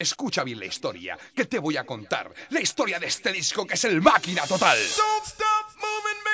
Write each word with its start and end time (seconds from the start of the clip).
Escucha 0.00 0.44
bien 0.44 0.60
la 0.60 0.66
historia 0.66 1.18
que 1.34 1.44
te 1.46 1.58
voy 1.58 1.76
a 1.76 1.84
contar. 1.84 2.32
La 2.50 2.60
historia 2.60 3.00
de 3.00 3.08
este 3.08 3.32
disco 3.32 3.66
que 3.66 3.74
es 3.74 3.84
el 3.84 4.00
máquina 4.00 4.46
total. 4.46 4.78
Hola 4.78 6.24
a 6.24 6.27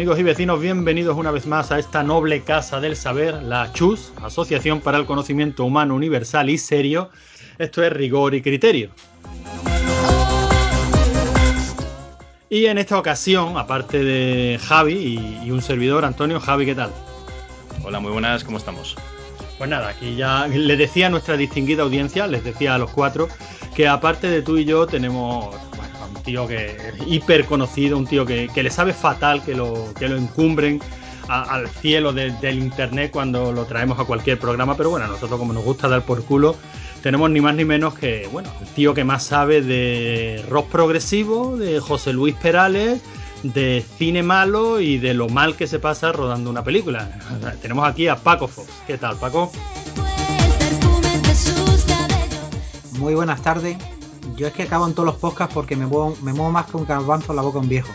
amigos 0.00 0.18
y 0.18 0.22
vecinos, 0.22 0.62
bienvenidos 0.62 1.14
una 1.18 1.30
vez 1.30 1.46
más 1.46 1.70
a 1.70 1.78
esta 1.78 2.02
noble 2.02 2.40
casa 2.40 2.80
del 2.80 2.96
saber, 2.96 3.42
la 3.42 3.70
CHUS, 3.74 4.14
Asociación 4.22 4.80
para 4.80 4.96
el 4.96 5.04
Conocimiento 5.04 5.62
Humano 5.62 5.94
Universal 5.94 6.48
y 6.48 6.56
Serio. 6.56 7.10
Esto 7.58 7.84
es 7.84 7.92
rigor 7.92 8.34
y 8.34 8.40
criterio. 8.40 8.88
Y 12.48 12.64
en 12.64 12.78
esta 12.78 12.98
ocasión, 12.98 13.58
aparte 13.58 14.02
de 14.02 14.58
Javi 14.58 14.94
y, 14.94 15.46
y 15.46 15.50
un 15.50 15.60
servidor, 15.60 16.06
Antonio, 16.06 16.40
Javi, 16.40 16.64
¿qué 16.64 16.74
tal? 16.74 16.90
Hola, 17.84 18.00
muy 18.00 18.10
buenas, 18.10 18.42
¿cómo 18.42 18.56
estamos? 18.56 18.96
Pues 19.58 19.68
nada, 19.68 19.90
aquí 19.90 20.16
ya 20.16 20.46
le 20.46 20.78
decía 20.78 21.08
a 21.08 21.10
nuestra 21.10 21.36
distinguida 21.36 21.82
audiencia, 21.82 22.26
les 22.26 22.42
decía 22.42 22.74
a 22.74 22.78
los 22.78 22.90
cuatro, 22.90 23.28
que 23.76 23.86
aparte 23.86 24.28
de 24.28 24.40
tú 24.40 24.56
y 24.56 24.64
yo 24.64 24.86
tenemos 24.86 25.54
un 26.20 26.24
tío 26.24 26.46
que 26.46 26.66
es 26.66 26.94
hiper 27.06 27.46
conocido, 27.46 27.96
un 27.96 28.06
tío 28.06 28.26
que, 28.26 28.48
que, 28.52 28.62
le 28.62 28.70
sabe 28.70 28.92
fatal 28.92 29.42
que 29.42 29.54
lo, 29.54 29.92
que 29.98 30.06
lo 30.06 30.16
encumbren 30.16 30.80
a, 31.28 31.42
al 31.42 31.68
cielo 31.68 32.12
de, 32.12 32.30
del 32.32 32.58
internet 32.58 33.10
cuando 33.10 33.52
lo 33.52 33.64
traemos 33.64 33.98
a 33.98 34.04
cualquier 34.04 34.38
programa, 34.38 34.76
pero 34.76 34.90
bueno, 34.90 35.06
a 35.06 35.08
nosotros 35.08 35.38
como 35.38 35.54
nos 35.54 35.64
gusta 35.64 35.88
dar 35.88 36.02
por 36.02 36.22
culo, 36.24 36.56
tenemos 37.02 37.30
ni 37.30 37.40
más 37.40 37.54
ni 37.54 37.64
menos 37.64 37.94
que, 37.94 38.28
bueno, 38.30 38.50
el 38.60 38.68
tío 38.68 38.92
que 38.92 39.02
más 39.02 39.24
sabe 39.24 39.62
de 39.62 40.44
rock 40.50 40.68
progresivo, 40.68 41.56
de 41.56 41.80
José 41.80 42.12
Luis 42.12 42.34
Perales, 42.34 43.00
de 43.42 43.82
cine 43.96 44.22
malo 44.22 44.80
y 44.80 44.98
de 44.98 45.14
lo 45.14 45.30
mal 45.30 45.56
que 45.56 45.66
se 45.66 45.78
pasa 45.78 46.12
rodando 46.12 46.50
una 46.50 46.62
película. 46.62 47.18
tenemos 47.62 47.88
aquí 47.88 48.08
a 48.08 48.16
Paco 48.16 48.46
Fox. 48.46 48.68
¿Qué 48.86 48.98
tal, 48.98 49.16
Paco? 49.16 49.50
Muy 52.98 53.14
buenas 53.14 53.40
tardes. 53.40 53.78
Yo 54.40 54.46
es 54.46 54.54
que 54.54 54.62
acabo 54.62 54.86
en 54.86 54.94
todos 54.94 55.04
los 55.04 55.16
podcasts 55.16 55.52
porque 55.52 55.76
me 55.76 55.84
muevo, 55.84 56.16
me 56.22 56.32
muevo 56.32 56.50
más 56.50 56.64
que 56.64 56.78
un 56.78 56.86
garbanzo 56.86 57.32
en 57.32 57.36
la 57.36 57.42
boca 57.42 57.58
un 57.58 57.68
viejo. 57.68 57.90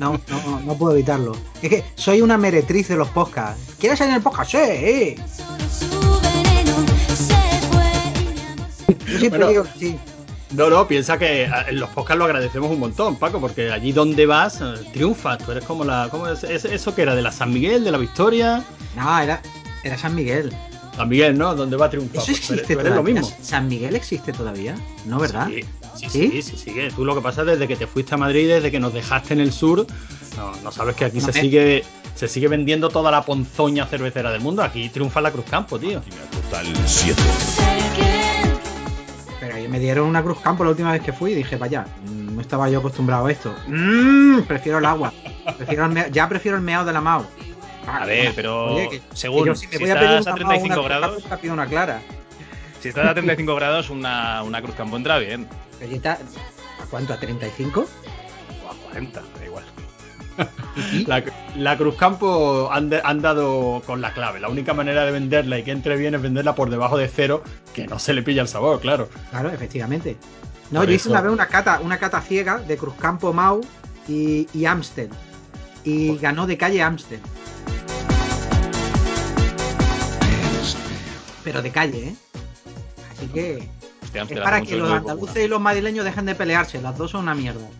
No, 0.00 0.18
no, 0.26 0.60
no 0.64 0.74
puedo 0.78 0.94
evitarlo. 0.94 1.36
Es 1.60 1.68
que 1.68 1.84
soy 1.96 2.22
una 2.22 2.38
meretriz 2.38 2.88
de 2.88 2.96
los 2.96 3.08
podcasts. 3.08 3.74
¿Quieres 3.78 3.98
salir 3.98 4.12
en 4.12 4.16
el 4.16 4.22
podcast? 4.22 4.50
Sí. 4.52 5.16
Yo 8.88 9.18
siempre 9.18 9.28
Bueno. 9.28 9.48
digo 9.48 9.62
que 9.64 9.78
sí. 9.78 9.98
No, 10.52 10.70
no, 10.70 10.88
piensa 10.88 11.18
que 11.18 11.44
en 11.44 11.78
los 11.78 11.90
podcasts 11.90 12.18
lo 12.18 12.24
agradecemos 12.24 12.70
un 12.70 12.80
montón, 12.80 13.16
Paco, 13.16 13.38
porque 13.38 13.70
allí 13.70 13.92
donde 13.92 14.24
vas 14.24 14.62
eh, 14.62 14.72
triunfas. 14.94 15.36
Tú 15.44 15.52
eres 15.52 15.64
como 15.64 15.84
la. 15.84 16.08
¿Cómo 16.10 16.26
es- 16.26 16.42
eso 16.44 16.94
que 16.94 17.02
era? 17.02 17.14
¿De 17.14 17.20
la 17.20 17.32
San 17.32 17.52
Miguel, 17.52 17.84
de 17.84 17.90
la 17.90 17.98
Victoria? 17.98 18.64
No, 18.96 19.18
era, 19.20 19.42
era 19.84 19.98
San 19.98 20.14
Miguel. 20.14 20.56
San 20.96 21.08
Miguel, 21.08 21.38
¿no? 21.38 21.54
¿Dónde 21.54 21.76
va 21.76 21.86
a 21.86 21.90
triunfar? 21.90 22.22
¿Eso 22.22 22.32
existe 22.32 22.74
lo 22.74 23.02
mismo. 23.02 23.30
¿San 23.40 23.66
Miguel 23.68 23.96
existe 23.96 24.32
todavía? 24.32 24.74
¿No, 25.06 25.18
verdad? 25.18 25.48
Sí, 25.48 25.62
sí, 25.96 26.08
¿Sí? 26.10 26.30
sí, 26.30 26.42
sí, 26.42 26.56
sigue. 26.56 26.90
Tú 26.90 27.04
lo 27.04 27.14
que 27.14 27.20
pasa 27.22 27.40
es 27.42 27.46
desde 27.46 27.66
que 27.66 27.76
te 27.76 27.86
fuiste 27.86 28.14
a 28.14 28.18
Madrid, 28.18 28.48
desde 28.48 28.70
que 28.70 28.78
nos 28.78 28.92
dejaste 28.92 29.32
en 29.34 29.40
el 29.40 29.52
sur, 29.52 29.86
no, 30.36 30.52
no 30.62 30.70
sabes 30.72 30.94
que 30.96 31.06
aquí 31.06 31.18
No 31.20 31.26
se 31.26 31.32
me- 31.32 31.40
sigue 31.40 31.84
se 32.14 32.28
sigue 32.28 32.46
vendiendo 32.46 32.90
toda 32.90 33.10
la 33.10 33.22
ponzoña 33.24 33.86
cervecera 33.86 34.30
del 34.30 34.42
mundo. 34.42 34.62
Aquí 34.62 34.88
triunfa 34.90 35.20
la 35.22 35.30
Cruz 35.30 35.46
Campo, 35.50 35.78
tío. 35.78 36.02
Total 36.50 36.66
7. 36.84 37.22
Pero 39.40 39.54
ahí 39.56 39.66
me 39.66 39.78
dieron 39.80 40.06
una 40.06 40.22
Cruz 40.22 40.38
Campo 40.40 40.62
la 40.62 40.70
última 40.70 40.92
vez 40.92 41.02
que 41.02 41.12
fui 41.12 41.32
y 41.32 41.34
dije, 41.36 41.56
vaya, 41.56 41.86
no 42.06 42.40
estaba 42.40 42.68
yo 42.68 42.78
acostumbrado 42.80 43.26
a 43.26 43.32
esto. 43.32 43.54
Mm, 43.66 44.42
prefiero 44.42 44.78
el 44.78 44.84
agua. 44.84 45.12
Prefiero 45.56 45.86
el 45.86 46.12
ya 46.12 46.28
prefiero 46.28 46.56
el 46.58 46.62
meado 46.62 46.84
de 46.84 46.92
la 46.92 47.00
Mao. 47.00 47.26
A 47.86 48.06
ver, 48.06 48.32
pero 48.34 48.74
Oye, 48.74 48.88
que- 48.88 49.02
según 49.14 49.42
que 49.44 49.48
yo 49.48 49.54
si 49.54 49.66
me 49.66 49.72
si 49.72 49.78
voy 49.80 49.90
a 49.90 49.94
pedir 49.98 50.10
estás 50.18 50.26
una 50.26 50.32
a 50.32 50.36
Mao, 50.46 50.48
35 50.62 50.66
una 50.66 50.74
Cruz 50.74 50.86
grados, 51.00 51.22
Campo, 51.24 51.40
pido 51.42 51.54
una 51.54 51.66
clara. 51.66 52.00
si 52.80 52.88
estás 52.88 53.06
a 53.08 53.14
35 53.14 53.54
grados, 53.56 53.90
una, 53.90 54.42
una 54.42 54.62
Cruz 54.62 54.74
Campo 54.74 54.96
entra 54.96 55.18
bien. 55.18 55.48
¿A 56.06 56.16
cuánto? 56.90 57.12
¿A 57.12 57.18
35? 57.18 57.80
O 57.80 58.70
a 58.70 58.74
40, 58.90 59.20
da 59.38 59.44
igual. 59.44 59.64
La, 61.06 61.22
la 61.56 61.76
Cruz 61.76 61.96
Campo 61.96 62.70
han, 62.72 62.88
de- 62.88 63.00
han 63.04 63.20
dado 63.20 63.82
con 63.84 64.00
la 64.00 64.14
clave. 64.14 64.40
La 64.40 64.48
única 64.48 64.72
manera 64.74 65.04
de 65.04 65.12
venderla 65.12 65.58
y 65.58 65.62
que 65.64 65.72
entre 65.72 65.96
bien 65.96 66.14
es 66.14 66.22
venderla 66.22 66.54
por 66.54 66.70
debajo 66.70 66.96
de 66.96 67.08
cero, 67.08 67.42
que 67.74 67.86
no 67.86 67.98
se 67.98 68.14
le 68.14 68.22
pilla 68.22 68.42
el 68.42 68.48
sabor, 68.48 68.80
claro. 68.80 69.08
Claro, 69.30 69.50
efectivamente. 69.50 70.16
No, 70.70 70.80
Por 70.80 70.88
yo 70.88 70.94
eso- 70.94 71.02
hice 71.02 71.08
una 71.10 71.20
vez 71.20 71.32
una 71.32 71.46
cata, 71.48 71.80
una 71.80 71.98
cata 71.98 72.20
ciega 72.22 72.58
de 72.58 72.76
Cruzcampo 72.78 73.32
Mau 73.34 73.60
y, 74.08 74.46
y 74.54 74.64
Amstel. 74.64 75.10
Y 75.84 76.16
ganó 76.18 76.46
de 76.46 76.56
calle 76.56 76.82
Amstel. 76.82 77.20
Pero 81.44 81.60
de 81.62 81.70
calle, 81.70 82.08
¿eh? 82.08 82.14
Así 83.16 83.26
que 83.26 83.68
es 84.14 84.40
para 84.40 84.60
que 84.60 84.76
los 84.76 84.90
andaluces 84.90 85.44
y 85.44 85.48
los 85.48 85.60
madrileños 85.60 86.04
dejen 86.04 86.26
de 86.26 86.34
pelearse. 86.34 86.80
Las 86.80 86.96
dos 86.96 87.10
son 87.10 87.22
una 87.22 87.34
mierda. 87.34 87.60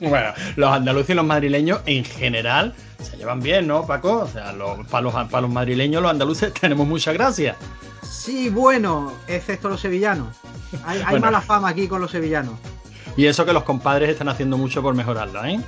Bueno, 0.00 0.32
los 0.56 0.70
andaluces 0.72 1.10
y 1.10 1.14
los 1.14 1.24
madrileños 1.24 1.80
en 1.86 2.04
general 2.04 2.72
se 3.02 3.16
llevan 3.16 3.40
bien, 3.40 3.66
¿no, 3.66 3.84
Paco? 3.86 4.20
O 4.20 4.28
sea, 4.28 4.52
los- 4.52 4.86
para, 4.86 5.02
los, 5.02 5.12
para 5.12 5.40
los 5.42 5.50
madrileños, 5.50 6.00
los 6.02 6.10
andaluces 6.10 6.52
tenemos 6.60 6.86
mucha 6.86 7.12
gracia. 7.12 7.56
Sí, 8.08 8.48
bueno, 8.48 9.12
excepto 9.26 9.68
los 9.68 9.80
sevillanos. 9.80 10.28
Hay, 10.84 10.98
hay 10.98 11.04
Bueno. 11.10 11.26
mala 11.26 11.40
fama 11.40 11.68
aquí 11.68 11.88
con 11.88 12.00
los 12.00 12.10
sevillanos. 12.10 12.54
Y 13.16 13.26
eso 13.26 13.44
que 13.44 13.52
los 13.52 13.64
compadres 13.64 14.08
están 14.10 14.28
haciendo 14.28 14.56
mucho 14.56 14.80
por 14.82 14.94
mejorarla, 14.94 15.50
¿eh? 15.50 15.60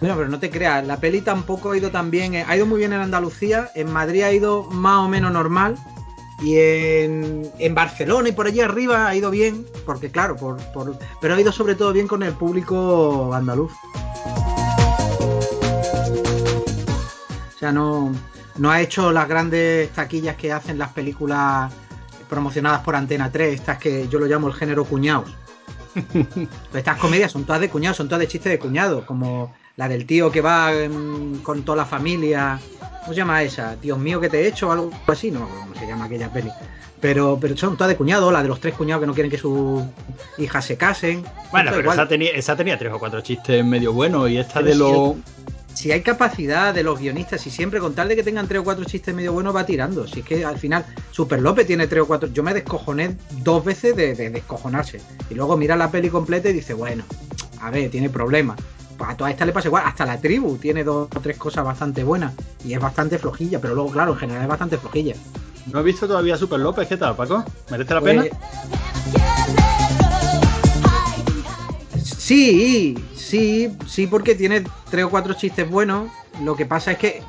Bueno, 0.00 0.16
pero 0.16 0.28
no 0.28 0.38
te 0.40 0.50
creas, 0.50 0.86
la 0.86 0.96
peli 0.98 1.20
tampoco 1.20 1.72
ha 1.72 1.76
ido 1.76 1.90
tan 1.90 2.10
bien. 2.10 2.34
eh, 2.34 2.44
Ha 2.48 2.56
ido 2.56 2.64
muy 2.66 2.78
bien 2.78 2.92
en 2.92 3.00
Andalucía, 3.00 3.70
en 3.74 3.92
Madrid 3.92 4.22
ha 4.22 4.32
ido 4.32 4.64
más 4.70 4.98
o 5.04 5.08
menos 5.08 5.32
normal. 5.32 5.76
Y 6.42 6.56
en, 6.56 7.50
en 7.58 7.74
Barcelona 7.74 8.30
y 8.30 8.32
por 8.32 8.46
allí 8.46 8.62
arriba 8.62 9.06
ha 9.06 9.14
ido 9.14 9.30
bien, 9.30 9.66
porque 9.84 10.10
claro, 10.10 10.36
por, 10.36 10.56
por- 10.72 10.98
pero 11.20 11.34
ha 11.34 11.40
ido 11.40 11.52
sobre 11.52 11.74
todo 11.74 11.92
bien 11.92 12.08
con 12.08 12.22
el 12.22 12.32
público 12.32 13.30
andaluz. 13.34 13.72
O 17.54 17.58
sea, 17.58 17.72
no, 17.72 18.10
no 18.56 18.70
ha 18.70 18.80
hecho 18.80 19.12
las 19.12 19.28
grandes 19.28 19.90
taquillas 19.90 20.36
que 20.36 20.50
hacen 20.50 20.78
las 20.78 20.88
películas 20.92 21.70
promocionadas 22.30 22.80
por 22.80 22.96
Antena 22.96 23.30
3, 23.30 23.54
estas 23.60 23.76
que 23.76 24.08
yo 24.08 24.18
lo 24.18 24.24
llamo 24.26 24.48
el 24.48 24.54
género 24.54 24.86
cuñados. 24.86 25.36
Estas 26.72 26.96
comedias 26.98 27.32
son 27.32 27.44
todas 27.44 27.60
de 27.60 27.68
cuñados, 27.68 27.98
son 27.98 28.08
todas 28.08 28.20
de 28.20 28.28
chistes 28.28 28.50
de 28.52 28.58
cuñado, 28.58 29.04
como 29.04 29.52
la 29.76 29.88
del 29.88 30.06
tío 30.06 30.30
que 30.30 30.40
va 30.40 30.72
em, 30.72 31.38
con 31.42 31.62
toda 31.62 31.76
la 31.76 31.86
familia. 31.86 32.60
¿Cómo 33.00 33.12
se 33.12 33.14
llama 33.14 33.42
esa? 33.42 33.76
Dios 33.76 33.98
mío, 33.98 34.20
que 34.20 34.28
te 34.28 34.40
he 34.40 34.46
hecho 34.46 34.68
o 34.68 34.72
algo 34.72 34.90
así, 35.06 35.30
no 35.30 35.40
me 35.40 35.44
acuerdo 35.46 35.62
cómo 35.62 35.74
se 35.74 35.86
llama 35.86 36.04
aquella 36.04 36.32
peli. 36.32 36.50
Pero, 37.00 37.38
pero 37.40 37.56
son 37.56 37.76
todas 37.76 37.88
de 37.88 37.96
cuñado, 37.96 38.30
la 38.30 38.42
de 38.42 38.48
los 38.48 38.60
tres 38.60 38.74
cuñados 38.74 39.00
que 39.00 39.06
no 39.06 39.14
quieren 39.14 39.30
que 39.30 39.38
sus 39.38 39.82
hijas 40.36 40.64
se 40.66 40.76
casen. 40.76 41.24
Bueno, 41.50 41.70
pero 41.70 41.80
igual. 41.80 41.96
esa 41.98 42.08
tenía, 42.08 42.30
esa 42.32 42.56
tenía 42.56 42.78
tres 42.78 42.92
o 42.92 42.98
cuatro 42.98 43.22
chistes 43.22 43.64
medio 43.64 43.92
buenos 43.92 44.28
y 44.28 44.36
esta 44.36 44.60
Pero 44.60 44.66
de 44.66 44.72
si 44.72 44.78
los... 44.78 45.16
Si 45.72 45.92
hay 45.92 46.02
capacidad 46.02 46.74
de 46.74 46.82
los 46.82 46.98
guionistas 46.98 47.46
y 47.46 47.50
siempre 47.50 47.80
con 47.80 47.94
tal 47.94 48.08
de 48.08 48.16
que 48.16 48.22
tengan 48.22 48.46
tres 48.46 48.60
o 48.60 48.64
cuatro 48.64 48.84
chistes 48.84 49.14
medio 49.14 49.32
buenos 49.32 49.56
va 49.56 49.64
tirando. 49.64 50.06
Si 50.06 50.20
es 50.20 50.26
que 50.26 50.44
al 50.44 50.58
final 50.58 50.84
Super 51.10 51.40
López 51.40 51.66
tiene 51.66 51.86
tres 51.86 52.02
o 52.02 52.06
cuatro. 52.06 52.28
Yo 52.28 52.42
me 52.42 52.52
descojoné 52.52 53.16
dos 53.42 53.64
veces 53.64 53.96
de, 53.96 54.14
de 54.14 54.28
descojonarse. 54.28 55.00
Y 55.30 55.34
luego 55.34 55.56
mira 55.56 55.76
la 55.76 55.90
peli 55.90 56.10
completa 56.10 56.50
y 56.50 56.52
dice, 56.52 56.74
bueno, 56.74 57.04
a 57.62 57.70
ver, 57.70 57.90
tiene 57.90 58.10
problemas. 58.10 58.58
Pues 59.00 59.12
a 59.12 59.16
toda 59.16 59.30
esta 59.30 59.46
le 59.46 59.52
pasa 59.52 59.68
igual. 59.68 59.82
Hasta 59.86 60.04
la 60.04 60.20
tribu 60.20 60.58
tiene 60.58 60.84
dos 60.84 61.08
o 61.16 61.20
tres 61.20 61.38
cosas 61.38 61.64
bastante 61.64 62.04
buenas. 62.04 62.34
Y 62.62 62.74
es 62.74 62.80
bastante 62.80 63.18
flojilla. 63.18 63.58
Pero 63.58 63.74
luego, 63.74 63.90
claro, 63.90 64.12
en 64.12 64.18
general 64.18 64.42
es 64.42 64.48
bastante 64.48 64.76
flojilla. 64.76 65.14
No 65.72 65.80
he 65.80 65.82
visto 65.82 66.06
todavía 66.06 66.36
Super 66.36 66.60
López, 66.60 66.86
¿qué 66.86 66.98
tal, 66.98 67.16
Paco? 67.16 67.42
¿Merece 67.70 67.94
la 67.94 68.00
pena? 68.02 68.24
Sí, 72.04 72.94
sí, 73.16 73.74
sí, 73.86 74.06
porque 74.06 74.34
tiene 74.34 74.64
tres 74.90 75.06
o 75.06 75.08
cuatro 75.08 75.32
chistes 75.32 75.66
buenos. 75.70 76.10
Lo 76.42 76.54
que 76.54 76.66
pasa 76.66 76.92
es 76.92 76.98
que 76.98 77.22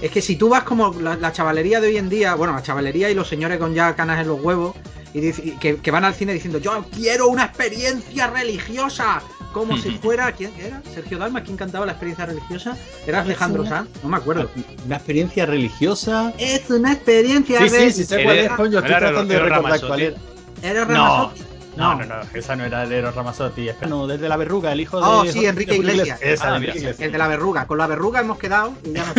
Es 0.00 0.10
que 0.12 0.22
si 0.22 0.36
tú 0.36 0.48
vas 0.48 0.62
como 0.62 0.94
la, 1.00 1.16
la 1.16 1.32
chavalería 1.32 1.80
de 1.80 1.88
hoy 1.88 1.96
en 1.96 2.08
día, 2.08 2.34
bueno, 2.34 2.52
la 2.54 2.62
chavalería 2.62 3.10
y 3.10 3.14
los 3.14 3.28
señores 3.28 3.58
con 3.58 3.74
ya 3.74 3.94
canas 3.96 4.20
en 4.20 4.28
los 4.28 4.40
huevos, 4.40 4.76
y, 5.14 5.20
dice- 5.20 5.42
y 5.44 5.50
que, 5.52 5.76
que 5.76 5.90
van 5.90 6.04
al 6.04 6.14
cine 6.14 6.32
diciendo, 6.32 6.58
yo 6.58 6.84
quiero 6.94 7.28
una 7.28 7.44
experiencia 7.46 8.28
religiosa, 8.28 9.20
como 9.52 9.76
si 9.76 9.90
fuera, 10.02 10.30
¿quién 10.32 10.52
era? 10.60 10.82
Sergio 10.94 11.18
Dalma, 11.18 11.42
¿quién 11.42 11.56
cantaba 11.56 11.84
la 11.86 11.92
experiencia 11.92 12.26
religiosa? 12.26 12.76
Era 13.06 13.22
Alejandro 13.22 13.66
Sanz, 13.66 13.88
no 14.02 14.08
me 14.10 14.16
acuerdo. 14.18 14.48
Una 14.86 14.96
experiencia 14.96 15.46
religiosa. 15.46 16.32
Es 16.38 16.68
una 16.70 16.92
experiencia 16.92 17.58
Sí, 17.60 17.68
sí, 17.70 17.90
sí, 17.92 18.04
sé 18.04 18.22
cuál 18.22 18.38
es, 18.38 18.50
coño. 18.52 18.78
Estoy 18.78 18.94
tratando 18.96 19.34
de 19.34 19.40
recordar 19.40 19.80
cuál 19.80 20.00
era. 20.00 20.16
¿Era 20.62 20.84
No. 20.84 21.32
No, 21.78 21.94
no, 21.94 22.04
no, 22.04 22.14
esa 22.34 22.56
no 22.56 22.64
era 22.64 22.86
de 22.86 22.98
Eros 22.98 23.14
Ramazzotti. 23.14 23.68
espera, 23.68 23.88
No, 23.88 24.06
desde 24.06 24.28
la 24.28 24.36
verruga, 24.36 24.72
el 24.72 24.80
hijo 24.80 24.98
de. 24.98 25.06
Oh, 25.06 25.22
sí, 25.24 25.32
Jorge 25.34 25.48
Enrique 25.48 25.76
Iglesias. 25.76 26.18
Esa, 26.22 26.52
Ah, 26.52 26.56
Enrique 26.56 26.72
mira. 26.74 26.80
Iglesias. 26.90 27.00
El 27.06 27.12
de 27.12 27.18
la 27.18 27.28
verruga. 27.28 27.66
Con 27.66 27.78
la 27.78 27.86
verruga 27.86 28.20
hemos 28.20 28.38
quedado 28.38 28.74
y 28.84 28.92
ya 28.92 29.04
no. 29.06 29.14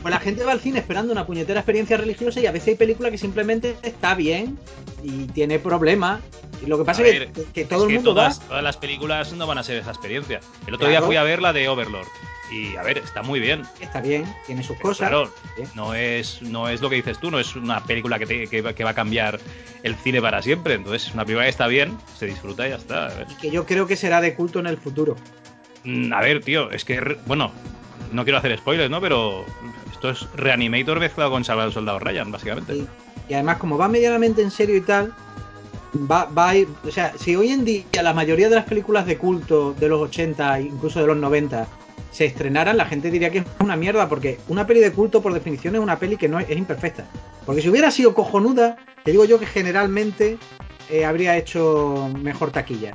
Pues 0.00 0.10
la 0.14 0.20
gente 0.20 0.44
va 0.44 0.52
al 0.52 0.60
cine 0.60 0.78
esperando 0.78 1.12
una 1.12 1.26
puñetera 1.26 1.60
experiencia 1.60 1.96
religiosa 1.96 2.40
y 2.40 2.46
a 2.46 2.52
veces 2.52 2.68
hay 2.68 2.74
películas 2.76 3.12
que 3.12 3.18
simplemente 3.18 3.76
está 3.82 4.14
bien 4.14 4.58
y 5.02 5.26
tiene 5.26 5.58
problemas. 5.58 6.20
Y 6.62 6.66
lo 6.66 6.76
que 6.78 6.84
pasa 6.84 7.02
es 7.02 7.30
que, 7.30 7.42
que 7.54 7.60
Es 7.62 7.68
todo 7.68 7.84
el 7.84 7.88
que 7.88 7.94
mundo 7.94 8.10
todas, 8.14 8.40
va. 8.40 8.44
todas 8.48 8.62
las 8.62 8.76
películas 8.76 9.32
no 9.32 9.46
van 9.46 9.58
a 9.58 9.62
ser 9.62 9.76
esa 9.78 9.90
experiencia. 9.90 10.40
El 10.66 10.74
otro 10.74 10.86
Claro. 10.88 10.90
día 10.90 11.02
fui 11.02 11.16
a 11.16 11.22
ver 11.22 11.40
la 11.40 11.52
de 11.52 11.68
Overlord. 11.68 12.06
Y 12.52 12.74
a 12.76 12.82
ver, 12.82 12.98
está 12.98 13.22
muy 13.22 13.38
bien. 13.38 13.62
Está 13.80 14.00
bien, 14.00 14.24
tiene 14.44 14.62
sus 14.64 14.76
Pero 14.76 14.88
cosas. 14.88 15.08
claro, 15.08 15.32
no 15.76 15.94
es, 15.94 16.42
no 16.42 16.68
es 16.68 16.80
lo 16.80 16.90
que 16.90 16.96
dices 16.96 17.18
tú, 17.20 17.30
no 17.30 17.38
es 17.38 17.54
una 17.54 17.82
película 17.84 18.18
que, 18.18 18.26
te- 18.26 18.48
que, 18.48 18.60
va- 18.60 18.72
que 18.72 18.82
va 18.82 18.90
a 18.90 18.94
cambiar 18.94 19.38
el 19.84 19.94
cine 19.94 20.20
para 20.20 20.42
siempre. 20.42 20.74
Entonces, 20.74 21.06
es 21.06 21.14
una 21.14 21.24
película 21.24 21.44
que 21.44 21.50
está 21.50 21.68
bien, 21.68 21.89
se 22.16 22.26
disfruta 22.26 22.66
y 22.66 22.70
ya 22.70 22.76
está. 22.76 23.06
A 23.06 23.14
ver, 23.14 23.26
Y 23.30 23.34
que 23.34 23.50
yo 23.50 23.66
creo 23.66 23.86
que 23.86 23.96
será 23.96 24.20
de 24.20 24.34
culto 24.34 24.58
en 24.58 24.66
el 24.66 24.76
futuro. 24.76 25.16
Mm, 25.84 26.12
a 26.12 26.20
ver, 26.20 26.42
tío, 26.42 26.70
es 26.70 26.84
que, 26.84 27.18
bueno, 27.26 27.52
no 28.12 28.24
quiero 28.24 28.38
hacer 28.38 28.56
spoilers, 28.58 28.90
¿no? 28.90 29.00
Pero 29.00 29.44
esto 29.90 30.10
es 30.10 30.26
Reanimator 30.34 31.00
mezclado 31.00 31.30
con 31.30 31.44
Salvar 31.44 31.66
al 31.66 31.72
Soldado 31.72 31.98
Ryan, 31.98 32.30
básicamente. 32.30 32.76
Y, 32.76 32.88
y 33.28 33.34
además, 33.34 33.58
como 33.58 33.78
va 33.78 33.88
medianamente 33.88 34.42
en 34.42 34.50
serio 34.50 34.76
y 34.76 34.80
tal, 34.80 35.14
va, 36.10 36.26
va 36.26 36.50
a 36.50 36.56
ir. 36.56 36.68
O 36.86 36.90
sea, 36.90 37.12
si 37.18 37.36
hoy 37.36 37.48
en 37.50 37.64
día 37.64 37.84
la 38.02 38.12
mayoría 38.12 38.48
de 38.48 38.56
las 38.56 38.64
películas 38.64 39.06
de 39.06 39.18
culto 39.18 39.74
de 39.78 39.88
los 39.88 40.00
80, 40.00 40.60
incluso 40.60 41.00
de 41.00 41.06
los 41.06 41.16
90, 41.16 41.66
se 42.10 42.24
estrenaran, 42.24 42.76
la 42.76 42.86
gente 42.86 43.10
diría 43.10 43.30
que 43.30 43.38
es 43.38 43.44
una 43.60 43.76
mierda, 43.76 44.08
porque 44.08 44.38
una 44.48 44.66
peli 44.66 44.80
de 44.80 44.92
culto, 44.92 45.22
por 45.22 45.32
definición, 45.32 45.76
es 45.76 45.80
una 45.80 45.98
peli 45.98 46.16
que 46.16 46.28
no 46.28 46.40
es, 46.40 46.48
es 46.50 46.56
imperfecta. 46.56 47.06
Porque 47.46 47.62
si 47.62 47.68
hubiera 47.68 47.90
sido 47.90 48.14
cojonuda, 48.14 48.76
te 49.04 49.12
digo 49.12 49.24
yo 49.24 49.38
que 49.38 49.46
generalmente 49.46 50.38
eh, 50.90 51.04
habría 51.04 51.36
hecho 51.36 52.10
mejor 52.22 52.50
taquilla. 52.50 52.94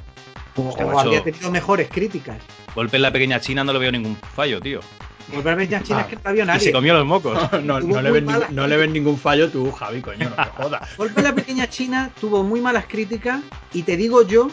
O, 0.56 0.70
Hostia, 0.70 0.86
o 0.86 0.90
macho. 0.90 1.00
habría 1.02 1.24
tenido 1.24 1.52
mejores 1.52 1.90
críticas. 1.90 2.38
Golpe 2.74 2.96
en 2.98 3.02
la 3.04 3.12
pequeña 3.12 3.40
China 3.42 3.64
no 3.64 3.74
le 3.74 3.80
veo 3.80 3.92
ningún 3.92 4.16
fallo, 4.36 4.62
tío. 4.62 4.80
Volver 5.34 5.60
a 5.60 5.82
China 5.84 6.00
Ah, 6.00 6.02
es 6.02 6.08
que 6.08 6.16
no 6.18 6.22
la 6.24 6.32
vio 6.34 6.44
Y 6.44 6.48
nadie. 6.48 6.60
se 6.62 6.72
comió 6.72 6.94
los 6.94 7.06
mocos. 7.06 7.52
No, 7.64 7.80
no 7.80 8.02
le 8.02 8.22
mala 8.22 8.40
ningún- 8.48 8.56
no 8.56 8.68
le 8.68 8.78
ves 8.78 8.90
ningún 8.92 9.18
fallo 9.18 9.50
tú, 9.50 9.72
Javi, 9.72 10.02
coño, 10.02 10.30
no 10.30 10.36
me 10.38 10.44
jodas. 10.58 10.96
Golpe 10.98 11.20
en 11.20 11.24
la 11.24 11.34
pequeña 11.36 11.68
China 11.68 12.12
tuvo 12.22 12.44
muy 12.44 12.62
malas 12.62 12.86
críticas 12.88 13.42
y 13.74 13.82
te 13.84 13.98
digo 13.98 14.22
yo 14.28 14.50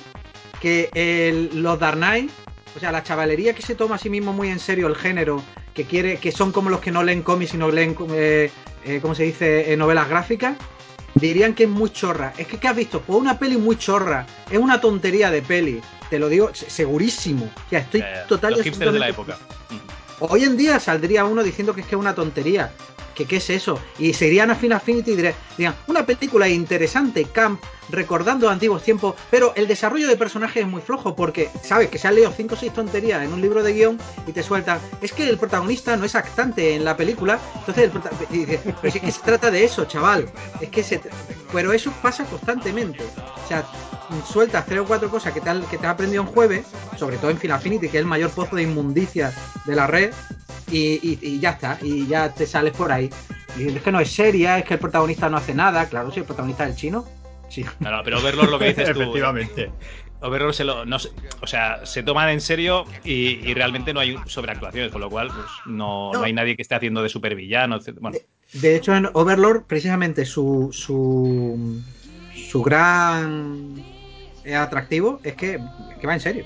que 0.61 0.89
el- 0.95 1.63
los 1.63 1.79
Knight, 1.79 2.31
o 2.75 2.81
sea, 2.81 2.91
la 2.91 3.03
chavalería 3.03 3.55
que 3.55 3.63
se 3.63 3.75
toma 3.75 3.97
a 3.97 3.99
sí 3.99 4.09
mismo 4.09 4.33
muy 4.33 4.49
en 4.49 4.59
serio 4.59 4.87
el 4.87 4.97
género, 4.97 5.43
que 5.75 5.85
quiere, 5.85 6.17
que 6.17 6.33
son 6.33 6.53
como 6.53 6.71
los 6.71 6.81
que 6.81 6.91
no 6.91 7.03
leen 7.03 7.23
cómics 7.23 7.51
sino 7.51 7.71
leen, 7.71 7.95
eh, 8.15 8.51
eh, 8.85 8.99
¿cómo 9.03 9.15
se 9.15 9.25
dice?, 9.25 9.73
Eh, 9.73 9.77
novelas 9.77 10.09
gráficas, 10.09 10.57
dirían 11.15 11.55
que 11.55 11.65
es 11.65 11.69
muy 11.69 11.91
chorra. 11.91 12.33
Es 12.39 12.47
que, 12.47 12.59
¿qué 12.59 12.69
has 12.69 12.77
visto? 12.77 13.01
Pues 13.01 13.19
una 13.19 13.39
peli 13.39 13.57
muy 13.57 13.77
chorra, 13.77 14.27
es 14.51 14.59
una 14.59 14.81
tontería 14.81 15.31
de 15.31 15.43
peli, 15.43 15.81
te 16.11 16.19
lo 16.19 16.29
digo 16.29 16.51
se- 16.55 16.71
segurísimo. 16.71 17.51
Sea, 17.71 17.81
estoy 17.81 18.01
Eh, 18.01 18.07
total 18.29 18.53
y 18.53 18.57
los 18.57 18.65
hipsters 18.65 18.93
de 18.93 18.99
la 18.99 19.09
época. 19.09 19.39
Hoy 20.21 20.45
en 20.45 20.57
día 20.57 20.79
saldría 20.79 21.25
uno 21.25 21.43
diciendo 21.43 21.75
que 21.75 21.81
es 21.81 21.87
que 21.87 21.95
es 21.97 22.01
una 22.01 22.15
tontería. 22.15 22.73
Que 23.15 23.27
qué 23.27 23.37
es 23.37 23.51
eso. 23.51 23.79
Y 23.99 24.15
se 24.15 24.27
irían 24.29 24.51
a 24.51 24.55
Final 24.55 24.79
Affinity 24.79 25.13
y 25.13 25.17
dirían, 25.17 25.75
una 25.87 26.07
película 26.07 26.49
interesante, 26.49 27.25
camp, 27.25 27.61
recordando 27.91 28.49
antiguos 28.49 28.83
tiempos, 28.83 29.15
pero 29.31 29.53
el 29.55 29.67
desarrollo 29.69 30.09
de 30.09 30.17
personajes 30.17 30.63
es 30.63 30.69
muy 30.69 30.81
flojo 30.81 31.15
porque, 31.15 31.51
sabes, 31.63 31.89
que 31.91 31.99
se 31.99 32.09
han 32.09 32.15
leído 32.15 32.33
5 32.35 32.55
o 32.55 32.57
6 32.59 32.73
tonterías 32.73 33.23
en 33.23 33.33
un 33.33 33.41
libro 33.43 33.63
de 33.63 33.75
guion 33.75 33.99
y 34.27 34.33
te 34.33 34.43
sueltan, 34.43 34.79
es 35.03 35.13
que 35.13 35.29
el 35.29 35.37
protagonista 35.37 35.95
no 35.97 36.05
es 36.07 36.15
actante 36.15 36.75
en 36.75 36.85
la 36.85 36.97
película, 36.97 37.39
entonces 37.59 37.85
el 37.85 37.91
prota- 37.91 38.11
y 38.31 38.39
dices, 38.39 38.61
pero 38.81 38.91
si 38.93 38.99
es 38.99 39.05
que 39.05 39.13
se 39.13 39.21
trata 39.23 39.51
de 39.51 39.65
eso, 39.65 39.85
chaval. 39.85 40.29
Es 40.61 40.71
que 40.71 40.83
se... 40.83 41.01
Pero 41.53 41.73
eso 41.75 41.93
pasa 42.01 42.25
constantemente. 42.25 43.05
O 43.45 43.49
sea, 43.49 43.63
sueltas 44.27 44.65
tres 44.65 44.81
o 44.81 44.85
cuatro 44.87 45.11
cosas 45.11 45.35
que 45.35 45.41
te, 45.43 45.51
has- 45.51 45.65
que 45.67 45.77
te 45.77 45.87
has 45.87 45.93
aprendido 45.93 46.23
en 46.23 46.29
jueves, 46.29 46.65
sobre 46.99 47.19
todo 47.19 47.31
en 47.31 47.37
Final 47.37 47.59
Affinity, 47.59 47.89
que 47.89 47.99
es 47.99 48.01
el 48.03 48.07
mayor 48.07 48.31
pozo 48.31 48.57
de 48.57 48.63
inmundicia 48.63 49.33
de 49.67 49.75
la 49.77 49.87
red, 49.87 50.13
y- 50.71 51.19
y 51.21 51.39
ya 51.41 51.51
está, 51.51 51.79
y 51.83 52.07
ya 52.07 52.33
te 52.33 52.47
sales 52.47 52.73
por 52.75 52.91
ahí. 52.91 53.02
Y 53.59 53.69
es 53.69 53.83
que 53.83 53.93
no 53.93 54.01
es 54.01 54.11
seria, 54.13 54.59
es 54.59 54.65
que 54.65 54.75
el 54.75 54.81
protagonista 54.81 55.29
no 55.29 55.37
hace 55.37 55.55
nada, 55.55 55.89
claro, 55.89 56.11
si 56.11 56.21
el 56.21 56.27
protagonista 56.27 56.65
es 56.65 56.71
el 56.71 56.77
chino, 56.77 57.05
sí. 57.49 57.65
No, 57.81 57.91
no, 57.91 58.03
pero 58.03 58.19
Overlord 58.19 58.51
lo 58.51 58.59
que 58.59 58.67
dices 58.69 58.93
tú. 58.93 59.01
Efectivamente. 59.03 59.71
Overlord 60.21 60.53
se 60.55 60.63
lo. 60.65 60.85
No, 60.85 60.97
o 61.41 61.47
sea, 61.47 61.85
se 61.85 62.03
toman 62.05 62.29
en 62.29 62.41
serio 62.41 62.85
y, 63.05 63.41
y 63.49 63.55
realmente 63.55 63.93
no 63.93 63.99
hay 64.01 64.17
sobreactuaciones, 64.27 64.93
con 64.93 65.01
lo 65.01 65.11
cual 65.11 65.29
pues, 65.29 65.47
no, 65.67 66.13
no 66.13 66.21
No. 66.21 66.25
hay 66.25 66.33
nadie 66.33 66.55
que 66.57 66.63
esté 66.63 66.77
haciendo 66.77 67.03
de 67.03 67.09
supervillano. 67.09 67.77
etc. 67.77 67.97
Bueno, 68.01 68.17
De 68.53 68.77
hecho, 68.77 68.95
en 68.95 69.09
Overlord, 69.13 69.65
precisamente 69.65 70.25
su, 70.25 70.69
su, 70.73 71.83
su 72.37 72.63
gran 72.63 73.75
eh, 74.45 74.55
atractivo 74.55 75.19
es 75.25 75.35
que, 75.35 75.61
que 76.01 76.07
va 76.07 76.15
en 76.15 76.21
serio. 76.21 76.45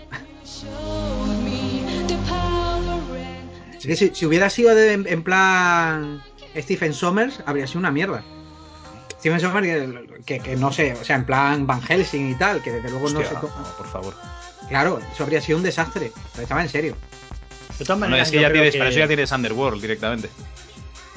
Es 3.79 3.87
que 3.87 3.97
si, 3.97 4.15
si 4.15 4.27
hubiera 4.27 4.49
sido 4.51 4.75
de- 4.75 4.95
en, 4.95 5.07
en 5.07 5.23
plan 5.23 6.23
Stephen 6.63 6.93
Sommers, 6.95 7.41
habría 7.47 7.67
sido 7.67 7.81
una 7.81 7.91
mierda. 7.91 8.23
Stephen 9.19 9.41
Sommers, 9.41 9.67
que, 9.67 10.23
que- 10.25 10.41
que 10.41 10.57
no 10.57 10.73
sé, 10.73 10.93
o 11.01 11.05
sea, 11.05 11.17
en 11.17 11.25
plan 11.27 11.67
Van 11.67 11.81
Helsing 11.83 12.31
y 12.31 12.35
tal, 12.35 12.63
que 12.63 12.73
desde 12.73 12.91
luego 12.91 13.09
no 13.11 13.21
se 13.23 13.35
toma. 13.35 13.55
no, 13.59 13.77
por 13.77 13.87
favor. 13.89 14.15
Claro, 14.69 15.01
eso 15.13 15.23
habría 15.23 15.41
sido 15.41 15.59
un 15.59 15.65
desastre, 15.65 16.13
pero 16.33 16.43
estaba 16.43 16.63
en 16.63 16.69
serio. 16.69 16.97
De 17.79 17.85
todas 17.85 17.99
Bueno, 17.99 18.11
maneras, 18.11 18.29
es 18.29 18.33
que 18.33 18.41
ya 18.41 18.53
tienes, 18.53 18.73
que- 18.73 18.79
para 18.79 18.91
eso 18.91 18.99
ya 18.99 19.07
tienes 19.07 19.31
Underworld 19.33 19.81
directamente. 19.83 20.29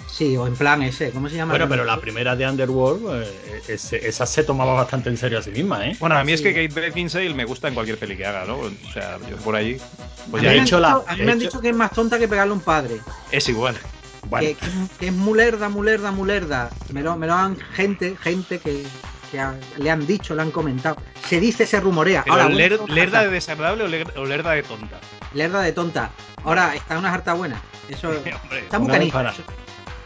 Sí, 0.07 0.35
o 0.35 0.45
en 0.47 0.55
plan 0.55 0.81
ese, 0.83 1.11
¿cómo 1.11 1.29
se 1.29 1.35
llama? 1.37 1.53
Bueno, 1.53 1.69
pero 1.69 1.85
la 1.85 1.97
primera 2.01 2.35
de 2.35 2.45
Underworld, 2.47 3.23
eh, 3.23 3.61
ese- 3.69 4.05
esa 4.05 4.25
se 4.25 4.43
tomaba 4.43 4.73
bastante 4.73 5.09
en 5.09 5.15
serio 5.17 5.39
a 5.39 5.41
sí 5.41 5.51
misma, 5.51 5.85
¿eh? 5.87 5.95
Bueno, 5.99 6.17
a 6.17 6.23
mí 6.25 6.33
es 6.33 6.41
que 6.41 6.53
Kate 6.53 6.81
Beckinsale 6.81 7.33
me 7.33 7.45
gusta 7.45 7.69
en 7.69 7.73
cualquier 7.75 7.97
peli 7.97 8.17
que 8.17 8.25
haga, 8.25 8.43
¿no? 8.45 8.57
O 8.57 8.71
sea, 8.93 9.17
yo 9.29 9.37
por 9.37 9.55
ahí. 9.55 9.75
a 9.79 10.31
Pues 10.31 10.43
mí 10.43 10.47
ya 10.47 10.53
me 10.53 10.59
he 10.59 10.61
hecho 10.63 10.79
la- 10.79 10.89
dicho- 10.89 11.05
a 11.07 11.15
mí 11.15 11.23
me 11.23 11.31
han 11.31 11.39
dicho 11.39 11.61
que 11.61 11.69
es 11.69 11.75
más 11.75 11.91
tonta 11.91 12.19
que 12.19 12.27
pegarle 12.27 12.51
a 12.51 12.55
un 12.55 12.61
padre. 12.61 12.99
Es 13.31 13.47
igual. 13.47 13.77
Bueno, 14.25 14.47
que, 14.47 14.55
que 14.55 14.65
es- 14.67 14.73
que 14.99 15.07
es 15.07 15.13
mulerda, 15.13 15.69
mulerda, 15.69 16.11
mulerda. 16.11 16.69
Me 16.91 17.01
lo, 17.01 17.15
me 17.17 17.27
lo 17.27 17.33
han 17.33 17.55
gente, 17.73 18.17
gente 18.21 18.59
que, 18.59 18.85
que 19.31 19.39
ha- 19.39 19.55
le 19.77 19.89
han 19.91 20.05
dicho, 20.05 20.35
le 20.35 20.41
han 20.41 20.51
comentado. 20.51 20.97
Se 21.27 21.39
dice, 21.39 21.65
se 21.65 21.79
rumorea. 21.79 22.23
Pero 22.23 22.35
Ahora, 22.35 22.49
ler- 22.49 22.79
¿Lerda 22.89 23.23
de 23.23 23.29
desagradable 23.29 23.83
o, 23.83 23.87
ler- 23.87 24.13
o 24.17 24.25
lerda 24.25 24.51
de 24.51 24.63
tonta? 24.63 24.97
lerda 25.33 25.61
de 25.61 25.71
tonta. 25.73 26.09
Ahora 26.43 26.73
está 26.75 26.97
una 26.97 27.13
harta 27.13 27.33
buena. 27.33 27.61
Eso 27.89 28.09
Hombre, 28.43 28.59
está 28.59 28.79
muy 28.79 28.89
canija. 28.91 29.13
para- 29.17 29.33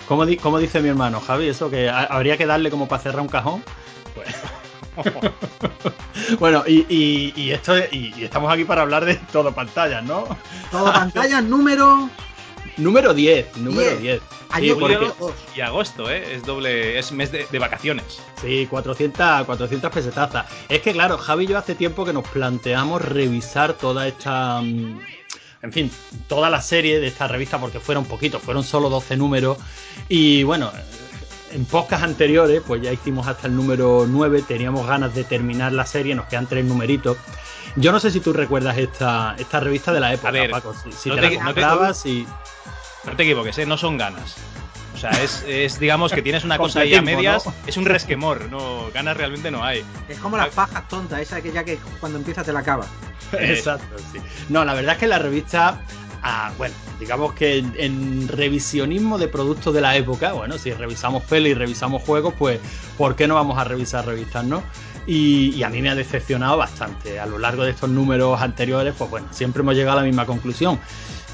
¿cómo, 0.08 0.26
di- 0.26 0.38
cómo 0.38 0.60
dice 0.60 0.82
mi 0.82 0.90
hermano, 0.90 1.20
Javi? 1.22 1.48
Eso 1.48 1.70
que 1.70 1.90
ha- 1.90 2.04
habría 2.06 2.38
que 2.38 2.46
darle 2.46 2.70
como 2.70 2.88
para 2.88 3.02
cerrar 3.02 3.22
un 3.22 3.30
cajón. 3.30 3.64
Pues- 4.14 4.28
bueno, 6.40 6.64
y, 6.68 6.86
y- 6.90 7.34
y 7.36 7.52
esto 7.52 7.76
es- 7.76 7.92
y, 7.92 8.14
y 8.18 8.24
estamos 8.26 8.52
aquí 8.54 8.64
para 8.64 8.82
hablar 8.84 9.06
de 9.06 9.16
todo 9.32 9.52
pantallas, 9.54 10.04
¿no? 10.04 10.26
Todo 10.72 10.92
pantalla 10.92 11.42
número. 11.42 12.10
Número 12.78 13.14
10, 13.14 13.58
número 13.58 13.90
Diez. 13.98 14.02
10. 14.02 14.22
Año 14.50 14.74
Sí, 14.74 14.80
porque- 14.80 14.96
número 14.96 15.16
Y 15.56 15.62
agosto, 15.62 16.10
¿eh? 16.10 16.36
Es 16.36 16.44
doble. 16.44 16.98
Es 17.00 17.12
mes 17.12 17.32
de, 17.32 17.46
de 17.52 17.60
vacaciones. 17.60 18.20
Sí, 18.42 18.68
400, 18.70 19.46
400 19.46 19.92
pesetazas. 19.92 20.46
Es 20.70 20.82
que 20.82 20.92
claro, 20.92 21.18
Javi 21.18 21.46
y 21.46 21.48
yo 21.48 21.58
hace 21.58 21.76
tiempo 21.76 22.06
que 22.06 22.14
nos 22.14 22.28
planteamos 22.28 23.02
revisar 23.04 23.74
toda 23.74 24.08
esta... 24.08 24.62
mm, 24.62 25.00
En 25.64 25.72
fin, 25.72 25.92
toda 26.28 26.50
la 26.50 26.62
serie 26.62 27.00
de 27.00 27.08
esta 27.08 27.28
revista, 27.28 27.58
porque 27.60 27.80
fueron 27.80 28.06
poquitos, 28.06 28.42
fueron 28.42 28.64
solo 28.64 28.90
12 28.90 29.16
números. 29.18 29.58
Y 30.10 30.44
bueno, 30.44 30.72
en 31.52 31.64
podcast 31.66 32.04
anteriores, 32.04 32.62
pues 32.68 32.82
ya 32.82 32.92
hicimos 32.92 33.28
hasta 33.28 33.48
el 33.48 33.56
número 33.56 34.06
9, 34.08 34.44
teníamos 34.48 34.86
ganas 34.88 35.16
de 35.16 35.24
terminar 35.24 35.72
la 35.72 35.86
serie, 35.86 36.16
nos 36.16 36.26
quedan 36.26 36.48
tres 36.48 36.66
numeritos. 36.66 37.16
Yo 37.76 37.92
no 37.92 38.00
sé 38.00 38.12
si 38.12 38.20
tú 38.20 38.34
recuerdas 38.34 38.78
esta, 38.78 39.36
esta 39.38 39.60
revista 39.60 39.92
de 39.92 40.00
la 40.00 40.14
época, 40.14 40.30
A 40.30 40.32
ver, 40.32 40.52
Paco, 40.52 40.74
si, 40.74 40.92
si 40.92 41.10
no 41.10 41.16
te, 41.16 41.22
te- 41.22 41.36
la 41.36 41.44
no 41.44 41.54
te- 41.54 41.62
comprabas 41.62 42.06
y... 42.06 42.28
No 43.04 43.16
te 43.16 43.24
equivoques, 43.24 43.58
¿eh? 43.58 43.66
No 43.66 43.78
son 43.78 43.98
ganas. 43.98 44.36
O 44.94 44.98
sea, 44.98 45.10
es, 45.24 45.44
es, 45.48 45.80
digamos 45.80 46.14
que 46.14 46.22
tienes 46.22 46.44
una 46.46 46.58
cosa 46.60 46.82
ahí 46.82 46.94
a 46.94 47.02
medias. 47.02 47.46
¿no? 47.46 47.54
Es 47.68 47.76
un 47.78 47.86
resquemor. 47.86 48.50
No, 48.50 48.90
ganas 48.94 49.18
realmente 49.18 49.50
no 49.52 49.64
hay. 49.64 49.84
Es 50.08 50.20
como 50.20 50.38
las 50.38 50.50
pajas 50.50 50.88
tontas, 50.88 51.20
esa 51.20 51.42
que 51.42 51.52
ya 51.52 51.64
que 51.64 51.78
cuando 52.00 52.20
empieza 52.20 52.44
te 52.44 52.54
la 52.54 52.60
acaba. 52.60 52.86
Eh, 53.34 53.54
Exacto, 53.58 53.96
sí. 54.14 54.20
No, 54.50 54.64
la 54.64 54.74
verdad 54.76 54.94
es 54.94 55.00
que 55.00 55.08
la 55.08 55.20
revista, 55.20 55.82
bueno, 56.58 56.74
digamos 57.00 57.34
que 57.34 57.58
en, 57.58 58.28
revisionismo 58.28 59.18
de 59.18 59.28
productos 59.28 59.74
de 59.74 59.82
la 59.82 59.98
época, 59.98 60.34
bueno, 60.34 60.58
si 60.58 60.72
revisamos 60.72 61.24
pelis 61.24 61.52
y 61.52 61.54
revisamos 61.54 62.02
juegos, 62.04 62.34
pues 62.38 62.60
¿por 62.98 63.16
qué 63.16 63.28
no 63.28 63.36
vamos 63.36 63.58
a 63.58 63.64
revisar 63.64 64.06
revistas, 64.06 64.46
no? 64.46 64.64
Y, 65.06 65.50
y 65.56 65.64
a 65.64 65.70
mí 65.70 65.82
me 65.82 65.90
ha 65.90 65.96
decepcionado 65.96 66.58
bastante. 66.58 67.20
A 67.20 67.26
lo 67.26 67.38
largo 67.38 67.64
de 67.64 67.72
estos 67.72 67.90
números 67.90 68.42
anteriores, 68.42 68.94
pues 68.98 69.10
bueno, 69.10 69.28
siempre 69.32 69.62
hemos 69.62 69.76
llegado 69.76 70.00
a 70.00 70.02
la 70.02 70.08
misma 70.08 70.26
conclusión. 70.26 70.80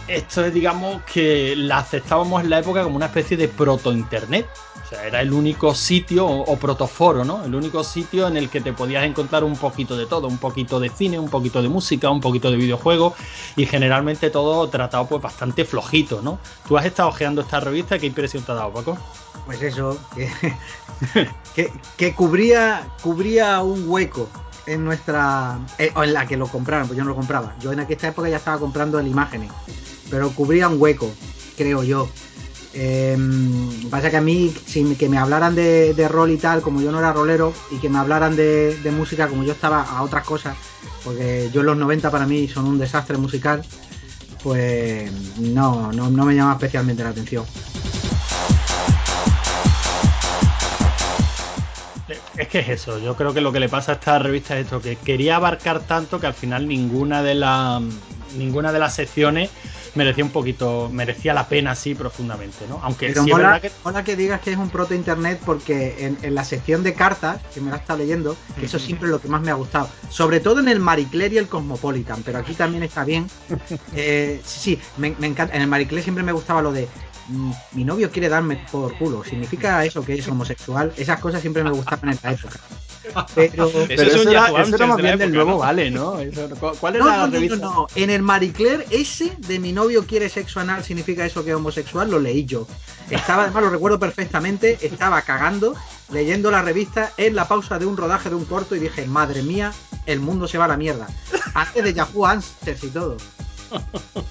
Esto 0.09 0.43
es, 0.43 0.53
digamos, 0.53 1.03
que 1.03 1.55
la 1.55 1.79
aceptábamos 1.79 2.43
en 2.43 2.49
la 2.49 2.59
época 2.59 2.83
como 2.83 2.95
una 2.95 3.05
especie 3.05 3.37
de 3.37 3.47
proto-internet. 3.47 4.47
O 4.83 4.89
sea, 4.89 5.05
era 5.05 5.21
el 5.21 5.31
único 5.31 5.75
sitio, 5.75 6.25
o, 6.25 6.57
protoforo, 6.57 7.23
¿no? 7.23 7.45
El 7.45 7.53
único 7.53 7.83
sitio 7.83 8.27
en 8.27 8.37
el 8.37 8.49
que 8.49 8.59
te 8.59 8.73
podías 8.73 9.03
encontrar 9.05 9.43
un 9.43 9.55
poquito 9.55 9.95
de 9.95 10.07
todo, 10.07 10.27
un 10.27 10.39
poquito 10.39 10.79
de 10.79 10.89
cine, 10.89 11.19
un 11.19 11.29
poquito 11.29 11.61
de 11.61 11.69
música, 11.69 12.09
un 12.09 12.21
poquito 12.21 12.49
de 12.49 12.57
videojuegos, 12.57 13.13
y 13.55 13.67
generalmente 13.67 14.31
todo 14.31 14.67
tratado 14.69 15.05
pues 15.05 15.21
bastante 15.21 15.63
flojito, 15.63 16.21
¿no? 16.23 16.39
Tú 16.67 16.75
has 16.75 16.85
estado 16.85 17.09
ojeando 17.09 17.41
esta 17.41 17.59
revista, 17.59 17.99
¿qué 17.99 18.07
impresión 18.07 18.41
te 18.41 18.51
ha 18.51 18.55
dado, 18.55 18.73
Paco? 18.73 18.97
Pues 19.45 19.61
eso, 19.61 19.99
que, 21.55 21.71
que, 21.97 22.15
cubría, 22.15 22.87
cubría 23.03 23.61
un 23.61 23.87
hueco 23.87 24.27
en 24.65 24.85
nuestra. 24.85 25.59
Eh, 25.77 25.91
o 25.95 26.03
en 26.03 26.13
la 26.13 26.25
que 26.25 26.35
lo 26.35 26.47
compraron, 26.47 26.87
pues 26.87 26.97
yo 26.97 27.03
no 27.03 27.11
lo 27.11 27.15
compraba. 27.15 27.55
Yo 27.59 27.71
en 27.71 27.79
aquella 27.79 28.09
época 28.09 28.29
ya 28.29 28.37
estaba 28.37 28.57
comprando 28.57 28.99
el 28.99 29.07
imágenes 29.07 29.51
pero 30.09 30.31
cubría 30.31 30.67
un 30.67 30.81
hueco, 30.81 31.11
creo 31.57 31.83
yo. 31.83 32.09
Eh, 32.73 33.17
pasa 33.89 34.11
que 34.11 34.17
a 34.17 34.21
mí, 34.21 34.53
sin 34.65 34.95
que 34.95 35.09
me 35.09 35.17
hablaran 35.17 35.55
de, 35.55 36.07
rol 36.09 36.31
y 36.31 36.37
tal, 36.37 36.61
como 36.61 36.81
yo 36.81 36.91
no 36.91 36.99
era 36.99 37.13
rolero, 37.13 37.53
y 37.71 37.77
que 37.77 37.89
me 37.89 37.97
hablaran 37.97 38.35
de, 38.35 38.93
música 38.95 39.27
como 39.27 39.43
yo 39.43 39.53
estaba 39.53 39.83
a 39.83 40.03
otras 40.03 40.23
cosas, 40.23 40.55
porque 41.03 41.49
yo 41.53 41.61
en 41.61 41.67
los 41.67 41.77
90 41.77 42.11
para 42.11 42.25
mí 42.25 42.47
son 42.47 42.65
un 42.65 42.77
desastre 42.77 43.17
musical, 43.17 43.63
pues 44.43 45.11
no, 45.39 45.91
no, 45.91 46.25
me 46.25 46.35
llama 46.35 46.53
especialmente 46.53 47.03
la 47.03 47.09
atención. 47.09 47.45
Es 52.37 52.47
que 52.47 52.59
es 52.59 52.69
eso, 52.69 52.99
yo 52.99 53.15
creo 53.17 53.33
que 53.33 53.41
lo 53.41 53.51
que 53.51 53.59
le 53.59 53.67
pasa 53.67 53.91
a 53.91 53.95
esta 53.95 54.17
revista 54.17 54.57
es 54.57 54.65
esto, 54.65 54.81
que 54.81 54.95
quería 54.95 55.35
abarcar 55.35 55.81
tanto 55.81 56.19
que 56.19 56.27
al 56.27 56.33
final 56.33 56.67
ninguna 56.67 57.21
de 57.21 57.35
las 57.35 57.81
ninguna 58.37 58.71
de 58.71 58.79
las 58.79 58.95
secciones 58.95 59.49
merecía 59.95 60.23
un 60.23 60.29
poquito, 60.31 60.89
merecía 60.91 61.33
la 61.33 61.47
pena 61.47 61.71
así 61.71 61.95
profundamente, 61.95 62.65
¿no? 62.67 62.79
Aunque 62.83 63.13
sí 63.13 63.31
mola, 63.31 63.59
que... 63.59 63.71
que 64.05 64.15
digas 64.15 64.41
que 64.41 64.51
es 64.51 64.57
un 64.57 64.69
proto 64.69 64.93
internet 64.93 65.41
porque 65.45 66.15
en, 66.21 66.35
la 66.35 66.43
sección 66.43 66.83
de 66.83 66.93
cartas, 66.93 67.41
que 67.53 67.61
me 67.61 67.71
la 67.71 67.77
está 67.77 67.95
leyendo, 67.95 68.35
que 68.59 68.65
eso 68.65 68.79
siempre 68.79 69.07
es 69.07 69.11
lo 69.11 69.19
que 69.19 69.27
más 69.27 69.41
me 69.41 69.51
ha 69.51 69.55
gustado. 69.55 69.89
Sobre 70.09 70.39
todo 70.39 70.59
en 70.59 70.67
el 70.67 70.79
Marie 70.79 71.07
y 71.11 71.37
el 71.37 71.47
Cosmopolitan, 71.47 72.21
pero 72.23 72.39
aquí 72.39 72.53
también 72.53 72.83
está 72.83 73.03
bien. 73.03 73.27
Eh, 73.95 74.41
sí, 74.45 74.75
sí, 74.75 74.79
me, 74.97 75.07
encanta. 75.07 75.55
En 75.55 75.61
el 75.61 75.67
Marie 75.67 76.01
siempre 76.01 76.23
me 76.23 76.31
gustaba 76.31 76.61
lo 76.61 76.71
de 76.71 76.87
mi 77.71 77.83
novio 77.83 78.11
quiere 78.11 78.29
darme 78.29 78.65
por 78.71 78.97
culo. 78.97 79.23
¿Significa 79.23 79.83
eso 79.85 80.03
que 80.03 80.15
es 80.15 80.27
homosexual? 80.27 80.91
Esas 80.97 81.19
cosas 81.19 81.41
siempre 81.41 81.63
me 81.63 81.71
gustaban 81.71 82.09
en 82.09 82.19
la 82.23 82.31
época. 82.33 82.59
Pero, 83.33 83.67
eso, 83.67 84.29
era, 84.29 84.51
más 84.85 84.97
bien 84.97 85.17
del 85.17 85.31
nuevo 85.33 85.57
Vale, 85.57 85.89
¿no? 85.89 86.19
¿Cuál 86.79 86.95
es 86.95 87.05
la 87.05 87.27
revista? 87.27 87.55
No, 87.55 87.73
no, 87.73 87.87
en 87.95 88.09
el 88.09 88.21
Marie 88.21 88.51
Claire 88.51 88.85
ese 88.89 89.35
de 89.47 89.57
mi 89.57 89.71
novio 89.71 90.05
quiere 90.05 90.29
sexo 90.29 90.59
anal, 90.59 90.83
significa 90.83 91.25
eso 91.25 91.43
que 91.43 91.51
es 91.51 91.55
homosexual, 91.55 92.11
lo 92.11 92.19
leí 92.19 92.45
yo. 92.45 92.67
Estaba, 93.09 93.43
además 93.43 93.63
lo 93.63 93.69
recuerdo 93.69 93.99
perfectamente, 93.99 94.77
estaba 94.81 95.21
cagando, 95.21 95.75
leyendo 96.11 96.51
la 96.51 96.61
revista 96.61 97.11
en 97.17 97.35
la 97.35 97.47
pausa 97.47 97.79
de 97.79 97.85
un 97.85 97.97
rodaje 97.97 98.29
de 98.29 98.35
un 98.35 98.45
corto 98.45 98.75
y 98.75 98.79
dije, 98.79 99.05
madre 99.05 99.43
mía, 99.43 99.71
el 100.05 100.19
mundo 100.19 100.47
se 100.47 100.57
va 100.57 100.65
a 100.65 100.69
la 100.69 100.77
mierda. 100.77 101.07
Antes 101.53 101.83
de 101.83 101.93
Yahoo 101.93 102.25
Answers 102.25 102.83
y 102.83 102.89
todo. 102.89 103.17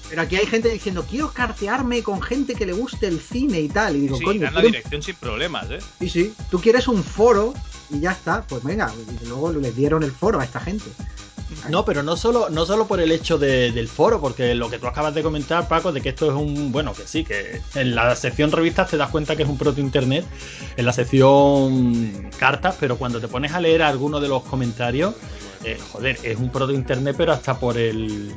Pero 0.09 0.23
aquí 0.23 0.37
hay 0.37 0.47
gente 0.47 0.69
diciendo, 0.69 1.05
quiero 1.09 1.33
cartearme 1.33 2.03
con 2.03 2.21
gente 2.23 2.55
que 2.55 2.67
le 2.67 2.73
guste 2.73 3.07
el 3.07 3.21
cine 3.21 3.61
y 3.61 3.69
tal. 3.69 3.97
Y 3.97 4.01
digo, 4.01 4.17
sí, 4.17 4.25
coño. 4.25 4.51
la 4.51 4.63
dirección 4.63 5.03
sin 5.03 5.17
problemas, 5.17 5.71
¿eh? 5.71 5.79
Sí, 6.01 6.09
sí. 6.09 6.35
Tú 6.51 6.61
quieres 6.61 6.89
un 6.89 7.03
foro 7.05 7.55
y 7.91 8.01
ya 8.01 8.13
está. 8.13 8.43
Pues 8.43 8.63
venga, 8.65 8.93
y 9.23 9.27
luego 9.27 9.53
les 9.53 9.75
dieron 9.77 10.03
el 10.03 10.13
foro 10.13 10.41
a 10.41 10.45
esta 10.45 10.61
gente. 10.61 10.91
No, 11.71 11.85
pero 11.85 12.03
no 12.03 12.17
solo, 12.17 12.51
no 12.51 12.67
solo 12.67 12.87
por 12.87 13.01
el 13.01 13.11
hecho 13.11 13.39
del 13.39 13.89
foro, 13.89 14.21
porque 14.21 14.55
lo 14.55 14.69
que 14.69 14.79
tú 14.79 14.87
acabas 14.87 15.15
de 15.15 15.23
comentar, 15.23 15.67
Paco, 15.67 15.93
de 15.93 16.01
que 16.01 16.11
esto 16.11 16.27
es 16.27 16.35
un. 16.35 16.73
Bueno, 16.73 16.93
que 16.93 17.07
sí, 17.07 17.25
que 17.25 17.61
en 17.75 17.95
la 17.95 18.15
sección 18.17 18.53
revistas 18.53 18.91
te 18.91 18.97
das 18.97 19.11
cuenta 19.11 19.35
que 19.35 19.45
es 19.45 19.49
un 19.49 19.57
proto-internet, 19.57 20.27
en 20.77 20.85
la 20.85 20.93
sección 20.93 22.31
cartas, 22.39 22.77
pero 22.79 22.97
cuando 22.97 23.21
te 23.21 23.29
pones 23.29 23.53
a 23.53 23.61
leer 23.61 23.83
algunos 23.83 24.21
de 24.21 24.29
los 24.29 24.43
comentarios, 24.43 25.15
eh, 25.65 25.79
joder, 25.93 26.19
es 26.23 26.37
un 26.39 26.51
proto-internet, 26.51 27.15
pero 27.17 27.33
hasta 27.33 27.59
por 27.59 27.79
el 27.79 28.33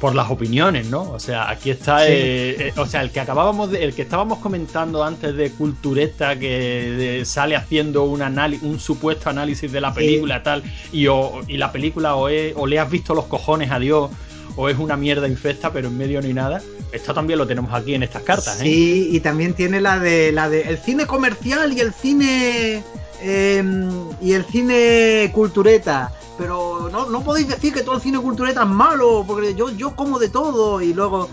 por 0.00 0.14
las 0.14 0.30
opiniones, 0.30 0.86
¿no? 0.86 1.02
O 1.02 1.20
sea, 1.20 1.50
aquí 1.50 1.70
está, 1.70 2.08
eh, 2.08 2.68
eh, 2.68 2.72
o 2.76 2.86
sea, 2.86 3.02
el 3.02 3.10
que 3.10 3.20
acabábamos, 3.20 3.70
de, 3.70 3.84
el 3.84 3.94
que 3.94 4.02
estábamos 4.02 4.38
comentando 4.38 5.04
antes 5.04 5.36
de 5.36 5.50
Cultureta 5.50 6.38
que 6.38 7.22
sale 7.26 7.54
haciendo 7.54 8.04
un 8.04 8.22
análisis, 8.22 8.64
un 8.64 8.80
supuesto 8.80 9.28
análisis 9.28 9.70
de 9.70 9.80
la 9.80 9.92
película 9.92 10.42
tal, 10.42 10.62
y, 10.90 11.06
o, 11.06 11.40
y 11.46 11.58
la 11.58 11.70
película 11.70 12.16
o, 12.16 12.28
o 12.28 12.66
le 12.66 12.78
has 12.78 12.90
visto 12.90 13.14
los 13.14 13.26
cojones 13.26 13.70
a 13.70 13.78
Dios 13.78 14.10
o 14.56 14.68
es 14.68 14.78
una 14.78 14.96
mierda 14.96 15.28
infecta, 15.28 15.72
pero 15.72 15.88
en 15.88 15.98
medio 15.98 16.20
ni 16.22 16.32
nada. 16.32 16.62
Esto 16.92 17.14
también 17.14 17.38
lo 17.38 17.46
tenemos 17.46 17.72
aquí 17.72 17.94
en 17.94 18.02
estas 18.02 18.22
cartas, 18.22 18.60
¿eh? 18.60 18.64
Sí, 18.64 19.08
y 19.12 19.20
también 19.20 19.54
tiene 19.54 19.80
la 19.80 19.98
de 19.98 20.32
la 20.32 20.48
de 20.48 20.62
el 20.62 20.78
cine 20.78 21.06
comercial 21.06 21.72
y 21.72 21.80
el 21.80 21.92
cine 21.92 22.82
em, 23.22 23.88
y 24.20 24.32
el 24.32 24.44
cine 24.44 25.30
cultureta 25.34 26.12
pero 26.40 26.88
no, 26.90 27.10
no 27.10 27.22
podéis 27.22 27.48
decir 27.48 27.74
que 27.74 27.82
todo 27.82 27.96
el 27.96 28.00
cine 28.00 28.18
cultureta 28.18 28.62
es 28.62 28.68
malo, 28.68 29.24
porque 29.26 29.54
yo, 29.54 29.68
yo 29.68 29.94
como 29.94 30.18
de 30.18 30.30
todo 30.30 30.80
y 30.80 30.94
luego 30.94 31.28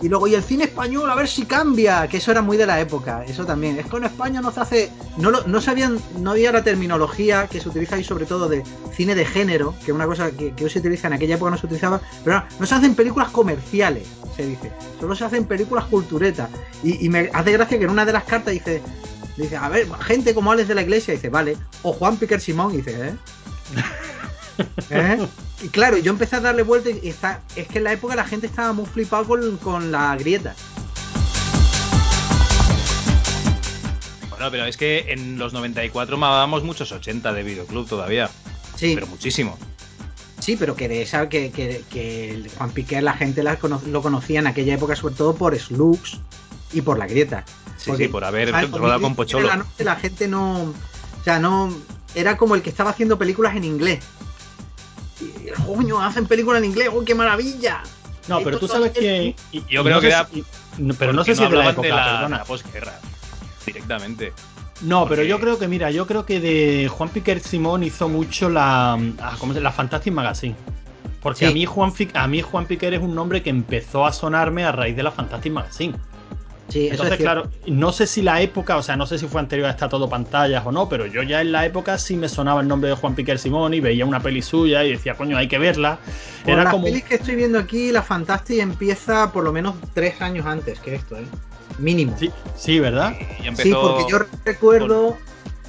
y 0.00 0.08
luego 0.08 0.28
y 0.28 0.36
el 0.36 0.42
cine 0.42 0.64
español 0.64 1.10
a 1.10 1.16
ver 1.16 1.26
si 1.26 1.46
cambia, 1.46 2.06
que 2.06 2.18
eso 2.18 2.30
era 2.30 2.42
muy 2.42 2.56
de 2.56 2.66
la 2.66 2.80
época, 2.80 3.24
eso 3.26 3.44
también. 3.44 3.78
Es 3.80 3.86
que 3.86 3.96
en 3.96 4.04
España 4.04 4.40
no 4.40 4.52
se 4.52 4.60
hace 4.60 4.90
no 5.16 5.32
no 5.32 5.60
sabían 5.60 5.98
no 6.20 6.30
había 6.30 6.52
la 6.52 6.62
terminología 6.62 7.48
que 7.48 7.60
se 7.60 7.68
utiliza 7.68 7.96
ahí 7.96 8.04
sobre 8.04 8.24
todo 8.24 8.48
de 8.48 8.62
cine 8.94 9.16
de 9.16 9.24
género, 9.24 9.74
que 9.80 9.90
es 9.90 9.94
una 9.94 10.06
cosa 10.06 10.30
que, 10.30 10.54
hoy 10.62 10.70
se 10.70 10.78
utiliza 10.78 11.08
en 11.08 11.14
aquella 11.14 11.34
época 11.34 11.50
no 11.50 11.58
se 11.58 11.66
utilizaba, 11.66 12.00
pero 12.22 12.36
no, 12.36 12.44
no 12.60 12.66
se 12.66 12.74
hacen 12.76 12.94
películas 12.94 13.30
comerciales, 13.30 14.06
se 14.36 14.46
dice. 14.46 14.70
Solo 15.00 15.16
se 15.16 15.24
hacen 15.24 15.44
películas 15.44 15.86
culturetas 15.86 16.50
y, 16.84 17.04
y 17.04 17.08
me 17.08 17.30
hace 17.32 17.50
gracia 17.50 17.78
que 17.78 17.84
en 17.84 17.90
una 17.90 18.04
de 18.04 18.12
las 18.12 18.22
cartas 18.22 18.52
dice 18.52 18.80
dice, 19.36 19.56
a 19.56 19.68
ver, 19.68 19.88
gente 20.00 20.34
como 20.34 20.52
Alex 20.52 20.68
de 20.68 20.74
la 20.74 20.82
Iglesia, 20.82 21.14
dice, 21.14 21.28
vale, 21.28 21.56
o 21.82 21.92
Juan 21.92 22.16
Piquer 22.16 22.40
Simón, 22.40 22.72
dice, 22.72 23.08
¿eh? 23.08 23.14
¿Eh? 24.90 25.26
Y 25.62 25.68
claro, 25.68 25.96
yo 25.98 26.10
empecé 26.10 26.36
a 26.36 26.40
darle 26.40 26.62
vuelta 26.62 26.90
y 26.90 27.08
está, 27.08 27.42
es 27.56 27.68
que 27.68 27.78
en 27.78 27.84
la 27.84 27.92
época 27.92 28.16
la 28.16 28.24
gente 28.24 28.46
estaba 28.46 28.72
muy 28.72 28.86
flipado 28.86 29.26
con, 29.60 29.92
la 29.92 30.16
grieta. 30.16 30.54
Bueno, 34.28 34.50
pero 34.50 34.66
es 34.66 34.76
que 34.76 35.12
en 35.12 35.38
los 35.38 35.52
94 35.52 36.16
mamábamos 36.16 36.64
muchos 36.64 36.90
80 36.90 37.32
de 37.32 37.42
videoclub 37.42 37.88
todavía. 37.88 38.28
Sí. 38.76 38.92
Pero 38.94 39.06
muchísimo. 39.06 39.56
Sí, 40.40 40.56
pero 40.56 40.74
que 40.74 40.88
de 40.88 41.02
esa 41.02 41.28
que, 41.28 41.52
que, 41.52 42.44
Juan 42.58 42.70
Piqué 42.72 43.00
la 43.00 43.12
gente 43.12 43.44
lo 43.44 44.02
conocía 44.02 44.40
en 44.40 44.48
aquella 44.48 44.74
época 44.74 44.96
sobre 44.96 45.14
todo 45.14 45.36
por 45.36 45.56
Slugs 45.56 46.18
y 46.72 46.80
por 46.80 46.98
la 46.98 47.06
grieta. 47.06 47.44
Sí, 47.76 47.92
sí, 47.96 48.08
por 48.08 48.24
haber 48.24 48.52
rodado 48.52 49.00
con 49.00 49.14
Pocholo. 49.14 49.48
La, 49.48 49.66
la 49.78 49.96
gente 49.96 50.28
no, 50.28 50.62
o 50.62 51.24
sea, 51.24 51.38
no 51.38 51.72
era 52.14 52.36
como 52.36 52.54
el 52.54 52.62
que 52.62 52.70
estaba 52.70 52.90
haciendo 52.90 53.18
películas 53.18 53.56
en 53.56 53.64
inglés. 53.64 54.04
¡Coño! 55.66 56.00
Hacen 56.00 56.26
películas 56.26 56.62
en 56.62 56.70
inglés, 56.70 56.90
¡oh, 56.92 57.04
qué 57.04 57.14
maravilla! 57.14 57.82
No, 58.28 58.40
pero 58.42 58.58
tú 58.58 58.68
sabes 58.68 58.92
que. 58.92 59.34
Yo 59.68 59.84
creo 59.84 60.00
que 60.00 60.06
era. 60.08 60.28
pero 60.98 61.12
no 61.12 61.24
sé 61.24 61.34
si 61.34 61.44
de 61.44 61.50
la 61.50 61.70
época, 61.70 61.86
de 61.86 62.28
la, 62.28 62.44
posguerra. 62.46 62.98
Directamente. 63.66 64.32
No, 64.82 65.06
pero 65.08 65.22
yo 65.22 65.38
creo 65.38 65.58
que, 65.58 65.68
mira, 65.68 65.90
yo 65.90 66.06
creo 66.06 66.26
que 66.26 66.40
de 66.40 66.88
Juan 66.88 67.08
Piquer 67.08 67.40
Simón 67.40 67.82
hizo 67.82 68.08
mucho 68.08 68.48
la. 68.48 68.98
Ah, 69.20 69.36
¿Cómo 69.38 69.54
se 69.54 69.60
La 69.60 69.72
Fantastic 69.72 70.12
Magazine. 70.12 70.56
Porque 71.20 71.46
a, 71.46 71.52
mí 71.52 71.66
Juan, 71.66 71.92
a 72.14 72.26
mí 72.26 72.42
Juan 72.42 72.66
Piquer 72.66 72.94
es 72.94 73.00
un 73.00 73.14
nombre 73.14 73.42
que 73.42 73.50
empezó 73.50 74.04
a 74.04 74.12
sonarme 74.12 74.64
a 74.64 74.72
raíz 74.72 74.96
de 74.96 75.04
la 75.04 75.12
Fantastic 75.12 75.52
Magazine. 75.52 75.94
Entonces, 76.74 77.18
claro, 77.18 77.50
no 77.66 77.92
sé 77.92 78.06
si 78.06 78.22
la 78.22 78.40
época, 78.40 78.76
o 78.76 78.82
sea, 78.82 78.96
no 78.96 79.06
sé 79.06 79.18
si 79.18 79.26
fue 79.26 79.40
anterior 79.40 79.68
a 79.68 79.70
esta 79.70 79.88
todo 79.88 80.08
pantallas 80.08 80.64
o 80.64 80.72
no, 80.72 80.88
pero 80.88 81.06
yo 81.06 81.22
ya 81.22 81.40
en 81.40 81.52
la 81.52 81.66
época 81.66 81.98
sí 81.98 82.16
me 82.16 82.28
sonaba 82.28 82.60
el 82.60 82.68
nombre 82.68 82.90
de 82.90 82.96
Juan 82.96 83.14
Piquer 83.14 83.38
Simón 83.38 83.74
y 83.74 83.80
veía 83.80 84.06
una 84.06 84.20
peli 84.20 84.42
suya 84.42 84.84
y 84.84 84.92
decía, 84.92 85.14
coño, 85.14 85.36
hay 85.36 85.48
que 85.48 85.58
verla. 85.58 85.98
Era 86.46 86.70
como. 86.70 86.84
pelis 86.84 87.04
que 87.04 87.16
estoy 87.16 87.36
viendo 87.36 87.58
aquí, 87.58 87.92
la 87.92 88.02
Fantastic 88.02 88.60
empieza 88.60 89.32
por 89.32 89.44
lo 89.44 89.52
menos 89.52 89.74
tres 89.94 90.20
años 90.22 90.46
antes 90.46 90.78
que 90.80 90.94
esto, 90.94 91.16
¿eh? 91.16 91.26
Mínimo. 91.78 92.16
Sí, 92.18 92.30
sí 92.56 92.80
¿verdad? 92.80 93.14
Sí, 93.56 93.72
porque 93.72 94.04
yo 94.10 94.18
recuerdo. 94.44 95.16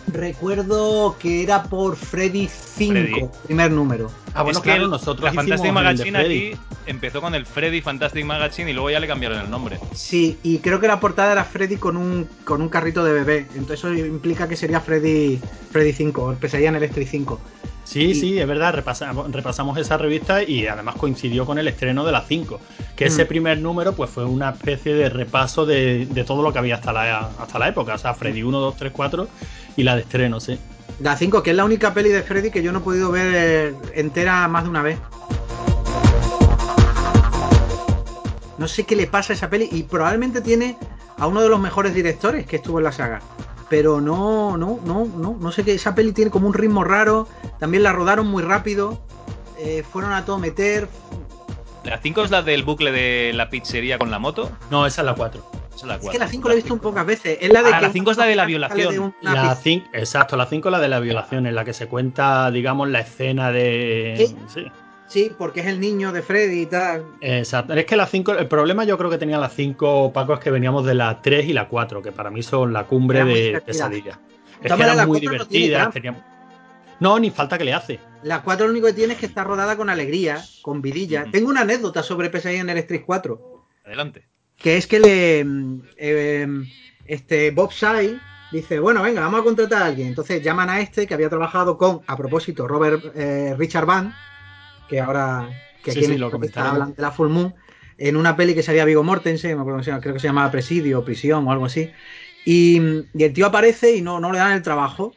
Recuerdo 0.08 1.16
que 1.18 1.44
era 1.44 1.64
por 1.64 1.96
Freddy 1.96 2.48
5, 2.48 3.32
primer 3.46 3.72
número. 3.72 4.12
Ah, 4.34 4.44
bueno, 4.44 4.62
claro, 4.62 4.88
nosotros. 4.88 5.24
La 5.24 5.34
Fantastic 5.34 5.72
Magazine 5.72 6.18
aquí 6.18 6.56
empezó 6.86 7.22
con 7.22 7.36
el 7.36 7.46
Freddy 7.46 7.82
Fantastic 7.82 8.26
Magazine 8.26 8.72
y 8.72 8.74
luego 8.74 8.90
ya 8.90 9.00
le 9.00 9.08
cambiaron 9.08 9.40
el 9.40 9.50
nombre. 9.50 9.80
Sí, 9.94 10.38
y 10.44 10.60
creo 10.60 10.80
que 10.80 10.88
la 10.88 11.00
portada 11.00 11.32
era 11.32 11.44
Freddy 11.44 11.78
con 11.78 11.98
un, 11.98 12.28
con 12.44 12.62
un 12.62 12.70
carrito 12.70 13.04
de 13.04 13.14
bebé. 13.14 13.48
Entonces 13.56 13.80
eso 13.80 13.94
implica 13.94 14.48
que 14.48 14.56
sería 14.56 14.82
Freddy, 14.82 15.40
Freddy 15.72 15.94
5, 15.94 16.32
el 16.32 16.38
Pesadilla 16.38 16.70
en 16.70 16.76
Electric 16.76 17.08
5. 17.08 17.40
Sí, 17.84 18.16
sí, 18.16 18.40
es 18.40 18.48
verdad, 18.48 18.74
repasamos, 18.74 19.30
repasamos 19.32 19.78
esa 19.78 19.98
revista 19.98 20.42
y 20.42 20.68
además 20.68 20.96
coincidió 20.96 21.46
con 21.46 21.60
el 21.60 21.68
estreno 21.68 22.06
de 22.06 22.14
la 22.14 22.22
5, 22.22 22.60
que 22.96 23.06
ese 23.06 23.26
mm. 23.26 23.28
primer 23.28 23.58
número 23.60 23.94
pues 23.94 24.10
fue 24.10 24.26
una 24.26 24.52
especie 24.52 24.94
de 24.96 25.10
repaso 25.10 25.66
de, 25.66 26.06
de, 26.06 26.24
todo 26.24 26.42
lo 26.42 26.54
que 26.54 26.60
había 26.60 26.76
hasta 26.76 26.94
la, 26.94 27.32
hasta 27.38 27.60
la 27.60 27.68
época, 27.68 27.94
o 27.96 27.98
sea, 27.98 28.14
Freddy 28.14 28.42
1, 28.42 28.58
2, 28.58 28.78
3, 28.78 28.92
4 28.92 29.28
y 29.76 29.84
la 29.84 29.93
de 29.96 30.02
estreno, 30.02 30.40
sí. 30.40 30.60
La 31.00 31.16
5, 31.18 31.42
que 31.44 31.52
es 31.52 31.56
la 31.56 31.66
única 31.66 31.94
peli 31.94 32.10
de 32.10 32.22
Freddy 32.22 32.52
que 32.52 32.62
yo 32.62 32.72
no 32.72 32.80
he 32.80 32.82
podido 32.82 33.12
ver 33.12 33.76
entera 33.94 34.48
más 34.48 34.64
de 34.64 34.70
una 34.70 34.82
vez. 34.82 35.00
No 38.58 38.68
sé 38.68 38.84
qué 38.86 38.96
le 38.96 39.08
pasa 39.08 39.34
a 39.34 39.36
esa 39.36 39.50
peli 39.50 39.68
y 39.72 39.84
probablemente 39.84 40.42
tiene 40.42 40.78
a 41.18 41.28
uno 41.28 41.42
de 41.42 41.50
los 41.50 41.60
mejores 41.60 41.94
directores 41.94 42.46
que 42.46 42.58
estuvo 42.58 42.78
en 42.78 42.86
la 42.86 42.92
saga. 42.92 43.22
Pero 43.70 44.00
no, 44.00 44.56
no, 44.58 44.80
no, 44.86 45.06
no, 45.06 45.36
no 45.40 45.52
sé 45.52 45.64
qué. 45.64 45.74
Esa 45.74 45.96
peli 45.96 46.12
tiene 46.12 46.30
como 46.30 46.48
un 46.48 46.54
ritmo 46.54 46.84
raro. 46.84 47.28
También 47.60 47.84
la 47.84 47.92
rodaron 47.92 48.28
muy 48.28 48.44
rápido. 48.44 49.02
eh, 49.58 49.84
fueron 49.92 50.14
a 50.14 50.26
todo 50.26 50.38
meter. 50.38 50.88
¿La 51.84 51.98
5 51.98 52.24
es 52.24 52.32
la 52.32 52.42
del 52.44 52.64
bucle 52.64 52.92
de 52.92 53.34
la 53.34 53.50
pizzería 53.50 53.98
con 53.98 54.12
la 54.12 54.20
moto? 54.20 54.52
No, 54.70 54.86
esa 54.86 55.02
es 55.02 55.06
la 55.06 55.16
4. 55.16 55.44
Esa 55.76 55.76
es 55.76 55.84
la 55.86 55.94
Es 55.96 56.02
4. 56.02 56.12
que 56.12 56.20
la 56.20 56.28
5 56.28 56.48
la 56.48 56.54
he 56.54 56.58
visto 56.58 56.74
un 56.74 56.80
pocas 56.80 57.06
veces. 57.06 57.38
Es 57.42 57.52
la 57.52 57.64
de 57.64 57.70
Ah, 57.74 57.80
que 57.80 57.86
la 57.88 57.92
cinco 57.92 58.12
es 58.12 58.18
la 58.18 58.26
de 58.26 58.36
la 58.36 58.46
violación. 58.46 59.16
una 59.22 59.34
La. 59.34 59.56
5, 59.56 59.88
exacto, 59.94 60.38
la 60.38 60.46
5 60.46 60.70
la 60.70 60.80
de 60.80 60.88
la 60.88 61.00
violación, 61.00 61.46
en 61.48 61.56
la 61.56 61.66
que 61.66 61.74
se 61.74 61.88
cuenta, 61.88 62.52
digamos, 62.52 62.90
la 62.90 63.00
escena 63.02 63.52
de. 63.52 64.16
Sí. 64.18 64.36
sí. 64.54 64.66
Sí, 65.08 65.32
porque 65.38 65.60
es 65.60 65.68
el 65.68 65.80
niño 65.80 66.12
de 66.12 66.24
Freddy 66.24 66.62
y 66.62 66.66
tal. 66.66 67.06
Exacto. 67.22 67.74
Es 67.74 67.86
que 67.86 67.96
la 67.96 68.08
5, 68.08 68.32
el 68.34 68.48
problema 68.48 68.84
yo 68.84 68.98
creo 68.98 69.12
que 69.12 69.18
tenía 69.20 69.38
la 69.38 69.50
5, 69.50 70.12
Paco, 70.12 70.34
es 70.34 70.40
que 70.40 70.50
veníamos 70.50 70.86
de 70.86 70.96
la 70.96 71.22
3 71.22 71.46
y 71.46 71.54
la 71.54 71.68
4, 71.68 72.02
que 72.02 72.12
para 72.12 72.32
mí 72.32 72.42
son 72.42 72.74
la 72.74 72.86
cumbre 72.86 73.24
de 73.24 73.62
pesadilla. 73.64 74.20
Es 74.62 74.74
que 74.74 74.82
eran 74.82 75.08
muy 75.08 75.18
no 75.22 75.32
divertidas. 75.32 75.92
tenían- 75.94 76.24
No, 77.00 77.20
ni 77.20 77.30
falta 77.30 77.58
que 77.58 77.64
le 77.66 77.74
hace. 77.74 78.00
La 78.24 78.42
4 78.42 78.66
lo 78.66 78.72
único 78.72 78.88
que 78.88 78.94
tiene 78.94 79.14
es 79.14 79.20
que 79.20 79.26
está 79.26 79.44
rodada 79.44 79.76
con 79.76 79.90
alegría, 79.90 80.42
con 80.62 80.82
vidilla. 80.82 81.26
Tengo 81.32 81.50
una 81.50 81.62
anécdota 81.62 82.02
sobre 82.02 82.30
Pesadilla 82.30 82.62
en 82.62 82.70
el 82.70 82.78
Street 82.80 83.04
4. 83.06 83.66
Adelante. 83.86 84.26
Que 84.64 84.78
es 84.78 84.88
que 84.88 85.00
le 85.00 85.44
mm, 85.44 85.82
eh, 85.98 86.48
este 87.06 87.52
Bob 87.52 87.72
Shy 87.72 88.18
dice, 88.52 88.80
bueno, 88.80 89.04
venga, 89.04 89.22
vamos 89.22 89.42
a 89.42 89.44
contratar 89.44 89.84
a 89.84 89.86
alguien. 89.88 90.08
Entonces 90.08 90.42
llaman 90.42 90.70
a 90.70 90.80
este 90.80 91.06
que 91.06 91.14
había 91.14 91.30
trabajado 91.30 91.78
con, 91.78 92.02
a 92.08 92.16
propósito, 92.16 92.68
Robert 92.68 93.04
eh, 93.14 93.56
Richard 93.58 93.86
Van, 93.86 94.16
que 94.88 95.02
ahora 95.02 95.50
que 95.84 95.92
aquí 95.92 96.06
sí, 96.06 96.18
lo 96.18 96.32
hablan 96.56 96.96
de 96.96 97.02
la 97.02 97.12
Full 97.12 97.28
Moon, 97.28 97.54
en 97.98 98.16
una 98.16 98.36
peli 98.38 98.56
que 98.56 98.64
salía 98.64 98.86
Vigo 98.86 99.04
Mortensen, 99.04 99.58
creo 100.02 100.14
que 100.14 100.20
se 100.20 100.28
llamaba 100.28 100.50
Presidio 100.50 101.00
o 101.00 101.06
Prisión 101.06 101.46
o 101.46 101.52
algo 101.52 101.66
así. 101.66 101.92
Y, 102.46 102.80
y 103.14 103.24
el 103.24 103.34
tío 103.34 103.48
aparece 103.48 103.96
y 103.96 104.02
no, 104.02 104.20
no 104.20 104.32
le 104.32 104.40
dan 104.40 104.54
el 104.54 104.62
trabajo. 104.62 105.14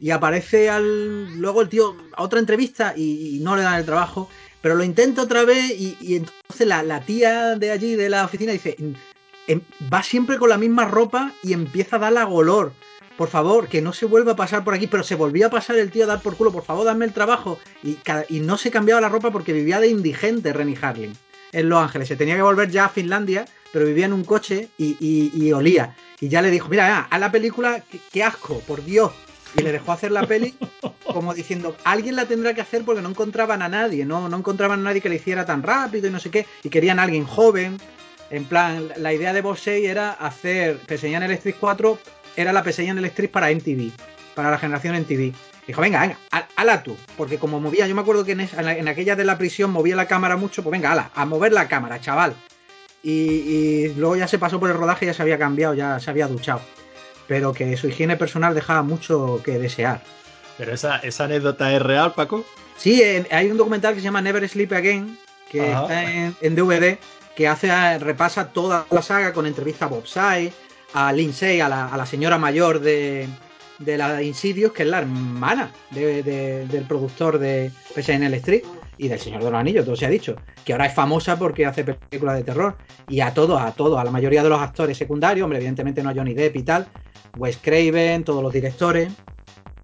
Y 0.00 0.10
aparece 0.10 0.70
al, 0.70 1.38
luego 1.38 1.60
el 1.60 1.68
tío 1.68 1.94
a 2.16 2.22
otra 2.22 2.40
entrevista 2.40 2.94
y, 2.96 3.36
y 3.36 3.40
no 3.40 3.54
le 3.54 3.62
dan 3.62 3.78
el 3.78 3.84
trabajo. 3.84 4.30
Pero 4.62 4.74
lo 4.74 4.84
intenta 4.84 5.22
otra 5.22 5.44
vez 5.44 5.70
y, 5.70 5.96
entonces 6.16 6.66
la, 6.66 7.00
tía 7.00 7.56
de 7.56 7.70
allí, 7.70 7.94
de 7.94 8.08
la 8.10 8.24
oficina, 8.24 8.52
dice, 8.52 8.76
va 9.92 10.02
siempre 10.02 10.38
con 10.38 10.50
la 10.50 10.58
misma 10.58 10.84
ropa 10.84 11.32
y 11.42 11.52
empieza 11.52 11.96
a 11.96 12.00
dar 12.00 12.12
la 12.12 12.24
golor. 12.24 12.72
Por 13.16 13.28
favor, 13.28 13.68
que 13.68 13.82
no 13.82 13.92
se 13.92 14.06
vuelva 14.06 14.32
a 14.32 14.36
pasar 14.36 14.64
por 14.64 14.72
aquí. 14.74 14.86
Pero 14.86 15.02
se 15.02 15.14
volvía 15.14 15.46
a 15.46 15.50
pasar 15.50 15.76
el 15.76 15.90
tío 15.90 16.04
a 16.04 16.06
dar 16.06 16.22
por 16.22 16.36
culo. 16.36 16.52
Por 16.52 16.64
favor, 16.64 16.86
dame 16.86 17.04
el 17.04 17.12
trabajo. 17.12 17.58
Y, 17.82 17.98
no 18.40 18.56
se 18.56 18.70
cambiaba 18.70 19.00
la 19.00 19.08
ropa 19.08 19.30
porque 19.30 19.52
vivía 19.52 19.80
de 19.80 19.88
indigente 19.88 20.52
Rennie 20.52 20.78
Harling 20.80 21.12
en 21.52 21.68
Los 21.68 21.82
Ángeles. 21.82 22.08
Se 22.08 22.16
tenía 22.16 22.36
que 22.36 22.42
volver 22.42 22.70
ya 22.70 22.86
a 22.86 22.88
Finlandia, 22.88 23.44
pero 23.72 23.84
vivía 23.84 24.06
en 24.06 24.12
un 24.14 24.24
coche 24.24 24.68
y, 24.78 24.96
y- 25.00 25.52
olía. 25.52 25.94
Y 26.18 26.28
ya 26.28 26.40
le 26.42 26.50
dijo, 26.50 26.68
mira, 26.68 27.08
haz 27.10 27.20
la 27.20 27.32
película, 27.32 27.82
qué, 27.90 28.00
qué 28.10 28.24
asco, 28.24 28.60
por 28.60 28.84
Dios. 28.84 29.12
Y 29.56 29.62
le 29.62 29.72
dejó 29.72 29.92
hacer 29.92 30.12
la 30.12 30.26
peli 30.26 30.54
como 31.04 31.34
diciendo, 31.34 31.76
alguien 31.84 32.14
la 32.16 32.26
tendrá 32.26 32.54
que 32.54 32.60
hacer 32.60 32.84
porque 32.84 33.02
no 33.02 33.08
encontraban 33.08 33.62
a 33.62 33.68
nadie, 33.68 34.04
no, 34.04 34.28
no 34.28 34.36
encontraban 34.36 34.80
a 34.80 34.82
nadie 34.84 35.00
que 35.00 35.08
le 35.08 35.16
hiciera 35.16 35.44
tan 35.44 35.62
rápido 35.62 36.06
y 36.06 36.10
no 36.10 36.20
sé 36.20 36.30
qué. 36.30 36.46
Y 36.62 36.68
querían 36.70 36.98
a 37.00 37.02
alguien 37.02 37.24
joven. 37.26 37.78
En 38.30 38.44
plan, 38.44 38.88
la 38.96 39.12
idea 39.12 39.32
de 39.32 39.40
Bossey 39.42 39.86
era 39.86 40.12
hacer 40.12 40.78
Pesadilla 40.86 41.16
en 41.16 41.24
el 41.24 41.30
Street 41.32 41.56
4, 41.58 41.98
era 42.36 42.52
la 42.52 42.62
Pesadilla 42.62 42.92
en 42.92 42.98
el 42.98 43.06
Street 43.06 43.30
para 43.30 43.50
MTV, 43.50 43.90
para 44.36 44.52
la 44.52 44.58
generación 44.58 44.94
MTV. 44.94 45.32
Dijo, 45.66 45.80
venga, 45.80 46.00
venga, 46.02 46.16
hala 46.54 46.82
tú. 46.84 46.96
Porque 47.16 47.38
como 47.38 47.58
movía, 47.58 47.88
yo 47.88 47.94
me 47.96 48.02
acuerdo 48.02 48.24
que 48.24 48.32
en, 48.32 48.40
en 48.42 48.84
la- 48.84 48.90
aquella 48.92 49.16
de 49.16 49.24
la 49.24 49.36
prisión 49.36 49.72
movía 49.72 49.96
la 49.96 50.06
cámara 50.06 50.36
mucho, 50.36 50.62
pues 50.62 50.70
venga, 50.70 50.92
hala, 50.92 51.10
a 51.12 51.26
mover 51.26 51.52
la 51.52 51.66
cámara, 51.66 52.00
chaval. 52.00 52.34
Y, 53.02 53.10
y 53.10 53.94
luego 53.96 54.14
ya 54.14 54.28
se 54.28 54.38
pasó 54.38 54.60
por 54.60 54.70
el 54.70 54.76
rodaje, 54.76 55.06
ya 55.06 55.14
se 55.14 55.22
había 55.22 55.38
cambiado, 55.38 55.74
ya 55.74 55.98
se 55.98 56.10
había 56.10 56.28
duchado. 56.28 56.60
Pero 57.30 57.52
que 57.54 57.76
su 57.76 57.86
higiene 57.86 58.16
personal 58.16 58.56
dejaba 58.56 58.82
mucho 58.82 59.40
que 59.44 59.56
desear. 59.56 60.02
Pero 60.58 60.74
esa, 60.74 60.96
esa 60.96 61.26
anécdota 61.26 61.72
es 61.72 61.80
real, 61.80 62.12
Paco. 62.12 62.44
Sí, 62.76 63.00
en- 63.04 63.28
hay 63.30 63.48
un 63.52 63.56
documental 63.56 63.94
que 63.94 64.00
se 64.00 64.04
llama 64.04 64.20
Never 64.20 64.46
Sleep 64.48 64.72
Again, 64.72 65.16
que 65.48 65.60
Ajá. 65.72 65.82
está 65.82 66.10
en, 66.12 66.36
en 66.40 66.54
DVD, 66.56 66.98
que 67.36 67.46
hace 67.46 67.98
repasa 68.00 68.48
toda 68.48 68.84
la 68.90 69.00
saga 69.00 69.32
con 69.32 69.46
entrevista 69.46 69.84
a 69.84 69.88
Bob 69.88 70.06
Sye, 70.06 70.52
a 70.92 71.12
Lindsay, 71.12 71.60
a 71.60 71.68
la, 71.68 71.86
a 71.86 71.96
la 71.96 72.04
señora 72.04 72.36
mayor 72.36 72.80
de, 72.80 73.28
de 73.78 73.96
la 73.96 74.20
Insidious, 74.24 74.72
que 74.72 74.82
es 74.82 74.88
la 74.88 74.98
hermana 74.98 75.70
de- 75.92 76.24
de- 76.24 76.66
del 76.66 76.82
productor 76.84 77.38
de 77.38 77.70
PSN 77.94 78.24
Street 78.34 78.64
y 78.98 79.08
del 79.08 79.18
Señor 79.18 79.42
de 79.42 79.50
los 79.50 79.60
Anillos, 79.60 79.84
todo 79.84 79.96
se 79.96 80.06
ha 80.06 80.10
dicho, 80.10 80.36
que 80.64 80.72
ahora 80.72 80.86
es 80.86 80.94
famosa 80.94 81.38
porque 81.38 81.66
hace 81.66 81.84
películas 81.84 82.36
de 82.36 82.44
terror. 82.44 82.76
Y 83.08 83.20
a 83.20 83.32
todos, 83.32 83.60
a 83.60 83.72
todos, 83.72 83.98
a 83.98 84.04
la 84.04 84.10
mayoría 84.10 84.42
de 84.42 84.48
los 84.48 84.60
actores 84.60 84.96
secundarios, 84.96 85.44
hombre, 85.44 85.58
evidentemente 85.58 86.02
no 86.02 86.10
a 86.10 86.14
Johnny 86.14 86.34
Depp 86.34 86.56
y 86.56 86.62
tal, 86.62 86.86
Wes 87.36 87.58
Craven, 87.58 88.24
todos 88.24 88.42
los 88.42 88.52
directores. 88.52 89.12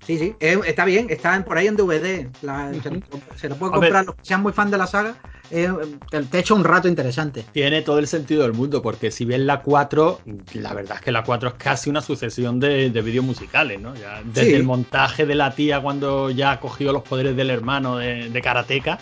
Sí, 0.06 0.18
sí, 0.18 0.34
eh, 0.38 0.58
está 0.66 0.84
bien, 0.84 1.08
están 1.10 1.44
por 1.44 1.58
ahí 1.58 1.66
en 1.66 1.74
DVD. 1.76 2.28
la- 2.42 2.72
se, 2.80 2.90
lo- 2.90 3.00
se 3.36 3.48
lo 3.48 3.56
puede 3.56 3.72
comprar 3.72 4.04
los 4.06 4.14
que 4.14 4.24
sean 4.24 4.40
muy 4.42 4.52
fan 4.52 4.70
de 4.70 4.78
la 4.78 4.86
saga. 4.86 5.16
eh, 5.50 5.68
te, 6.10 6.38
echa 6.38 6.54
un 6.54 6.64
rato 6.64 6.88
interesante. 6.88 7.44
Tiene 7.52 7.82
todo 7.82 7.98
el 8.00 8.06
sentido 8.08 8.42
del 8.42 8.52
mundo, 8.52 8.82
porque 8.82 9.10
si 9.12 9.24
bien 9.24 9.46
la 9.46 9.62
4, 9.62 10.20
la 10.54 10.74
verdad 10.74 10.96
es 10.96 11.02
que 11.02 11.12
la 11.12 11.22
4 11.24 11.50
es 11.50 11.54
casi 11.56 11.88
una 11.90 12.00
sucesión 12.02 12.58
de, 12.60 12.90
de 12.90 13.02
vídeos 13.02 13.24
musicales, 13.24 13.80
¿no? 13.80 13.94
Ya 13.94 14.22
desde 14.24 14.50
Sí. 14.50 14.54
el 14.54 14.64
montaje 14.64 15.24
de 15.26 15.34
la 15.36 15.54
tía 15.54 15.80
cuando 15.80 16.30
ya 16.30 16.58
cogió 16.60 16.92
los 16.92 17.02
poderes 17.02 17.36
del 17.36 17.50
hermano 17.50 17.96
de, 17.98 18.28
de 18.30 18.42
Karateka. 18.42 18.98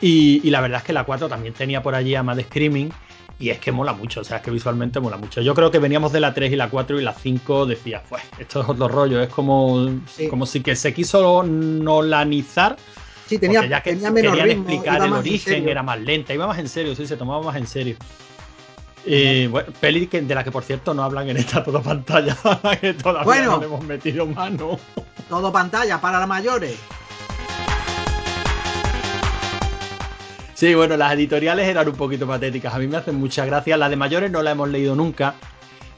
Y, 0.00 0.40
y 0.46 0.50
la 0.50 0.60
verdad 0.60 0.78
es 0.78 0.84
que 0.84 0.92
la 0.92 1.04
4 1.04 1.28
también 1.28 1.54
tenía 1.54 1.82
por 1.82 1.94
allí 1.94 2.14
a 2.14 2.22
Mad 2.22 2.40
Screaming. 2.40 2.90
Y 3.40 3.48
es 3.50 3.58
que 3.58 3.72
mola 3.72 3.92
mucho, 3.94 4.20
o 4.20 4.24
sea, 4.24 4.36
es 4.36 4.42
que 4.42 4.50
visualmente 4.50 5.00
mola 5.00 5.16
mucho. 5.16 5.40
Yo 5.40 5.54
creo 5.54 5.70
que 5.70 5.78
veníamos 5.78 6.12
de 6.12 6.20
la 6.20 6.32
3 6.34 6.52
y 6.52 6.56
la 6.56 6.68
4 6.68 7.00
y 7.00 7.02
la 7.02 7.14
5 7.14 7.64
decía, 7.66 8.02
pues, 8.08 8.22
esto 8.38 8.60
es 8.60 8.68
otro 8.68 8.86
rollo, 8.86 9.20
es 9.22 9.30
como, 9.30 9.88
Sí. 10.14 10.28
como 10.28 10.44
si 10.46 10.60
que 10.60 10.76
se 10.76 10.92
quiso 10.92 11.42
nolanizar 11.42 12.76
Sí, 13.26 13.38
tenía, 13.38 13.64
ya 13.66 13.82
que 13.82 13.92
tenía 13.94 14.10
menos 14.10 14.32
querían 14.36 14.48
ritmo. 14.48 14.68
explicar 14.70 15.02
el 15.06 15.12
origen, 15.14 15.68
era 15.68 15.82
más 15.82 15.98
lenta, 16.00 16.34
iba 16.34 16.46
más 16.46 16.58
en 16.58 16.68
serio, 16.68 16.94
sí, 16.94 17.06
se 17.06 17.16
tomaba 17.16 17.42
más 17.42 17.56
en 17.56 17.66
serio. 17.66 17.96
Y 19.06 19.46
bueno, 19.46 19.72
peli 19.80 20.06
que- 20.08 20.20
de 20.20 20.34
la 20.34 20.44
que 20.44 20.50
por 20.50 20.62
cierto 20.62 20.92
no 20.92 21.02
hablan 21.02 21.30
en 21.30 21.38
esta 21.38 21.64
toda 21.64 21.80
pantalla, 21.80 22.36
que 22.80 22.92
todavía 22.92 23.24
Bueno. 23.24 23.52
no 23.52 23.58
le 23.60 23.66
hemos 23.66 23.84
metido 23.84 24.26
mano. 24.26 24.78
Todo 25.30 25.50
pantalla 25.50 25.98
para 25.98 26.26
mayores. 26.26 26.76
Sí, 30.60 30.74
bueno, 30.74 30.94
las 30.98 31.14
editoriales 31.14 31.66
eran 31.66 31.88
un 31.88 31.94
poquito 31.94 32.26
patéticas, 32.26 32.74
a 32.74 32.78
mí 32.78 32.86
me 32.86 32.98
hacen 32.98 33.14
mucha 33.14 33.46
gracia, 33.46 33.78
las 33.78 33.88
de 33.88 33.96
mayores 33.96 34.30
no 34.30 34.42
la 34.42 34.50
hemos 34.50 34.68
leído 34.68 34.94
nunca. 34.94 35.34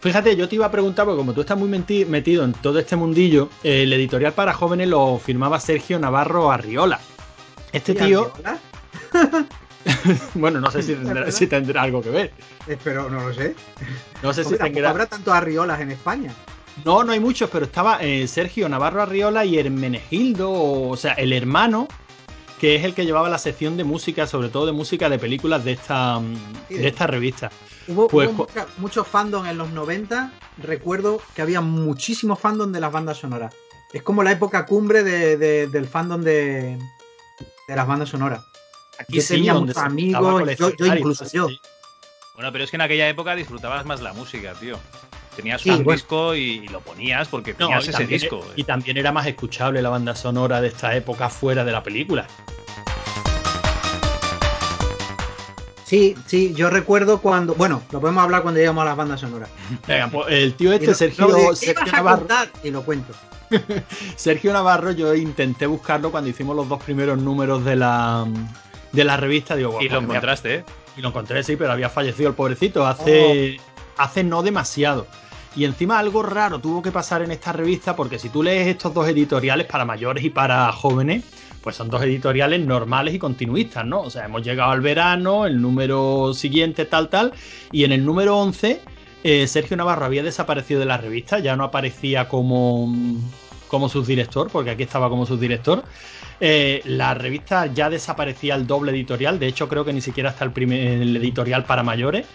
Fíjate, 0.01 0.37
yo 0.37 0.49
te 0.49 0.55
iba 0.55 0.67
a 0.67 0.71
preguntar, 0.71 1.05
porque 1.05 1.19
como 1.19 1.33
tú 1.33 1.41
estás 1.41 1.59
muy 1.59 1.69
metido 1.69 2.45
en 2.45 2.53
todo 2.53 2.79
este 2.79 2.95
mundillo, 2.95 3.49
eh, 3.65 3.83
el 3.83 3.93
editorial 3.93 4.35
para 4.35 4.53
jóvenes 4.55 4.87
lo 4.87 5.19
firmaba 5.19 5.59
Sergio 5.59 5.99
Navarro 5.99 6.53
Arriola. 6.53 7.01
Este 7.73 7.91
¿Y 7.91 7.95
tío, 7.97 8.33
Arriola? 8.35 8.59
bueno, 10.35 10.61
no 10.61 10.71
sé 10.71 10.83
si 10.83 10.95
tendrá, 10.95 11.15
¿Verdad? 11.15 11.31
si 11.33 11.47
tendrá 11.49 11.83
algo 11.83 12.01
que 12.01 12.11
ver. 12.11 12.33
Espero, 12.69 13.11
no 13.11 13.27
lo 13.27 13.35
sé. 13.35 13.57
No 14.23 14.33
sé 14.33 14.45
si 14.45 14.57
tendrá, 14.57 14.91
habrá 14.91 15.07
tantos 15.07 15.35
arriolas 15.35 15.81
en 15.81 15.91
España. 15.91 16.33
No, 16.85 17.03
no 17.03 17.11
hay 17.11 17.19
muchos, 17.19 17.51
pero 17.51 17.65
estaba 17.65 17.99
eh, 18.01 18.29
Sergio 18.29 18.69
Navarro 18.69 19.03
Arriola 19.03 19.45
y 19.45 19.59
Hermenegildo, 19.59 20.53
o, 20.53 20.91
o 20.91 20.97
sea, 20.97 21.15
el 21.15 21.33
hermano, 21.33 21.89
que 22.63 22.77
es 22.77 22.85
el 22.85 22.95
que 22.95 23.05
llevaba 23.05 23.29
la 23.29 23.39
sección 23.39 23.77
de 23.77 23.83
música, 23.83 24.29
sobre 24.29 24.49
todo 24.49 24.67
de 24.67 24.71
música 24.73 25.09
de 25.09 25.19
películas 25.19 25.65
de 25.65 25.73
esta, 25.73 26.21
mm, 26.21 26.37
de 26.69 26.87
esta 26.87 27.09
revista. 27.09 27.51
Hubo, 27.89 28.07
Pues, 28.07 28.29
hubo 28.29 28.37
jo- 28.37 28.49
mucha- 28.55 28.67
mucho 28.79 29.03
fandom 29.05 29.45
en 29.47 29.59
los 29.59 29.71
90. 29.73 30.31
Recuerdo 30.59 31.21
que 31.35 31.43
había 31.43 31.61
muchísimo 31.61 32.37
fandom 32.37 32.71
de 32.71 32.79
las 32.79 32.93
bandas 32.93 33.17
sonoras. 33.19 33.53
Es 33.93 34.05
como 34.05 34.23
la 34.23 34.31
época 34.31 34.65
cumbre 34.65 35.03
de- 35.03 35.37
de- 35.37 35.67
del 35.67 35.89
fandom 35.89 36.23
de, 36.23 36.79
de 37.67 37.75
las 37.77 37.85
bandas 37.85 38.11
sonoras. 38.11 38.45
Aquí 38.97 39.21
Yo 39.21 39.27
tenía 39.27 39.55
muchos 39.55 39.77
amigos, 39.79 40.57
yo- 40.57 40.87
incluso 40.87 41.25
yo. 41.33 41.49
Bueno, 42.37 42.53
pero 42.53 42.63
es 42.63 42.71
que 42.71 42.77
en 42.77 42.83
aquella 42.83 43.09
época 43.09 43.35
disfrutabas 43.35 43.85
más 43.87 44.01
la 44.01 44.13
música, 44.13 44.53
tío. 44.55 44.79
Tenías 45.37 45.63
Sí, 45.63 45.71
un 45.71 45.83
bueno. 45.85 45.93
disco 45.97 46.35
y, 46.35 46.41
y 46.65 46.69
lo 46.69 46.81
ponías 46.81 47.27
porque 47.29 47.55
tenías 47.55 47.87
y, 47.87 47.89
ese 47.91 47.99
también, 47.99 48.21
disco. 48.21 48.41
eh. 48.51 48.53
y 48.57 48.65
también 48.65 48.97
era 48.99 49.13
más 49.13 49.27
escuchable 49.27 49.81
la 49.81 49.89
banda 49.89 50.15
sonora 50.15 50.61
de 50.61 50.69
esta 50.69 50.95
época 50.95 51.29
fuera 51.31 51.65
de 51.65 51.73
la 51.73 51.83
película. 51.83 52.27
Sí, 55.85 56.15
sí, 56.27 56.55
yo 56.55 56.71
recuerdo 56.71 57.21
cuando. 57.21 57.55
Bueno, 57.55 57.83
lo 57.91 58.01
podemos 58.01 58.23
hablar 58.25 58.43
cuando 58.43 58.59
lleguemos 58.59 58.83
a 58.83 58.87
las 58.87 58.97
bandas 58.97 59.21
sonoras. 59.21 59.51
Venga, 59.87 60.09
pues 60.09 60.27
el 60.31 60.55
tío 60.55 60.73
Y 60.73 60.77
este, 60.77 60.87
no- 60.89 60.95
Sergio, 60.95 61.29
no, 61.29 61.35
de- 61.35 61.49
¿qué 61.51 61.57
Sergio 61.67 61.93
Navarro? 61.93 62.27
Y 62.65 62.71
lo 62.71 62.83
cuento. 62.83 63.13
Sergio 64.17 64.53
Navarro, 64.55 64.93
yo 64.93 65.15
intenté 65.15 65.67
buscarlo 65.67 66.11
cuando 66.11 66.31
hicimos 66.31 66.57
los 66.57 66.67
dos 66.69 66.83
primeros 66.83 67.19
números 67.19 67.63
de 67.65 67.77
la, 67.77 68.27
de 68.93 69.05
la 69.05 69.17
revista. 69.19 69.55
Digo, 69.57 69.79
Y 69.83 69.89
lo 69.91 69.97
pues, 69.99 70.05
encontraste, 70.05 70.55
¿eh? 70.57 70.65
Y 70.97 71.03
lo 71.03 71.09
encontré, 71.09 71.43
sí, 71.43 71.57
pero 71.57 71.73
había 71.73 71.91
fallecido 71.91 72.31
el 72.31 72.35
pobrecito 72.35 72.87
hace, 72.87 73.59
hace 73.97 74.25
no 74.25 74.43
demasiado. 74.43 75.07
Y 75.55 75.65
encima 75.65 75.99
algo 75.99 76.23
raro 76.23 76.59
tuvo 76.61 76.81
que 76.81 76.93
pasar 76.93 77.23
en 77.23 77.31
esta 77.31 77.53
revista 77.53 77.95
porque 77.95 78.19
si 78.19 78.31
tú 78.31 78.43
lees 78.43 78.69
estos 78.69 78.95
dos 78.95 79.07
editoriales 79.07 79.67
para 79.67 79.85
mayores 79.85 80.25
y 80.25 80.31
para 80.31 80.73
jóvenes, 80.73 81.25
pues 81.63 81.77
son 81.77 81.91
dos 81.91 82.03
editoriales 82.03 82.61
normales 82.61 83.15
y 83.15 83.19
continuistas, 83.19 83.85
¿no? 83.85 84.01
O 84.01 84.11
sea, 84.11 84.25
hemos 84.25 84.43
llegado 84.43 84.73
al 84.73 84.81
verano, 84.81 85.47
el 85.47 85.61
número 85.61 86.33
siguiente 86.35 86.87
tal 86.87 87.09
tal, 87.09 87.33
y 87.71 87.85
en 87.85 87.93
el 87.93 88.05
número 88.05 88.39
11 88.39 88.81
eh, 89.25 89.47
Sergio 89.47 89.77
Navarro 89.77 90.05
había 90.05 90.23
desaparecido 90.23 90.81
de 90.81 90.87
la 90.87 90.97
revista, 90.97 91.39
ya 91.39 91.55
no 91.55 91.65
aparecía 91.65 92.29
como, 92.29 92.93
como 93.69 93.89
subdirector, 93.89 94.51
porque 94.51 94.71
aquí 94.71 94.83
estaba 94.83 95.09
como 95.09 95.27
subdirector. 95.27 95.85
Eh, 96.41 96.83
la 96.87 97.15
revista 97.15 97.67
ya 97.67 97.89
desaparecía 97.89 98.57
el 98.57 98.67
doble 98.67 98.91
editorial, 98.91 99.39
de 99.39 99.47
hecho 99.47 99.69
creo 99.69 99.85
que 99.85 99.93
ni 99.93 100.01
siquiera 100.01 100.31
está 100.31 100.45
el, 100.45 100.51
primer, 100.51 100.81
el 100.81 101.17
editorial 101.17 101.65
para 101.65 101.85
mayores. 101.85 102.27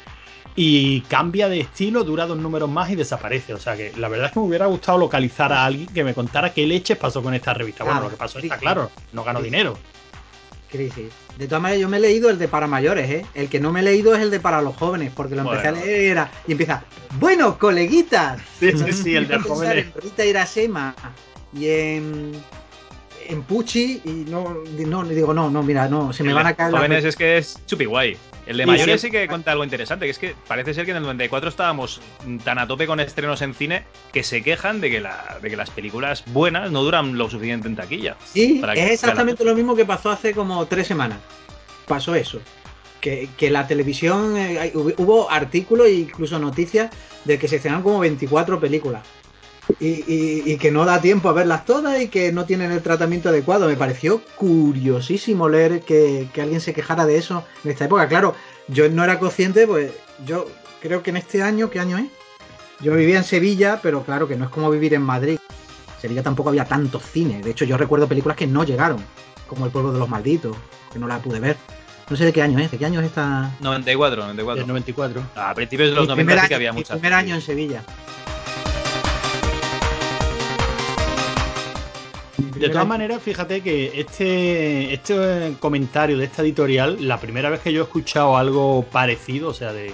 Y 0.60 1.02
cambia 1.02 1.48
de 1.50 1.60
estilo, 1.60 2.04
dura 2.04 2.26
dos 2.26 2.38
números 2.40 2.68
más 2.68 2.90
y 2.90 2.96
desaparece. 2.96 3.54
O 3.54 3.60
sea 3.60 3.78
que 3.78 3.94
la 3.96 4.08
verdad 4.08 4.26
es 4.28 4.32
que 4.34 4.40
me 4.40 4.48
hubiera 4.48 4.66
gustado 4.66 4.98
localizar 4.98 5.54
a 5.54 5.64
alguien 5.66 5.88
que 5.88 6.04
me 6.04 6.16
contara 6.16 6.52
qué 6.52 6.66
leches 6.66 6.98
pasó 6.98 7.22
con 7.22 7.36
esta 7.36 7.54
revista. 7.54 7.84
Bueno, 7.84 8.02
lo 8.02 8.10
que 8.10 8.16
pasó 8.18 8.40
está 8.40 8.58
claro, 8.58 8.90
no 9.14 9.24
ganó 9.24 9.40
dinero. 9.42 9.78
Crisis. 10.72 11.14
De 11.38 11.48
todas 11.48 11.62
maneras, 11.62 11.82
yo 11.82 11.88
me 11.90 11.98
he 11.98 12.00
leído 12.00 12.30
el 12.32 12.40
de 12.40 12.48
para 12.48 12.66
mayores, 12.68 13.08
¿eh? 13.10 13.26
El 13.36 13.48
que 13.50 13.60
no 13.60 13.72
me 13.72 13.82
he 13.82 13.84
leído 13.84 14.16
es 14.16 14.22
el 14.22 14.32
de 14.32 14.40
para 14.40 14.62
los 14.62 14.76
jóvenes, 14.76 15.12
porque 15.16 15.36
lo 15.36 15.44
empecé 15.44 15.70
Bueno. 15.70 15.78
a 15.78 15.86
leer 15.86 16.02
y 16.02 16.08
era- 16.08 16.32
y 16.48 16.52
empieza, 16.54 16.84
bueno, 17.20 17.58
coleguitas. 17.60 18.42
Sí, 18.60 18.72
sí, 18.72 18.92
sí, 18.94 19.16
el 19.16 19.28
de 19.30 19.36
Empecé 19.36 19.54
jóvenes. 19.54 19.86
En 19.96 20.02
Rita 20.02 20.26
Irasema 20.26 20.96
y 21.54 21.68
en, 21.70 22.32
en 23.28 23.44
Pucci 23.44 24.02
y 24.06 24.10
no, 24.30 24.64
no, 24.78 25.04
digo, 25.04 25.34
no, 25.34 25.50
no, 25.50 25.64
mira, 25.64 25.88
no, 25.88 26.14
se 26.14 26.24
me 26.24 26.30
El 26.30 26.36
van 26.36 26.48
a 26.48 26.54
caer 26.54 26.72
jóvenes 26.72 27.06
es 27.06 27.16
que 27.16 27.38
es 27.38 27.60
chupi 27.66 27.86
guay. 27.86 28.18
El 28.46 28.58
de 28.58 28.64
Sí, 28.64 28.68
mayores 28.68 29.02
sí. 29.02 29.08
sí 29.08 29.12
que 29.12 29.28
cuenta 29.28 29.52
algo 29.52 29.64
interesante, 29.66 30.06
que 30.06 30.12
es 30.12 30.20
que 30.20 30.34
parece 30.48 30.74
ser 30.74 30.86
que 30.86 30.92
en 30.92 30.98
el 30.98 31.04
94 31.04 31.50
estábamos 31.50 32.02
tan 32.46 32.58
a 32.60 32.66
tope 32.66 32.88
con 32.88 33.00
estrenos 33.02 33.42
en 33.42 33.54
cine 33.54 33.84
que 34.14 34.24
se 34.24 34.42
quejan 34.42 34.80
de 34.80 34.90
que, 34.90 35.02
la, 35.02 35.38
de 35.42 35.50
que 35.50 35.58
las 35.58 35.70
películas 35.70 36.24
buenas 36.28 36.72
no 36.72 36.82
duran 36.82 37.18
lo 37.18 37.30
suficiente 37.30 37.68
en 37.68 37.76
taquilla. 37.76 38.16
Sí, 38.26 38.60
para 38.62 38.74
es 38.74 38.92
exactamente 38.92 39.44
lo 39.44 39.54
mismo 39.54 39.76
que 39.76 39.84
pasó 39.86 40.10
hace 40.12 40.34
como 40.34 40.66
tres 40.66 40.88
semanas. 40.88 41.20
Pasó 41.88 42.16
eso. 42.16 42.40
Que, 43.02 43.30
que 43.38 43.52
la 43.52 43.68
televisión, 43.68 44.38
eh, 44.38 44.72
hubo, 44.74 45.30
artículos 45.30 45.88
e 45.88 45.94
incluso 45.94 46.40
noticias 46.40 46.90
de 47.26 47.38
que 47.38 47.48
se 47.48 47.58
estrenan 47.58 47.84
como 47.84 48.00
24 48.00 48.60
películas. 48.60 49.04
Y, 49.80 49.88
y- 49.88 50.44
y 50.46 50.58
que 50.58 50.72
no 50.72 50.86
da 50.86 51.02
tiempo 51.02 51.30
a 51.30 51.34
verlas 51.34 51.66
todas 51.66 52.02
y 52.02 52.08
que 52.08 52.32
no 52.32 52.46
tienen 52.46 52.72
el 52.72 52.82
tratamiento 52.82 53.30
adecuado. 53.30 53.68
Me 53.68 53.76
pareció 53.76 54.22
curiosísimo 54.36 55.50
leer 55.50 55.82
que, 55.82 56.28
que 56.34 56.42
alguien 56.42 56.62
se 56.62 56.74
quejara 56.74 57.06
de 57.06 57.18
eso 57.18 57.44
en 57.64 57.72
esta 57.72 57.86
época. 57.86 58.08
Claro, 58.08 58.36
yo 58.68 58.90
no 58.90 59.04
era 59.04 59.20
consciente, 59.20 59.68
pues 59.68 59.92
yo 60.26 60.48
creo 60.82 61.04
que 61.04 61.10
en 61.12 61.18
este 61.18 61.44
año, 61.44 61.70
¿qué 61.70 61.80
año 61.80 61.98
es? 61.98 62.06
Yo 62.80 62.94
vivía 62.94 63.18
en 63.18 63.24
Sevilla, 63.24 63.80
pero 63.82 64.04
claro 64.04 64.28
que 64.28 64.36
no 64.36 64.46
es 64.46 64.52
como 64.52 64.70
vivir 64.70 64.94
en 64.94 65.02
Madrid. 65.02 65.38
En 65.96 66.02
Sevilla 66.02 66.24
tampoco 66.24 66.50
había 66.50 66.66
tantos 66.66 67.04
cines. 67.04 67.44
De 67.44 67.52
hecho, 67.52 67.66
yo 67.66 67.78
recuerdo 67.78 68.08
películas 68.08 68.38
que 68.38 68.46
no 68.48 68.64
llegaron, 68.64 69.00
como 69.48 69.66
El 69.66 69.72
pueblo 69.72 69.92
de 69.94 70.00
los 70.00 70.08
malditos, 70.10 70.56
que 70.94 71.00
no 71.00 71.08
la 71.08 71.20
pude 71.20 71.40
ver. 71.40 71.58
No 72.10 72.16
sé 72.16 72.24
de 72.26 72.32
qué 72.34 72.42
año 72.42 72.58
es, 72.60 72.72
de 72.72 72.78
qué 72.78 72.86
año 72.86 73.00
es 73.02 73.08
esta. 73.08 73.52
94, 73.60 74.22
94. 74.22 74.62
El 74.62 74.68
94. 74.68 75.22
A 75.36 75.54
principios 75.54 75.90
de 75.90 75.96
los 75.96 76.04
Mi 76.04 76.08
90 76.10 76.16
primer 76.26 76.42
sí 76.44 76.48
que 76.48 76.56
había 76.56 76.72
muchas. 76.74 76.98
primer 77.00 77.14
año 77.14 77.36
en 77.36 77.42
Sevilla. 77.42 77.84
De 82.60 82.70
todas 82.70 82.88
maneras, 82.88 83.22
fíjate 83.22 83.62
que 83.62 84.00
este, 84.00 84.94
este 84.94 85.56
comentario 85.60 86.18
de 86.18 86.26
esta 86.26 86.42
editorial, 86.42 86.98
la 87.08 87.20
primera 87.20 87.50
vez 87.50 87.62
que 87.62 87.72
yo 87.72 87.82
he 87.82 87.84
escuchado 87.84 88.38
algo 88.38 88.84
parecido, 88.92 89.50
o 89.50 89.54
sea, 89.54 89.74
de 89.74 89.94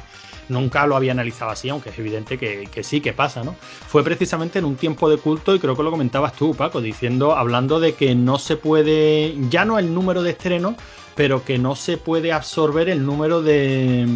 nunca 0.50 0.86
lo 0.88 0.96
había 0.96 1.12
analizado 1.12 1.52
así, 1.52 1.70
aunque 1.70 1.90
es 1.90 2.00
evidente 2.00 2.38
que, 2.38 2.68
que 2.72 2.84
sí, 2.84 3.02
que 3.02 3.14
pasa, 3.14 3.44
¿no? 3.44 3.56
Fue 3.88 4.04
precisamente 4.04 4.60
en 4.60 4.66
un 4.66 4.76
tiempo 4.76 5.10
de 5.10 5.18
culto 5.18 5.56
y 5.56 5.60
creo 5.60 5.76
que 5.76 5.84
lo 5.84 5.92
comentabas 5.92 6.34
tú, 6.34 6.54
Paco, 6.54 6.82
diciendo, 6.82 7.36
hablando 7.36 7.80
de 7.80 7.94
que 7.94 8.16
no 8.16 8.38
se 8.38 8.58
puede, 8.58 9.36
ya 9.50 9.66
no 9.66 9.80
el 9.80 9.94
número 9.94 10.22
de 10.22 10.32
estrenos, 10.32 10.76
pero 11.16 11.44
que 11.44 11.58
no 11.58 11.76
se 11.76 11.98
puede 11.98 12.32
absorber 12.32 12.90
el 12.90 13.06
número 13.06 13.42
de, 13.42 14.08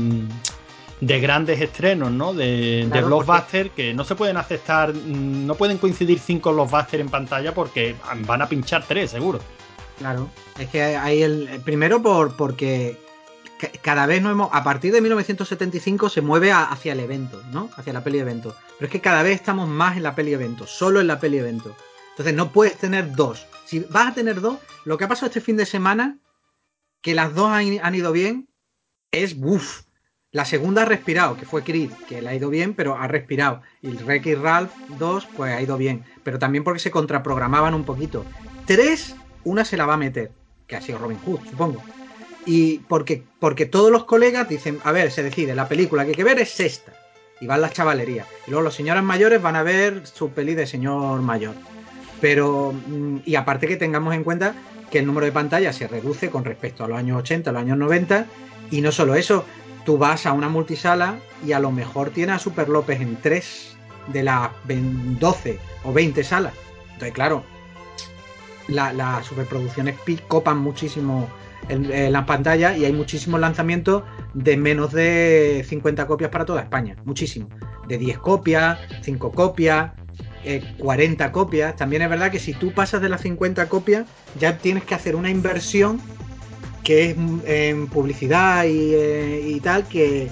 de 0.99 1.19
grandes 1.19 1.61
estrenos, 1.61 2.11
¿no? 2.11 2.33
De, 2.33 2.81
de 2.83 2.89
Claro, 2.89 3.07
blockbuster 3.07 3.69
que 3.71 3.93
no 3.93 4.03
se 4.03 4.15
pueden 4.15 4.37
aceptar, 4.37 4.93
mm, 4.93 5.45
no 5.45 5.55
pueden 5.55 5.77
coincidir 5.77 6.19
cinco 6.19 6.51
blockbuster 6.53 6.99
en 6.99 7.09
pantalla 7.09 7.53
porque 7.53 7.95
van 8.25 8.41
a 8.41 8.49
pinchar 8.49 8.83
tres, 8.87 9.11
seguro. 9.11 9.39
Claro, 9.99 10.29
es 10.59 10.67
que 10.69 10.81
hay 10.83 11.21
el 11.23 11.61
primero 11.63 12.01
por 12.01 12.35
porque 12.35 12.97
ca- 13.59 13.71
cada 13.81 14.05
vez 14.07 14.21
no 14.21 14.29
hemos 14.31 14.49
a 14.51 14.63
partir 14.63 14.91
de 14.93 15.01
1975 15.01 16.09
se 16.09 16.21
mueve 16.21 16.51
a- 16.51 16.63
hacia 16.65 16.93
el 16.93 16.99
evento, 16.99 17.41
¿no? 17.51 17.69
Hacia 17.77 17.93
la 17.93 18.03
peli 18.03 18.19
evento. 18.19 18.55
Pero 18.77 18.87
es 18.87 18.91
que 18.91 19.01
cada 19.01 19.21
vez 19.23 19.35
estamos 19.35 19.67
más 19.67 19.97
en 19.97 20.03
la 20.03 20.15
peli 20.15 20.33
evento, 20.33 20.65
solo 20.67 20.99
en 21.01 21.07
la 21.07 21.19
peli 21.19 21.37
evento. 21.37 21.75
Entonces 22.11 22.33
no 22.33 22.51
puedes 22.51 22.77
tener 22.77 23.13
dos. 23.15 23.45
Si 23.65 23.79
vas 23.89 24.07
a 24.07 24.13
tener 24.15 24.41
dos, 24.41 24.57
lo 24.85 24.97
que 24.97 25.03
ha 25.03 25.07
pasado 25.07 25.27
este 25.27 25.41
fin 25.41 25.57
de 25.57 25.65
semana 25.67 26.17
que 27.03 27.13
las 27.13 27.35
dos 27.35 27.49
han, 27.51 27.79
han 27.83 27.93
ido 27.95 28.11
bien 28.11 28.49
es 29.11 29.35
uff. 29.39 29.81
La 30.33 30.43
segunda 30.43 30.81
ha 30.81 30.85
respirado, 30.85 31.37
que 31.37 31.45
fue 31.45 31.63
Creed, 31.63 31.91
que 32.07 32.21
le 32.21 32.27
ha 32.27 32.35
ido 32.35 32.49
bien, 32.49 32.73
pero 32.73 32.97
ha 32.97 33.07
respirado. 33.07 33.61
Y 33.81 33.87
el 33.87 34.03
Wreck-It 34.03 34.39
Ralph 34.39 34.71
2, 34.99 35.25
pues 35.37 35.53
ha 35.53 35.61
ido 35.61 35.77
bien. 35.77 36.03
Pero 36.23 36.37
también 36.37 36.65
porque 36.65 36.79
se 36.79 36.91
contraprogramaban 36.91 37.73
un 37.73 37.85
poquito. 37.85 38.25
Tres, 38.65 39.15
una 39.45 39.63
se 39.63 39.77
la 39.77 39.85
va 39.85 39.93
a 39.93 39.97
meter, 39.97 40.31
que 40.67 40.75
ha 40.75 40.81
sido 40.81 40.97
Robin 40.97 41.17
Hood, 41.25 41.39
supongo. 41.49 41.81
Y 42.45 42.79
porque, 42.79 43.23
porque 43.39 43.65
todos 43.65 43.89
los 43.89 44.03
colegas 44.03 44.49
dicen, 44.49 44.79
a 44.83 44.91
ver, 44.91 45.11
se 45.11 45.23
decide, 45.23 45.55
la 45.55 45.69
película 45.69 46.03
que 46.03 46.09
hay 46.09 46.15
que 46.15 46.23
ver 46.25 46.39
es 46.39 46.59
esta. 46.59 46.91
Y 47.39 47.47
van 47.47 47.61
las 47.61 47.71
chavalerías. 47.71 48.27
Y 48.47 48.51
luego 48.51 48.63
los 48.63 48.75
señores 48.75 49.03
mayores 49.03 49.41
van 49.41 49.55
a 49.55 49.63
ver 49.63 50.05
su 50.07 50.31
peli 50.31 50.55
de 50.55 50.67
señor 50.67 51.21
mayor. 51.21 51.55
Pero, 52.19 52.73
mm, 52.73 53.19
y 53.23 53.35
aparte 53.35 53.67
que 53.67 53.77
tengamos 53.77 54.13
en 54.13 54.25
cuenta 54.25 54.55
que 54.91 54.99
el 54.99 55.05
número 55.05 55.25
de 55.25 55.31
pantallas 55.31 55.77
se 55.77 55.87
reduce 55.87 56.29
con 56.29 56.43
respecto 56.43 56.83
a 56.83 56.89
los 56.89 56.97
años 56.97 57.17
80, 57.19 57.49
a 57.49 57.53
los 57.53 57.61
años 57.61 57.77
90. 57.77 58.25
Y 58.71 58.81
no 58.81 58.91
solo 58.91 59.15
eso, 59.15 59.45
tú 59.87 59.97
vas 59.97 60.25
a 60.25 60.33
una 60.33 60.49
multisala 60.49 61.15
y 61.45 61.53
a 61.53 61.61
lo 61.61 61.71
mejor 61.71 62.09
tiene 62.09 62.33
a 62.33 62.39
Super 62.39 62.67
López 62.67 62.99
en 62.99 63.15
3 63.21 63.77
de 64.11 64.21
las 64.21 64.49
20 64.65 65.17
12 65.17 65.59
o 65.85 65.93
20 65.93 66.25
salas. 66.25 66.51
Entonces, 66.91 67.13
claro, 67.13 67.41
la- 68.67 68.91
las 68.91 69.25
superproducciones 69.25 69.95
copan 70.27 70.57
muchísimo 70.57 71.29
en, 71.69 71.89
en 71.89 72.11
las 72.11 72.25
pantallas 72.25 72.77
y 72.77 72.83
hay 72.83 72.91
muchísimos 72.91 73.39
lanzamientos 73.39 74.03
de 74.33 74.57
menos 74.57 74.91
de 74.91 75.65
50 75.65 76.05
copias 76.05 76.31
para 76.31 76.43
toda 76.43 76.61
España. 76.63 76.97
Muchísimo. 77.05 77.47
De 77.87 77.97
10 77.97 78.17
copias, 78.19 78.77
5 79.03 79.31
copias, 79.31 79.93
eh, 80.43 80.75
40 80.79 81.31
copias. 81.31 81.77
También 81.77 82.01
es 82.01 82.09
verdad 82.09 82.29
que 82.29 82.39
si 82.39 82.53
tú 82.53 82.73
pasas 82.73 83.01
de 83.01 83.07
las 83.07 83.21
50 83.21 83.69
copias, 83.69 84.05
ya 84.37 84.57
tienes 84.57 84.83
que 84.83 84.95
hacer 84.95 85.15
una 85.15 85.29
inversión 85.29 86.01
que 86.87 87.09
es 87.09 87.17
en 87.43 87.87
publicidad 87.87 88.63
y, 88.63 88.93
eh, 88.95 89.43
y 89.45 89.59
tal, 89.59 89.85
que, 89.89 90.29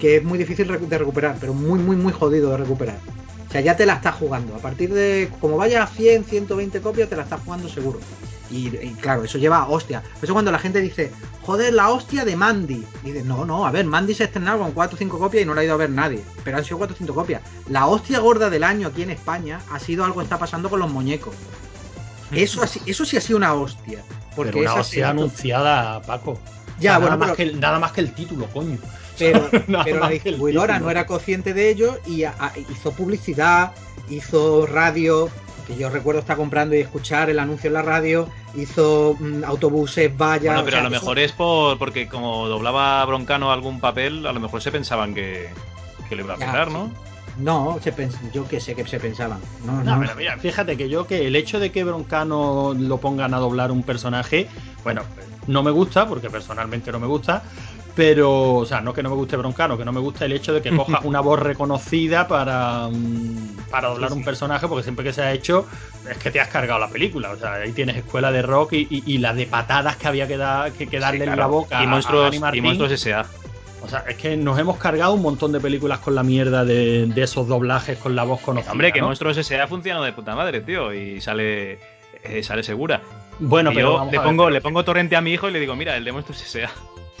que 0.00 0.16
es 0.16 0.24
muy 0.24 0.36
difícil 0.36 0.66
de 0.66 0.98
recuperar, 0.98 1.36
pero 1.38 1.54
muy, 1.54 1.78
muy, 1.78 1.94
muy 1.94 2.12
jodido 2.12 2.50
de 2.50 2.56
recuperar. 2.56 2.96
O 3.48 3.52
sea, 3.52 3.60
ya 3.60 3.76
te 3.76 3.86
la 3.86 3.94
estás 3.94 4.16
jugando. 4.16 4.56
A 4.56 4.58
partir 4.58 4.92
de, 4.92 5.30
como 5.40 5.56
vayas 5.56 5.88
a 5.88 5.94
100, 5.94 6.24
120 6.24 6.80
copias, 6.80 7.08
te 7.08 7.14
la 7.14 7.22
estás 7.22 7.40
jugando 7.44 7.68
seguro. 7.68 8.00
Y, 8.50 8.70
claro, 9.00 9.22
eso 9.22 9.38
lleva 9.38 9.58
a 9.58 9.68
hostia. 9.68 10.02
Eso 10.20 10.32
cuando 10.32 10.50
la 10.50 10.58
gente 10.58 10.80
dice, 10.80 11.12
joder, 11.42 11.72
la 11.72 11.90
hostia 11.90 12.24
de 12.24 12.34
Mandy. 12.34 12.84
Y 13.04 13.12
dices, 13.12 13.24
no, 13.24 13.44
no, 13.44 13.64
a 13.64 13.70
ver, 13.70 13.86
Mandy 13.86 14.12
se 14.12 14.24
ha 14.24 14.26
estrenado 14.26 14.58
con 14.58 14.72
4 14.72 14.96
o 14.96 14.98
5 14.98 15.18
copias 15.20 15.44
y 15.44 15.46
no 15.46 15.54
la 15.54 15.60
ha 15.60 15.64
ido 15.64 15.74
a 15.74 15.76
ver 15.76 15.90
nadie. 15.90 16.24
Pero 16.42 16.56
han 16.56 16.64
sido 16.64 16.78
4 16.78 16.96
o 16.96 16.98
5 16.98 17.14
copias. 17.14 17.42
La 17.68 17.86
hostia 17.86 18.18
gorda 18.18 18.50
del 18.50 18.64
año 18.64 18.88
aquí 18.88 19.02
en 19.02 19.10
España 19.10 19.60
ha 19.70 19.78
sido 19.78 20.04
algo 20.04 20.18
que 20.18 20.24
está 20.24 20.40
pasando 20.40 20.68
con 20.68 20.80
los 20.80 20.90
muñecos. 20.90 21.36
Eso, 22.34 22.62
así, 22.62 22.80
eso 22.86 23.04
sí 23.04 23.16
ha 23.16 23.20
sido 23.20 23.36
una 23.36 23.54
hostia. 23.54 24.02
Porque 24.34 24.52
Pero 24.52 24.62
una 24.72 24.80
hostia 24.80 25.10
anunciada, 25.10 26.00
Paco. 26.02 26.38
Ya, 26.78 26.92
O 26.92 26.94
sea, 26.94 26.98
bueno, 27.00 27.16
nada, 27.16 27.26
más 27.28 27.36
que 27.36 27.42
el, 27.42 27.60
nada 27.60 27.78
más 27.78 27.92
que 27.92 28.00
el 28.00 28.12
título, 28.12 28.46
coño. 28.46 28.78
pero, 29.18 29.48
pero 29.84 30.00
la 30.00 30.08
distribuidora 30.08 30.78
no 30.78 30.90
era 30.90 31.06
consciente 31.06 31.52
de 31.54 31.70
ello 31.70 31.98
y 32.06 32.24
a- 32.24 32.34
a- 32.38 32.52
hizo 32.70 32.92
publicidad, 32.92 33.72
hizo 34.08 34.66
radio, 34.66 35.28
que 35.66 35.76
yo 35.76 35.90
recuerdo 35.90 36.20
estar 36.20 36.36
comprando 36.36 36.74
y 36.74 36.80
escuchar 36.80 37.30
el 37.30 37.38
anuncio 37.38 37.68
en 37.68 37.74
la 37.74 37.82
radio, 37.82 38.28
hizo 38.56 39.16
mm, 39.20 39.44
autobuses, 39.44 40.16
vallas. 40.16 40.44
Bueno, 40.54 40.60
o 40.60 40.64
pero 40.64 40.76
sea, 40.78 40.80
a 40.80 40.88
lo 40.88 40.88
eso- 40.96 41.00
mejor 41.04 41.18
es 41.18 41.32
por 41.32 41.78
porque 41.78 42.08
como 42.08 42.48
doblaba 42.48 43.04
Broncano 43.04 43.52
algún 43.52 43.78
papel, 43.78 44.26
a 44.26 44.32
lo 44.32 44.40
mejor 44.40 44.60
se 44.62 44.72
pensaban 44.72 45.14
que, 45.14 45.50
que 46.08 46.16
lo 46.16 46.22
iba 46.24 46.34
a 46.34 46.38
petar, 46.38 46.68
sí. 46.68 46.74
¿No? 47.38 47.74
No, 47.74 47.80
se 47.80 47.94
pens- 47.94 48.16
yo 48.32 48.46
que 48.48 48.60
sé 48.60 48.74
que 48.74 48.86
se 48.86 48.98
pensaban. 49.00 49.40
No, 49.64 49.82
No, 49.82 49.94
no. 49.96 50.00
pero 50.00 50.16
mira, 50.16 50.36
fíjate 50.38 50.76
que 50.76 50.88
yo 50.88 51.06
que 51.06 51.26
el 51.26 51.36
hecho 51.36 51.58
de 51.60 51.70
que 51.72 51.84
Broncano 51.84 52.74
lo 52.78 52.98
pongan 52.98 53.34
a 53.34 53.38
doblar 53.38 53.70
un 53.70 53.82
personaje, 53.82 54.48
bueno, 54.84 55.02
no 55.46 55.62
me 55.62 55.70
gusta, 55.70 56.06
porque 56.08 56.30
personalmente 56.30 56.92
no 56.92 57.00
me 57.00 57.06
gusta, 57.06 57.42
pero, 57.94 58.54
o 58.54 58.64
sea, 58.66 58.80
no 58.80 58.94
que 58.94 59.02
no 59.02 59.10
me 59.10 59.16
guste 59.16 59.36
Broncano, 59.36 59.76
que 59.76 59.84
no 59.84 59.92
me 59.92 60.00
gusta 60.00 60.24
el 60.24 60.32
hecho 60.32 60.52
de 60.54 60.62
que 60.62 60.70
cojas 60.76 61.04
una 61.04 61.20
voz 61.20 61.38
reconocida 61.40 62.26
para, 62.28 62.88
mm, 62.90 63.56
para 63.70 63.88
doblar 63.88 64.10
Sí, 64.10 64.14
sí. 64.14 64.18
un 64.20 64.24
personaje, 64.24 64.66
porque 64.68 64.82
siempre 64.82 65.04
que 65.04 65.12
se 65.12 65.22
ha 65.22 65.32
hecho 65.32 65.66
es 66.10 66.16
que 66.18 66.30
te 66.30 66.40
has 66.40 66.48
cargado 66.48 66.80
la 66.80 66.88
película, 66.88 67.30
o 67.30 67.36
sea, 67.38 67.54
ahí 67.54 67.72
tienes 67.72 67.96
escuela 67.96 68.32
de 68.32 68.42
rock 68.42 68.72
y, 68.74 68.86
y- 68.90 69.02
y 69.06 69.18
la 69.18 69.34
de 69.34 69.46
patadas 69.46 69.96
que 69.96 70.08
había 70.08 70.26
que, 70.26 70.36
dar- 70.36 70.72
que, 70.72 70.86
que 70.86 70.98
darle 70.98 71.24
en 71.24 71.36
la 71.36 71.46
boca 71.46 71.76
y 71.80 71.84
a- 71.84 71.86
a 71.88 71.90
monstruos, 71.90 72.40
Dani 72.40 72.58
y 72.58 72.60
monstruos 72.60 72.92
S.A. 72.92 73.26
O 73.84 73.88
sea, 73.88 74.04
es 74.08 74.16
que 74.16 74.36
nos 74.36 74.58
hemos 74.58 74.76
cargado 74.78 75.12
un 75.12 75.22
montón 75.22 75.50
de 75.52 75.60
películas 75.60 75.98
con 75.98 76.14
la 76.14 76.22
mierda 76.22 76.64
de, 76.64 77.06
de 77.06 77.22
esos 77.22 77.48
doblajes 77.48 77.98
con 77.98 78.14
la 78.14 78.22
voz 78.24 78.40
conocida. 78.40 78.70
Hombre, 78.72 78.92
que 78.92 79.00
¿no? 79.00 79.06
Monstruos 79.08 79.36
S.A. 79.36 79.66
funciona 79.66 80.00
de 80.04 80.12
puta 80.12 80.34
madre, 80.36 80.60
tío, 80.60 80.92
y 80.92 81.20
sale 81.20 81.78
eh, 82.22 82.42
sale 82.42 82.62
segura. 82.62 83.00
Bueno, 83.40 83.72
Y 83.72 83.74
pero 83.74 83.98
yo 83.98 84.04
le 84.04 84.10
ver, 84.12 84.22
pongo, 84.22 84.44
pero- 84.44 84.54
le 84.54 84.60
pongo 84.60 84.84
torrente 84.84 85.16
a 85.16 85.20
mi 85.20 85.32
hijo 85.32 85.48
y 85.48 85.52
le 85.52 85.58
digo, 85.60 85.74
mira, 85.74 85.96
el 85.96 86.04
de 86.04 86.12
Monstruos 86.12 86.40
S.A. 86.42 86.70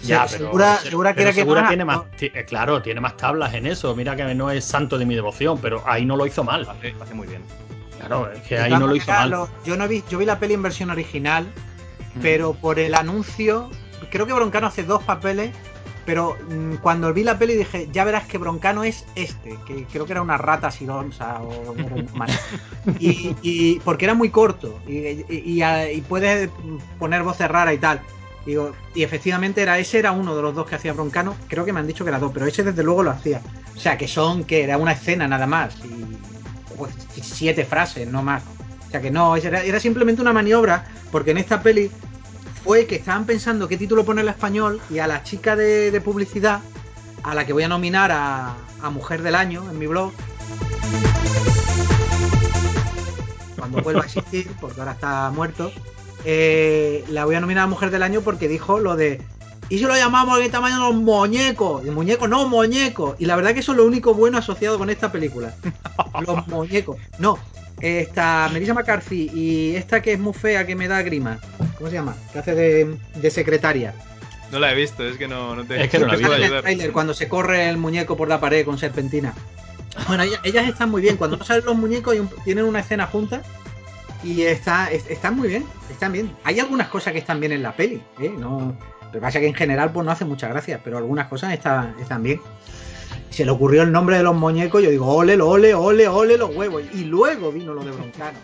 Ya, 0.04 0.26
pero- 0.26 0.38
segura, 0.46 0.76
pero 0.78 0.90
segura 0.90 1.14
que 1.14 1.22
era 1.22 1.30
que 1.32 1.40
Segura 1.40 1.60
más, 1.62 1.70
tiene 1.70 1.84
más, 1.84 2.00
eh, 2.20 2.44
claro, 2.46 2.82
tiene 2.82 3.00
más 3.00 3.16
tablas 3.16 3.54
en 3.54 3.66
eso. 3.66 3.94
Mira 3.96 4.14
que 4.16 4.34
no 4.34 4.50
es 4.50 4.64
santo 4.64 4.98
de 4.98 5.04
mi 5.06 5.14
devoción, 5.14 5.58
pero 5.60 5.82
ahí 5.86 6.04
no 6.04 6.16
lo 6.16 6.26
hizo 6.26 6.42
mal. 6.44 6.62
Lo 6.62 6.70
hace, 6.70 6.94
hace 7.00 7.14
muy 7.14 7.26
bien. 7.26 7.42
Claro, 7.98 8.30
es 8.32 8.40
que 8.42 8.54
De 8.56 8.62
ahí 8.62 8.70
no 8.70 8.86
lo 8.86 8.94
hizo 8.96 9.10
mal. 9.12 9.30
lo- 9.30 9.48
yo 9.64 9.76
no 9.76 9.86
vi, 9.88 10.02
yo 10.10 10.18
vi 10.18 10.24
la 10.26 10.38
peli 10.38 10.54
en 10.54 10.62
versión 10.62 10.90
original, 10.90 11.44
Mm. 12.14 12.20
pero 12.20 12.52
por 12.54 12.78
el 12.80 12.94
anuncio, 12.94 13.70
creo 14.10 14.26
que 14.26 14.32
Broncano 14.32 14.66
hace 14.66 14.82
dos 14.82 15.02
papeles, 15.04 15.52
pero 16.04 16.36
mm, 16.48 16.76
cuando 16.76 17.12
vi 17.12 17.22
la 17.24 17.38
peli 17.38 17.54
dije, 17.54 17.88
ya 17.92 18.04
verás 18.04 18.24
que 18.26 18.38
Broncano 18.38 18.84
es 18.84 19.04
este, 19.14 19.56
que 19.66 19.84
creo 19.84 20.04
que 20.06 20.12
era 20.12 20.22
una 20.22 20.36
rata 20.38 20.70
sironsa 20.70 21.40
o 21.42 21.74
y, 22.98 23.34
y- 23.42 23.80
porque 23.84 24.04
era 24.06 24.14
muy 24.14 24.30
corto 24.30 24.80
y, 24.86 24.98
y, 24.98 25.26
y, 25.28 25.62
a- 25.62 25.90
y 25.90 26.00
puedes 26.00 26.50
poner 26.98 27.22
voces 27.22 27.48
raras 27.48 27.74
y 27.74 27.78
tal. 27.78 28.00
Digo, 28.44 28.72
y 28.92 29.04
efectivamente 29.04 29.62
era 29.62 29.78
ese 29.78 30.00
era 30.00 30.10
uno 30.10 30.34
de 30.34 30.42
los 30.42 30.52
dos 30.54 30.66
que 30.66 30.74
hacía 30.74 30.92
Broncano, 30.92 31.36
creo 31.48 31.64
que 31.64 31.72
me 31.72 31.78
han 31.78 31.86
dicho 31.86 32.04
que 32.04 32.08
era 32.10 32.18
dos, 32.18 32.32
pero 32.34 32.46
ese 32.46 32.64
desde 32.64 32.82
luego 32.82 33.04
lo 33.04 33.12
hacía. 33.12 33.40
O 33.76 33.78
sea, 33.78 33.96
que 33.96 34.08
son 34.08 34.42
que 34.44 34.64
era 34.64 34.76
una 34.78 34.92
escena 34.92 35.28
nada 35.28 35.46
más 35.46 35.76
y 35.84 36.16
pues, 36.76 36.92
siete 37.22 37.64
frases, 37.64 38.08
no 38.08 38.22
más. 38.22 38.42
O 38.88 38.90
sea 38.90 39.00
que 39.00 39.10
no, 39.12 39.36
era, 39.36 39.62
era 39.62 39.78
simplemente 39.78 40.20
una 40.20 40.32
maniobra, 40.32 40.84
porque 41.12 41.30
en 41.30 41.38
esta 41.38 41.62
peli 41.62 41.90
fue 42.64 42.86
que 42.86 42.96
estaban 42.96 43.26
pensando 43.26 43.68
qué 43.68 43.76
título 43.76 44.04
ponerle 44.04 44.30
a 44.30 44.34
español 44.34 44.80
y 44.90 44.98
a 44.98 45.06
la 45.06 45.22
chica 45.22 45.56
de, 45.56 45.90
de 45.90 46.00
publicidad, 46.00 46.60
a 47.22 47.34
la 47.34 47.46
que 47.46 47.52
voy 47.52 47.62
a 47.62 47.68
nominar 47.68 48.12
a, 48.12 48.54
a 48.80 48.90
Mujer 48.90 49.22
del 49.22 49.34
Año 49.34 49.68
en 49.70 49.78
mi 49.78 49.86
blog, 49.86 50.12
cuando 53.58 53.82
vuelva 53.82 54.02
a 54.02 54.04
existir, 54.04 54.50
porque 54.60 54.80
ahora 54.80 54.92
está 54.92 55.30
muerto, 55.30 55.72
eh, 56.24 57.04
la 57.08 57.24
voy 57.24 57.34
a 57.34 57.40
nominar 57.40 57.64
a 57.64 57.66
Mujer 57.68 57.90
del 57.90 58.02
Año 58.02 58.20
porque 58.22 58.48
dijo 58.48 58.78
lo 58.78 58.96
de 58.96 59.20
¿Y 59.68 59.78
si 59.78 59.84
lo 59.84 59.96
llamamos 59.96 60.38
de 60.38 60.50
tamaño 60.50 60.78
los 60.78 60.94
muñecos? 60.94 61.86
Y 61.86 61.90
muñecos, 61.90 62.28
no, 62.28 62.46
muñecos. 62.46 63.16
Y 63.18 63.24
la 63.24 63.36
verdad 63.36 63.54
que 63.54 63.60
eso 63.60 63.72
es 63.72 63.78
lo 63.78 63.86
único 63.86 64.12
bueno 64.12 64.36
asociado 64.36 64.76
con 64.76 64.90
esta 64.90 65.10
película. 65.10 65.54
Los 66.26 66.46
muñecos. 66.48 66.98
No, 67.18 67.38
esta 67.82 68.48
Melissa 68.52 68.74
McCarthy 68.74 69.30
y 69.34 69.76
esta 69.76 70.00
que 70.00 70.12
es 70.14 70.18
muy 70.18 70.32
fea, 70.32 70.66
que 70.66 70.74
me 70.76 70.88
da 70.88 71.02
grima. 71.02 71.38
¿Cómo 71.76 71.90
se 71.90 71.96
llama? 71.96 72.14
Que 72.32 72.38
hace 72.38 72.54
de, 72.54 72.96
de 73.16 73.30
secretaria. 73.30 73.92
No 74.50 74.58
la 74.58 74.70
he 74.72 74.74
visto, 74.74 75.04
es 75.06 75.16
que 75.16 75.26
no, 75.28 75.56
no 75.56 75.64
te, 75.64 75.82
Es 75.82 75.90
que 75.90 75.98
no 75.98 76.06
la 76.06 76.12
te 76.12 76.18
vi. 76.18 76.24
puedo 76.24 76.34
Sale 76.34 76.36
en 76.36 76.42
el 76.42 76.44
ayudar. 76.44 76.62
tráiler 76.62 76.92
cuando 76.92 77.14
se 77.14 77.28
corre 77.28 77.68
el 77.68 77.78
muñeco 77.78 78.16
por 78.16 78.28
la 78.28 78.38
pared 78.40 78.64
con 78.64 78.78
serpentina. 78.78 79.34
Bueno, 80.08 80.22
ellas, 80.22 80.40
ellas 80.44 80.68
están 80.68 80.90
muy 80.90 81.02
bien. 81.02 81.16
Cuando 81.16 81.36
no 81.36 81.44
salen 81.44 81.64
los 81.64 81.76
muñecos, 81.76 82.14
un- 82.18 82.30
tienen 82.44 82.64
una 82.64 82.80
escena 82.80 83.06
juntas 83.06 83.42
y 84.22 84.42
está, 84.42 84.90
es- 84.90 85.06
están 85.10 85.36
muy 85.36 85.48
bien. 85.48 85.64
Están 85.90 86.12
bien. 86.12 86.32
Hay 86.44 86.60
algunas 86.60 86.88
cosas 86.88 87.12
que 87.12 87.18
están 87.18 87.40
bien 87.40 87.52
en 87.52 87.62
la 87.62 87.74
peli. 87.74 88.02
¿eh? 88.20 88.32
No, 88.38 88.76
lo 89.06 89.10
que 89.10 89.18
pasa 89.18 89.38
es 89.38 89.42
que 89.42 89.48
en 89.48 89.54
general 89.54 89.90
pues 89.90 90.04
no 90.06 90.12
hace 90.12 90.24
muchas 90.24 90.50
gracias, 90.50 90.80
pero 90.84 90.98
algunas 90.98 91.26
cosas 91.28 91.52
están, 91.52 91.94
están 92.00 92.22
bien. 92.22 92.40
Se 93.32 93.46
le 93.46 93.50
ocurrió 93.50 93.82
el 93.82 93.90
nombre 93.90 94.18
de 94.18 94.22
los 94.22 94.36
muñecos, 94.36 94.82
yo 94.82 94.90
digo, 94.90 95.06
ole, 95.06 95.40
ole, 95.40 95.74
ole, 95.74 96.06
ole 96.06 96.36
los 96.36 96.54
huevos. 96.54 96.82
Y 96.92 97.04
luego 97.04 97.50
vino 97.50 97.72
lo 97.72 97.82
de 97.82 97.90
Broncano. 97.90 98.36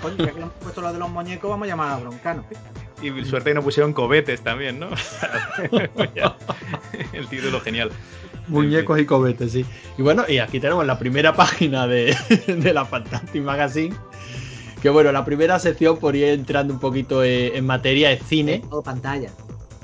Coño, 0.00 0.16
ya 0.16 0.28
que 0.28 0.38
le 0.38 0.40
hemos 0.40 0.54
puesto 0.54 0.80
lo 0.80 0.94
de 0.94 0.98
los 0.98 1.10
muñecos, 1.10 1.50
vamos 1.50 1.66
a 1.66 1.68
llamar 1.68 1.92
a 1.92 1.98
Broncano. 1.98 2.42
Y 3.02 3.10
suerte 3.26 3.50
que 3.50 3.54
no 3.54 3.62
pusieron 3.62 3.92
cobetes 3.92 4.40
también, 4.40 4.80
¿no? 4.80 4.88
El 7.12 7.28
título 7.28 7.60
genial. 7.60 7.90
Muñecos 8.48 8.98
y 8.98 9.04
cohetes, 9.04 9.52
sí. 9.52 9.66
Y 9.98 10.02
bueno, 10.02 10.24
y 10.26 10.38
aquí 10.38 10.58
tenemos 10.58 10.86
la 10.86 10.98
primera 10.98 11.34
página 11.34 11.86
de, 11.86 12.16
de 12.46 12.72
la 12.72 12.86
Fantastic 12.86 13.42
Magazine. 13.42 13.94
Que 14.80 14.88
bueno, 14.88 15.12
la 15.12 15.26
primera 15.26 15.58
sección, 15.58 15.98
por 15.98 16.16
ir 16.16 16.24
entrando 16.24 16.72
un 16.72 16.80
poquito 16.80 17.22
eh, 17.22 17.58
en 17.58 17.66
materia, 17.66 18.10
es 18.10 18.22
cine. 18.22 18.62
Todo 18.70 18.82
pantalla. 18.82 19.30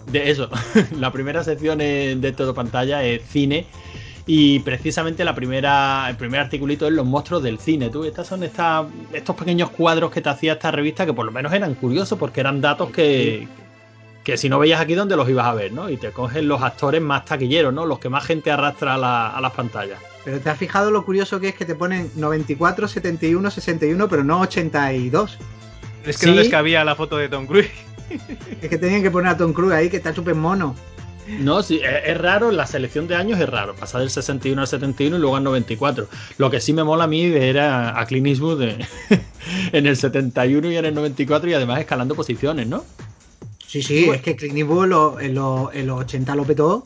De 0.06 0.30
eso, 0.30 0.48
la 0.98 1.12
primera 1.12 1.44
sección 1.44 1.76
de 1.76 2.34
todo 2.34 2.54
pantalla 2.54 3.04
es 3.04 3.20
cine. 3.28 3.66
Y 4.28 4.58
precisamente 4.60 5.24
la 5.24 5.34
primera, 5.36 6.06
el 6.10 6.16
primer 6.16 6.40
articulito 6.40 6.86
es 6.88 6.92
los 6.92 7.06
monstruos 7.06 7.42
del 7.44 7.60
cine. 7.60 7.90
Tú, 7.90 8.04
estas 8.04 8.26
son 8.26 8.42
estas, 8.42 8.86
estos 9.12 9.36
pequeños 9.36 9.70
cuadros 9.70 10.10
que 10.10 10.20
te 10.20 10.28
hacía 10.28 10.54
esta 10.54 10.72
revista 10.72 11.06
que 11.06 11.12
por 11.12 11.24
lo 11.26 11.30
menos 11.32 11.52
eran 11.52 11.74
curiosos 11.74 12.18
porque 12.18 12.40
eran 12.40 12.60
datos 12.60 12.90
que, 12.90 13.46
que 14.24 14.36
si 14.36 14.48
no 14.48 14.58
veías 14.58 14.80
aquí 14.80 14.94
dónde 14.94 15.14
los 15.16 15.28
ibas 15.28 15.46
a 15.46 15.54
ver, 15.54 15.72
¿no? 15.72 15.88
Y 15.88 15.96
te 15.96 16.10
cogen 16.10 16.48
los 16.48 16.60
actores 16.60 17.00
más 17.00 17.24
taquilleros, 17.24 17.72
¿no? 17.72 17.86
Los 17.86 18.00
que 18.00 18.08
más 18.08 18.24
gente 18.24 18.50
arrastra 18.50 18.94
a, 18.94 18.98
la- 18.98 19.28
a 19.30 19.40
las 19.40 19.52
pantallas. 19.52 20.00
Pero 20.24 20.40
te 20.40 20.50
has 20.50 20.58
fijado 20.58 20.90
lo 20.90 21.04
curioso 21.04 21.38
que 21.38 21.50
es 21.50 21.54
que 21.54 21.64
te 21.64 21.76
ponen 21.76 22.10
94, 22.16 22.88
71, 22.88 23.48
61, 23.48 24.08
pero 24.08 24.24
no 24.24 24.40
82. 24.40 25.38
Es 26.04 26.18
que 26.18 26.26
no 26.26 26.32
les 26.32 26.46
Sí. 26.46 26.50
cabía 26.50 26.84
la 26.84 26.96
foto 26.96 27.16
de 27.16 27.28
Tom 27.28 27.46
Cruise. 27.46 27.70
Es 28.60 28.68
que 28.68 28.76
tenían 28.78 29.02
que 29.02 29.10
poner 29.12 29.30
a 29.32 29.36
Tom 29.36 29.52
Cruise 29.52 29.72
ahí, 29.74 29.88
que 29.88 29.98
está 29.98 30.12
súper 30.12 30.34
mono. 30.34 30.74
No, 31.40 31.62
sí, 31.62 31.80
es, 31.82 32.10
es 32.10 32.18
raro, 32.18 32.50
la 32.52 32.66
selección 32.66 33.08
de 33.08 33.16
años 33.16 33.40
es 33.40 33.48
raro, 33.48 33.74
pasar 33.74 34.00
del 34.00 34.10
61 34.10 34.60
al 34.60 34.66
71 34.68 35.16
y 35.16 35.20
luego 35.20 35.36
al 35.36 35.44
94. 35.44 36.08
Lo 36.38 36.50
que 36.50 36.60
sí 36.60 36.72
me 36.72 36.84
mola 36.84 37.04
a 37.04 37.06
mí 37.08 37.28
ver 37.30 37.58
a, 37.58 38.04
Clint 38.06 38.26
Eastwood 38.28 38.60
de- 38.60 38.86
en 39.72 39.86
el 39.86 39.96
71 39.96 40.70
y 40.70 40.76
en 40.76 40.84
el 40.84 40.94
94 40.94 41.50
y 41.50 41.54
además 41.54 41.80
escalando 41.80 42.14
posiciones, 42.14 42.66
¿no? 42.68 42.84
Sí, 43.66 43.82
sí, 43.82 44.08
es 44.08 44.22
que 44.22 44.36
Clint 44.36 44.56
Eastwood 44.58 44.84
en 44.84 44.90
los, 44.90 45.22
en 45.22 45.34
los- 45.34 45.74
en 45.74 45.86
los 45.88 46.00
80 46.00 46.34
lo 46.36 46.44
petó, 46.44 46.82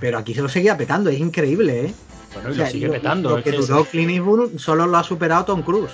pero 0.00 0.18
aquí 0.18 0.32
se 0.34 0.40
lo 0.42 0.48
seguía 0.48 0.76
petando, 0.76 1.10
es 1.10 1.18
increíble, 1.20 1.86
¿eh? 1.86 1.94
Bueno, 2.34 2.48
y 2.48 2.52
O 2.52 2.54
sea, 2.54 2.64
lo 2.64 2.70
sigue 2.70 2.86
lo- 2.86 2.92
petando. 2.94 3.28
Lo 3.30 3.38
es 3.38 3.44
que 3.44 3.50
que 3.50 3.56
duró 3.58 3.84
Clint 3.84 4.10
Eastwood 4.10 4.58
solo 4.58 4.86
lo 4.86 4.96
ha 4.96 5.04
superado 5.04 5.44
Tom 5.44 5.62
Cruise. 5.62 5.92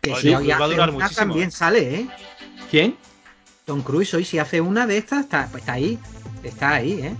Que 0.00 0.12
Oye, 0.12 0.20
si 0.20 0.34
pues 0.34 0.60
va 0.60 0.64
a 0.64 0.68
durar 0.68 0.92
muchísimo, 0.92 1.16
también 1.26 1.48
¿eh? 1.48 1.50
sale, 1.50 1.94
¿eh? 1.94 2.06
¿Quién? 2.70 2.96
Tom 3.70 3.82
Cruise 3.82 4.12
hoy 4.14 4.24
si 4.24 4.40
hace 4.40 4.60
una 4.60 4.84
de 4.84 4.96
estas, 4.98 5.20
está, 5.20 5.46
pues 5.48 5.62
está 5.62 5.74
ahí. 5.74 5.96
Está 6.42 6.70
ahí, 6.72 6.92
¿eh? 7.02 7.14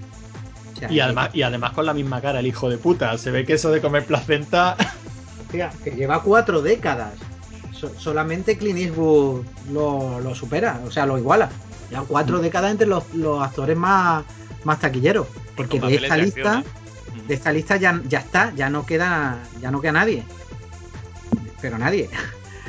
O 0.75 0.77
sea, 0.81 0.91
Y 0.91 0.99
además, 0.99 1.31
y 1.33 1.43
además 1.43 1.71
con 1.75 1.87
la 1.87 1.95
misma 1.95 2.21
cara, 2.21 2.41
el 2.41 2.47
hijo 2.49 2.69
de 2.69 2.77
puta. 2.77 3.17
Se 3.19 3.31
ve 3.31 3.45
que 3.47 3.53
eso 3.53 3.71
de 3.71 3.81
comer 3.81 4.05
placenta. 4.05 4.77
Hostia, 5.43 5.71
que 5.85 5.93
lleva 5.93 6.21
cuatro 6.25 6.61
décadas. 6.61 7.13
So- 7.73 7.93
solamente 7.97 8.59
Clint 8.59 8.81
Eastwood 8.81 9.45
lo, 9.73 10.19
lo 10.19 10.35
supera, 10.35 10.81
o 10.85 10.91
sea, 10.91 11.07
lo 11.07 11.19
iguala. 11.19 11.51
Ya 11.89 12.01
cuatro 12.03 12.39
Mm. 12.39 12.43
décadas 12.43 12.73
entre 12.73 12.89
los, 12.89 13.05
los 13.15 13.41
actores 13.41 13.77
más, 13.77 14.25
más 14.65 14.81
taquilleros. 14.81 15.29
Porque 15.57 15.79
de 15.79 15.95
esta 15.95 16.17
de 16.17 16.23
lista, 16.23 16.41
acción, 16.59 16.65
¿eh? 17.17 17.23
de 17.29 17.35
esta 17.35 17.53
lista 17.53 17.77
ya, 17.77 18.03
ya 18.09 18.19
está, 18.19 18.53
ya 18.57 18.69
no 18.71 18.85
queda, 18.85 19.39
ya 19.61 19.71
no 19.71 19.81
queda 19.81 19.93
nadie. 19.93 20.25
Pero 21.61 21.79
nadie. 21.79 22.11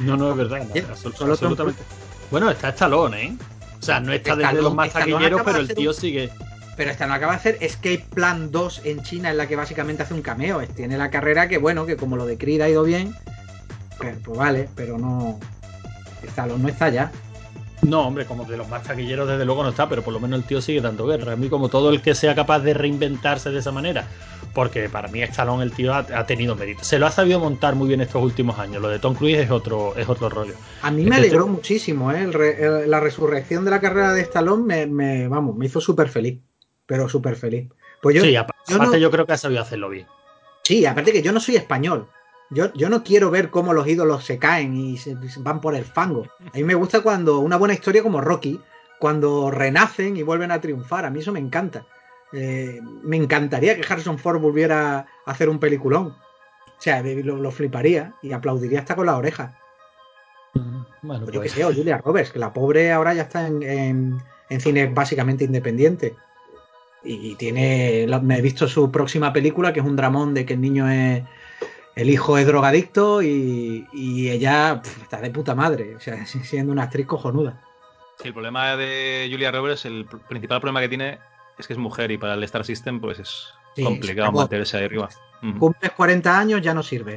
No, 0.02 0.16
no 0.18 0.30
es 0.34 0.38
verdad. 0.38 0.68
Tom 0.72 0.86
absolutamente. 0.88 1.82
Bueno, 2.30 2.52
está 2.52 2.70
Stallone, 2.70 3.24
¿eh? 3.26 3.38
O 3.82 3.84
sea, 3.86 4.00
no 4.00 4.14
está 4.14 4.36
desde 4.36 4.50
Stallone- 4.52 4.62
los 4.64 4.76
más 4.76 4.94
taquilleros, 4.94 5.42
pero 5.44 5.58
de 5.58 5.64
el 5.64 5.74
tío 5.74 5.90
un- 5.90 5.96
sigue. 5.96 6.30
Pero 6.78 6.92
esta 6.92 7.06
no 7.08 7.14
acaba 7.14 7.34
de 7.34 7.38
hacer 7.40 7.58
Escape 7.62 8.06
Plan 8.14 8.52
2 8.52 8.82
en 8.86 9.02
China, 9.04 9.30
en 9.32 9.38
la 9.38 9.48
que 9.48 9.56
básicamente 9.56 10.04
hace 10.04 10.14
un 10.14 10.22
cameo. 10.22 10.62
Tiene 10.68 10.98
la 10.98 11.10
carrera 11.10 11.48
que, 11.48 11.58
bueno, 11.58 11.86
que 11.86 11.98
como 11.98 12.16
lo 12.16 12.26
de 12.26 12.38
Creed 12.38 12.62
ha 12.62 12.70
ido 12.70 12.84
bien, 12.84 13.16
pues, 13.98 14.16
pues 14.24 14.38
vale, 14.38 14.70
pero 14.76 14.98
no. 14.98 15.40
Stallone 16.24 16.62
no 16.64 16.70
está 16.70 16.90
ya. 16.90 17.12
No, 17.84 18.08
hombre, 18.08 18.26
como 18.26 18.46
de 18.46 18.58
los 18.58 18.70
más 18.70 18.84
taquilleros 18.84 19.28
desde 19.28 19.44
luego 19.44 19.64
no 19.64 19.70
está, 19.70 19.90
pero 19.90 20.04
por 20.04 20.14
lo 20.14 20.20
menos 20.20 20.40
el 20.40 20.46
tío 20.46 20.62
sigue 20.62 20.82
dando 20.82 21.08
guerra. 21.08 21.34
A 21.34 21.36
mí 21.36 21.50
como 21.50 21.68
todo 21.68 21.90
el 21.90 22.02
que 22.02 22.14
sea 22.14 22.36
capaz 22.36 22.60
de 22.60 22.76
reinventarse 22.76 23.50
de 23.50 23.58
esa 23.60 23.72
manera, 23.72 24.08
porque 24.54 24.88
para 24.88 25.08
mí 25.08 25.22
Stallone 25.24 25.64
el 25.64 25.72
tío 25.72 25.92
ha, 25.94 26.00
ha 26.14 26.26
tenido 26.28 26.56
mérito. 26.56 26.84
Se 26.84 27.00
lo 27.00 27.08
ha 27.08 27.12
sabido 27.12 27.40
montar 27.40 27.74
muy 27.76 27.88
bien 27.88 28.02
estos 28.02 28.22
últimos 28.24 28.60
años. 28.60 28.82
Lo 28.84 28.88
de 28.90 29.00
Tom 29.00 29.16
Cruise 29.16 29.40
es 29.40 29.50
otro, 29.50 29.96
es 29.98 30.08
otro 30.08 30.30
rollo. 30.30 30.54
A 30.84 30.92
mí 30.92 31.04
me 31.04 31.10
Este- 31.10 31.18
alegró 31.22 31.48
muchísimo, 31.48 32.12
¿eh? 32.12 32.22
El 32.22 32.34
re- 32.34 32.64
el- 32.64 32.90
la 32.92 33.00
resurrección 33.00 33.66
de 33.66 33.72
la 33.72 33.82
carrera 33.82 34.14
de 34.14 34.22
Stallone 34.22 34.64
me, 34.64 34.86
me- 34.86 35.28
vamos, 35.28 35.56
me 35.58 35.66
hizo 35.66 35.82
súper 35.82 36.08
feliz. 36.08 36.40
Pero 36.86 37.10
súper 37.10 37.36
feliz. 37.36 37.68
Pues 38.02 38.16
yo, 38.16 38.22
sí, 38.22 38.34
yo 38.34 38.42
aparte 38.42 38.74
no- 38.78 38.98
yo 38.98 39.10
creo 39.10 39.26
que 39.26 39.34
ha 39.34 39.38
sabido 39.38 39.62
hacerlo 39.62 39.90
bien. 39.90 40.06
sí, 40.64 40.86
aparte 40.86 41.12
que 41.12 41.22
yo 41.24 41.32
no 41.32 41.40
soy 41.40 41.56
español. 41.56 42.08
Yo, 42.52 42.72
yo 42.74 42.90
no 42.90 43.04
quiero 43.04 43.32
ver 43.32 43.50
cómo 43.50 43.74
los 43.74 43.88
ídolos 43.88 44.26
se 44.26 44.38
caen 44.38 44.76
y 44.76 44.98
se, 44.98 45.16
van 45.40 45.62
por 45.62 45.74
el 45.74 45.86
fango. 45.86 46.28
A 46.54 46.58
mí 46.58 46.64
me 46.64 46.76
gusta 46.76 47.02
cuando 47.02 47.40
una 47.40 47.58
buena 47.58 47.74
historia 47.74 48.04
como 48.04 48.20
Rocky, 48.22 48.60
cuando 49.00 49.50
renacen 49.50 50.18
y 50.18 50.22
vuelven 50.24 50.52
a 50.52 50.60
triunfar. 50.62 51.06
A 51.06 51.10
mí 51.10 51.20
eso 51.20 51.32
me 51.32 51.40
encanta. 51.40 51.86
Eh, 52.34 52.80
me 53.04 53.16
encantaría 53.18 53.76
que 53.76 53.86
Harrison 53.92 54.18
Ford 54.20 54.40
volviera 54.40 55.00
a 55.26 55.32
hacer 55.32 55.50
un 55.50 55.60
peliculón. 55.60 56.08
O 56.08 56.84
sea, 56.84 57.02
lo, 57.02 57.38
lo 57.38 57.52
fliparía 57.52 58.14
y 58.22 58.32
aplaudiría 58.34 58.80
hasta 58.80 58.96
con 58.96 59.06
la 59.06 59.18
oreja. 59.18 59.58
Bueno, 61.02 61.24
Pues 61.26 61.34
yo 61.34 61.42
que 61.42 61.48
pues, 61.48 61.52
sé, 61.54 61.64
o 61.66 61.74
Julia 61.74 61.98
Roberts, 62.00 62.32
que 62.32 62.40
la 62.40 62.52
pobre 62.54 62.92
ahora 62.92 63.14
ya 63.14 63.24
está 63.24 63.48
en, 63.48 63.64
en- 63.64 64.22
en 64.50 64.62
cine 64.62 64.88
básicamente 64.88 65.46
independiente. 65.46 66.16
Y 67.04 67.36
tiene. 67.36 68.06
Me 68.22 68.38
he 68.38 68.42
visto 68.42 68.68
su 68.68 68.92
próxima 68.92 69.34
película, 69.34 69.74
que 69.74 69.80
es 69.80 69.86
un 69.86 69.96
dramón 69.96 70.34
de 70.34 70.46
que 70.46 70.54
el 70.54 70.62
niño 70.62 70.88
es. 70.90 71.24
El 71.96 72.10
hijo 72.10 72.38
es 72.38 72.48
drogadicto 72.48 73.22
y, 73.22 73.86
y 73.94 74.30
ella 74.30 74.82
pf, 74.82 75.02
está 75.04 75.20
de 75.22 75.30
puta 75.30 75.56
madre. 75.56 75.96
O 75.96 76.00
sea, 76.00 76.26
siendo 76.26 76.72
una 76.72 76.84
actriz 76.84 77.06
cojonuda. 77.08 77.62
Sí, 78.20 78.28
el 78.30 78.34
problema 78.34 78.76
de 78.78 79.28
Julia 79.32 79.52
Roberts, 79.52 79.86
el 79.86 80.08
pr- 80.08 80.20
principal 80.28 80.60
problema 80.62 80.80
que 80.82 80.90
tiene 80.90 81.20
es 81.58 81.68
que 81.68 81.74
es 81.74 81.80
mujer 81.80 82.12
y 82.12 82.18
para 82.18 82.36
el 82.36 82.44
Star 82.44 82.64
System 82.66 83.00
pues 83.02 83.20
es 83.20 83.48
Sí, 83.76 83.84
complicado 83.84 84.28
acabó. 84.28 84.40
mantenerse 84.40 84.78
ahí 84.78 84.86
arriba. 84.86 85.10
Cumples 85.60 85.92
40 85.94 86.38
años, 86.38 86.62
ya 86.62 86.74
no 86.74 86.84
sirve. 86.84 87.16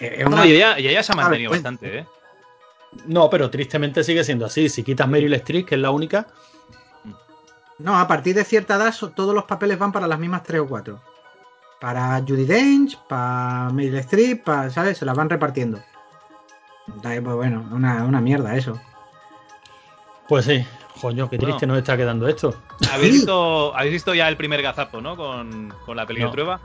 Eh, 0.00 0.16
es 0.18 0.24
No, 0.28 0.36
una- 0.36 0.46
y 0.46 0.52
ella, 0.54 0.78
y 0.78 0.88
ella 0.88 1.02
se 1.02 1.12
ha 1.12 1.16
mantenido 1.16 1.50
bastante, 1.50 1.98
¿eh? 1.98 2.06
No, 3.06 3.28
pero 3.28 3.50
tristemente 3.50 4.04
sigue 4.04 4.22
siendo 4.24 4.46
así. 4.46 4.68
Si 4.68 4.82
quitas 4.84 5.08
Meryl 5.08 5.34
Streep, 5.34 5.66
que 5.66 5.74
es 5.74 5.80
la 5.80 5.90
única, 5.90 6.26
No, 7.78 7.98
a 7.98 8.06
partir 8.06 8.34
de 8.36 8.44
cierta 8.44 8.76
edad 8.76 8.94
todos 9.14 9.34
los 9.34 9.44
papeles 9.44 9.78
van 9.78 9.90
para 9.92 10.06
las 10.06 10.18
mismas 10.18 10.42
tres 10.44 10.60
o 10.60 10.66
cuatro. 10.68 11.00
Para 11.84 12.18
Judy 12.26 12.46
Dench, 12.46 12.96
para 13.08 13.68
Meryl 13.70 13.96
Streep, 13.98 14.42
para, 14.42 14.70
¿sabes? 14.70 14.96
Se 14.96 15.04
las 15.04 15.14
van 15.14 15.28
repartiendo. 15.28 15.80
Da- 17.02 17.20
pues 17.22 17.36
bueno, 17.36 17.68
una, 17.72 18.04
una 18.04 18.22
mierda 18.22 18.56
eso. 18.56 18.80
pues 20.26 20.46
sí. 20.46 20.66
Coño, 20.98 21.28
qué 21.28 21.36
triste 21.36 21.66
nos 21.66 21.76
está 21.76 21.94
quedando 21.94 22.26
esto. 22.26 22.54
¿Habéis 22.90 23.12
visto, 23.16 23.76
habéis 23.76 23.92
visto 23.92 24.14
ya 24.14 24.28
el 24.28 24.38
primer 24.38 24.62
gazapo, 24.62 25.02
¿no? 25.02 25.14
Con, 25.14 25.74
con 25.84 25.94
la 25.98 26.06
peli 26.06 26.20
No. 26.20 26.28
de 26.28 26.32
prueba. 26.32 26.58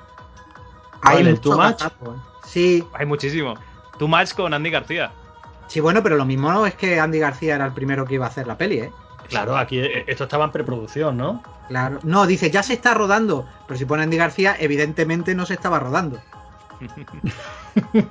¿Cuál, 1.02 1.18
el 1.28 1.30
mucho 1.32 1.42
Too 1.42 1.58
Much? 1.58 1.72
gazapo, 1.80 2.12
¿eh? 2.14 2.18
Sí, 2.46 2.84
Hay 2.94 3.06
muchísimo. 3.06 3.56
Too 3.98 4.08
Much 4.08 4.34
con 4.36 4.54
Andy 4.54 4.70
García. 4.70 5.12
sí, 5.68 5.82
bueno, 5.82 6.02
pero 6.02 6.16
lo 6.16 6.24
mismo 6.24 6.66
es 6.66 6.76
que 6.76 6.98
Andy 6.98 7.20
García 7.20 7.56
era 7.56 7.66
el 7.66 7.74
primero 7.74 8.06
que 8.06 8.14
iba 8.14 8.26
a 8.26 8.30
hacer 8.30 8.48
la 8.48 8.58
peli, 8.58 8.80
¿eh? 8.80 8.92
Claro, 9.30 9.58
aquí 9.58 9.80
eh, 9.80 10.04
esto 10.08 10.24
estaba 10.26 10.46
en 10.46 10.52
preproducción, 10.52 11.18
¿no? 11.18 11.42
Claro. 11.68 12.00
No, 12.04 12.26
dice, 12.28 12.50
ya 12.52 12.64
se 12.64 12.74
está 12.74 12.94
rodando. 12.94 13.46
Pero 13.68 13.78
si 13.78 13.86
pone 13.86 14.04
Andy 14.04 14.18
García, 14.18 14.56
evidentemente 14.60 15.36
no 15.36 15.46
se 15.46 15.54
estaba 15.54 15.80
rodando. 15.80 16.20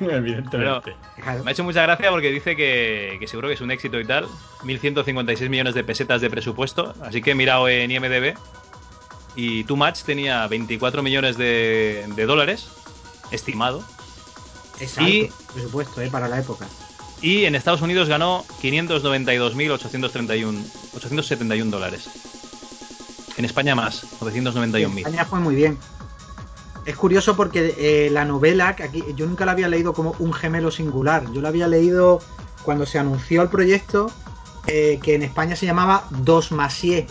Evidentemente. 0.00 0.94
Claro. 1.22 1.44
Me 1.44 1.50
ha 1.50 1.52
hecho 1.52 1.64
mucha 1.64 1.82
gracia 1.82 2.10
porque 2.10 2.30
dice 2.30 2.56
que, 2.56 3.16
que 3.20 3.26
seguro 3.26 3.48
que 3.48 3.54
es 3.54 3.60
un 3.60 3.70
éxito 3.70 3.98
y 4.00 4.04
tal. 4.04 4.26
1.156 4.62 5.48
millones 5.48 5.74
de 5.74 5.84
pesetas 5.84 6.20
de 6.20 6.30
presupuesto. 6.30 6.94
Así 7.02 7.22
que 7.22 7.32
he 7.32 7.34
mirado 7.34 7.68
en 7.68 7.90
IMDB. 7.90 8.34
Y 9.36 9.64
Too 9.64 9.76
Much 9.76 10.02
tenía 10.02 10.46
24 10.48 11.02
millones 11.02 11.36
de, 11.36 12.06
de 12.14 12.26
dólares, 12.26 12.68
estimado. 13.30 13.82
Es 14.80 14.98
alto, 14.98 15.10
Y- 15.10 15.32
por 15.52 15.62
supuesto, 15.62 16.00
¿eh? 16.02 16.08
Para 16.10 16.28
la 16.28 16.38
época. 16.40 16.66
Y 17.20 17.44
en 17.44 17.54
Estados 17.54 17.82
Unidos 17.82 18.08
ganó 18.08 18.44
592.831 18.62 20.64
871 20.94 21.70
dólares. 21.70 22.08
En 23.36 23.44
España 23.44 23.74
más, 23.74 24.02
En 24.02 24.44
991.000. 24.44 24.98
España 24.98 25.24
fue 25.24 25.40
muy 25.40 25.54
bien. 25.54 25.78
Es 26.84 26.96
curioso 26.96 27.36
porque 27.36 27.74
eh, 27.78 28.10
la 28.10 28.24
novela, 28.24 28.74
que 28.74 28.82
aquí, 28.82 29.04
yo 29.14 29.26
nunca 29.26 29.44
la 29.44 29.52
había 29.52 29.68
leído 29.68 29.92
como 29.92 30.16
un 30.18 30.32
gemelo 30.32 30.70
singular. 30.70 31.30
Yo 31.32 31.40
la 31.40 31.48
había 31.48 31.68
leído 31.68 32.20
cuando 32.62 32.86
se 32.86 32.98
anunció 32.98 33.42
el 33.42 33.48
proyecto, 33.48 34.10
eh, 34.66 34.98
que 35.02 35.14
en 35.14 35.22
España 35.22 35.54
se 35.54 35.66
llamaba 35.66 36.04
Dos 36.10 36.50
Masier, 36.50 37.06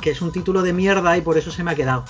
que 0.00 0.10
es 0.10 0.22
un 0.22 0.30
título 0.30 0.62
de 0.62 0.72
mierda 0.72 1.16
y 1.16 1.20
por 1.20 1.36
eso 1.36 1.50
se 1.50 1.64
me 1.64 1.72
ha 1.72 1.74
quedado. 1.74 2.04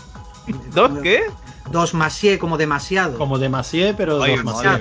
¿Dos 0.72 0.90
qué? 1.02 1.22
Dos 1.70 1.94
Masier, 1.94 2.38
como 2.38 2.58
demasiado. 2.58 3.18
Como 3.18 3.38
demasiado, 3.38 3.96
pero 3.96 4.22
Ay, 4.22 4.36
dos 4.36 4.44
más. 4.44 4.80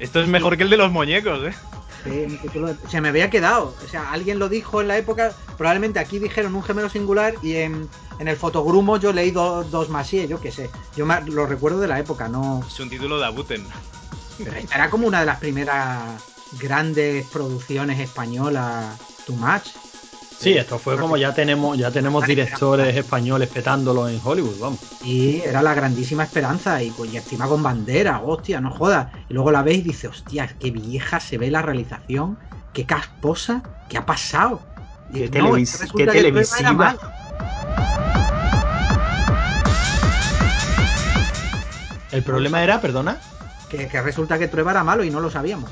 Esto 0.00 0.20
es 0.20 0.26
mejor 0.28 0.56
que 0.56 0.64
el 0.64 0.70
de 0.70 0.76
los 0.76 0.90
muñecos, 0.90 1.46
¿eh? 1.46 1.54
Sí, 2.02 2.40
Se 2.88 3.00
me 3.02 3.08
había 3.10 3.28
quedado. 3.28 3.76
O 3.84 3.88
sea, 3.88 4.10
alguien 4.10 4.38
lo 4.38 4.48
dijo 4.48 4.80
en 4.80 4.88
la 4.88 4.96
época. 4.96 5.32
Probablemente 5.58 5.98
aquí 6.00 6.18
dijeron 6.18 6.54
un 6.54 6.62
gemelo 6.62 6.88
singular 6.88 7.34
y 7.42 7.56
en, 7.56 7.86
en 8.18 8.26
el 8.28 8.36
fotogrumo 8.36 8.96
yo 8.96 9.12
leí 9.12 9.30
do- 9.30 9.62
dos 9.64 9.90
Masier, 9.90 10.26
yo 10.26 10.40
qué 10.40 10.50
sé. 10.50 10.70
Yo 10.96 11.04
me- 11.04 11.20
lo 11.20 11.44
recuerdo 11.46 11.78
de 11.78 11.88
la 11.88 11.98
época, 12.00 12.26
no. 12.28 12.64
Es 12.66 12.80
un 12.80 12.88
título 12.88 13.18
de 13.18 13.26
Abuten. 13.26 13.66
Pero 14.38 14.52
era 14.74 14.88
como 14.88 15.06
una 15.06 15.20
de 15.20 15.26
las 15.26 15.38
primeras 15.38 16.22
grandes 16.58 17.26
producciones 17.26 18.00
españolas, 18.00 18.98
Too 19.26 19.36
Much. 19.36 19.66
Sí, 20.40 20.54
esto 20.54 20.78
fue 20.78 20.96
como 20.98 21.18
ya 21.18 21.34
tenemos, 21.34 21.76
ya 21.76 21.92
tenemos 21.92 22.26
directores 22.26 22.96
españoles 22.96 23.48
petándolo 23.48 24.08
en 24.08 24.18
Hollywood, 24.24 24.58
vamos. 24.58 24.80
Y 25.02 25.40
era 25.40 25.60
la 25.62 25.74
grandísima 25.74 26.24
esperanza. 26.24 26.82
Y, 26.82 26.90
pues, 26.92 27.12
y 27.12 27.18
encima 27.18 27.46
con 27.46 27.62
bandera, 27.62 28.22
hostia, 28.22 28.60
no 28.60 28.70
jodas. 28.70 29.08
Y 29.28 29.34
luego 29.34 29.52
la 29.52 29.62
ves 29.62 29.78
y 29.78 29.82
dices, 29.82 30.08
hostia, 30.10 30.48
qué 30.58 30.70
vieja 30.70 31.20
se 31.20 31.36
ve 31.36 31.50
la 31.50 31.60
realización, 31.60 32.38
qué 32.72 32.86
casposa, 32.86 33.62
qué 33.86 33.98
ha 33.98 34.06
pasado. 34.06 34.62
Y 35.10 35.28
Qué 35.28 35.40
no, 35.40 35.50
televis- 35.50 35.90
qué 35.94 36.04
que 36.06 36.06
televisiva. 36.06 36.96
El 42.10 42.22
problema 42.24 42.62
era, 42.64 42.80
perdona, 42.80 43.20
Que, 43.68 43.86
que 43.88 44.00
resulta 44.02 44.38
que 44.38 44.48
Trueba 44.48 44.72
era 44.72 44.84
malo 44.84 45.04
y 45.04 45.10
no 45.10 45.20
lo 45.20 45.30
sabíamos. 45.30 45.70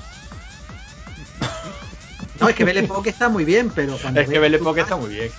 No, 2.40 2.48
es 2.48 2.54
que 2.54 2.64
Belle 2.64 2.80
Époque 2.80 3.10
está 3.10 3.28
muy 3.28 3.44
bien, 3.44 3.70
pero 3.74 3.96
cuando 3.98 4.20
es 4.20 4.28
que 4.28 4.38
Belle 4.38 4.56
Époque 4.56 4.82
está 4.82 4.96
muy 4.96 5.10
bien. 5.10 5.30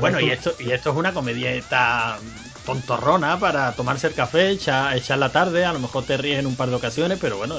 Bueno, 0.00 0.20
y 0.20 0.30
esto, 0.30 0.54
y 0.58 0.70
esto 0.70 0.90
es 0.90 0.96
una 0.96 1.12
comedieta 1.12 2.18
tontorrona 2.66 3.40
para 3.40 3.72
tomarse 3.72 4.08
el 4.08 4.14
café, 4.14 4.50
echar, 4.50 4.96
echar 4.96 5.18
la 5.18 5.32
tarde, 5.32 5.64
a 5.64 5.72
lo 5.72 5.78
mejor 5.78 6.04
te 6.04 6.16
ríes 6.16 6.38
en 6.38 6.46
un 6.46 6.56
par 6.56 6.68
de 6.68 6.76
ocasiones, 6.76 7.18
pero 7.20 7.38
bueno, 7.38 7.56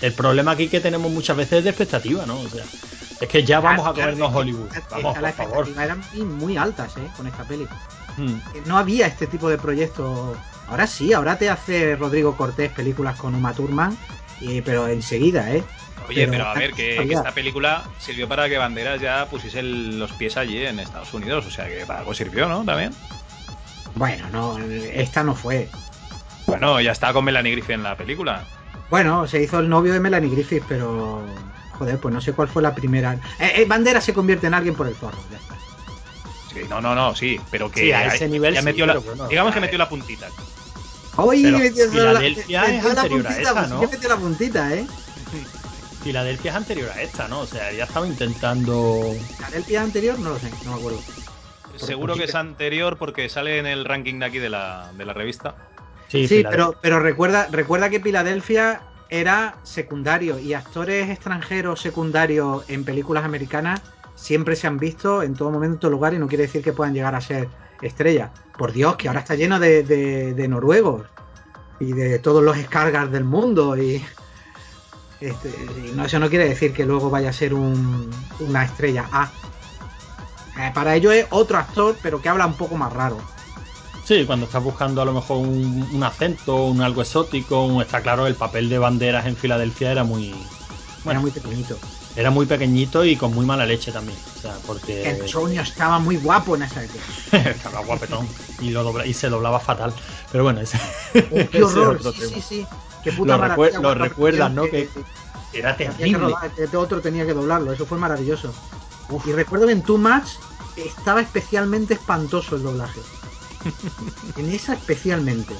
el 0.00 0.12
problema 0.14 0.52
aquí 0.52 0.68
que 0.68 0.80
tenemos 0.80 1.12
muchas 1.12 1.36
veces 1.36 1.58
es 1.58 1.64
de 1.64 1.70
expectativa, 1.70 2.24
¿no? 2.26 2.40
O 2.40 2.48
sea, 2.48 2.64
es 3.20 3.28
que 3.28 3.44
ya 3.44 3.60
vamos 3.60 3.86
a 3.86 3.92
comernos 3.92 4.34
Hollywood. 4.34 4.68
Vamos, 4.90 5.18
por 5.18 5.32
favor. 5.32 5.68
eran 5.78 6.02
muy, 6.38 6.56
altas, 6.56 6.96
¿eh? 6.96 7.08
Con 7.16 7.26
esta 7.26 7.44
peli. 7.44 7.68
Mm. 8.16 8.38
No 8.66 8.78
había 8.78 9.06
este 9.06 9.26
tipo 9.26 9.48
de 9.48 9.58
proyectos. 9.58 10.36
Ahora 10.68 10.86
sí, 10.86 11.12
ahora 11.12 11.38
te 11.38 11.50
hace 11.50 11.96
Rodrigo 11.96 12.36
Cortés 12.36 12.72
películas 12.72 13.16
con 13.16 13.34
Uma 13.34 13.52
Thurman, 13.52 13.96
pero 14.64 14.88
enseguida, 14.88 15.52
¿eh? 15.52 15.62
Oye, 16.08 16.20
Pero 16.26 16.32
pero 16.32 16.48
a 16.48 16.54
ver, 16.54 16.72
que, 16.72 16.96
esta 17.12 17.32
película 17.32 17.84
sirvió 17.98 18.28
para 18.28 18.48
que 18.48 18.58
Banderas 18.58 19.00
ya 19.00 19.26
pusiese 19.26 19.60
el- 19.60 19.98
los 19.98 20.12
pies 20.12 20.36
allí 20.36 20.64
en 20.64 20.78
Estados 20.80 21.12
Unidos. 21.14 21.46
O 21.46 21.50
sea 21.50 21.66
que 21.66 21.84
para 21.86 22.00
algo 22.00 22.12
sirvió, 22.14 22.48
¿no? 22.48 22.64
También. 22.64 22.92
Bueno, 23.94 24.26
no, 24.32 24.58
esta 24.58 25.22
no 25.22 25.34
fue. 25.34 25.68
Bueno, 26.46 26.80
ya 26.80 26.92
está 26.92 27.12
con 27.12 27.24
Melanie 27.24 27.52
Griffith 27.52 27.70
en 27.70 27.82
la 27.82 27.96
película. 27.96 28.44
Bueno, 28.90 29.26
se 29.26 29.42
hizo 29.42 29.60
el 29.60 29.68
novio 29.68 29.92
de 29.92 30.00
Melanie 30.00 30.30
Griffith, 30.30 30.64
pero. 30.68 31.24
Joder, 31.78 31.98
pues 31.98 32.12
no 32.14 32.20
sé 32.20 32.32
cuál 32.32 32.48
fue 32.48 32.62
la 32.62 32.74
primera. 32.74 33.14
Eh, 33.38 33.52
eh, 33.56 33.64
Bandera 33.66 34.00
se 34.00 34.12
convierte 34.12 34.46
en 34.46 34.54
alguien 34.54 34.74
por 34.74 34.86
el 34.86 34.94
zorro, 34.94 35.18
ya 35.30 35.38
está. 35.38 35.56
Sí, 36.52 36.60
no, 36.68 36.80
no, 36.80 36.94
no, 36.94 37.14
sí, 37.14 37.40
pero 37.50 37.70
que 37.70 37.80
Sí, 37.80 37.92
a 37.92 38.14
ese 38.14 38.28
nivel 38.28 38.54
ya 38.54 38.60
sí, 38.60 38.66
metió 38.66 38.86
la, 38.86 38.98
bueno, 38.98 39.26
digamos 39.26 39.54
que 39.54 39.60
metió 39.60 39.78
la 39.78 39.88
puntita. 39.88 40.28
Oye, 41.16 41.50
metió 41.50 41.86
la- 41.86 41.90
Filadelfia 42.20 42.60
metió 42.62 42.76
es 42.78 42.84
la 42.84 42.90
anterior 43.02 43.26
a 43.26 43.30
puntita, 43.30 43.50
esa, 43.50 43.66
¿no? 43.68 43.80
metió 43.80 44.08
la 44.08 44.16
puntita, 44.16 44.74
¿eh? 44.74 44.86
Filadelfia 46.02 46.50
es 46.50 46.56
anterior 46.56 46.90
a 46.90 47.02
esta, 47.02 47.28
¿no? 47.28 47.40
O 47.40 47.46
sea, 47.46 47.72
ya 47.72 47.84
estaba 47.84 48.06
intentando. 48.06 49.16
¿El 49.52 49.64
pie 49.64 49.78
anterior? 49.78 50.18
No 50.18 50.30
lo 50.30 50.38
sé, 50.38 50.50
no 50.64 50.72
me 50.72 50.76
acuerdo. 50.76 51.04
Seguro 51.76 52.14
que 52.16 52.24
es 52.24 52.34
anterior 52.34 52.98
porque 52.98 53.28
sale 53.28 53.58
en 53.58 53.66
el 53.66 53.84
ranking 53.84 54.18
de 54.18 54.26
aquí 54.26 54.38
de 54.38 54.50
la, 54.50 54.92
de 54.94 55.04
la 55.04 55.14
revista. 55.14 55.56
Sí, 56.08 56.26
Sí, 56.26 56.36
Filadelfia. 56.36 56.50
pero, 56.50 56.78
pero 56.82 57.00
recuerda, 57.00 57.48
recuerda 57.50 57.88
que 57.88 58.00
Filadelfia 58.00 58.82
era 59.08 59.58
secundario 59.62 60.38
y 60.38 60.54
actores 60.54 61.08
extranjeros 61.08 61.80
secundarios 61.80 62.64
en 62.68 62.84
películas 62.84 63.24
americanas 63.24 63.82
siempre 64.14 64.56
se 64.56 64.66
han 64.66 64.78
visto 64.78 65.22
en 65.22 65.34
todo 65.34 65.50
momento, 65.50 65.74
en 65.74 65.80
todo 65.80 65.90
lugar 65.90 66.14
y 66.14 66.18
no 66.18 66.28
quiere 66.28 66.44
decir 66.44 66.62
que 66.62 66.72
puedan 66.72 66.94
llegar 66.94 67.14
a 67.14 67.20
ser 67.20 67.48
estrellas. 67.80 68.30
Por 68.58 68.72
Dios, 68.72 68.96
que 68.96 69.08
ahora 69.08 69.20
está 69.20 69.34
lleno 69.34 69.58
de, 69.58 69.82
de- 69.82 70.34
de 70.34 70.48
noruegos 70.48 71.06
y 71.80 71.92
de 71.92 72.18
todos 72.18 72.42
los 72.42 72.56
Skargars 72.58 73.10
del 73.10 73.24
mundo 73.24 73.76
y, 73.76 74.04
este, 75.28 75.92
no, 75.94 76.04
eso 76.04 76.18
no 76.18 76.28
quiere 76.30 76.48
decir 76.48 76.72
que 76.72 76.84
luego 76.86 77.10
vaya 77.10 77.30
a 77.30 77.32
ser 77.32 77.54
un- 77.54 78.10
una 78.38 78.64
estrella 78.64 79.08
A. 79.12 79.36
Eh, 80.54 80.70
para 80.74 80.94
ello 80.96 81.12
es 81.12 81.26
otro 81.30 81.58
actor, 81.58 81.98
pero 82.02 82.20
que 82.20 82.28
habla 82.28 82.46
un 82.46 82.56
poco 82.56 82.76
más 82.76 82.92
raro. 82.92 83.18
Sí, 84.04 84.26
cuando 84.26 84.46
estás 84.46 84.62
buscando 84.62 85.00
a 85.00 85.04
lo 85.04 85.12
mejor 85.12 85.38
un, 85.38 85.88
un 85.92 86.04
acento, 86.04 86.66
un 86.66 86.80
algo 86.80 87.02
exótico, 87.02 87.64
un- 87.66 87.82
está 87.82 88.02
claro, 88.02 88.26
el 88.26 88.36
papel 88.36 88.68
de 88.68 88.78
banderas 88.78 89.26
en 89.26 89.36
Filadelfia 89.36 89.92
era 89.92 90.04
muy. 90.04 90.32
Era 91.04 91.04
Bueno, 91.04 91.20
muy 91.20 91.30
pequeñito. 91.30 91.78
era 92.14 92.30
muy 92.30 92.46
pequeñito 92.46 93.04
y 93.04 93.16
con 93.16 93.32
muy 93.32 93.46
mala 93.46 93.64
leche 93.66 93.92
también. 93.92 94.18
O 94.34 94.36
sea, 94.36 94.60
porque. 94.66 95.08
Antonio 95.08 95.62
estaba 95.62 95.98
muy 95.98 96.16
guapo 96.16 96.54
en 96.56 96.62
esa 96.62 96.82
época. 96.82 97.04
estaba 97.32 97.80
guapetón 97.80 98.34
y, 98.60 98.70
lo 98.70 98.82
dobla- 98.84 99.06
y 99.06 99.14
se 99.14 99.28
doblaba 99.28 99.60
fatal. 99.60 99.94
Pero 100.30 100.44
bueno, 100.44 100.60
ese, 100.60 100.78
qué 101.50 101.62
otro 101.62 102.12
sí, 102.12 102.20
tema. 102.20 102.32
sí, 102.34 102.40
sí. 102.42 102.66
Qué 103.02 103.12
puta 103.12 103.36
Lo 103.36 103.44
recuer- 103.44 103.94
recuerdas, 103.98 104.52
¿no? 104.52 104.64
Era 104.64 105.76
que 105.76 105.86
que 105.86 105.94
terrible. 105.94 106.34
que 106.70 106.76
otro 106.76 107.00
tenía 107.00 107.26
que 107.26 107.34
doblarlo. 107.34 107.72
Eso 107.72 107.84
fue 107.84 107.98
maravilloso. 107.98 108.52
Y 109.26 109.32
recuerdo 109.32 109.66
que 109.66 109.72
en 109.72 109.82
Too 109.82 109.98
Much 109.98 110.28
estaba 110.76 111.20
especialmente 111.20 111.94
espantoso 111.94 112.56
el 112.56 112.62
doblaje. 112.62 113.00
en 114.36 114.50
esa 114.50 114.74
especialmente. 114.74 115.54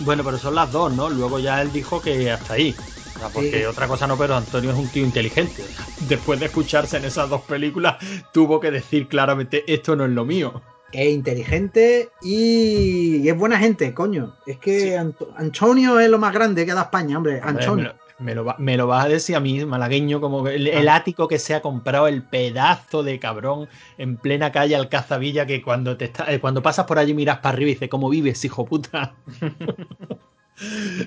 Bueno, 0.00 0.24
pero 0.24 0.38
son 0.38 0.54
las 0.54 0.72
dos, 0.72 0.92
¿no? 0.92 1.08
Luego 1.10 1.38
ya 1.38 1.60
él 1.62 1.70
dijo 1.72 2.00
que 2.00 2.30
hasta 2.30 2.54
ahí. 2.54 2.74
O 3.14 3.18
sea, 3.18 3.28
porque 3.28 3.58
Sí. 3.60 3.64
otra 3.64 3.86
cosa 3.86 4.06
no, 4.06 4.16
pero 4.18 4.34
Antonio 4.36 4.70
es 4.70 4.76
un 4.76 4.88
tío 4.88 5.04
inteligente. 5.04 5.64
Después 6.00 6.40
de 6.40 6.46
escucharse 6.46 6.96
en 6.96 7.04
esas 7.04 7.28
dos 7.28 7.42
películas, 7.42 7.96
tuvo 8.32 8.58
que 8.58 8.70
decir 8.70 9.06
claramente, 9.08 9.64
esto 9.72 9.94
no 9.94 10.04
es 10.04 10.10
lo 10.10 10.24
mío. 10.24 10.62
Es 10.94 11.12
inteligente 11.12 12.08
y, 12.22 13.16
y 13.16 13.28
es 13.28 13.36
buena 13.36 13.58
gente, 13.58 13.92
coño. 13.92 14.34
Es 14.46 14.58
que 14.58 14.80
Sí. 14.80 14.94
Anto- 14.94 15.32
Antonio 15.36 15.98
es 16.00 16.08
lo 16.08 16.18
más 16.18 16.32
grande 16.32 16.64
que 16.64 16.72
da 16.72 16.82
España, 16.82 17.16
hombre. 17.16 17.40
Hombre, 17.44 17.48
Antonio. 17.64 17.94
me, 18.20 18.34
lo, 18.34 18.54
Me 18.58 18.76
vas 18.76 19.04
a 19.04 19.08
decir 19.08 19.34
a 19.34 19.40
mí, 19.40 19.64
malagueño, 19.64 20.20
como 20.20 20.46
el, 20.46 20.68
el 20.68 20.88
ático 20.88 21.26
que 21.26 21.38
se 21.40 21.54
ha 21.54 21.60
comprado, 21.60 22.06
el 22.06 22.22
pedazo 22.22 23.02
de 23.02 23.18
cabrón 23.18 23.68
en 23.98 24.16
plena 24.16 24.52
calle 24.52 24.76
Alcazavilla, 24.76 25.46
que 25.46 25.62
cuando 25.62 25.96
te 25.96 26.04
está, 26.06 26.32
eh, 26.32 26.38
cuando 26.38 26.62
pasas 26.62 26.86
por 26.86 26.98
allí 26.98 27.12
miras 27.12 27.38
para 27.38 27.54
arriba 27.54 27.70
y 27.70 27.74
dices, 27.74 27.88
¿cómo 27.88 28.08
vives, 28.08 28.44
hijo 28.44 28.64
puta? 28.64 29.14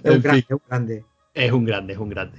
Es 0.04 0.12
un 0.12 0.22
grande, 0.22 0.46
es 0.46 0.52
un 0.52 0.62
grande. 0.68 1.06
Es 1.34 1.52
un 1.52 1.66
grande, 1.66 1.94
es 1.94 2.00
un 2.00 2.10
grande. 2.10 2.38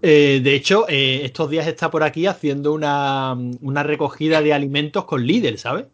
Eh, 0.00 0.40
de 0.42 0.54
hecho, 0.54 0.86
eh, 0.88 1.20
estos 1.24 1.50
días 1.50 1.66
está 1.66 1.90
por 1.90 2.02
aquí 2.02 2.26
haciendo 2.26 2.72
una, 2.72 3.36
una 3.60 3.82
recogida 3.82 4.40
de 4.40 4.52
alimentos 4.54 5.04
con 5.04 5.26
líder, 5.26 5.58
¿sabes? 5.58 5.84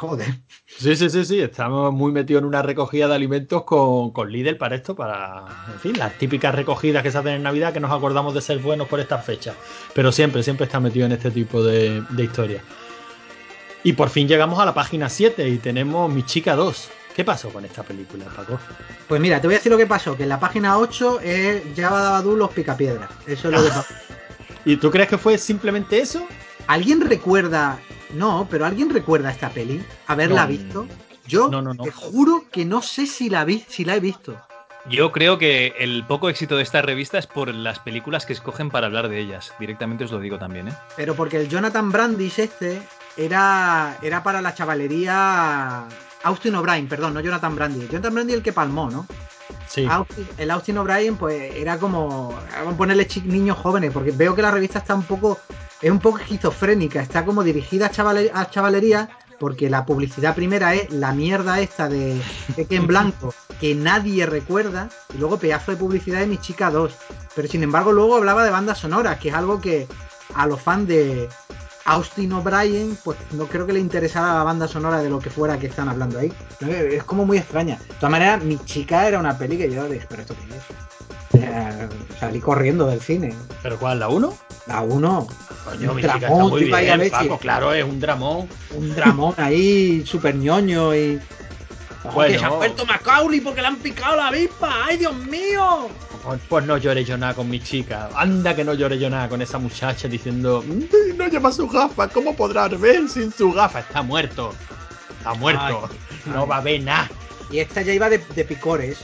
Joder. 0.00 0.28
Sí, 0.64 0.96
sí, 0.96 1.10
sí, 1.10 1.26
sí. 1.26 1.40
Estamos 1.40 1.92
muy 1.92 2.10
metidos 2.10 2.40
en 2.40 2.46
una 2.46 2.62
recogida 2.62 3.06
de 3.06 3.14
alimentos 3.14 3.64
con, 3.64 4.12
con 4.12 4.32
líder 4.32 4.56
para 4.56 4.74
esto, 4.74 4.96
para, 4.96 5.44
en 5.70 5.78
fin, 5.78 5.98
las 5.98 6.14
típicas 6.14 6.54
recogidas 6.54 7.02
que 7.02 7.10
se 7.10 7.18
hacen 7.18 7.34
en 7.34 7.42
Navidad, 7.42 7.74
que 7.74 7.80
nos 7.80 7.92
acordamos 7.92 8.32
de 8.32 8.40
ser 8.40 8.60
buenos 8.60 8.88
por 8.88 8.98
estas 8.98 9.22
fechas. 9.22 9.54
Pero 9.94 10.10
siempre, 10.10 10.42
siempre 10.42 10.64
está 10.64 10.80
metido 10.80 11.04
en 11.04 11.12
este 11.12 11.30
tipo 11.30 11.62
de, 11.62 12.02
de 12.08 12.24
historias. 12.24 12.62
Y 13.82 13.92
por 13.92 14.08
fin 14.08 14.26
llegamos 14.26 14.58
a 14.58 14.64
la 14.64 14.72
página 14.72 15.10
7 15.10 15.46
y 15.46 15.58
tenemos 15.58 16.10
Mi 16.10 16.22
Chica 16.24 16.56
2. 16.56 16.88
¿Qué 17.14 17.22
pasó 17.22 17.50
con 17.50 17.66
esta 17.66 17.82
película, 17.82 18.24
Paco? 18.34 18.58
Pues 19.06 19.20
mira, 19.20 19.38
te 19.38 19.48
voy 19.48 19.56
a 19.56 19.58
decir 19.58 19.70
lo 19.70 19.76
que 19.76 19.86
pasó, 19.86 20.16
que 20.16 20.22
en 20.22 20.30
la 20.30 20.40
página 20.40 20.78
8 20.78 21.20
es 21.20 21.62
Java 21.76 22.00
Dabadú 22.00 22.36
los 22.36 22.50
picapiedras. 22.52 23.10
Eso 23.26 23.48
es 23.48 23.54
lo 23.54 23.62
que 23.62 23.68
pasó. 23.68 23.94
¿Y 24.64 24.76
tú 24.78 24.90
crees 24.90 25.10
que 25.10 25.18
fue 25.18 25.36
simplemente 25.36 25.98
eso? 25.98 26.26
¿Alguien 26.66 27.00
recuerda? 27.00 27.78
No, 28.14 28.46
pero 28.50 28.66
¿alguien 28.66 28.90
recuerda 28.90 29.30
esta 29.30 29.50
peli? 29.50 29.82
¿Haberla 30.06 30.42
No. 30.42 30.48
visto? 30.48 30.86
Yo 31.26 31.48
No, 31.48 31.74
te 31.76 31.92
juro 31.92 32.44
que 32.50 32.64
no 32.64 32.82
sé 32.82 33.06
si 33.06 33.30
la 33.30 33.44
vi, 33.44 33.64
si 33.68 33.84
la 33.84 33.94
he 33.96 34.00
visto. 34.00 34.36
Yo 34.88 35.12
creo 35.12 35.36
que 35.38 35.74
el 35.78 36.04
poco 36.06 36.28
éxito 36.30 36.56
de 36.56 36.62
esta 36.62 36.80
revista 36.82 37.18
es 37.18 37.26
por 37.26 37.52
las 37.54 37.78
películas 37.78 38.24
que 38.26 38.32
escogen 38.32 38.70
para 38.70 38.86
hablar 38.86 39.08
de 39.08 39.20
ellas. 39.20 39.52
Directamente 39.60 40.04
os 40.04 40.10
lo 40.10 40.18
digo 40.20 40.38
también, 40.38 40.68
¿eh? 40.68 40.72
Pero 40.96 41.14
porque 41.14 41.36
el 41.36 41.48
Jonathan 41.48 41.92
Brandis 41.92 42.38
este 42.38 42.80
era, 43.16 43.98
era 44.02 44.22
para 44.22 44.40
la 44.40 44.54
chavalería 44.54 45.84
Austin 46.24 46.54
O'Brien, 46.54 46.88
perdón, 46.88 47.14
no 47.14 47.20
Jonathan 47.20 47.54
Brandis. 47.54 47.88
Jonathan 47.90 48.14
Brandis 48.14 48.36
el 48.36 48.42
que 48.42 48.52
palmó, 48.54 48.90
¿no? 48.90 49.06
Sí. 49.68 49.86
Austin- 49.86 50.26
el 50.38 50.50
Austin 50.50 50.78
O'Brien, 50.78 51.16
pues 51.16 51.54
era 51.54 51.78
como. 51.78 52.30
Vamos 52.58 52.74
a 52.74 52.76
ponerle 52.76 53.06
niños 53.24 53.58
jóvenes, 53.58 53.92
porque 53.92 54.10
veo 54.12 54.34
que 54.34 54.42
la 54.42 54.50
revista 54.50 54.78
está 54.80 54.94
un 54.94 55.02
poco. 55.04 55.38
Es 55.82 55.90
un 55.90 55.98
poco 55.98 56.18
esquizofrénica, 56.18 57.00
está 57.00 57.24
como 57.24 57.42
dirigida 57.42 57.86
a, 57.86 58.40
a 58.40 58.50
chavalería, 58.50 59.08
porque 59.38 59.70
la 59.70 59.86
publicidad 59.86 60.34
primera 60.34 60.74
es 60.74 60.90
la 60.90 61.12
mierda 61.12 61.60
esta 61.60 61.88
de 61.88 62.20
Cheque 62.54 62.76
en 62.76 62.86
Blanco, 62.86 63.32
que 63.58 63.74
nadie 63.74 64.26
recuerda, 64.26 64.90
y 65.14 65.18
luego 65.18 65.38
pedazo 65.38 65.70
de 65.70 65.78
publicidad 65.78 66.20
de 66.20 66.26
Mi 66.26 66.36
Chica 66.36 66.70
2. 66.70 66.94
Pero 67.34 67.48
sin 67.48 67.62
embargo, 67.62 67.92
luego 67.92 68.16
hablaba 68.16 68.44
de 68.44 68.50
bandas 68.50 68.78
sonoras, 68.78 69.18
que 69.18 69.30
es 69.30 69.34
algo 69.34 69.60
que 69.60 69.88
a 70.34 70.46
los 70.46 70.60
fans 70.60 70.86
de 70.86 71.28
Austin 71.90 72.32
O'Brien, 72.32 72.96
pues 73.02 73.18
no 73.32 73.46
creo 73.46 73.66
que 73.66 73.72
le 73.72 73.80
interesara 73.80 74.34
la 74.34 74.44
banda 74.44 74.68
sonora 74.68 75.02
de 75.02 75.10
lo 75.10 75.18
que 75.18 75.28
fuera 75.28 75.58
que 75.58 75.66
están 75.66 75.88
hablando 75.88 76.20
ahí. 76.20 76.32
Es 76.60 77.02
como 77.02 77.26
muy 77.26 77.38
extraña. 77.38 77.80
De 77.88 77.94
todas 77.94 78.12
maneras, 78.12 78.44
Mi 78.44 78.58
Chica 78.64 79.08
era 79.08 79.18
una 79.18 79.36
peli 79.36 79.58
que 79.58 79.70
yo 79.72 79.88
dije, 79.88 80.06
pero 80.08 80.22
esto 80.22 80.34
qué 80.34 80.56
es. 80.56 81.42
Eh, 81.42 81.88
salí 82.18 82.38
corriendo 82.38 82.86
del 82.86 83.00
cine. 83.00 83.34
¿Pero 83.62 83.76
cuál? 83.76 83.98
¿La 83.98 84.08
1? 84.08 84.34
La 84.68 84.82
1, 84.82 85.26
Coño, 85.64 85.90
Un 85.90 85.96
mi 85.96 86.02
chica 86.02 86.14
está 86.14 86.28
dramón, 86.28 86.50
muy 86.50 86.64
bien, 86.64 87.10
Paco, 87.10 87.38
claro, 87.38 87.72
es 87.72 87.84
un 87.84 87.98
dramón. 87.98 88.48
un 88.76 88.94
dramón 88.94 89.34
ahí, 89.36 90.04
súper 90.06 90.36
ñoño 90.36 90.94
y. 90.94 91.20
Bueno. 92.14 92.32
que 92.32 92.38
se 92.38 92.44
ha 92.44 92.50
muerto 92.50 92.86
Macaulay 92.86 93.40
porque 93.40 93.60
le 93.60 93.66
han 93.68 93.76
picado 93.76 94.16
la 94.16 94.28
avispa. 94.28 94.86
¡Ay, 94.86 94.96
Dios 94.96 95.14
mío! 95.16 95.88
Pues, 96.24 96.40
pues 96.48 96.64
no 96.64 96.76
lloré 96.78 97.04
yo 97.04 97.16
nada 97.18 97.34
con 97.34 97.48
mi 97.48 97.60
chica. 97.60 98.08
Anda 98.14 98.54
que 98.56 98.64
no 98.64 98.74
lloré 98.74 98.98
yo 98.98 99.10
nada 99.10 99.28
con 99.28 99.42
esa 99.42 99.58
muchacha 99.58 100.08
diciendo, 100.08 100.62
"Mm, 100.66 101.16
no 101.16 101.28
lleva 101.28 101.52
su 101.52 101.68
gafa, 101.68 102.08
¿cómo 102.08 102.34
podrá 102.34 102.68
ver 102.68 103.08
sin 103.08 103.32
su 103.32 103.52
gafa? 103.52 103.80
Está 103.80 104.02
muerto. 104.02 104.54
Está 105.18 105.34
muerto. 105.34 105.88
Ay, 105.90 106.32
no 106.32 106.42
ay. 106.42 106.48
va 106.48 106.56
a 106.56 106.60
ver 106.60 106.82
nada. 106.82 107.10
Y 107.50 107.58
esta 107.58 107.82
ya 107.82 107.92
iba 107.92 108.08
de, 108.08 108.18
de 108.18 108.44
picores. 108.44 108.98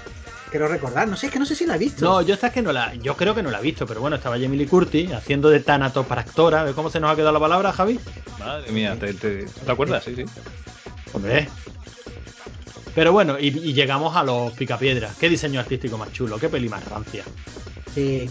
Quiero 0.51 0.68
recordar. 0.68 1.09
No 1.09 1.16
sé, 1.16 1.26
es 1.26 1.32
que 1.32 1.38
no 1.38 1.44
sé 1.47 1.55
si 1.57 1.66
la 1.66 1.74
he 1.74 1.78
visto. 1.78 2.05
No, 2.05 2.22
yo 2.22 2.34
esta 2.34 2.47
es 2.47 2.53
que 2.53 2.62
no 2.62 2.72
la. 2.72 2.94
Yo 2.94 3.16
creo 3.16 3.34
que 3.34 3.42
no 3.42 3.51
la 3.51 3.59
he 3.59 3.62
visto, 3.62 3.86
pero 3.86 4.01
bueno, 4.01 4.16
estaba 4.16 4.36
Lee 4.38 4.66
Curtis 4.66 5.12
haciendo 5.12 5.51
de 5.51 5.61
Tanatopractora. 5.61 6.62
¿Ves 6.62 6.74
cómo 6.74 6.88
se 6.88 7.01
nos 7.01 7.11
ha 7.11 7.16
quedado 7.16 7.32
la 7.32 7.40
palabra, 7.40 7.72
Javi? 7.72 7.99
Madre 8.38 8.70
mía, 8.70 8.97
¿te, 8.99 9.12
te, 9.14 9.44
¿te 9.44 9.72
acuerdas? 9.72 10.05
Sí, 10.05 10.14
sí. 10.14 10.24
Hombre. 11.12 11.49
Pero 12.97 13.12
bueno, 13.12 13.38
y, 13.38 13.51
llegamos 13.74 14.16
a 14.16 14.24
los 14.24 14.53
picapiedras. 14.53 15.14
¿Qué 15.16 15.28
diseño 15.28 15.61
artístico 15.61 15.99
más 15.99 16.12
chulo? 16.12 16.38
¿Qué 16.38 16.49
peli 16.49 16.70
más 16.70 16.82
rancia? 16.88 17.24
Sí. 17.94 18.28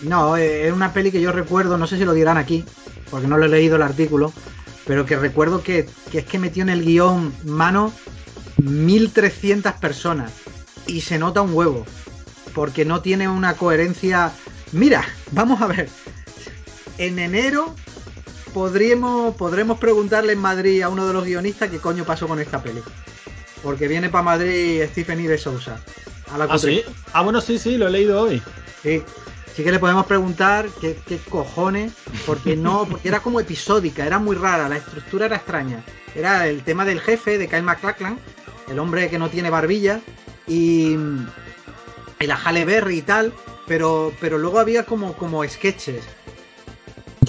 No, 0.00 0.38
eh, 0.38 0.66
es 0.66 0.72
una 0.72 0.94
peli 0.94 1.12
que 1.12 1.20
yo 1.20 1.32
recuerdo, 1.32 1.76
no 1.76 1.86
sé 1.86 1.98
si 1.98 2.06
lo 2.06 2.14
dirán 2.14 2.38
aquí, 2.38 2.64
porque 3.10 3.26
no 3.26 3.36
lo 3.36 3.44
he 3.44 3.48
leído 3.50 3.76
el 3.76 3.82
artículo, 3.82 4.32
pero 4.86 5.04
que 5.04 5.16
recuerdo 5.16 5.62
que, 5.62 5.86
que 6.10 6.20
es 6.20 6.24
que 6.24 6.38
metió 6.38 6.62
en 6.62 6.70
el 6.70 6.82
guion 6.82 7.30
mano 7.44 7.92
1300 8.56 9.74
personas 9.74 10.32
y 10.86 11.02
se 11.02 11.18
nota 11.18 11.42
un 11.42 11.52
huevo, 11.52 11.84
porque 12.54 12.86
no 12.86 13.02
tiene 13.02 13.28
una 13.28 13.54
coherencia. 13.54 14.32
Mira, 14.72 15.04
vamos 15.32 15.60
a 15.60 15.66
ver. 15.66 15.90
En 16.96 17.18
enero 17.18 17.74
podríamos, 18.54 19.36
podremos 19.36 19.78
preguntarle 19.78 20.32
en 20.32 20.40
Madrid 20.40 20.80
a 20.80 20.88
uno 20.88 21.06
de 21.06 21.12
los 21.12 21.26
guionistas 21.26 21.68
qué 21.68 21.80
coño 21.80 22.04
pasó 22.04 22.26
con 22.26 22.40
esta 22.40 22.62
peli. 22.62 22.80
Porque 23.62 23.88
viene 23.88 24.08
para 24.08 24.22
Madrid 24.22 24.82
Stephen 24.90 25.20
I. 25.20 25.26
de 25.26 25.38
Sousa. 25.38 25.80
A 26.30 26.38
la 26.38 26.44
¿Ah, 26.44 26.58
sí? 26.58 26.82
Ah, 27.12 27.22
bueno, 27.22 27.40
sí, 27.40 27.58
sí, 27.58 27.76
lo 27.76 27.86
he 27.88 27.90
leído 27.90 28.20
hoy. 28.20 28.42
Sí, 28.82 29.02
sí 29.54 29.64
que 29.64 29.70
le 29.72 29.78
podemos 29.78 30.06
preguntar 30.06 30.68
qué, 30.80 30.98
qué 31.06 31.18
cojones, 31.18 31.92
porque 32.26 32.56
no, 32.56 32.86
porque 32.86 33.08
era 33.08 33.20
como 33.20 33.40
episódica, 33.40 34.04
era 34.04 34.18
muy 34.18 34.36
rara, 34.36 34.68
la 34.68 34.76
estructura 34.76 35.26
era 35.26 35.36
extraña. 35.36 35.82
Era 36.14 36.48
el 36.48 36.62
tema 36.62 36.84
del 36.84 37.00
jefe 37.00 37.38
de 37.38 37.48
Kyle 37.48 37.62
MacLachlan, 37.62 38.18
el 38.68 38.78
hombre 38.78 39.08
que 39.08 39.18
no 39.18 39.28
tiene 39.30 39.50
barbilla, 39.50 40.00
y, 40.46 40.96
y 42.18 42.26
la 42.26 42.36
Halle 42.36 42.64
Berry 42.64 42.98
y 42.98 43.02
tal, 43.02 43.32
pero, 43.66 44.12
pero 44.20 44.38
luego 44.38 44.58
había 44.58 44.84
como, 44.84 45.14
como 45.14 45.46
sketches. 45.46 46.04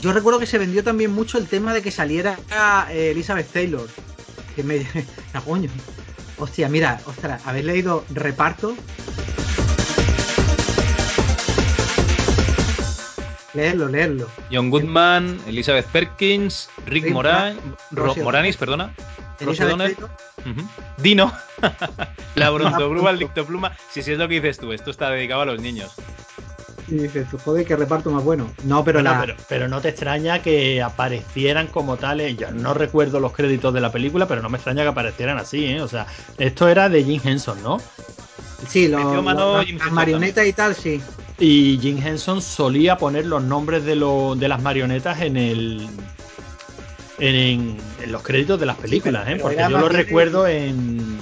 Yo 0.01 0.13
recuerdo 0.13 0.39
que 0.39 0.45
se 0.45 0.57
vendió 0.57 0.84
también 0.84 1.11
mucho 1.11 1.38
el 1.38 1.47
tema 1.47 1.73
de 1.73 1.82
que 1.82 1.91
saliera 1.91 2.38
eh, 2.91 3.11
Elizabeth 3.11 3.51
Taylor. 3.51 3.88
Que 4.55 4.63
me. 4.63 4.86
Ah, 5.34 5.41
coño. 5.41 5.69
Hostia, 6.39 6.69
mira, 6.69 6.99
ostras, 7.05 7.41
¿habéis 7.45 7.65
leído 7.65 8.05
Reparto? 8.13 8.75
Leerlo, 13.53 13.88
leerlo. 13.88 14.27
John 14.51 14.69
Goodman, 14.69 15.39
Elizabeth 15.47 15.88
Perkins, 15.88 16.69
Rick 16.85 17.05
Rick 17.05 17.13
Moran, 17.13 17.57
Ro- 17.91 18.15
Moranis, 18.23 18.55
perdona. 18.55 18.93
Dino. 20.97 21.33
la 22.35 22.49
brontogrúa, 22.51 23.11
el 23.11 23.19
dictopluma. 23.19 23.75
Si 23.89 24.03
sí, 24.03 24.11
es 24.11 24.17
lo 24.19 24.27
que 24.27 24.35
dices 24.35 24.59
tú, 24.59 24.73
esto 24.73 24.91
está 24.91 25.09
dedicado 25.09 25.41
a 25.41 25.45
los 25.45 25.59
niños. 25.59 25.91
Y 26.89 26.95
dices, 26.95 27.27
joder, 27.43 27.65
qué 27.65 27.75
reparto 27.75 28.09
más 28.11 28.23
bueno. 28.23 28.49
No, 28.63 28.83
pero 28.83 28.99
Bueno, 28.99 29.11
la. 29.11 29.19
pero, 29.19 29.35
pero 29.49 29.67
no 29.67 29.81
te 29.81 29.89
extraña 29.89 30.41
que 30.41 30.81
aparecieran 30.81 31.67
como 31.67 31.97
tales. 31.97 32.38
Yo 32.38 32.49
no 32.51 32.73
recuerdo 32.73 33.19
los 33.19 33.33
créditos 33.33 33.73
de 33.73 33.81
la 33.81 33.91
película, 33.91 34.25
pero 34.27 34.41
no 34.41 34.49
me 34.49 34.57
extraña 34.57 34.83
que 34.83 34.89
aparecieran 34.89 35.38
así, 35.38 35.65
¿eh? 35.65 35.81
O 35.81 35.88
sea, 35.89 36.07
esto 36.38 36.69
era 36.69 36.88
de 36.88 37.03
Jim 37.03 37.19
Henson, 37.23 37.61
¿no? 37.61 37.77
sí, 38.67 38.88
lo- 38.88 38.97
metió 38.99 39.21
mano 39.21 39.57
lo- 39.57 39.63
Jim 39.63 39.77
las 39.77 39.91
marionetas 39.91 40.45
y 40.47 40.53
tal, 40.53 40.73
sí. 40.75 41.01
Y 41.39 41.77
Jim 41.81 41.99
Henson 42.03 42.41
solía 42.41 42.97
poner 42.97 43.25
los 43.25 43.43
nombres 43.43 43.83
de, 43.85 43.95
lo- 43.95 44.35
de 44.35 44.47
las 44.47 44.61
marionetas 44.61 45.21
en 45.21 45.38
el. 45.38 45.88
En, 47.19 47.77
en 48.03 48.11
los 48.11 48.21
créditos 48.21 48.59
de 48.59 48.65
las 48.67 48.77
películas, 48.77 49.23
pero- 49.25 49.35
¿eh? 49.35 49.39
pero 49.41 49.43
Porque 49.43 49.61
yo 49.71 49.77
lo 49.77 49.89
recuerdo 49.89 50.47
en. 50.47 51.19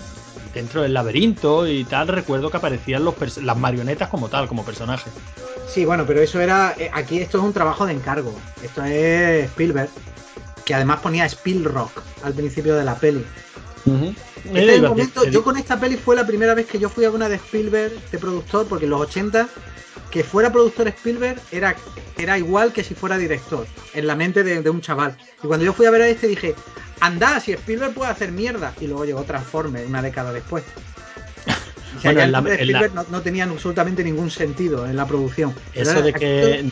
Dentro 0.56 0.82
del 0.82 0.94
laberinto 0.94 1.68
y 1.68 1.84
tal, 1.84 2.08
recuerdo 2.08 2.50
que 2.50 2.56
aparecían 2.58 3.04
las 3.06 3.58
marionetas 3.58 4.08
como 4.08 4.30
tal, 4.30 4.48
como 4.48 4.64
personajes. 4.64 5.12
Sí, 5.68 5.84
bueno, 5.84 6.06
pero 6.08 6.22
eso 6.22 6.40
era. 6.40 6.74
eh, 6.80 6.90
Aquí 6.94 7.20
esto 7.20 7.40
es 7.40 7.44
un 7.44 7.52
trabajo 7.52 7.86
de 7.86 7.92
encargo. 7.92 8.34
Esto 8.64 8.82
es 8.86 9.46
Spielberg, 9.48 9.90
que 10.64 10.74
además 10.74 11.02
ponía 11.02 11.26
Spielrock 11.26 12.02
al 12.24 12.34
principio 12.34 12.74
de 12.76 12.86
la 12.86 12.96
peli. 12.96 13.26
Este 14.46 14.60
es 14.60 14.76
el 14.76 14.82
momento, 14.90 15.22
yo 15.32 15.44
con 15.44 15.58
esta 15.58 15.80
peli 15.80 15.96
fue 15.98 16.16
la 16.16 16.26
primera 16.26 16.54
vez 16.54 16.66
que 16.68 16.80
yo 16.80 16.90
fui 16.90 17.06
a 17.06 17.12
una 17.12 17.30
de 17.30 17.36
Spielberg, 17.36 17.94
de 18.12 18.18
productor, 18.20 18.68
porque 18.68 18.86
en 18.86 18.92
los 18.92 19.02
80, 19.02 19.48
que 20.12 20.24
fuera 20.24 20.52
productor 20.52 20.88
Spielberg 20.90 21.40
era, 21.52 21.76
era 22.18 22.38
igual 22.38 22.72
que 22.74 22.84
si 22.84 22.94
fuera 22.96 23.18
director, 23.18 23.66
en 23.94 24.08
la 24.08 24.16
mente 24.16 24.44
de, 24.44 24.62
de 24.62 24.70
un 24.70 24.82
chaval. 24.82 25.18
Y 25.44 25.48
cuando 25.48 25.66
yo 25.66 25.74
fui 25.74 25.86
a 25.86 25.92
ver 25.92 26.02
a 26.04 26.08
este 26.08 26.28
dije, 26.28 26.56
anda, 27.00 27.40
si 27.40 27.52
Spielberg 27.54 27.94
puede 27.94 28.12
hacer 28.12 28.32
mierda. 28.32 28.74
Y 28.80 28.88
luego 28.88 29.06
llegó 29.06 29.24
Transformers 29.24 29.88
una 29.88 30.02
década 30.02 30.32
después. 30.34 30.64
O 31.96 32.02
sea, 32.02 32.12
Bueno, 32.12 32.20
ya 32.20 32.26
en 32.26 32.32
la- 32.34 32.42
de 32.42 32.50
en 32.50 32.58
la- 32.58 32.64
Spielberg 32.80 32.94
no, 32.94 33.06
no 33.10 33.22
tenían 33.22 33.50
absolutamente 33.52 34.04
ningún 34.04 34.30
sentido 34.30 34.86
en 34.86 34.98
la 34.98 35.08
producción. 35.08 35.56
Eso 35.74 35.92
era- 35.92 36.02
de 36.02 36.10
aquí 36.10 36.20
que 36.20 36.66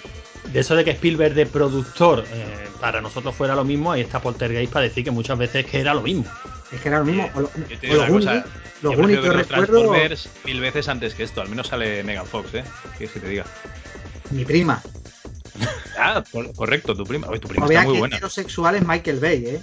de 0.51 0.59
eso 0.59 0.75
de 0.75 0.83
que 0.83 0.91
Spielberg 0.91 1.33
de 1.33 1.45
productor 1.45 2.25
eh, 2.31 2.67
para 2.79 3.01
nosotros 3.01 3.35
fuera 3.35 3.55
lo 3.55 3.63
mismo, 3.63 3.91
ahí 3.91 4.01
está 4.01 4.21
Poltergeist 4.21 4.71
para 4.71 4.83
decir 4.83 5.03
que 5.03 5.11
muchas 5.11 5.37
veces 5.37 5.65
que 5.65 5.79
era 5.79 5.93
lo 5.93 6.01
mismo. 6.01 6.25
Es 6.71 6.81
que 6.81 6.89
era 6.89 6.99
lo 6.99 7.05
mismo. 7.05 7.29
O 7.35 7.41
lo- 7.41 7.51
Yo 7.69 7.79
te 7.79 7.87
o 7.87 7.89
digo 7.91 7.95
los 7.95 8.09
una 8.09 8.19
cosa, 8.19 8.33
Goonies- 8.33 8.45
los 8.81 8.93
yo 8.93 8.97
que 8.97 9.05
recuerdo, 9.29 9.43
Transformers 9.47 10.29
mil 10.45 10.59
veces 10.59 10.87
antes 10.89 11.13
que 11.13 11.23
esto. 11.23 11.41
Al 11.41 11.49
menos 11.49 11.67
sale 11.67 12.03
Megan 12.03 12.25
Fox, 12.25 12.53
¿eh? 12.55 12.63
¿Quieres 12.97 13.13
que 13.13 13.19
te 13.19 13.27
diga? 13.29 13.45
mi 14.31 14.43
prima. 14.45 14.83
Ah, 15.97 16.23
cor- 16.31 16.53
correcto, 16.55 16.95
tu 16.95 17.05
prima. 17.05 17.27
Oye, 17.29 17.39
tu 17.39 17.47
prima 17.47 17.65
está 17.65 17.69
veas 17.73 17.85
muy 17.85 17.93
que 17.93 17.99
buena. 17.99 18.15
heterosexual 18.17 18.75
es 18.75 18.85
Michael 18.85 19.19
Bay, 19.19 19.45
¿eh? 19.45 19.61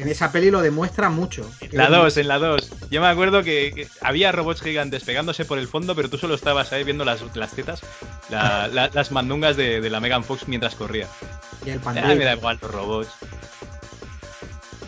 En 0.00 0.08
esa 0.08 0.32
peli 0.32 0.50
lo 0.50 0.62
demuestra 0.62 1.10
mucho. 1.10 1.50
La 1.72 1.90
2, 1.90 2.16
en 2.16 2.28
la 2.28 2.38
2. 2.38 2.70
Yo 2.90 3.02
me 3.02 3.06
acuerdo 3.08 3.42
que, 3.44 3.72
que 3.74 3.88
había 4.02 4.32
robots 4.32 4.62
gigantes 4.62 5.04
pegándose 5.04 5.44
por 5.44 5.58
el 5.58 5.68
fondo, 5.68 5.94
pero 5.94 6.08
tú 6.08 6.16
solo 6.16 6.34
estabas 6.34 6.72
ahí 6.72 6.84
viendo 6.84 7.04
las, 7.04 7.22
las 7.36 7.52
tetas, 7.52 7.82
la- 8.30 8.66
la- 8.72 8.88
las 8.94 9.12
mandungas 9.12 9.56
de, 9.58 9.82
de 9.82 9.90
la 9.90 10.00
Megan 10.00 10.24
Fox 10.24 10.48
mientras 10.48 10.74
corría. 10.74 11.06
Y 11.66 11.70
el 11.70 11.80
Ah, 11.84 11.92
me 11.92 12.00
pandeiro, 12.00 12.24
da 12.24 12.32
igual 12.32 12.58
los 12.62 12.70
robots. 12.70 13.10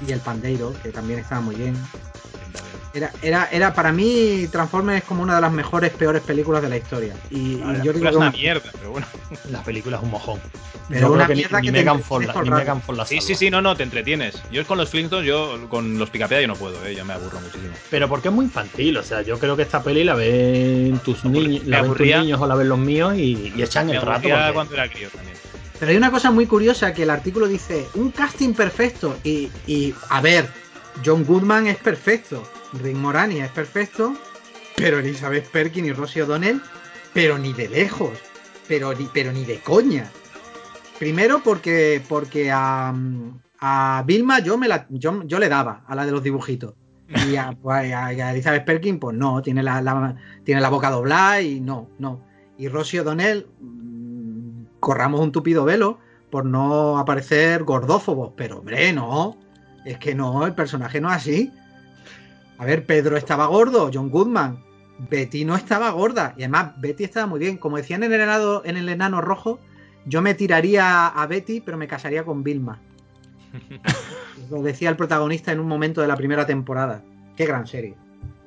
y 0.09 0.13
el 0.13 0.21
pandeiro, 0.21 0.75
que 0.83 0.89
también 0.89 1.19
estaba 1.19 1.43
muy 1.43 1.57
bien. 1.57 1.77
Era, 2.95 3.11
era, 3.23 3.49
era 3.51 3.73
para 3.75 3.91
mí 3.91 4.47
Transformers 4.53 4.99
es 5.03 5.05
como 5.09 5.23
una 5.23 5.37
de 5.37 5.41
las 5.41 5.53
mejores, 5.53 5.91
peores 5.93 6.21
películas 6.23 6.61
de 6.63 6.69
la 6.69 6.77
historia. 6.77 7.15
Y, 7.31 7.37
y 7.55 7.57
La 7.59 7.83
yo 7.83 7.93
película 7.93 7.93
digo 7.93 8.05
es 8.07 8.11
que 8.11 8.17
una 8.17 8.27
una- 8.29 8.31
mierda, 8.33 8.71
pero 8.79 8.91
bueno. 8.91 9.07
La 9.51 9.63
película 9.63 9.97
es 9.97 10.03
un 10.03 10.11
mojón. 10.11 10.41
Pero 10.89 11.01
Yo 11.01 11.07
creo 11.07 11.13
una 11.15 11.27
que 11.27 11.33
ni, 11.35 11.39
mierda 11.41 11.61
ni 11.61 11.67
que 11.69 11.73
Megan 11.73 12.03
ni. 12.43 12.51
Megan 12.51 12.83
la 12.95 13.07
Sí, 13.07 13.21
sí, 13.23 13.35
sí, 13.35 13.51
no, 13.51 13.63
no, 13.63 13.75
te 13.77 13.83
entretienes. 13.83 14.43
Yo 14.51 14.67
con 14.67 14.77
los 14.77 14.91
Flintstones, 14.91 15.27
yo 15.27 15.69
con 15.71 15.99
los 15.99 16.11
Picapeda 16.11 16.43
yo 16.43 16.49
no 16.49 16.57
puedo, 16.57 16.85
¿eh? 16.85 16.95
Yo 16.95 17.05
me 17.07 17.15
aburro 17.15 17.41
muchísimo. 17.41 17.73
Pero 17.89 18.09
porque 18.11 18.29
es 18.29 18.35
muy 18.35 18.45
infantil, 18.45 18.97
o 18.99 19.03
sea, 19.03 19.23
yo 19.23 19.39
creo 19.39 19.57
que 19.57 19.63
esta 19.63 19.83
peli 19.83 20.05
la 20.05 20.15
ven 20.15 20.99
tus, 20.99 21.25
niños, 21.25 21.65
la 21.67 21.81
ven 21.83 21.95
tus 21.95 22.01
niños 22.07 22.41
o 22.41 22.47
la 22.47 22.55
ven 22.57 22.69
los 22.69 22.79
míos 22.79 23.15
y, 23.17 23.53
y 23.57 23.63
echan 23.63 23.87
Me 23.87 23.93
el 23.97 24.03
rato. 24.03 24.29
porque- 24.29 24.53
cuando 24.53 24.75
era 24.75 24.89
crío 24.91 25.09
también. 25.09 25.37
Pero 25.81 25.91
hay 25.93 25.97
una 25.97 26.11
cosa 26.11 26.31
muy 26.31 26.47
curiosa 26.47 26.93
que 26.93 27.05
el 27.05 27.11
artículo 27.11 27.49
dice, 27.49 27.87
un 27.95 28.11
casting 28.11 28.53
perfecto. 28.53 29.17
Y, 29.25 29.51
y, 29.67 29.95
a 30.11 30.21
ver, 30.21 30.47
John 31.05 31.25
Goodman 31.25 31.67
es 31.69 31.77
perfecto, 31.79 32.43
Rick 32.75 32.97
Moranis 32.97 33.43
es 33.45 33.51
perfecto, 33.51 34.15
pero 34.77 34.99
Elizabeth 34.99 35.49
Perkin 35.51 35.85
y 35.87 35.93
Rosie 35.93 36.23
O'Donnell, 36.23 36.61
pero 37.13 37.39
ni 37.39 37.53
de 37.53 37.69
lejos, 37.69 38.19
pero 38.69 38.95
ni, 38.95 39.09
pero 39.13 39.33
ni 39.33 39.45
de 39.45 39.59
coña. 39.61 40.11
Primero 40.99 41.43
porque, 41.43 42.03
porque 42.09 42.51
a, 42.53 42.95
a 43.59 44.05
Vilma 44.07 44.39
yo, 44.39 44.57
me 44.57 44.69
la, 44.69 44.87
yo, 44.91 45.23
yo 45.25 45.39
le 45.39 45.49
daba, 45.49 45.85
a 45.87 45.95
la 45.95 46.07
de 46.07 46.13
los 46.13 46.23
dibujitos. 46.23 46.75
Y 47.29 47.37
a, 47.37 47.53
pues, 47.63 47.93
a- 47.93 48.07
a 48.07 48.31
Elizabeth 48.33 48.65
Perkin, 48.65 48.99
pues 48.99 49.17
no, 49.17 49.43
tiene 49.43 49.63
la, 49.63 49.83
la- 49.83 50.17
tiene 50.45 50.61
la 50.61 50.69
boca 50.71 50.91
doblada 50.91 51.41
y 51.41 51.61
no, 51.61 51.91
no. 51.99 52.25
Y 52.57 52.69
Rosie 52.69 53.01
O'Donnell, 53.01 53.47
mm, 53.61 54.65
corramos 54.81 55.21
un 55.21 55.33
tupido 55.33 55.65
velo 55.65 55.99
por 56.31 56.45
no 56.47 56.99
aparecer 56.99 57.65
gordófobos, 57.65 58.33
pero 58.37 58.59
hombre, 58.59 58.93
no. 58.93 59.37
Es 59.85 59.99
que 59.99 60.15
no, 60.15 60.47
el 60.47 60.55
personaje 60.55 61.01
no 61.01 61.11
es 61.11 61.17
así. 61.17 61.53
A 62.63 62.65
ver, 62.65 62.87
Pedro 62.87 63.17
estaba 63.17 63.47
gordo, 63.47 63.91
John 63.93 64.09
Goodman. 64.09 64.57
Betty 65.11 65.45
no 65.45 65.57
estaba 65.57 65.91
gorda. 65.91 66.33
Y 66.37 66.43
además, 66.43 66.81
Betty 66.81 67.03
estaba 67.03 67.27
muy 67.27 67.41
bien. 67.41 67.57
Como 67.57 67.77
decían 67.77 68.05
en 68.05 68.13
el 68.13 68.21
enano, 68.21 68.63
en 68.65 68.77
el 68.77 68.89
enano 68.89 69.21
rojo, 69.21 69.59
yo 70.07 70.23
me 70.23 70.35
tiraría 70.35 71.09
a 71.09 71.27
Betty, 71.27 71.61
pero 71.61 71.77
me 71.77 71.89
casaría 71.89 72.23
con 72.23 72.45
Vilma. 72.45 72.79
Lo 74.51 74.63
decía 74.63 74.91
el 74.91 74.97
protagonista 74.97 75.51
en 75.51 75.59
un 75.59 75.67
momento 75.67 76.03
de 76.03 76.07
la 76.07 76.15
primera 76.15 76.47
temporada. 76.47 77.03
Qué 77.37 77.47
gran 77.47 77.67
serie. 77.67 77.97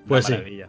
Pues 0.08 0.30
Una 0.30 0.38
sí. 0.38 0.62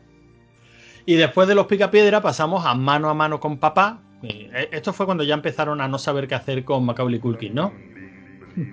Y 1.05 1.14
después 1.14 1.47
de 1.47 1.55
los 1.55 1.68
picapiedra 1.68 2.20
pasamos 2.20 2.66
a 2.66 2.74
mano 2.74 3.11
a 3.11 3.14
mano 3.14 3.38
con 3.38 3.59
papá. 3.59 4.01
Eh, 4.24 4.70
Esto 4.72 4.92
fue 4.92 5.07
cuando 5.07 5.22
ya 5.22 5.34
empezaron 5.34 5.80
a 5.80 5.86
no 5.86 5.99
saber 6.01 6.26
qué 6.26 6.34
hacer 6.34 6.64
con 6.64 6.84
Macaulay 6.84 7.20
Culkin, 7.20 7.55
¿no? 7.55 7.72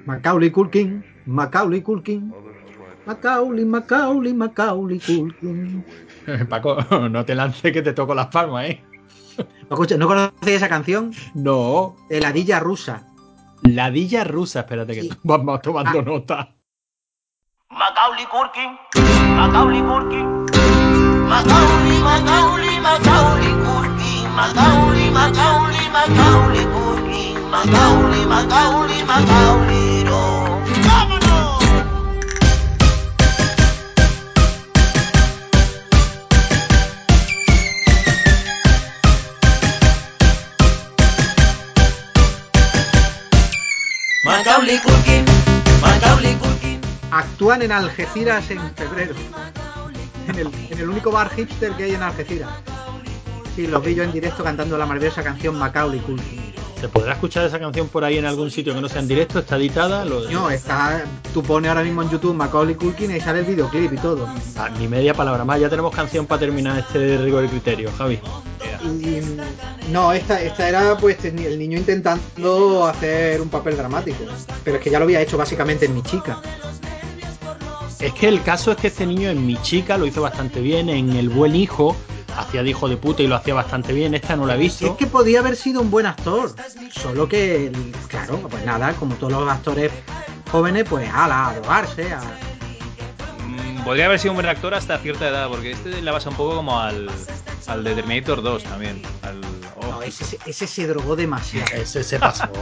Macaulay 0.07 0.49
Culkin, 0.49 1.05
Macaulay 1.27 1.83
Culkin. 1.83 2.33
Macaulay, 3.05 3.65
Macaulay, 3.65 4.33
Macaulay 4.33 4.99
Culkin. 4.99 5.83
Paco, 6.49 6.77
no 7.09 7.25
te 7.25 7.35
lances 7.35 7.71
que 7.73 7.81
te 7.81 7.93
toco 7.93 8.15
las 8.15 8.27
palmas, 8.27 8.65
¿eh? 8.69 8.83
Escucha, 9.69 9.97
¿no 9.97 10.07
conocéis 10.07 10.57
esa 10.57 10.69
canción? 10.69 11.11
No. 11.33 11.95
Heladilla 12.09 12.59
rusa. 12.59 13.07
Ladilla 13.63 14.23
rusa, 14.23 14.61
espérate 14.61 14.93
que 14.93 15.01
Sí. 15.03 15.09
vamos 15.23 15.61
tomando 15.61 15.99
Ah. 15.99 16.03
nota. 16.03 16.55
Macaulay 17.69 18.25
Culkin, 18.27 18.77
Macaulay 19.35 19.81
Culkin, 19.81 20.45
Macaulay, 21.27 21.99
Macaulay, 22.03 22.79
Macaulay 22.81 23.53
Culkin, 23.63 24.29
Macaulay, 24.35 25.09
Macaulay, 25.11 25.87
Macaulay 25.91 26.65
Culkin, 26.75 27.49
Macaulay, 27.49 28.25
Macaulay, 28.27 29.03
Macaulay, 29.05 29.92
Macaulay 44.45 44.77
Culkin, 44.79 45.25
Macaulay 45.81 46.35
Culkin. 46.35 46.81
Actúan 47.11 47.61
en 47.61 47.71
Algeciras 47.71 48.51
en 48.51 48.59
febrero. 48.75 49.15
En 50.27 50.79
el, 50.79 50.89
único 50.89 51.11
bar 51.11 51.29
hipster 51.29 51.71
que 51.77 51.85
hay 51.85 51.93
en 51.93 52.03
Algeciras. 52.03 52.49
Sí, 53.55 53.67
los 53.67 53.81
vi 53.85 53.95
yo 53.95 54.03
en 54.03 54.11
directo 54.11 54.43
cantando 54.43 54.77
la 54.77 54.85
maravillosa 54.85 55.23
canción 55.23 55.57
Macaulay 55.57 56.01
Culkin. 56.01 56.53
¿Se 56.83 56.89
podrá 56.89 57.13
escuchar 57.13 57.45
esa 57.45 57.57
canción 57.59 57.87
por 57.87 58.03
ahí 58.03 58.17
en 58.17 58.25
algún 58.25 58.51
sitio 58.51 58.75
que 58.75 58.81
no 58.81 58.89
sea 58.89 58.99
en 58.99 59.07
directo? 59.07 59.39
¿Está 59.39 59.55
editada? 59.55 60.03
Lo- 60.03 60.29
No, 60.29 60.49
está. 60.49 61.05
Tú 61.33 61.41
pones 61.41 61.69
ahora 61.69 61.81
mismo 61.81 62.01
en 62.03 62.09
YouTube 62.09 62.33
Macaulay 62.33 62.75
Culkin 62.75 63.15
y 63.15 63.21
sale 63.21 63.39
el 63.39 63.45
videoclip 63.45 63.93
y 63.93 63.95
todo. 63.95 64.27
Ah, 64.57 64.69
ni 64.77 64.89
media 64.89 65.13
palabra 65.13 65.45
más. 65.45 65.61
Ya 65.61 65.69
tenemos 65.69 65.95
canción 65.95 66.25
para 66.25 66.41
terminar 66.41 66.77
este 66.79 67.17
rigor 67.19 67.45
y 67.45 67.47
criterio, 67.47 67.89
Javi. 67.97 68.19
Y, 68.83 69.21
no, 69.93 70.11
esta, 70.11 70.41
esta 70.41 70.67
era 70.67 70.97
pues 70.97 71.23
el 71.23 71.57
niño 71.57 71.77
intentando 71.77 72.85
hacer 72.85 73.39
un 73.39 73.47
papel 73.47 73.77
dramático. 73.77 74.17
Pero 74.65 74.75
es 74.75 74.83
que 74.83 74.89
ya 74.89 74.99
lo 74.99 75.05
había 75.05 75.21
hecho 75.21 75.37
básicamente 75.37 75.85
en 75.85 75.95
mi 75.95 76.01
chica. 76.03 76.41
Es 78.01 78.11
que 78.13 78.27
el 78.27 78.43
caso 78.43 78.71
es 78.73 78.77
que 78.77 78.87
este 78.87 79.05
niño 79.05 79.29
en 79.29 79.45
Mi 79.47 79.55
Chica 79.61 79.97
lo 79.97 80.05
hizo 80.05 80.21
bastante 80.21 80.59
bien, 80.59 80.89
en 80.89 81.11
El 81.15 81.29
Buen 81.29 81.55
Hijo 81.55 81.95
hacía 82.37 82.63
de 82.63 82.69
hijo 82.71 82.87
de 82.89 82.97
puta 82.97 83.23
y 83.23 83.27
lo 83.27 83.35
hacía 83.35 83.53
bastante 83.53 83.93
bien, 83.93 84.13
esta 84.13 84.35
no 84.35 84.45
la 84.45 84.55
he 84.55 84.59
Si 84.59 84.65
es 84.65 84.79
visto. 84.79 84.97
que 84.97 85.07
podía 85.07 85.39
haber 85.39 85.55
sido 85.55 85.81
un 85.81 85.89
buen 85.91 86.05
actor. 86.05 86.53
Solo 86.91 87.27
que, 87.27 87.71
claro, 88.07 88.39
pues 88.49 88.65
nada, 88.65 88.93
como 88.93 89.15
todos 89.15 89.33
los 89.33 89.49
actores 89.49 89.91
jóvenes, 90.51 90.85
pues 90.89 91.09
ala, 91.13 91.49
a 91.49 91.53
drogarse, 91.55 92.13
a... 92.13 92.21
Podría 93.83 94.05
haber 94.05 94.19
sido 94.19 94.31
un 94.31 94.37
buen 94.37 94.47
actor 94.47 94.73
hasta 94.73 94.97
cierta 94.99 95.27
edad, 95.27 95.49
porque 95.49 95.71
este 95.71 96.01
le 96.01 96.11
pasa 96.11 96.29
un 96.29 96.35
poco 96.37 96.55
como 96.55 96.79
al, 96.79 97.09
al 97.67 97.83
de 97.83 97.95
Terminator 97.95 98.41
2 98.41 98.63
también. 98.63 99.01
Al, 99.23 99.41
oh. 99.81 99.87
No, 99.87 100.01
ese, 100.01 100.37
ese 100.45 100.67
se 100.67 100.87
drogó 100.87 101.15
demasiado. 101.15 101.67
Ese 101.75 102.03
se 102.03 102.19
pasó. 102.19 102.45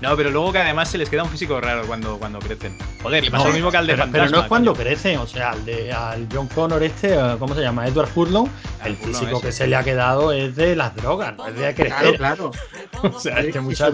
No, 0.00 0.16
pero 0.16 0.30
luego 0.30 0.52
que 0.52 0.58
además 0.58 0.88
se 0.88 0.96
les 0.96 1.08
queda 1.10 1.24
un 1.24 1.28
físico 1.28 1.60
raro 1.60 1.84
cuando, 1.88 2.20
cuando 2.20 2.38
crecen. 2.38 2.78
Joder, 3.02 3.24
le 3.24 3.32
pasa 3.32 3.42
No, 3.42 3.48
lo 3.48 3.54
mismo 3.56 3.70
que 3.72 3.78
al 3.78 3.86
de 3.88 3.94
pero, 3.96 4.08
pero 4.12 4.28
no 4.28 4.40
es 4.42 4.46
cuando 4.46 4.72
coño. 4.72 4.84
crecen, 4.84 5.18
o 5.18 5.26
sea, 5.26 5.50
al, 5.50 5.64
de, 5.64 5.92
al 5.92 6.28
John 6.32 6.46
Connor 6.46 6.80
este, 6.84 7.14
eh, 7.14 7.36
¿cómo 7.36 7.52
se 7.52 7.62
llama? 7.62 7.84
Edward 7.88 8.06
Furlong, 8.06 8.48
el 8.84 8.96
físico 8.96 9.38
ese. 9.38 9.46
que 9.46 9.50
se 9.52 9.66
le 9.66 9.74
ha 9.74 9.82
quedado 9.82 10.30
es 10.30 10.54
de 10.54 10.76
las 10.76 10.94
drogas, 10.94 11.36
no 11.36 11.48
es 11.48 11.56
de 11.56 11.74
crecer. 11.74 12.16
Claro, 12.16 12.52
claro. 12.52 12.52
O 13.16 13.18
sea, 13.18 13.40
este 13.40 13.60
muchacho... 13.60 13.90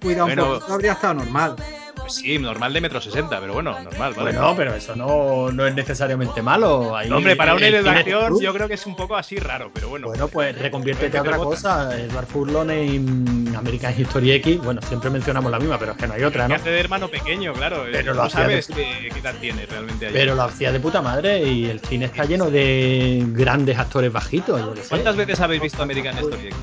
cuidado 0.00 0.24
un 0.24 0.34
Bueno. 0.34 0.54
poquito, 0.54 0.72
habría 0.72 0.92
estado 0.92 1.12
normal. 1.12 1.56
Pues 2.02 2.14
sí, 2.14 2.38
normal 2.38 2.72
de 2.72 2.80
metro 2.80 3.00
sesenta, 3.00 3.40
pero 3.40 3.54
bueno, 3.54 3.72
normal, 3.80 4.12
¿vale? 4.14 4.32
Bueno, 4.32 4.54
pero 4.56 4.74
eso 4.74 4.94
no, 4.96 5.50
no 5.52 5.66
es 5.66 5.74
necesariamente 5.74 6.42
malo. 6.42 6.96
Ahí- 6.96 7.08
No, 7.08 7.16
hombre, 7.18 7.36
para 7.36 7.54
un 7.54 7.62
héroe 7.62 7.82
de 7.82 7.90
acción 7.90 8.40
yo 8.40 8.52
creo 8.52 8.68
que 8.68 8.74
es 8.74 8.86
un 8.86 8.96
poco 8.96 9.16
así 9.16 9.36
raro, 9.36 9.70
pero 9.72 9.88
bueno. 9.88 10.08
Bueno, 10.08 10.28
pues 10.28 10.58
reconviértete 10.58 11.16
a 11.16 11.22
otra 11.22 11.36
cosa. 11.36 11.96
Edward 11.98 12.26
Furlong 12.26 12.70
en 12.70 13.54
American 13.56 13.94
History 13.98 14.32
X, 14.32 14.58
bueno, 14.62 14.80
siempre 14.82 15.10
mencionamos 15.10 15.50
la 15.50 15.58
misma, 15.58 15.78
pero 15.78 15.92
es 15.92 15.98
que 15.98 16.06
no 16.06 16.14
hay 16.14 16.24
otra, 16.24 16.44
que 16.44 16.48
¿no? 16.50 16.54
hace 16.56 16.70
de 16.70 16.80
hermano 16.80 17.08
pequeño, 17.08 17.52
claro. 17.52 17.84
Pero 17.90 18.14
no 18.14 18.28
sabes 18.28 18.66
qué, 18.66 19.08
qué 19.12 19.18
edad 19.20 19.34
tiene 19.40 19.64
realmente 19.66 20.06
ahí. 20.06 20.12
Pero 20.12 20.34
lo 20.34 20.42
hacía 20.42 20.72
de 20.72 20.80
puta 20.80 21.00
madre 21.02 21.42
y 21.44 21.66
el 21.66 21.80
cine 21.80 22.06
está 22.06 22.24
lleno 22.24 22.50
de 22.50 23.22
grandes 23.28 23.78
actores 23.78 24.12
bajitos, 24.12 24.60
yo. 24.60 24.74
¿Cuántas 24.88 25.16
veces 25.16 25.40
habéis 25.40 25.62
visto 25.62 25.82
American 25.82 26.16
Story 26.18 26.46
X? 26.48 26.56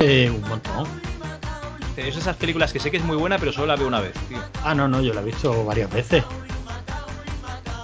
Eh, 0.00 0.30
un 0.34 0.48
montón. 0.48 0.86
Es 1.96 2.16
esas 2.16 2.36
películas 2.36 2.72
que 2.72 2.80
sé 2.80 2.90
que 2.90 2.96
es 2.96 3.04
muy 3.04 3.16
buena, 3.16 3.38
pero 3.38 3.52
solo 3.52 3.66
la 3.66 3.76
veo 3.76 3.86
una 3.86 4.00
vez, 4.00 4.12
tío. 4.28 4.38
Ah, 4.64 4.74
no, 4.74 4.88
no, 4.88 5.02
yo 5.02 5.12
la 5.12 5.20
he 5.20 5.24
visto 5.24 5.64
varias 5.64 5.92
veces. 5.92 6.24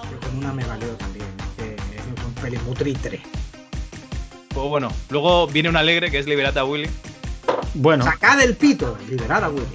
Pero 0.09 0.19
con 0.19 0.37
una 0.37 0.51
me 0.51 0.65
valió 0.65 0.87
también. 0.93 1.27
Que 1.57 1.75
es 1.75 2.25
un 2.25 2.33
peli 2.35 2.57
muy 2.65 2.75
tritre. 2.75 3.21
Pues 4.49 4.67
bueno, 4.67 4.91
luego 5.09 5.45
viene 5.47 5.69
un 5.69 5.77
alegre 5.77 6.09
que 6.09 6.17
es 6.17 6.25
Liberata 6.25 6.65
Willy. 6.65 6.89
Bueno, 7.75 8.03
Sacad 8.03 8.41
el 8.41 8.55
pito, 8.55 8.97
liberar 9.07 9.43
a 9.43 9.49
Willy. 9.49 9.65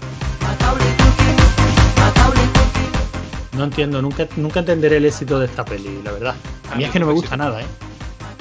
no 3.52 3.64
entiendo, 3.64 4.02
nunca, 4.02 4.26
nunca 4.36 4.60
entenderé 4.60 4.96
el 4.96 5.06
éxito 5.06 5.38
de 5.38 5.46
esta 5.46 5.64
peli, 5.64 6.00
la 6.02 6.10
verdad. 6.10 6.34
A 6.72 6.74
mí 6.74 6.82
A 6.82 6.86
es 6.88 6.92
que 6.92 6.98
no 6.98 7.06
me 7.06 7.12
gusta 7.12 7.36
nada, 7.36 7.62
¿eh? 7.62 7.66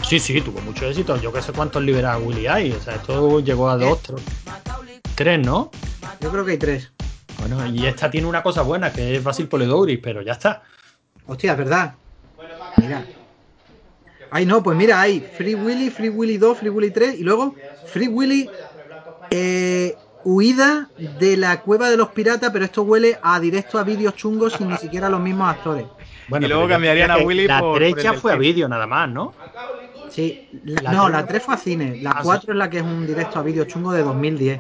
Sí, 0.04 0.20
sí, 0.20 0.42
tuvo 0.42 0.60
mucho 0.62 0.86
éxito. 0.88 1.18
Yo 1.18 1.32
que 1.34 1.42
sé 1.42 1.52
cuántos 1.54 1.82
libera 1.82 2.18
Willy 2.18 2.46
hay. 2.48 2.72
O 2.72 2.80
sea, 2.80 2.96
esto 2.96 3.40
llegó 3.40 3.70
a 3.70 3.78
dos, 3.78 4.02
tres, 4.02 4.22
tres, 5.16 5.40
¿no? 5.46 5.72
Yo 6.22 6.30
creo 6.30 6.46
que 6.46 6.52
hay 6.52 6.58
tres. 6.58 6.92
Bueno, 7.40 7.66
y 7.66 7.86
esta 7.86 8.12
tiene 8.12 8.28
una 8.28 8.44
cosa 8.44 8.62
buena, 8.62 8.92
que 8.94 9.16
es 9.16 9.24
Basil 9.24 9.48
Polidouris, 9.48 10.00
pero 10.02 10.22
ya 10.22 10.34
está. 10.34 10.62
Hostia, 11.26 11.54
es 11.54 11.58
verdad. 11.58 11.96
Mira. 12.78 13.06
Ay, 14.30 14.46
no, 14.46 14.62
pues 14.64 14.76
mira, 14.78 15.00
hay 15.02 15.20
Free 15.20 15.56
Willy, 15.56 15.90
Free 15.90 16.10
Willy 16.10 16.38
2, 16.38 16.58
Free 16.58 16.70
Willy 16.70 16.92
3 16.92 17.20
y 17.20 17.24
luego 17.24 17.56
Free 17.86 18.08
Willy 18.08 18.50
eh, 19.30 19.96
huida 20.24 20.90
de 21.20 21.38
la 21.38 21.62
cueva 21.62 21.90
de 21.90 21.98
los 21.98 22.10
piratas, 22.10 22.50
pero 22.52 22.66
esto 22.66 22.82
huele 22.84 23.18
a 23.22 23.40
directo 23.40 23.78
a 23.78 23.84
vídeos 23.84 24.16
chungos 24.16 24.54
sin 24.54 24.70
ni 24.70 24.78
siquiera 24.78 25.10
los 25.10 25.22
mismos 25.22 25.50
actores. 25.50 25.86
Bueno, 26.28 26.46
Y 26.46 26.50
luego 26.50 26.68
cambiarían 26.68 27.12
a 27.12 27.18
Willy 27.18 27.48
La 27.48 27.60
por- 27.60 27.84
el 27.84 28.16
fue 28.16 28.32
a 28.32 28.36
vídeo 28.38 28.68
nada 28.68 28.88
más, 28.88 29.10
¿no? 29.10 29.34
Sí, 30.10 30.48
la- 30.66 30.82
La 30.84 30.92
no, 30.92 31.04
tres- 31.06 31.12
la 31.14 31.26
3 31.26 31.44
fue 31.44 31.54
a 31.54 31.58
cine, 31.58 31.98
la 32.02 32.12
Ah, 32.12 32.16
sí. 32.20 32.26
4 32.26 32.52
es 32.54 32.58
la 32.58 32.70
que 32.70 32.78
es 32.78 32.84
un 32.84 33.06
directo 33.08 33.40
a 33.40 33.44
vídeo 33.44 33.66
chungo 33.66 33.92
de 33.92 34.04
2010. 34.04 34.60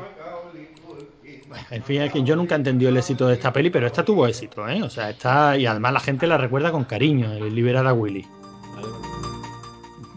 En 1.69 1.83
fin, 1.83 2.01
es 2.01 2.11
que 2.11 2.23
yo 2.23 2.35
nunca 2.35 2.55
he 2.55 2.57
entendido 2.57 2.89
el 2.89 2.97
éxito 2.97 3.27
de 3.27 3.35
esta 3.35 3.53
peli, 3.53 3.69
pero 3.69 3.85
esta 3.85 4.03
tuvo 4.03 4.25
éxito, 4.27 4.67
¿eh? 4.67 4.81
O 4.81 4.89
sea, 4.89 5.11
está. 5.11 5.55
Y 5.57 5.65
además 5.67 5.93
la 5.93 5.99
gente 5.99 6.25
la 6.25 6.37
recuerda 6.37 6.71
con 6.71 6.83
cariño, 6.85 7.31
el 7.31 7.53
Liberar 7.53 7.85
a 7.85 7.93
Willy. 7.93 8.25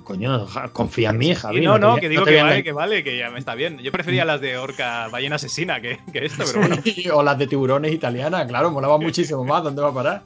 Coño, 0.05 0.47
confía 0.73 1.11
en 1.11 1.19
mí, 1.19 1.35
Javi. 1.35 1.61
No, 1.63 1.79
no, 1.79 1.97
que 1.97 2.09
digo 2.09 2.25
que 2.25 2.41
vale, 2.41 2.63
que 2.63 2.73
vale, 2.73 3.03
que 3.03 3.19
ya 3.19 3.29
me 3.31 3.41
está 3.41 3.57
bien. 3.57 3.79
Yo 3.79 3.91
prefería 3.91 4.25
las 4.25 4.41
de 4.41 4.57
orca 4.57 5.09
ballena 5.09 5.35
asesina 5.35 5.81
que, 5.81 5.99
que 6.13 6.25
esto, 6.27 6.45
pero 6.47 6.61
bueno. 6.69 6.77
o 7.13 7.23
las 7.25 7.37
de 7.37 7.49
tiburones 7.49 7.93
italianas, 7.93 8.47
claro, 8.47 8.71
molaba 8.71 8.99
muchísimo 9.01 9.45
más. 9.45 9.65
¿Dónde 9.65 9.83
va 9.83 9.89
a 9.89 9.95
parar? 9.95 10.23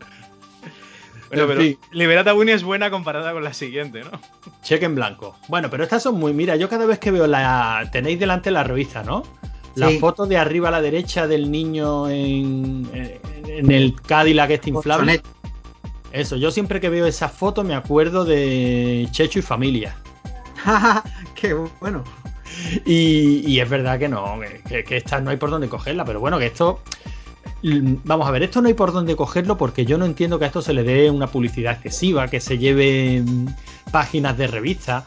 Bueno, 1.30 1.46
pero. 1.46 1.62
Liberata 1.92 2.34
Winnie 2.34 2.54
es 2.54 2.62
buena 2.64 2.90
comparada 2.90 3.32
con 3.32 3.42
la 3.44 3.52
siguiente, 3.54 4.02
¿no? 4.02 4.10
Cheque 4.62 4.84
en 4.84 4.94
blanco. 4.96 5.36
Bueno, 5.48 5.70
pero 5.70 5.84
estas 5.84 6.02
son 6.02 6.16
muy. 6.18 6.32
Mira, 6.34 6.56
yo 6.56 6.68
cada 6.68 6.86
vez 6.86 6.98
que 6.98 7.10
veo 7.10 7.26
la. 7.26 7.88
Tenéis 7.92 8.18
delante 8.20 8.50
la 8.50 8.64
revista, 8.64 9.02
¿no? 9.02 9.22
La 9.76 9.88
Sí. 9.88 9.98
foto 10.00 10.26
de 10.26 10.36
arriba 10.36 10.68
a 10.68 10.72
la 10.72 10.82
derecha 10.82 11.26
del 11.28 11.50
niño 11.50 12.08
en, 12.10 12.88
en- 12.92 13.20
en 13.48 13.70
el 13.70 13.94
Cadillac 14.02 14.50
este 14.50 14.70
inflable. 14.70 15.22
Eso, 16.12 16.36
yo 16.36 16.50
siempre 16.50 16.80
que 16.80 16.88
veo 16.88 17.06
esa 17.06 17.28
foto 17.28 17.62
me 17.62 17.74
acuerdo 17.76 18.24
de 18.24 19.06
Checho 19.12 19.38
y 19.38 19.42
familia. 19.42 19.94
Qué 21.36 21.54
bueno. 21.80 22.02
Y, 22.84 23.44
y 23.46 23.60
es 23.60 23.70
verdad 23.70 23.98
que 23.98 24.08
no, 24.08 24.38
que, 24.40 24.60
que- 24.68 24.84
que 24.84 24.96
esta 24.96 25.20
no 25.20 25.30
hay 25.30 25.36
por 25.36 25.50
dónde 25.50 25.68
cogerla, 25.68 26.04
pero 26.04 26.18
bueno, 26.20 26.38
que 26.38 26.46
esto. 26.46 26.80
Vamos 28.04 28.26
a 28.26 28.30
ver, 28.30 28.42
esto 28.42 28.60
no 28.62 28.68
hay 28.68 28.74
por 28.74 28.92
dónde 28.92 29.16
cogerlo 29.16 29.56
porque 29.58 29.84
yo 29.84 29.98
no 29.98 30.06
entiendo 30.06 30.38
que 30.38 30.44
a 30.44 30.48
esto 30.48 30.62
se 30.62 30.72
le 30.72 30.82
dé 30.82 31.10
una 31.10 31.26
publicidad 31.26 31.74
excesiva, 31.74 32.28
que 32.28 32.40
se 32.40 32.56
lleve 32.58 33.22
mm, 33.24 33.46
páginas 33.92 34.36
de 34.38 34.46
revista, 34.46 35.04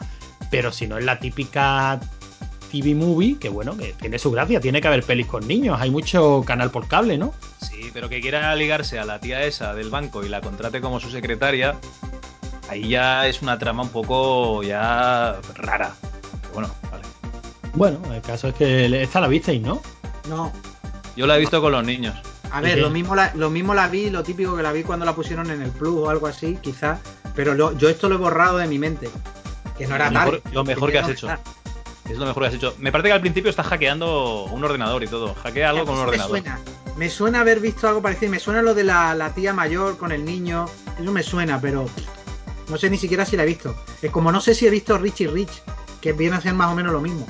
pero 0.50 0.70
si 0.72 0.86
no 0.86 0.98
es 0.98 1.04
la 1.04 1.18
típica 1.18 1.98
TV 2.70 2.94
movie, 2.94 3.38
que 3.38 3.48
bueno, 3.48 3.76
que 3.76 3.92
tiene 4.00 4.18
su 4.18 4.30
gracia, 4.30 4.60
tiene 4.60 4.80
que 4.80 4.86
haber 4.88 5.02
pelis 5.02 5.26
con 5.26 5.46
niños, 5.48 5.80
hay 5.80 5.90
mucho 5.90 6.42
canal 6.46 6.70
por 6.70 6.86
cable, 6.86 7.18
¿no? 7.18 7.32
Sí, 7.60 7.90
pero 7.92 8.08
que 8.08 8.20
quiera 8.20 8.54
ligarse 8.54 8.98
a 8.98 9.04
la 9.04 9.20
tía 9.20 9.42
esa 9.44 9.74
del 9.74 9.90
banco 9.90 10.24
y 10.24 10.28
la 10.28 10.40
contrate 10.40 10.80
como 10.80 11.00
su 11.00 11.10
secretaria, 11.10 11.76
ahí 12.68 12.88
ya 12.88 13.26
es 13.26 13.42
una 13.42 13.58
trama 13.58 13.82
un 13.82 13.88
poco 13.90 14.62
ya 14.62 15.36
rara. 15.56 15.94
Pero 16.42 16.52
bueno, 16.54 16.68
vale. 16.90 17.04
Bueno, 17.74 17.98
el 18.14 18.22
caso 18.22 18.48
es 18.48 18.54
que 18.54 18.88
le- 18.88 19.02
esta 19.02 19.20
la 19.20 19.26
visteis, 19.28 19.60
¿no? 19.62 19.80
No, 20.28 20.52
Yo 21.16 21.26
la 21.26 21.36
he 21.36 21.40
visto 21.40 21.60
con 21.60 21.72
los 21.72 21.84
niños. 21.84 22.14
a 22.50 22.60
ver, 22.60 22.78
lo 22.78 22.90
mismo, 22.90 23.14
la, 23.16 23.32
lo 23.34 23.50
mismo 23.50 23.74
la 23.74 23.88
vi, 23.88 24.10
lo 24.10 24.22
típico 24.22 24.54
que 24.56 24.62
la 24.62 24.72
vi 24.72 24.82
cuando 24.84 25.04
la 25.04 25.14
pusieron 25.14 25.50
en 25.50 25.60
el 25.62 25.70
Plus 25.70 25.98
o 25.98 26.10
algo 26.10 26.26
así, 26.26 26.58
quizás. 26.60 26.98
Pero 27.34 27.54
lo- 27.54 27.76
yo 27.76 27.88
esto 27.88 28.08
lo 28.08 28.14
he 28.14 28.18
borrado 28.18 28.58
de 28.58 28.66
mi 28.68 28.78
mente. 28.78 29.10
Que 29.76 29.86
no 29.88 29.96
era 29.96 30.08
Lo 30.10 30.18
mejor- 30.20 30.42
lo 30.52 30.64
mejor 30.64 30.92
que 30.92 30.98
has 30.98 31.08
hecho. 31.08 31.28
Es 32.08 32.16
lo 32.18 32.26
mejor 32.26 32.42
que 32.44 32.48
has 32.50 32.54
hecho. 32.54 32.74
Me 32.78 32.92
parece 32.92 33.08
que 33.08 33.12
al 33.14 33.20
principio 33.20 33.50
está 33.50 33.64
hackeando 33.64 34.44
un 34.44 34.62
ordenador 34.62 35.02
y 35.02 35.08
todo. 35.08 35.34
Hackea 35.34 35.70
algo 35.70 35.84
con 35.86 35.94
un 35.94 36.00
me 36.02 36.06
ordenador. 36.06 36.30
suena. 36.30 36.58
Me 36.96 37.10
suena 37.10 37.40
haber 37.40 37.58
visto 37.58 37.88
algo 37.88 38.00
parecido. 38.02 38.30
Me 38.30 38.38
suena 38.38 38.62
lo 38.62 38.72
de 38.74 38.84
la, 38.84 39.14
la 39.16 39.34
tía 39.34 39.52
mayor 39.52 39.96
con 39.98 40.12
el 40.12 40.24
niño. 40.24 40.66
Eso 41.00 41.10
me 41.10 41.22
suena, 41.24 41.60
pero 41.60 41.88
no 42.68 42.76
sé 42.76 42.88
ni 42.88 42.98
siquiera 42.98 43.24
si 43.24 43.36
la 43.36 43.42
he 43.42 43.46
visto. 43.46 43.74
Es 44.00 44.12
como 44.12 44.30
no 44.30 44.40
sé 44.40 44.54
si 44.54 44.64
he 44.66 44.70
visto 44.70 44.96
Richie 44.96 45.26
Rich, 45.26 45.62
que 46.00 46.12
viene 46.12 46.36
a 46.36 46.40
ser 46.40 46.54
más 46.54 46.70
o 46.70 46.74
menos 46.76 46.92
lo 46.92 47.00
mismo. 47.00 47.26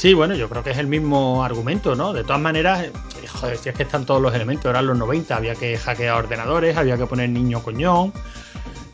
Sí, 0.00 0.14
bueno, 0.14 0.34
yo 0.34 0.48
creo 0.48 0.64
que 0.64 0.70
es 0.70 0.78
el 0.78 0.86
mismo 0.86 1.44
argumento, 1.44 1.94
¿no? 1.94 2.14
De 2.14 2.24
todas 2.24 2.40
maneras, 2.40 2.84
eh, 2.84 2.92
joder, 3.28 3.58
si 3.58 3.68
es 3.68 3.74
que 3.74 3.82
están 3.82 4.06
todos 4.06 4.22
los 4.22 4.34
elementos, 4.34 4.64
eran 4.64 4.86
los 4.86 4.96
90, 4.96 5.36
había 5.36 5.54
que 5.54 5.76
hackear 5.76 6.16
ordenadores, 6.16 6.74
había 6.78 6.96
que 6.96 7.04
poner 7.04 7.28
niño 7.28 7.62
coñón, 7.62 8.10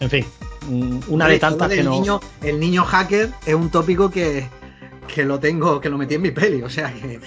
en 0.00 0.10
fin, 0.10 0.26
una 1.06 1.28
de 1.28 1.38
tantas 1.38 1.68
que 1.68 1.84
no... 1.84 1.92
Niño, 1.92 2.20
el 2.42 2.58
niño 2.58 2.84
hacker 2.84 3.30
es 3.46 3.54
un 3.54 3.70
tópico 3.70 4.10
que, 4.10 4.48
que 5.06 5.24
lo 5.24 5.38
tengo, 5.40 5.80
que 5.80 5.88
lo 5.88 5.98
metí 5.98 6.14
en 6.14 6.22
mi 6.22 6.30
peli, 6.30 6.62
o 6.62 6.68
sea 6.70 6.92
que. 6.92 7.20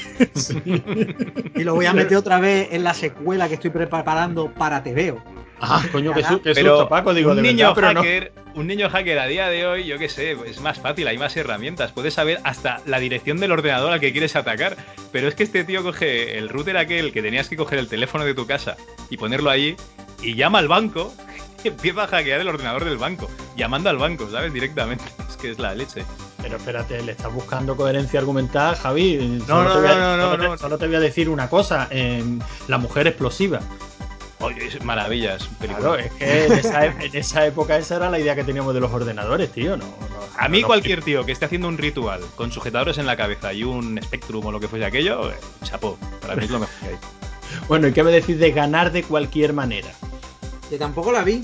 y 1.56 1.64
lo 1.64 1.76
voy 1.76 1.86
a 1.86 1.94
meter 1.94 2.18
otra 2.18 2.40
vez 2.40 2.70
en 2.72 2.84
la 2.84 2.94
secuela 2.94 3.48
que 3.48 3.56
estoy 3.56 3.70
preparando 3.72 4.52
para 4.54 4.84
TVO. 4.84 5.22
Ah, 5.62 5.84
coño, 5.92 6.14
su- 6.26 6.42
Pero 6.42 6.56
susto, 6.56 6.90
Paco, 6.90 7.14
digo, 7.14 7.32
un 7.32 7.38
de 7.38 7.42
niño 7.42 7.74
verdad, 7.74 7.76
pero 7.76 7.94
no. 7.94 8.00
hacker, 8.02 8.32
un 8.56 8.68
niño 8.68 8.90
hacker 8.90 9.20
a 9.20 9.26
día 9.28 9.50
de 9.50 9.68
hoy, 9.68 9.86
yo 9.86 9.98
qué 9.98 10.08
sé, 10.08 10.38
es 10.46 10.62
más 10.62 10.80
fácil, 10.80 11.06
hay 11.08 11.18
más 11.18 11.36
herramientas, 11.36 11.92
puedes 11.92 12.14
saber 12.14 12.40
hasta 12.46 12.82
la 12.86 12.98
dirección 13.00 13.38
del 13.42 13.52
ordenador 13.52 13.92
al 13.92 14.00
que 14.00 14.12
quieres 14.14 14.38
atacar. 14.38 14.78
Pero 15.12 15.28
es 15.28 15.36
que 15.36 15.44
este 15.44 15.66
tío 15.66 15.84
coge 15.84 16.38
el 16.38 16.48
router 16.48 16.78
aquel 16.78 17.12
que 17.12 17.22
tenías 17.22 17.50
que 17.50 17.58
coger 17.58 17.78
el 17.80 17.90
teléfono 17.90 18.24
de 18.24 18.34
tu 18.34 18.46
casa 18.48 18.78
y 19.10 19.18
ponerlo 19.18 19.50
allí 19.50 19.76
y 20.22 20.36
llama 20.36 20.60
al 20.60 20.70
banco 20.70 21.14
y 21.64 21.68
empieza 21.68 22.04
a 22.04 22.08
hackear 22.08 22.40
el 22.40 22.48
ordenador 22.48 22.86
del 22.86 22.98
banco, 22.98 23.30
llamando 23.58 23.90
al 23.90 23.98
banco, 23.98 24.30
¿sabes? 24.32 24.54
Directamente. 24.54 25.04
Es 25.30 25.36
que 25.38 25.52
es 25.52 25.60
la 25.60 25.74
leche. 25.76 26.04
Pero 26.50 26.58
espérate, 26.58 27.02
le 27.04 27.12
estás 27.12 27.32
buscando 27.32 27.76
coherencia 27.78 28.20
argumental, 28.20 28.76
Javi. 28.76 29.18
No, 29.18 29.46
Solo 29.46 29.64
no, 29.70 29.74
te 29.76 29.80
voy 29.82 29.88
a- 29.88 29.96
no, 29.96 30.18
no, 30.18 30.24
solo 30.32 30.38
te- 30.42 30.48
no. 30.50 30.58
Solo 30.58 30.78
te 30.80 30.88
voy 30.88 30.96
a 30.96 31.00
decir 31.00 31.30
una 31.30 31.48
cosa, 31.48 31.88
em, 31.92 32.40
la 32.68 32.80
mujer 32.80 33.06
explosiva. 33.06 33.60
Oye, 34.40 34.66
es 34.66 34.84
maravilla, 34.84 35.36
es 35.36 35.48
un 35.48 35.54
película. 35.56 35.90
Claro, 35.90 35.96
es 36.04 36.12
que 36.14 36.46
en 36.48 36.52
esa, 36.54 36.86
e- 36.88 36.96
en 37.06 37.16
esa 37.16 37.46
época 37.46 37.78
esa 37.78 37.98
era 37.98 38.10
la 38.10 38.18
idea 38.20 38.34
que 38.36 38.44
teníamos 38.44 38.74
de 38.74 38.80
los 38.80 38.92
ordenadores, 38.92 39.52
tío. 39.52 39.78
No, 39.78 39.86
no- 39.86 39.94
A 40.38 40.48
mí 40.48 40.62
no- 40.62 40.68
cualquier 40.68 41.04
tío 41.04 41.24
que 41.24 41.34
esté 41.34 41.46
haciendo 41.46 41.68
un 41.68 41.78
ritual 41.78 42.22
con 42.36 42.52
sujetadores 42.52 42.98
en 42.98 43.06
la 43.06 43.16
cabeza 43.16 43.54
y 43.54 43.64
un 43.64 44.00
Spectrum 44.02 44.44
o 44.48 44.52
lo 44.52 44.60
que 44.60 44.68
fuese 44.68 44.86
aquello, 44.86 45.30
eh, 45.30 45.36
chapó. 45.64 46.00
Para 46.22 46.36
mí 46.36 46.46
es 46.46 46.50
lo 46.50 46.60
mejor 46.62 46.76
que 46.82 46.88
hay. 46.88 46.96
Bueno, 47.68 47.88
¿y 47.88 47.94
qué 47.94 48.04
me 48.04 48.12
decís 48.12 48.40
de 48.40 48.52
ganar 48.52 48.92
de 48.92 49.04
cualquier 49.04 49.54
manera? 49.54 49.90
Que 50.70 50.78
tampoco 50.80 51.12
la 51.12 51.24
vi. 51.24 51.44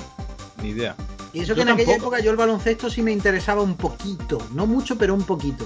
Ni 0.66 0.72
idea. 0.72 0.96
Y 1.34 1.40
eso 1.42 1.50
Yo 1.50 1.56
que 1.56 1.62
en 1.62 1.70
aquella 1.70 1.96
época 1.96 2.20
yo 2.22 2.32
el 2.32 2.38
baloncesto 2.38 2.90
sí 2.90 3.02
me 3.02 3.12
interesaba 3.12 3.62
un 3.62 3.76
poquito. 3.76 4.38
No 4.54 4.66
mucho, 4.66 4.98
pero 4.98 5.14
un 5.14 5.24
poquito. 5.24 5.66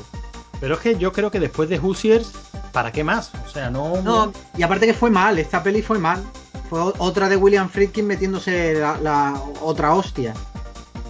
Pero 0.60 0.74
es 0.76 0.82
que 0.82 0.98
yo 0.98 1.12
creo 1.14 1.32
que 1.32 1.40
después 1.40 1.70
de 1.70 1.78
Hoosiers, 1.80 2.32
¿para 2.74 2.92
qué 2.92 3.04
más? 3.04 3.32
O 3.46 3.50
sea, 3.50 3.70
no. 3.70 4.02
No, 4.02 4.34
y 4.58 4.64
aparte 4.64 4.86
que 4.88 4.94
fue 4.94 5.10
mal, 5.10 5.40
esta 5.40 5.64
peli 5.64 5.82
fue 5.82 6.00
mal. 6.00 6.22
Fue 6.70 6.80
otra 6.98 7.30
de 7.30 7.36
William 7.38 7.70
Friedkin 7.70 8.06
metiéndose 8.08 8.74
la, 8.74 8.98
la 9.02 9.42
otra 9.62 9.94
hostia. 9.94 10.34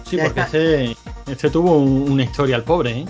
sí, 0.08 0.16
ya 0.16 0.24
porque 0.24 0.40
este, 0.42 0.96
este 1.26 1.50
tuvo 1.50 1.76
un- 1.78 2.12
una 2.12 2.22
historia 2.22 2.54
al 2.56 2.64
pobre, 2.64 3.00
¿eh? 3.00 3.06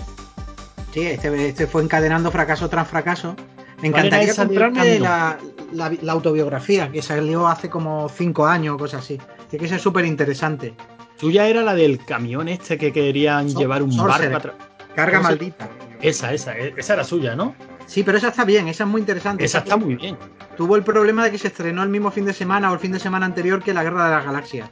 Sí, 0.93 1.01
este, 1.01 1.47
este 1.49 1.67
fue 1.67 1.83
encadenando 1.83 2.31
fracaso 2.31 2.69
tras 2.69 2.87
fracaso. 2.87 3.35
Me 3.81 3.89
¿Cuál 3.91 4.05
era 4.07 4.21
encantaría 4.21 4.35
comprarme 4.35 4.99
la, 4.99 5.37
la- 5.73 5.91
la 6.01 6.11
autobiografía 6.11 6.91
que 6.91 7.01
salió 7.01 7.47
hace 7.47 7.69
como 7.69 8.09
cinco 8.09 8.45
años 8.45 8.75
o 8.75 8.77
cosas 8.77 9.03
así. 9.03 9.19
Tiene 9.49 9.63
que 9.63 9.69
ser 9.69 9.79
súper 9.79 10.05
interesante. 10.05 10.73
Suya 11.19 11.47
era 11.47 11.61
la 11.61 11.73
del 11.75 12.03
camión 12.05 12.47
este 12.47 12.77
que 12.77 12.91
querían 12.93 13.47
llevar 13.49 13.81
un 13.83 13.91
Sorcerer. 13.91 14.31
barco 14.33 14.49
atrás. 14.49 14.67
Carga 14.95 15.17
¿Cómo 15.17 15.29
se- 15.29 15.35
maldita. 15.35 15.69
Esa, 16.01 16.33
esa, 16.33 16.57
e- 16.57 16.73
esa 16.77 16.93
era 16.93 17.03
suya, 17.03 17.35
¿no? 17.35 17.53
Sí, 17.85 18.03
pero 18.03 18.17
esa 18.17 18.29
está 18.29 18.45
bien, 18.45 18.67
esa 18.67 18.83
es 18.85 18.89
muy 18.89 19.01
interesante. 19.01 19.43
Esa 19.43 19.59
está 19.59 19.77
muy 19.77 19.95
bien. 19.95 20.17
Tuvo 20.57 20.75
el 20.75 20.83
problema 20.83 21.23
de 21.23 21.31
que 21.31 21.37
se 21.37 21.47
estrenó 21.47 21.83
el 21.83 21.89
mismo 21.89 22.09
fin 22.11 22.25
de 22.25 22.33
semana 22.33 22.71
o 22.71 22.73
el 22.73 22.79
fin 22.79 22.91
de 22.91 22.99
semana 22.99 23.25
anterior 23.25 23.61
que 23.63 23.73
la 23.73 23.83
Guerra 23.83 24.05
de 24.05 24.11
las 24.15 24.25
Galaxias. 24.25 24.69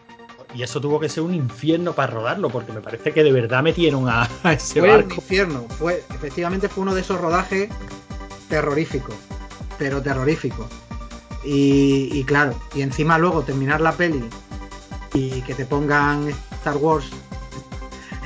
Y 0.55 0.64
eso 0.64 0.82
tuvo 0.82 0.99
que 0.99 1.10
ser 1.10 1.22
un 1.24 1.34
infierno 1.36 1.93
para 1.93 2.12
rodarlo, 2.12 2.49
porque 2.49 2.72
me 2.74 2.82
parece 2.82 3.12
que 3.12 3.24
de 3.24 3.32
verdad 3.32 3.62
metieron 3.62 4.07
a, 4.10 4.28
ese 4.51 4.80
Fue 4.80 4.89
un 4.89 4.95
barco. 4.97 5.16
infierno. 5.16 5.66
Fue, 5.78 6.03
efectivamente 6.14 6.68
fue 6.70 6.82
uno 6.84 6.95
de 6.95 7.01
esos 7.01 7.20
rodajes 7.22 7.70
terroríficos. 8.50 9.16
Pero 9.78 10.02
terroríficos. 10.02 10.68
Y, 11.43 12.10
y 12.12 12.24
claro, 12.26 12.60
y 12.76 12.82
encima 12.82 13.18
luego 13.18 13.43
terminar 13.43 13.80
la 13.80 13.93
peli 13.93 14.24
y 15.14 15.41
que 15.41 15.54
te 15.56 15.66
pongan 15.66 16.28
Star 16.52 16.76
Wars 16.78 17.06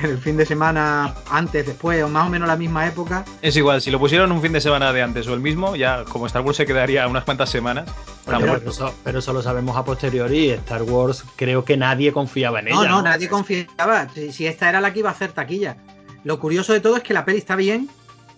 en 0.01 0.09
el 0.09 0.17
fin 0.17 0.35
de 0.35 0.45
semana 0.47 1.13
antes, 1.29 1.65
después, 1.67 2.03
o 2.03 2.09
más 2.09 2.25
o 2.25 2.29
menos 2.29 2.47
la 2.47 2.55
misma 2.55 2.87
época. 2.87 3.23
Es 3.43 3.55
igual, 3.55 3.81
si 3.81 3.91
lo 3.91 3.99
pusieron 3.99 4.31
un 4.31 4.41
fin 4.41 4.51
de 4.51 4.59
semana 4.61 4.91
de 4.91 5.03
antes 5.03 5.27
o 5.27 5.33
el 5.35 5.39
mismo, 5.41 5.75
ya 5.75 6.03
como 6.05 6.25
Star 6.25 6.41
Wars 6.41 6.57
se 6.57 6.65
quedaría 6.65 7.07
unas 7.07 7.23
cuantas 7.23 7.49
semanas. 7.51 7.87
está 8.21 8.37
Pero, 8.37 8.47
muerto. 8.47 8.71
eso, 8.71 8.93
pero 9.03 9.19
eso 9.19 9.31
lo 9.31 9.43
sabemos 9.43 9.77
a 9.77 9.85
posteriori. 9.85 10.49
Star 10.49 10.81
Wars 10.81 11.23
creo 11.35 11.63
que 11.63 11.77
nadie 11.77 12.11
confiaba 12.11 12.59
en 12.61 12.65
No, 12.65 12.81
ella. 12.81 12.89
no, 12.91 13.01
nadie 13.03 13.29
confiaba. 13.29 14.09
Si, 14.09 14.31
si 14.33 14.47
esta 14.47 14.67
era 14.69 14.81
la 14.81 14.91
que 14.91 14.99
iba 14.99 15.09
a 15.09 15.13
hacer 15.13 15.31
taquilla. 15.33 15.77
Lo 16.23 16.39
curioso 16.39 16.73
de 16.73 16.79
todo 16.79 16.97
es 16.97 17.03
que 17.03 17.13
la 17.13 17.25
peli 17.25 17.37
está 17.37 17.55
bien 17.55 17.89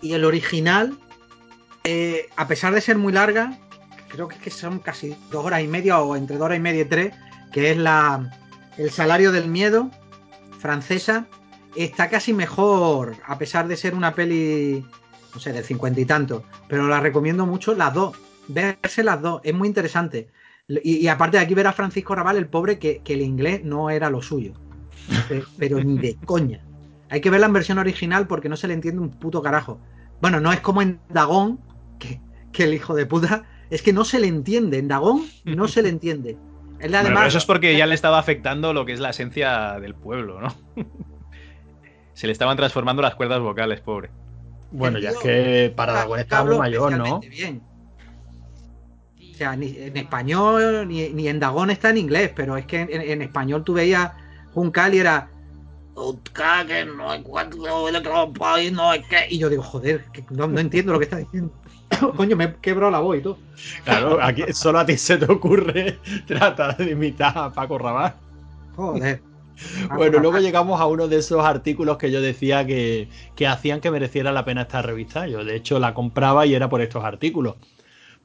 y 0.02 0.14
el 0.14 0.26
original, 0.26 0.98
eh, 1.86 2.28
a 2.36 2.48
pesar 2.48 2.74
de 2.74 2.82
ser 2.82 2.98
muy 2.98 3.14
larga, 3.14 3.58
creo 4.10 4.28
que, 4.28 4.50
son 4.50 4.80
casi 4.80 5.16
dos 5.32 5.46
horas 5.46 5.62
y 5.62 5.68
media 5.68 6.00
o 6.00 6.16
entre 6.16 6.38
dos 6.38 6.46
horas 6.46 6.58
y 6.58 6.62
media 6.62 6.82
y 6.82 6.86
tres, 6.86 7.14
que 7.54 7.72
es 7.72 7.78
la 7.78 8.32
El 8.78 8.92
salario 8.92 9.32
del 9.32 9.48
miedo 9.48 9.90
francesa, 10.60 11.28
está 11.76 12.10
casi 12.10 12.34
mejor, 12.34 13.16
a 13.26 13.38
pesar 13.38 13.68
de 13.68 13.78
ser 13.78 13.96
una 13.96 14.14
peli, 14.14 14.86
no 15.34 15.40
sé, 15.40 15.54
del 15.54 15.64
cincuenta 15.64 16.00
y 16.00 16.06
tanto. 16.06 16.44
Pero 16.68 16.88
la 16.88 17.00
recomiendo 17.00 17.46
mucho 17.46 17.74
las 17.76 17.94
dos. 17.94 18.18
Verse 18.48 19.04
las 19.04 19.22
dos, 19.22 19.42
es 19.44 19.54
muy 19.54 19.68
interesante. 19.68 20.30
Y, 20.68 21.08
aparte 21.08 21.38
de 21.38 21.44
aquí 21.44 21.54
ver 21.54 21.68
a 21.68 21.74
Francisco 21.74 22.16
Raval, 22.16 22.38
el 22.38 22.48
pobre, 22.48 22.80
que, 22.80 23.02
que 23.04 23.14
el 23.14 23.22
inglés 23.22 23.64
no 23.64 23.90
era 23.90 24.10
lo 24.10 24.22
suyo. 24.22 24.54
Pe- 25.30 25.44
Pero 25.58 25.84
ni 25.84 25.98
de 26.00 26.18
coña. 26.26 26.60
Hay 27.10 27.22
que 27.22 27.30
verla 27.30 27.46
en 27.46 27.54
versión 27.54 27.78
original 27.78 28.26
porque 28.26 28.50
no 28.50 28.58
se 28.58 28.68
le 28.68 28.74
entiende 28.74 29.02
un 29.02 29.12
puto 29.12 29.42
carajo. 29.44 29.80
Bueno, 30.22 30.40
no 30.40 30.52
es 30.52 30.60
como 30.62 30.82
en 30.82 31.00
Dagón, 31.10 31.60
que, 32.00 32.22
que 32.52 32.64
el 32.64 32.74
hijo 32.74 32.96
de 32.96 33.06
puta. 33.06 33.44
Es 33.70 33.82
que 33.82 33.94
no 33.94 34.06
se 34.06 34.20
le 34.20 34.28
entiende. 34.28 34.78
En 34.78 34.88
Dagón 34.88 35.24
no 35.44 35.68
se 35.68 35.82
le 35.82 35.90
entiende. 35.90 36.38
Bueno, 36.80 37.00
pero 37.04 37.26
eso 37.26 37.38
es 37.38 37.46
porque 37.46 37.76
ya 37.78 37.86
le 37.86 37.96
estaba 37.96 38.20
afectando 38.20 38.74
lo 38.74 38.86
que 38.86 38.94
es 38.94 39.00
la 39.00 39.10
esencia 39.10 39.80
del 39.80 39.96
pueblo, 39.96 40.42
¿no? 40.42 40.56
Se 42.14 42.28
le 42.28 42.34
estaban 42.34 42.56
transformando 42.56 43.02
las 43.02 43.16
cuerdas 43.16 43.40
vocales, 43.40 43.82
pobre. 43.82 44.10
Bueno, 44.72 45.00
ya 45.00 45.10
es 45.10 45.18
que 45.18 45.74
para 45.76 45.94
Dagón 45.94 46.20
estaba 46.20 46.46
muy 46.46 46.58
mayor, 46.58 46.98
¿no? 46.98 47.20
Bien. 47.20 47.62
O 49.20 49.38
sea, 49.38 49.56
ni 49.56 49.76
en 49.78 49.98
español, 49.98 50.88
ni, 50.88 51.10
ni 51.10 51.28
en 51.28 51.40
Dagón 51.40 51.70
está 51.70 51.90
en 51.90 51.98
inglés, 51.98 52.32
pero 52.34 52.56
es 52.56 52.66
que 52.66 52.82
en, 52.82 53.02
en 53.02 53.22
español 53.22 53.64
tú 53.64 53.74
veías 53.74 54.12
Juncal 54.54 54.96
y 54.96 55.00
era. 55.00 55.30
"Juncal, 55.96 56.68
que 56.68 56.86
no 56.86 57.14
el 57.14 58.32
país, 58.34 58.72
no 58.72 58.94
es 58.94 59.06
que. 59.08 59.28
Y 59.30 59.40
yo 59.40 59.50
digo, 59.50 59.64
joder, 59.64 60.04
que 60.14 60.24
no, 60.30 60.48
no 60.48 60.60
entiendo 60.60 60.92
lo 60.94 61.00
que 61.00 61.06
está 61.06 61.18
diciendo. 61.18 61.52
Coño, 62.18 62.36
me 62.36 62.46
he 62.46 62.56
quebrado 62.56 62.92
la 62.92 63.00
voz 63.00 63.18
y 63.18 63.22
todo. 63.22 63.38
Claro, 63.84 64.22
aquí 64.22 64.44
solo 64.54 64.80
a 64.80 64.86
ti 64.86 64.98
se 64.98 65.18
te 65.18 65.32
ocurre 65.32 66.00
tratar 66.28 66.78
de 66.78 66.92
imitar 66.92 67.38
a 67.38 67.52
Paco 67.52 67.78
Rabanne. 67.78 68.16
Joder. 68.76 69.22
Bueno, 69.96 70.20
luego 70.20 70.40
llegamos 70.40 70.82
a 70.82 70.86
uno 70.86 71.08
de 71.08 71.20
esos 71.20 71.46
artículos 71.46 71.98
que 71.98 72.12
yo 72.12 72.22
decía 72.22 72.66
que, 72.66 73.08
que 73.38 73.48
hacían 73.48 73.80
que 73.80 73.90
mereciera 73.90 74.34
la 74.34 74.44
pena 74.44 74.64
esta 74.64 74.82
revista. 74.82 75.28
Yo, 75.28 75.46
de 75.46 75.56
hecho, 75.56 75.80
la 75.80 75.94
compraba 75.94 76.46
y 76.46 76.54
era 76.54 76.68
por 76.68 76.82
estos 76.82 77.06
artículos. 77.06 77.56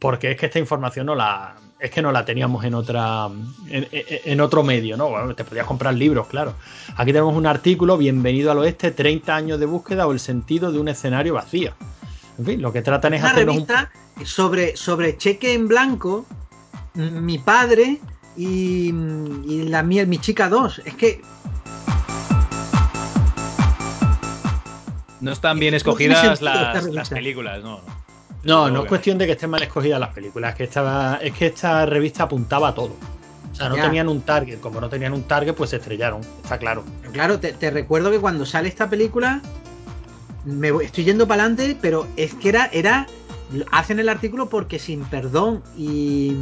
Porque 0.00 0.32
es 0.32 0.36
que 0.36 0.46
esta 0.46 0.58
información 0.58 1.06
no 1.06 1.14
la. 1.14 1.54
Es 1.80 1.90
que 1.90 2.02
no 2.02 2.12
la 2.12 2.26
teníamos 2.26 2.62
en 2.64 2.74
otra. 2.74 3.28
En, 3.68 4.40
otro 4.40 4.62
medio, 4.62 4.98
¿no? 4.98 5.08
Bueno, 5.08 5.34
te 5.34 5.44
podías 5.44 5.66
comprar 5.66 5.94
libros, 5.94 6.26
claro. 6.26 6.54
Aquí 6.96 7.10
tenemos 7.10 7.34
un 7.34 7.46
artículo, 7.46 7.96
Bienvenido 7.96 8.50
al 8.50 8.58
Oeste, 8.58 8.90
30 8.90 9.34
años 9.34 9.58
de 9.58 9.64
búsqueda 9.64 10.06
o 10.06 10.12
el 10.12 10.20
sentido 10.20 10.72
de 10.72 10.78
un 10.78 10.88
escenario 10.88 11.34
vacío. 11.34 11.72
En 12.38 12.44
fin, 12.44 12.60
lo 12.60 12.70
que 12.72 12.82
tratan 12.82 13.14
es 13.14 13.22
una 13.22 13.30
hacernos 13.30 13.56
un. 13.56 13.66
revista 13.66 13.90
sobre, 14.24 14.76
sobre 14.76 15.16
cheque 15.16 15.54
en 15.54 15.68
blanco, 15.68 16.26
mi 16.94 17.38
padre 17.38 17.98
y, 18.36 18.92
y 19.46 19.62
la 19.68 19.82
mía, 19.82 20.04
mi 20.04 20.18
chica 20.18 20.50
2. 20.50 20.82
Es 20.84 20.94
que 20.94 21.22
No 25.20 25.32
están 25.32 25.58
bien 25.58 25.74
No 25.74 25.80
tiene 25.94 26.16
escogidas 26.16 26.38
sentido 26.38 26.92
las, 26.92 27.10
películas, 27.10 27.62
no. 27.62 27.80
no. 27.86 27.99
No, 28.42 28.70
no 28.70 28.82
es 28.82 28.88
cuestión 28.88 29.18
de 29.18 29.26
que 29.26 29.32
estén 29.32 29.50
mal 29.50 29.62
escogidas 29.62 30.00
las 30.00 30.14
películas, 30.14 30.52
es 30.52 30.56
que 30.56 30.64
esta, 30.64 31.16
es 31.22 31.32
que 31.34 31.46
esta 31.46 31.84
revista 31.86 32.24
apuntaba 32.24 32.68
a 32.68 32.74
todo. 32.74 32.94
O 33.52 33.54
sea, 33.54 33.68
no 33.68 33.76
Ya. 33.76 33.82
tenían 33.82 34.08
un 34.08 34.22
target. 34.22 34.60
Como 34.60 34.80
no 34.80 34.88
tenían 34.88 35.12
un 35.12 35.24
target, 35.24 35.54
pues 35.54 35.70
se 35.70 35.76
estrellaron, 35.76 36.20
está 36.42 36.56
claro. 36.58 36.82
Pero 37.00 37.12
claro, 37.12 37.40
te, 37.40 37.52
te 37.52 37.70
recuerdo 37.70 38.10
que 38.10 38.18
cuando 38.18 38.46
sale 38.46 38.68
esta 38.68 38.88
película, 38.88 39.42
me 40.44 40.68
estoy 40.82 41.04
yendo 41.04 41.26
para 41.28 41.42
adelante, 41.44 41.76
pero 41.80 42.06
es 42.16 42.34
que 42.34 42.48
era, 42.48 42.66
era. 42.72 43.06
Hacen 43.72 43.98
el 43.98 44.08
artículo 44.08 44.48
porque 44.48 44.78
sin 44.78 45.02
perdón 45.04 45.62
y, 45.76 46.36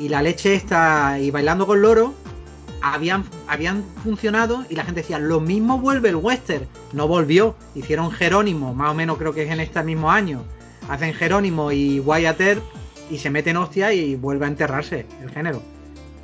y 0.00 0.08
la 0.08 0.22
leche 0.22 0.54
esta 0.54 1.18
y 1.18 1.32
bailando 1.32 1.66
con 1.66 1.82
loro 1.82 2.14
habían, 2.80 3.24
habían 3.48 3.82
funcionado 4.04 4.64
y 4.70 4.76
la 4.76 4.84
gente 4.84 5.00
decía, 5.00 5.18
lo 5.18 5.40
mismo 5.40 5.80
vuelve 5.80 6.10
el 6.10 6.16
western. 6.16 6.66
No 6.92 7.08
volvió, 7.08 7.56
hicieron 7.74 8.12
Jerónimo, 8.12 8.72
más 8.74 8.92
o 8.92 8.94
menos 8.94 9.18
creo 9.18 9.34
que 9.34 9.42
es 9.42 9.50
en 9.50 9.58
este 9.58 9.82
mismo 9.82 10.08
año. 10.10 10.42
Hacen 10.88 11.14
Jerónimo 11.14 11.72
y 11.72 12.00
Wyatt 12.00 12.40
Earp 12.40 12.62
y 13.10 13.18
se 13.18 13.30
meten 13.30 13.56
hostia 13.56 13.92
y 13.92 14.14
vuelve 14.16 14.44
a 14.46 14.48
enterrarse 14.48 15.06
el 15.22 15.30
género. 15.30 15.62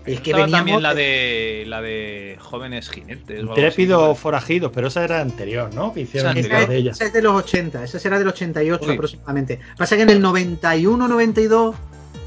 Y 0.04 0.14
es 0.14 0.20
que 0.20 0.32
veníamos 0.32 0.52
también 0.58 0.82
la 0.82 0.94
de- 0.94 1.62
la 1.68 1.80
de 1.80 2.36
jóvenes 2.40 2.90
jinetes. 2.90 3.40
Intrépidos 3.40 4.08
¿no? 4.08 4.14
forajidos, 4.16 4.72
pero 4.74 4.88
esa 4.88 5.04
era 5.04 5.20
anterior, 5.20 5.72
¿no? 5.74 5.92
Que 5.94 6.00
hicieron 6.00 6.36
Esa 6.36 6.40
anterior 6.46 6.68
de 6.68 6.76
ella. 6.76 6.90
esa 6.90 7.04
es 7.04 7.12
de 7.12 7.22
los 7.22 7.34
80, 7.36 7.84
esa 7.84 8.00
será 8.00 8.18
del 8.18 8.26
88 8.26 8.84
Uy. 8.88 8.94
aproximadamente. 8.94 9.60
Pasa 9.78 9.94
que 9.96 10.02
en 10.02 10.10
el 10.10 10.20
91-92 10.20 11.74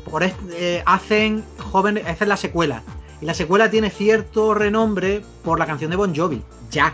por 0.10 0.24
est- 0.24 0.38
eh, 0.54 0.84
hacen 0.86 1.44
jóvenes, 1.58 2.06
hacen 2.08 2.30
la 2.30 2.38
secuela. 2.38 2.82
Y 3.22 3.26
la 3.26 3.34
secuela 3.34 3.70
tiene 3.70 3.90
cierto 3.90 4.54
renombre 4.54 5.22
por 5.44 5.60
la 5.60 5.66
canción 5.66 5.90
de 5.92 5.98
Bon 5.98 6.16
Jovi. 6.16 6.42
Ya. 6.72 6.94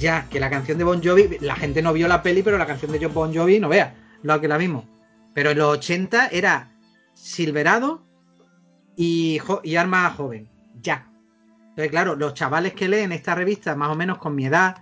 Ya, 0.00 0.26
que 0.28 0.40
la 0.40 0.50
canción 0.50 0.78
de 0.78 0.84
Bon 0.84 1.00
Jovi, 1.02 1.36
la 1.40 1.54
gente 1.54 1.82
no 1.82 1.92
vio 1.92 2.08
la 2.08 2.22
peli, 2.22 2.42
pero 2.42 2.58
la 2.58 2.66
canción 2.66 2.90
de 2.90 3.06
Bon 3.06 3.32
Jovi 3.34 3.60
no 3.60 3.68
vea, 3.68 3.94
lo 4.22 4.40
que 4.40 4.48
la 4.48 4.56
vimos. 4.56 4.84
Pero 5.34 5.50
en 5.50 5.58
los 5.58 5.68
80 5.78 6.28
era 6.32 6.72
Silverado 7.14 8.02
y, 8.96 9.38
jo- 9.38 9.60
y 9.62 9.76
Arma 9.76 10.10
Joven. 10.10 10.48
Ya. 10.82 11.06
Entonces, 11.70 11.90
claro, 11.90 12.16
los 12.16 12.34
chavales 12.34 12.72
que 12.72 12.88
leen 12.88 13.12
esta 13.12 13.34
revista, 13.34 13.76
más 13.76 13.90
o 13.90 13.94
menos 13.94 14.18
con 14.18 14.34
mi 14.34 14.46
edad, 14.46 14.78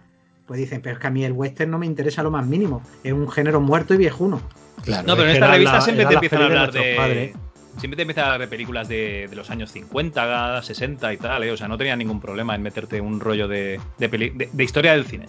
pues 0.46 0.58
dicen, 0.58 0.80
pero 0.80 0.94
es 0.94 1.00
que 1.00 1.06
a 1.08 1.10
mí 1.10 1.24
el 1.24 1.32
western 1.32 1.70
no 1.70 1.78
me 1.78 1.86
interesa 1.86 2.22
lo 2.22 2.30
más 2.30 2.46
mínimo. 2.46 2.82
Es 3.04 3.12
un 3.12 3.28
género 3.30 3.60
muerto 3.60 3.92
y 3.94 3.98
viejuno. 3.98 4.40
Claro, 4.82 5.06
No, 5.06 5.16
pero 5.16 5.28
en 5.28 5.34
esta 5.34 5.50
revista 5.50 5.72
la- 5.74 5.80
siempre 5.80 6.06
te 6.06 6.14
empiezan 6.14 6.42
a 6.42 6.48
pelis 6.48 6.72
de 6.72 6.80
hablar 6.96 7.08
de. 7.08 7.34
Siempre 7.78 7.96
te 7.96 8.02
empiezan 8.02 8.32
a 8.32 8.38
de 8.38 8.48
películas 8.48 8.88
de, 8.88 9.28
de 9.30 9.36
los 9.36 9.50
años 9.50 9.70
50, 9.70 10.60
60 10.62 11.12
y 11.12 11.16
tal, 11.16 11.44
¿eh? 11.44 11.52
O 11.52 11.56
sea, 11.56 11.68
no 11.68 11.78
tenía 11.78 11.94
ningún 11.96 12.20
problema 12.20 12.54
en 12.54 12.62
meterte 12.62 13.00
un 13.00 13.20
rollo 13.20 13.46
de, 13.46 13.80
de, 13.98 14.08
peli- 14.08 14.30
de- 14.30 14.64
historia 14.64 14.92
del 14.92 15.04
cine. 15.04 15.28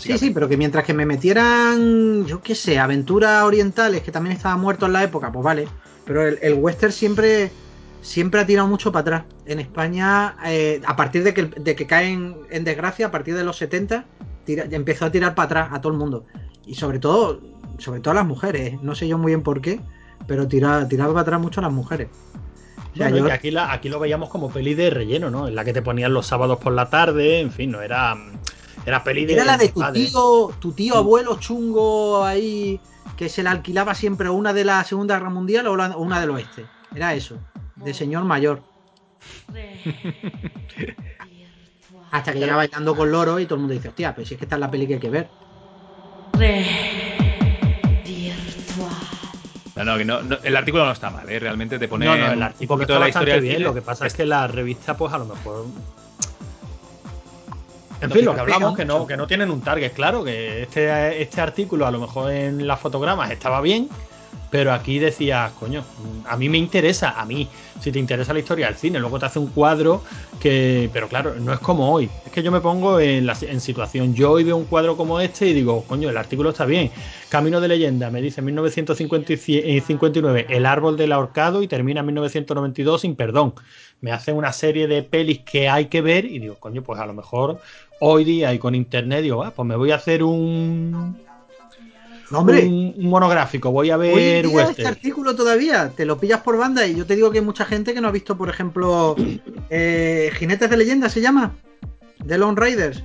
Sí, 0.00 0.18
sí, 0.18 0.30
pero 0.32 0.48
que 0.48 0.56
mientras 0.56 0.84
que 0.84 0.92
me 0.92 1.06
metieran, 1.06 2.26
yo 2.26 2.42
qué 2.42 2.56
sé, 2.56 2.80
aventuras 2.80 3.44
orientales, 3.44 4.02
que 4.02 4.10
también 4.10 4.36
estaba 4.36 4.56
muerto 4.56 4.86
en 4.86 4.92
la 4.92 5.04
época, 5.04 5.30
pues 5.30 5.44
vale. 5.44 5.68
Pero 6.04 6.26
el, 6.26 6.38
el 6.42 6.54
western 6.54 6.92
siempre, 6.92 7.52
siempre 8.00 8.40
ha 8.40 8.46
tirado 8.46 8.66
mucho 8.66 8.90
para 8.90 9.00
atrás. 9.02 9.24
En 9.46 9.60
España, 9.60 10.36
eh, 10.46 10.80
a 10.84 10.96
partir 10.96 11.22
de 11.22 11.32
que, 11.32 11.44
de 11.44 11.76
que 11.76 11.86
caen 11.86 12.36
en 12.50 12.64
desgracia, 12.64 13.06
a 13.06 13.10
partir 13.12 13.36
de 13.36 13.44
los 13.44 13.56
70, 13.56 14.04
tira- 14.44 14.66
empezó 14.68 15.04
a 15.04 15.12
tirar 15.12 15.36
para 15.36 15.46
atrás 15.46 15.68
a 15.70 15.80
todo 15.80 15.92
el 15.92 15.98
mundo. 15.98 16.24
Y 16.66 16.74
sobre 16.74 16.98
todo, 16.98 17.40
sobre 17.78 18.00
todo 18.00 18.12
a 18.12 18.14
las 18.16 18.26
mujeres. 18.26 18.82
No 18.82 18.96
sé 18.96 19.06
yo 19.06 19.16
muy 19.16 19.30
bien 19.30 19.42
por 19.42 19.60
qué, 19.60 19.80
pero 20.26 20.46
tira, 20.48 20.86
tiraba 20.88 21.12
para 21.12 21.22
atrás 21.22 21.40
mucho 21.40 21.60
a 21.60 21.64
las 21.64 21.72
mujeres. 21.72 22.08
O 22.92 22.96
sea, 22.96 23.08
Bueno, 23.08 23.16
yo- 23.26 23.28
y 23.28 23.30
aquí, 23.32 23.50
la, 23.50 23.72
aquí 23.72 23.88
lo 23.88 23.98
veíamos 23.98 24.28
como 24.30 24.50
peli 24.50 24.74
de 24.74 24.90
relleno, 24.90 25.30
¿no? 25.30 25.48
En 25.48 25.54
la 25.54 25.64
que 25.64 25.72
te 25.72 25.82
ponían 25.82 26.14
los 26.14 26.26
sábados 26.26 26.58
por 26.58 26.72
la 26.72 26.88
tarde, 26.90 27.40
en 27.40 27.50
fin, 27.50 27.70
no 27.72 27.82
era. 27.82 28.16
Era 28.86 29.02
peli 29.02 29.24
de. 29.24 29.32
Era 29.34 29.44
la 29.44 29.56
de 29.56 29.68
tu 29.70 29.80
tío, 29.92 30.50
tu 30.60 30.72
tío 30.72 30.96
abuelo 30.96 31.38
chungo 31.40 32.22
ahí, 32.24 32.80
que 33.16 33.28
se 33.28 33.42
la 33.42 33.50
alquilaba 33.52 33.94
siempre 33.94 34.28
una 34.28 34.52
de 34.52 34.64
la 34.64 34.84
Segunda 34.84 35.16
Guerra 35.18 35.30
Mundial 35.30 35.66
o 35.66 35.76
la- 35.76 35.96
o 35.96 36.02
una 36.02 36.20
del 36.20 36.30
Oeste. 36.30 36.66
Era 36.94 37.14
eso, 37.14 37.38
de 37.76 37.94
señor 37.94 38.24
mayor. 38.24 38.62
Hasta 42.12 42.32
que 42.32 42.38
llega 42.38 42.54
bailando 42.56 42.94
con 42.94 43.10
loro 43.10 43.40
y 43.40 43.46
todo 43.46 43.56
el 43.56 43.60
mundo 43.62 43.74
dice, 43.74 43.88
hostia, 43.88 44.14
pero 44.14 44.26
si 44.26 44.34
es 44.34 44.38
que 44.38 44.44
esta 44.44 44.54
es 44.56 44.60
la 44.60 44.70
peli 44.70 44.86
que 44.86 44.94
hay 44.94 45.00
que 45.00 45.10
ver. 45.10 45.30
No, 49.76 49.84
no, 49.84 49.98
que 49.98 50.04
no, 50.04 50.22
no, 50.22 50.38
el 50.42 50.56
artículo 50.56 50.84
no 50.84 50.92
está 50.92 51.10
mal, 51.10 51.28
¿eh? 51.28 51.38
Realmente 51.38 51.78
te 51.78 51.88
pone 51.88 52.06
No, 52.06 52.16
no, 52.16 52.26
el 52.26 52.36
un 52.36 52.42
artículo 52.42 52.78
poquito 52.78 52.92
está 52.92 52.94
de 52.94 53.00
la 53.00 53.08
historia 53.08 53.36
bien. 53.38 53.62
Lo 53.62 53.74
que 53.74 53.82
pasa 53.82 54.06
es 54.06 54.14
que 54.14 54.24
la 54.24 54.46
revista, 54.46 54.96
pues 54.96 55.12
a 55.12 55.18
lo 55.18 55.26
mejor. 55.26 55.66
En 58.00 58.10
fin, 58.10 58.24
lo 58.24 58.34
que 58.34 58.40
hablamos, 58.40 58.76
que 58.76 58.84
no, 58.84 59.06
que 59.06 59.16
no 59.16 59.26
tienen 59.26 59.50
un 59.50 59.62
target, 59.62 59.92
claro, 59.92 60.22
que 60.22 60.62
este, 60.62 61.22
este 61.22 61.40
artículo 61.40 61.86
a 61.86 61.90
lo 61.90 62.00
mejor 62.00 62.30
en 62.30 62.66
las 62.66 62.78
fotogramas 62.78 63.30
estaba 63.30 63.60
bien, 63.60 63.88
pero 64.54 64.72
aquí 64.72 65.00
decías, 65.00 65.50
coño, 65.58 65.82
a 66.28 66.36
mí 66.36 66.48
me 66.48 66.58
interesa, 66.58 67.20
a 67.20 67.24
mí, 67.24 67.48
si 67.80 67.90
te 67.90 67.98
interesa 67.98 68.32
la 68.32 68.38
historia 68.38 68.66
del 68.66 68.76
cine, 68.76 69.00
luego 69.00 69.18
te 69.18 69.26
hace 69.26 69.40
un 69.40 69.48
cuadro 69.48 70.04
que, 70.38 70.88
pero 70.92 71.08
claro, 71.08 71.34
no 71.40 71.52
es 71.52 71.58
como 71.58 71.92
hoy, 71.92 72.08
es 72.24 72.30
que 72.30 72.40
yo 72.40 72.52
me 72.52 72.60
pongo 72.60 73.00
en, 73.00 73.26
la, 73.26 73.34
situación, 73.34 74.14
yo 74.14 74.30
hoy 74.30 74.44
veo 74.44 74.56
un 74.56 74.66
cuadro 74.66 74.96
como 74.96 75.18
este 75.18 75.48
y 75.48 75.54
digo, 75.54 75.82
coño, 75.88 76.08
el 76.08 76.16
artículo 76.16 76.50
está 76.50 76.66
bien, 76.66 76.92
Camino 77.30 77.60
de 77.60 77.66
leyenda, 77.66 78.12
me 78.12 78.22
dice 78.22 78.42
1959, 78.42 80.46
El 80.48 80.66
árbol 80.66 80.96
del 80.96 81.10
ahorcado 81.10 81.60
y 81.60 81.66
termina 81.66 81.98
en 81.98 82.06
1992 82.06 83.00
sin 83.00 83.16
perdón. 83.16 83.54
Me 84.00 84.12
hacen 84.12 84.36
una 84.36 84.52
serie 84.52 84.86
de 84.86 85.02
pelis 85.02 85.40
que 85.40 85.68
hay 85.68 85.86
que 85.86 86.00
ver 86.00 86.26
y 86.26 86.38
digo, 86.38 86.54
coño, 86.60 86.82
pues 86.82 87.00
a 87.00 87.06
lo 87.06 87.12
mejor 87.12 87.58
hoy 87.98 88.22
día 88.22 88.54
y 88.54 88.60
con 88.60 88.76
internet 88.76 89.22
digo, 89.22 89.42
ah, 89.42 89.50
pues 89.50 89.66
me 89.66 89.74
voy 89.74 89.90
a 89.90 89.96
hacer 89.96 90.22
un, 90.22 91.23
No, 92.30 92.38
hombre, 92.38 92.64
un, 92.66 92.94
un 92.96 93.06
monográfico, 93.10 93.70
voy 93.70 93.90
a 93.90 93.98
hoy 93.98 94.08
en 94.08 94.14
ver 94.14 94.46
día 94.48 94.62
este 94.64 94.86
artículo 94.86 95.36
todavía 95.36 95.90
te 95.94 96.04
lo 96.06 96.18
pillas 96.18 96.40
por 96.40 96.56
banda 96.56 96.86
y 96.86 96.94
yo 96.96 97.04
te 97.06 97.14
digo 97.16 97.30
que 97.30 97.38
hay 97.38 97.44
mucha 97.44 97.64
gente 97.64 97.92
que 97.94 98.00
no 98.00 98.08
ha 98.08 98.12
visto, 98.12 98.36
por 98.36 98.48
ejemplo, 98.48 99.14
eh, 99.70 100.30
Jinetes 100.38 100.70
de 100.70 100.76
leyenda 100.76 101.08
se 101.08 101.20
llama, 101.20 101.52
de 102.24 102.38
Lone 102.38 102.56
Raiders. 102.58 103.02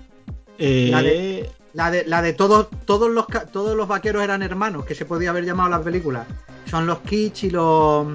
Eh, 0.57 0.89
la 0.91 1.01
de- 1.03 1.49
La 1.73 1.91
de, 1.91 2.03
la 2.05 2.21
de 2.23 2.33
todos, 2.33 2.67
todos, 2.85 3.11
los, 3.11 3.27
todos 3.51 3.77
los 3.77 3.87
vaqueros 3.87 4.23
eran 4.23 4.41
hermanos, 4.41 4.85
que 4.85 4.95
se 4.95 5.05
podía 5.05 5.29
haber 5.29 5.45
llamado 5.45 5.69
la 5.69 5.81
película. 5.81 6.25
Son 6.65 6.87
los 6.87 6.99
Kitsch 7.01 7.43
y 7.43 7.49
los. 7.51 8.07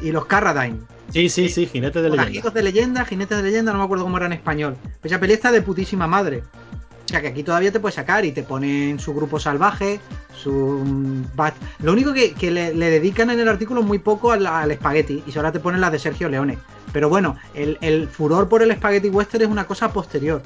y 0.00 0.10
los 0.10 0.24
Carradine. 0.24 0.78
sí, 1.10 1.28
sí, 1.28 1.50
sí, 1.50 1.66
Jinete 1.66 1.98
de 2.00 2.04
leyenda. 2.08 2.22
Forajidos 2.24 2.54
de 2.54 2.62
leyenda, 2.62 3.04
jinetes 3.04 3.36
de 3.36 3.42
leyenda, 3.44 3.72
no 3.72 3.78
me 3.78 3.84
acuerdo 3.84 4.04
cómo 4.04 4.16
era 4.16 4.24
en 4.26 4.32
español. 4.32 4.76
Pues 5.02 5.12
esa 5.12 5.20
peli 5.20 5.34
está 5.34 5.52
de 5.52 5.60
putísima 5.60 6.06
madre. 6.06 6.42
Sea 7.12 7.20
que 7.20 7.28
aquí 7.28 7.42
todavía 7.42 7.70
te 7.70 7.78
puede 7.78 7.94
sacar 7.94 8.24
y 8.24 8.32
te 8.32 8.42
ponen 8.42 8.98
su 8.98 9.12
grupo 9.12 9.38
salvaje, 9.38 10.00
su 10.34 10.50
mm, 10.50 11.24
Lo 11.80 11.92
único 11.92 12.14
que, 12.14 12.32
que 12.32 12.50
le, 12.50 12.72
dedican 12.72 13.28
en 13.28 13.38
el 13.38 13.48
artículo 13.48 13.82
muy 13.82 13.98
poco 13.98 14.32
al, 14.32 14.46
al 14.46 14.70
espagueti 14.70 15.22
y 15.26 15.36
ahora 15.36 15.52
te 15.52 15.60
ponen 15.60 15.82
las 15.82 15.92
de 15.92 15.98
Sergio 15.98 16.30
Leone. 16.30 16.58
Pero 16.92 17.10
bueno, 17.10 17.36
el, 17.54 17.76
el 17.82 18.08
furor 18.08 18.48
por 18.48 18.62
el 18.62 18.70
espagueti 18.70 19.10
western 19.10 19.44
es 19.44 19.50
una 19.50 19.66
cosa 19.66 19.92
posterior. 19.92 20.42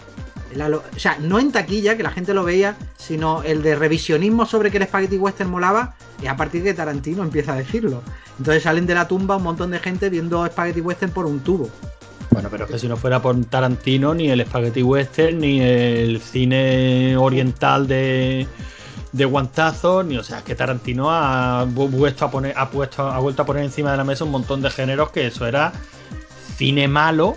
O 0.54 0.98
sea, 0.98 1.18
no 1.20 1.38
en 1.38 1.52
taquilla, 1.52 1.96
que 1.96 2.02
la 2.02 2.10
gente 2.10 2.32
lo 2.34 2.42
veía, 2.42 2.76
sino 2.96 3.42
el 3.42 3.62
de 3.62 3.76
revisionismo 3.76 4.46
sobre 4.46 4.70
que 4.70 4.78
el 4.78 4.84
espagueti 4.84 5.18
western 5.18 5.50
molaba, 5.50 5.94
y 6.22 6.26
a 6.26 6.36
partir 6.36 6.62
de 6.62 6.74
Tarantino 6.74 7.22
empieza 7.22 7.52
a 7.52 7.56
decirlo. 7.56 8.02
Entonces 8.38 8.62
salen 8.62 8.86
de 8.86 8.94
la 8.94 9.06
tumba 9.06 9.36
un 9.36 9.42
montón 9.42 9.70
de 9.70 9.78
gente 9.78 10.08
viendo 10.08 10.46
espagueti 10.46 10.80
western 10.80 11.12
por 11.12 11.26
un 11.26 11.40
tubo. 11.40 11.70
Bueno, 12.36 12.48
pero 12.50 12.64
es 12.64 12.70
que 12.70 12.78
si 12.78 12.88
no 12.88 12.96
fuera 12.96 13.20
por 13.20 13.42
Tarantino, 13.46 14.14
ni 14.14 14.30
el 14.30 14.44
Spaghetti 14.44 14.82
Western, 14.82 15.38
ni 15.40 15.60
el 15.60 16.20
cine 16.20 17.16
oriental 17.16 17.86
de, 17.86 18.46
de 19.12 19.24
guantazos, 19.24 20.04
ni 20.04 20.16
o 20.18 20.22
sea, 20.22 20.38
es 20.38 20.44
que 20.44 20.54
Tarantino 20.54 21.10
ha 21.10 21.64
vu- 21.66 21.88
vuelto 21.90 22.24
a 22.26 22.30
poner, 22.30 22.52
ha 22.56 22.68
puesto, 22.70 23.06
ha 23.08 23.18
vuelto 23.18 23.42
a 23.42 23.46
poner 23.46 23.64
encima 23.64 23.90
de 23.90 23.96
la 23.96 24.04
mesa 24.04 24.24
un 24.24 24.30
montón 24.30 24.60
de 24.62 24.70
géneros 24.70 25.10
que 25.10 25.26
eso 25.26 25.46
era 25.46 25.72
cine 26.56 26.88
malo 26.88 27.36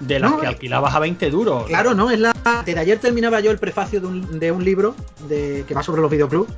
de 0.00 0.20
las 0.20 0.30
No, 0.30 0.38
que 0.38 0.44
eh, 0.44 0.48
alquilabas 0.48 0.94
a 0.94 0.98
20 1.00 1.30
duros. 1.30 1.66
Claro, 1.66 1.94
no, 1.94 2.10
es 2.10 2.18
la. 2.20 2.32
Desde 2.64 2.78
ayer 2.80 2.98
terminaba 2.98 3.40
yo 3.40 3.50
el 3.50 3.58
prefacio 3.58 4.00
de 4.00 4.06
un, 4.06 4.38
de 4.38 4.52
un 4.52 4.64
libro 4.64 4.94
de, 5.28 5.64
que 5.66 5.74
va 5.74 5.82
sobre 5.82 6.02
los 6.02 6.10
videoclubs. 6.10 6.52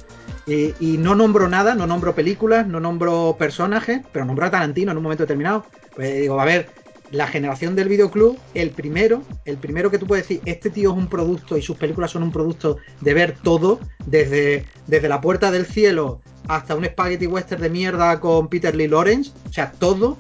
Y, 0.47 0.75
y 0.81 0.97
no 0.99 1.15
nombro 1.15 1.49
nada, 1.49 1.75
no 1.75 1.87
nombro 1.87 2.15
películas, 2.15 2.67
no 2.67 2.81
nombro 2.81 3.37
personajes, 3.39 4.01
pero 4.13 4.25
nombro 4.25 4.47
a 4.47 4.51
Tarantino 4.51 4.91
en 4.91 4.97
un 4.97 5.03
momento 5.03 5.23
determinado. 5.25 5.67
Pues 5.95 6.21
digo, 6.21 6.41
a 6.41 6.45
ver, 6.45 6.71
la 7.11 7.27
generación 7.27 7.75
del 7.75 7.89
videoclub, 7.89 8.39
el 8.55 8.71
primero, 8.71 9.23
el 9.45 9.57
primero 9.57 9.91
que 9.91 9.99
tú 9.99 10.07
puedes 10.07 10.29
decir, 10.29 10.43
este 10.45 10.71
tío 10.71 10.91
es 10.91 10.97
un 10.97 11.09
producto 11.09 11.57
y 11.57 11.63
sus 11.63 11.77
películas 11.77 12.11
son 12.11 12.23
un 12.23 12.33
producto 12.33 12.77
de 13.01 13.15
ver 13.15 13.37
todo, 13.43 13.81
desde, 14.07 14.65
desde 14.87 15.09
la 15.09 15.21
puerta 15.21 15.51
del 15.51 15.65
cielo 15.67 16.21
hasta 16.49 16.75
un 16.75 16.85
spaghetti 16.85 17.27
western 17.27 17.63
de 17.63 17.71
mierda 17.71 18.21
con 18.21 18.49
Peter 18.49 18.75
Lee 18.75 18.89
Lawrence, 18.89 19.33
o 19.49 19.53
sea, 19.53 19.71
todo, 19.73 20.17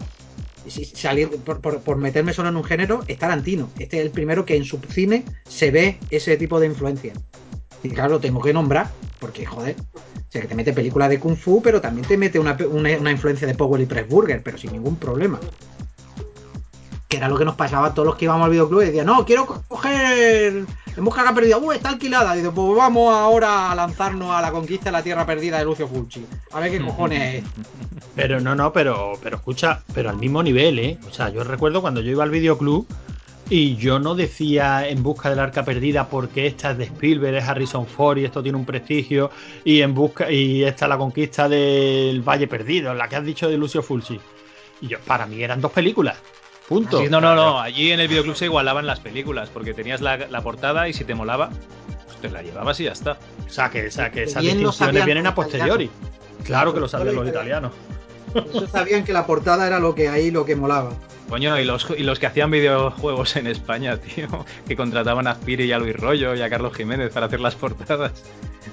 salir 0.94 1.28
por, 1.28 1.60
por- 1.60 1.96
meterme 1.96 2.32
solo 2.32 2.48
en 2.50 2.56
un 2.56 2.64
género, 2.64 3.02
es 3.08 3.18
Tarantino. 3.18 3.70
Este 3.78 3.98
es 3.98 4.04
el 4.04 4.10
primero 4.10 4.44
que 4.44 4.56
en 4.56 4.64
su 4.64 4.78
cine 4.90 5.24
se 5.48 5.70
ve 5.70 5.98
ese 6.10 6.36
tipo 6.36 6.60
de 6.60 6.66
influencia. 6.66 7.12
Y 7.82 7.90
claro, 7.90 8.10
lo 8.14 8.20
tengo 8.20 8.40
que 8.42 8.52
nombrar, 8.52 8.90
porque 9.20 9.46
joder. 9.46 9.76
O 9.94 10.30
sea, 10.30 10.42
que 10.42 10.48
te 10.48 10.54
mete 10.54 10.74
películas 10.74 11.08
de 11.08 11.18
Kung 11.18 11.36
Fu, 11.36 11.62
pero 11.62 11.80
también 11.80 12.06
te 12.06 12.18
mete 12.18 12.38
una, 12.38 12.56
una- 12.70 12.98
una 12.98 13.10
influencia 13.10 13.46
de 13.46 13.54
Powell 13.54 13.82
y 13.82 13.86
Pressburger, 13.86 14.42
pero 14.42 14.58
sin 14.58 14.72
ningún 14.72 14.96
problema. 14.96 15.40
Que 17.08 17.16
era 17.16 17.28
lo 17.28 17.38
que 17.38 17.44
nos 17.46 17.54
pasaba 17.54 17.86
a 17.88 17.94
todos 17.94 18.04
los 18.06 18.16
que 18.16 18.26
íbamos 18.26 18.44
al 18.44 18.50
videoclub 18.50 18.82
y 18.82 18.86
decían, 18.86 19.06
no, 19.06 19.24
quiero 19.24 19.46
co- 19.46 19.62
coger 19.66 20.66
en 20.96 21.04
busca 21.04 21.22
de 21.22 21.28
la 21.28 21.34
perdida, 21.34 21.56
uh, 21.56 21.72
está 21.72 21.88
alquilada. 21.88 22.34
Dice, 22.34 22.50
pues 22.50 22.76
vamos 22.76 23.14
ahora 23.14 23.70
a 23.70 23.74
lanzarnos 23.74 24.30
a 24.30 24.42
la 24.42 24.50
conquista 24.50 24.86
de 24.86 24.92
la 24.92 25.02
tierra 25.02 25.24
perdida 25.24 25.58
de 25.58 25.64
Lucio 25.64 25.88
Fulci. 25.88 26.26
A 26.52 26.60
ver 26.60 26.70
qué 26.70 26.80
cojones 26.84 27.36
es. 27.36 27.44
Pero 28.14 28.40
no, 28.40 28.54
no, 28.56 28.72
pero, 28.72 29.12
pero 29.22 29.36
escucha, 29.36 29.82
pero 29.94 30.10
al 30.10 30.16
mismo 30.16 30.42
nivel, 30.42 30.78
¿eh? 30.80 30.98
O 31.08 31.14
sea, 31.14 31.28
yo 31.28 31.44
recuerdo 31.44 31.80
cuando 31.80 32.00
yo 32.00 32.10
iba 32.10 32.24
al 32.24 32.30
videoclub 32.30 32.84
y 33.48 33.76
yo 33.76 34.00
no 34.00 34.16
decía 34.16 34.88
en 34.88 35.04
busca 35.04 35.30
del 35.30 35.38
arca 35.38 35.64
perdida 35.64 36.08
porque 36.08 36.48
esta 36.48 36.72
es 36.72 36.78
de 36.78 36.84
Spielberg, 36.84 37.36
es 37.36 37.44
Harrison 37.48 37.86
Ford 37.86 38.18
y 38.18 38.24
esto 38.24 38.42
tiene 38.42 38.58
un 38.58 38.64
prestigio 38.66 39.30
y 39.64 39.82
en 39.82 39.94
busca 39.94 40.32
y 40.32 40.64
esta 40.64 40.86
es 40.86 40.88
la 40.88 40.98
conquista 40.98 41.48
del 41.48 42.20
Valle 42.22 42.48
Perdido, 42.48 42.92
la 42.92 43.08
que 43.08 43.14
has 43.16 43.24
dicho 43.24 43.48
de 43.48 43.56
Lucio 43.56 43.82
Fulci. 43.84 44.20
Y 44.80 44.88
yo, 44.88 44.98
para 45.06 45.24
mí 45.26 45.40
eran 45.40 45.60
dos 45.60 45.70
películas. 45.70 46.16
Punto. 46.68 47.02
No, 47.08 47.20
no, 47.20 47.34
no. 47.34 47.60
Allí 47.60 47.92
en 47.92 48.00
el 48.00 48.08
videoclub 48.08 48.36
se 48.36 48.44
igualaban 48.44 48.86
las 48.86 49.00
películas, 49.00 49.48
porque 49.48 49.72
tenías 49.72 50.00
la, 50.00 50.16
la 50.16 50.42
portada 50.42 50.88
y 50.88 50.92
si 50.92 51.04
te 51.04 51.14
molaba, 51.14 51.50
pues 52.06 52.18
te 52.20 52.28
la 52.28 52.42
llevabas 52.42 52.78
y 52.80 52.84
ya 52.84 52.92
está. 52.92 53.18
O 53.46 53.50
sea, 53.50 53.70
que, 53.70 53.86
o 53.86 53.90
sea, 53.90 54.10
que 54.10 54.24
esas 54.24 54.42
distinciones 54.42 55.04
vienen 55.04 55.26
a 55.26 55.34
posteriori. 55.34 55.90
Claro 56.44 56.74
que 56.74 56.80
lo 56.80 56.88
sabían 56.88 57.14
los 57.14 57.28
italianos. 57.28 57.72
Eso 58.34 58.66
sabían 58.66 59.04
que 59.04 59.12
la 59.14 59.26
portada 59.26 59.66
era 59.66 59.80
lo 59.80 59.94
que 59.94 60.08
ahí 60.08 60.30
lo 60.30 60.44
que 60.44 60.54
molaba. 60.54 60.92
Coño, 61.30 61.58
y 61.58 61.64
los, 61.64 61.86
y 61.96 62.02
los 62.02 62.18
que 62.18 62.26
hacían 62.26 62.50
videojuegos 62.50 63.36
en 63.36 63.46
España, 63.46 63.96
tío, 63.98 64.44
que 64.66 64.76
contrataban 64.76 65.26
a 65.26 65.34
Spiri 65.34 65.64
y 65.64 65.72
a 65.72 65.78
Luis 65.78 65.96
Rollo 65.96 66.34
y 66.34 66.40
a 66.42 66.48
Carlos 66.48 66.74
Jiménez 66.74 67.12
para 67.12 67.26
hacer 67.26 67.40
las 67.40 67.54
portadas. 67.54 68.12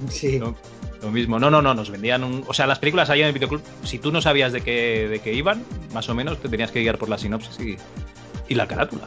Sí. 0.09 0.39
No, 0.39 0.55
lo 1.01 1.11
mismo. 1.11 1.39
No, 1.39 1.49
no, 1.49 1.61
no, 1.61 1.73
nos 1.73 1.89
vendían 1.89 2.23
un. 2.23 2.43
O 2.47 2.53
sea, 2.53 2.67
las 2.67 2.79
películas 2.79 3.09
ahí 3.09 3.21
en 3.21 3.27
el 3.27 3.33
videoclub, 3.33 3.61
si 3.83 3.99
tú 3.99 4.11
no 4.11 4.21
sabías 4.21 4.51
de 4.53 4.61
qué, 4.61 5.07
de 5.09 5.19
qué 5.19 5.33
iban, 5.33 5.63
más 5.93 6.09
o 6.09 6.15
menos 6.15 6.39
te 6.41 6.49
tenías 6.49 6.71
que 6.71 6.81
guiar 6.81 6.97
por 6.97 7.09
la 7.09 7.17
sinopsis 7.17 7.59
y, 7.59 7.77
y 8.47 8.55
la 8.55 8.67
carátula. 8.67 9.03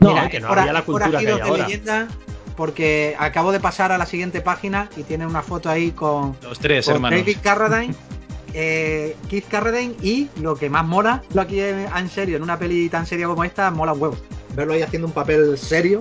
No, 0.00 0.10
Mira, 0.10 0.28
que 0.28 0.40
no 0.40 0.48
por- 0.48 0.58
había 0.58 0.72
la 0.72 0.84
por 0.84 1.00
cultura 1.00 1.20
que 1.20 1.26
hay 1.28 1.40
ahora. 1.40 1.64
leyenda, 1.66 2.08
porque 2.56 3.16
acabo 3.18 3.52
de 3.52 3.60
pasar 3.60 3.90
a 3.92 3.98
la 3.98 4.06
siguiente 4.06 4.40
página 4.40 4.88
y 4.96 5.02
tiene 5.02 5.26
una 5.26 5.42
foto 5.42 5.68
ahí 5.70 5.90
con, 5.92 6.36
Los 6.42 6.58
tres 6.58 6.86
con 6.86 6.96
hermanos. 6.96 7.20
David 7.20 7.38
Carradine, 7.42 7.94
eh, 8.54 9.16
Keith 9.28 9.48
Carradine 9.48 9.94
y 10.02 10.28
lo 10.40 10.56
que 10.56 10.68
más 10.70 10.84
mola, 10.84 11.22
lo 11.32 11.40
aquí 11.40 11.60
en, 11.60 11.86
en 11.96 12.08
serio, 12.10 12.36
en 12.36 12.42
una 12.42 12.58
peli 12.58 12.88
tan 12.88 13.06
seria 13.06 13.26
como 13.26 13.44
esta, 13.44 13.70
mola 13.70 13.92
un 13.92 14.02
huevo. 14.02 14.16
Verlo 14.54 14.74
ahí 14.74 14.82
haciendo 14.82 15.08
un 15.08 15.14
papel 15.14 15.56
serio. 15.58 16.00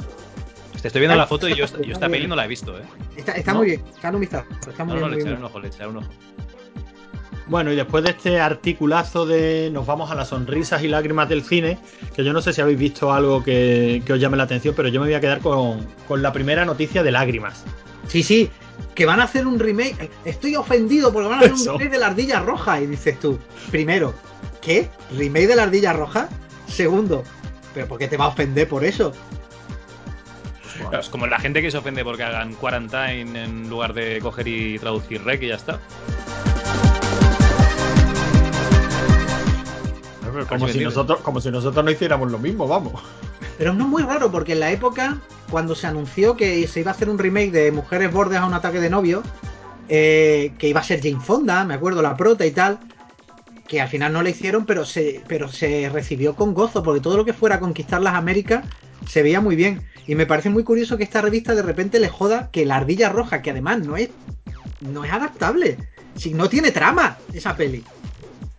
Te 0.84 0.90
estoy 0.90 1.00
viendo 1.00 1.16
la 1.16 1.26
foto 1.26 1.48
y 1.48 1.56
yo, 1.56 1.64
esta- 1.66 1.82
yo 1.82 1.94
esta 1.94 2.10
peli 2.10 2.28
no 2.28 2.36
la 2.36 2.44
he 2.44 2.48
visto, 2.48 2.78
¿eh? 2.78 2.84
Está, 3.16 3.32
está 3.32 3.54
¿No? 3.54 3.60
muy 3.60 3.68
bien, 3.68 3.84
echadle 3.98 4.16
un 4.18 4.20
vistazo. 4.22 4.46
Está 4.70 4.84
muy 4.84 4.94
No, 4.96 5.00
no, 5.00 5.08
bien, 5.08 5.10
le 5.10 5.16
muy 5.16 5.22
echaré 5.22 5.24
bien. 5.32 5.38
un 5.40 5.44
ojo, 5.46 5.60
le 5.62 5.68
echaré 5.70 5.88
un 5.88 5.98
ojo. 5.98 6.08
Bueno, 7.48 7.72
y 7.72 7.76
después 7.78 8.04
de 8.04 8.10
este 8.12 8.40
articulazo 8.40 9.26
de 9.26 9.70
nos 9.72 9.86
vamos 9.86 10.12
a 10.12 10.16
las 10.16 10.28
sonrisas 10.30 10.84
y 10.84 10.90
lágrimas 10.90 11.30
del 11.30 11.44
cine, 11.44 11.78
que 12.16 12.24
yo 12.24 12.32
no 12.34 12.42
sé 12.42 12.52
si 12.54 12.60
habéis 12.62 12.78
visto 12.80 13.12
algo 13.14 13.44
que, 13.44 14.02
que 14.06 14.14
os 14.14 14.20
llame 14.20 14.36
la 14.38 14.44
atención, 14.44 14.74
pero 14.76 14.90
yo 14.90 15.00
me 15.00 15.08
voy 15.08 15.16
a 15.16 15.22
quedar 15.22 15.40
con, 15.40 15.88
con 16.08 16.22
la 16.22 16.32
primera 16.34 16.66
noticia 16.66 17.02
de 17.02 17.12
lágrimas. 17.12 17.64
Sí, 18.10 18.22
sí, 18.22 18.50
que 18.94 19.06
van 19.06 19.22
a 19.22 19.24
hacer 19.24 19.48
un 19.48 19.60
remake. 19.60 20.10
Estoy 20.26 20.56
ofendido 20.58 21.14
porque 21.14 21.30
van 21.30 21.38
a 21.40 21.42
hacer 21.44 21.54
Eso. 21.54 21.74
un 21.76 21.80
remake 21.80 21.94
de 21.94 22.00
la 22.00 22.08
ardilla 22.08 22.40
roja. 22.42 22.82
Y 22.82 22.88
dices 22.88 23.18
tú, 23.20 23.40
primero, 23.72 24.14
¿qué? 24.62 24.90
¿Remake 25.18 25.48
de 25.48 25.56
la 25.56 25.64
ardilla 25.64 25.94
roja? 25.94 26.28
Segundo, 26.68 27.24
¿pero 27.74 27.88
por 27.88 28.00
qué 28.00 28.08
te 28.10 28.18
va 28.18 28.26
a 28.26 28.30
ofender 28.30 28.68
por 28.68 28.84
eso? 28.84 29.14
Claro, 30.78 31.00
es 31.00 31.10
como 31.10 31.28
la 31.28 31.40
gente 31.40 31.62
que 31.62 31.72
se 31.72 31.78
ofende 31.78 32.04
porque 32.04 32.24
hagan 32.24 32.54
quarantine 32.56 33.44
en 33.44 33.70
lugar 33.70 33.94
de 33.94 34.20
coger 34.22 34.48
y 34.48 34.80
traducir 34.80 35.24
rec 35.24 35.42
y 35.44 35.48
ya 35.48 35.56
está. 35.56 35.80
Como 40.50 40.68
si, 40.68 40.80
nosotros, 40.80 41.20
como 41.20 41.40
si 41.40 41.52
nosotros 41.52 41.86
no 41.86 41.92
hiciéramos 41.92 42.32
lo 42.32 42.40
mismo, 42.40 42.68
vamos. 42.68 43.02
Pero 43.58 43.74
no 43.74 43.84
es 43.84 43.90
muy 43.90 44.04
raro 44.04 44.32
porque 44.32 44.54
en 44.54 44.62
la 44.62 44.72
época, 44.72 45.20
cuando 45.52 45.76
se 45.76 45.86
anunció 45.86 46.36
que 46.36 46.68
se 46.68 46.80
iba 46.80 46.92
a 46.92 46.94
hacer 46.96 47.10
un 47.10 47.20
remake 47.20 47.52
de 47.52 47.72
Mujeres 47.72 48.12
Bordes 48.12 48.40
a 48.40 48.46
un 48.46 48.54
ataque 48.54 48.80
de 48.80 48.90
novio, 48.90 49.22
eh, 49.90 50.54
que 50.58 50.68
iba 50.68 50.80
a 50.80 50.84
ser 50.84 51.02
Jane 51.02 51.20
Fonda, 51.20 51.64
me 51.66 51.76
acuerdo, 51.76 52.02
la 52.02 52.18
prota 52.18 52.46
y 52.46 52.52
tal, 52.52 52.80
que 53.68 53.82
al 53.82 53.88
final 53.88 54.12
no 54.14 54.22
le 54.22 54.32
hicieron, 54.32 54.66
pero 54.66 54.86
se, 54.86 55.22
pero 55.28 55.48
se 55.50 55.90
recibió 55.90 56.36
con 56.36 56.54
gozo, 56.54 56.84
porque 56.84 57.02
todo 57.02 57.18
lo 57.18 57.26
que 57.26 57.34
fuera 57.34 57.56
a 57.56 57.60
conquistar 57.60 58.02
las 58.02 58.14
Américas 58.16 58.66
se 59.08 59.24
veía 59.24 59.42
muy 59.42 59.56
bien. 59.56 59.82
Y 60.06 60.16
me 60.16 60.26
parece 60.26 60.50
muy 60.50 60.64
curioso 60.64 60.98
que 60.98 61.04
esta 61.04 61.22
revista 61.22 61.56
de 61.56 61.62
repente 61.62 62.00
le 62.00 62.10
joda 62.10 62.50
que 62.52 62.66
la 62.66 62.76
ardilla 62.78 63.10
roja, 63.10 63.42
que 63.42 63.52
además 63.52 63.80
no 63.80 63.96
es, 63.96 64.10
no 64.82 65.06
es 65.06 65.12
adaptable, 65.14 65.78
si 66.16 66.34
no 66.34 66.50
tiene 66.50 66.72
trama 66.72 67.18
esa 67.34 67.56
peli. 67.56 67.84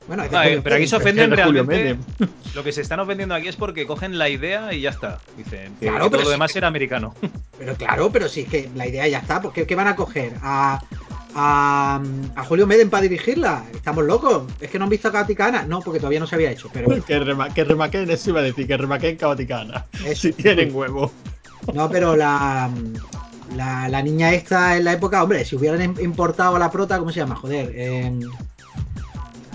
Bueno, 0.06 0.22
es 0.24 0.30
de 0.30 0.36
Julio 0.36 0.60
pero 0.62 0.76
aquí 0.76 0.86
se 0.86 0.96
ofenden 0.96 1.30
realmente. 1.30 1.96
Lo 2.54 2.62
que 2.62 2.72
se 2.72 2.82
están 2.82 3.00
ofendiendo 3.00 3.34
aquí 3.34 3.48
es 3.48 3.56
porque 3.56 3.86
cogen 3.86 4.18
la 4.18 4.28
idea 4.28 4.72
y 4.74 4.82
ya 4.82 4.90
está. 4.90 5.18
Dicen 5.36 5.74
que, 5.80 5.86
Claro, 5.86 6.00
todo 6.00 6.10
pero 6.12 6.22
lo 6.24 6.30
demás 6.30 6.52
que- 6.52 6.58
era 6.58 6.68
americano. 6.68 7.14
Pero 7.58 7.74
claro, 7.76 8.10
pero 8.12 8.28
sí 8.28 8.44
que 8.44 8.68
la 8.74 8.86
idea 8.86 9.06
ya 9.08 9.18
está. 9.18 9.40
Porque 9.40 9.66
¿qué 9.66 9.74
van 9.74 9.86
a 9.88 9.96
coger? 9.96 10.34
¿A, 10.42 10.78
a, 11.34 12.00
a 12.36 12.44
Julio 12.44 12.66
Meden 12.66 12.90
para 12.90 13.02
dirigirla? 13.02 13.64
¿Estamos 13.74 14.04
locos? 14.04 14.44
¿Es 14.60 14.70
que 14.70 14.78
no 14.78 14.84
han 14.84 14.90
visto 14.90 15.08
a 15.08 15.12
Katicana? 15.12 15.64
No, 15.64 15.80
porque 15.80 15.98
todavía 15.98 16.20
no 16.20 16.26
se 16.26 16.34
había 16.34 16.50
hecho. 16.50 16.68
Pero 16.72 17.04
que, 17.04 17.18
rema, 17.18 17.52
que 17.52 17.64
remaquen, 17.64 18.08
eso 18.10 18.30
iba 18.30 18.40
a 18.40 18.44
decir, 18.44 18.66
que 18.66 18.76
remaquen 18.76 19.16
Caoticana. 19.16 19.86
Eso. 20.04 20.22
Si 20.28 20.32
tienen 20.32 20.74
huevo. 20.74 21.10
no, 21.74 21.88
pero 21.90 22.14
la, 22.16 22.70
la, 23.56 23.88
la 23.88 24.02
niña 24.02 24.32
esta 24.32 24.76
en 24.76 24.84
la 24.84 24.92
época, 24.92 25.22
hombre, 25.22 25.44
si 25.44 25.56
hubieran 25.56 25.80
im- 25.94 26.02
importado 26.02 26.56
a 26.56 26.58
la 26.58 26.70
prota, 26.70 26.98
¿cómo 26.98 27.10
se 27.10 27.20
llama? 27.20 27.36
Joder. 27.36 27.72
em, 27.78 28.20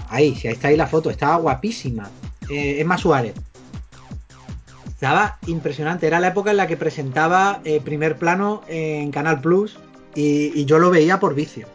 ahí, 0.09 0.35
si 0.35 0.47
ahí 0.47 0.53
está 0.53 0.67
ahí 0.69 0.77
la 0.77 0.87
foto, 0.87 1.09
estaba 1.09 1.37
guapísima. 1.37 2.09
Eh, 2.49 2.81
Emma 2.81 2.97
Suárez. 2.97 3.33
Estaba 4.87 5.37
impresionante. 5.47 6.07
Era 6.07 6.19
la 6.19 6.27
época 6.27 6.51
en 6.51 6.57
la 6.57 6.67
que 6.67 6.75
presentaba 6.75 7.61
eh, 7.63 7.79
primer 7.79 8.17
plano 8.17 8.63
en 8.67 9.11
Canal 9.11 9.39
Plus 9.39 9.79
y, 10.15 10.59
y 10.59 10.65
yo 10.65 10.79
lo 10.79 10.89
veía 10.89 11.19
por 11.19 11.35
vicio. 11.35 11.67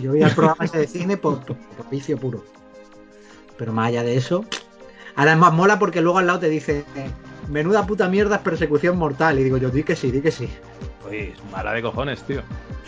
Yo 0.00 0.12
veía 0.12 0.26
el 0.26 0.34
programa 0.34 0.64
ese 0.64 0.78
de 0.78 0.86
cine 0.86 1.16
por, 1.16 1.40
por- 1.44 1.56
por 1.56 1.88
vicio 1.90 2.18
puro. 2.18 2.44
Pero 3.56 3.72
más 3.72 3.88
allá 3.88 4.02
de 4.02 4.16
eso. 4.16 4.44
Ahora 5.16 5.32
es 5.32 5.38
más 5.38 5.52
mola 5.52 5.78
porque 5.78 6.00
luego 6.00 6.18
al 6.18 6.26
lado 6.26 6.40
te 6.40 6.48
dice: 6.48 6.84
Menuda 7.48 7.86
puta 7.86 8.08
mierda 8.08 8.36
es 8.36 8.42
persecución 8.42 8.96
mortal. 8.98 9.38
Y 9.38 9.44
digo 9.44 9.56
yo, 9.58 9.70
di 9.70 9.82
que 9.82 9.96
sí, 9.96 10.10
di 10.10 10.20
que 10.20 10.30
sí. 10.30 10.48
Uy, 11.08 11.32
es 11.34 11.50
mala 11.50 11.72
de 11.72 11.82
cojones, 11.82 12.22
tío. 12.22 12.42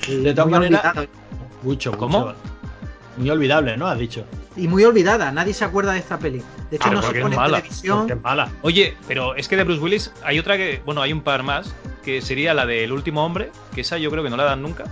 Y 0.08 0.22
De 0.22 0.34
todas 0.34 0.50
maneras-. 0.50 1.06
Mucho, 1.62 1.92
¿Cómo? 1.96 2.20
mucho. 2.20 2.34
Muy 3.16 3.30
olvidable, 3.30 3.76
¿no? 3.76 3.86
Has 3.86 3.98
dicho. 3.98 4.24
Y 4.56 4.68
muy 4.68 4.84
olvidada, 4.84 5.30
nadie 5.32 5.54
se 5.54 5.64
acuerda 5.64 5.92
de 5.92 5.98
esta 6.00 6.18
peli. 6.18 6.38
De 6.70 6.76
hecho, 6.76 6.88
Pero 6.88 6.96
no 6.96 7.02
se 7.02 7.20
pone 7.20 7.34
en 7.34 7.40
mala, 7.40 7.56
televisión. 7.58 8.10
Es 8.10 8.20
mala. 8.22 8.48
Oye, 8.62 8.96
pero 9.08 9.34
es 9.34 9.48
que 9.48 9.56
de 9.56 9.64
Bruce 9.64 9.80
Willis 9.80 10.12
hay 10.24 10.38
otra 10.38 10.56
que. 10.56 10.80
Bueno, 10.84 11.02
hay 11.02 11.12
un 11.12 11.22
par 11.22 11.42
más. 11.42 11.74
que 12.04 12.20
sería 12.20 12.52
la 12.52 12.66
del 12.66 12.92
último 12.92 13.24
hombre, 13.24 13.50
que 13.74 13.80
esa 13.80 13.96
yo 13.96 14.10
creo 14.10 14.22
que 14.22 14.28
no 14.28 14.36
la 14.36 14.44
dan 14.44 14.60
nunca. 14.60 14.84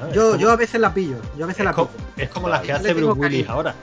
Ah, 0.00 0.08
Yo, 0.14 0.28
como- 0.30 0.40
yo 0.40 0.50
a 0.52 0.56
veces 0.56 0.80
la 0.80 0.94
pillo. 0.94 1.16
Yo 1.36 1.44
a 1.44 1.48
veces 1.48 1.60
es, 1.60 1.64
la 1.64 1.72
pillo. 1.74 1.90
es 2.16 2.28
como 2.28 2.48
las 2.48 2.62
que 2.62 2.72
hace 2.72 2.94
Bruce 2.94 3.12
Willis 3.18 3.38
cariño. 3.42 3.52
ahora. 3.52 3.74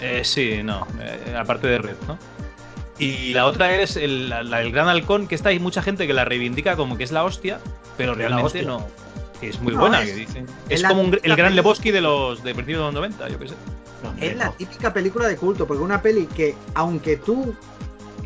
Eh, 0.00 0.20
sí, 0.24 0.60
no, 0.62 0.86
eh, 1.00 1.34
aparte 1.36 1.66
de 1.66 1.78
Red, 1.78 1.96
¿no? 2.06 2.16
Y 2.98 3.32
la 3.34 3.46
otra 3.46 3.74
es 3.74 3.96
el, 3.96 4.28
la, 4.28 4.42
la 4.44 4.58
del 4.58 4.70
Gran 4.70 4.86
Halcón, 4.88 5.26
que 5.26 5.34
está 5.34 5.48
hay 5.48 5.58
mucha 5.58 5.82
gente 5.82 6.06
que 6.06 6.12
la 6.12 6.24
reivindica 6.24 6.76
como 6.76 6.96
que 6.96 7.02
es 7.04 7.10
la 7.12 7.24
hostia, 7.24 7.58
pero 7.96 8.14
realmente 8.14 8.46
hostia. 8.46 8.62
no. 8.62 8.86
Que 9.40 9.48
es 9.50 9.60
muy 9.60 9.74
No, 9.74 9.80
buena, 9.80 10.02
es- 10.02 10.10
que 10.10 10.14
dicen. 10.16 10.46
es 10.68 10.82
como 10.82 11.02
un- 11.02 11.18
el 11.22 11.36
Gran 11.36 11.54
Lebowski 11.54 11.90
de 11.90 12.00
los 12.00 12.42
de 12.42 12.54
principios 12.54 12.80
de 12.80 12.84
los 12.86 12.94
90, 12.94 13.28
yo 13.28 13.38
qué 13.38 13.48
sé. 13.48 13.54
No, 14.02 14.14
Es 14.20 14.36
la 14.36 14.50
típica 14.52 14.92
película 14.92 15.26
de 15.28 15.36
culto, 15.36 15.66
porque 15.66 15.82
una 15.82 16.02
peli 16.02 16.26
que, 16.26 16.54
aunque 16.74 17.16
tú, 17.16 17.54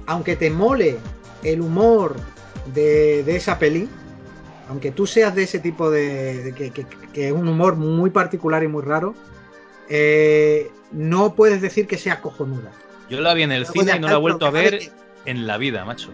aunque 0.06 0.36
te 0.36 0.50
mole 0.50 0.98
el 1.44 1.60
humor 1.60 2.16
de, 2.74 3.22
de 3.24 3.36
esa 3.36 3.58
peli, 3.58 3.88
aunque 4.68 4.90
tú 4.90 5.06
seas 5.06 5.34
de 5.34 5.44
ese 5.44 5.58
tipo 5.60 5.90
de. 5.90 6.42
de 6.44 6.52
que, 6.54 6.70
que- 6.70 6.86
que 7.12 7.26
es 7.28 7.32
un 7.32 7.48
humor 7.48 7.76
muy 7.76 8.10
particular 8.10 8.62
y 8.62 8.68
muy 8.68 8.82
raro, 8.82 9.14
eh, 9.88 10.70
no 10.92 11.34
puedes 11.34 11.60
decir 11.60 11.86
que 11.86 11.98
sea 11.98 12.20
cojonuda. 12.20 12.70
Yo 13.08 13.20
la 13.20 13.34
vi 13.34 13.42
en 13.42 13.52
el 13.52 13.62
Luego 13.62 13.72
cine 13.72 13.96
y 13.96 14.00
no 14.00 14.06
la 14.06 14.12
he 14.12 14.16
el 14.16 14.20
vuelto 14.20 14.46
a 14.46 14.50
ver 14.50 14.92
en 15.24 15.46
la 15.46 15.56
vida, 15.58 15.84
macho. 15.84 16.10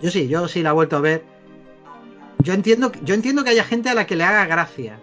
Yo 0.00 0.10
sí, 0.10 0.28
yo 0.28 0.46
sí 0.48 0.62
la 0.62 0.70
he 0.70 0.72
vuelto 0.72 0.96
a 0.96 1.00
ver. 1.00 1.24
Yo 2.42 2.52
entiendo, 2.54 2.92
yo 3.02 3.14
entiendo 3.14 3.44
que 3.44 3.50
haya 3.50 3.64
gente 3.64 3.88
a 3.88 3.94
la 3.94 4.06
que 4.06 4.16
le 4.16 4.24
haga 4.24 4.46
gracia. 4.46 4.98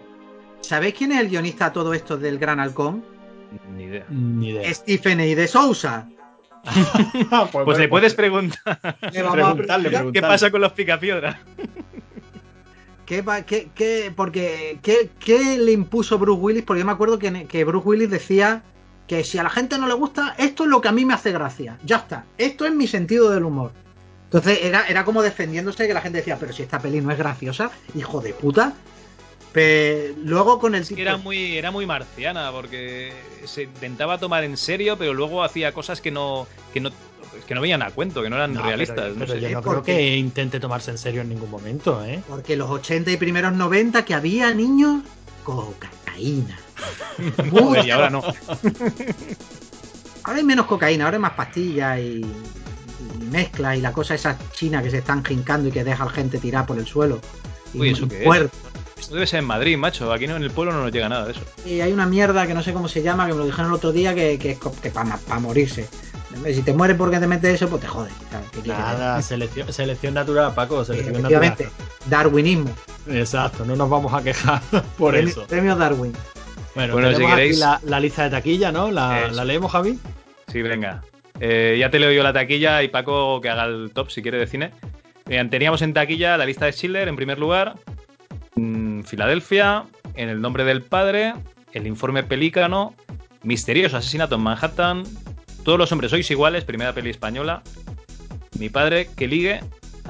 ¿Sabéis 0.60 0.94
quién 0.94 1.12
es 1.12 1.20
el 1.20 1.28
guionista 1.28 1.66
a 1.66 1.72
todo 1.72 1.94
esto 1.94 2.16
del 2.16 2.38
Gran 2.38 2.60
Halcón? 2.60 3.04
Ni 3.76 3.84
idea. 3.84 4.04
Ni 4.10 4.50
idea. 4.50 4.74
Stephen 4.74 5.20
A. 5.20 5.24
de 5.24 5.48
Sousa. 5.48 6.08
Pues 7.64 7.78
le 7.78 7.88
puedes 7.88 8.12
preguntar 8.14 8.78
Le 9.12 9.22
vamos 9.22 9.38
a 9.38 9.54
preguntarle, 9.54 9.56
preguntar 9.62 9.90
qué 9.90 9.90
preguntarle. 9.90 10.20
pasa 10.28 10.50
con 10.50 10.60
los 10.60 10.72
picapiedras. 10.72 11.36
¿Qué, 13.06 13.22
va- 13.22 13.42
qué- 13.42 13.70
qué- 13.74 14.12
porque, 14.14 14.78
¿qué, 14.82 15.10
qué 15.18 15.58
le 15.58 15.72
impuso 15.72 16.18
Bruce 16.18 16.40
Willis? 16.40 16.62
Porque 16.62 16.80
yo 16.80 16.86
me 16.86 16.92
acuerdo 16.92 17.18
que, 17.18 17.46
que 17.46 17.64
Bruce 17.64 17.88
Willis 17.88 18.10
decía 18.10 18.62
que 19.08 19.24
si 19.24 19.38
a 19.38 19.42
la 19.42 19.50
gente 19.50 19.78
no 19.78 19.88
le 19.88 19.94
gusta, 19.94 20.34
esto 20.38 20.64
es 20.64 20.70
lo 20.70 20.80
que 20.80 20.88
a 20.88 20.92
mí 20.92 21.04
me 21.04 21.14
hace 21.14 21.32
gracia. 21.32 21.76
Ya 21.84 21.96
está. 21.96 22.24
Esto 22.38 22.66
es 22.66 22.72
mi 22.74 22.86
sentido 22.86 23.30
del 23.30 23.44
humor. 23.44 23.72
Entonces 24.32 24.60
era, 24.62 24.86
era 24.86 25.04
como 25.04 25.22
defendiéndose 25.22 25.88
que 25.88 25.92
la 25.94 26.00
gente 26.00 26.18
decía, 26.18 26.36
pero 26.38 26.52
si 26.52 26.62
esta 26.62 26.78
peli 26.78 27.00
no 27.00 27.10
es 27.10 27.18
graciosa, 27.18 27.72
hijo 27.96 28.20
de 28.20 28.32
puta. 28.32 28.74
Pero 29.52 30.14
luego 30.22 30.60
con 30.60 30.76
el 30.76 30.82
Es 30.82 30.88
que 30.88 30.94
tipo- 30.94 31.02
era 31.02 31.16
muy, 31.16 31.58
era 31.58 31.72
muy 31.72 31.84
marciana, 31.84 32.52
porque 32.52 33.12
se 33.44 33.64
intentaba 33.64 34.18
tomar 34.18 34.44
en 34.44 34.56
serio, 34.56 34.96
pero 34.96 35.12
luego 35.14 35.42
hacía 35.42 35.72
cosas 35.72 36.00
que 36.00 36.12
no, 36.12 36.46
que 36.72 36.78
no, 36.78 36.90
que 37.48 37.54
no 37.56 37.60
venían 37.60 37.82
a 37.82 37.90
cuento, 37.90 38.22
que 38.22 38.30
no 38.30 38.36
eran 38.36 38.54
No, 38.54 38.62
realistas. 38.62 38.94
pero, 38.96 39.08
no 39.14 39.26
pero 39.26 39.32
sé. 39.32 39.40
yo 39.40 39.50
no 39.50 39.62
creo 39.62 39.82
que 39.82 40.16
intente 40.16 40.60
tomarse 40.60 40.92
en 40.92 40.98
serio 40.98 41.22
en 41.22 41.28
ningún 41.30 41.50
momento, 41.50 42.04
¿eh? 42.04 42.22
Porque 42.28 42.54
los 42.54 42.70
80 42.70 43.10
y 43.10 43.16
primeros 43.16 43.52
90 43.52 44.04
que 44.04 44.14
había 44.14 44.54
niños, 44.54 45.02
cocaína. 45.42 46.56
Joder, 47.50 47.84
y 47.84 47.90
ahora 47.90 48.10
no. 48.10 48.22
Ahora 50.22 50.38
hay 50.38 50.44
menos 50.44 50.66
cocaína, 50.66 51.06
ahora 51.06 51.16
hay 51.16 51.20
más 51.22 51.32
pastillas 51.32 51.98
y 51.98 52.20
mezcla 53.30 53.76
y 53.76 53.80
la 53.80 53.92
cosa 53.92 54.14
esa 54.14 54.36
china 54.52 54.82
que 54.82 54.90
se 54.90 54.98
están 54.98 55.24
jincando 55.24 55.68
y 55.68 55.72
que 55.72 55.84
deja 55.84 56.02
a 56.02 56.06
la 56.06 56.12
gente 56.12 56.38
tirar 56.38 56.66
por 56.66 56.78
el 56.78 56.86
suelo. 56.86 57.20
Y, 57.74 57.80
Uy, 57.80 57.90
¿eso 57.90 58.08
qué 58.08 58.24
es? 58.24 58.50
Esto 58.98 59.14
debe 59.14 59.26
ser 59.26 59.38
en 59.38 59.46
Madrid, 59.46 59.78
macho. 59.78 60.12
Aquí 60.12 60.26
no, 60.26 60.36
en 60.36 60.42
el 60.42 60.50
pueblo 60.50 60.72
no 60.72 60.82
nos 60.82 60.92
llega 60.92 61.08
nada 61.08 61.24
de 61.24 61.32
eso. 61.32 61.40
Y 61.64 61.80
hay 61.80 61.90
una 61.92 62.04
mierda 62.04 62.46
que 62.46 62.52
no 62.52 62.62
sé 62.62 62.72
cómo 62.74 62.86
se 62.88 63.02
llama, 63.02 63.26
que 63.26 63.32
me 63.32 63.38
lo 63.38 63.46
dijeron 63.46 63.68
el 63.68 63.74
otro 63.74 63.92
día, 63.92 64.14
que, 64.14 64.38
que 64.38 64.50
es 64.52 64.58
que 64.82 64.90
para 64.90 65.16
morirse. 65.40 65.88
Si 66.52 66.62
te 66.62 66.72
mueres 66.74 66.96
porque 66.96 67.18
te 67.18 67.26
metes 67.26 67.54
eso, 67.54 67.68
pues 67.68 67.80
te 67.80 67.88
jodes. 67.88 68.12
Nada, 68.66 69.20
selección, 69.22 69.72
selección 69.72 70.14
natural, 70.14 70.52
Paco, 70.54 70.84
selección 70.84 71.16
Efectivamente, 71.16 71.64
natural. 71.64 71.88
darwinismo. 72.10 72.70
Exacto, 73.08 73.64
no 73.64 73.74
nos 73.74 73.88
vamos 73.90 74.12
a 74.12 74.22
quejar 74.22 74.60
por 74.98 75.14
Premio- 75.14 75.28
eso. 75.30 75.46
Premio 75.46 75.74
Darwin. 75.76 76.12
Bueno, 76.74 76.92
Bueno, 76.92 77.08
si 77.16 77.24
aquí 77.24 77.24
queréis- 77.32 77.58
la, 77.58 77.80
la 77.84 77.98
lista 78.00 78.24
de 78.24 78.30
taquilla, 78.30 78.70
¿no? 78.70 78.90
¿La, 78.92 79.28
la 79.32 79.44
leemos, 79.44 79.72
Javi? 79.72 79.98
Sí, 80.52 80.62
venga. 80.62 81.02
Eh, 81.38 81.76
ya 81.78 81.90
te 81.90 81.98
leo 81.98 82.12
yo 82.12 82.22
la 82.22 82.32
taquilla 82.32 82.82
y 82.82 82.88
Paco 82.88 83.40
que 83.40 83.48
haga 83.48 83.64
el 83.64 83.92
top 83.94 84.10
si 84.10 84.22
quiere 84.22 84.38
de 84.38 84.46
cine. 84.46 84.72
Teníamos 85.24 85.80
en 85.82 85.94
taquilla 85.94 86.36
la 86.36 86.44
lista 86.44 86.66
de 86.66 86.72
Schiller 86.72 87.06
en 87.06 87.14
primer 87.14 87.38
lugar, 87.38 87.76
mm, 88.56 89.02
Filadelfia, 89.02 89.84
En 90.16 90.28
el 90.28 90.40
nombre 90.40 90.64
del 90.64 90.82
padre, 90.82 91.34
El 91.72 91.86
informe 91.86 92.24
pelícano, 92.24 92.94
Misterioso 93.44 93.96
asesinato 93.96 94.34
en 94.34 94.42
Manhattan, 94.42 95.04
Todos 95.64 95.78
los 95.78 95.92
hombres 95.92 96.10
sois 96.10 96.28
iguales, 96.30 96.64
primera 96.64 96.92
peli 96.92 97.10
española, 97.10 97.62
Mi 98.58 98.68
padre, 98.68 99.08
que 99.16 99.28
ligue, 99.28 99.60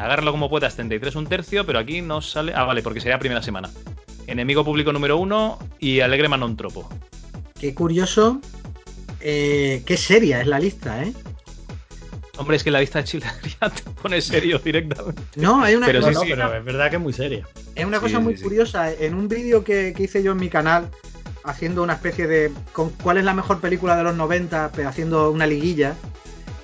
Agárralo 0.01 0.33
como 0.33 0.49
puedas, 0.49 0.75
33 0.77 1.15
un 1.17 1.27
tercio, 1.27 1.67
pero 1.67 1.79
aquí 1.79 2.01
no 2.01 2.23
sale... 2.23 2.55
Ah, 2.55 2.65
vale, 2.65 2.83
porque 2.83 3.01
sería 3.01 3.19
primera 3.19 3.43
semana. 3.43 3.69
Enemigo 4.27 4.65
público 4.65 4.93
número 4.93 5.19
uno 5.19 5.59
y 5.79 6.01
Alegre 6.01 6.29
Manon 6.29 6.57
Tropo. 6.57 6.89
Qué 7.61 7.75
curioso. 7.75 8.41
Eh, 9.21 9.83
qué 9.87 9.97
seria 9.97 10.41
es 10.41 10.47
la 10.47 10.59
lista, 10.59 11.03
¿eh? 11.03 11.13
Hombre, 12.39 12.57
es 12.57 12.65
que 12.65 12.71
la 12.71 12.81
lista 12.81 13.01
de 13.01 13.07
Schiller 13.07 13.31
ya 13.61 13.69
te 13.69 13.83
pone 14.03 14.21
serio 14.21 14.59
directamente. 14.59 15.23
No, 15.37 15.63
hay 15.63 15.75
una 15.75 15.87
Pero 15.87 16.01
No, 16.01 16.09
sí, 16.09 16.15
no, 16.15 16.21
sí. 16.23 16.29
pero 16.31 16.55
es 16.57 16.65
verdad 16.65 16.91
que 16.91 16.97
es 16.97 17.03
muy 17.03 17.13
seria. 17.13 17.47
Es 17.75 17.85
una 17.85 17.99
Sí, 17.99 18.03
cosa 18.03 18.19
muy 18.21 18.33
sí, 18.35 18.39
sí. 18.39 18.45
curiosa. 18.45 18.93
En 18.93 19.15
un 19.15 19.29
vídeo 19.29 19.63
que, 19.63 19.93
que 19.95 20.05
hice 20.05 20.23
yo 20.23 20.33
en 20.33 20.39
mi 20.39 20.49
canal, 20.49 20.89
haciendo 21.45 21.83
una 21.83 21.95
especie 21.95 22.27
de. 22.27 22.51
Con, 22.73 22.91
¿Cuál 22.91 23.19
es 23.19 23.25
la 23.25 23.35
mejor 23.35 23.61
película 23.61 23.97
de 23.97 24.05
los 24.05 24.17
90? 24.17 24.73
Pero 24.75 24.89
haciendo 24.89 25.31
una 25.31 25.47
liguilla. 25.47 25.95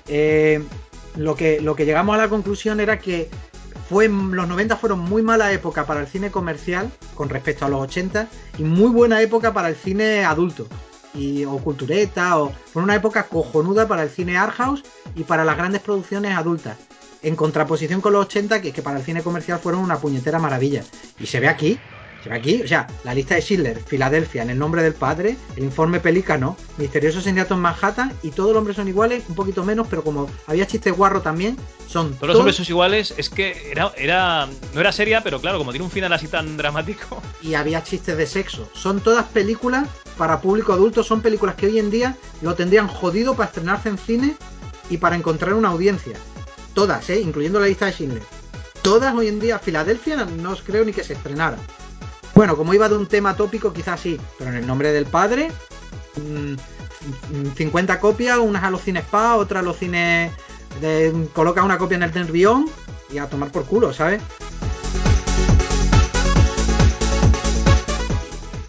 eh, 0.07 0.63
lo, 1.15 1.35
que, 1.35 1.61
lo 1.61 1.75
que 1.75 1.85
llegamos 1.85 2.13
a 2.15 2.17
la 2.17 2.29
conclusión 2.29 2.79
era 2.79 2.99
que 2.99 3.29
fue, 3.89 4.07
los 4.07 4.47
90 4.47 4.77
fueron 4.77 4.99
muy 4.99 5.21
mala 5.23 5.51
época 5.51 5.85
para 5.85 6.01
el 6.01 6.07
cine 6.07 6.29
comercial 6.31 6.91
con 7.15 7.29
respecto 7.29 7.65
a 7.65 7.69
los 7.69 7.81
80 7.81 8.27
y 8.59 8.63
muy 8.63 8.89
buena 8.91 9.21
época 9.21 9.53
para 9.53 9.69
el 9.69 9.75
cine 9.75 10.25
adulto. 10.25 10.67
Y, 11.13 11.45
o 11.45 11.57
cultureta, 11.57 12.39
o 12.39 12.51
fue 12.71 12.83
una 12.83 12.95
época 12.95 13.23
cojonuda 13.23 13.87
para 13.87 14.03
el 14.03 14.09
cine 14.09 14.37
art 14.37 14.53
house 14.55 14.83
y 15.15 15.23
para 15.23 15.45
las 15.45 15.57
grandes 15.57 15.81
producciones 15.81 16.35
adultas. 16.37 16.77
En 17.23 17.35
contraposición 17.35 18.01
con 18.01 18.13
los 18.13 18.25
80, 18.25 18.61
que, 18.61 18.71
que 18.71 18.81
para 18.81 18.99
el 18.99 19.05
cine 19.05 19.23
comercial 19.23 19.59
fueron 19.59 19.81
una 19.81 19.97
puñetera 19.97 20.39
maravilla. 20.39 20.83
Y 21.19 21.25
se 21.25 21.39
ve 21.39 21.47
aquí, 21.47 21.79
se 22.23 22.29
ve 22.29 22.35
aquí, 22.35 22.61
o 22.61 22.67
sea, 22.67 22.87
la 23.03 23.13
lista 23.13 23.35
de 23.35 23.41
Schindler, 23.41 23.81
Filadelfia, 23.85 24.43
En 24.43 24.49
el 24.49 24.59
nombre 24.59 24.83
del 24.83 24.93
padre, 24.93 25.37
El 25.55 25.63
informe 25.63 25.99
pelícano, 25.99 26.57
Misterioso 26.77 27.19
asesinato 27.19 27.53
en 27.53 27.61
Manhattan 27.61 28.13
y 28.23 28.31
Todos 28.31 28.49
los 28.49 28.57
hombres 28.57 28.75
son 28.75 28.87
iguales, 28.87 29.23
un 29.29 29.35
poquito 29.35 29.63
menos, 29.63 29.87
pero 29.89 30.03
como 30.03 30.29
había 30.47 30.67
chistes 30.67 30.95
guarro 30.95 31.21
también, 31.21 31.57
son 31.87 32.13
Todos 32.15 32.27
los 32.29 32.37
hombres 32.37 32.55
son 32.55 32.65
iguales, 32.67 33.13
es 33.17 33.29
que 33.29 33.71
era, 33.71 33.91
era. 33.97 34.47
No 34.73 34.81
era 34.81 34.91
seria, 34.91 35.21
pero 35.21 35.39
claro, 35.39 35.57
como 35.57 35.71
tiene 35.71 35.85
un 35.85 35.91
final 35.91 36.11
así 36.13 36.27
tan 36.27 36.57
dramático. 36.57 37.21
y 37.41 37.53
había 37.53 37.83
chistes 37.83 38.17
de 38.17 38.27
sexo. 38.27 38.69
Son 38.73 38.99
todas 38.99 39.25
películas 39.25 39.87
para 40.17 40.41
público 40.41 40.73
adulto, 40.73 41.03
son 41.03 41.21
películas 41.21 41.55
que 41.55 41.67
hoy 41.67 41.79
en 41.79 41.91
día 41.91 42.15
lo 42.41 42.55
tendrían 42.55 42.87
jodido 42.87 43.35
para 43.35 43.47
estrenarse 43.47 43.89
en 43.89 43.97
cine 43.97 44.35
y 44.89 44.97
para 44.97 45.15
encontrar 45.15 45.53
una 45.53 45.69
audiencia. 45.69 46.17
Todas, 46.73 47.09
¿eh? 47.09 47.19
incluyendo 47.19 47.59
la 47.59 47.67
lista 47.67 47.85
de 47.85 47.91
Schindler. 47.91 48.23
Todas 48.81 49.13
hoy 49.15 49.27
en 49.27 49.39
día, 49.39 49.59
Filadelfia 49.59 50.25
no 50.25 50.51
os 50.51 50.61
creo 50.61 50.85
ni 50.85 50.93
que 50.93 51.03
se 51.03 51.13
estrenara. 51.13 51.57
Bueno, 52.37 52.55
como 52.55 52.71
iba 52.75 52.87
de 52.87 52.95
un 52.95 53.07
tema 53.07 53.35
tópico, 53.35 53.73
quizás 53.73 53.99
sí, 53.99 54.19
pero 54.37 54.51
en 54.51 54.57
el 54.57 54.67
nombre 54.67 54.91
del 54.91 55.07
padre, 55.07 55.51
mm, 56.17 56.51
mm, 56.51 57.55
50 57.55 57.99
copias, 57.99 58.37
unas 58.37 58.63
a 58.63 58.69
los 58.69 58.81
cines 58.83 59.03
PA, 59.05 59.37
otras 59.37 59.63
a 59.63 59.65
los 59.65 59.75
cines. 59.77 60.31
De, 60.79 61.27
colocas 61.33 61.65
una 61.65 61.79
copia 61.79 61.95
en 61.95 62.03
el 62.03 62.13
Nervión 62.13 62.69
y 63.11 63.17
a 63.17 63.25
tomar 63.27 63.49
por 63.51 63.65
culo, 63.65 63.91
¿sabes? 63.91 64.21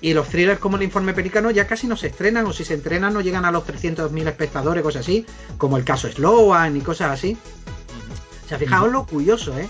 Y 0.00 0.14
los 0.14 0.28
thrillers 0.28 0.58
como 0.60 0.78
el 0.78 0.84
informe 0.84 1.12
pelicano 1.12 1.50
ya 1.50 1.66
casi 1.66 1.86
no 1.86 1.94
se 1.98 2.06
estrenan, 2.06 2.46
o 2.46 2.54
si 2.54 2.64
se 2.64 2.72
estrenan 2.72 3.12
no 3.12 3.20
llegan 3.20 3.44
a 3.44 3.50
los 3.50 3.64
300.000 3.66 4.26
espectadores, 4.28 4.82
cosas 4.82 5.00
así, 5.00 5.26
como 5.58 5.76
el 5.76 5.84
caso 5.84 6.08
Sloan 6.10 6.74
y 6.74 6.80
cosas 6.80 7.10
así. 7.10 7.36
O 8.46 8.48
sea, 8.48 8.56
fijaos 8.56 8.90
lo 8.90 9.04
curioso, 9.04 9.58
¿eh? 9.58 9.68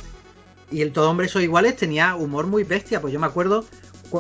Y 0.71 0.83
el 0.83 0.93
Todo 0.93 1.11
Hombre 1.11 1.29
Soy 1.29 1.45
Iguales 1.45 1.77
tenía 1.77 2.15
humor 2.15 2.47
muy 2.47 2.63
bestia, 2.63 3.01
pues 3.01 3.11
yo 3.11 3.19
me 3.19 3.27
acuerdo 3.27 3.63
cu- 3.63 3.69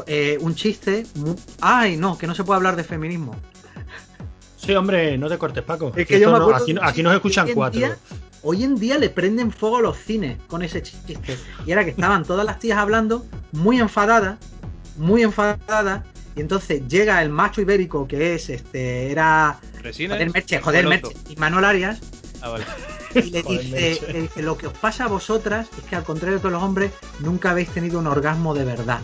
eh, 0.06 0.38
un 0.40 0.54
chiste. 0.54 1.06
Ay, 1.60 1.96
no, 1.96 2.16
que 2.18 2.26
no 2.26 2.34
se 2.34 2.44
puede 2.44 2.56
hablar 2.56 2.76
de 2.76 2.84
feminismo. 2.84 3.34
Sí, 4.56 4.72
hombre, 4.74 5.16
no 5.16 5.28
te 5.28 5.38
cortes, 5.38 5.62
Paco. 5.62 5.92
Es 5.96 6.06
que 6.06 6.18
yo 6.20 6.32
me 6.32 6.38
no- 6.38 6.82
aquí, 6.82 7.02
nos 7.02 7.14
escuchan 7.14 7.44
hoy 7.46 7.50
en 7.50 7.56
cuatro. 7.56 7.78
día- 7.80 7.96
Hoy 8.42 8.62
en 8.62 8.76
día 8.76 8.98
le 8.98 9.10
prenden 9.10 9.50
fuego 9.50 9.78
a 9.78 9.82
los 9.82 9.96
cines 9.98 10.38
con 10.46 10.62
ese 10.62 10.80
chiste. 10.82 11.18
Y 11.66 11.72
era 11.72 11.84
que 11.84 11.90
estaban 11.90 12.24
todas 12.24 12.46
las 12.46 12.60
tías 12.60 12.78
hablando, 12.78 13.26
muy 13.52 13.80
enfadadas, 13.80 14.38
muy 14.96 15.22
enfadadas. 15.22 16.04
Y 16.36 16.40
entonces 16.40 16.86
llega 16.86 17.20
el 17.20 17.30
macho 17.30 17.60
ibérico 17.60 18.06
que 18.06 18.34
es, 18.34 18.48
este, 18.48 19.10
era. 19.10 19.58
Resines. 19.82 20.16
Joder, 20.16 20.32
Merche, 20.32 20.60
joder. 20.60 20.86
Merche. 20.86 21.16
Y 21.28 21.36
Manuel 21.36 21.64
Arias. 21.64 21.98
Ah, 22.40 22.50
vale. 22.50 22.64
Y 23.16 23.22
le 23.30 23.42
Joder, 23.42 23.60
dice, 23.60 24.12
le 24.12 24.20
dice, 24.22 24.42
lo 24.42 24.56
que 24.56 24.68
os 24.68 24.72
pasa 24.78 25.04
a 25.04 25.08
vosotras 25.08 25.66
es 25.76 25.84
que 25.84 25.96
al 25.96 26.04
contrario 26.04 26.36
de 26.36 26.40
todos 26.40 26.52
los 26.52 26.62
hombres, 26.62 26.92
nunca 27.20 27.50
habéis 27.50 27.70
tenido 27.70 27.98
un 27.98 28.06
orgasmo 28.06 28.54
de 28.54 28.64
verdad. 28.64 29.00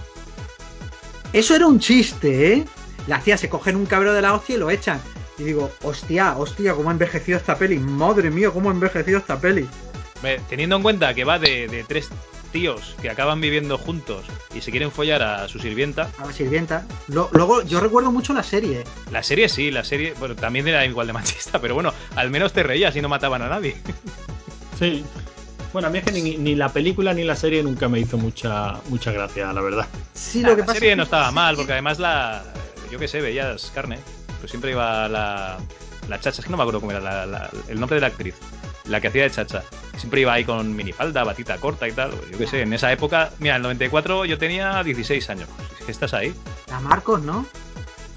Eso 1.34 1.54
era 1.54 1.66
un 1.66 1.78
chiste, 1.78 2.54
¿eh? 2.54 2.64
Las 3.06 3.22
tías 3.24 3.40
se 3.40 3.50
cogen 3.50 3.76
un 3.76 3.84
cabreo 3.84 4.14
de 4.14 4.22
la 4.22 4.32
hostia 4.32 4.54
y 4.54 4.58
lo 4.58 4.70
echan. 4.70 5.00
Y 5.36 5.42
digo, 5.42 5.70
hostia, 5.82 6.36
hostia, 6.38 6.72
cómo 6.74 6.88
ha 6.88 6.92
envejecido 6.92 7.36
esta 7.36 7.58
peli. 7.58 7.76
Madre 7.78 8.30
mía, 8.30 8.50
cómo 8.50 8.70
ha 8.70 8.72
envejecido 8.72 9.18
esta 9.18 9.38
peli. 9.38 9.68
Teniendo 10.48 10.76
en 10.76 10.82
cuenta 10.82 11.12
que 11.12 11.24
va 11.24 11.38
de, 11.38 11.68
de 11.68 11.84
tres 11.84 12.08
tíos 12.50 12.94
que 13.02 13.10
acaban 13.10 13.40
viviendo 13.40 13.76
juntos 13.76 14.24
y 14.54 14.60
se 14.62 14.70
quieren 14.70 14.90
follar 14.92 15.22
a 15.22 15.48
su 15.48 15.58
sirvienta. 15.58 16.08
A 16.18 16.26
la 16.26 16.32
sirvienta. 16.32 16.86
Lo- 17.08 17.28
luego, 17.32 17.62
yo 17.62 17.80
recuerdo 17.80 18.10
mucho 18.12 18.32
la 18.32 18.42
serie. 18.44 18.84
La 19.10 19.22
serie 19.22 19.48
sí, 19.50 19.70
la 19.72 19.84
serie, 19.84 20.14
bueno, 20.20 20.36
también 20.36 20.66
era 20.68 20.86
igual 20.86 21.08
de 21.08 21.12
machista, 21.14 21.60
pero 21.60 21.74
bueno, 21.74 21.92
al 22.14 22.30
menos 22.30 22.52
te 22.54 22.62
reías 22.62 22.94
y 22.96 23.02
no 23.02 23.08
mataban 23.10 23.42
a 23.42 23.48
nadie. 23.48 23.76
Sí. 24.78 25.04
Bueno, 25.74 25.88
a 25.88 25.90
mí 25.90 25.98
es 25.98 26.04
que 26.04 26.12
ni, 26.12 26.36
ni 26.36 26.54
la 26.54 26.68
película 26.68 27.12
ni 27.12 27.24
la 27.24 27.34
serie 27.34 27.60
nunca 27.62 27.88
me 27.88 27.98
hizo 27.98 28.16
mucha, 28.16 28.74
mucha 28.88 29.10
gracia, 29.10 29.52
la 29.52 29.60
verdad. 29.60 29.86
Sí, 30.14 30.40
La, 30.40 30.50
lo 30.50 30.54
que 30.54 30.60
la 30.60 30.66
pasa 30.66 30.74
serie 30.78 30.90
es 30.90 30.92
que 30.92 30.96
no 30.96 31.02
estaba 31.02 31.30
mal, 31.32 31.56
porque 31.56 31.72
además 31.72 31.98
la. 31.98 32.44
Yo 32.92 32.98
qué 33.00 33.08
sé, 33.08 33.20
veías 33.20 33.72
carne. 33.74 33.98
Pues 34.38 34.50
siempre 34.52 34.70
iba 34.70 35.08
la. 35.08 35.58
La 36.08 36.20
chacha, 36.20 36.40
es 36.40 36.44
que 36.44 36.50
no 36.52 36.56
me 36.56 36.62
acuerdo 36.62 36.80
cómo 36.80 36.92
era 36.92 37.00
la- 37.00 37.26
la- 37.26 37.50
el 37.66 37.80
nombre 37.80 37.96
de 37.96 38.02
la 38.02 38.06
actriz. 38.06 38.36
La 38.84 39.00
que 39.00 39.08
hacía 39.08 39.24
de 39.24 39.30
chacha. 39.32 39.64
Siempre 39.96 40.20
iba 40.20 40.32
ahí 40.32 40.44
con 40.44 40.76
minifalda, 40.76 41.24
batita 41.24 41.56
corta 41.58 41.88
y 41.88 41.92
tal. 41.92 42.12
Yo 42.30 42.38
qué 42.38 42.46
sé, 42.46 42.60
en 42.62 42.72
esa 42.72 42.92
época. 42.92 43.30
Mira, 43.40 43.54
en 43.56 43.56
el 43.56 43.62
94 43.64 44.26
yo 44.26 44.38
tenía 44.38 44.80
16 44.84 45.28
años. 45.30 45.48
Es 45.80 45.86
que 45.86 45.90
estás 45.92 46.14
ahí. 46.14 46.32
La 46.68 46.78
Marcos, 46.78 47.20
¿no? 47.22 47.46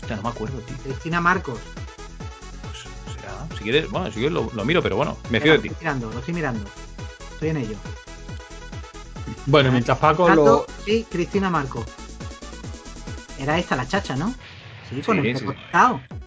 Ya 0.07 0.15
no 0.17 0.21
me 0.21 0.29
acuerdo, 0.29 0.59
tío. 0.59 0.75
Cristina 0.83 1.19
Marcos. 1.21 1.57
Pues 2.61 3.15
será. 3.15 3.33
Si 3.57 3.63
quieres, 3.63 3.89
bueno, 3.89 4.07
si 4.07 4.13
quieres 4.19 4.31
lo, 4.33 4.51
lo 4.53 4.63
miro, 4.65 4.83
pero 4.83 4.95
bueno, 4.97 5.17
me 5.31 5.39
fío 5.41 5.53
de 5.53 5.57
Lo 5.57 5.61
ti. 5.63 5.67
estoy 5.69 5.83
mirando, 5.85 6.11
lo 6.11 6.19
estoy 6.19 6.33
mirando. 6.35 6.69
Estoy 7.37 7.49
en 7.49 7.57
ello. 7.57 7.75
Bueno, 9.45 9.71
mientras 9.71 9.99
Paco 9.99 10.27
lo. 10.27 10.65
Sí, 10.83 11.05
Cristina 11.07 11.51
Marcos. 11.51 11.85
Era 13.37 13.59
esta 13.59 13.75
la 13.75 13.87
chacha, 13.87 14.15
¿no? 14.15 14.33
Sí, 14.89 15.01
con 15.01 15.21
Sí, 15.21 15.27
el 15.29 15.37
sí, 15.37 15.45
sí. 15.45 15.51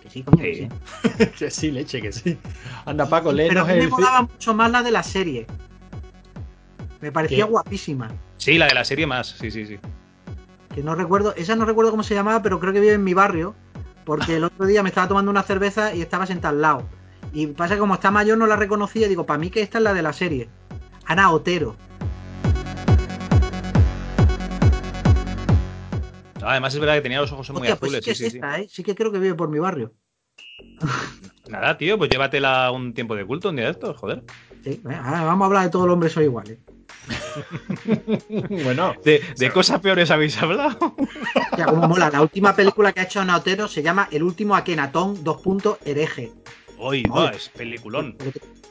Que 0.05 0.11
sí, 0.11 0.23
coño, 0.23 0.43
que 0.43 0.55
Sí. 0.55 0.69
sí. 1.19 1.27
Que 1.39 1.51
sí, 1.51 1.71
leche, 1.73 2.01
que 2.01 2.13
sí. 2.13 2.39
Anda, 2.85 3.07
Paco, 3.09 3.33
Pero 3.35 3.63
a 3.63 3.65
mí 3.65 3.73
me 3.73 3.79
el. 3.81 3.91
molaba 3.91 4.23
mucho 4.23 4.55
más 4.55 4.71
la 4.71 4.85
de 4.85 4.93
la 4.93 5.03
serie. 5.03 5.49
Me 7.01 7.11
parecía 7.11 7.45
¿Qué? 7.45 7.51
guapísima. 7.51 8.09
Sí, 8.37 8.57
la 8.57 8.69
de 8.69 8.75
la 8.75 8.85
serie 8.85 9.07
más. 9.09 9.31
Sí, 9.31 9.51
sí, 9.51 9.67
sí. 9.67 9.81
Que 10.73 10.85
no 10.85 10.95
recuerdo, 10.95 11.35
esa 11.37 11.57
no 11.57 11.65
recuerdo 11.65 11.91
cómo 11.91 12.05
se 12.05 12.15
llamaba, 12.15 12.41
pero 12.41 12.61
creo 12.61 12.73
que 12.73 12.79
vive 12.81 12.93
en 12.95 13.03
mi 13.03 13.15
barrio. 13.15 13.57
Porque 14.05 14.37
el 14.37 14.45
otro 14.45 14.65
día 14.67 14.85
me 14.85 14.91
estaba 14.91 15.09
tomando 15.09 15.33
una 15.33 15.43
cerveza 15.43 15.93
y 15.93 16.03
estaba 16.03 16.27
sentada 16.27 16.51
al 16.55 16.63
lado. 16.63 16.89
Y 17.33 17.49
pasa 17.49 17.75
que 17.75 17.81
como 17.81 17.95
está 17.95 18.13
mayor 18.13 18.39
no 18.39 18.47
la 18.47 18.55
reconocía, 18.57 19.09
digo, 19.09 19.27
para 19.27 19.39
mí 19.39 19.51
que 19.51 19.63
esta 19.63 19.79
es 19.79 19.85
la 19.85 19.95
de 19.95 20.03
la 20.03 20.13
serie. 20.13 20.49
Ana 21.11 21.33
Otero. 21.33 21.75
Además 26.41 26.73
es 26.73 26.79
verdad 26.79 26.95
que 26.95 27.01
tenía 27.01 27.21
los 27.21 27.33
ojos 27.33 27.51
muy 27.51 27.63
pues 27.63 27.69
sí 27.69 27.73
azules. 27.73 28.05
que 28.05 28.05
sí, 28.05 28.11
es 28.13 28.19
sí, 28.19 28.31
sí. 28.31 28.37
esta, 28.37 28.61
¿eh? 28.61 28.69
Sí 28.71 28.85
que 28.85 28.95
creo 28.95 29.11
que 29.11 29.19
vive 29.19 29.35
por 29.35 29.49
mi 29.49 29.59
barrio. 29.59 29.93
Nada, 31.49 31.77
tío, 31.77 31.99
pues 31.99 32.11
llévatela 32.11 32.71
un 32.71 32.95
tiempo 32.95 33.17
de 33.17 33.27
culto 33.27 33.49
un 33.49 33.57
día 33.57 33.65
de 33.65 33.73
estos, 33.73 33.97
joder. 33.97 34.23
Sí, 34.63 34.81
eh, 34.89 34.95
ahora 35.03 35.25
vamos 35.25 35.43
a 35.43 35.47
hablar 35.47 35.65
de 35.65 35.71
todos 35.71 35.87
los 35.87 35.95
hombres 35.95 36.13
son 36.13 36.23
iguales. 36.23 36.59
Bueno, 38.65 38.95
De, 39.05 39.21
de 39.37 39.51
cosas 39.51 39.81
peores 39.81 40.13
habéis 40.13 40.41
hablado. 40.41 40.95
O 40.97 41.57
sea, 41.57 41.67
como 41.67 41.89
mola. 41.89 42.09
La 42.11 42.23
última 42.23 42.55
película 42.55 42.93
que 42.93 43.01
ha 43.01 43.05
hecho 43.05 43.21
Ana 43.21 43.37
Otero 43.37 43.67
se 43.67 43.83
llama 43.83 44.07
El 44.13 44.23
último 44.23 44.55
Akenatón, 44.55 45.25
dos 45.25 45.43
puntos, 45.43 45.79
hereje. 45.85 46.33
Hoy, 46.79 47.03
va, 47.03 47.31
es 47.31 47.49
peliculón. 47.49 48.17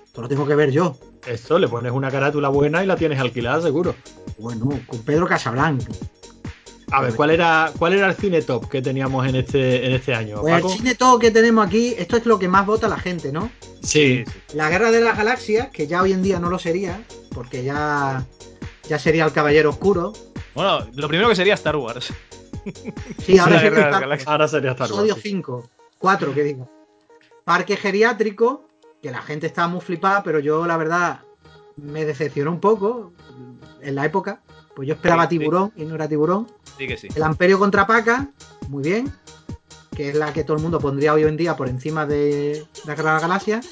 Esto 0.06 0.22
lo 0.22 0.30
tengo 0.30 0.48
que 0.48 0.56
ver 0.56 0.72
yo. 0.72 0.98
Esto 1.26 1.60
le 1.60 1.68
pones 1.68 1.92
una 1.92 2.12
carátula 2.12 2.50
buena 2.50 2.84
y 2.84 2.88
la 2.88 2.96
tienes 2.96 3.20
alquilada, 3.20 3.62
seguro. 3.62 3.96
Bueno, 4.38 4.70
con 4.88 5.00
Pedro 5.04 5.28
Casablanca. 5.28 5.86
A 6.92 7.02
ver, 7.02 7.14
¿cuál 7.14 7.30
era, 7.30 7.72
cuál 7.78 7.94
era 7.94 8.08
el 8.08 8.16
cine 8.16 8.42
top 8.42 8.68
que 8.68 8.82
teníamos 8.82 9.28
en 9.28 9.36
este, 9.36 9.86
en 9.86 9.94
este 9.94 10.16
año? 10.16 10.42
Pues 10.42 10.64
el 10.64 10.70
cine 10.72 10.96
todo 10.96 11.20
que 11.20 11.30
tenemos 11.30 11.68
aquí, 11.68 11.94
esto 11.98 12.18
es 12.18 12.26
lo 12.26 12.40
que 12.40 12.48
más 12.48 12.66
vota 12.66 12.88
la 12.88 12.98
gente, 12.98 13.32
¿no? 13.32 13.52
Sí, 13.84 14.24
La 14.54 14.70
Guerra 14.70 14.90
de 14.92 15.02
las 15.02 15.16
Galaxias, 15.16 15.70
que 15.70 15.88
ya 15.88 16.02
hoy 16.02 16.14
en 16.14 16.24
día 16.24 16.40
no 16.40 16.50
lo 16.50 16.58
sería, 16.58 17.04
porque 17.34 17.64
ya, 17.64 18.26
ya 18.88 18.98
sería 18.98 19.26
el 19.26 19.32
Caballero 19.32 19.70
Oscuro. 19.70 20.14
Bueno, 20.56 20.88
lo 20.96 21.08
primero 21.08 21.30
que 21.30 21.36
sería 21.36 21.54
Star 21.54 21.76
Wars. 21.76 22.12
Sí, 23.24 23.38
ahora 23.38 23.64
está 23.64 24.00
Galaxias. 24.00 24.28
ahora 24.28 24.48
sería 24.48 24.72
Star 24.72 24.88
episodio 24.88 25.14
Wars. 25.14 25.24
5, 25.24 25.70
4 26.00 26.34
que 26.34 26.44
digo. 26.44 26.70
Parque 27.44 27.78
geriátrico, 27.78 28.68
que 29.02 29.12
la 29.12 29.22
gente 29.22 29.48
estaba 29.48 29.68
muy 29.68 29.82
flipada, 29.82 30.24
pero 30.24 30.40
yo 30.40 30.66
la 30.66 30.78
verdad 30.78 31.22
me 31.78 32.06
decepcionó 32.06 32.52
un 32.52 32.60
poco 32.60 33.14
en 33.82 33.96
la 33.96 34.06
época. 34.06 34.42
Pues 34.76 34.88
yo 34.88 34.94
esperaba 34.94 35.24
Sí, 35.24 35.36
sí. 35.36 35.40
tiburón 35.40 35.72
y 35.76 35.84
no 35.86 35.96
era 35.96 36.08
tiburón. 36.08 36.48
Sí 36.78 36.88
que 36.88 36.98
sí. 36.98 37.08
El 37.16 37.24
Amperio 37.24 37.60
contra 37.60 37.86
Paca, 37.88 38.28
muy 38.70 38.84
bien. 38.84 39.12
Que 39.96 40.10
es 40.10 40.16
la 40.16 40.32
que 40.32 40.44
todo 40.44 40.56
el 40.58 40.64
mundo 40.64 40.80
pondría 40.80 41.14
hoy 41.14 41.24
en 41.24 41.36
día 41.36 41.58
por 41.58 41.68
encima 41.68 42.06
de 42.06 42.66
la 42.86 42.96
de 42.96 43.04
las 43.04 43.22
Galaxias. 43.22 43.68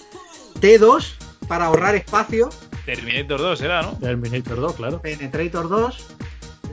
T2, 0.59 1.13
para 1.47 1.65
ahorrar 1.67 1.95
espacio. 1.95 2.49
Terminator 2.85 3.39
2 3.39 3.61
era, 3.61 3.81
¿no? 3.83 3.91
Terminator 3.97 4.59
2, 4.59 4.73
claro. 4.73 5.01
Penetrator 5.01 5.69
2. 5.69 6.05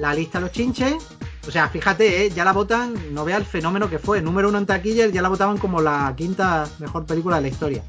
La 0.00 0.14
lista 0.14 0.38
de 0.38 0.42
los 0.46 0.52
chinches. 0.52 0.96
O 1.46 1.50
sea, 1.50 1.68
fíjate, 1.68 2.24
¿eh? 2.26 2.30
ya 2.30 2.44
la 2.44 2.52
votan, 2.52 2.94
no 3.12 3.24
vea 3.24 3.36
el 3.36 3.44
fenómeno 3.44 3.90
que 3.90 3.98
fue. 3.98 4.22
Número 4.22 4.48
uno 4.48 4.58
en 4.58 4.66
taquilla, 4.66 5.06
ya 5.08 5.20
la 5.22 5.28
votaban 5.28 5.58
como 5.58 5.80
la 5.82 6.12
quinta 6.16 6.66
mejor 6.78 7.04
película 7.04 7.36
de 7.36 7.42
la 7.42 7.48
historia. 7.48 7.82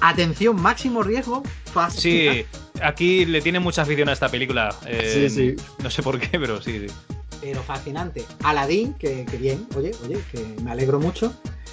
Atención, 0.00 0.60
máximo 0.60 1.02
riesgo. 1.02 1.42
Fácil. 1.72 2.00
Sí, 2.00 2.46
aquí 2.82 3.24
le 3.24 3.40
tiene 3.40 3.60
mucha 3.60 3.82
afición 3.82 4.08
a 4.08 4.12
esta 4.12 4.28
película. 4.28 4.74
Eh, 4.86 5.28
Sí, 5.28 5.54
sí. 5.56 5.64
No 5.82 5.90
sé 5.90 6.02
por 6.02 6.18
qué, 6.18 6.38
pero 6.38 6.62
sí, 6.62 6.86
sí. 6.86 6.94
pero 7.40 7.62
fascinante. 7.62 8.24
Aladdin, 8.44 8.94
que, 8.94 9.24
que 9.24 9.36
bien, 9.36 9.66
oye, 9.76 9.92
oye, 10.04 10.18
que 10.32 10.44
me 10.62 10.70
alegro 10.70 11.00
mucho. 11.00 11.32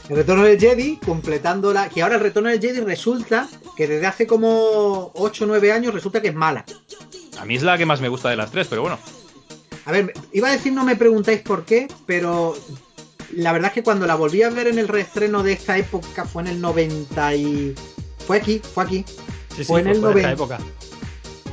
El 0.10 0.18
retorno 0.18 0.44
del 0.44 0.60
Jedi, 0.60 0.98
completando 1.04 1.74
la. 1.74 1.90
Que 1.90 2.02
ahora 2.04 2.16
el 2.16 2.22
retorno 2.22 2.50
del 2.50 2.62
Jedi 2.62 2.80
resulta 2.82 3.48
que 3.76 3.88
desde 3.88 4.06
hace 4.06 4.28
como 4.28 5.12
8 5.16 5.44
o 5.44 5.48
9 5.48 5.72
años 5.72 5.94
resulta 5.94 6.22
que 6.22 6.28
es 6.30 6.36
mala. 6.36 6.64
A 7.40 7.46
mí 7.46 7.56
es 7.56 7.64
la 7.64 7.78
que 7.78 7.86
más 7.86 8.02
me 8.02 8.10
gusta 8.10 8.30
de 8.30 8.36
las 8.38 8.52
tres, 8.52 8.68
pero 8.68 8.82
bueno. 8.84 9.00
A 9.86 9.92
ver, 9.92 10.14
iba 10.34 10.48
a 10.48 10.52
decir 10.52 10.74
no 10.74 10.84
me 10.84 10.96
preguntáis 10.96 11.42
por 11.42 11.64
qué, 11.66 11.88
pero 12.06 12.56
la 13.36 13.52
verdad 13.52 13.70
es 13.70 13.74
que 13.74 13.84
cuando 13.84 14.06
la 14.08 14.16
volví 14.16 14.42
a 14.44 14.50
ver 14.50 14.68
en 14.68 14.80
el 14.80 14.88
reestreno 14.88 15.44
de 15.44 15.54
esta 15.54 15.78
época 15.78 16.26
fue 16.26 16.44
en 16.44 16.48
el 16.50 16.62
90 16.62 17.36
y. 17.36 17.76
Fue 18.28 18.38
aquí, 18.38 18.62
fue 18.74 18.84
aquí. 18.84 19.06
Sí, 19.50 19.58
sí, 19.58 19.64
Fue 19.66 19.82
en 19.82 19.88
el 19.88 20.00
por 20.02 20.18
esta 20.18 20.30
90. 20.30 20.32
época. 20.32 20.60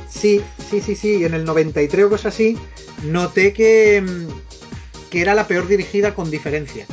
Sí, 0.09 0.41
sí, 0.69 0.81
sí, 0.81 0.95
sí, 0.95 1.25
en 1.25 1.33
el 1.33 1.45
93 1.45 2.05
o 2.05 2.09
cosas 2.09 2.33
así, 2.33 2.57
noté 3.03 3.53
que, 3.53 4.01
mm, 4.01 5.09
que 5.09 5.21
era 5.21 5.35
la 5.35 5.47
peor 5.47 5.67
dirigida 5.67 6.13
con 6.15 6.31
diferencia. 6.31 6.85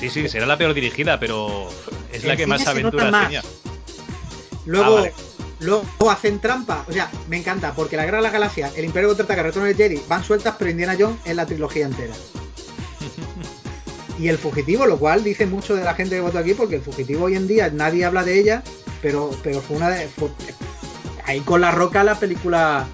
Sí, 0.00 0.10
sí, 0.10 0.28
será 0.28 0.46
la 0.46 0.58
peor 0.58 0.74
dirigida, 0.74 1.18
pero 1.20 1.68
es 2.12 2.24
la 2.24 2.32
El 2.32 2.38
que 2.38 2.46
más 2.46 2.66
aventuras 2.66 3.10
más. 3.10 3.24
tenía. 3.24 3.42
Luego, 4.66 4.86
Ah, 4.86 4.90
vale. 5.00 5.12
luego 5.60 6.10
hacen 6.10 6.40
trampa. 6.40 6.84
O 6.88 6.92
sea, 6.92 7.10
me 7.28 7.36
encanta, 7.38 7.72
porque 7.74 7.96
la 7.96 8.04
Guerra 8.04 8.18
de 8.18 8.22
la 8.24 8.30
Galaxia, 8.30 8.70
el 8.76 8.84
Imperio 8.84 9.08
contraataca, 9.10 9.40
el 9.42 9.46
Retorno 9.46 9.68
del 9.68 9.76
Jedi 9.76 10.00
van 10.08 10.24
sueltas, 10.24 10.56
pero 10.58 10.70
Indiana 10.70 10.96
Jones 10.98 11.18
es 11.24 11.36
la 11.36 11.46
trilogía 11.46 11.86
entera. 11.86 12.14
Y 14.18 14.28
el 14.28 14.38
fugitivo, 14.38 14.86
lo 14.86 14.96
cual 14.96 15.24
dice 15.24 15.44
mucho 15.44 15.74
de 15.74 15.82
la 15.82 15.94
gente 15.94 16.14
que 16.14 16.20
votó 16.20 16.38
aquí, 16.38 16.54
porque 16.54 16.76
el 16.76 16.82
fugitivo 16.82 17.24
hoy 17.24 17.34
en 17.34 17.48
día 17.48 17.68
nadie 17.70 18.04
habla 18.04 18.22
de 18.22 18.38
ella, 18.38 18.62
pero, 19.04 19.30
pero 19.42 19.60
fue 19.60 19.76
una 19.76 19.90
de. 19.90 20.08
fue- 20.08 20.30
ahí 21.26 21.40
con 21.40 21.60
la 21.60 21.70
roca 21.70 22.02
la 22.04 22.18
película 22.18 22.86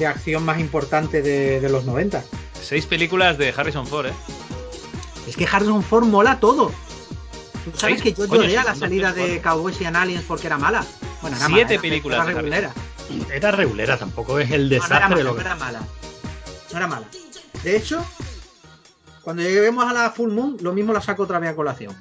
de 0.00 0.06
acción 0.08 0.44
más 0.44 0.58
importante 0.58 1.22
de, 1.22 1.60
de 1.60 1.68
los 1.68 1.84
90. 1.84 2.24
Seis 2.60 2.86
películas 2.86 3.38
de 3.38 3.54
Harrison 3.56 3.86
Ford, 3.86 4.06
¿eh? 4.06 4.12
Es 5.28 5.36
que 5.36 5.46
Harrison 5.46 5.84
Ford 5.84 6.06
mola 6.06 6.40
todo. 6.40 6.72
Tú 7.64 7.70
sabes 7.78 8.00
Seis, 8.00 8.02
que 8.02 8.20
yo 8.20 8.26
lloré 8.26 8.58
a 8.58 8.64
la 8.64 8.74
salida 8.74 9.12
de 9.12 9.40
Cowboys 9.40 9.80
y 9.80 9.84
Aliens 9.84 10.24
porque 10.26 10.48
era 10.48 10.58
mala. 10.58 10.84
Bueno, 11.22 11.36
era 11.36 11.46
Siete 11.46 11.64
mala, 11.74 11.80
películas 11.80 12.24
era 12.26 12.34
regulera. 12.34 12.72
Era 13.32 13.50
regulera, 13.52 13.96
tampoco 13.96 14.40
es 14.40 14.50
el 14.50 14.68
No, 14.68 14.70
no 14.70 14.74
era 14.74 14.84
desastre 14.84 15.08
mala, 15.08 15.16
de 15.16 15.24
lo 15.24 15.34
no 15.34 15.40
era 15.40 15.54
mala. 15.54 15.80
No 16.72 16.76
era 16.78 16.86
mala. 16.88 17.06
De 17.62 17.76
hecho, 17.76 18.04
cuando 19.22 19.42
lleguemos 19.44 19.84
a 19.88 19.92
la 19.92 20.10
Full 20.10 20.32
Moon, 20.32 20.56
lo 20.62 20.72
mismo 20.72 20.92
la 20.92 21.00
saco 21.00 21.22
otra 21.22 21.38
vez 21.38 21.50
a 21.50 21.54
colación. 21.54 21.94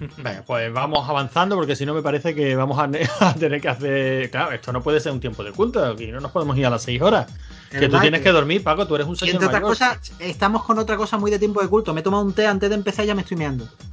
Venga, 0.16 0.42
pues 0.46 0.72
vamos 0.72 1.08
avanzando 1.08 1.56
porque 1.56 1.76
si 1.76 1.84
no 1.86 1.94
me 1.94 2.02
parece 2.02 2.34
que 2.34 2.56
vamos 2.56 2.78
a, 2.78 2.86
ne- 2.86 3.08
a 3.20 3.34
tener 3.34 3.60
que 3.60 3.68
hacer. 3.68 4.30
Claro, 4.30 4.52
esto 4.52 4.72
no 4.72 4.82
puede 4.82 4.98
ser 5.00 5.12
un 5.12 5.20
tiempo 5.20 5.44
de 5.44 5.52
culto, 5.52 5.84
aquí 5.84 6.06
no 6.08 6.20
nos 6.20 6.30
podemos 6.32 6.56
ir 6.56 6.66
a 6.66 6.70
las 6.70 6.82
6 6.82 7.00
horas. 7.02 7.26
Que 7.70 7.88
tú 7.88 8.00
tienes 8.00 8.22
que- 8.22 8.32
dormir, 8.32 8.64
Paco, 8.64 8.86
tú 8.86 8.96
eres 8.96 9.06
un 9.06 9.14
Y 9.14 9.18
señor 9.18 9.34
entre 9.34 9.46
otras 9.48 9.62
mayor. 9.62 9.76
cosas, 9.76 10.12
estamos 10.18 10.64
con 10.64 10.78
otra 10.78 10.96
cosa 10.96 11.18
muy 11.18 11.30
de 11.30 11.38
tiempo 11.38 11.60
de 11.62 11.68
culto. 11.68 11.94
Me 11.94 12.00
he 12.00 12.02
tomado 12.02 12.24
un 12.24 12.32
té 12.32 12.46
antes 12.46 12.68
de 12.68 12.74
empezar 12.74 13.04
y 13.04 13.08
ya 13.08 13.14
me 13.14 13.22
estoy 13.22 13.36
meando. 13.36 13.68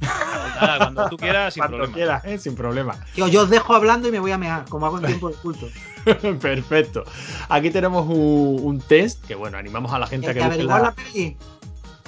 Nada, 0.60 0.78
cuando 0.78 1.08
tú 1.10 1.16
quieras, 1.16 1.54
sin 1.54 1.60
Cuando 1.60 1.76
problema. 1.76 1.94
quieras, 1.94 2.24
¿eh? 2.24 2.38
sin 2.38 2.56
problema. 2.56 2.96
Yo 3.14 3.42
os 3.42 3.50
dejo 3.50 3.74
hablando 3.76 4.08
y 4.08 4.10
me 4.12 4.18
voy 4.18 4.32
a 4.32 4.38
mear, 4.38 4.64
como 4.68 4.86
hago 4.86 4.98
en 4.98 5.06
tiempo 5.06 5.28
de 5.28 5.36
culto. 5.36 5.68
Perfecto. 6.40 7.04
Aquí 7.48 7.70
tenemos 7.70 8.06
un, 8.08 8.58
un 8.62 8.80
test 8.80 9.24
que, 9.24 9.34
bueno, 9.36 9.56
animamos 9.58 9.92
a 9.92 9.98
la 10.00 10.06
gente 10.08 10.28
a 10.30 10.34
que 10.34 10.40
que 10.40 10.46
busque 10.46 10.64
la... 10.64 10.78
la 10.80 10.92
peli. 10.92 11.36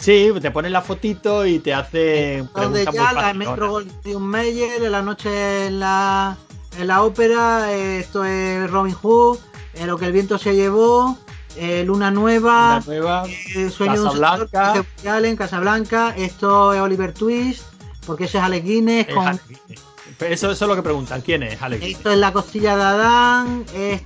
Sí, 0.00 0.30
te 0.40 0.50
pones 0.50 0.72
la 0.72 0.80
fotito 0.80 1.44
y 1.44 1.58
te 1.58 1.74
hace 1.74 2.44
Donde 2.54 2.86
ya 2.90 3.12
la. 3.12 3.34
Metro 3.34 3.70
Goldwyn 3.70 4.22
Mayer, 4.22 4.82
en 4.82 4.92
la 4.92 5.02
noche 5.02 5.66
en 5.66 5.78
la, 5.78 6.36
en 6.78 6.86
la 6.86 7.02
ópera, 7.02 7.70
eh, 7.72 8.00
esto 8.00 8.24
es 8.24 8.70
Robin 8.70 8.94
Hood, 8.94 9.38
eh, 9.74 9.86
lo 9.86 9.98
que 9.98 10.06
el 10.06 10.12
viento 10.12 10.38
se 10.38 10.56
llevó, 10.56 11.18
eh, 11.56 11.84
Luna 11.84 12.10
Nueva, 12.10 12.80
nueva. 12.86 13.24
eh, 13.54 13.68
Sueño 13.68 13.92
de 13.92 14.00
un 14.00 14.06
Casablanca. 14.06 14.66
señor, 14.72 14.86
Woody 14.96 15.08
Allen, 15.08 15.36
Casablanca, 15.36 16.14
esto 16.16 16.72
es 16.72 16.80
Oliver 16.80 17.12
Twist, 17.12 17.64
porque 18.06 18.24
ese 18.24 18.38
es 18.38 18.44
Alex 18.44 18.64
Guinness, 18.64 19.08
es 19.08 19.14
con, 19.14 19.26
Alex 19.26 19.44
Guinness. 19.48 19.80
Eso, 20.20 20.50
eso 20.50 20.64
es 20.64 20.68
lo 20.68 20.76
que 20.76 20.82
preguntan. 20.82 21.20
¿Quién 21.20 21.42
es 21.42 21.60
Alex 21.60 21.80
Guinness? 21.82 21.98
esto 21.98 22.10
es 22.10 22.18
la 22.18 22.32
costilla 22.32 22.74
de 22.74 22.82
Adán, 22.82 23.66
es... 23.74 24.02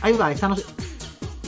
ahí 0.00 0.14
va, 0.14 0.32
esta 0.32 0.48
no 0.48 0.56
sé... 0.56 0.64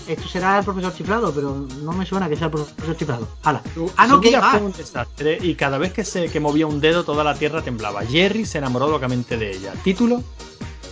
esto 0.06 0.28
será 0.28 0.59
el 0.59 0.64
profesor 0.64 0.94
chiflado, 0.94 1.32
pero 1.32 1.66
no 1.82 1.93
me 1.93 2.05
suena 2.06 2.28
que 2.28 2.36
sea 2.36 2.47
el 2.47 2.51
profesor 2.52 2.97
chiflado. 2.97 3.28
Hala. 3.43 3.62
Su- 3.74 3.90
Ah, 3.97 4.06
no, 4.06 4.20
que 4.20 4.39
fue 4.40 4.60
un 4.60 4.72
desastre 4.72 5.39
y 5.40 5.55
cada 5.55 5.78
vez 5.78 5.93
que 5.93 6.05
se 6.05 6.28
que 6.28 6.40
movía 6.40 6.66
un 6.66 6.81
dedo 6.81 7.05
toda 7.05 7.24
la 7.24 7.35
tierra 7.35 7.62
temblaba. 7.62 8.05
Jerry 8.05 8.44
se 8.47 8.59
enamoró 8.59 8.89
locamente 8.90 9.36
de 9.36 9.51
ella. 9.56 9.72
¿Título? 9.82 10.22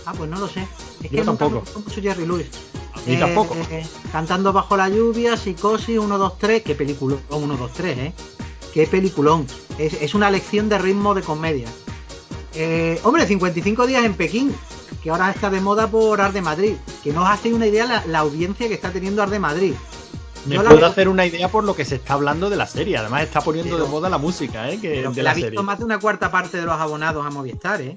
ah, 0.05 0.13
pues 0.17 0.29
no 0.29 0.37
lo 0.39 0.47
sé. 0.47 0.67
Es 1.03 1.09
que 1.09 1.17
Yo 1.17 1.23
nunca 1.23 1.45
tampoco. 1.45 1.79
mucho 1.85 2.01
Jerry 2.01 2.25
Lewis. 2.25 2.47
A 2.93 3.09
mí 3.09 3.17
tampoco. 3.17 3.55
eh, 3.71 3.85
cantando 4.11 4.51
bajo 4.53 4.77
la 4.77 4.87
lluvia, 4.89 5.35
psicosis, 5.37 5.97
1, 5.97 6.17
2, 6.17 6.37
3. 6.37 6.63
Qué 6.63 6.75
peliculón, 6.75 7.19
1, 7.29 7.57
2, 7.57 7.71
3, 7.73 7.97
¿eh? 7.97 8.13
Qué 8.73 8.87
peliculón. 8.87 9.45
Es, 9.77 9.93
es 9.93 10.13
una 10.15 10.29
lección 10.31 10.69
de 10.69 10.77
ritmo 10.77 11.13
de 11.13 11.21
comedia. 11.21 11.67
Eh, 12.55 12.99
hombre, 13.03 13.25
55 13.25 13.87
días 13.87 14.03
en 14.05 14.13
Pekín, 14.13 14.55
que 15.03 15.09
ahora 15.09 15.29
está 15.31 15.49
de 15.49 15.59
moda 15.61 15.87
por 15.87 16.19
Art 16.21 16.33
de 16.33 16.41
Madrid. 16.41 16.75
Que 17.03 17.11
no 17.11 17.23
os 17.23 17.29
hacéis 17.29 17.53
una 17.53 17.67
idea 17.67 17.85
la, 17.85 18.05
la 18.07 18.19
audiencia 18.19 18.67
que 18.67 18.73
está 18.73 18.91
teniendo 18.91 19.21
Art 19.21 19.31
de 19.31 19.39
Madrid. 19.39 19.73
Me 20.45 20.55
Yo 20.55 20.63
puedo 20.63 20.77
veo- 20.77 20.85
hacer 20.87 21.07
una 21.09 21.25
idea 21.25 21.49
por 21.49 21.63
lo 21.63 21.75
que 21.75 21.85
se 21.85 21.95
está 21.95 22.13
hablando 22.15 22.49
de 22.49 22.55
la 22.57 22.67
serie. 22.67 22.97
Además 22.97 23.23
está 23.23 23.41
poniendo 23.41 23.75
Pero- 23.75 23.85
de 23.85 23.91
moda 23.91 24.09
la 24.09 24.17
música, 24.17 24.69
¿eh? 24.69 24.79
Que, 24.79 24.89
Pero 24.89 25.09
de 25.09 25.15
que 25.15 25.21
la 25.23 25.29
la 25.29 25.31
ha 25.31 25.33
visto 25.35 25.47
serie. 25.49 25.63
más 25.63 25.79
de 25.79 25.85
una 25.85 25.99
cuarta 25.99 26.31
parte 26.31 26.57
de 26.57 26.65
los 26.65 26.75
abonados 26.79 27.25
a 27.25 27.29
Movistar, 27.29 27.81
¿eh? 27.81 27.93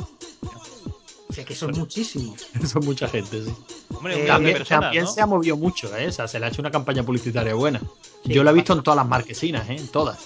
O 1.28 1.32
sea, 1.32 1.44
que 1.44 1.54
son 1.54 1.72
muchísimos. 1.72 2.40
Son 2.72 2.84
mucha 2.84 3.08
gente, 3.08 3.44
sí. 3.44 3.52
Hombre, 3.94 4.22
Eh, 4.24 4.26
También, 4.26 4.56
personas, 4.56 4.82
también 4.84 5.04
¿no? 5.04 5.10
se 5.10 5.20
ha 5.20 5.26
movido 5.26 5.56
mucho, 5.56 5.94
¿eh? 5.96 6.06
O 6.08 6.12
sea, 6.12 6.26
se 6.28 6.38
le 6.40 6.46
ha 6.46 6.48
hecho 6.48 6.62
una 6.62 6.70
campaña 6.70 7.02
publicitaria 7.02 7.52
buena. 7.54 7.80
Sí, 8.24 8.32
Yo 8.32 8.42
la 8.44 8.52
he 8.52 8.54
visto 8.54 8.72
en 8.72 8.82
todas 8.82 8.96
las 8.96 9.06
marquesinas, 9.08 9.68
¿eh? 9.68 9.76
En 9.76 9.88
todas. 9.88 10.18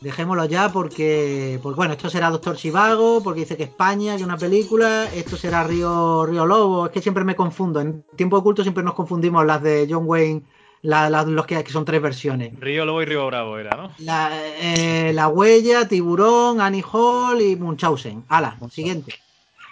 Dejémoslo 0.00 0.44
ya 0.44 0.68
porque, 0.70 1.58
pues 1.60 1.74
bueno, 1.74 1.92
esto 1.94 2.08
será 2.08 2.30
Doctor 2.30 2.56
Chivago, 2.56 3.20
porque 3.22 3.40
dice 3.40 3.56
que 3.56 3.64
España, 3.64 4.16
que 4.16 4.22
una 4.22 4.36
película, 4.36 5.08
esto 5.12 5.36
será 5.36 5.64
Río, 5.64 6.24
Río 6.24 6.46
Lobo, 6.46 6.86
es 6.86 6.92
que 6.92 7.02
siempre 7.02 7.24
me 7.24 7.34
confundo, 7.34 7.80
en 7.80 8.04
Tiempo 8.14 8.36
Oculto 8.36 8.62
siempre 8.62 8.84
nos 8.84 8.94
confundimos 8.94 9.44
las 9.44 9.60
de 9.60 9.88
John 9.90 10.04
Wayne, 10.06 10.42
la- 10.82 11.10
la- 11.10 11.24
los 11.24 11.46
que, 11.46 11.64
que 11.64 11.72
son 11.72 11.84
tres 11.84 12.00
versiones. 12.00 12.52
Río 12.60 12.84
Lobo 12.84 13.02
y 13.02 13.06
Río 13.06 13.26
Bravo 13.26 13.58
era, 13.58 13.76
¿no? 13.76 13.90
La, 13.98 14.30
eh, 14.60 15.10
La 15.12 15.26
Huella, 15.26 15.88
Tiburón, 15.88 16.60
Annie 16.60 16.84
Hall 16.92 17.40
y 17.42 17.56
Munchausen. 17.56 18.22
Ala, 18.28 18.56
siguiente. 18.70 19.14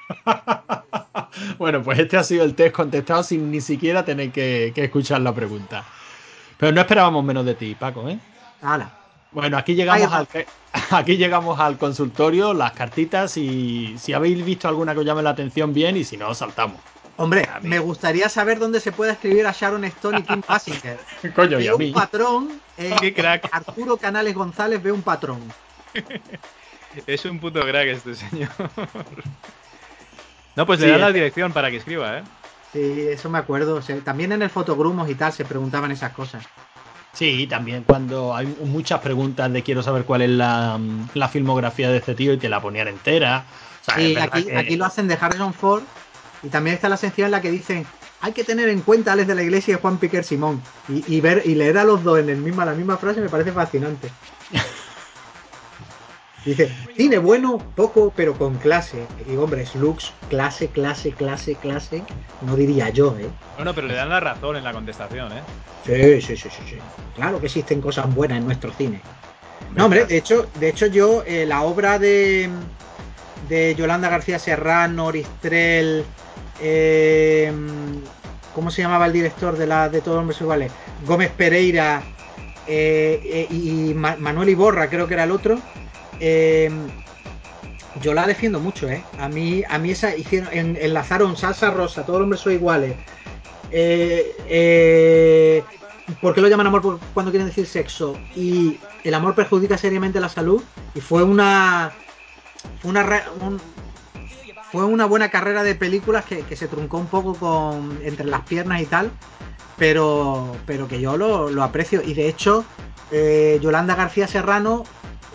bueno, 1.58 1.82
pues 1.82 1.98
este 2.00 2.16
ha 2.16 2.24
sido 2.24 2.44
el 2.44 2.54
test 2.54 2.74
contestado 2.74 3.22
sin 3.22 3.50
ni 3.50 3.60
siquiera 3.60 4.04
tener 4.04 4.32
que, 4.32 4.72
que 4.74 4.84
escuchar 4.84 5.20
la 5.20 5.32
pregunta. 5.32 5.84
Pero 6.58 6.72
no 6.72 6.80
esperábamos 6.80 7.24
menos 7.24 7.44
de 7.44 7.54
ti, 7.54 7.76
Paco, 7.78 8.08
¿eh? 8.08 8.18
Ala. 8.62 8.90
Bueno, 9.36 9.58
aquí 9.58 9.74
llegamos 9.74 10.10
al 10.10 10.26
aquí 10.92 11.18
llegamos 11.18 11.60
al 11.60 11.76
consultorio, 11.76 12.54
las 12.54 12.72
cartitas 12.72 13.36
y 13.36 13.94
si 13.98 14.14
habéis 14.14 14.42
visto 14.42 14.66
alguna 14.66 14.94
que 14.94 15.00
os 15.00 15.04
llame 15.04 15.22
la 15.22 15.28
atención 15.28 15.74
bien 15.74 15.98
y 15.98 16.04
si 16.04 16.16
no 16.16 16.32
saltamos. 16.32 16.80
Hombre, 17.18 17.46
me 17.60 17.78
gustaría 17.78 18.30
saber 18.30 18.58
dónde 18.58 18.80
se 18.80 18.92
puede 18.92 19.12
escribir 19.12 19.46
a 19.46 19.52
Sharon 19.52 19.84
Stone 19.84 20.20
y 20.20 20.22
Kim 20.22 20.42
Basinger. 20.48 20.98
Coño, 21.34 21.60
y 21.60 21.68
a 21.68 21.76
mí. 21.76 21.88
un 21.88 21.92
patrón. 21.92 22.60
eh, 22.78 22.96
Qué 22.98 23.12
crack. 23.12 23.50
Arturo 23.52 23.98
Canales 23.98 24.34
González 24.34 24.82
ve 24.82 24.90
un 24.90 25.02
patrón. 25.02 25.42
Es 27.06 27.26
un 27.26 27.38
puto 27.38 27.60
crack 27.60 27.88
este 27.88 28.14
señor. 28.14 28.48
No, 30.54 30.64
pues 30.64 30.80
Sí, 30.80 30.86
le 30.86 30.92
dan 30.92 31.02
la 31.02 31.12
dirección 31.12 31.52
para 31.52 31.70
que 31.70 31.76
escriba, 31.76 32.20
¿eh? 32.20 32.22
Sí, 32.72 33.08
eso 33.10 33.28
me 33.28 33.36
acuerdo. 33.36 33.74
O 33.74 33.82
sea, 33.82 34.00
también 34.00 34.32
en 34.32 34.40
el 34.40 34.48
fotogrumos 34.48 35.10
y 35.10 35.14
tal 35.14 35.34
se 35.34 35.44
preguntaban 35.44 35.92
esas 35.92 36.12
cosas. 36.12 36.42
Sí, 37.16 37.46
también 37.46 37.82
cuando 37.86 38.34
hay 38.36 38.46
muchas 38.64 39.00
preguntas 39.00 39.50
de 39.50 39.62
quiero 39.62 39.82
saber 39.82 40.04
cuál 40.04 40.20
es 40.22 40.30
la, 40.30 40.78
la 41.14 41.28
filmografía 41.28 41.88
de 41.90 41.96
este 41.96 42.14
tío 42.14 42.34
y 42.34 42.36
te 42.36 42.48
la 42.50 42.60
ponían 42.60 42.88
entera. 42.88 43.44
O 43.80 43.84
sea, 43.84 43.94
es 44.02 44.08
Sí, 44.10 44.16
aquí, 44.18 44.44
que- 44.44 44.56
aquí 44.56 44.76
lo 44.76 44.84
hacen 44.84 45.08
de 45.08 45.16
Harrison 45.18 45.54
Ford. 45.54 45.82
Y 46.42 46.48
también 46.48 46.74
está 46.76 46.90
la 46.90 46.98
sección 46.98 47.26
en 47.26 47.30
la 47.32 47.40
que 47.40 47.50
dicen 47.50 47.86
hay 48.20 48.32
que 48.32 48.44
tener 48.44 48.68
en 48.68 48.80
cuenta 48.82 49.10
a 49.10 49.14
Alex 49.14 49.28
de 49.28 49.34
la 49.34 49.42
Iglesia 49.42 49.74
y 49.76 49.80
Juan 49.80 49.96
Piquer 49.98 50.24
Simón. 50.24 50.60
Y, 50.88 51.04
y 51.16 51.20
ver 51.22 51.42
y 51.46 51.54
leer 51.54 51.78
a 51.78 51.84
los 51.84 52.02
dos 52.04 52.18
en 52.18 52.28
el 52.28 52.36
misma, 52.38 52.64
la 52.66 52.72
misma 52.74 52.96
frase 52.98 53.20
me 53.20 53.28
parece 53.30 53.52
fascinante. 53.52 54.10
Dice, 56.46 56.70
cine 56.96 57.18
bueno, 57.18 57.58
poco, 57.74 58.12
pero 58.14 58.32
con 58.34 58.56
clase. 58.56 59.04
Y 59.28 59.36
hombre, 59.36 59.62
es 59.62 59.74
Lux, 59.74 60.12
clase, 60.30 60.68
clase, 60.68 61.10
clase, 61.10 61.56
clase. 61.56 62.04
No 62.42 62.54
diría 62.54 62.88
yo, 62.90 63.16
¿eh? 63.18 63.28
Bueno, 63.56 63.74
pero 63.74 63.88
le 63.88 63.94
dan 63.94 64.08
la 64.08 64.20
razón 64.20 64.56
en 64.56 64.62
la 64.64 64.72
contestación, 64.72 65.32
¿eh? 65.32 65.42
Sí, 65.84 66.20
sí, 66.20 66.36
sí, 66.36 66.48
sí, 66.48 66.62
sí. 66.68 66.76
Claro 67.16 67.40
que 67.40 67.46
existen 67.46 67.80
cosas 67.80 68.12
buenas 68.14 68.38
en 68.38 68.46
nuestro 68.46 68.72
cine. 68.72 69.02
No, 69.74 69.86
hombre, 69.86 70.06
de 70.06 70.16
hecho, 70.16 70.46
de 70.60 70.68
hecho 70.68 70.86
yo, 70.86 71.24
eh, 71.26 71.44
la 71.46 71.62
obra 71.62 71.98
de, 71.98 72.48
de 73.48 73.74
Yolanda 73.74 74.08
García 74.08 74.38
Serrano, 74.38 75.06
Oristrel, 75.06 76.04
eh, 76.62 77.52
¿cómo 78.54 78.70
se 78.70 78.82
llamaba 78.82 79.06
el 79.06 79.12
director 79.12 79.56
de 79.56 79.66
la 79.66 79.88
de 79.88 80.00
Todos 80.00 80.14
los 80.16 80.20
hombres 80.22 80.40
iguales? 80.40 80.72
Gómez 81.04 81.30
Pereira 81.36 82.02
eh, 82.68 83.20
eh, 83.24 83.46
y 83.54 83.92
Ma- 83.94 84.16
Manuel 84.18 84.48
Iborra, 84.50 84.88
creo 84.88 85.06
que 85.08 85.14
era 85.14 85.24
el 85.24 85.32
otro. 85.32 85.58
Eh, 86.20 86.70
yo 88.02 88.12
la 88.14 88.26
defiendo 88.26 88.60
mucho, 88.60 88.88
¿eh? 88.88 89.02
A 89.18 89.28
mí, 89.28 89.62
a 89.68 89.78
mí 89.78 89.90
esa 89.90 90.14
hicieron, 90.16 90.48
en- 90.52 90.76
enlazaron 90.80 91.36
salsa 91.36 91.70
rosa, 91.70 92.04
todos 92.04 92.18
los 92.20 92.24
hombres 92.24 92.40
son 92.40 92.52
iguales. 92.52 92.94
Eh, 93.72 94.36
eh, 94.48 95.64
¿Por 96.20 96.34
qué 96.34 96.40
lo 96.40 96.48
llaman 96.48 96.66
amor 96.68 97.00
cuando 97.14 97.32
quieren 97.32 97.48
decir 97.48 97.66
sexo? 97.66 98.16
Y 98.36 98.78
el 99.02 99.14
amor 99.14 99.34
perjudica 99.34 99.76
seriamente 99.78 100.20
la 100.20 100.28
salud. 100.28 100.62
Y 100.94 101.00
fue 101.00 101.22
una. 101.22 101.92
Fue 102.80 102.90
una, 102.90 103.04
fue 104.70 104.84
una 104.84 105.06
buena 105.06 105.30
carrera 105.30 105.62
de 105.62 105.74
películas 105.74 106.24
que, 106.24 106.40
que 106.42 106.56
se 106.56 106.68
truncó 106.68 106.98
un 106.98 107.06
poco 107.06 107.34
con 107.34 107.98
entre 108.04 108.26
las 108.26 108.42
piernas 108.42 108.80
y 108.82 108.86
tal. 108.86 109.10
Pero, 109.78 110.56
pero 110.66 110.86
que 110.88 111.00
yo 111.00 111.16
lo, 111.16 111.50
lo 111.50 111.62
aprecio. 111.62 112.02
Y 112.02 112.14
de 112.14 112.28
hecho, 112.28 112.64
eh, 113.10 113.58
Yolanda 113.60 113.94
García 113.94 114.26
Serrano 114.28 114.84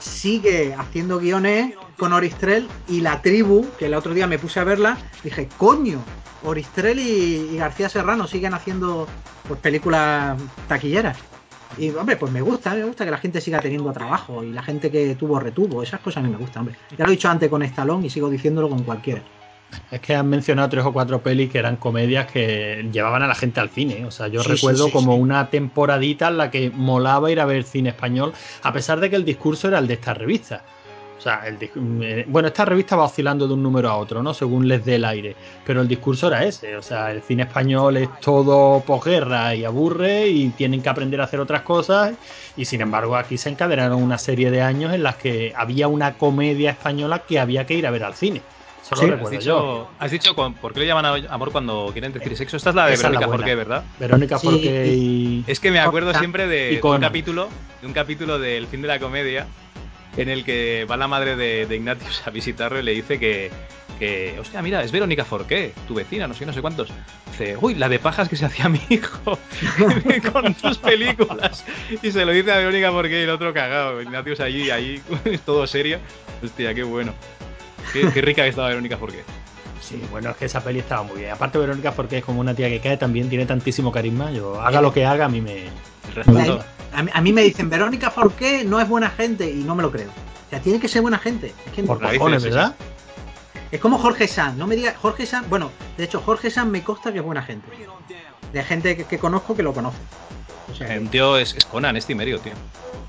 sigue 0.01 0.73
haciendo 0.73 1.19
guiones 1.19 1.75
con 1.97 2.13
Oristrel 2.13 2.67
y 2.87 3.01
la 3.01 3.21
tribu, 3.21 3.65
que 3.77 3.85
el 3.85 3.93
otro 3.93 4.13
día 4.13 4.27
me 4.27 4.39
puse 4.39 4.59
a 4.59 4.63
verla, 4.63 4.97
dije, 5.23 5.47
coño, 5.57 5.99
Oristrel 6.43 6.99
y, 6.99 7.57
García 7.57 7.89
Serrano 7.89 8.27
siguen 8.27 8.53
haciendo 8.53 9.07
pues 9.47 9.59
películas 9.59 10.41
taquilleras. 10.67 11.17
Y 11.77 11.89
hombre, 11.91 12.17
pues 12.17 12.31
me 12.31 12.41
gusta, 12.41 12.73
me 12.73 12.83
gusta 12.83 13.05
que 13.05 13.11
la 13.11 13.17
gente 13.17 13.39
siga 13.39 13.59
teniendo 13.59 13.93
trabajo 13.93 14.43
y 14.43 14.51
la 14.51 14.61
gente 14.61 14.91
que 14.91 15.15
tuvo 15.15 15.39
retuvo, 15.39 15.81
esas 15.81 16.01
cosas 16.01 16.23
a 16.23 16.27
mí 16.27 16.31
me 16.31 16.37
gustan, 16.37 16.61
hombre. 16.61 16.75
Ya 16.97 17.05
lo 17.05 17.11
he 17.11 17.15
dicho 17.15 17.29
antes 17.29 17.49
con 17.49 17.63
Stallone 17.63 18.07
y 18.07 18.09
sigo 18.09 18.29
diciéndolo 18.29 18.67
con 18.67 18.83
cualquiera. 18.83 19.21
Es 19.89 19.99
que 20.01 20.15
han 20.15 20.27
mencionado 20.29 20.69
tres 20.69 20.85
o 20.85 20.93
cuatro 20.93 21.21
pelis 21.21 21.49
que 21.51 21.59
eran 21.59 21.77
comedias 21.77 22.27
que 22.31 22.87
llevaban 22.91 23.23
a 23.23 23.27
la 23.27 23.35
gente 23.35 23.59
al 23.59 23.69
cine. 23.69 24.05
O 24.05 24.11
sea, 24.11 24.27
yo 24.27 24.41
Sí, 24.43 24.49
recuerdo 24.49 24.85
sí, 24.85 24.91
sí, 24.91 24.91
como 24.91 25.15
una 25.15 25.49
temporadita 25.49 26.29
en 26.29 26.37
la 26.37 26.51
que 26.51 26.71
molaba 26.71 27.31
ir 27.31 27.39
a 27.39 27.45
ver 27.45 27.63
cine 27.63 27.89
español, 27.89 28.33
a 28.63 28.73
pesar 28.73 28.99
de 28.99 29.09
que 29.09 29.15
el 29.15 29.25
discurso 29.25 29.67
era 29.67 29.79
el 29.79 29.87
de 29.87 29.95
esta 29.95 30.13
revista. 30.13 30.63
O 31.17 31.23
sea, 31.23 31.45
el 31.45 31.59
eh, 32.01 32.25
bueno, 32.27 32.47
esta 32.47 32.65
revista 32.65 32.95
va 32.95 33.03
oscilando 33.03 33.47
de 33.47 33.53
un 33.53 33.61
número 33.61 33.89
a 33.89 33.97
otro, 33.97 34.23
¿no? 34.23 34.33
Según 34.33 34.67
les 34.67 34.83
dé 34.83 34.95
el 34.95 35.05
aire. 35.05 35.35
Pero 35.63 35.81
el 35.81 35.87
discurso 35.87 36.27
era 36.27 36.43
ese. 36.45 36.75
O 36.77 36.81
sea, 36.81 37.11
el 37.11 37.21
cine 37.21 37.43
español 37.43 37.97
es 37.97 38.09
todo 38.21 38.83
posguerra 38.83 39.53
y 39.53 39.63
aburre 39.63 40.29
y 40.29 40.49
tienen 40.49 40.81
que 40.81 40.89
aprender 40.89 41.21
a 41.21 41.25
hacer 41.25 41.39
otras 41.39 41.61
cosas. 41.61 42.17
Y 42.55 42.65
sin 42.65 42.81
embargo, 42.81 43.15
aquí 43.15 43.37
se 43.37 43.49
encadenaron 43.49 44.01
una 44.01 44.17
serie 44.17 44.49
de 44.49 44.61
años 44.63 44.93
en 44.93 45.03
las 45.03 45.17
que 45.17 45.53
había 45.55 45.87
una 45.87 46.17
comedia 46.17 46.71
española 46.71 47.19
que 47.27 47.39
había 47.39 47.67
que 47.67 47.75
ir 47.75 47.85
a 47.85 47.91
ver 47.91 48.03
al 48.03 48.15
cine. 48.15 48.41
Eso 48.81 48.95
Sí, 48.95 49.05
Has 49.05 49.11
recuerdo 49.11 49.39
yo. 49.39 49.89
has 49.99 50.11
dicho 50.11 50.35
con- 50.35 50.53
por 50.55 50.73
qué 50.73 50.81
le 50.81 50.87
llaman 50.87 51.05
a- 51.05 51.33
amor 51.33 51.51
cuando 51.51 51.89
quieren 51.93 52.11
decir 52.11 52.35
sexo. 52.35 52.57
Esta 52.57 52.71
es 52.71 52.75
la 52.75 52.87
de 52.87 52.93
Esa 52.95 53.09
Verónica. 53.09 53.31
Forqué, 53.31 53.55
¿verdad? 53.55 53.83
Verónica 53.99 54.37
Sí, 54.39 54.47
Forqué 54.47 54.87
y... 54.87 55.43
Es 55.47 55.59
que 55.59 55.71
me 55.71 55.79
acuerdo 55.79 56.13
siempre 56.15 56.47
de, 56.47 56.79
un 56.83 56.99
capítulo, 56.99 57.49
de 57.81 57.87
un 57.87 57.93
capítulo 57.93 58.39
del 58.39 58.67
fin 58.67 58.81
de 58.81 58.87
la 58.87 58.99
comedia 58.99 59.47
en 60.17 60.29
el 60.29 60.43
que 60.43 60.85
va 60.89 60.97
la 60.97 61.07
madre 61.07 61.35
de, 61.35 61.65
de 61.67 61.75
Ignatius 61.75 62.23
a 62.27 62.31
visitarlo 62.31 62.79
y 62.79 62.83
le 62.83 62.91
dice 62.91 63.17
que, 63.17 63.49
que, 63.97 64.37
hostia, 64.41 64.61
mira, 64.61 64.83
es 64.83 64.91
Verónica 64.91 65.23
Forqué, 65.23 65.73
tu 65.87 65.93
vecina, 65.93 66.27
no 66.27 66.33
sé, 66.33 66.45
no 66.45 66.51
sé 66.51 66.59
cuántos. 66.61 66.89
Dice, 67.29 67.55
uy, 67.61 67.75
la 67.75 67.87
de 67.87 67.97
pajas 67.99 68.27
que 68.27 68.35
se 68.35 68.43
hacía 68.45 68.67
mi 68.67 68.81
hijo 68.89 69.37
con 70.33 70.53
tus 70.55 70.77
películas. 70.79 71.63
Y 72.01 72.11
se 72.11 72.25
lo 72.25 72.31
dice 72.33 72.51
a 72.51 72.57
Verónica 72.57 72.91
Forqué 72.91 73.21
y 73.21 73.23
el 73.23 73.29
otro 73.29 73.53
cagado. 73.53 74.01
Ignatius 74.01 74.39
allí, 74.41 74.69
ahí, 74.69 75.01
todo 75.45 75.65
serio. 75.67 75.99
Hostia, 76.43 76.73
qué 76.73 76.83
bueno. 76.83 77.13
Qué, 77.93 78.09
qué 78.13 78.21
rica 78.21 78.43
que 78.43 78.49
estaba 78.49 78.69
Verónica 78.69 78.97
Forqué. 78.97 79.23
Sí, 79.81 80.01
bueno, 80.11 80.29
es 80.29 80.37
que 80.37 80.45
esa 80.45 80.63
peli 80.63 80.79
estaba 80.79 81.03
muy 81.03 81.17
bien. 81.17 81.31
Aparte, 81.31 81.57
Verónica 81.57 81.91
Forqué 81.91 82.19
es 82.19 82.25
como 82.25 82.39
una 82.39 82.53
tía 82.53 82.69
que 82.69 82.79
cae 82.79 82.97
también, 82.97 83.29
tiene 83.29 83.45
tantísimo 83.45 83.91
carisma. 83.91 84.31
Yo, 84.31 84.61
haga 84.61 84.81
lo 84.81 84.93
que 84.93 85.05
haga, 85.05 85.25
a 85.25 85.29
mí 85.29 85.41
me. 85.41 85.65
A 86.93 87.03
mí, 87.03 87.09
a 87.13 87.21
mí 87.21 87.33
me 87.33 87.41
dicen, 87.41 87.69
Verónica, 87.69 88.09
¿por 88.11 88.33
qué 88.33 88.63
no 88.63 88.79
es 88.79 88.87
buena 88.87 89.09
gente? 89.09 89.49
Y 89.49 89.63
no 89.63 89.75
me 89.75 89.81
lo 89.81 89.91
creo. 89.91 90.09
O 90.09 90.49
sea, 90.49 90.59
tiene 90.59 90.79
que 90.79 90.87
ser 90.87 91.01
buena 91.01 91.17
gente. 91.17 91.53
Es, 91.65 91.71
que 91.73 91.83
Por 91.83 91.99
cojones. 91.99 92.43
¿verdad? 92.43 92.75
es 93.71 93.79
como 93.79 93.97
Jorge 93.97 94.27
Sanz. 94.27 94.57
No 94.57 94.67
me 94.67 94.75
diga 94.75 94.93
Jorge 95.01 95.25
Sanz. 95.25 95.47
Bueno, 95.49 95.71
de 95.97 96.03
hecho, 96.03 96.21
Jorge 96.21 96.51
Sanz 96.51 96.69
me 96.69 96.83
consta 96.83 97.11
que 97.11 97.19
es 97.19 97.23
buena 97.23 97.41
gente. 97.41 97.67
De 98.51 98.63
gente 98.63 98.97
que, 98.97 99.05
que 99.05 99.17
conozco 99.17 99.55
que 99.55 99.63
lo 99.63 99.73
conoce. 99.73 99.99
O 100.69 100.75
sea, 100.75 100.99
tío 101.09 101.37
es, 101.37 101.53
es 101.55 101.65
Conan, 101.65 101.95
es 101.97 102.05
Timerio, 102.05 102.39
tío. 102.39 102.53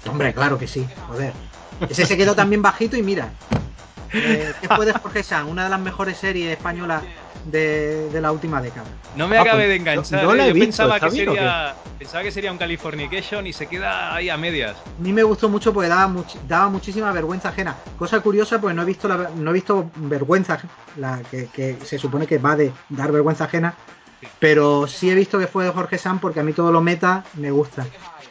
hombre, 0.08 0.32
claro 0.32 0.58
que 0.58 0.66
sí. 0.66 0.86
Joder. 1.08 1.32
Ese 1.88 2.06
se 2.06 2.16
quedó 2.16 2.34
también 2.34 2.62
bajito 2.62 2.96
y 2.96 3.02
mira. 3.02 3.32
Eh, 4.12 4.52
¿Qué 4.60 4.68
fue 4.68 4.86
de 4.86 4.92
Jorge 4.92 5.22
Sanz? 5.22 5.48
Una 5.50 5.64
de 5.64 5.70
las 5.70 5.80
mejores 5.80 6.16
series 6.18 6.50
españolas 6.52 7.02
de, 7.46 8.08
de 8.10 8.20
la 8.20 8.30
última 8.32 8.60
década. 8.62 8.86
No 9.16 9.26
me 9.28 9.36
Ah, 9.36 9.42
acabe 9.42 9.62
pues, 9.62 9.68
de 9.68 9.76
enganchar. 9.76 10.22
no- 10.22 10.28
no 10.28 10.34
eh. 10.34 10.36
la 10.38 10.44
he 10.44 10.48
Yo 10.48 10.54
visto, 10.54 10.66
pensaba 10.68 10.94
¿está 10.96 11.08
que, 11.10 11.16
sería, 11.16 11.74
pensaba 11.98 12.22
que 12.24 12.30
sería 12.30 12.52
un 12.52 12.58
Californication 12.58 13.46
y 13.46 13.52
se 13.52 13.66
queda 13.66 14.14
ahí 14.14 14.28
a 14.30 14.36
medias. 14.36 14.76
A 14.76 15.02
mí 15.02 15.12
me 15.12 15.22
gustó 15.22 15.48
mucho 15.48 15.72
porque 15.72 15.88
daba, 15.88 16.08
much- 16.08 16.38
daba 16.46 16.68
muchísima 16.68 17.10
vergüenza 17.12 17.48
ajena. 17.50 17.76
Cosa 17.98 18.20
curiosa, 18.20 18.60
pues 18.60 18.74
no 18.74 18.82
he 18.82 18.84
visto 18.86 19.08
la, 19.08 19.30
no 19.34 19.50
he 19.50 19.54
visto 19.54 19.90
vergüenza, 19.96 20.60
la 20.96 21.20
que, 21.30 21.46
que 21.48 21.78
se 21.84 21.98
supone 21.98 22.26
que 22.26 22.38
va 22.38 22.54
de 22.56 22.72
dar 22.90 23.10
vergüenza 23.12 23.44
ajena, 23.44 23.74
pero 24.38 24.86
sí 24.86 25.10
he 25.10 25.14
visto 25.14 25.38
que 25.38 25.46
fue 25.48 25.64
de 25.64 25.70
Jorge 25.70 25.98
Sanz 25.98 26.20
porque 26.20 26.40
a 26.40 26.42
mí 26.44 26.52
todo 26.52 26.70
lo 26.70 26.80
meta 26.80 27.24
me 27.34 27.50
gusta. 27.50 27.84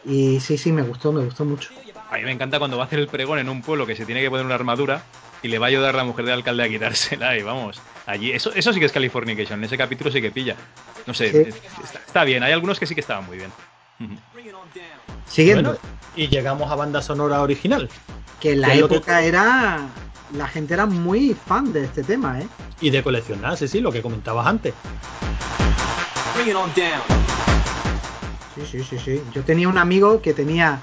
Y 0.06 0.40
sí, 0.40 0.58
sí, 0.58 0.72
me 0.72 0.82
gustó, 0.84 1.12
me 1.12 1.24
gustó 1.24 1.44
mucho. 1.46 1.70
A 2.12 2.18
mí 2.18 2.24
me 2.24 2.32
encanta 2.32 2.60
cuando 2.60 2.78
va 2.78 2.84
a 2.84 2.88
hacer 2.88 3.00
el 3.00 3.08
pregón 3.08 3.40
en 3.40 3.48
un 3.50 3.62
pueblo 3.62 3.88
que 3.88 3.96
se 3.96 4.06
tiene 4.06 4.22
que 4.22 4.30
poner 4.30 4.46
una 4.46 4.56
armadura 4.56 5.02
y 5.42 5.48
le 5.48 5.58
va 5.60 5.68
a 5.68 5.70
ayudar 5.70 5.96
la 5.96 6.04
mujer 6.04 6.26
del 6.26 6.34
alcalde 6.36 6.64
a 6.64 6.68
quitársela 6.70 7.38
y 7.38 7.42
vamos. 7.42 7.82
Allí, 8.06 8.32
eso, 8.32 8.52
eso 8.54 8.74
sí 8.74 8.80
que 8.80 8.86
es 8.86 8.92
Californication. 8.92 9.60
En 9.60 9.64
ese 9.64 9.78
capítulo 9.78 10.12
sí 10.12 10.22
que 10.22 10.30
pilla. 10.30 10.56
No 11.08 11.14
sé, 11.14 11.32
Sí. 11.32 11.60
está, 11.84 12.00
está 12.06 12.24
bien. 12.26 12.44
Hay 12.44 12.52
algunos 12.52 12.80
que 12.80 12.86
sí 12.86 12.94
que 12.94 13.02
estaban 13.02 13.26
muy 13.26 13.38
bien. 13.38 13.52
Siguiendo, 15.28 15.70
Bueno, 15.72 15.86
y 16.16 16.28
llegamos 16.28 16.70
a 16.70 16.76
banda 16.76 17.02
sonora 17.02 17.42
original. 17.42 17.90
que 18.42 18.52
en 18.54 18.62
la 18.62 18.68
¿qué 18.68 18.74
es 18.74 18.80
lo 18.82 18.90
que- 18.90 18.96
época 18.96 19.22
era. 19.22 19.80
La 20.34 20.48
gente 20.48 20.74
era 20.74 20.86
muy 20.86 21.34
fan 21.48 21.72
de 21.74 21.84
este 21.86 22.04
tema, 22.04 22.40
¿eh? 22.42 22.48
Y 22.82 22.90
de 22.90 23.04
coleccionar, 23.04 23.56
sí, 23.58 23.68
sí, 23.68 23.80
lo 23.82 23.92
que 23.92 24.02
comentabas 24.02 24.48
antes. 24.48 24.74
Sí, 28.56 28.62
sí, 28.70 28.84
sí, 28.84 28.98
sí. 29.00 29.22
Yo 29.34 29.44
tenía 29.44 29.68
un 29.70 29.78
amigo 29.78 30.22
que 30.22 30.34
tenía 30.34 30.80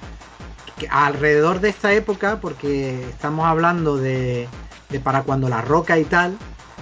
alrededor 0.91 1.61
de 1.61 1.69
esta 1.71 1.93
época, 1.93 2.41
porque 2.41 3.09
estamos 3.09 3.47
hablando 3.47 3.97
de, 3.97 4.49
de 4.89 5.01
para 5.01 5.23
cuando 5.23 5.49
la 5.49 5.61
roca 5.61 5.99
y 5.99 6.05
tal, 6.05 6.37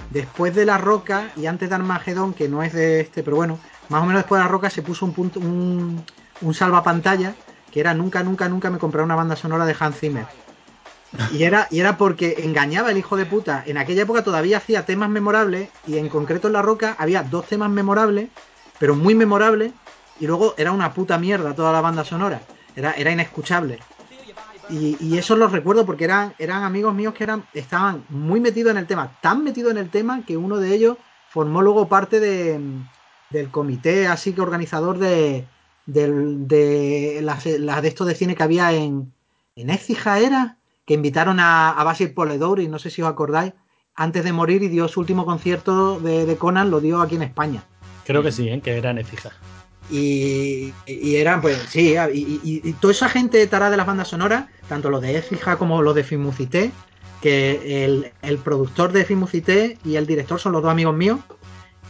después 0.09 0.53
de 0.55 0.65
la 0.65 0.77
roca 0.77 1.31
y 1.35 1.47
antes 1.47 1.69
de 1.69 1.75
Armagedón, 1.75 2.33
que 2.33 2.47
no 2.47 2.63
es 2.63 2.73
de 2.73 3.01
este, 3.01 3.23
pero 3.23 3.35
bueno, 3.35 3.59
más 3.89 4.03
o 4.03 4.05
menos 4.05 4.21
después 4.21 4.39
de 4.39 4.45
la 4.45 4.51
roca 4.51 4.69
se 4.69 4.81
puso 4.81 5.05
un 5.05 5.13
punto, 5.13 5.39
un, 5.39 6.03
un 6.41 6.53
salvapantalla 6.53 7.35
que 7.71 7.79
era 7.79 7.93
nunca, 7.93 8.23
nunca, 8.23 8.47
nunca 8.47 8.69
me 8.69 8.77
compré 8.77 9.01
una 9.01 9.15
banda 9.15 9.35
sonora 9.35 9.65
de 9.65 9.75
Hans 9.79 9.97
Zimmer. 9.97 10.25
Y 11.31 11.43
era, 11.43 11.67
y 11.71 11.79
era 11.79 11.97
porque 11.97 12.35
engañaba 12.39 12.91
el 12.91 12.97
hijo 12.97 13.15
de 13.15 13.25
puta. 13.25 13.63
En 13.65 13.77
aquella 13.77 14.03
época 14.03 14.23
todavía 14.23 14.57
hacía 14.57 14.85
temas 14.85 15.09
memorables 15.09 15.69
y 15.85 15.97
en 15.97 16.09
concreto 16.09 16.47
en 16.47 16.53
La 16.53 16.61
Roca 16.61 16.95
había 16.99 17.23
dos 17.23 17.45
temas 17.45 17.69
memorables, 17.69 18.29
pero 18.77 18.95
muy 18.95 19.15
memorables, 19.15 19.71
y 20.19 20.27
luego 20.27 20.53
era 20.57 20.71
una 20.71 20.93
puta 20.93 21.17
mierda 21.17 21.55
toda 21.55 21.71
la 21.71 21.81
banda 21.81 22.03
sonora. 22.03 22.41
Era, 22.77 22.91
era 22.93 23.11
inescuchable. 23.11 23.79
Y, 24.69 24.97
y 25.01 25.17
eso 25.17 25.35
lo 25.35 25.47
recuerdo 25.47 25.85
porque 25.85 26.03
eran, 26.03 26.33
eran 26.37 26.63
amigos 26.63 26.93
míos 26.93 27.13
que 27.13 27.23
eran, 27.23 27.43
estaban 27.53 28.03
muy 28.09 28.39
metidos 28.39 28.71
en 28.71 28.77
el 28.77 28.85
tema, 28.85 29.11
tan 29.21 29.43
metidos 29.43 29.71
en 29.71 29.77
el 29.77 29.89
tema 29.89 30.21
que 30.25 30.37
uno 30.37 30.57
de 30.57 30.73
ellos 30.75 30.97
formó 31.31 31.61
luego 31.61 31.89
parte 31.89 32.19
de, 32.19 32.59
del 33.31 33.49
comité 33.49 34.07
así 34.07 34.33
que 34.33 34.41
organizador 34.41 34.99
de, 34.99 35.45
del- 35.85 36.47
de 36.47 37.19
las, 37.23 37.45
las 37.45 37.81
de 37.81 37.87
estos 37.87 38.05
de 38.07 38.13
cine 38.15 38.35
que 38.35 38.43
había 38.43 38.71
en, 38.73 39.11
en 39.55 39.69
Écija 39.71 40.19
era, 40.19 40.57
que 40.85 40.93
invitaron 40.93 41.39
a, 41.39 41.71
a 41.71 41.83
Basil 41.83 42.13
Poledouris, 42.13 42.69
no 42.69 42.77
sé 42.79 42.89
si 42.91 43.01
os 43.01 43.07
acordáis, 43.09 43.53
antes 43.95 44.23
de 44.23 44.33
morir 44.33 44.61
y 44.61 44.67
dio 44.67 44.87
su 44.87 44.99
último 44.99 45.25
concierto 45.25 45.99
de, 45.99 46.25
de 46.27 46.37
Conan, 46.37 46.69
lo 46.69 46.79
dio 46.79 47.01
aquí 47.01 47.15
en 47.15 47.23
España. 47.23 47.63
Creo 48.05 48.21
que 48.21 48.31
sí, 48.31 48.47
¿eh? 48.49 48.61
que 48.61 48.77
era 48.77 48.93
Nefija. 48.93 49.31
Y, 49.89 50.73
eran, 50.85 51.41
pues 51.41 51.57
sí, 51.69 51.95
y, 52.13 52.73
toda 52.73 52.93
esa 52.93 53.09
gente 53.09 53.45
tarada 53.47 53.71
de 53.71 53.77
las 53.77 53.87
bandas 53.87 54.09
sonoras, 54.09 54.45
tanto 54.67 54.89
los 54.89 55.01
de 55.01 55.17
Écija 55.17 55.57
como 55.57 55.81
los 55.81 55.95
de 55.95 56.03
Filmucité, 56.03 56.71
que 57.21 57.85
el, 57.85 58.11
el 58.21 58.37
productor 58.37 58.91
de 58.91 59.05
Filmucité 59.05 59.77
y 59.85 59.95
el 59.95 60.05
director 60.05 60.39
son 60.39 60.51
los 60.51 60.61
dos 60.61 60.71
amigos 60.71 60.95
míos, 60.95 61.19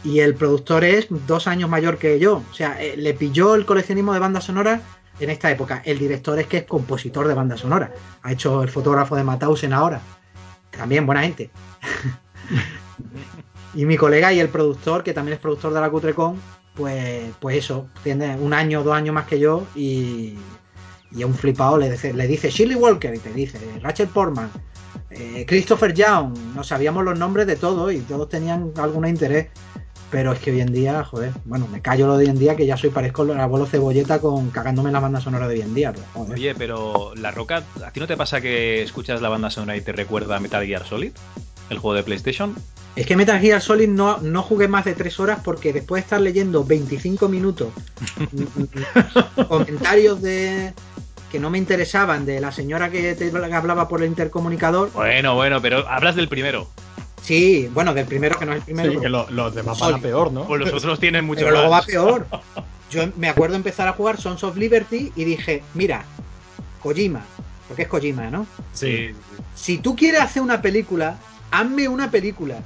y 0.04 0.20
el 0.20 0.34
productor 0.34 0.84
es 0.84 1.08
dos 1.26 1.46
años 1.46 1.68
mayor 1.68 1.98
que 1.98 2.18
yo. 2.18 2.42
O 2.50 2.54
sea, 2.54 2.80
eh, 2.80 2.96
le 2.96 3.14
pilló 3.14 3.54
el 3.54 3.66
coleccionismo 3.66 4.12
de 4.12 4.20
bandas 4.20 4.44
sonoras 4.44 4.80
en 5.20 5.30
esta 5.30 5.50
época. 5.50 5.82
El 5.84 5.98
director 5.98 6.38
es 6.38 6.46
que 6.46 6.58
es 6.58 6.64
compositor 6.64 7.26
de 7.26 7.34
bandas 7.34 7.60
sonoras. 7.60 7.90
Ha 8.22 8.32
hecho 8.32 8.62
el 8.62 8.68
fotógrafo 8.68 9.16
de 9.16 9.24
Matausen 9.24 9.72
ahora. 9.72 10.00
También 10.70 11.06
buena 11.06 11.22
gente. 11.22 11.50
y 13.74 13.84
mi 13.84 13.96
colega 13.96 14.32
y 14.32 14.40
el 14.40 14.48
productor, 14.48 15.02
que 15.02 15.12
también 15.12 15.34
es 15.34 15.40
productor 15.40 15.72
de 15.72 15.80
la 15.80 15.90
Cutrecon, 15.90 16.40
pues, 16.78 17.24
pues 17.40 17.56
eso, 17.58 17.88
tiene 18.04 18.36
un 18.36 18.54
año 18.54 18.80
o 18.80 18.84
dos 18.84 18.94
años 18.94 19.12
más 19.12 19.26
que 19.26 19.40
yo 19.40 19.66
y, 19.74 20.34
y 21.10 21.22
a 21.22 21.26
un 21.26 21.34
flipado 21.34 21.76
le 21.76 21.90
dice, 21.90 22.14
le 22.14 22.26
dice 22.28 22.50
Shirley 22.50 22.76
Walker 22.76 23.12
y 23.12 23.18
te 23.18 23.32
dice 23.32 23.58
Rachel 23.82 24.06
Portman, 24.06 24.48
eh, 25.10 25.44
Christopher 25.46 25.92
Young, 25.92 26.38
no 26.54 26.62
sabíamos 26.62 27.04
los 27.04 27.18
nombres 27.18 27.48
de 27.48 27.56
todos 27.56 27.92
y 27.92 27.98
todos 27.98 28.28
tenían 28.28 28.72
algún 28.76 29.06
interés. 29.06 29.48
Pero 30.10 30.32
es 30.32 30.38
que 30.38 30.52
hoy 30.52 30.62
en 30.62 30.72
día, 30.72 31.04
joder, 31.04 31.32
bueno, 31.44 31.68
me 31.70 31.82
callo 31.82 32.06
lo 32.06 32.16
de 32.16 32.24
hoy 32.24 32.30
en 32.30 32.38
día 32.38 32.56
que 32.56 32.64
ya 32.64 32.78
soy 32.78 32.88
parezco 32.88 33.24
el 33.24 33.38
abuelo 33.38 33.66
cebolleta 33.66 34.20
con 34.20 34.48
cagándome 34.48 34.90
la 34.90 35.00
banda 35.00 35.20
sonora 35.20 35.46
de 35.46 35.56
hoy 35.56 35.60
en 35.60 35.74
día. 35.74 35.92
Pero. 35.92 36.32
Oye, 36.32 36.54
pero 36.54 37.12
La 37.14 37.30
Roca, 37.30 37.62
¿a 37.84 37.90
ti 37.90 38.00
no 38.00 38.06
te 38.06 38.16
pasa 38.16 38.40
que 38.40 38.80
escuchas 38.82 39.20
la 39.20 39.28
banda 39.28 39.50
sonora 39.50 39.76
y 39.76 39.82
te 39.82 39.92
recuerda 39.92 40.36
a 40.36 40.40
Metal 40.40 40.64
Gear 40.64 40.86
Solid? 40.86 41.12
El 41.68 41.76
juego 41.76 41.94
de 41.94 42.04
PlayStation. 42.04 42.54
Es 43.00 43.06
que 43.06 43.16
Metal 43.16 43.38
Gear 43.40 43.60
Solid 43.60 43.88
no, 43.88 44.18
no 44.18 44.42
jugué 44.42 44.66
más 44.68 44.84
de 44.84 44.94
tres 44.94 45.20
horas 45.20 45.38
porque 45.44 45.72
después 45.72 46.02
de 46.02 46.04
estar 46.04 46.20
leyendo 46.20 46.64
25 46.64 47.28
minutos 47.28 47.68
mm, 48.32 49.42
comentarios 49.44 50.20
de 50.22 50.72
que 51.30 51.38
no 51.38 51.50
me 51.50 51.58
interesaban 51.58 52.24
de 52.24 52.40
la 52.40 52.50
señora 52.52 52.90
que 52.90 53.14
te 53.14 53.30
hablaba 53.54 53.86
por 53.88 54.02
el 54.02 54.08
intercomunicador. 54.08 54.90
Bueno, 54.92 55.34
bueno, 55.34 55.60
pero 55.60 55.86
hablas 55.88 56.16
del 56.16 56.28
primero. 56.28 56.66
Sí, 57.22 57.68
bueno, 57.72 57.92
del 57.92 58.06
primero 58.06 58.38
que 58.38 58.46
no 58.46 58.52
es 58.52 58.58
el 58.58 58.64
primero. 58.64 58.92
Sí, 58.92 58.98
que 58.98 59.08
lo- 59.08 59.28
los 59.30 59.54
demás 59.54 59.78
van 59.78 59.94
a 59.94 59.98
peor, 59.98 60.32
¿no? 60.32 60.46
Pues 60.46 60.60
los 60.60 60.72
otros 60.72 60.98
tienen 60.98 61.24
mucho 61.26 61.40
pero 61.40 61.50
luego 61.52 61.68
va 61.70 61.76
más. 61.78 61.86
peor. 61.86 62.26
Yo 62.90 63.02
me 63.16 63.28
acuerdo 63.28 63.56
empezar 63.56 63.86
a 63.86 63.92
jugar 63.92 64.18
Sons 64.18 64.42
of 64.44 64.56
Liberty 64.56 65.12
y 65.14 65.24
dije, 65.24 65.62
mira, 65.74 66.04
Kojima, 66.82 67.20
porque 67.66 67.82
es 67.82 67.88
Kojima, 67.88 68.30
¿no? 68.30 68.46
Sí, 68.72 69.08
sí. 69.10 69.14
Si 69.54 69.78
tú 69.78 69.94
quieres 69.94 70.22
hacer 70.22 70.40
una 70.42 70.62
película, 70.62 71.18
hazme 71.50 71.86
una 71.88 72.10
película. 72.10 72.60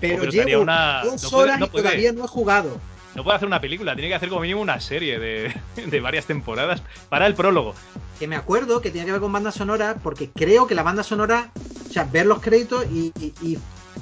Pero, 0.00 0.18
pero 0.20 0.30
llevo 0.32 0.62
una- 0.62 1.02
dos 1.04 1.22
no 1.22 1.30
puede- 1.30 1.42
horas 1.52 1.60
y 1.60 1.68
todavía 1.68 2.12
no 2.12 2.24
he 2.24 2.28
jugado. 2.28 2.78
No 3.14 3.22
puede 3.22 3.36
hacer 3.36 3.46
una 3.46 3.60
película, 3.60 3.94
tiene 3.94 4.08
que 4.08 4.14
hacer 4.16 4.28
como 4.28 4.40
mínimo 4.40 4.60
una 4.60 4.80
serie 4.80 5.18
de, 5.20 5.54
de 5.86 6.00
varias 6.00 6.26
temporadas 6.26 6.82
para 7.08 7.26
el 7.28 7.34
prólogo. 7.34 7.74
Que 8.18 8.26
me 8.26 8.34
acuerdo 8.36 8.80
que 8.80 8.90
tiene 8.90 9.06
que 9.06 9.12
ver 9.12 9.20
con 9.20 9.32
banda 9.32 9.52
sonora, 9.52 9.96
porque 10.02 10.30
creo 10.30 10.66
que 10.66 10.74
la 10.74 10.82
banda 10.82 11.02
sonora, 11.04 11.50
o 11.88 11.92
sea, 11.92 12.04
ver 12.04 12.26
los 12.26 12.40
créditos 12.40 12.84
y, 12.90 13.12
y- 13.20 13.32
y 13.40 13.58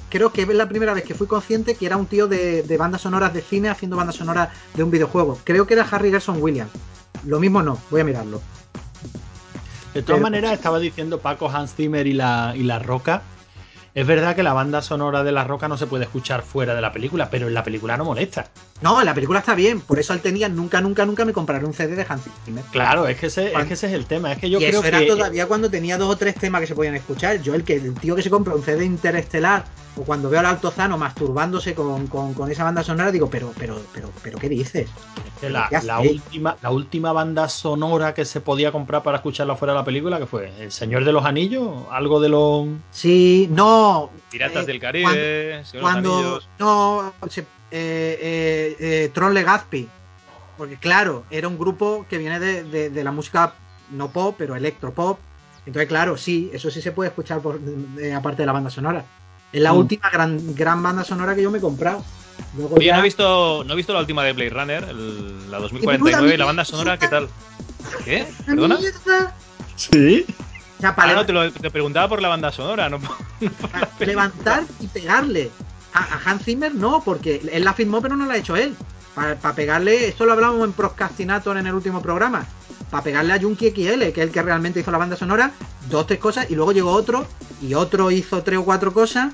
creo 0.08 0.32
que 0.32 0.42
es 0.42 0.48
la 0.48 0.66
primera 0.68 0.94
vez 0.94 1.04
que 1.04 1.14
fui 1.14 1.26
consciente 1.26 1.74
que 1.74 1.84
era 1.86 1.96
un 1.98 2.06
tío 2.06 2.26
de, 2.26 2.62
de 2.62 2.76
bandas 2.78 3.02
sonoras 3.02 3.34
de 3.34 3.42
cine 3.42 3.68
haciendo 3.68 3.96
bandas 3.96 4.16
sonoras 4.16 4.48
de 4.74 4.82
un 4.82 4.90
videojuego. 4.90 5.38
Creo 5.44 5.66
que 5.66 5.74
era 5.74 5.86
Harry 5.90 6.10
Gerson 6.10 6.40
Williams. 6.42 6.70
Lo 7.26 7.38
mismo 7.38 7.62
no, 7.62 7.78
voy 7.90 8.00
a 8.00 8.04
mirarlo. 8.04 8.40
De 9.92 10.00
todas 10.02 10.16
Pero- 10.16 10.22
maneras, 10.22 10.52
estaba 10.54 10.78
diciendo 10.78 11.20
Paco, 11.20 11.50
Hans 11.50 11.74
Zimmer 11.74 12.06
y 12.06 12.14
la, 12.14 12.54
y 12.56 12.62
la 12.62 12.78
Roca. 12.78 13.22
Es 13.94 14.06
verdad 14.06 14.34
que 14.34 14.42
la 14.42 14.54
banda 14.54 14.80
sonora 14.80 15.22
de 15.22 15.32
la 15.32 15.44
Roca 15.44 15.68
no 15.68 15.76
se 15.76 15.86
puede 15.86 16.04
escuchar 16.04 16.42
fuera 16.42 16.74
de 16.74 16.80
la 16.80 16.92
película, 16.92 17.28
pero 17.30 17.48
en 17.48 17.52
la 17.54 17.62
película 17.62 17.96
no 17.98 18.06
molesta. 18.06 18.46
No, 18.80 19.02
la 19.04 19.12
película 19.14 19.40
está 19.40 19.54
bien, 19.54 19.80
por 19.82 19.98
eso 19.98 20.14
él 20.14 20.20
tenía 20.20 20.48
nunca, 20.48 20.80
nunca, 20.80 21.04
nunca 21.04 21.24
me 21.26 21.32
compraré 21.34 21.66
un 21.66 21.74
CD 21.74 21.94
de 21.94 22.06
Hans 22.08 22.22
Zimmer. 22.44 22.64
Claro, 22.72 23.06
es 23.06 23.18
que 23.18 23.26
ese, 23.26 23.52
es, 23.54 23.64
que 23.66 23.74
ese 23.74 23.88
es 23.88 23.92
el 23.92 24.06
tema. 24.06 24.32
Es 24.32 24.38
que 24.38 24.48
yo 24.48 24.58
y 24.58 24.64
creo 24.64 24.80
eso 24.80 24.88
era 24.88 25.00
que. 25.00 25.06
todavía 25.06 25.46
cuando 25.46 25.70
tenía 25.70 25.98
dos 25.98 26.08
o 26.10 26.16
tres 26.16 26.34
temas 26.36 26.62
que 26.62 26.66
se 26.66 26.74
podían 26.74 26.94
escuchar. 26.96 27.40
Yo, 27.42 27.54
el 27.54 27.64
que 27.64 27.76
el 27.76 27.94
tío 27.94 28.16
que 28.16 28.22
se 28.22 28.30
compra 28.30 28.54
un 28.54 28.62
CD 28.62 28.84
interestelar, 28.84 29.66
o 29.96 30.02
cuando 30.04 30.30
veo 30.30 30.40
al 30.40 30.46
Altozano 30.46 30.96
masturbándose 30.96 31.74
con, 31.74 32.06
con- 32.06 32.32
con 32.34 32.50
esa 32.50 32.64
banda 32.64 32.82
sonora, 32.82 33.12
digo, 33.12 33.28
pero, 33.28 33.52
pero, 33.58 33.78
pero, 33.92 34.10
pero, 34.22 34.38
¿qué 34.38 34.48
dices? 34.48 34.88
que 35.40 35.50
la, 35.50 35.66
¿Qué 35.68 35.80
la 35.82 36.00
última, 36.00 36.56
la 36.62 36.70
última 36.70 37.12
banda 37.12 37.48
sonora 37.48 38.14
que 38.14 38.24
se 38.24 38.40
podía 38.40 38.72
comprar 38.72 39.02
para 39.02 39.18
escucharla 39.18 39.54
fuera 39.56 39.74
de 39.74 39.80
la 39.80 39.84
película, 39.84 40.18
que 40.18 40.26
fue 40.26 40.50
El 40.60 40.72
Señor 40.72 41.04
de 41.04 41.12
los 41.12 41.24
Anillos, 41.24 41.84
algo 41.90 42.20
de 42.20 42.28
los. 42.30 42.66
Sí, 42.90 43.48
no. 43.52 43.81
Piratas 44.30 44.64
eh, 44.64 44.66
del 44.66 44.80
Caribe, 44.80 45.62
Cuando. 45.80 46.40
No, 46.58 47.14
eh, 47.24 47.44
eh, 47.70 48.76
eh, 48.78 49.10
Tron 49.14 49.34
Legazpi. 49.34 49.88
Porque, 50.56 50.76
claro, 50.76 51.24
era 51.30 51.48
un 51.48 51.58
grupo 51.58 52.06
que 52.08 52.18
viene 52.18 52.38
de, 52.38 52.62
de- 52.64 52.90
de 52.90 53.04
la 53.04 53.10
música 53.12 53.54
no 53.90 54.10
pop, 54.10 54.34
pero 54.38 54.54
electropop. 54.54 55.18
Entonces, 55.66 55.88
claro, 55.88 56.16
sí, 56.16 56.50
eso 56.52 56.70
sí 56.70 56.82
se 56.82 56.92
puede 56.92 57.08
escuchar 57.08 57.40
por, 57.40 57.58
aparte 58.16 58.42
de 58.42 58.46
la 58.46 58.52
banda 58.52 58.70
sonora. 58.70 59.04
Es 59.52 59.60
la 59.60 59.72
Mm. 59.72 59.76
última 59.78 60.10
gran, 60.10 60.54
gran 60.54 60.82
banda 60.82 61.04
sonora 61.04 61.34
que 61.34 61.42
yo 61.42 61.50
me 61.50 61.58
he 61.58 61.60
comprado. 61.60 62.04
Luego 62.56 62.76
Oye, 62.76 62.86
ya- 62.86 62.94
no 62.94 63.00
he 63.00 63.04
visto, 63.04 63.64
no 63.64 63.72
he 63.72 63.76
visto 63.76 63.92
la 63.92 64.00
última 64.00 64.24
de 64.24 64.32
Blade 64.32 64.50
Runner, 64.50 64.84
el- 64.84 65.50
la 65.50 65.56
¡Qué 65.58 65.62
2049, 65.62 66.34
y 66.34 66.36
la 66.36 66.44
banda 66.44 66.64
sonora, 66.64 66.98
¿qué 66.98 67.08
tal? 67.08 67.28
¿Qué? 68.04 68.26
¡Una 68.48 68.78
¿Perdona? 68.78 68.78
Sí. 69.76 70.26
Ah, 70.82 71.12
no, 71.14 71.26
te, 71.26 71.32
lo, 71.32 71.50
te 71.52 71.70
preguntaba 71.70 72.08
por 72.08 72.22
la 72.22 72.28
banda 72.28 72.50
sonora, 72.50 72.88
no 72.88 72.98
para 73.70 73.88
levantar 74.00 74.64
y 74.80 74.86
pegarle. 74.88 75.50
A, 75.94 76.00
a 76.00 76.20
Hans 76.24 76.44
Zimmer 76.44 76.74
no, 76.74 77.02
porque 77.04 77.42
él 77.52 77.64
la 77.64 77.74
firmó, 77.74 78.00
pero 78.00 78.16
no 78.16 78.26
la 78.26 78.34
ha 78.34 78.36
hecho 78.38 78.56
él. 78.56 78.74
Para, 79.14 79.36
pegarle, 79.54 80.08
esto 80.08 80.24
lo 80.24 80.32
hablamos 80.32 80.64
en 80.64 80.72
Procrastinator 80.72 81.58
en 81.58 81.66
el 81.66 81.74
último 81.74 82.00
programa. 82.00 82.46
para 82.90 83.04
pegarle 83.04 83.34
a 83.34 83.40
Junkie 83.40 83.70
XL, 83.70 84.00
que 84.00 84.08
es 84.08 84.18
el 84.18 84.30
que 84.30 84.42
realmente 84.42 84.80
hizo 84.80 84.90
la 84.90 84.98
banda 84.98 85.16
sonora, 85.16 85.52
dos, 85.90 86.06
tres 86.06 86.18
cosas, 86.18 86.50
y 86.50 86.54
luego 86.54 86.72
llegó 86.72 86.92
otro, 86.92 87.26
y 87.60 87.74
otro 87.74 88.10
hizo 88.10 88.42
tres 88.42 88.58
o 88.58 88.64
cuatro 88.64 88.94
cosas, 88.94 89.32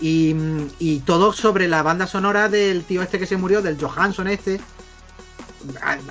y, 0.00 0.34
y 0.80 1.00
todo 1.00 1.32
sobre 1.32 1.68
la 1.68 1.82
banda 1.82 2.06
sonora 2.08 2.48
del 2.48 2.84
tío 2.84 3.02
este 3.02 3.18
que 3.20 3.26
se 3.26 3.36
murió, 3.36 3.62
del 3.62 3.80
Johansson 3.80 4.26
este, 4.26 4.60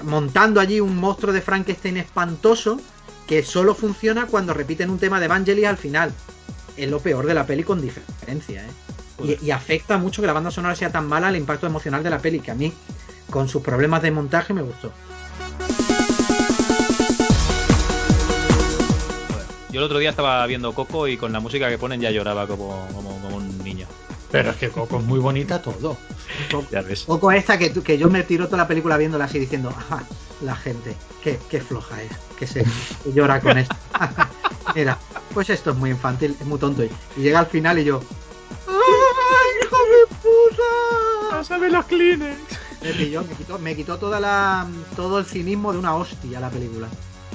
montando 0.03 0.60
allí 0.60 0.80
un 0.80 0.95
monstruo 0.98 1.34
de 1.34 1.41
Frankenstein 1.41 1.98
espantoso, 1.98 2.80
que 3.30 3.43
solo 3.43 3.76
funciona 3.76 4.26
cuando 4.26 4.56
repiten 4.56 4.89
un 4.89 4.97
tema 4.97 5.19
de 5.19 5.27
Vangelis 5.27 5.68
al 5.68 5.77
final. 5.77 6.11
Es 6.76 6.89
lo 6.89 6.99
peor 6.99 7.27
de 7.27 7.35
la 7.35 7.45
peli 7.45 7.64
con 7.64 7.80
diferencia, 7.80 8.65
¿eh? 8.65 8.72
Y, 9.23 9.45
y 9.45 9.51
afecta 9.51 9.99
mucho 9.99 10.19
que 10.19 10.26
la 10.26 10.34
banda 10.34 10.49
sonora 10.49 10.76
sea 10.76 10.91
tan 10.91 11.06
mala 11.06 11.27
al 11.27 11.35
impacto 11.35 11.68
emocional 11.68 12.01
de 12.01 12.10
la 12.10 12.18
peli, 12.18 12.39
que 12.39 12.49
a 12.49 12.56
mí, 12.56 12.73
con 13.30 13.47
sus 13.47 13.61
problemas 13.61 14.01
de 14.01 14.10
montaje, 14.10 14.51
me 14.56 14.64
gustó. 14.64 14.91
Yo 19.72 19.80
el 19.80 19.84
otro 19.84 19.99
día 19.99 20.10
estaba 20.10 20.43
viendo 20.47 20.73
Coco 20.73 21.07
y 21.07 21.15
con 21.15 21.31
la 21.31 21.39
música 21.39 21.69
que 21.69 21.77
ponen 21.77 22.01
ya 22.01 22.10
lloraba 22.10 22.47
como, 22.47 22.88
como, 22.95 23.22
como 23.22 23.35
un 23.35 23.64
niño. 23.64 23.85
Pero 24.31 24.51
es 24.51 24.57
que 24.57 24.69
Coco 24.69 24.99
es 24.99 25.03
muy 25.06 25.19
bonita 25.19 25.61
todo. 25.61 25.97
Ya 26.72 26.81
ves. 26.81 27.03
Poco 27.03 27.31
esta 27.31 27.57
que, 27.57 27.73
que 27.73 27.97
yo 27.97 28.10
me 28.10 28.23
tiro 28.23 28.45
toda 28.45 28.60
la 28.60 28.68
película 28.68 28.95
viéndola 28.97 29.26
así 29.26 29.39
diciendo, 29.39 29.73
"Ah, 29.89 30.03
la 30.41 30.56
gente, 30.56 30.95
qué, 31.23 31.39
qué 31.49 31.60
floja 31.60 32.01
es, 32.03 32.11
que 32.38 32.47
se 32.47 32.64
que 33.03 33.14
llora 33.14 33.41
con 33.41 33.57
esto. 33.57 33.76
Mira, 34.76 34.97
pues 35.34 35.49
esto 35.49 35.72
es 35.72 35.77
muy 35.77 35.89
infantil, 35.89 36.35
es 36.39 36.45
muy 36.45 36.60
tonto. 36.60 36.84
Y, 36.84 36.91
y 37.18 37.22
llega 37.22 37.39
al 37.39 37.47
final 37.47 37.80
y 37.80 37.84
yo, 37.85 38.01
¡ay, 38.68 39.64
hijo 39.64 39.76
de 39.77 40.15
puta! 40.22 41.38
¡Pásame 41.38 41.69
los 41.69 41.85
clines! 41.85 42.38
Me 42.81 42.93
pilló, 42.93 43.23
me 43.26 43.35
quitó, 43.35 43.60
me 43.60 43.76
quitó 43.76 43.97
toda 43.97 44.22
la, 44.22 44.65
todo 44.95 45.19
el 45.19 45.26
cinismo 45.26 45.73
de 45.73 45.80
una 45.80 45.95
hostia 45.95 46.39
la 46.39 46.49
película. 46.49 46.88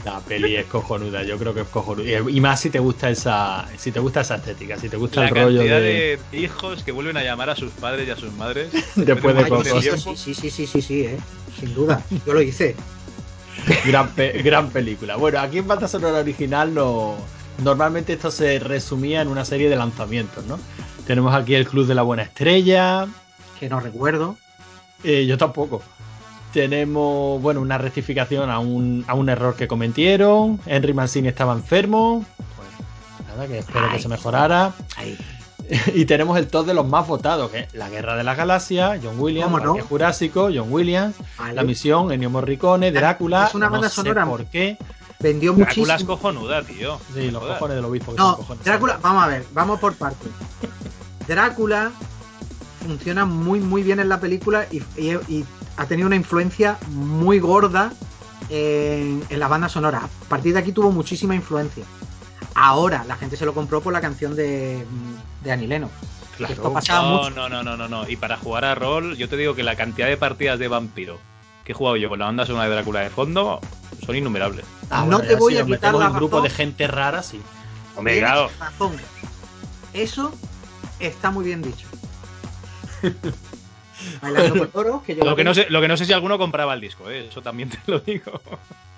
La 0.05 0.21
peli 0.21 0.57
es 0.57 0.67
cojonuda, 0.67 1.23
yo 1.23 1.39
creo 1.39 1.55
que 1.55 1.63
es 1.63 1.69
cojonuda. 1.69 2.31
Y- 2.31 2.41
más 2.41 2.61
si 2.61 2.69
te 2.71 2.79
gusta 2.79 3.09
esa, 3.11 3.67
si 3.79 3.91
te 3.91 4.01
gusta 4.01 4.21
esa 4.21 4.35
estética, 4.37 4.77
si 4.77 4.89
te 4.91 4.97
gusta 4.99 5.23
La 5.23 5.29
el 5.29 5.35
rollo 5.35 5.59
cantidad 5.61 5.81
de, 5.81 6.19
de... 6.31 6.39
hijos 6.39 6.83
que 6.83 6.93
vuelven 6.93 7.17
a 7.17 7.23
llamar 7.23 7.49
a 7.51 7.57
sus 7.57 7.73
padres 7.73 8.07
y 8.07 8.11
a 8.11 8.17
sus 8.17 8.33
madres. 8.35 8.71
después 8.97 9.35
de 9.35 9.45
Ay, 9.45 9.49
Coco. 9.51 9.65
sí, 9.65 9.71
sí, 9.81 9.97
sí, 9.99 10.17
sí, 10.17 10.35
sí, 10.35 10.51
sí, 10.51 10.67
sí, 10.67 10.83
sí, 10.83 11.01
eh, 11.05 11.19
sin 11.59 11.73
duda. 11.75 12.03
Yo 12.27 12.35
lo 12.35 12.43
hice. 12.43 12.77
Gran, 13.87 14.09
pe- 14.11 14.43
gran 14.43 14.69
película. 14.71 15.17
Bueno, 15.17 15.39
aquí 15.41 15.59
en 15.59 15.67
banda 15.69 15.89
sonora 15.89 16.19
original 16.19 16.75
no. 16.75 17.17
Normalmente 17.63 18.13
esto 18.15 18.31
se 18.31 18.59
resumía 18.59 19.23
en 19.23 19.29
una 19.29 19.45
serie 19.45 19.69
de 19.71 19.77
lanzamientos, 19.77 20.45
¿no? 20.47 20.59
Tenemos 21.07 21.33
aquí 21.35 21.55
el 21.55 21.67
Club 21.67 21.87
de 21.87 21.95
la 21.95 22.03
Buena 22.03 22.25
Estrella. 22.25 23.07
Que 23.59 23.69
no 23.69 23.79
recuerdo. 23.81 24.37
eh, 25.05 25.25
yo 25.27 25.39
tampoco. 25.39 25.83
Tenemos, 26.55 27.43
bueno, 27.43 27.61
una 27.61 27.79
rectificación 27.79 28.49
a 28.49 28.61
un, 28.61 29.05
a 29.09 29.15
un 29.15 29.29
error 29.29 29.57
que 29.57 29.67
cometieron. 29.67 30.61
Henry 30.67 30.93
Mancini 30.95 31.27
estaba 31.27 31.53
enfermo. 31.53 32.25
Pues 32.57 33.27
nada, 33.29 33.49
que 33.49 33.59
espero 33.59 33.91
que 33.91 33.99
se 33.99 34.09
mejorara. 34.09 34.73
Y 35.95 36.05
tenemos 36.05 36.37
el 36.37 36.47
top 36.49 36.67
de 36.67 36.75
los 36.75 36.87
más 36.87 37.07
votados, 37.09 37.51
que 37.51 37.61
es 37.61 37.75
La 37.75 37.89
Guerra 37.89 38.17
de 38.17 38.23
las 38.23 38.37
Galaxias, 38.37 39.01
John 39.03 39.19
Williams, 39.19 39.51
¿Cómo 39.51 39.79
no? 39.79 39.83
Jurásico, 39.83 40.51
John 40.55 40.71
Williams, 40.71 41.17
Vale. 41.39 41.55
La 41.55 41.65
Misión, 41.65 42.13
Ennio 42.13 42.29
Morricone, 42.29 42.93
Drácula. 42.93 43.47
Es 43.47 43.55
una 43.55 43.71
banda 43.71 43.87
no 43.87 43.91
sé 43.91 43.95
sonora. 43.97 44.27
¿Por 44.27 44.45
qué? 44.45 44.77
Vendió 45.21 45.55
Drácula 45.55 45.73
es 45.73 46.03
muchísimo. 46.03 46.17
cojonuda, 46.19 46.63
tío. 46.65 47.01
Sí, 47.15 47.31
los 47.31 47.41
Joder. 47.43 47.55
cojones 47.57 47.77
del 47.77 47.85
obispo. 47.87 48.13
que 48.13 48.19
son 48.19 48.27
No, 48.31 48.37
cojones. 48.37 48.63
Drácula, 48.63 48.99
vamos 49.01 49.25
a 49.25 49.27
ver, 49.29 49.45
vamos 49.55 49.81
por 49.81 49.95
partes. 49.95 50.29
Drácula 51.27 51.91
funciona 52.85 53.25
muy 53.25 53.61
muy 53.61 53.83
bien 53.83 53.99
en 54.01 54.09
la 54.09 54.21
película 54.21 54.67
y, 54.71 54.79
y- 55.01 55.19
y 55.29 55.45
ha 55.77 55.87
tenido 55.87 56.07
una 56.07 56.17
influencia 56.17 56.79
muy 56.91 57.39
gorda 57.39 57.93
en, 58.51 59.25
en 59.29 59.41
la 59.41 59.49
banda 59.49 59.69
sonora. 59.69 59.99
A 60.05 60.29
partir 60.29 60.53
de 60.53 60.61
aquí 60.61 60.73
tuvo 60.73 60.93
muchísima 60.93 61.35
influencia. 61.35 61.85
Ahora 62.55 63.05
la 63.09 63.17
gente 63.17 63.37
se 63.37 63.45
lo 63.47 63.55
compró 63.55 63.81
por 63.81 63.93
la 63.93 64.01
canción 64.01 64.37
de. 64.37 64.85
Claro. 66.37 66.53
Esto 66.55 66.73
pasaba 66.73 67.09
No, 67.09 67.17
mucho. 67.23 67.31
no, 67.31 67.49
no, 67.49 67.63
no, 67.63 67.77
no, 67.77 67.89
no. 67.89 68.09
Y 68.09 68.17
para 68.17 68.37
jugar 68.37 68.65
a 68.65 68.75
rol, 68.75 69.17
yo 69.17 69.29
te 69.29 69.37
digo 69.37 69.55
que 69.55 69.63
la 69.63 69.77
cantidad 69.77 70.07
de 70.09 70.17
partidas 70.17 70.59
de 70.59 70.69
vampiro 70.69 71.19
que 71.65 71.73
he 71.73 71.75
jugado 71.75 71.97
yo 71.97 72.09
con 72.11 72.19
la 72.19 72.27
banda 72.27 72.45
sonora 72.45 72.69
de 72.69 72.75
Drácula 72.75 73.01
de 73.01 73.09
fondo 73.11 73.61
son 74.05 74.17
innumerables. 74.17 74.65
Ah, 74.91 75.07
No 75.09 75.21
te 75.21 75.35
voy 75.37 75.55
si 75.55 75.59
a 75.61 75.65
quitar 75.65 75.95
la 75.95 76.09
un 76.11 76.15
grupo 76.17 76.37
razón. 76.37 76.49
de 76.51 76.55
gente 76.55 76.87
rara, 76.87 77.23
sí. 77.23 77.41
Hombre, 77.97 78.19
claro. 78.19 78.51
razón. 78.61 78.97
Eso 79.95 80.33
está 81.01 81.31
muy 81.31 81.45
bien 81.47 81.63
dicho. 81.63 81.87
Bailando 84.23 84.59
con 84.59 84.69
toros, 84.69 85.03
que 85.03 85.17
yo 85.17 85.25
Lo 85.25 85.37
que, 85.37 85.45
no 85.45 85.55
sé, 85.55 85.67
lo 85.71 85.81
que 85.81 85.89
no 85.89 85.97
sé 85.97 86.05
si 86.05 86.13
alguno 86.13 86.39
compraba 86.39 86.75
el 86.75 86.81
disco, 86.81 87.09
¿eh? 87.11 87.27
eso 87.29 87.43
también 87.43 87.71
te 87.71 87.79
lo 87.87 88.01
digo. 88.01 88.41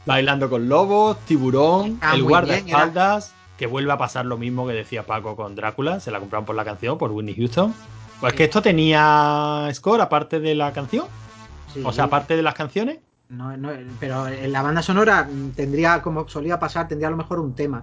Bailando 0.05 0.49
con 0.49 0.69
lobos, 0.69 1.19
tiburón, 1.27 1.95
Está 1.95 2.15
el 2.15 2.23
guardaespaldas, 2.23 3.35
que 3.59 3.66
vuelve 3.66 3.93
a 3.93 3.99
pasar 3.99 4.27
lo 4.27 4.39
mismo 4.39 4.66
que 4.66 4.73
decía 4.73 5.05
Paco 5.05 5.37
con 5.37 5.55
Drácula, 5.55 6.01
se 6.01 6.11
la 6.11 6.20
compraron 6.20 6.45
por 6.45 6.57
la 6.57 6.65
canción, 6.65 6.99
por 6.99 7.11
Whitney 7.11 7.35
Houston. 7.35 7.74
Pues 8.20 8.33
que 8.33 8.45
esto 8.45 8.62
tenía 8.62 9.69
score 9.73 10.01
aparte 10.01 10.41
de 10.41 10.55
la 10.55 10.73
canción, 10.73 11.07
Sí. 11.74 11.83
o 11.85 11.93
sea, 11.93 12.05
aparte 12.05 12.37
de 12.37 12.43
las 12.43 12.55
canciones. 12.55 12.99
No, 13.28 13.57
no, 13.57 13.70
pero 13.99 14.28
en 14.28 14.53
la 14.53 14.62
banda 14.62 14.83
sonora 14.83 15.28
tendría, 15.57 16.01
como 16.01 16.28
solía 16.28 16.59
pasar, 16.59 16.89
tendría 16.89 17.09
a 17.09 17.11
lo 17.11 17.16
mejor 17.16 17.41
un 17.41 17.55
tema. 17.55 17.83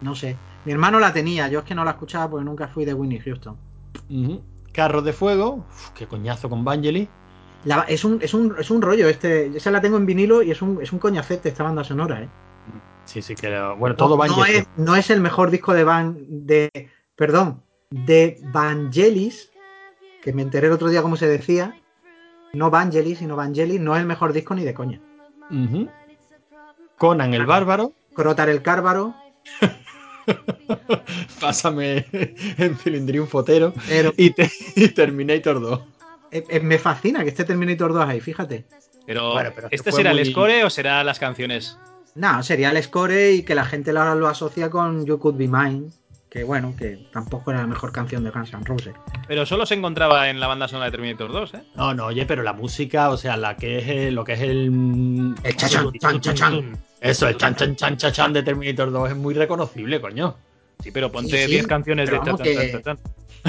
No 0.00 0.14
sé. 0.14 0.36
Mi 0.64 0.72
hermano 0.72 0.98
la 0.98 1.12
tenía, 1.12 1.48
yo 1.48 1.60
es 1.60 1.64
que 1.64 1.74
no 1.74 1.84
la 1.84 1.92
escuchaba 1.92 2.28
porque 2.30 2.44
nunca 2.44 2.66
fui 2.68 2.84
de 2.84 2.94
Winnie 2.94 3.20
Houston. 3.20 3.56
Carros 4.78 5.02
de 5.02 5.12
fuego, 5.12 5.64
uf, 5.68 5.90
qué 5.90 6.06
coñazo 6.06 6.48
con 6.48 6.64
Vangelis. 6.64 7.08
La- 7.64 7.82
es, 7.88 8.04
un, 8.04 8.22
es, 8.22 8.32
un, 8.32 8.54
es 8.56 8.70
un 8.70 8.80
rollo, 8.80 9.08
este, 9.08 9.46
esa 9.56 9.72
la 9.72 9.80
tengo 9.80 9.96
en 9.96 10.06
vinilo 10.06 10.40
y 10.40 10.52
es 10.52 10.62
un, 10.62 10.80
es 10.80 10.92
un 10.92 11.00
coñacete 11.00 11.48
esta 11.48 11.64
banda 11.64 11.82
sonora, 11.82 12.22
¿eh? 12.22 12.28
Sí, 13.04 13.20
sí, 13.20 13.34
que 13.34 13.48
bueno, 13.76 13.96
todo 13.96 14.16
no, 14.16 14.36
no 14.36 14.44
es, 14.44 14.68
no 14.76 14.94
es 14.94 15.10
el 15.10 15.20
mejor 15.20 15.50
disco 15.50 15.74
de 15.74 15.82
Van 15.82 16.16
de 16.28 16.70
perdón, 17.16 17.64
de 17.90 18.40
Vangelis, 18.52 19.50
que 20.22 20.32
me 20.32 20.42
enteré 20.42 20.68
el 20.68 20.74
otro 20.74 20.90
día 20.90 21.02
cómo 21.02 21.16
se 21.16 21.26
decía. 21.26 21.74
No 22.52 22.70
Vangelis, 22.70 23.18
sino 23.18 23.34
Vangelis, 23.34 23.80
no 23.80 23.96
es 23.96 24.00
el 24.00 24.06
mejor 24.06 24.32
disco 24.32 24.54
ni 24.54 24.62
de 24.62 24.74
coña. 24.74 25.00
Conan 26.98 27.34
el 27.34 27.46
bárbaro, 27.46 27.94
Crotar 28.14 28.48
el 28.48 28.62
Cárvaro, 28.62 29.12
pásame 31.40 32.04
en 32.58 32.76
cilindrín 32.76 33.26
fotero 33.26 33.72
pero 33.88 34.12
y, 34.16 34.30
te- 34.30 34.50
y 34.76 34.88
Terminator 34.88 35.60
2. 35.60 35.80
eh, 36.30 36.44
eh, 36.48 36.60
me 36.60 36.78
fascina 36.78 37.22
que 37.22 37.30
esté 37.30 37.44
Terminator 37.44 37.92
2 37.92 38.04
ahí, 38.06 38.20
fíjate. 38.20 38.64
Pero, 39.06 39.32
Bueno, 39.32 39.50
¿este 39.70 39.90
será 39.90 40.10
muy- 40.10 40.20
el 40.20 40.26
score 40.26 40.64
o 40.64 40.70
será 40.70 41.02
las 41.02 41.18
canciones? 41.18 41.78
No, 42.14 42.42
sería 42.42 42.70
el 42.70 42.82
score 42.82 43.32
y 43.32 43.42
que 43.42 43.54
la 43.54 43.64
gente 43.64 43.90
ahora 43.90 44.14
lo 44.14 44.28
asocia 44.28 44.68
con 44.70 45.06
You 45.06 45.18
Could 45.18 45.36
Be 45.36 45.48
Mine, 45.48 45.88
que 46.30 46.44
bueno, 46.44 46.74
que 46.76 46.98
tampoco 47.12 47.50
era 47.50 47.60
la 47.60 47.66
mejor 47.66 47.90
canción 47.92 48.22
de 48.24 48.30
Guns 48.30 48.52
N' 48.52 48.64
Roses. 48.64 48.94
Pero 49.26 49.46
solo 49.46 49.64
se 49.66 49.74
encontraba 49.74 50.28
en 50.28 50.40
la 50.40 50.46
banda 50.46 50.68
sonora 50.68 50.86
de 50.86 50.92
Terminator 50.92 51.32
2, 51.32 51.54
¿eh? 51.54 51.62
No, 51.74 51.94
no, 51.94 52.06
oye, 52.06 52.26
pero 52.26 52.42
la 52.42 52.52
música, 52.52 53.10
o 53.10 53.16
sea, 53.16 53.36
la 53.36 53.56
que 53.56 53.78
es 53.78 53.88
el- 53.88 54.14
lo 54.14 54.24
que 54.24 54.34
es 54.34 54.40
el. 54.40 55.34
El 55.42 55.56
chachan, 55.56 55.90
chan, 55.98 56.20
chan, 56.20 56.34
chan. 56.34 56.78
Eso, 57.00 57.28
el 57.28 57.36
chan 57.36 57.54
chan 57.54 57.76
chan 57.76 57.96
chan 57.96 58.12
chan 58.12 58.32
de 58.32 58.42
Terminator 58.42 58.90
2 58.90 59.10
es 59.10 59.16
muy 59.16 59.34
reconocible, 59.34 60.00
coño. 60.00 60.36
Sí, 60.82 60.90
pero 60.90 61.10
ponte 61.10 61.36
Sí, 61.36 61.44
sí, 61.44 61.50
10 61.52 61.66
canciones 61.66 62.06
de 62.06 62.12
pero 62.12 62.24
vamos 62.24 62.40
chan, 62.40 62.44
que- 62.56 62.72
chan, 62.72 62.82
chan. 62.82 62.98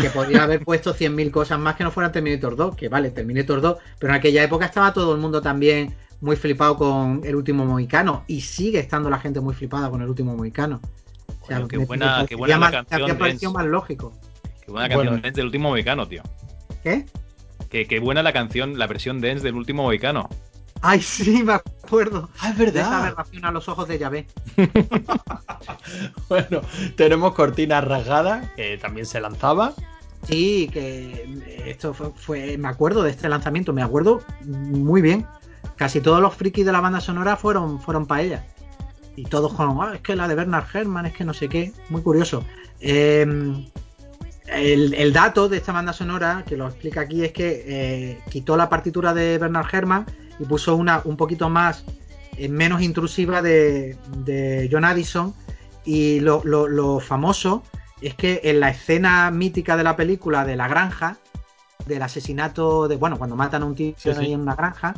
Que 0.02 0.10
podría 0.12 0.44
haber 0.44 0.64
puesto 0.64 0.94
100.000 0.94 1.32
cosas 1.32 1.60
más 1.60 1.76
que 1.76 1.84
no 1.84 1.92
fueran 1.92 2.12
Terminator 2.12 2.56
2, 2.56 2.76
que 2.76 2.90
vale, 2.90 3.10
Terminator 3.10 3.60
2, 3.60 3.78
pero 4.00 4.14
en 4.14 4.20
aquella 4.20 4.44
época 4.44 4.66
estaba 4.66 4.94
todo 4.94 5.14
el 5.16 5.20
mundo 5.20 5.42
también 5.42 5.96
muy 6.22 6.36
flipado 6.36 6.78
con 6.78 7.22
el 7.24 7.36
último 7.36 7.66
mohicano 7.66 8.24
y 8.28 8.42
sigue 8.42 8.80
estando 8.80 9.10
la 9.10 9.20
gente 9.20 9.40
muy 9.42 9.54
flipada 9.56 9.90
con 9.90 10.02
el 10.02 10.08
último 10.10 10.36
mohicano. 10.36 10.80
Qué 11.68 11.78
buena- 11.78 12.26
qué 12.28 12.36
buena 12.36 12.56
la 12.56 12.60
más- 12.60 12.72
canción 12.72 13.08
de 13.08 13.16
parecido 13.16 13.52
más 13.52 13.66
lógico. 13.66 14.14
Qué 14.66 14.72
buena 14.72 14.88
canción 14.88 15.08
Bueno. 15.08 15.22
Dance 15.24 15.38
del 15.38 15.46
último 15.48 15.70
Mohicano, 15.70 16.08
tío. 16.08 16.24
¿Qué? 16.84 17.06
Que, 17.70 17.88
qué 17.88 18.00
buena 18.00 18.24
la 18.24 18.34
canción, 18.34 18.78
la 18.80 18.88
versión 18.88 19.20
Dance 19.22 19.44
del 19.44 19.56
último 19.56 19.84
Mohicano. 19.84 20.30
Ay, 20.82 21.02
sí, 21.02 21.44
me 21.44 21.54
acuerdo. 21.54 22.30
Ah, 22.40 22.52
es 22.52 22.58
De 22.58 22.64
esa 22.66 22.74
verdad. 22.74 22.94
aberración 23.04 23.46
a 23.46 23.52
los 23.52 23.68
ojos 23.68 23.88
de 23.88 24.00
Yahvé. 24.00 24.28
Bueno, 26.30 26.62
tenemos 26.96 27.34
Cortina 27.34 27.82
Rasgada, 27.82 28.54
que 28.56 28.78
también 28.78 29.06
se 29.06 29.20
lanzaba. 29.20 29.74
Sí, 30.24 30.70
que 30.72 31.26
esto 31.66 31.94
fue, 31.94 32.12
fue- 32.16 32.58
me 32.58 32.68
acuerdo 32.68 33.04
de 33.04 33.12
este 33.12 33.30
lanzamiento, 33.30 33.74
me 33.74 33.82
acuerdo 33.82 34.22
muy 34.46 35.02
bien. 35.02 35.26
Casi 35.76 36.02
todos 36.02 36.22
los 36.22 36.36
frikis 36.36 36.66
de 36.66 36.72
la 36.72 36.82
banda 36.82 37.00
sonora 37.02 37.36
fueron, 37.36 37.82
fueron 37.82 38.06
para 38.06 38.22
ella. 38.22 38.46
Y 39.16 39.24
todos 39.26 39.54
con, 39.54 39.78
"Ah, 39.82 39.92
es 39.96 40.02
que 40.02 40.16
la 40.16 40.28
de 40.28 40.36
Bernard 40.36 40.66
Herrmann, 40.74 41.06
es 41.06 41.14
que 41.14 41.26
no 41.26 41.34
sé 41.34 41.50
qué, 41.50 41.74
muy 41.90 42.02
curioso. 42.02 42.44
Eh, 42.80 43.26
el, 44.48 44.94
el 44.94 45.14
dato 45.14 45.48
de 45.50 45.58
esta 45.58 45.72
banda 45.72 45.94
sonora, 45.94 46.44
que 46.48 46.58
lo 46.58 46.68
explica 46.68 47.02
aquí, 47.02 47.24
es 47.24 47.32
que 47.32 47.64
eh, 47.68 48.20
quitó 48.30 48.58
la 48.58 48.70
partitura 48.70 49.14
de 49.14 49.38
Bernard 49.38 49.68
Herrmann 49.72 50.06
y 50.40 50.46
puso 50.46 50.76
una 50.76 51.02
un 51.06 51.18
poquito 51.18 51.50
más, 51.50 51.84
eh, 52.38 52.50
menos 52.50 52.82
intrusiva 52.82 53.42
de, 53.42 53.98
de 54.26 54.70
John 54.72 54.86
Addison. 54.86 55.34
Y 55.86 56.20
lo, 56.22 56.42
lo- 56.46 56.68
lo 56.68 57.00
famoso 57.00 57.64
es 58.02 58.14
que 58.16 58.42
en 58.44 58.60
la 58.60 58.70
escena 58.70 59.30
mítica 59.32 59.76
de 59.78 59.84
la 59.84 59.96
película 59.96 60.46
de 60.46 60.56
la 60.56 60.68
granja, 60.68 61.18
del 61.86 62.02
asesinato 62.02 62.88
de, 62.88 62.96
bueno, 62.96 63.18
cuando 63.18 63.36
matan 63.36 63.64
a 63.64 63.66
un 63.66 63.76
tío 63.76 63.94
Sí, 63.98 64.12
sí. 64.14 64.20
ahí 64.20 64.34
en 64.34 64.42
una 64.42 64.56
granja, 64.56 64.94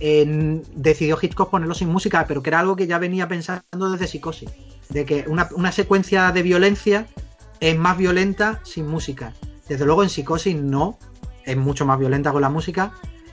decidió 0.00 1.18
Hitchcock 1.20 1.50
ponerlo 1.50 1.74
sin 1.74 1.88
música, 1.88 2.24
pero 2.26 2.42
que 2.42 2.50
era 2.50 2.60
algo 2.60 2.76
que 2.76 2.86
ya 2.86 2.98
venía 2.98 3.28
pensando 3.28 3.90
desde 3.90 4.06
Psicosis. 4.06 4.50
De 4.88 5.04
que 5.04 5.24
una, 5.28 5.72
secuencia 5.72 6.32
de 6.32 6.42
violencia 6.42 7.06
es 7.60 7.78
más 7.78 7.96
violenta 7.96 8.60
sin 8.64 8.86
música. 8.88 9.32
Desde 9.68 9.86
luego 9.86 10.02
en 10.02 10.08
Psicosis 10.08 10.56
no, 10.56 10.98
es 11.44 11.56
mucho 11.56 11.86
más 11.86 11.98
violenta 11.98 12.32
con 12.32 12.42
la 12.42 12.50
música. 12.50 12.92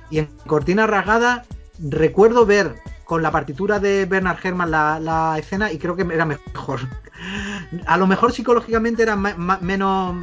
Y 0.10 0.20
en 0.20 0.28
Cortina 0.46 0.88
Rasgada 0.88 1.46
recuerdo 1.80 2.46
ver 2.46 2.76
con 3.06 3.22
la 3.22 3.32
partitura 3.32 3.80
de 3.80 4.06
Bernard 4.06 4.38
Herrmann 4.42 4.72
la, 4.72 5.36
escena 5.38 5.72
y 5.72 5.78
creo 5.78 5.96
que 5.96 6.04
era 6.04 6.26
mejor. 6.26 6.82
A 7.86 7.98
lo 7.98 8.08
mejor 8.08 8.32
psicológicamente 8.32 9.04
era 9.04 9.16
menos... 9.16 10.16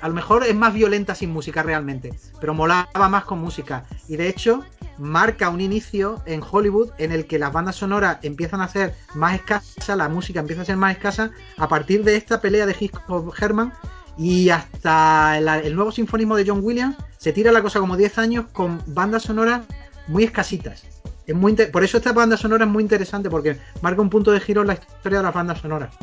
A 0.00 0.08
lo 0.08 0.14
mejor 0.14 0.44
es 0.44 0.54
más 0.54 0.74
violenta 0.74 1.14
sin 1.14 1.32
música 1.32 1.62
realmente, 1.62 2.12
pero 2.40 2.54
molaba 2.54 3.08
más 3.08 3.24
con 3.24 3.38
música. 3.38 3.84
Y 4.08 4.16
de 4.16 4.28
hecho, 4.28 4.64
marca 4.98 5.48
un 5.48 5.60
inicio 5.60 6.22
en 6.26 6.42
Hollywood 6.48 6.90
en 6.98 7.12
el 7.12 7.26
que 7.26 7.38
las 7.38 7.52
bandas 7.52 7.76
sonoras 7.76 8.18
empiezan 8.22 8.60
a 8.60 8.68
ser 8.68 8.94
más 9.14 9.34
escasas, 9.34 9.96
la 9.96 10.08
música 10.08 10.40
empieza 10.40 10.62
a 10.62 10.66
ser 10.66 10.76
más 10.76 10.92
escasa 10.92 11.30
a 11.56 11.68
partir 11.68 12.04
de 12.04 12.16
esta 12.16 12.40
pelea 12.40 12.66
de 12.66 12.76
Hitchcock 12.78 13.34
Herman 13.40 13.72
y 14.16 14.50
hasta 14.50 15.38
el, 15.38 15.48
el 15.48 15.74
nuevo 15.74 15.90
sinfonismo 15.90 16.36
de 16.36 16.44
John 16.46 16.60
Williams 16.62 16.96
se 17.16 17.32
tira 17.32 17.50
la 17.50 17.62
cosa 17.62 17.80
como 17.80 17.96
10 17.96 18.18
años 18.18 18.46
con 18.52 18.82
bandas 18.86 19.22
sonoras 19.22 19.62
muy 20.06 20.24
escasitas. 20.24 20.84
Es 21.26 21.34
muy 21.34 21.54
Por 21.54 21.82
eso 21.84 21.96
esta 21.96 22.12
banda 22.12 22.36
sonora 22.36 22.64
es 22.64 22.70
muy 22.70 22.82
interesante 22.82 23.30
porque 23.30 23.58
marca 23.80 24.02
un 24.02 24.10
punto 24.10 24.30
de 24.30 24.40
giro 24.40 24.60
en 24.60 24.68
la 24.68 24.74
historia 24.74 25.18
de 25.18 25.24
las 25.24 25.34
bandas 25.34 25.58
sonoras. 25.58 25.94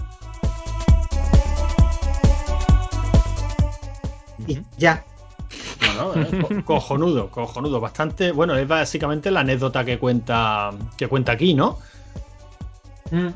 Y 4.47 4.59
ya. 4.77 5.03
No, 5.97 6.15
no, 6.15 6.21
eh, 6.21 6.27
co- 6.41 6.63
cojonudo, 6.65 7.29
cojonudo. 7.29 7.79
Bastante. 7.79 8.31
Bueno, 8.31 8.55
es 8.55 8.67
básicamente 8.67 9.29
la 9.31 9.41
anécdota 9.41 9.83
que 9.85 9.97
cuenta, 9.99 10.71
que 10.97 11.07
cuenta 11.07 11.31
aquí, 11.33 11.53
¿no? 11.53 11.77
Mm. 13.11 13.29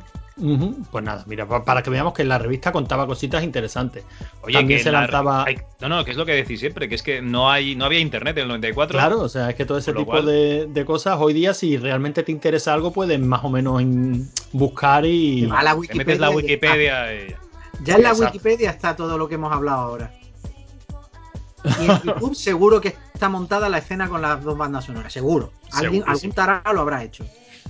Pues 0.91 1.02
nada, 1.03 1.23
mira, 1.27 1.48
pa- 1.48 1.64
para 1.64 1.82
que 1.82 1.90
veamos 1.90 2.14
que 2.14 2.22
en 2.23 2.27
la 2.27 2.38
revista 2.38 2.73
contaba 2.73 3.07
cositas 3.07 3.41
interesantes. 3.41 4.03
Oye, 4.41 4.53
También 4.53 4.80
que 4.80 4.84
se 4.84 4.91
la- 4.91 5.02
lanzaba. 5.02 5.45
hay- 5.45 5.57
no, 5.80 5.88
no, 5.88 6.03
que 6.03 6.11
es 6.11 6.18
lo 6.18 6.26
que 6.26 6.34
decís 6.34 6.60
siempre, 6.60 6.90
que 6.90 6.95
es 6.95 7.03
que 7.03 7.22
no 7.22 7.49
hay, 7.49 7.76
no 7.77 7.86
había 7.86 7.99
internet 7.99 8.36
en 8.38 8.41
el 8.44 8.48
94. 8.49 8.98
Claro, 8.99 9.22
o 9.22 9.30
sea, 9.30 9.49
es 9.49 9.56
que 9.56 9.64
todo 9.65 9.77
ese 9.77 9.94
tipo 9.94 10.11
cual- 10.11 10.26
de, 10.26 10.68
de 10.68 10.86
cosas, 10.86 11.18
hoy 11.22 11.34
día, 11.34 11.53
si 11.53 11.77
realmente 11.77 12.22
te 12.23 12.34
interesa 12.34 12.73
algo, 12.73 12.91
puedes 12.91 13.18
más 13.18 13.45
o 13.45 13.49
menos 13.49 13.82
in- 13.82 14.30
buscar 14.52 15.06
y. 15.06 15.49
A 15.53 15.64
la 15.64 15.77
Te 15.88 15.95
metes 15.95 16.19
la 16.19 16.30
y- 16.32 16.36
Wikipedia 16.36 17.14
y 17.14 17.30
ya. 17.30 17.40
Ya 17.84 17.95
en 17.95 18.03
la 18.03 18.10
Exacto. 18.10 18.26
Wikipedia 18.34 18.69
está 18.72 18.94
todo 18.95 19.18
lo 19.18 19.30
que 19.30 19.36
hemos 19.36 19.53
hablado 19.53 19.80
ahora. 19.80 20.14
Y 21.80 21.86
en 21.86 22.02
YouTube 22.02 22.36
seguro 22.36 22.82
que 22.82 22.96
está 23.14 23.30
montada 23.30 23.70
la 23.70 23.80
escena 23.80 24.08
con 24.08 24.22
las 24.22 24.44
dos 24.44 24.58
bandas 24.58 24.86
sonoras, 24.86 25.12
seguro. 25.12 25.52
Alguien, 25.72 26.04
algún 26.06 26.32
tarado 26.32 26.74
lo 26.74 26.82
habrá 26.82 27.04
hecho. 27.04 27.26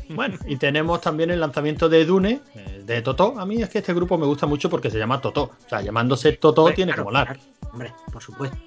Bueno, 0.09 0.37
y 0.45 0.57
tenemos 0.57 1.01
también 1.01 1.31
el 1.31 1.39
lanzamiento 1.39 1.89
de 1.89 2.05
Dune, 2.05 2.41
eh, 2.53 2.83
de 2.85 3.01
Totó. 3.01 3.39
A 3.39 3.45
mí 3.45 3.61
es 3.61 3.69
que 3.69 3.79
este 3.79 3.93
grupo 3.93 4.17
me 4.17 4.25
gusta 4.25 4.45
mucho 4.45 4.69
porque 4.69 4.91
se 4.91 4.99
llama 4.99 5.19
Totó. 5.19 5.43
O 5.65 5.69
sea, 5.69 5.81
llamándose 5.81 6.33
Totó 6.33 6.61
Hombre, 6.61 6.75
tiene 6.75 6.91
claro, 6.91 7.03
que 7.03 7.05
molar. 7.05 7.27
claro, 7.27 7.41
hombre, 7.71 7.93
por 8.11 8.21
supuesto. 8.21 8.57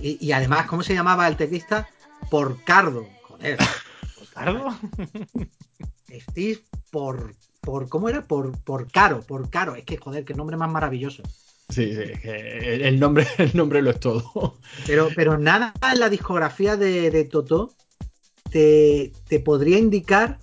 Y, 0.00 0.24
y 0.24 0.32
además, 0.32 0.66
¿cómo 0.66 0.82
se 0.82 0.94
llamaba 0.94 1.26
el 1.26 1.36
teclista? 1.36 1.88
Porcardo. 2.30 3.06
Joder. 3.22 3.58
¿Cardo? 4.34 4.74
Steve 6.10 6.60
por. 6.90 7.34
por 7.60 7.88
¿Cómo 7.88 8.08
era? 8.08 8.26
Por, 8.26 8.56
por 8.62 8.90
caro, 8.90 9.20
por 9.22 9.50
caro. 9.50 9.74
Es 9.74 9.84
que, 9.84 9.96
joder, 9.96 10.24
qué 10.24 10.34
nombre 10.34 10.56
más 10.56 10.70
maravilloso. 10.70 11.22
Sí, 11.68 11.94
sí, 11.94 12.02
el 12.24 13.00
nombre, 13.00 13.26
el 13.38 13.56
nombre 13.56 13.82
lo 13.82 13.90
es 13.90 14.00
todo. 14.00 14.58
Pero, 14.86 15.08
pero 15.14 15.38
nada 15.38 15.72
en 15.90 16.00
la 16.00 16.08
discografía 16.08 16.76
de, 16.76 17.10
de 17.10 17.24
Totó 17.24 17.74
te, 18.50 19.12
te 19.28 19.40
podría 19.40 19.78
indicar 19.78 20.38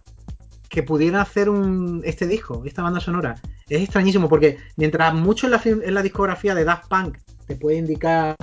que 0.72 0.84
pudieran 0.84 1.22
hacer 1.22 1.49
un, 1.49 2.02
este 2.06 2.26
disco, 2.26 2.64
esta 2.65 2.81
banda 2.81 2.99
sonora. 2.99 3.35
Es 3.68 3.81
extrañísimo 3.81 4.30
porque 4.30 4.57
mientras 4.77 5.14
mucho 5.14 5.48
en 5.48 5.52
la, 5.52 5.61
en 5.64 5.93
la 5.93 6.02
discografía 6.02 6.56
de 6.56 6.64
Daft 6.64 6.88
Punk 6.88 7.18
te 7.45 7.56
puede 7.56 7.77
indicar 7.77 8.35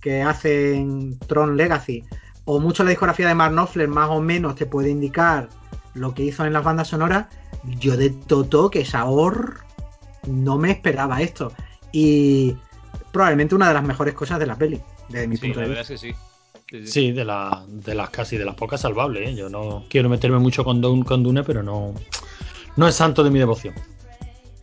que 0.00 0.22
hacen 0.22 1.18
Tron 1.20 1.56
Legacy, 1.56 2.04
o 2.44 2.60
mucho 2.60 2.82
en 2.82 2.86
la 2.86 2.90
discografía 2.90 3.28
de 3.28 3.34
Mark 3.34 3.52
Knopfler 3.52 3.88
más 3.88 4.10
o 4.10 4.20
menos 4.20 4.56
te 4.56 4.66
puede 4.66 4.90
indicar 4.90 5.48
lo 5.94 6.12
que 6.12 6.24
hizo 6.24 6.44
en 6.44 6.52
las 6.52 6.64
bandas 6.64 6.88
sonoras, 6.88 7.26
yo 7.78 7.96
de 7.96 8.10
Totó, 8.10 8.70
que 8.70 8.80
es 8.80 8.94
ahor, 8.94 9.60
no 10.26 10.58
me 10.58 10.70
esperaba 10.70 11.22
esto. 11.22 11.52
Y 11.92 12.56
probablemente 13.12 13.54
una 13.54 13.68
de 13.68 13.74
las 13.74 13.84
mejores 13.84 14.14
cosas 14.14 14.38
de 14.38 14.46
la 14.46 14.56
peli, 14.56 14.80
desde 15.08 15.26
mi 15.28 15.36
Sí, 15.36 15.42
punto 15.42 15.60
la 15.60 15.62
de 15.64 15.68
verdad 15.74 15.88
vista. 15.88 15.94
es 15.94 16.00
que 16.00 16.08
sí. 16.12 16.16
Sí, 16.70 16.86
sí. 16.86 16.92
Sí, 16.92 17.12
de, 17.12 17.24
la, 17.24 17.64
de 17.68 17.94
las 17.94 18.08
casi 18.10 18.38
de 18.38 18.46
las 18.46 18.54
pocas 18.54 18.80
salvables. 18.80 19.28
¿eh? 19.28 19.34
Yo 19.34 19.50
no 19.50 19.84
quiero 19.90 20.08
meterme 20.08 20.38
mucho 20.38 20.64
con, 20.64 20.80
Dune, 20.80 21.04
con 21.04 21.22
Dune, 21.22 21.42
pero 21.44 21.62
no, 21.62 21.94
no 22.76 22.88
es 22.88 22.94
santo 22.94 23.22
de 23.22 23.30
mi 23.30 23.38
devoción. 23.38 23.74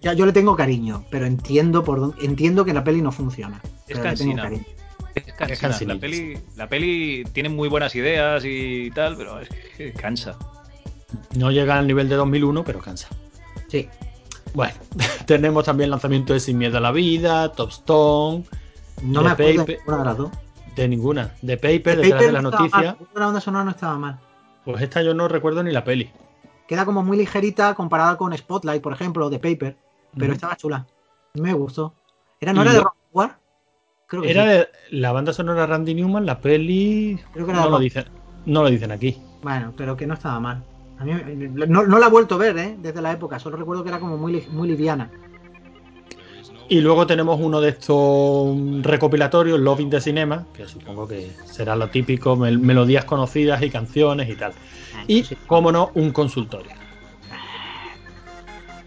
Ya, 0.02 0.14
yo 0.14 0.26
le 0.26 0.32
tengo 0.34 0.56
cariño, 0.56 1.06
pero 1.12 1.26
entiendo 1.28 1.84
por 1.84 2.00
dónde- 2.00 2.26
entiendo 2.26 2.66
que 2.66 2.74
la 2.74 2.84
peli 2.84 3.02
no 3.02 3.12
funciona. 3.12 3.62
Es 3.64 3.72
pero 3.88 4.04
le 4.04 4.16
tengo 4.16 4.36
cansina. 4.36 4.42
cariño. 4.44 4.64
Es 5.50 5.60
cansina. 5.60 5.94
La 5.96 6.00
peli, 6.00 6.38
la 6.56 6.68
peli 6.68 7.24
tiene 7.34 7.50
muy 7.50 7.68
buenas 7.70 7.94
ideas 7.96 8.44
y 8.46 8.90
tal, 8.92 9.16
pero 9.18 9.40
es 9.40 9.50
que 9.78 9.92
cansa. 9.94 10.36
No 11.36 11.52
llega 11.52 11.78
al 11.78 11.86
nivel 11.86 12.08
de 12.10 12.16
2001, 12.16 12.64
pero 12.64 12.80
cansa. 12.80 13.08
Sí. 13.68 13.88
Bueno, 14.54 14.74
tenemos 15.26 15.66
también 15.66 15.90
lanzamiento 15.90 16.34
de 16.34 16.40
Sin 16.40 16.58
Miedo 16.58 16.78
a 16.78 16.82
la 16.82 16.92
Vida, 16.92 17.52
Top 17.52 17.70
Stone, 17.70 18.44
No 19.04 19.22
me 19.24 19.32
acuerdo 19.32 19.66
de 19.66 19.78
ninguna 19.78 19.98
de 19.98 20.06
las 20.06 20.18
dos. 20.18 20.30
de 20.76 20.88
ninguna. 20.88 21.32
De 21.42 21.58
Paper, 21.58 21.96
The 21.98 22.02
detrás 22.04 22.22
de 22.26 22.32
la 22.32 22.42
no 22.42 22.50
estaba 22.50 22.64
noticia. 22.68 22.96
mal, 23.00 23.08
La 23.16 23.26
banda 23.26 23.42
sonora 23.42 23.64
no 23.66 23.72
estaba 23.72 23.98
mal. 23.98 24.20
Pues 24.66 24.82
esta 24.82 25.02
yo 25.02 25.14
no 25.14 25.28
recuerdo 25.28 25.64
ni 25.64 25.72
la 25.72 25.84
peli. 25.84 26.10
Queda 26.68 26.86
como 26.86 27.04
muy 27.04 27.18
ligerita 27.18 27.74
comparada 27.76 28.18
con 28.18 28.36
Spotlight, 28.38 28.82
por 28.82 28.94
ejemplo, 28.94 29.30
The 29.30 29.40
Paper, 29.40 29.78
pero 30.18 30.34
estaba 30.34 30.56
chula. 30.56 30.86
Me 31.34 31.54
gustó. 31.54 31.94
¿Era, 32.40 32.54
¿No 32.54 32.62
era 32.62 32.74
de 32.74 32.80
Rock 32.82 32.96
War? 33.12 33.40
Creo 34.08 34.22
que 34.24 34.32
Era 34.32 34.44
sí. 34.44 34.50
de- 34.50 34.68
la 34.92 35.12
banda 35.12 35.34
sonora 35.34 35.66
Randy 35.66 35.94
Newman, 35.96 36.26
la 36.26 36.40
peli. 36.40 37.20
Creo 37.34 37.46
que 37.46 37.52
era 37.52 37.60
no 37.62 37.66
de 37.68 37.72
lo 37.72 37.80
dicen, 37.80 38.06
no 38.46 38.64
lo 38.64 38.70
dicen 38.70 38.92
aquí. 38.92 39.22
Bueno, 39.42 39.74
pero 39.78 39.96
que 39.98 40.06
no 40.08 40.14
estaba 40.16 40.40
mal. 40.40 40.64
A 41.00 41.06
mí 41.06 41.14
no, 41.14 41.86
no 41.88 41.98
la 42.00 42.08
he 42.08 42.10
vuelto 42.10 42.36
a 42.36 42.38
ver, 42.40 42.58
¿eh? 42.58 42.76
Desde 42.80 43.02
la 43.02 43.12
época. 43.14 43.40
Solo 43.40 43.56
recuerdo 43.58 43.84
que 43.84 43.90
era 43.90 44.00
como 44.00 44.18
muy, 44.18 44.46
muy 44.52 44.68
liviana. 44.68 45.10
Y 46.68 46.82
luego 46.82 47.08
tenemos 47.08 47.40
uno 47.42 47.62
de 47.62 47.70
estos 47.70 48.56
recopilatorios, 48.84 49.60
Loving 49.60 49.90
the 49.90 50.02
Cinema, 50.02 50.46
que 50.54 50.68
supongo 50.68 51.08
que 51.08 51.32
será 51.46 51.76
lo 51.76 51.90
típico, 51.90 52.36
mel- 52.36 52.60
melodías 52.60 53.06
conocidas 53.06 53.62
y 53.64 53.70
canciones 53.72 54.30
y 54.30 54.36
tal. 54.36 54.54
Y, 55.08 55.24
Sí. 55.24 55.36
como 55.48 55.72
no, 55.72 55.90
un 55.96 56.12
consultorio. 56.12 56.72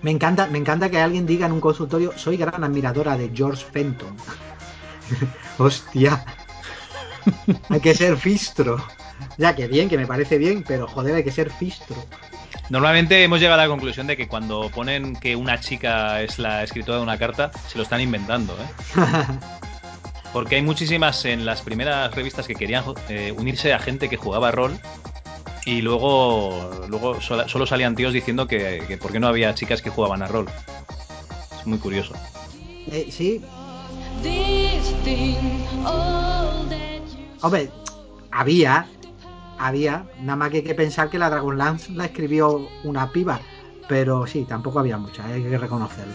Me 0.02 0.10
encanta, 0.10 0.46
me 0.48 0.58
encanta 0.58 0.90
que 0.90 1.00
alguien 1.00 1.26
diga 1.26 1.46
en 1.46 1.52
un 1.52 1.60
consultorio, 1.60 2.12
soy 2.16 2.36
gran 2.36 2.62
admiradora 2.62 3.16
de 3.16 3.30
George 3.34 3.64
Fenton. 3.64 4.14
Hostia. 5.58 6.24
Hay 7.68 7.80
que 7.80 7.94
ser 7.94 8.16
fistro. 8.16 8.84
Ya 9.38 9.54
que 9.54 9.66
bien, 9.66 9.88
que 9.88 9.96
me 9.96 10.06
parece 10.06 10.38
bien, 10.38 10.64
pero 10.66 10.86
joder, 10.86 11.16
hay 11.16 11.24
que 11.24 11.30
ser 11.30 11.50
fistro. 11.50 11.96
Normalmente 12.70 13.22
hemos 13.22 13.40
llegado 13.40 13.60
a 13.60 13.64
la 13.64 13.68
conclusión 13.68 14.06
de 14.06 14.16
que 14.16 14.28
cuando 14.28 14.70
ponen 14.70 15.14
que 15.16 15.36
una 15.36 15.60
chica 15.60 16.22
es 16.22 16.38
la 16.38 16.62
escritora 16.62 16.98
de 16.98 17.02
una 17.02 17.18
carta, 17.18 17.50
se 17.68 17.76
lo 17.76 17.84
están 17.84 18.00
inventando, 18.00 18.54
¿eh? 18.54 18.96
Porque 20.32 20.56
hay 20.56 20.62
muchísimas 20.62 21.24
en 21.26 21.44
las 21.44 21.60
primeras 21.60 22.14
revistas 22.14 22.46
que 22.46 22.54
querían 22.54 22.84
eh, 23.10 23.34
unirse 23.36 23.74
a 23.74 23.78
gente 23.78 24.08
que 24.08 24.16
jugaba 24.16 24.50
rol 24.50 24.78
y 25.66 25.82
luego, 25.82 26.86
luego 26.88 27.20
solo 27.20 27.66
salían 27.66 27.94
tíos 27.94 28.14
diciendo 28.14 28.48
que, 28.48 28.82
que 28.88 28.96
por 28.96 29.12
qué 29.12 29.20
no 29.20 29.28
había 29.28 29.54
chicas 29.54 29.82
que 29.82 29.90
jugaban 29.90 30.22
a 30.22 30.26
rol. 30.28 30.48
Es 31.60 31.66
muy 31.66 31.78
curioso. 31.78 32.14
Eh, 32.90 33.08
sí, 33.10 33.42
hombre, 37.42 37.70
había, 38.30 38.86
había, 39.58 40.06
nada 40.20 40.36
más 40.36 40.50
que 40.50 40.58
hay 40.58 40.62
que 40.62 40.74
pensar 40.74 41.10
que 41.10 41.18
la 41.18 41.30
Dragonlance 41.30 41.92
la 41.92 42.06
escribió 42.06 42.68
una 42.84 43.10
piba, 43.12 43.40
pero 43.88 44.26
sí, 44.26 44.46
tampoco 44.48 44.78
había 44.78 44.96
mucha, 44.96 45.26
hay 45.26 45.42
que 45.42 45.58
reconocerlo. 45.58 46.14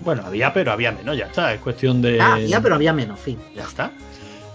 Bueno, 0.00 0.22
había, 0.26 0.52
pero 0.52 0.72
había 0.72 0.92
menos, 0.92 1.16
ya 1.16 1.26
está. 1.26 1.54
Es 1.54 1.60
cuestión 1.60 2.02
de. 2.02 2.20
Ah, 2.20 2.34
había, 2.34 2.60
pero 2.60 2.74
había 2.74 2.92
menos, 2.92 3.20
fin. 3.20 3.38
Ya 3.54 3.62
está. 3.62 3.92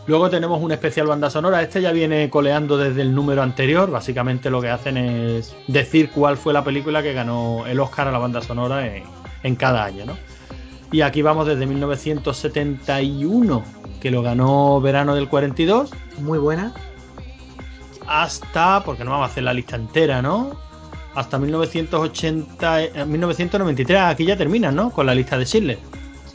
Luego 0.05 0.29
tenemos 0.29 0.61
un 0.61 0.71
especial 0.71 1.07
banda 1.07 1.29
sonora. 1.29 1.61
Este 1.61 1.81
ya 1.81 1.91
viene 1.91 2.29
coleando 2.29 2.77
desde 2.77 3.01
el 3.01 3.13
número 3.13 3.41
anterior. 3.41 3.89
Básicamente 3.89 4.49
lo 4.49 4.61
que 4.61 4.69
hacen 4.69 4.97
es 4.97 5.55
decir 5.67 6.09
cuál 6.11 6.37
fue 6.37 6.53
la 6.53 6.63
película 6.63 7.03
que 7.03 7.13
ganó 7.13 7.65
el 7.65 7.79
Oscar 7.79 8.07
a 8.07 8.11
la 8.11 8.17
banda 8.17 8.41
sonora 8.41 8.87
en, 8.87 9.03
en 9.43 9.55
cada 9.55 9.83
año, 9.83 10.05
¿no? 10.05 10.17
Y 10.91 11.01
aquí 11.01 11.21
vamos 11.21 11.45
desde 11.47 11.65
1971, 11.65 13.63
que 14.01 14.11
lo 14.11 14.21
ganó 14.21 14.79
verano 14.79 15.15
del 15.15 15.27
42, 15.27 15.91
Muy 16.19 16.37
buena. 16.39 16.73
hasta, 18.07 18.83
porque 18.83 19.03
no 19.03 19.11
vamos 19.11 19.27
a 19.27 19.31
hacer 19.31 19.43
la 19.43 19.53
lista 19.53 19.75
entera, 19.75 20.21
¿no? 20.21 20.51
Hasta 21.13 21.37
1980, 21.39 22.83
eh, 22.83 23.05
1993, 23.05 23.99
aquí 24.01 24.25
ya 24.25 24.37
terminan, 24.37 24.75
¿no? 24.75 24.91
Con 24.91 25.05
la 25.07 25.15
lista 25.15 25.37
de 25.37 25.45
Schindler. 25.45 25.79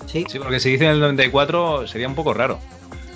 Sí. 0.07 0.27
Sí, 0.29 0.39
porque 0.39 0.61
si 0.61 0.71
dicen 0.73 0.89
el 0.89 1.01
94 1.01 1.87
sería 1.87 2.09
un 2.09 2.15
poco 2.15 2.35
raro. 2.35 2.59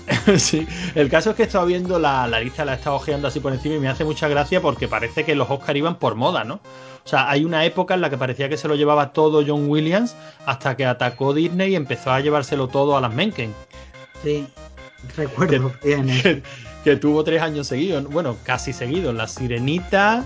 sí, 0.36 0.66
el 0.94 1.10
caso 1.10 1.30
es 1.30 1.36
que 1.36 1.42
he 1.42 1.46
estado 1.46 1.66
viendo 1.66 1.98
la, 1.98 2.26
la 2.28 2.40
lista, 2.40 2.64
la 2.64 2.72
he 2.74 2.76
estado 2.76 2.96
ojeando 2.96 3.28
así 3.28 3.40
por 3.40 3.52
encima 3.52 3.74
y 3.74 3.80
me 3.80 3.88
hace 3.88 4.04
mucha 4.04 4.28
gracia 4.28 4.62
porque 4.62 4.86
parece 4.88 5.24
que 5.24 5.34
los 5.34 5.50
Oscar 5.50 5.76
iban 5.76 5.96
por 5.98 6.14
moda, 6.14 6.44
¿no? 6.44 6.60
O 7.06 7.08
sea, 7.08 7.30
hay 7.30 7.44
una 7.44 7.64
época 7.64 7.94
en 7.94 8.00
la 8.00 8.10
que 8.10 8.18
parecía 8.18 8.48
que 8.48 8.56
se 8.56 8.66
lo 8.66 8.74
llevaba 8.74 9.12
todo 9.12 9.44
John 9.46 9.68
Williams 9.70 10.16
hasta 10.44 10.76
que 10.76 10.84
atacó 10.84 11.32
Disney 11.32 11.70
y 11.72 11.76
empezó 11.76 12.10
a 12.10 12.18
llevárselo 12.20 12.66
todo 12.66 12.96
a 12.96 13.00
las 13.00 13.14
Menken. 13.14 13.54
Sí, 14.24 14.44
recuerdo 15.16 15.72
bien. 15.84 16.10
eh. 16.10 16.20
Que, 16.22 16.42
que 16.82 16.96
tuvo 16.96 17.22
tres 17.22 17.42
años 17.42 17.68
seguidos, 17.68 18.04
bueno, 18.10 18.36
casi 18.42 18.72
seguidos. 18.72 19.14
La 19.14 19.28
Sirenita, 19.28 20.24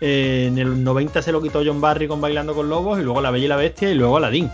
eh, 0.00 0.46
en 0.48 0.58
el 0.58 0.82
90 0.82 1.22
se 1.22 1.30
lo 1.30 1.40
quitó 1.40 1.62
John 1.64 1.80
Barry 1.80 2.08
con 2.08 2.20
Bailando 2.20 2.54
con 2.56 2.68
Lobos 2.68 2.98
y 2.98 3.02
luego 3.02 3.20
La 3.20 3.30
Bella 3.30 3.44
y 3.44 3.48
la 3.48 3.56
Bestia 3.56 3.88
y 3.90 3.94
luego 3.94 4.16
Aladdin. 4.16 4.50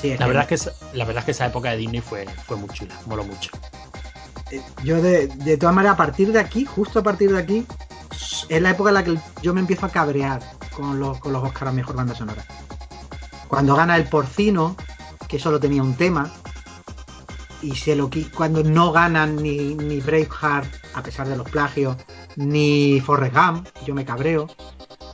Sí, 0.00 0.10
La 0.10 0.16
que- 0.18 0.24
verdad, 0.26 0.46
es 0.52 0.62
que, 0.64 0.70
la 0.96 1.04
verdad 1.04 1.20
es 1.20 1.24
que 1.24 1.30
esa 1.30 1.46
época 1.46 1.70
de 1.70 1.76
Disney 1.78 2.00
fue, 2.00 2.26
fue 2.46 2.56
muy 2.56 2.68
chula, 2.70 2.94
moló 3.06 3.24
mucho. 3.24 3.50
Yo 4.82 5.00
de, 5.00 5.28
de 5.28 5.56
todas 5.56 5.74
maneras, 5.74 5.94
a 5.94 5.98
partir 5.98 6.32
de 6.32 6.40
aquí, 6.40 6.64
justo 6.64 6.98
a 6.98 7.02
partir 7.02 7.32
de 7.32 7.38
aquí, 7.38 7.66
es 8.48 8.62
la 8.62 8.70
época 8.70 8.90
en 8.90 8.94
la 8.94 9.04
que 9.04 9.18
yo 9.42 9.54
me 9.54 9.60
empiezo 9.60 9.86
a 9.86 9.88
cabrear 9.88 10.40
con 10.76 10.98
los, 10.98 11.18
con 11.18 11.32
los 11.32 11.42
Oscars 11.42 11.70
a 11.70 11.74
Mejor 11.74 11.96
Banda 11.96 12.14
Sonora. 12.14 12.44
Cuando 13.48 13.76
gana 13.76 13.96
el 13.96 14.04
porcino, 14.04 14.76
que 15.28 15.38
solo 15.38 15.60
tenía 15.60 15.82
un 15.82 15.94
tema, 15.94 16.30
y 17.62 17.74
se 17.76 17.96
lo 17.96 18.10
cuando 18.34 18.62
no 18.62 18.92
ganan 18.92 19.36
ni, 19.36 19.74
ni 19.74 20.00
Braveheart, 20.00 20.68
a 20.94 21.02
pesar 21.02 21.28
de 21.28 21.36
los 21.36 21.48
plagios, 21.48 21.96
ni 22.36 23.00
Forrest 23.00 23.34
Gump, 23.34 23.68
yo 23.86 23.94
me 23.94 24.04
cabreo, 24.04 24.48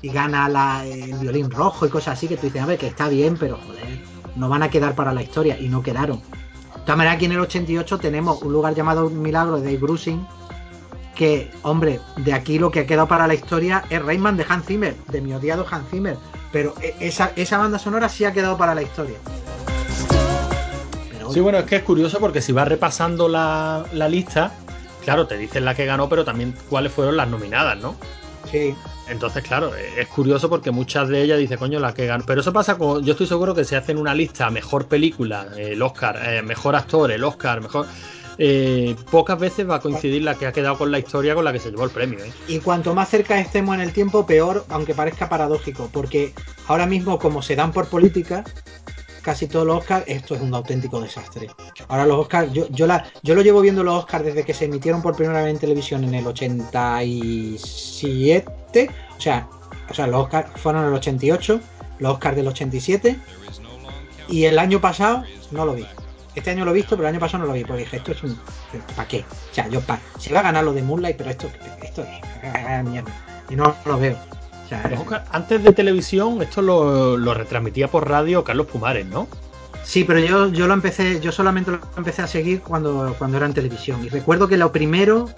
y 0.03 0.11
gana 0.11 0.85
el 0.85 1.15
violín 1.19 1.51
rojo 1.51 1.87
y 1.87 1.91
cosas 1.91 2.19
así, 2.19 2.27
que 2.27 2.37
tú 2.37 2.47
dices, 2.47 2.63
a 2.63 2.67
ver, 2.67 2.79
que 2.79 2.87
está 2.87 3.09
bien, 3.09 3.37
pero 3.39 3.59
joder, 3.59 4.03
no 4.37 4.49
van 4.49 4.63
a 4.63 4.71
quedar 4.71 4.95
para 4.95 5.13
la 5.13 5.23
historia, 5.23 5.59
y 5.59 5.69
no 5.69 5.83
quedaron. 5.83 6.23
Todas 6.91 6.99
maneras, 6.99 7.17
aquí 7.19 7.27
en 7.27 7.33
el 7.33 7.39
88 7.39 7.99
tenemos 7.99 8.43
un 8.43 8.53
lugar 8.53 8.75
llamado 8.75 9.09
Milagro 9.11 9.59
de 9.59 9.63
Dave 9.63 9.77
Brucing, 9.77 10.27
que, 11.15 11.49
hombre, 11.63 12.01
de 12.17 12.33
aquí 12.33 12.59
lo 12.59 12.73
que 12.73 12.81
ha 12.81 12.87
quedado 12.89 13.07
para 13.07 13.29
la 13.29 13.35
historia 13.35 13.85
es 13.91 14.03
Rayman 14.05 14.37
de 14.37 14.45
Hans 14.49 14.67
Zimmer, 14.67 14.97
de 15.07 15.21
mi 15.21 15.33
odiado 15.33 15.65
Hans 15.71 15.89
Zimmer, 15.89 16.17
pero 16.51 16.75
e- 16.83 16.97
esa, 16.99 17.31
esa 17.37 17.59
banda 17.59 17.79
sonora 17.79 18.09
sí 18.09 18.25
ha 18.25 18.33
quedado 18.33 18.59
para 18.59 18.75
la 18.75 18.83
historia. 18.83 19.19
Pero, 21.13 21.33
Sí, 21.33 21.39
bueno, 21.39 21.59
es 21.59 21.65
que 21.67 21.77
es 21.77 21.85
curioso 21.85 22.19
porque 22.19 22.43
si 22.43 22.51
vas 22.51 22.67
repasando 22.67 23.29
la, 23.29 23.85
la 23.93 24.09
lista, 24.09 24.51
claro, 25.05 25.29
te 25.29 25.39
dicen 25.39 25.65
la 25.65 25.77
que 25.77 25.87
ganó, 25.87 26.09
pero 26.09 26.25
también 26.25 26.57
cuáles 26.69 26.93
fueron 26.93 27.17
las 27.17 27.29
nominadas, 27.29 27.79
¿no? 27.79 27.95
Sí, 28.51 28.75
Entonces, 29.09 29.43
claro, 29.43 29.73
es 29.75 30.07
curioso 30.09 30.49
porque 30.49 30.71
muchas 30.71 31.09
de 31.09 31.23
ellas 31.23 31.39
dicen, 31.39 31.59
coño, 31.59 31.81
la 31.81 31.95
que 31.95 32.07
ganó. 32.07 32.25
Pero 32.27 32.41
eso 32.41 32.53
pasa 32.53 32.77
con. 32.79 33.05
Yo 33.05 33.13
estoy 33.13 33.27
seguro 33.27 33.55
que 33.55 33.65
se 33.65 33.77
hacen 33.77 33.99
una 33.99 34.15
lista 34.15 34.51
mejor 34.51 34.87
película, 34.87 35.47
el 35.57 35.81
Oscar, 35.83 36.19
eh, 36.25 36.43
mejor 36.43 36.77
actor, 36.77 37.11
el 37.11 37.25
Oscar, 37.25 37.61
mejor. 37.61 37.87
eh, 38.43 38.97
pocas 39.11 39.39
veces 39.39 39.69
va 39.69 39.77
a 39.77 39.81
coincidir 39.81 40.23
la 40.23 40.35
que 40.35 40.47
ha 40.47 40.53
quedado 40.53 40.79
con 40.79 40.91
la 40.91 40.99
historia 40.99 41.35
con 41.35 41.45
la 41.45 41.53
que 41.53 41.59
se 41.59 41.71
llevó 41.71 41.85
el 41.85 41.91
premio. 41.91 42.25
¿eh? 42.25 42.33
y 42.49 42.59
cuanto 42.61 42.95
más 42.95 43.11
cerca 43.11 43.39
estemos 43.39 43.75
en 43.75 43.83
el 43.83 43.93
tiempo, 43.93 44.25
peor, 44.27 44.65
aunque 44.71 44.95
parezca 44.95 45.29
paradójico, 45.29 45.91
porque 45.93 46.33
ahora 46.67 46.87
mismo, 46.87 47.19
como 47.19 47.43
se 47.43 47.55
dan 47.55 47.71
por 47.73 47.89
política, 47.89 48.45
casi 49.21 49.47
todos 49.47 49.67
los 49.67 49.77
Oscars, 49.79 50.05
esto 50.07 50.35
es 50.35 50.41
un 50.41 50.55
auténtico 50.55 50.99
desastre. 51.01 51.49
Ahora 51.89 52.07
los 52.07 52.21
Oscars, 52.21 52.51
yo, 52.53 52.69
yo, 52.71 52.87
la, 52.87 53.05
yo 53.23 53.35
lo 53.35 53.43
llevo 53.43 53.61
viendo 53.61 53.85
los 53.85 54.05
Oscars 54.05 54.25
desde 54.25 54.45
que 54.45 54.55
se 54.55 54.65
emitieron 54.67 55.03
por 55.03 55.17
primera 55.17 55.43
vez 55.43 55.53
en 55.53 55.59
televisión 55.59 56.05
en 56.05 56.15
el 56.15 56.27
87, 56.27 58.91
o 59.17 59.21
sea, 59.21 59.49
o 59.91 59.95
sea 59.95 60.07
los 60.07 60.23
Oscars 60.25 60.51
fueron 60.61 60.83
en 60.83 60.89
el 60.89 60.95
88, 60.95 61.61
los 61.99 62.13
Oscars 62.13 62.37
del 62.37 62.49
87, 62.49 63.19
y 64.29 64.45
el 64.45 64.59
año 64.59 64.81
pasado 64.81 65.25
no 65.51 65.65
lo 65.65 65.75
vi. 65.75 65.87
Este 66.35 66.51
año 66.51 66.65
lo 66.65 66.71
he 66.71 66.75
visto, 66.75 66.97
pero 66.97 67.09
el 67.09 67.15
año 67.15 67.21
pasado 67.21 67.43
no 67.43 67.49
lo 67.49 67.55
vi, 67.55 67.65
porque 67.65 67.83
dije, 67.83 67.97
esto 67.97 68.13
es 68.13 68.23
un... 68.23 68.39
¿Para 68.95 69.09
qué? 69.09 69.25
O 69.51 69.55
sea, 69.55 69.69
yo, 69.69 69.81
pa, 69.81 69.99
se 70.19 70.33
va 70.33 70.41
a 70.41 70.45
ganar 70.45 70.65
lo 70.65 70.73
de 70.73 70.83
Moonlight, 70.83 71.17
pero 71.17 71.31
esto, 71.31 71.51
esto 71.83 72.03
es... 72.03 72.09
ah. 72.45 72.85
Y 73.51 73.57
no 73.57 73.75
lo 73.85 73.99
veo. 73.99 74.17
Los 74.91 75.01
Oscar, 75.01 75.25
antes 75.33 75.63
de 75.63 75.73
televisión, 75.73 76.41
esto 76.43 76.63
lo, 76.63 77.17
lo 77.17 77.35
retransmitía 77.35 77.89
por 77.89 78.09
radio 78.09 78.45
Carlos 78.45 78.67
Pumares, 78.67 79.07
¿no? 79.07 79.27
Sí, 79.85 80.05
pero 80.05 80.21
yo, 80.21 80.49
yo 80.53 80.67
lo 80.67 80.75
empecé, 80.75 81.21
yo 81.21 81.33
solamente 81.33 81.73
lo 81.73 81.81
empecé 81.97 82.23
a 82.23 82.27
seguir 82.27 82.61
cuando, 82.61 83.15
cuando 83.19 83.39
era 83.39 83.47
en 83.47 83.55
televisión. 83.55 84.05
Y 84.05 84.09
recuerdo 84.09 84.47
que 84.47 84.57
lo 84.57 84.71
primero, 84.71 85.29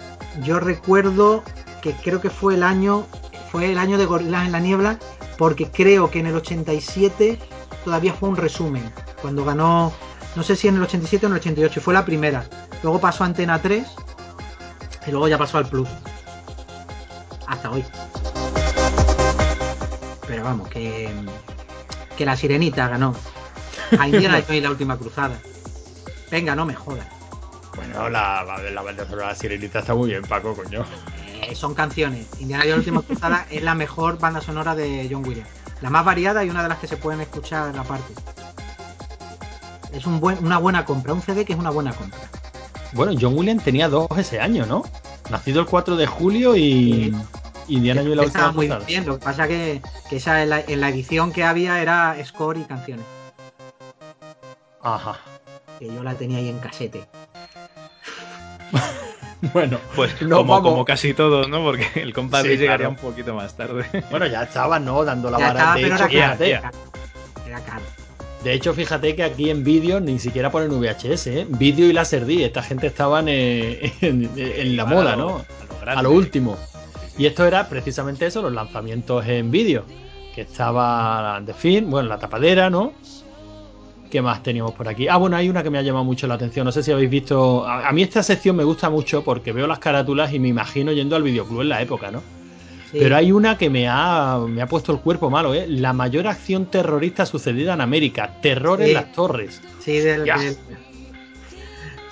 yo 0.43 0.59
recuerdo 0.59 1.43
que 1.81 1.93
creo 1.93 2.21
que 2.21 2.29
fue 2.29 2.55
el 2.55 2.63
año, 2.63 3.05
fue 3.51 3.71
el 3.71 3.77
año 3.77 3.97
de 3.97 4.05
Gorilas 4.05 4.45
en 4.45 4.51
la 4.51 4.59
Niebla, 4.59 4.99
porque 5.37 5.71
creo 5.71 6.11
que 6.11 6.19
en 6.19 6.27
el 6.27 6.35
87 6.35 7.39
todavía 7.83 8.13
fue 8.13 8.29
un 8.29 8.37
resumen. 8.37 8.83
Cuando 9.21 9.43
ganó, 9.43 9.91
no 10.35 10.43
sé 10.43 10.55
si 10.55 10.67
en 10.67 10.75
el 10.75 10.83
87 10.83 11.25
o 11.25 11.29
en 11.29 11.33
el 11.33 11.39
88, 11.39 11.79
y 11.79 11.83
fue 11.83 11.93
la 11.93 12.05
primera. 12.05 12.45
Luego 12.83 12.99
pasó 12.99 13.23
a 13.23 13.27
Antena 13.27 13.61
3 13.61 13.87
y 15.07 15.11
luego 15.11 15.27
ya 15.27 15.37
pasó 15.37 15.57
al 15.57 15.67
Plus. 15.67 15.89
Hasta 17.47 17.71
hoy. 17.71 17.83
Pero 20.33 20.45
vamos, 20.45 20.67
que, 20.67 21.11
que 22.17 22.25
la 22.25 22.35
sirenita 22.35 22.87
ganó. 22.87 23.15
A 23.99 24.07
Indiana 24.07 24.41
Jones 24.41 24.57
y 24.57 24.61
la 24.61 24.71
última 24.71 24.97
cruzada. 24.97 25.39
Venga, 26.31 26.55
no 26.55 26.65
me 26.65 26.73
jodas. 26.73 27.05
Bueno, 27.75 28.09
la, 28.09 28.43
la, 28.43 28.57
la 28.57 28.81
banda 28.81 29.05
sonora 29.05 29.27
de 29.27 29.33
la 29.33 29.35
Sirenita 29.35 29.79
está 29.79 29.93
muy 29.93 30.09
bien, 30.09 30.23
Paco, 30.23 30.55
coño. 30.55 30.85
Eh, 31.43 31.53
son 31.53 31.75
canciones. 31.75 32.25
Indiana 32.39 32.63
Jones 32.63 32.87
y 32.87 32.89
la 32.89 32.97
última 32.97 33.01
cruzada 33.03 33.45
es 33.51 33.61
la 33.61 33.75
mejor 33.75 34.17
banda 34.17 34.41
sonora 34.41 34.73
de 34.73 35.07
John 35.11 35.23
Williams. 35.23 35.49
La 35.81 35.91
más 35.91 36.03
variada 36.03 36.43
y 36.43 36.49
una 36.49 36.63
de 36.63 36.69
las 36.69 36.79
que 36.79 36.87
se 36.87 36.97
pueden 36.97 37.21
escuchar 37.21 37.69
en 37.69 37.75
la 37.75 37.83
parte. 37.83 38.11
Es 39.93 40.07
un 40.07 40.19
buen, 40.19 40.43
una 40.43 40.57
buena 40.57 40.83
compra, 40.83 41.13
un 41.13 41.21
CD 41.21 41.45
que 41.45 41.53
es 41.53 41.59
una 41.59 41.69
buena 41.69 41.93
compra. 41.93 42.21
Bueno, 42.93 43.13
John 43.21 43.37
Williams 43.37 43.63
tenía 43.63 43.87
dos 43.87 44.07
ese 44.17 44.39
año, 44.39 44.65
¿no? 44.65 44.81
Nacido 45.29 45.61
el 45.61 45.67
4 45.67 45.95
de 45.95 46.07
julio 46.07 46.55
y 46.55 47.13
Indiana 47.67 48.01
Jones 48.01 48.17
la 48.17 48.23
Estaba 48.23 48.45
última 48.47 48.55
muy 48.57 48.67
cruzada. 48.67 48.85
bien, 48.85 49.05
lo 49.05 49.19
que 49.19 49.25
pasa 49.25 49.47
que, 49.47 49.81
que 50.09 50.15
esa 50.17 50.41
en 50.43 50.49
la, 50.49 50.59
en 50.61 50.81
la 50.81 50.89
edición 50.89 51.31
que 51.31 51.43
había 51.43 51.81
era 51.81 52.15
score 52.25 52.57
y 52.57 52.63
canciones. 52.63 53.05
Ajá. 54.81 55.17
Que 55.79 55.87
yo 55.87 56.03
la 56.03 56.13
tenía 56.15 56.37
ahí 56.39 56.49
en 56.49 56.59
casete. 56.59 57.05
Bueno, 59.53 59.77
Pues 59.93 60.21
No, 60.21 60.37
como, 60.37 60.53
vamos. 60.53 60.71
como 60.71 60.85
casi 60.85 61.13
todos, 61.13 61.49
¿no? 61.49 61.61
Porque 61.63 61.85
el 62.01 62.13
compadre 62.13 62.51
Sí, 62.53 62.57
llegaría 62.59 62.87
claro. 62.87 62.89
un 62.91 62.95
poquito 62.95 63.33
más 63.35 63.55
tarde. 63.57 63.85
bueno, 64.09 64.25
ya 64.25 64.43
estaba, 64.43 64.79
¿no? 64.79 65.03
Dando 65.03 65.29
la 65.29 65.37
Ya 65.37 65.47
vara. 65.47 65.59
estaba, 65.59 65.75
de, 65.75 65.81
pero 65.81 65.95
hecho, 65.95 66.05
era 66.05 66.07
caro. 66.07 66.37
fíjate, 66.37 66.49
Era 66.49 66.61
caro. 66.61 66.77
Era 67.45 67.59
caro. 67.59 67.81
de 68.43 68.53
hecho, 68.53 68.73
fíjate 68.73 69.15
que 69.17 69.23
aquí 69.23 69.49
en 69.49 69.65
vídeo 69.65 69.99
ni 69.99 70.17
siquiera 70.17 70.49
ponen 70.49 70.71
VHS, 70.79 71.27
¿eh? 71.27 71.45
Vídeo 71.49 71.87
y 71.87 71.91
Laserdisc. 71.93 72.41
Esta 72.41 72.63
gente 72.63 72.87
estaban 72.87 73.27
en, 73.27 73.91
en 74.01 74.77
la 74.77 74.83
a 74.83 74.85
moda, 74.85 75.15
lo- 75.17 75.25
¿no? 75.25 75.35
A 75.35 75.73
lo, 75.73 75.79
grande. 75.81 75.99
A 75.99 76.03
lo 76.03 76.11
último. 76.11 76.57
Y 77.17 77.25
esto 77.25 77.45
era 77.45 77.67
precisamente 77.69 78.25
eso, 78.25 78.41
los 78.41 78.51
lanzamientos 78.53 79.25
en 79.27 79.51
vídeo. 79.51 79.83
Que 80.33 80.41
estaba 80.41 81.39
The 81.45 81.53
Film, 81.53 81.91
bueno, 81.91 82.09
la 82.09 82.17
tapadera, 82.17 82.69
¿no? 82.69 82.93
¿Qué 84.09 84.21
más 84.21 84.41
teníamos 84.43 84.73
por 84.73 84.87
aquí? 84.87 85.07
Ah, 85.07 85.17
bueno, 85.17 85.35
hay 85.35 85.47
una 85.49 85.61
que 85.63 85.69
me 85.69 85.77
ha 85.77 85.81
llamado 85.83 86.05
mucho 86.05 86.25
la 86.27 86.35
atención. 86.35 86.65
No 86.65 86.71
sé 86.71 86.81
si 86.83 86.91
habéis 86.91 87.09
visto. 87.09 87.67
A, 87.67 87.91
mí 87.91 88.01
esta 88.03 88.21
sección 88.23 88.55
me 88.55 88.63
gusta 88.63 88.89
mucho 88.89 89.23
porque 89.23 89.51
veo 89.51 89.67
las 89.67 89.79
carátulas 89.79 90.33
y 90.33 90.39
me 90.39 90.47
imagino 90.47 90.91
yendo 90.91 91.15
al 91.15 91.23
videoclub 91.23 91.61
en 91.61 91.69
la 91.69 91.81
época, 91.81 92.11
¿no? 92.11 92.19
Sí. 92.91 92.97
Pero 92.99 93.15
hay 93.15 93.31
una 93.31 93.57
que 93.57 93.71
me 93.71 93.87
ha, 93.87 94.39
me 94.47 94.61
ha 94.61 94.67
puesto 94.67 94.91
el 94.91 94.99
cuerpo 94.99 95.31
malo, 95.31 95.53
¿eh? 95.55 95.65
La 95.67 95.93
mayor 95.93 96.27
acción 96.27 96.67
terrorista 96.67 97.25
sucedida 97.25 97.73
en 97.73 97.81
América. 97.81 98.37
Terror 98.41 98.79
Sí. 98.79 98.85
en 98.89 98.93
las 98.93 99.11
torres. 99.13 99.61
Sí, 99.79 99.97
del, 99.99 100.29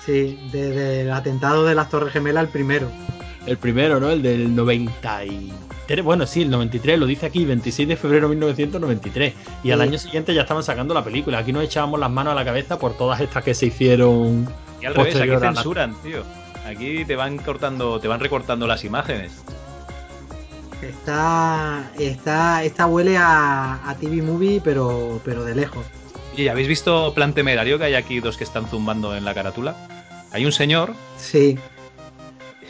sí, 0.04 0.38
de- 0.50 0.70
del 0.70 1.10
atentado 1.12 1.64
de 1.64 1.74
las 1.76 1.88
Torres 1.88 2.12
Gemelas, 2.12 2.44
el 2.44 2.50
primero. 2.50 2.88
El 3.46 3.56
primero, 3.58 3.98
¿no? 4.00 4.10
El 4.10 4.22
del 4.22 4.54
93. 4.54 6.04
Bueno, 6.04 6.26
sí, 6.26 6.42
el 6.42 6.50
93, 6.50 6.98
lo 6.98 7.06
dice 7.06 7.26
aquí, 7.26 7.44
26 7.44 7.88
de 7.88 7.96
febrero 7.96 8.28
de 8.28 8.36
1993. 8.36 9.34
Y 9.64 9.70
al 9.72 9.80
Sí. 9.80 9.88
año 9.88 9.98
siguiente 9.98 10.32
ya 10.34 10.42
estaban 10.42 10.62
sacando 10.62 10.94
la 10.94 11.02
película. 11.04 11.38
Aquí 11.38 11.52
nos 11.52 11.64
echábamos 11.64 11.98
las 12.00 12.10
manos 12.10 12.32
a 12.32 12.34
la 12.36 12.44
cabeza 12.44 12.78
por 12.78 12.94
todas 12.96 13.20
estas 13.20 13.42
que 13.44 13.52
se 13.54 13.66
hicieron. 13.66 14.48
Y 14.80 14.86
al 14.86 14.94
revés, 14.94 15.16
aquí 15.16 15.26
la- 15.28 15.40
censuran, 15.40 15.94
tío. 16.02 16.22
Aquí 16.66 17.04
te 17.04 17.16
van 17.16 17.36
cortando, 17.38 17.98
te 18.00 18.06
van 18.08 18.20
recortando 18.20 18.66
las 18.66 18.84
imágenes. 18.84 19.32
Está, 20.80 21.90
está, 21.98 22.64
esta 22.64 22.86
huele 22.86 23.16
a, 23.16 23.88
a 23.88 23.94
TV 23.96 24.20
Movie, 24.22 24.60
pero, 24.64 25.20
pero 25.24 25.44
de 25.44 25.54
lejos. 25.54 25.84
¿Y 26.36 26.48
habéis 26.48 26.66
visto 26.68 27.12
Plan 27.14 27.34
Temerario 27.34 27.78
que 27.78 27.84
hay 27.84 27.94
aquí 27.94 28.20
dos 28.20 28.36
que 28.36 28.44
están 28.44 28.66
zumbando 28.66 29.14
en 29.14 29.24
la 29.24 29.34
carátula? 29.34 29.76
Hay 30.32 30.44
un 30.46 30.52
señor, 30.52 30.94
Sí. 31.18 31.58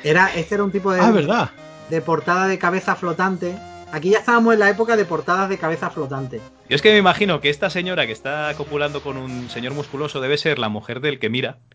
Era, 0.04 0.34
este 0.34 0.54
era 0.56 0.64
un 0.64 0.72
tipo 0.72 0.92
de, 0.92 1.00
Ah, 1.00 1.10
verdad. 1.10 1.50
de 1.90 2.00
portada 2.00 2.46
de 2.48 2.58
cabeza 2.58 2.96
flotante. 2.96 3.56
Aquí 3.92 4.10
ya 4.10 4.18
estábamos 4.20 4.54
en 4.54 4.60
la 4.60 4.70
época 4.70 4.96
de 4.96 5.04
portadas 5.04 5.48
de 5.50 5.58
cabeza 5.58 5.90
flotante. 5.90 6.40
Yo 6.68 6.76
es 6.76 6.80
que 6.82 6.90
me 6.92 6.98
imagino 6.98 7.40
que 7.40 7.50
esta 7.50 7.68
señora 7.70 8.06
que 8.06 8.12
está 8.12 8.52
copulando 8.56 9.02
con 9.02 9.16
un 9.18 9.50
señor 9.50 9.74
musculoso 9.74 10.20
debe 10.20 10.38
ser 10.38 10.58
la 10.58 10.68
mujer 10.70 11.00
del 11.00 11.18
que 11.18 11.28
mira. 11.30 11.58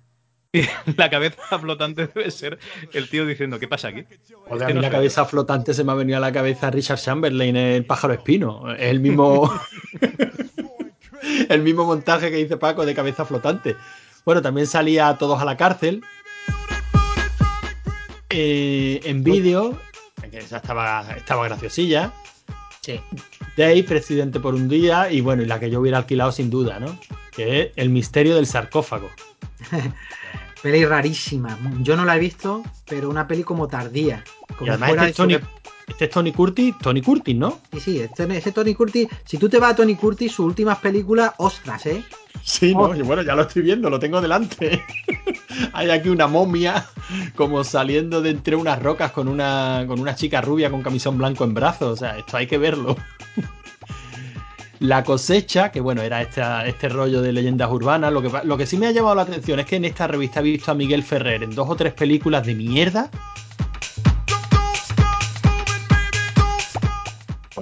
Y 0.53 0.61
la 0.95 1.09
cabeza 1.09 1.59
flotante 1.59 2.07
debe 2.07 2.31
ser 2.31 2.57
el 2.93 3.09
tío 3.09 3.25
diciendo, 3.25 3.59
¿qué 3.59 3.67
pasa 3.67 3.89
aquí? 3.89 4.05
Joder, 4.47 4.53
Este 4.53 4.63
a 4.63 4.67
mí 4.69 4.73
no 4.75 4.81
la 4.81 4.87
sabe. 4.87 4.95
cabeza 4.97 5.25
flotante 5.25 5.73
se 5.73 5.83
me 5.83 5.91
ha 5.91 5.95
venido 5.95 6.17
a 6.17 6.21
la 6.21 6.31
cabeza 6.31 6.71
Richard 6.71 6.97
Chamberlain, 6.99 7.55
el 7.55 7.85
pájaro 7.85 8.13
espino. 8.13 8.73
Es 8.73 8.89
el 8.89 8.99
mismo. 9.01 9.51
el 11.49 11.61
mismo 11.61 11.85
montaje 11.85 12.31
que 12.31 12.37
dice 12.37 12.57
Paco 12.57 12.85
de 12.85 12.95
cabeza 12.95 13.25
flotante. 13.25 13.75
Bueno, 14.25 14.41
también 14.41 14.67
salía 14.67 15.15
todos 15.19 15.39
a 15.41 15.45
la 15.45 15.57
cárcel. 15.57 16.01
Eh, 18.29 18.99
en 19.05 19.23
vídeo, 19.23 19.79
que 20.29 20.39
esa 20.39 20.57
estaba, 20.57 21.15
estaba 21.15 21.45
graciosilla. 21.45 22.13
Sí. 22.81 22.99
Dave, 23.55 23.83
presidente 23.83 24.39
por 24.39 24.55
un 24.55 24.67
día, 24.67 25.11
y 25.11 25.21
bueno, 25.21 25.43
y 25.43 25.45
la 25.45 25.59
que 25.59 25.69
yo 25.69 25.79
hubiera 25.79 25.97
alquilado 25.99 26.31
sin 26.31 26.49
duda, 26.49 26.79
¿no? 26.79 26.97
Que 27.31 27.61
es 27.61 27.71
El 27.75 27.89
misterio 27.89 28.35
del 28.35 28.47
sarcófago. 28.47 29.09
Peli 30.61 30.85
rarísima. 30.85 31.57
Yo 31.81 31.95
no 31.95 32.05
la 32.05 32.15
he 32.15 32.19
visto, 32.19 32.63
pero 32.87 33.09
una 33.09 33.27
peli 33.27 33.43
como 33.43 33.67
tardía. 33.67 34.23
Como 34.57 34.67
y 34.67 34.69
además 34.69 34.89
fuera 34.89 35.03
este 35.03 35.11
es, 35.11 35.17
Tony, 35.17 35.47
este 35.87 36.05
es 36.05 36.11
Tony 36.11 36.31
Curtis, 36.31 36.75
Tony 36.81 37.01
Curtis, 37.01 37.35
¿no? 37.35 37.59
Sí, 37.73 37.79
sí, 37.79 37.99
este- 37.99 38.37
ese 38.37 38.51
Tony 38.51 38.73
Curtis. 38.73 39.07
Si 39.25 39.37
tú 39.37 39.49
te 39.49 39.59
vas 39.59 39.71
a 39.73 39.75
Tony 39.75 39.95
Curtis, 39.95 40.31
sus 40.31 40.45
últimas 40.45 40.79
películas, 40.79 41.33
ostras, 41.37 41.85
¿eh? 41.85 42.03
Sí, 42.43 42.73
no, 42.73 42.95
y 42.95 43.01
bueno, 43.01 43.23
ya 43.23 43.35
lo 43.35 43.41
estoy 43.43 43.61
viendo, 43.61 43.89
lo 43.89 43.99
tengo 43.99 44.21
delante. 44.21 44.81
Hay 45.73 45.89
aquí 45.89 46.09
una 46.09 46.27
momia 46.27 46.87
como 47.35 47.63
saliendo 47.63 48.21
de 48.21 48.29
entre 48.31 48.55
unas 48.55 48.81
rocas 48.81 49.11
con 49.11 49.27
una, 49.27 49.83
con 49.87 49.99
una 49.99 50.15
chica 50.15 50.39
rubia 50.41 50.69
con 50.69 50.81
camisón 50.81 51.17
blanco 51.17 51.43
en 51.43 51.53
brazos. 51.53 51.93
O 51.93 51.95
sea, 51.95 52.17
esto 52.17 52.37
hay 52.37 52.47
que 52.47 52.57
verlo. 52.57 52.95
La 54.79 55.03
cosecha, 55.03 55.71
que 55.71 55.79
bueno, 55.81 56.01
era 56.03 56.21
esta- 56.21 56.65
este 56.67 56.87
rollo 56.89 57.21
de 57.21 57.33
leyendas 57.33 57.69
urbanas. 57.71 58.13
Lo 58.13 58.21
que, 58.21 58.29
lo 58.43 58.57
que 58.57 58.65
sí 58.67 58.77
me 58.77 58.87
ha 58.87 58.91
llamado 58.91 59.15
la 59.15 59.23
atención 59.23 59.59
es 59.59 59.65
que 59.65 59.77
en 59.77 59.85
esta 59.85 60.05
revista 60.07 60.39
he 60.39 60.43
visto 60.43 60.71
a 60.71 60.75
Miguel 60.75 61.03
Ferrer 61.03 61.41
en 61.43 61.55
dos 61.55 61.67
o 61.69 61.75
tres 61.75 61.93
películas 61.93 62.45
de 62.45 62.53
mierda. 62.55 63.09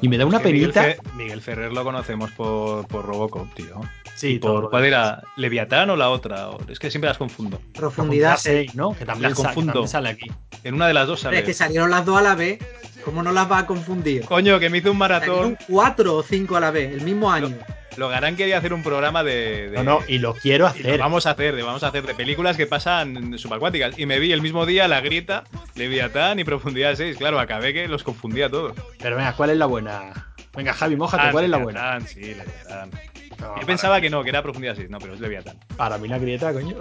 Y 0.02 0.10
me 0.10 0.18
da 0.18 0.26
una 0.26 0.40
Miguel 0.40 0.72
penita. 0.74 0.84
Fe- 0.84 0.98
Miguel 1.16 1.42
Ferrer 1.42 1.72
lo 1.72 1.84
conocemos 1.84 2.30
por, 2.32 2.86
por 2.88 3.06
Robocop, 3.06 3.54
tío. 3.54 3.80
Sí, 4.16 4.40
todo 4.40 4.62
por, 4.64 4.70
¿Cuál 4.70 4.86
era? 4.86 5.22
¿Leviatán 5.38 5.90
o 5.90 5.96
la 5.96 6.10
otra? 6.10 6.50
Es 6.68 6.80
que 6.80 6.92
siempre 6.92 7.08
las 7.08 7.18
confundo. 7.18 7.62
Profundidad. 7.74 8.38
seis, 8.38 8.76
¿no? 8.76 8.96
Que 8.96 9.06
también, 9.06 9.30
Las 9.32 9.40
que 9.40 9.44
confundo. 9.46 9.72
también 9.74 9.88
sale 9.90 10.10
aquí. 10.10 10.30
En 10.64 10.76
una 10.76 10.88
de 10.88 10.94
las 10.94 11.08
dos 11.08 11.22
sale. 11.22 11.40
Es 11.40 11.44
que 11.46 11.54
salieron 11.54 11.90
las 11.92 12.06
dos 12.06 12.18
a 12.18 12.22
la 12.22 12.36
vez. 12.36 12.60
¿Cómo 13.06 13.22
no 13.23 13.32
las 13.32 13.49
va 13.49 13.60
a 13.60 13.65
confundir? 13.68 14.26
Coño, 14.26 14.60
que 14.60 14.69
me 14.69 14.80
hizo 14.80 14.91
un 14.91 14.98
maratón. 14.98 15.57
cuatro 15.68 16.15
o 16.18 16.23
cinco 16.23 16.57
a 16.57 16.60
la 16.60 16.72
vez, 16.72 16.91
el 16.91 17.02
mismo 17.02 17.32
año. 17.32 17.56
Logarán 17.98 18.36
quería 18.36 18.57
hacer 18.57 18.73
un 18.73 18.84
programa 18.84 19.23
de. 19.23 19.69
de- 19.69 19.77
No, 19.77 19.84
no, 19.84 19.99
y 20.07 20.18
lo 20.18 20.34
quiero 20.34 20.65
y 20.76 20.80
lo 20.82 20.88
hacer. 20.90 20.99
vamos 20.99 21.26
a 21.27 21.32
hacer, 21.32 21.56
de- 21.56 21.64
vamos 21.64 21.84
a 21.84 21.88
hacer 21.88 22.06
de 22.06 22.14
películas 22.14 22.57
que 22.57 22.65
pasan 22.68 23.38
subacuáticas. 23.38 23.98
Y 23.98 24.06
me 24.06 24.19
vi 24.19 24.34
el 24.34 24.41
mismo 24.41 24.65
día 24.65 24.88
La 24.90 24.99
Grieta, 24.99 25.44
Leviatán 25.76 26.40
y 26.40 26.44
Profundidad 26.44 26.95
6. 26.95 27.15
Claro, 27.15 27.40
acabé 27.40 27.73
que 27.73 27.88
los 27.88 28.03
confundía 28.03 28.49
todos. 28.49 28.73
Pero 28.99 29.15
venga, 29.15 29.32
¿cuál 29.34 29.52
es 29.52 29.57
la 29.57 29.65
buena? 29.68 30.34
Venga, 30.53 30.73
Javi, 30.73 30.95
mójate, 30.98 31.27
Ah, 31.27 31.32
¿cuál 31.32 31.45
es 31.45 31.49
la 31.52 31.57
buena? 31.57 31.94
Leviatán, 31.99 32.07
sí, 32.07 32.22
Leviatán. 32.22 32.91
No, 33.40 33.60
Yo 33.61 33.65
pensaba 33.68 34.02
que 34.02 34.10
no, 34.10 34.23
que 34.23 34.30
era 34.30 34.41
Profundidad 34.41 34.76
6. 34.76 34.90
No, 34.90 34.98
pero 34.99 35.14
es 35.14 35.19
Leviatán. 35.22 35.57
Para 35.77 35.98
mí 35.98 36.07
la 36.10 36.18
grieta, 36.18 36.52
coño. 36.52 36.76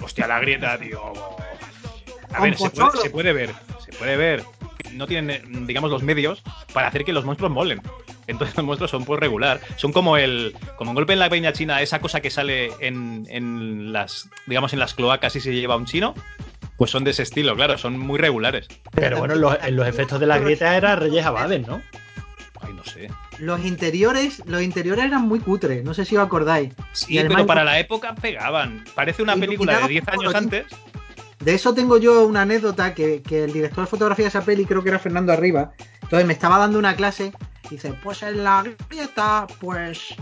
Hostia, 0.00 0.26
La 0.26 0.38
Grieta, 0.40 0.78
tío. 0.78 1.12
A 2.32 2.40
ver, 2.42 2.56
se 2.56 2.70
Pocholo. 2.70 2.90
puede, 2.92 3.02
se 3.02 3.10
puede 3.10 3.32
ver, 3.34 3.50
se 3.84 3.92
puede 3.92 4.16
ver. 4.16 4.44
No 4.92 5.06
tienen, 5.06 5.30
eh, 5.30 5.42
digamos, 5.66 5.90
los 5.90 6.02
medios 6.02 6.42
para 6.72 6.88
hacer 6.88 7.04
que 7.04 7.12
los 7.12 7.24
monstruos 7.24 7.52
molen. 7.52 7.80
Entonces 8.26 8.54
los 8.56 8.64
monstruos 8.66 8.90
son 8.90 9.04
pues 9.04 9.20
regular. 9.20 9.60
Son 9.76 9.92
como 9.92 10.16
el. 10.16 10.54
como 10.76 10.90
un 10.90 10.94
golpe 10.94 11.12
en 11.12 11.18
la 11.18 11.30
peña 11.30 11.52
china, 11.52 11.80
esa 11.82 12.00
cosa 12.00 12.20
que 12.20 12.30
sale 12.30 12.70
en, 12.80 13.26
en 13.28 13.92
las. 13.92 14.28
digamos 14.46 14.72
en 14.72 14.78
las 14.78 14.94
cloacas 14.94 15.36
y 15.36 15.40
se 15.40 15.52
lleva 15.54 15.76
un 15.76 15.86
chino. 15.86 16.14
Pues 16.76 16.90
son 16.90 17.04
de 17.04 17.10
ese 17.10 17.24
estilo, 17.24 17.54
claro, 17.56 17.76
son 17.76 17.98
muy 17.98 18.18
regulares. 18.18 18.66
Pero 18.94 19.18
bueno, 19.18 19.34
en 19.34 19.40
los, 19.42 19.56
en 19.62 19.76
los 19.76 19.86
efectos 19.86 20.18
de 20.18 20.26
la 20.26 20.38
grieta 20.38 20.74
era 20.76 20.96
Reyes 20.96 21.26
Abades, 21.26 21.66
¿no? 21.66 21.82
Ay, 22.62 22.72
no 22.72 22.82
sé. 22.84 23.10
Los 23.38 23.64
interiores, 23.66 24.42
los 24.46 24.62
interiores 24.62 25.04
eran 25.04 25.22
muy 25.28 25.40
cutres, 25.40 25.84
no 25.84 25.92
sé 25.92 26.06
si 26.06 26.16
os 26.16 26.24
acordáis. 26.24 26.72
Sí, 26.92 27.14
Y 27.14 27.18
además- 27.18 27.36
pero 27.36 27.46
para 27.46 27.64
la 27.64 27.78
época 27.78 28.14
pegaban. 28.14 28.84
Parece 28.94 29.22
una 29.22 29.36
película 29.36 29.78
de 29.80 29.88
10 29.88 30.08
años 30.08 30.34
antes. 30.34 30.66
De 31.40 31.54
eso 31.54 31.74
tengo 31.74 31.96
yo 31.96 32.26
una 32.26 32.42
anécdota 32.42 32.94
que, 32.94 33.22
que 33.22 33.44
el 33.44 33.52
director 33.52 33.84
de 33.84 33.90
fotografía 33.90 34.24
de 34.24 34.28
esa 34.28 34.44
peli, 34.44 34.66
creo 34.66 34.82
que 34.82 34.90
era 34.90 34.98
Fernando 34.98 35.32
Arriba, 35.32 35.72
entonces 36.02 36.26
me 36.26 36.34
estaba 36.34 36.58
dando 36.58 36.78
una 36.78 36.94
clase 36.96 37.32
dice, 37.68 37.92
pues 38.02 38.22
en 38.22 38.44
la 38.44 38.64
grieta, 38.88 39.46
pues 39.60 40.14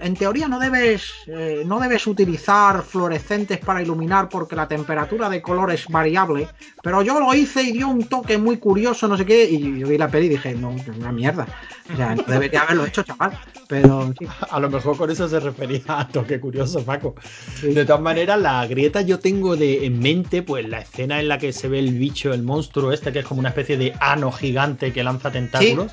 en 0.00 0.14
teoría 0.14 0.48
no 0.48 0.58
debes, 0.58 1.12
eh, 1.26 1.62
no 1.64 1.78
debes 1.78 2.06
utilizar 2.06 2.82
fluorescentes 2.82 3.58
para 3.58 3.82
iluminar 3.82 4.28
porque 4.28 4.56
la 4.56 4.66
temperatura 4.66 5.28
de 5.28 5.40
color 5.40 5.70
es 5.70 5.86
variable, 5.86 6.48
pero 6.82 7.02
yo 7.02 7.18
lo 7.20 7.32
hice 7.34 7.62
y 7.62 7.72
dio 7.72 7.88
un 7.88 8.04
toque 8.04 8.38
muy 8.38 8.58
curioso, 8.58 9.06
no 9.06 9.16
sé 9.16 9.24
qué, 9.24 9.44
y 9.44 9.78
yo 9.78 9.86
vi 9.86 9.98
la 9.98 10.08
peli 10.08 10.26
y 10.26 10.30
dije, 10.30 10.54
no, 10.54 10.72
es 10.72 10.86
una 10.88 11.12
mierda. 11.12 11.46
O 11.92 11.96
sea, 11.96 12.14
no 12.14 12.22
debería 12.26 12.62
haberlo 12.62 12.86
hecho, 12.86 13.02
chaval. 13.02 13.38
Pero 13.68 14.12
sí, 14.18 14.26
A 14.50 14.60
lo 14.60 14.70
mejor 14.70 14.96
con 14.96 15.10
eso 15.10 15.28
se 15.28 15.40
refería 15.40 15.82
a 15.86 16.08
toque 16.08 16.40
curioso, 16.40 16.84
Paco. 16.84 17.14
sí. 17.60 17.72
De 17.72 17.84
todas 17.84 18.02
maneras, 18.02 18.40
la 18.40 18.66
grieta 18.66 19.02
yo 19.02 19.18
tengo 19.18 19.56
de, 19.56 19.86
en 19.86 19.98
mente, 19.98 20.42
pues 20.42 20.68
la 20.68 20.80
escena 20.80 21.20
en 21.20 21.28
la 21.28 21.38
que 21.38 21.52
se 21.52 21.68
ve 21.68 21.78
el 21.78 21.94
bicho, 21.98 22.32
el 22.32 22.42
monstruo 22.42 22.92
este, 22.92 23.12
que 23.12 23.20
es 23.20 23.24
como 23.26 23.40
una 23.40 23.50
especie 23.50 23.76
de 23.76 23.94
ano 24.00 24.32
gigante 24.32 24.92
que 24.92 25.04
lanza 25.04 25.30
tentáculos. 25.30 25.92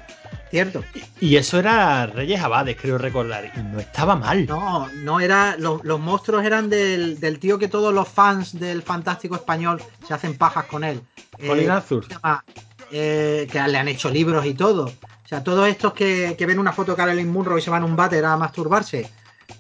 Cierto. 0.56 0.84
Y 1.20 1.36
eso 1.36 1.60
era 1.60 2.06
Reyes 2.08 2.42
Abades, 2.42 2.78
creo 2.80 2.98
recordar. 2.98 3.52
Y 3.56 3.60
no 3.60 3.80
estaba 3.80 4.16
mal. 4.16 4.46
No, 4.46 4.88
no 5.04 5.20
era. 5.20 5.58
Los, 5.58 5.84
los 5.84 6.00
monstruos 6.00 6.46
eran 6.46 6.70
del, 6.70 7.20
del 7.20 7.40
tío 7.40 7.60
que 7.60 7.68
todos 7.68 7.94
los 7.94 8.08
fans 8.08 8.58
del 8.58 8.82
fantástico 8.82 9.36
español 9.36 9.82
se 10.08 10.14
hacen 10.14 10.38
pajas 10.38 10.66
con 10.66 10.86
él. 10.86 11.02
Eh, 11.40 11.48
Colin 11.48 11.70
Arthur. 11.72 12.04
¿cómo 12.04 12.08
se 12.08 12.14
llama? 12.14 12.46
Eh, 12.92 13.48
que 13.52 13.60
le 13.60 13.78
han 13.78 13.88
hecho 13.90 14.10
libros 14.10 14.46
y 14.46 14.54
todo. 14.54 14.86
O 14.86 15.28
sea, 15.28 15.44
todos 15.44 15.68
estos 15.68 15.92
que, 15.92 16.36
que 16.38 16.46
ven 16.46 16.60
una 16.60 16.72
foto 16.72 16.94
de 16.94 16.98
Carolyn 16.98 17.30
Munro 17.30 17.58
y 17.58 17.62
se 17.62 17.70
van 17.70 17.84
a 17.84 17.86
un 17.86 17.98
váter 17.98 18.24
a 18.24 18.38
masturbarse, 18.38 19.10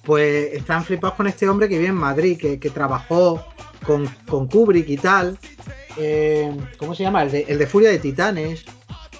pues 0.03 0.53
están 0.53 0.85
flipados 0.85 1.17
con 1.17 1.27
este 1.27 1.49
hombre 1.49 1.67
que 1.67 1.77
vive 1.77 1.89
en 1.89 1.95
Madrid, 1.95 2.37
que, 2.39 2.57
que 2.57 2.69
trabajó 2.69 3.45
con, 3.85 4.07
con 4.29 4.47
Kubrick 4.47 4.87
y 4.87 4.97
tal. 4.97 5.37
Eh, 5.97 6.55
¿Cómo 6.77 6.95
se 6.95 7.03
llama? 7.03 7.23
El 7.23 7.31
de, 7.31 7.45
el 7.49 7.57
de 7.57 7.67
Furia 7.67 7.89
de 7.89 7.99
Titanes. 7.99 8.63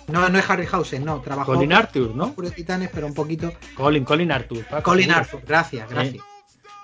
No, 0.08 0.30
no 0.30 0.38
es 0.38 0.50
Harryhausen, 0.50 1.04
no. 1.04 1.20
Trabajó 1.22 1.54
Colin 1.54 1.74
Arthur, 1.74 2.16
¿no? 2.16 2.34
De 2.38 2.52
Titanes, 2.52 2.90
pero 2.94 3.08
un 3.08 3.14
poquito. 3.14 3.52
Colin, 3.76 4.04
Colin 4.06 4.32
Arthur. 4.32 4.66
Paco, 4.66 4.92
Colin. 4.92 5.12
Arthur, 5.12 5.42
gracias, 5.46 5.90
gracias. 5.90 6.24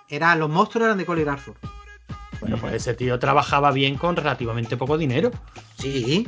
Era, 0.10 0.36
los 0.36 0.50
monstruos 0.50 0.86
eran 0.86 0.98
de 0.98 1.06
Colin 1.06 1.30
Arthur. 1.30 1.56
Bueno, 2.42 2.58
pues 2.58 2.74
ese 2.74 2.96
tío 2.96 3.20
trabajaba 3.20 3.72
bien 3.72 3.98
con 3.98 4.16
relativamente 4.16 4.76
poco 4.76 4.98
dinero. 4.98 5.32
Sí, 5.78 6.28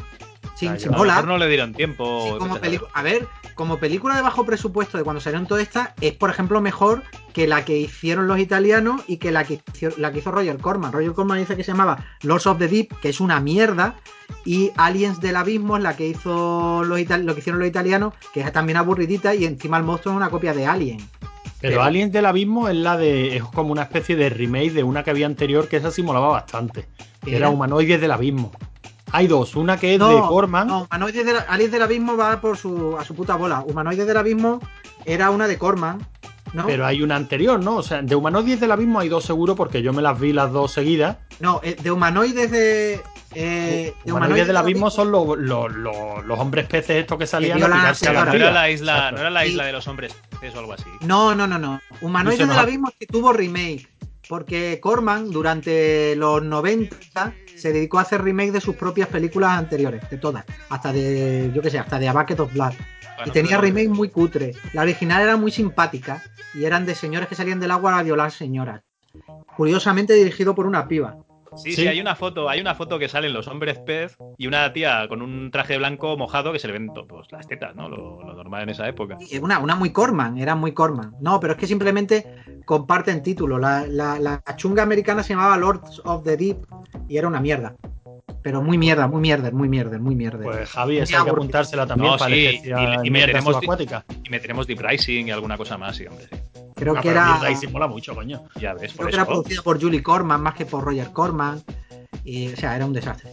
sí, 0.55 0.67
sea, 0.67 0.77
sí, 0.79 0.85
yo- 0.85 0.89
A 0.89 0.93
lo 0.93 0.97
mola. 0.99 1.13
mejor 1.15 1.27
no 1.29 1.37
le 1.37 1.47
dieron 1.47 1.73
tiempo. 1.73 2.23
Sí, 2.25 2.37
como 2.39 2.55
a 2.93 3.01
ver, 3.03 3.27
como 3.55 3.77
película 3.77 4.15
de 4.15 4.21
bajo 4.21 4.45
presupuesto 4.45 4.97
de 4.97 5.03
cuando 5.03 5.19
salieron 5.21 5.47
todas 5.47 5.63
estas, 5.63 5.89
es 6.01 6.13
por 6.13 6.29
ejemplo 6.29 6.61
mejor 6.61 7.03
que 7.33 7.47
la 7.47 7.65
que 7.65 7.77
hicieron 7.77 8.27
los 8.27 8.39
italianos 8.39 9.01
y 9.07 9.17
que 9.17 9.31
la 9.31 9.43
que, 9.43 9.61
hizo- 9.75 9.95
la 9.97 10.11
que 10.11 10.19
hizo 10.19 10.31
Roger 10.31 10.57
Corman. 10.57 10.91
Roger 10.91 11.13
Corman 11.13 11.39
dice 11.39 11.55
que 11.55 11.63
se 11.63 11.71
llamaba 11.71 12.03
Lords 12.21 12.47
of 12.47 12.57
the 12.59 12.67
Deep, 12.67 12.99
que 12.99 13.09
es 13.09 13.19
una 13.19 13.39
mierda, 13.39 13.95
y 14.45 14.71
Aliens 14.77 15.19
del 15.21 15.35
Abismo 15.35 15.77
es 15.77 15.83
la 15.83 15.95
que 15.95 16.07
hizo 16.07 16.83
los 16.83 16.99
lo 17.19 17.33
que 17.33 17.39
hicieron 17.39 17.59
los 17.59 17.67
italianos, 17.67 18.13
que 18.33 18.41
es 18.41 18.51
también 18.53 18.77
aburridita, 18.77 19.33
y 19.35 19.45
encima 19.45 19.77
el 19.77 19.83
monstruo 19.83 20.13
es 20.13 20.17
una 20.17 20.29
copia 20.29 20.53
de 20.53 20.65
Alien. 20.65 20.97
Pero 21.61 21.75
Pero- 21.75 21.83
Aliens 21.83 22.11
del 22.11 22.25
Abismo 22.25 22.67
es 22.67 22.75
la 22.75 22.97
de. 22.97 23.37
es 23.37 23.43
como 23.43 23.71
una 23.71 23.83
especie 23.83 24.17
de 24.17 24.29
remake 24.29 24.71
de 24.73 24.83
una 24.83 25.03
que 25.03 25.11
había 25.11 25.25
anterior 25.27 25.69
que 25.69 25.77
esa 25.77 25.91
sí 25.91 26.03
molaba 26.03 26.27
bastante. 26.27 26.87
Era 27.25 27.37
¿Era? 27.37 27.49
Humanoides 27.49 28.01
del 28.01 28.11
Abismo. 28.11 28.51
Hay 29.13 29.27
dos, 29.27 29.55
una 29.55 29.77
que 29.79 29.93
es 29.93 29.99
No, 29.99 30.09
de 30.09 30.21
Corman. 30.27 30.67
No, 30.67 30.87
Humanoides 30.91 31.25
del, 31.71 31.81
Abismo 31.81 32.17
va 32.17 32.41
por 32.41 32.57
su, 32.57 32.97
a 32.99 33.05
su 33.05 33.15
puta 33.15 33.35
bola. 33.35 33.61
Humanoides 33.65 34.05
del 34.07 34.17
Abismo 34.17 34.59
era 35.05 35.29
una 35.29 35.47
de 35.47 35.57
Corman, 35.57 36.05
¿no? 36.53 36.65
Pero 36.65 36.85
hay 36.85 37.01
una 37.03 37.15
anterior, 37.15 37.59
¿no? 37.63 37.75
O 37.77 37.83
sea, 37.83 38.01
de 38.01 38.15
Humanoides 38.15 38.59
del 38.59 38.71
Abismo 38.71 38.99
hay 38.99 39.09
dos 39.09 39.23
seguro 39.23 39.55
porque 39.55 39.81
yo 39.83 39.93
me 39.93 40.01
las 40.01 40.19
vi 40.19 40.33
las 40.33 40.51
dos 40.51 40.71
seguidas. 40.71 41.17
No, 41.39 41.61
eh, 41.63 41.75
de 41.81 41.91
humanoides 41.91 42.49
de. 42.51 43.01
eh, 43.35 43.93
de 44.03 44.11
Humanoides 44.13 44.47
del 44.47 44.57
Abismo 44.57 44.89
son 44.91 45.11
los, 45.11 45.37
los, 45.37 45.71
los- 45.75 46.23
los 46.25 46.39
hombres 46.39 46.67
peces 46.67 46.97
estos 46.97 47.17
que 47.17 47.25
salían 47.27 47.61
a 47.61 47.65
tirarse 47.67 48.09
a 48.09 48.13
la. 48.13 48.25
No 48.25 48.33
era 48.33 48.51
la 48.51 48.69
isla, 48.69 48.93
Exacto. 48.95 49.15
no 49.15 49.21
era 49.21 49.29
la 49.29 49.41
Sí. 49.43 49.49
isla 49.49 49.65
de 49.65 49.71
los 49.73 49.87
hombres 49.87 50.15
peces 50.39 50.55
o 50.55 50.59
algo 50.59 50.73
así. 50.73 50.85
No, 51.01 51.33
no, 51.35 51.45
no, 51.47 51.57
no. 51.59 51.79
Humanoides 52.01 52.47
del. 52.47 52.57
Abismo 52.57 52.91
que 52.99 53.05
tuvo 53.07 53.31
remake. 53.33 53.87
Porque 54.29 54.79
Corman, 54.81 55.31
durante 55.31 56.15
los 56.15 56.43
90, 56.43 57.33
se 57.55 57.73
dedicó 57.73 57.99
a 57.99 58.03
hacer 58.03 58.23
remake 58.23 58.51
de 58.51 58.61
sus 58.61 58.75
propias 58.75 59.09
películas 59.09 59.51
anteriores, 59.57 60.09
de 60.09 60.17
todas. 60.17 60.45
Hasta 60.69 60.93
de, 60.93 61.51
yo 61.53 61.61
qué 61.61 61.69
sé, 61.69 61.79
hasta 61.79 61.99
de 61.99 62.07
A 62.07 62.13
Bucket 62.13 62.39
of 62.39 62.53
Blood. 62.53 62.73
Bueno, 63.15 63.23
y 63.27 63.31
tenía 63.31 63.59
pero- 63.59 63.61
remake 63.61 63.89
muy 63.89 64.09
cutre. 64.09 64.53
La 64.73 64.81
original 64.81 65.21
era 65.21 65.37
muy 65.37 65.51
simpática 65.51 66.23
y 66.53 66.65
eran 66.65 66.85
de 66.85 66.95
señores 66.95 67.27
que 67.27 67.35
salían 67.35 67.59
del 67.59 67.71
agua 67.71 67.97
a 67.99 68.03
violar 68.03 68.31
señoras. 68.31 68.81
Curiosamente 69.55 70.13
dirigido 70.13 70.55
por 70.55 70.65
una 70.65 70.87
piba. 70.87 71.17
Sí, 71.57 71.71
Sí. 71.73 71.81
sí, 71.83 71.87
hay 71.87 71.99
una 72.01 72.15
foto, 72.15 72.49
hay 72.49 72.59
una 72.61 72.75
foto 72.75 72.97
que 72.99 73.07
salen 73.07 73.33
los 73.33 73.47
hombres 73.47 73.77
pez 73.79 74.17
y 74.37 74.47
una 74.47 74.71
tía 74.73 75.07
con 75.07 75.21
un 75.21 75.51
traje 75.51 75.77
blanco 75.77 76.17
mojado 76.17 76.51
que 76.51 76.59
se 76.59 76.67
le 76.67 76.73
ven 76.73 76.87
pues, 77.07 77.31
las 77.31 77.47
tetas, 77.47 77.75
¿no? 77.75 77.89
Lo, 77.89 78.23
lo 78.23 78.33
normal 78.33 78.63
en 78.63 78.69
esa 78.69 78.87
época. 78.87 79.17
Una, 79.41 79.59
una 79.59 79.75
muy 79.75 79.91
Corman, 79.91 80.37
era 80.37 80.55
muy 80.55 80.71
Corman. 80.73 81.13
No, 81.21 81.39
pero 81.39 81.53
es 81.53 81.59
que 81.59 81.67
simplemente 81.67 82.25
comparten 82.65 83.21
título. 83.23 83.59
La, 83.59 83.85
la- 83.87 84.19
la 84.19 84.41
chunga 84.55 84.83
americana 84.83 85.23
se 85.23 85.33
llamaba 85.33 85.57
Lords 85.57 86.01
of 86.05 86.23
the 86.23 86.37
Deep 86.37 86.57
y 87.07 87.17
era 87.17 87.27
una 87.27 87.39
mierda. 87.39 87.75
Pero 88.41 88.61
muy 88.61 88.77
mierda, 88.77 89.07
muy 89.07 89.21
mierda, 89.21 89.51
muy 89.51 89.69
mierda, 89.69 89.97
muy 89.99 90.15
mierda. 90.15 90.43
Pues 90.43 90.69
Javi, 90.71 90.97
esa 90.97 91.19
hay 91.19 91.23
que 91.25 91.29
apuntársela 91.29 91.87
también 91.87 92.11
No, 92.11 92.17
para 92.17 92.33
sí, 92.35 92.59
y- 92.63 92.67
y 93.07 93.09
mierda 93.11 93.39
meteremos-. 93.41 94.07
Y 94.23 94.29
meteremos 94.29 94.67
Deep 94.67 94.79
Rising 94.81 95.27
y 95.27 95.31
alguna 95.31 95.55
cosa 95.57 95.77
más, 95.77 95.95
sí, 95.95 96.05
hombre. 96.07 96.25
sí. 96.29 96.37
Creo 96.83 96.97
Ah, 96.97 97.01
que 97.01 97.09
era, 97.09 97.37
Deep 97.39 97.49
Rising 97.49 97.69
mola 97.71 97.87
mucho, 97.87 98.13
coño. 98.13 98.43
Ya 98.59 98.73
ves, 98.73 98.93
por 98.93 99.07
que 99.09 99.15
era 99.15 99.25
producida 99.25 99.61
por 99.61 99.81
Julie 99.81 100.03
Corman 100.03 100.41
más 100.41 100.53
que 100.53 100.65
por 100.65 100.83
Roger 100.83 101.11
Corman. 101.11 101.61
Y, 102.25 102.51
o 102.53 102.55
sea, 102.55 102.75
era 102.75 102.85
un 102.85 102.93
desastre. 102.93 103.31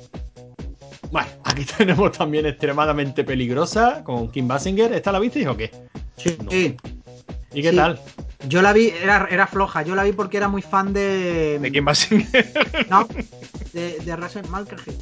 Bueno, 1.10 1.28
aquí 1.44 1.64
tenemos 1.78 2.12
también 2.12 2.46
extremadamente 2.46 3.24
peligrosa 3.24 4.02
con 4.04 4.30
Kim 4.30 4.46
Basinger. 4.48 4.92
¿Esta 4.92 5.12
la 5.12 5.18
visteis 5.18 5.46
o 5.48 5.56
qué? 5.56 5.70
Sí, 6.16 6.36
No. 6.44 6.50
sí. 6.50 6.76
¿Y 7.52 7.62
qué 7.62 7.70
Sí. 7.70 7.76
tal? 7.76 8.00
Yo 8.48 8.62
la 8.62 8.72
vi, 8.72 8.88
era, 9.02 9.28
era 9.30 9.46
floja. 9.46 9.82
Yo 9.82 9.94
la 9.94 10.02
vi 10.04 10.12
porque 10.12 10.36
era 10.38 10.48
muy 10.48 10.62
fan 10.62 10.92
de. 10.92 11.58
¿De 11.60 11.70
quién 11.70 11.86
va 11.86 11.92
a 11.92 11.94
ser? 11.94 12.24
No, 12.88 13.06
de, 13.72 13.98
de 13.98 14.16
Russell 14.16 14.46
Malkerhead. 14.48 14.94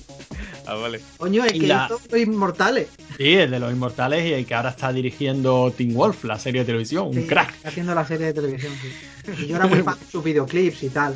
ah, 0.66 0.75
vale. 0.75 1.01
Coño, 1.19 1.45
es 1.45 1.55
Y 1.55 1.61
que 1.61 1.66
la- 1.69 1.87
hizo 1.87 2.01
Los 2.11 2.20
Inmortales. 2.20 2.89
Sí, 3.16 3.35
el 3.35 3.51
de 3.51 3.59
los 3.61 3.73
inmortales 3.73 4.25
y 4.27 4.33
el 4.33 4.45
que 4.47 4.55
ahora 4.55 4.70
está 4.70 4.93
dirigiendo 4.93 5.73
Teen 5.77 5.95
Wolf, 5.95 6.25
la 6.25 6.39
serie 6.39 6.62
de 6.62 6.66
televisión. 6.66 7.09
Un 7.09 7.15
Sí, 7.15 7.27
crack. 7.27 7.55
está 7.55 7.69
haciendo 7.69 7.95
la 7.95 8.07
serie 8.07 8.27
de 8.27 8.33
televisión. 8.33 8.73
sí. 8.81 9.45
Y 9.45 9.47
yo 9.47 9.57
era 9.57 9.66
muy 9.66 9.83
fan 9.83 9.99
de 9.99 10.07
sus 10.11 10.25
videoclips 10.25 10.83
y 10.83 10.89
tal. 10.89 11.15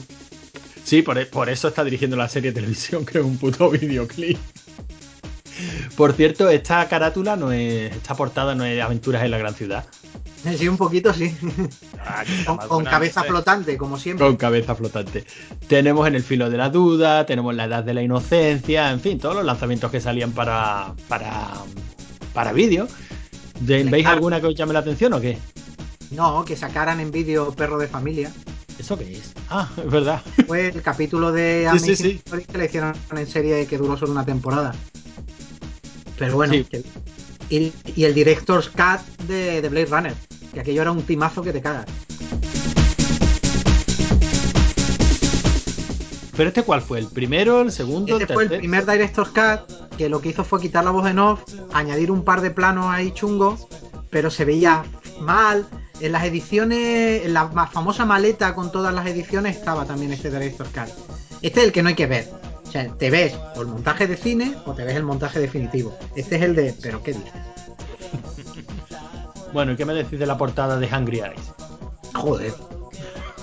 Sí, 0.84 1.02
por, 1.02 1.26
por 1.28 1.48
eso 1.48 1.68
está 1.68 1.82
dirigiendo 1.84 2.16
la 2.16 2.28
serie 2.28 2.50
de 2.52 2.56
televisión, 2.56 3.04
que 3.06 3.18
es 3.18 3.24
un 3.24 3.36
puto 3.38 3.70
videoclip. 3.70 4.38
Por 5.96 6.12
cierto, 6.14 6.48
esta 6.48 6.88
carátula 6.88 7.36
no 7.36 7.52
es. 7.52 7.92
Esta 7.94 8.14
portada 8.14 8.54
no 8.54 8.64
es 8.64 8.80
Aventuras 8.82 9.22
en 9.24 9.30
la 9.30 9.38
Gran 9.38 9.54
Ciudad. 9.54 9.84
Sí, 10.56 10.66
un 10.66 10.76
poquito, 10.76 11.14
sí. 11.14 11.36
Ah, 12.04 12.24
Con, 12.68 12.84
cabeza 12.84 13.22
sé. 13.22 13.28
flotante, 13.28 13.76
como 13.76 13.96
siempre. 13.96 14.26
Con 14.26 14.36
cabeza 14.36 14.74
flotante. 14.74 15.24
Tenemos 15.68 16.08
en 16.08 16.16
el 16.16 16.22
filo 16.24 16.50
de 16.50 16.56
la 16.56 16.68
duda, 16.68 17.24
tenemos 17.26 17.54
la 17.54 17.64
edad 17.66 17.84
de 17.84 17.94
la 17.94 18.02
inocencia, 18.02 18.90
en 18.90 18.98
fin, 19.00 19.18
todos 19.20 19.36
los 19.36 19.44
lanzamientos 19.44 19.90
que 19.90 20.00
salían 20.00 20.32
para. 20.32 20.94
para. 21.08 21.52
para 22.34 22.52
vídeo. 22.52 22.88
De- 23.60 23.84
¿Veis 23.84 24.06
alguna 24.06 24.40
que 24.40 24.48
os 24.48 24.54
llame 24.56 24.72
la 24.72 24.80
atención 24.80 25.12
o 25.12 25.20
qué? 25.20 25.38
No, 26.10 26.44
que 26.44 26.56
sacaran 26.56 26.98
en 27.00 27.10
vídeo 27.12 27.52
Perro 27.54 27.78
de 27.78 27.86
Familia. 27.86 28.32
¿Eso 28.78 28.98
qué 28.98 29.12
es? 29.12 29.32
Ah, 29.48 29.68
es 29.76 29.88
verdad. 29.90 30.20
Fue 30.46 30.68
el 30.68 30.82
capítulo 30.82 31.30
de 31.30 31.60
Sí, 31.62 31.66
Amazing 31.68 31.96
sí, 31.96 32.02
sí. 32.02 32.20
Stories 32.24 32.46
que 32.48 32.58
le 32.58 32.64
hicieron 32.64 32.94
en 33.14 33.26
serie 33.28 33.66
que 33.66 33.78
duró 33.78 33.96
solo 33.96 34.10
una 34.12 34.24
temporada. 34.24 34.74
Pero 36.26 36.36
bueno, 36.36 36.54
Sí. 36.54 36.64
que- 36.64 36.84
y, 37.50 37.72
y 37.96 38.04
el 38.04 38.14
Director's 38.14 38.68
Cut 38.68 39.00
de, 39.26 39.60
de 39.60 39.68
Blade 39.68 39.86
Runner, 39.86 40.14
que 40.54 40.60
aquello 40.60 40.82
era 40.82 40.92
un 40.92 41.02
timazo 41.02 41.42
que 41.42 41.52
te 41.52 41.60
cagas. 41.60 41.86
¿Pero 46.36 46.48
este 46.48 46.62
cuál 46.62 46.80
fue? 46.80 47.00
¿El 47.00 47.06
primero, 47.08 47.60
el 47.60 47.72
segundo, 47.72 48.12
Este 48.18 48.32
el 48.32 48.34
fue 48.34 48.44
el 48.44 48.50
primer 48.58 48.86
Director's 48.86 49.30
Cut 49.30 49.96
que 49.96 50.08
lo 50.08 50.20
que 50.20 50.28
hizo 50.30 50.44
fue 50.44 50.60
quitar 50.60 50.84
la 50.84 50.90
voz 50.92 51.06
en 51.08 51.18
off, 51.18 51.40
añadir 51.74 52.10
un 52.12 52.24
par 52.24 52.40
de 52.40 52.50
planos 52.52 52.86
ahí 52.88 53.10
chungos, 53.12 53.66
pero 54.10 54.30
se 54.30 54.44
veía 54.44 54.84
mal. 55.20 55.66
En 56.00 56.12
las 56.12 56.24
ediciones, 56.24 57.24
en 57.26 57.34
la 57.34 57.46
más 57.48 57.70
famosa 57.70 58.04
maleta 58.06 58.54
con 58.54 58.72
todas 58.72 58.92
las 58.94 59.06
ediciones 59.06 59.56
estaba 59.56 59.84
también 59.84 60.12
este 60.12 60.30
Director's 60.30 60.70
Cut. 60.70 60.88
Este 61.42 61.60
es 61.60 61.66
el 61.66 61.72
que 61.72 61.82
no 61.82 61.88
hay 61.90 61.94
que 61.96 62.06
ver. 62.06 62.28
O 62.72 62.74
sea, 62.74 62.88
te 62.88 63.10
ves 63.10 63.34
o 63.54 63.60
el 63.60 63.66
montaje 63.66 64.06
de 64.06 64.16
cine 64.16 64.54
o 64.64 64.72
te 64.72 64.82
ves 64.82 64.96
el 64.96 65.02
montaje 65.02 65.38
definitivo. 65.38 65.94
Este 66.16 66.36
es 66.36 66.42
el 66.42 66.54
de. 66.56 66.74
¿Pero 66.80 67.02
qué 67.02 67.12
dices? 67.12 67.32
Bueno, 69.52 69.72
¿y 69.72 69.76
qué 69.76 69.84
me 69.84 69.92
decís 69.92 70.18
de 70.18 70.24
la 70.24 70.38
portada 70.38 70.78
de 70.78 70.86
Hungry 70.86 71.18
Eyes? 71.18 71.52
Joder. 72.14 72.54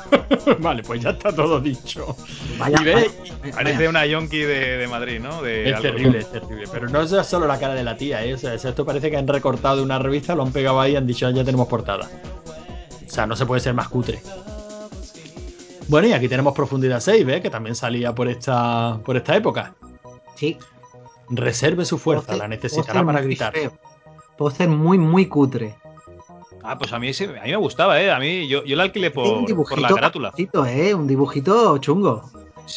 vale, 0.59 0.81
pues 0.81 1.01
ya 1.01 1.11
está 1.11 1.31
todo 1.31 1.59
dicho. 1.59 2.15
Vaya. 2.57 2.77
Y 2.81 2.83
ve- 2.83 2.93
vaya- 2.95 3.53
Parece 3.53 3.77
vaya. 3.77 3.89
una 3.91 4.05
yonki 4.07 4.39
de, 4.39 4.77
de 4.77 4.87
Madrid, 4.87 5.19
¿no? 5.19 5.43
De 5.43 5.69
Es 5.69 5.75
algo. 5.75 5.83
terrible, 5.89 6.17
es 6.17 6.31
terrible. 6.31 6.65
Pero 6.71 6.89
no 6.89 7.01
es 7.03 7.27
solo 7.27 7.45
la 7.45 7.59
cara 7.59 7.75
de 7.75 7.83
la 7.83 7.95
tía, 7.95 8.25
¿eh? 8.25 8.33
O 8.33 8.37
sea, 8.39 8.55
esto 8.55 8.83
parece 8.83 9.11
que 9.11 9.17
han 9.17 9.27
recortado 9.27 9.77
de 9.77 9.83
una 9.83 9.99
revista, 9.99 10.33
lo 10.33 10.41
han 10.41 10.51
pegado 10.51 10.81
ahí 10.81 10.93
y 10.93 10.95
han 10.95 11.05
dicho, 11.05 11.27
"Ah, 11.27 11.31
ya 11.31 11.43
tenemos 11.43 11.67
portada. 11.67 12.09
O 13.05 13.09
sea, 13.11 13.27
no 13.27 13.35
se 13.35 13.45
puede 13.45 13.61
ser 13.61 13.75
más 13.75 13.87
cutre. 13.89 14.19
Bueno, 15.89 16.07
y 16.07 16.13
aquí 16.13 16.27
tenemos 16.29 16.53
Profundidad 16.53 16.99
6, 16.99 17.25
¿ves? 17.25 17.41
Que 17.41 17.49
también 17.49 17.75
salía 17.75 18.13
por 18.13 18.27
esta, 18.27 18.99
por 19.03 19.17
esta 19.17 19.35
época. 19.35 19.73
Sí. 20.35 20.57
Reserve 21.29 21.83
su 21.83 21.97
fuerza, 21.97 22.27
Póster- 22.33 22.37
la 22.37 22.47
necesitará 22.47 23.03
para 23.03 23.21
gritar. 23.21 23.53
Póster 24.37 24.69
muy, 24.69 24.97
muy 24.99 25.25
cutre. 25.25 25.75
Ah, 26.63 26.77
pues 26.77 26.93
a 26.93 26.99
mí, 26.99 27.09
a 27.09 27.43
mí 27.43 27.49
me 27.51 27.55
gustaba, 27.57 27.99
¿eh? 28.01 28.11
A 28.11 28.19
mí, 28.19 28.47
yo, 28.47 28.63
yo 28.65 28.75
la 28.75 28.83
alquilé 28.83 29.09
Tiene 29.09 29.29
un 29.29 29.35
por, 29.39 29.47
dibujito, 29.47 29.81
por 29.81 29.89
la 29.89 29.95
carátula. 29.95 30.29
dibujito, 30.35 30.65
¿eh? 30.65 30.93
Un 30.93 31.07
dibujito 31.07 31.77
chungo. 31.79 32.29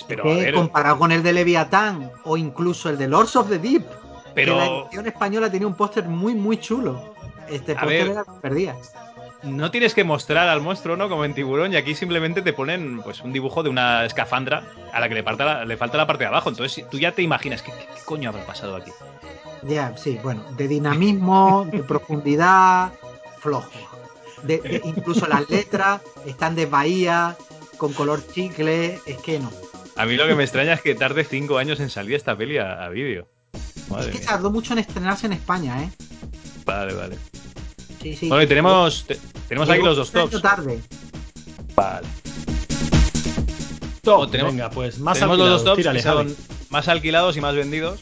Pero, 0.09 0.23
que 0.25 0.33
a 0.33 0.35
ver, 0.37 0.55
comparado 0.55 0.99
con 0.99 1.13
el 1.13 1.23
de 1.23 1.35
Leviatán 1.35 2.11
o 2.25 2.39
incluso 2.39 2.89
el 2.89 2.97
de 2.97 3.09
Lords 3.09 3.37
of 3.37 3.51
the 3.51 3.59
Deep, 3.59 3.83
que 3.83 3.91
la 3.91 4.33
pero 4.35 4.85
edición 4.85 5.07
española 5.07 5.51
tenía 5.51 5.67
un 5.67 5.75
póster 5.75 6.09
muy, 6.09 6.35
muy 6.35 6.57
chulo. 6.59 7.13
Este 7.51 7.75
póster 7.75 7.89
ver. 7.89 8.09
era 8.09 8.25
perdía. 8.41 8.77
No 9.43 9.71
tienes 9.71 9.95
que 9.95 10.05
mostrar 10.05 10.49
al 10.49 10.61
monstruo, 10.61 10.97
¿no? 10.97 11.09
Como 11.09 11.25
en 11.25 11.35
Tiburón, 11.35 11.73
y 11.73 11.77
aquí 11.77 11.95
simplemente 11.95 12.43
te 12.43 12.53
ponen 12.53 13.01
pues 13.03 13.21
un 13.23 13.33
dibujo 13.33 13.63
de 13.63 13.71
una 13.71 14.05
escafandra 14.05 14.65
a 14.93 15.01
la 15.01 15.09
que 15.09 15.15
le 15.15 15.23
falta 15.23 15.45
la, 15.45 15.65
le 15.65 15.77
falta 15.77 15.97
la 15.97 16.07
parte 16.07 16.25
de 16.25 16.29
abajo. 16.29 16.49
Entonces 16.51 16.85
tú 16.91 16.99
ya 16.99 17.13
te 17.13 17.23
imaginas, 17.23 17.63
¿qué, 17.63 17.73
coño 18.05 18.29
habrá 18.31 18.45
pasado 18.47 18.77
aquí? 18.77 18.91
Ya, 19.63 19.97
sí, 19.97 20.19
bueno, 20.23 20.45
de 20.57 20.69
dinamismo, 20.69 21.67
de 21.71 21.83
profundidad, 21.83 22.93
flojo. 23.39 23.71
De, 24.43 24.59
de- 24.59 24.83
incluso 24.85 25.27
las 25.27 25.49
letras 25.49 26.01
están 26.27 26.55
de 26.55 26.67
Bahía, 26.67 27.37
con 27.79 27.93
color 27.93 28.27
chicle, 28.33 28.99
es 29.07 29.17
que 29.19 29.39
no. 29.39 29.51
A 29.97 30.07
mí 30.07 30.17
lo 30.17 30.27
que 30.27 30.35
me 30.35 30.43
extraña 30.43 30.73
es 30.73 30.81
que 30.81 30.95
tarde 30.95 31.25
cinco 31.25 31.59
años 31.59 31.79
en 31.79 31.91
salir 31.91 32.15
esta 32.15 32.37
peli 32.37 32.59
a, 32.59 32.83
a 32.85 32.89
vídeo. 32.89 33.29
Es 33.99 34.07
que 34.07 34.19
mía. 34.19 34.27
tardó 34.27 34.51
mucho 34.51 34.73
en 34.73 34.79
estrenarse 34.79 35.27
en 35.27 35.35
España, 35.35 35.83
¿eh? 35.83 35.91
Vale, 36.65 36.95
vale. 36.95 37.19
Sí, 38.03 38.17
sí. 38.17 38.29
Bueno, 38.29 38.43
y 38.43 38.47
tenemos, 38.47 39.05
te- 39.07 39.19
tenemos 39.49 39.71
aquí 39.71 39.83
los 39.83 39.97
dos 39.97 40.11
tops. 40.11 40.43
tarde. 40.43 40.81
Vale. 41.75 42.07
Top, 44.03 44.31
tenemos- 44.31 44.53
venga, 44.53 44.71
pues 44.71 44.99
más 44.99 45.15
Tenemos 45.19 45.39
los 45.39 45.47
dos 45.49 45.61
alquilados, 45.61 45.65
tops 45.65 45.77
tírale, 45.77 45.99
que 45.99 46.03
son 46.03 46.29
Javi. 46.29 46.37
más 46.71 46.89
alquilados 46.89 47.37
y 47.37 47.41
más 47.41 47.55
vendidos. 47.55 48.01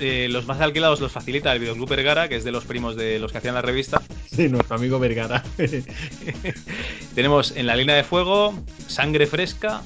Eh, 0.00 0.28
los 0.30 0.46
más 0.46 0.60
alquilados 0.60 1.00
los 1.00 1.12
facilita 1.12 1.52
el 1.52 1.60
Videoclub 1.60 1.88
Vergara, 1.88 2.28
que 2.28 2.36
es 2.36 2.44
de 2.44 2.50
los 2.50 2.64
primos 2.64 2.96
de 2.96 3.18
los 3.18 3.30
que 3.32 3.38
hacían 3.38 3.54
la 3.54 3.62
revista. 3.62 4.02
Sí, 4.30 4.48
nuestro 4.48 4.76
amigo 4.76 4.98
Vergara. 4.98 5.42
Tenemos 7.14 7.52
en 7.56 7.66
la 7.66 7.76
línea 7.76 7.94
de 7.94 8.04
fuego, 8.04 8.54
Sangre 8.88 9.26
Fresca. 9.26 9.82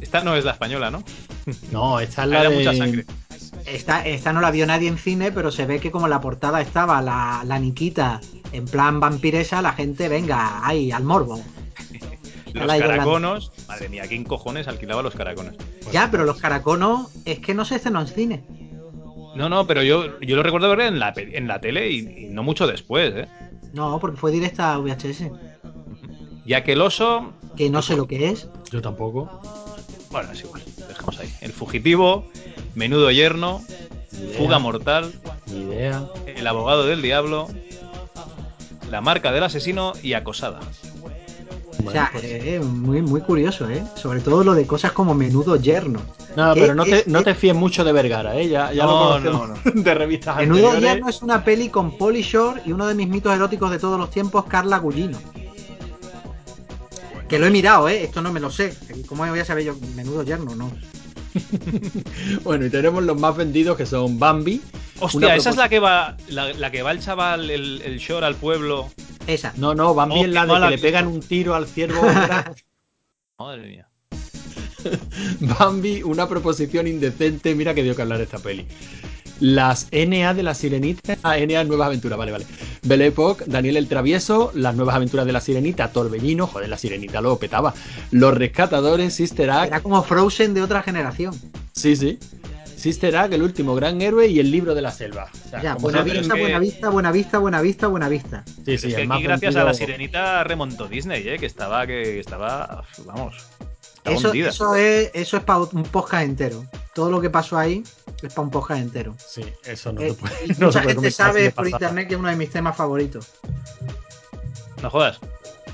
Esta 0.00 0.22
no 0.24 0.34
es 0.36 0.44
la 0.44 0.52
española, 0.52 0.90
¿no? 0.90 1.04
no, 1.70 2.00
esta 2.00 2.24
es 2.24 2.28
la 2.30 2.42
de... 2.42 2.48
mucha 2.50 2.74
sangre. 2.74 3.04
Esta, 3.66 4.04
esta 4.06 4.32
no 4.32 4.40
la 4.40 4.50
vio 4.50 4.66
nadie 4.66 4.88
en 4.88 4.98
cine, 4.98 5.30
pero 5.30 5.52
se 5.52 5.64
ve 5.66 5.78
que 5.78 5.90
como 5.92 6.08
la 6.08 6.20
portada 6.20 6.60
estaba 6.60 7.00
la, 7.00 7.42
la 7.46 7.58
Niquita 7.60 8.20
en 8.52 8.64
plan 8.66 9.00
vampiresa, 9.00 9.62
la 9.62 9.72
gente, 9.72 10.08
venga, 10.08 10.66
ahí, 10.66 10.90
al 10.92 11.04
morbo. 11.04 11.40
Los 12.52 12.66
caraconos. 12.66 13.52
Madre 13.66 13.88
mía, 13.88 14.04
¿quién 14.06 14.24
cojones 14.24 14.68
alquilaba 14.68 15.02
los 15.02 15.14
caraconos? 15.14 15.54
Ya, 15.90 16.10
pero 16.10 16.24
los 16.24 16.38
caraconos 16.38 17.08
es 17.24 17.38
que 17.38 17.54
no 17.54 17.64
se 17.64 17.76
estrenó 17.76 18.02
en 18.02 18.06
cine. 18.08 18.44
No, 19.34 19.48
no, 19.48 19.66
pero 19.66 19.82
yo, 19.82 20.20
yo 20.20 20.36
lo 20.36 20.42
recuerdo 20.42 20.68
ver 20.68 20.80
en 20.80 20.98
la, 20.98 21.14
en 21.16 21.48
la 21.48 21.62
tele 21.62 21.90
y, 21.90 22.26
y 22.26 22.28
no 22.28 22.42
mucho 22.42 22.66
después, 22.66 23.14
¿eh? 23.16 23.26
No, 23.72 23.98
porque 23.98 24.18
fue 24.18 24.30
directa 24.30 24.74
a 24.74 24.78
VHS. 24.78 25.30
Ya 26.44 26.62
que 26.62 26.72
el 26.72 26.82
oso. 26.82 27.32
Que 27.56 27.70
no 27.70 27.80
sé 27.80 27.96
lo 27.96 28.06
que 28.06 28.28
es. 28.28 28.48
Yo 28.70 28.82
tampoco. 28.82 29.40
Bueno, 30.10 30.30
es 30.32 30.42
igual, 30.42 30.62
dejamos 30.88 31.18
ahí. 31.20 31.32
El 31.40 31.52
fugitivo, 31.52 32.28
menudo 32.74 33.10
yerno, 33.10 33.62
Ni 34.12 34.18
idea, 34.26 34.38
fuga 34.38 34.58
mortal, 34.58 35.10
Ni 35.46 35.60
idea. 35.62 36.06
el 36.26 36.46
abogado 36.46 36.84
del 36.84 37.00
diablo, 37.00 37.48
la 38.92 39.00
marca 39.00 39.32
del 39.32 39.42
asesino 39.42 39.94
y 40.02 40.12
acosada. 40.12 40.60
O 41.84 41.90
sea, 41.90 42.12
eh, 42.22 42.60
muy, 42.60 43.02
muy 43.02 43.22
curioso, 43.22 43.68
¿eh? 43.68 43.82
Sobre 43.96 44.20
todo 44.20 44.44
lo 44.44 44.54
de 44.54 44.66
cosas 44.66 44.92
como 44.92 45.14
menudo 45.14 45.56
yerno. 45.56 46.00
No, 46.36 46.52
Eh, 46.52 46.56
pero 46.60 46.74
no 46.74 46.84
te, 46.84 46.98
es- 47.00 47.06
no 47.08 47.22
te 47.24 47.34
fíes 47.34 47.56
mucho 47.56 47.82
de 47.84 47.92
Vergara, 47.92 48.36
¿eh? 48.36 48.48
Ya, 48.48 48.72
ya 48.72 48.84
No, 48.84 48.90
lo 48.92 49.20
conocemos 49.32 49.64
no, 49.74 49.82
de 49.82 49.94
revistas 49.94 50.36
Menudo 50.36 50.68
anteriores. 50.68 50.94
yerno 50.94 51.08
es 51.08 51.22
una 51.22 51.42
peli 51.44 51.70
con 51.70 51.96
Polly 51.98 52.22
Shore 52.22 52.62
y 52.64 52.72
uno 52.72 52.86
de 52.86 52.94
mis 52.94 53.08
mitos 53.08 53.34
eróticos 53.34 53.70
de 53.70 53.78
todos 53.78 53.98
los 53.98 54.10
tiempos, 54.10 54.44
Carla 54.44 54.78
Gugino. 54.78 55.18
Que 57.28 57.38
lo 57.38 57.46
he 57.46 57.50
mirado, 57.50 57.88
¿eh? 57.88 58.04
Esto 58.04 58.20
no 58.22 58.30
me 58.32 58.40
lo 58.40 58.50
sé. 58.50 58.74
¿Cómo 59.08 59.26
voy 59.26 59.38
a 59.38 59.44
saber 59.44 59.64
yo? 59.64 59.74
Menudo 59.96 60.22
yerno, 60.22 60.54
no. 60.54 60.70
Bueno, 62.44 62.66
y 62.66 62.70
tenemos 62.70 63.02
los 63.02 63.18
más 63.18 63.36
vendidos 63.36 63.76
que 63.76 63.86
son 63.86 64.18
Bambi. 64.18 64.60
Hostia, 65.00 65.18
Una 65.18 65.34
esa 65.36 65.50
es 65.50 65.56
la 65.56 65.68
que 65.68 65.78
va 65.80 66.16
la, 66.28 66.52
la 66.52 66.70
que 66.70 66.82
va 66.82 66.92
el 66.92 67.00
chaval, 67.00 67.50
el, 67.50 67.82
el 67.82 67.98
short 67.98 68.24
al 68.24 68.36
pueblo. 68.36 68.90
Esa. 69.26 69.52
No, 69.56 69.74
no, 69.74 69.94
Bambi 69.94 70.20
Oh, 70.20 70.24
es 70.24 70.30
la 70.30 70.42
de 70.42 70.52
mala 70.52 70.68
que 70.68 70.76
le 70.76 70.82
pegan 70.82 71.06
un 71.06 71.20
tiro 71.20 71.54
al 71.54 71.66
ciervo. 71.66 72.00
Madre 73.38 73.66
mía. 73.68 73.88
Bambi, 75.40 76.02
una 76.02 76.28
proposición 76.28 76.86
indecente. 76.86 77.54
Mira 77.54 77.74
que 77.74 77.82
dio 77.82 77.96
que 77.96 78.02
hablar 78.02 78.20
esta 78.20 78.38
peli. 78.38 78.66
Las 79.42 79.88
NA 79.90 80.34
de 80.34 80.42
la 80.44 80.54
Sirenita. 80.54 81.16
Ah, 81.24 81.36
NA 81.36 81.64
Nuevas 81.64 81.86
Aventuras, 81.88 82.16
vale, 82.16 82.30
vale. 82.30 82.46
Belle 82.84 83.06
Époque, 83.06 83.42
Daniel 83.48 83.76
el 83.76 83.88
Travieso, 83.88 84.52
Las 84.54 84.76
Nuevas 84.76 84.94
Aventuras 84.94 85.26
de 85.26 85.32
la 85.32 85.40
Sirenita, 85.40 85.90
Torbellino, 85.92 86.46
joder, 86.46 86.68
la 86.68 86.78
Sirenita 86.78 87.20
lo 87.20 87.36
petaba. 87.38 87.74
Los 88.12 88.34
Rescatadores, 88.34 89.14
Sister 89.14 89.50
Act. 89.50 89.66
Era 89.66 89.80
como 89.80 90.00
Frozen 90.04 90.54
de 90.54 90.62
otra 90.62 90.82
generación. 90.82 91.34
Sí, 91.72 91.96
sí. 91.96 92.20
Sister 92.76 93.16
Act, 93.16 93.32
el 93.34 93.42
último 93.42 93.74
gran 93.74 94.00
héroe 94.00 94.28
y 94.28 94.38
el 94.38 94.50
libro 94.50 94.74
de 94.76 94.82
la 94.82 94.92
selva. 94.92 95.28
O 95.46 95.48
sea, 95.50 95.60
Ya, 95.60 95.74
buena 95.74 96.02
vista, 96.02 96.34
que- 96.34 96.40
buena 96.40 96.58
vista, 96.60 96.88
buena 96.90 97.10
vista, 97.12 97.38
buena 97.38 97.60
vista, 97.60 97.86
buena 97.88 98.08
vista. 98.08 98.44
Sí, 98.64 98.78
sí, 98.78 98.88
es 98.88 98.94
que 98.94 99.02
aquí 99.10 99.22
gracias 99.24 99.56
a 99.56 99.64
la 99.64 99.74
sirenita 99.74 100.44
remontó 100.44 100.86
Disney, 100.86 101.26
¿eh? 101.28 101.38
que 101.38 101.46
estaba, 101.46 101.84
que 101.86 102.20
estaba, 102.20 102.84
vamos, 103.06 103.34
Eso, 104.04 104.32
eso 104.32 104.74
es, 104.74 105.10
eso 105.14 105.36
es 105.36 105.42
para 105.44 105.60
un 105.60 105.82
podcast 105.84 106.24
entero. 106.24 106.64
Todo 106.94 107.10
lo 107.10 107.20
que 107.20 107.30
pasó 107.30 107.56
ahí 107.56 107.82
es 108.22 108.34
para 108.34 108.42
un 108.46 108.50
podcast 108.50 108.80
entero. 108.82 109.14
Sí, 109.18 109.44
eso 109.64 109.92
no 109.92 110.00
Eh, 110.00 110.10
se 110.10 110.14
puede. 110.16 110.34
se 110.54 110.64
mucha 110.64 110.82
puede 110.82 110.94
gente 110.94 111.08
así 111.08 111.16
sabe 111.16 111.50
por 111.52 111.68
internet 111.68 112.08
que 112.08 112.14
es 112.14 112.20
uno 112.20 112.28
de 112.28 112.36
mis 112.36 112.50
temas 112.50 112.76
favoritos. 112.76 113.32
No 114.82 114.90
jodas. 114.90 115.20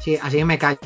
Sí, 0.00 0.16
así 0.20 0.36
que 0.36 0.44
me 0.44 0.58
callo. 0.58 0.78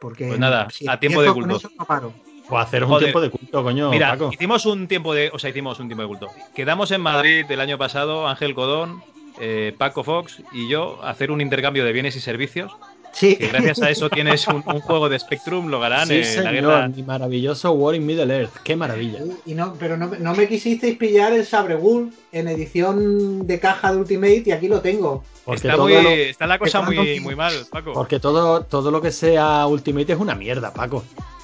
Porque 0.00 0.28
Pues 0.28 0.40
nada, 0.40 0.68
si 0.70 0.88
a 0.88 0.98
tiempo 0.98 1.22
de 1.22 1.32
culto. 1.32 1.56
eso, 1.56 1.70
no 1.78 1.84
paro. 1.84 2.12
O 2.48 2.58
haceros 2.58 2.86
un 2.88 2.94
Joder. 2.94 3.06
tiempo 3.06 3.20
de 3.20 3.30
culto, 3.30 3.62
coño, 3.64 3.90
Mira, 3.90 4.10
Paco. 4.12 4.30
hicimos 4.32 4.66
un 4.66 4.86
tiempo 4.86 5.12
de, 5.12 5.30
o 5.32 5.38
sea, 5.38 5.50
hicimos 5.50 5.80
un 5.80 5.88
tiempo 5.88 6.02
de 6.02 6.08
culto. 6.08 6.28
Quedamos 6.54 6.92
en 6.92 7.00
Madrid 7.00 7.44
el 7.50 7.60
año 7.60 7.76
pasado, 7.76 8.28
Ángel 8.28 8.54
Codón, 8.54 9.02
eh, 9.40 9.74
Paco 9.76 10.04
Fox 10.04 10.42
y 10.52 10.68
yo, 10.68 11.00
a 11.02 11.10
hacer 11.10 11.32
un 11.32 11.40
intercambio 11.40 11.84
de 11.84 11.92
bienes 11.92 12.14
y 12.14 12.20
servicios. 12.20 12.72
Sí, 13.18 13.36
Que 13.36 13.48
gracias 13.48 13.80
a 13.80 13.88
eso 13.88 14.10
tienes 14.10 14.46
un, 14.46 14.62
un 14.66 14.80
juego 14.80 15.08
de 15.08 15.18
Spectrum, 15.18 15.68
lo 15.68 15.82
harán 15.82 16.06
Sí, 16.06 16.20
en 16.22 16.44
la 16.44 16.52
guerra. 16.52 16.88
mi 16.88 17.02
maravilloso 17.02 17.72
War 17.72 17.94
in 17.94 18.04
Middle 18.04 18.34
Earth. 18.34 18.52
Qué 18.62 18.76
maravilla. 18.76 19.20
Y 19.46 19.54
no, 19.54 19.72
pero 19.78 19.96
no, 19.96 20.10
no 20.18 20.34
me 20.34 20.46
quisisteis 20.46 20.98
pillar 20.98 21.32
el 21.32 21.46
Sabre 21.46 21.76
Wolf 21.76 22.12
en 22.32 22.46
edición 22.48 23.46
de 23.46 23.58
caja 23.58 23.92
de 23.92 23.98
Ultimate 23.98 24.42
y 24.44 24.50
aquí 24.52 24.68
lo 24.68 24.82
tengo. 24.82 25.24
Porque 25.46 25.68
Está, 25.68 25.76
todo, 25.76 25.88
muy, 25.88 26.02
lo, 26.02 26.10
está 26.10 26.46
la 26.46 26.58
cosa 26.58 26.82
muy, 26.82 27.20
muy 27.20 27.34
mal, 27.34 27.54
Paco. 27.70 27.94
porque 27.94 28.20
todo, 28.20 28.62
todo 28.64 28.90
lo 28.90 29.00
que 29.00 29.10
sea 29.12 29.66
Ultimate 29.66 30.12
es 30.12 30.18
una 30.18 30.34
mierda, 30.34 30.74
Paco. 30.74 31.02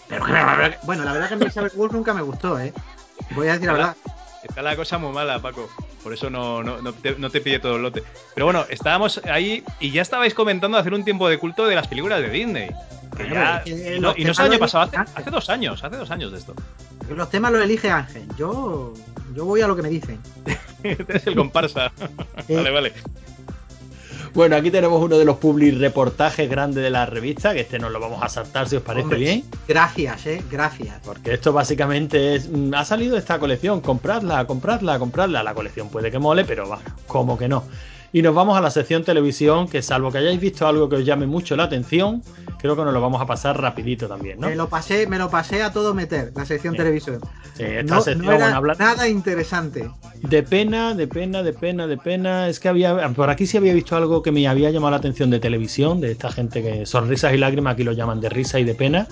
Pero 0.09 0.27
bueno, 0.85 1.05
la 1.05 1.13
verdad 1.15 1.29
que 1.29 1.35
a 1.35 1.37
mí 1.39 1.45
el 1.47 1.53
Sabre 1.53 1.71
Wolf 1.75 1.93
nunca 1.95 2.13
me 2.13 2.21
gustó, 2.21 2.61
¿eh? 2.61 2.73
Voy 3.35 3.49
a 3.49 3.53
decir 3.53 3.69
la 3.69 3.73
verdad. 3.73 3.97
Está 4.43 4.63
la 4.63 4.75
cosa 4.77 4.99
muy 4.99 5.13
mala, 5.13 5.41
Paco. 5.41 5.69
Por 6.03 6.13
eso 6.13 6.29
no, 6.31 6.63
no, 6.63 6.83
no 6.83 6.93
te, 6.93 7.15
no 7.17 7.31
te 7.31 7.41
pillé 7.41 7.59
todo 7.61 7.77
el 7.77 7.83
lote. 7.83 8.03
Pero 8.35 8.47
bueno, 8.47 8.65
estábamos 8.69 9.21
ahí 9.25 9.63
y 9.81 9.91
ya 9.93 10.03
estabais 10.03 10.35
comentando 10.35 10.77
hacer 10.79 10.93
un 10.95 11.05
tiempo 11.05 11.29
de 11.29 11.39
culto 11.39 11.67
de 11.67 11.75
las 11.77 11.87
películas 11.89 12.21
de 12.21 12.29
Disney. 12.31 12.71
Que 13.17 13.27
Claro, 13.27 13.35
ya- 13.35 13.57
es 13.59 13.65
que 13.65 13.97
y 13.97 14.01
no, 14.01 14.09
los 14.09 14.19
y 14.19 14.25
no 14.25 14.31
es 14.33 14.39
el 14.39 14.45
año 14.47 14.59
pasado, 14.59 14.91
hace, 15.15 15.31
dos 15.31 15.49
años, 15.51 15.85
hace 15.85 15.97
dos 15.97 16.11
años 16.11 16.33
de 16.33 16.39
esto. 16.39 16.55
Los 17.15 17.31
temas 17.31 17.53
los 17.53 17.63
elige 17.63 17.91
Ángel. 17.91 18.25
Yo, 18.37 18.95
yo 19.35 19.45
voy 19.45 19.61
a 19.61 19.67
lo 19.69 19.77
que 19.77 19.83
me 19.83 19.89
dicen. 19.91 20.19
Eres 20.83 21.27
el 21.27 21.37
comparsa. 21.37 21.93
Sí. 22.47 22.55
vale, 22.55 22.71
vale. 22.71 22.93
Bueno, 24.35 24.57
aquí 24.57 24.71
tenemos 24.71 25.03
uno 25.03 25.19
de 25.19 25.27
los 25.27 25.37
public 25.37 25.79
reportajes 25.79 26.49
grandes 26.49 26.83
de 26.83 26.89
la 26.89 27.05
revista, 27.05 27.53
que 27.53 27.61
este 27.61 27.79
nos 27.79 27.93
lo 27.93 28.01
vamos 28.01 28.23
a 28.23 28.29
saltar 28.31 28.67
si 28.67 28.77
os 28.77 28.83
parece 28.83 29.05
Hombre, 29.05 29.19
bien. 29.19 29.45
Gracias, 29.69 30.27
¿eh? 30.27 30.43
Gracias. 30.51 31.01
Porque 31.05 31.35
esto 31.35 31.53
básicamente 31.53 32.35
es. 32.35 32.49
mm, 32.49 32.73
Ha 32.75 32.85
salido 32.85 33.19
esta 33.19 33.39
colección, 33.39 33.83
compradla, 33.83 34.47
compradla, 34.47 34.99
compradla. 34.99 35.43
La 35.43 35.53
colección 35.53 35.91
puede 35.91 36.11
que 36.11 36.19
mole, 36.19 36.45
pero 36.45 36.67
va, 36.69 36.79
como 37.07 37.37
que 37.37 37.47
no. 37.49 37.65
Y 38.15 38.21
nos 38.21 38.35
vamos 38.35 38.59
a 38.59 38.61
la 38.61 38.71
sección 38.71 39.05
televisión, 39.05 39.67
que 39.69 39.81
salvo 39.81 40.13
que 40.13 40.19
hayáis 40.19 40.39
visto 40.39 40.67
algo 40.67 40.89
que 40.89 40.97
os 40.97 41.05
llame 41.05 41.27
mucho 41.27 41.57
la 41.57 41.65
atención, 41.65 42.23
creo 42.59 42.77
que 42.77 42.85
nos 42.85 42.93
lo 42.93 43.01
vamos 43.01 43.23
a 43.23 43.27
pasar 43.27 43.59
rapidito 43.59 44.07
también, 44.07 44.39
¿no? 44.39 44.49
Me 44.49 44.55
lo 44.57 44.69
pasé, 44.69 45.07
me 45.07 45.17
lo 45.17 45.31
pasé 45.31 45.63
a 45.63 45.73
todo 45.73 45.95
meter, 45.95 46.31
la 46.37 46.45
sección 46.45 46.75
Sí. 46.75 46.79
televisión. 46.79 47.21
Sí, 47.57 47.63
esta 47.65 47.95
No, 47.95 48.01
sección, 48.03 48.27
no 48.27 48.33
era 48.33 48.61
bueno, 48.61 48.75
nada 48.79 49.09
interesante. 49.09 49.89
De 50.21 50.43
pena, 50.43 50.95
de 50.95 51.09
pena, 51.09 51.43
de 51.43 51.53
pena, 51.55 51.87
de 51.87 51.97
pena. 51.97 52.49
Es 52.49 52.61
que 52.61 52.69
había. 52.69 53.09
Por 53.11 53.31
aquí 53.31 53.47
sí 53.47 53.57
había 53.57 53.73
visto 53.75 53.97
algo 53.97 54.23
que 54.23 54.31
me 54.31 54.47
había 54.47 54.71
llamado 54.71 54.91
la 54.93 54.97
atención 54.99 55.31
de 55.31 55.41
televisión, 55.41 56.01
de 56.01 56.13
esta 56.13 56.31
gente 56.31 56.63
que 56.63 56.87
sonrisas 56.87 57.33
y 57.35 57.39
lágrimas, 57.39 57.75
aquí 57.75 57.83
lo 57.85 57.93
llaman 57.93 58.21
de 58.21 58.29
risa 58.29 58.61
y 58.61 58.65
de 58.65 58.75
pena. 58.75 59.07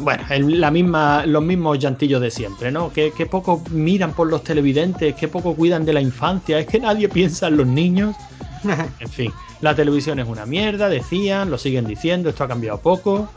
Bueno, 0.00 0.22
el- 0.30 0.60
la 0.60 0.70
misma, 0.70 1.24
los 1.26 1.42
mismos 1.42 1.78
llantillos 1.78 2.20
de 2.20 2.30
siempre, 2.30 2.70
¿no? 2.70 2.92
Que, 2.92 3.12
que 3.12 3.26
poco 3.26 3.62
miran 3.70 4.12
por 4.12 4.28
los 4.28 4.42
televidentes, 4.44 5.14
que 5.14 5.28
poco 5.28 5.54
cuidan 5.54 5.84
de 5.84 5.92
la 5.92 6.00
infancia, 6.00 6.58
es 6.58 6.66
que 6.66 6.78
nadie 6.80 7.08
piensa 7.18 7.48
en 7.48 7.56
los 7.56 7.66
niños. 7.66 8.16
En 9.00 9.08
fin, 9.08 9.32
la 9.62 9.74
televisión 9.74 10.18
es 10.18 10.28
una 10.28 10.44
mierda, 10.46 10.88
decían, 10.90 11.50
lo 11.50 11.56
siguen 11.58 11.86
diciendo, 11.86 12.28
esto 12.28 12.44
ha 12.44 12.48
cambiado 12.48 12.78
poco. 12.80 13.28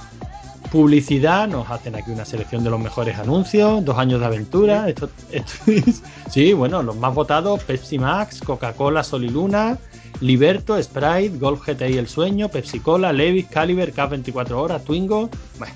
Publicidad, 0.71 1.47
nos 1.47 1.69
hacen 1.69 1.93
aquí 1.95 2.09
una 2.11 2.25
selección 2.25 2.63
de 2.63 2.69
los 2.71 2.79
mejores 2.79 3.17
anuncios, 3.19 3.85
dos 3.85 3.97
años 3.97 4.19
de 4.19 4.25
aventura. 4.25 4.89
Esto, 4.89 5.09
esto 5.31 5.53
es- 5.71 6.01
sí, 6.31 6.53
bueno, 6.53 6.81
los 6.81 6.95
más 6.95 7.13
votados: 7.13 7.63
Pepsi 7.63 7.99
Max, 7.99 8.41
Coca-Cola 8.43 9.03
Sol 9.03 9.23
y 9.23 9.29
Luna, 9.29 9.77
Liberto, 10.19 10.81
Sprite, 10.81 11.37
Golf 11.37 11.67
GTI 11.67 11.97
El 11.97 12.07
Sueño, 12.07 12.49
Pepsi 12.49 12.79
Cola, 12.79 13.13
Levis, 13.13 13.45
Caliber, 13.47 13.93
Cap 13.93 14.09
24 14.11 14.59
Horas, 14.59 14.83
Twingo. 14.83 15.29
Bueno, 15.59 15.73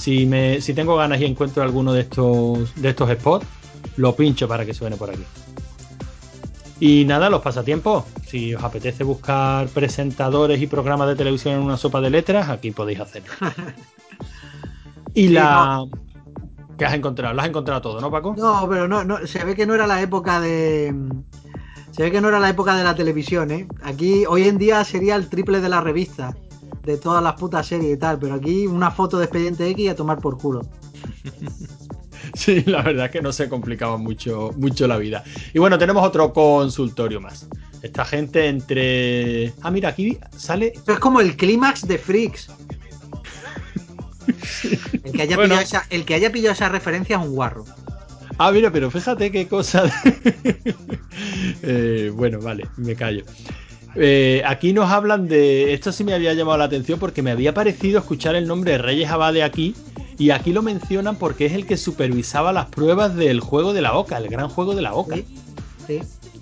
si, 0.00 0.26
me, 0.26 0.60
si 0.60 0.74
tengo 0.74 0.96
ganas 0.96 1.20
y 1.20 1.26
encuentro 1.26 1.62
alguno 1.62 1.92
de 1.92 2.00
estos, 2.00 2.74
de 2.74 2.88
estos 2.88 3.10
spots, 3.10 3.46
lo 3.96 4.16
pincho 4.16 4.48
para 4.48 4.64
que 4.64 4.74
suene 4.74 4.96
por 4.96 5.10
aquí. 5.10 5.24
Y 6.80 7.04
nada, 7.04 7.28
los 7.28 7.42
pasatiempos. 7.42 8.04
Si 8.26 8.54
os 8.54 8.64
apetece 8.64 9.04
buscar 9.04 9.68
presentadores 9.68 10.62
y 10.62 10.66
programas 10.66 11.08
de 11.08 11.16
televisión 11.16 11.56
en 11.56 11.60
una 11.60 11.76
sopa 11.76 12.00
de 12.00 12.08
letras, 12.08 12.48
aquí 12.48 12.70
podéis 12.70 13.00
hacerlo. 13.00 13.32
Y 15.12 15.26
Sí, 15.26 15.28
la. 15.30 15.84
¿Qué 16.78 16.84
has 16.84 16.94
encontrado? 16.94 17.34
Lo 17.34 17.42
has 17.42 17.48
encontrado 17.48 17.80
todo, 17.80 18.00
¿no, 18.00 18.12
Paco? 18.12 18.36
No, 18.38 18.68
pero 18.68 18.86
no, 18.86 19.02
no, 19.02 19.26
se 19.26 19.44
ve 19.44 19.56
que 19.56 19.66
no 19.66 19.74
era 19.74 19.88
la 19.88 20.00
época 20.00 20.40
de. 20.40 20.94
Se 21.90 22.04
ve 22.04 22.12
que 22.12 22.20
no 22.20 22.28
era 22.28 22.38
la 22.38 22.48
época 22.48 22.76
de 22.76 22.84
la 22.84 22.94
televisión, 22.94 23.50
¿eh? 23.50 23.66
Aquí, 23.82 24.24
hoy 24.24 24.44
en 24.44 24.56
día 24.56 24.84
sería 24.84 25.16
el 25.16 25.28
triple 25.28 25.60
de 25.60 25.68
la 25.68 25.80
revista, 25.80 26.36
de 26.84 26.96
todas 26.96 27.22
las 27.22 27.34
putas 27.34 27.66
series 27.66 27.94
y 27.94 27.98
tal, 27.98 28.18
pero 28.18 28.34
aquí 28.34 28.66
una 28.66 28.90
foto 28.90 29.18
de 29.18 29.24
expediente 29.24 29.68
X 29.68 29.84
y 29.84 29.88
a 29.88 29.94
tomar 29.96 30.18
por 30.18 30.38
culo. 30.38 30.62
Sí, 32.34 32.62
la 32.66 32.82
verdad 32.82 33.06
es 33.06 33.10
que 33.12 33.22
no 33.22 33.32
se 33.32 33.48
complicaba 33.48 33.96
mucho, 33.96 34.52
mucho 34.56 34.86
la 34.86 34.98
vida. 34.98 35.24
Y 35.52 35.58
bueno, 35.58 35.78
tenemos 35.78 36.06
otro 36.06 36.32
consultorio 36.32 37.20
más. 37.20 37.48
Esta 37.82 38.04
gente 38.04 38.46
entre. 38.46 39.52
Ah, 39.62 39.70
mira, 39.70 39.88
aquí 39.88 40.18
sale. 40.36 40.72
Esto 40.76 40.92
es 40.92 40.98
como 41.00 41.20
el 41.20 41.36
clímax 41.36 41.88
de 41.88 41.98
Freaks. 41.98 42.48
El 45.02 45.12
que, 45.12 45.22
haya 45.22 45.34
Bueno. 45.36 45.54
pillado 45.54 45.62
esa, 45.62 45.86
el 45.90 46.04
que 46.04 46.14
haya 46.14 46.30
pillado 46.30 46.52
esa 46.52 46.68
referencia 46.68 47.16
es 47.16 47.22
un 47.26 47.34
guarro. 47.34 47.64
Ah, 48.38 48.52
mira, 48.52 48.70
pero 48.70 48.90
fíjate 48.90 49.30
qué 49.32 49.48
cosa. 49.48 49.84
Eh, 51.62 52.10
bueno, 52.14 52.40
vale, 52.40 52.66
me 52.76 52.94
callo. 52.94 53.24
Eh, 53.96 54.42
aquí 54.46 54.72
nos 54.72 54.90
hablan 54.90 55.26
de. 55.28 55.72
Esto 55.74 55.92
sí 55.92 56.04
me 56.04 56.14
había 56.14 56.32
llamado 56.34 56.58
la 56.58 56.64
atención 56.64 56.98
porque 56.98 57.22
me 57.22 57.30
había 57.30 57.52
parecido 57.54 57.98
escuchar 57.98 58.34
el 58.36 58.46
nombre 58.46 58.72
de 58.72 58.78
Reyes 58.78 59.10
Abade 59.10 59.42
aquí. 59.42 59.74
Y 60.18 60.30
aquí 60.30 60.52
lo 60.52 60.62
mencionan 60.62 61.16
porque 61.16 61.46
es 61.46 61.52
el 61.54 61.66
que 61.66 61.76
supervisaba 61.78 62.52
las 62.52 62.66
pruebas 62.66 63.16
del 63.16 63.40
juego 63.40 63.72
de 63.72 63.80
la 63.80 63.94
Oca, 63.94 64.18
el 64.18 64.28
gran 64.28 64.48
juego 64.48 64.74
de 64.74 64.82
la 64.82 64.92
Oca. 64.94 65.16
Sí, 65.16 65.24
sí, 65.86 66.00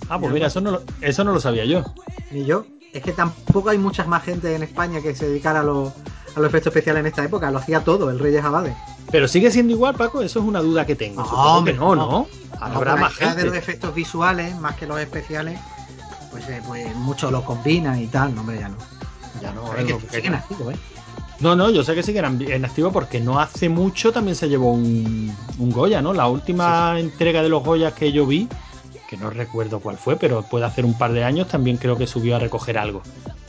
Ah, 0.08 0.18
pues 0.18 0.32
mira, 0.32 0.46
eso 0.48 0.60
no, 0.60 0.70
lo, 0.72 0.82
eso 1.00 1.22
no 1.24 1.32
lo 1.32 1.40
sabía 1.40 1.64
yo. 1.64 1.84
ni 2.30 2.44
yo. 2.44 2.64
Es 2.92 3.02
que 3.02 3.12
tampoco 3.12 3.68
hay 3.68 3.78
mucha 3.78 4.04
más 4.04 4.24
gente 4.24 4.54
en 4.54 4.62
España 4.62 5.00
que 5.02 5.14
se 5.14 5.28
dedicara 5.28 5.60
a 5.60 5.62
los, 5.62 5.92
a 6.34 6.40
los 6.40 6.48
efectos 6.48 6.72
especiales 6.72 7.00
en 7.00 7.06
esta 7.06 7.24
época. 7.24 7.50
Lo 7.50 7.58
hacía 7.58 7.80
todo, 7.80 8.10
el 8.10 8.18
Reyes 8.18 8.42
Abade. 8.42 8.74
Pero 9.12 9.28
sigue 9.28 9.50
siendo 9.50 9.72
igual, 9.74 9.94
Paco, 9.94 10.22
eso 10.22 10.40
es 10.40 10.44
una 10.44 10.60
duda 10.60 10.84
que 10.86 10.96
tengo. 10.96 11.20
No, 11.22 11.26
Supongo 11.28 11.44
que 11.52 11.58
hombre, 11.58 11.74
no, 11.74 11.94
no. 11.94 12.10
¿no? 12.10 12.28
Habrá 12.60 12.94
No, 12.94 13.02
más 13.02 13.20
allá 13.20 13.34
de 13.34 13.44
los 13.44 13.52
gente. 13.52 13.58
efectos 13.58 13.94
visuales, 13.94 14.58
más 14.58 14.74
que 14.76 14.86
los 14.86 14.98
especiales, 14.98 15.60
pues, 16.30 16.48
eh, 16.48 16.62
pues 16.66 16.94
mucho 16.96 17.30
lo 17.30 17.44
combinan 17.44 18.00
y 18.00 18.06
tal. 18.06 18.34
No, 18.34 18.40
hombre, 18.42 18.58
ya 18.60 18.68
no. 18.68 18.76
Ya 19.40 19.52
no, 19.52 19.72
es 19.74 19.84
que 19.84 20.16
siguen 20.16 20.34
activos, 20.34 20.74
¿eh? 20.74 20.78
No, 21.40 21.54
no, 21.54 21.70
yo 21.70 21.84
sé 21.84 21.94
que 21.94 22.02
siguen 22.02 22.24
en 22.24 22.50
en 22.50 22.64
activo 22.64 22.90
porque 22.90 23.20
no 23.20 23.38
hace 23.38 23.68
mucho 23.68 24.10
también 24.12 24.34
se 24.34 24.48
llevó 24.48 24.72
un, 24.72 25.32
un 25.58 25.70
Goya, 25.70 26.02
¿no? 26.02 26.12
La 26.12 26.26
última 26.26 26.98
entrega 26.98 27.42
de 27.42 27.48
los 27.48 27.62
Goyas 27.62 27.92
que 27.92 28.10
yo 28.10 28.26
vi, 28.26 28.48
que 29.06 29.16
no 29.16 29.30
recuerdo 29.30 29.78
cuál 29.78 29.96
fue, 29.98 30.16
pero 30.16 30.42
puede 30.42 30.64
hacer 30.64 30.84
un 30.84 30.94
par 30.98 31.12
de 31.12 31.22
años, 31.22 31.46
también 31.46 31.76
creo 31.76 31.96
que 31.96 32.08
subió 32.08 32.34
a 32.34 32.40
recoger 32.40 32.76
algo. 32.76 33.02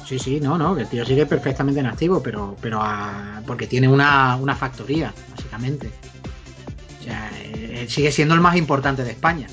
Sí, 0.06 0.20
sí, 0.20 0.40
no, 0.40 0.58
no, 0.58 0.76
que 0.76 0.84
el 0.84 0.88
tío 0.88 1.04
sigue 1.06 1.26
perfectamente 1.26 1.80
en 1.80 1.88
activo, 1.88 2.22
pero, 2.22 2.56
pero 2.62 2.80
a- 2.82 3.42
porque 3.48 3.66
tiene 3.66 3.88
una, 3.88 4.36
una 4.36 4.56
factoría, 4.56 5.12
básicamente. 5.32 5.90
O 7.00 7.04
sea, 7.04 7.32
eh, 7.42 7.80
él 7.82 7.90
sigue 7.90 8.12
siendo 8.12 8.36
el 8.36 8.42
más 8.42 8.56
importante 8.56 9.04
de 9.04 9.12
España. 9.12 9.48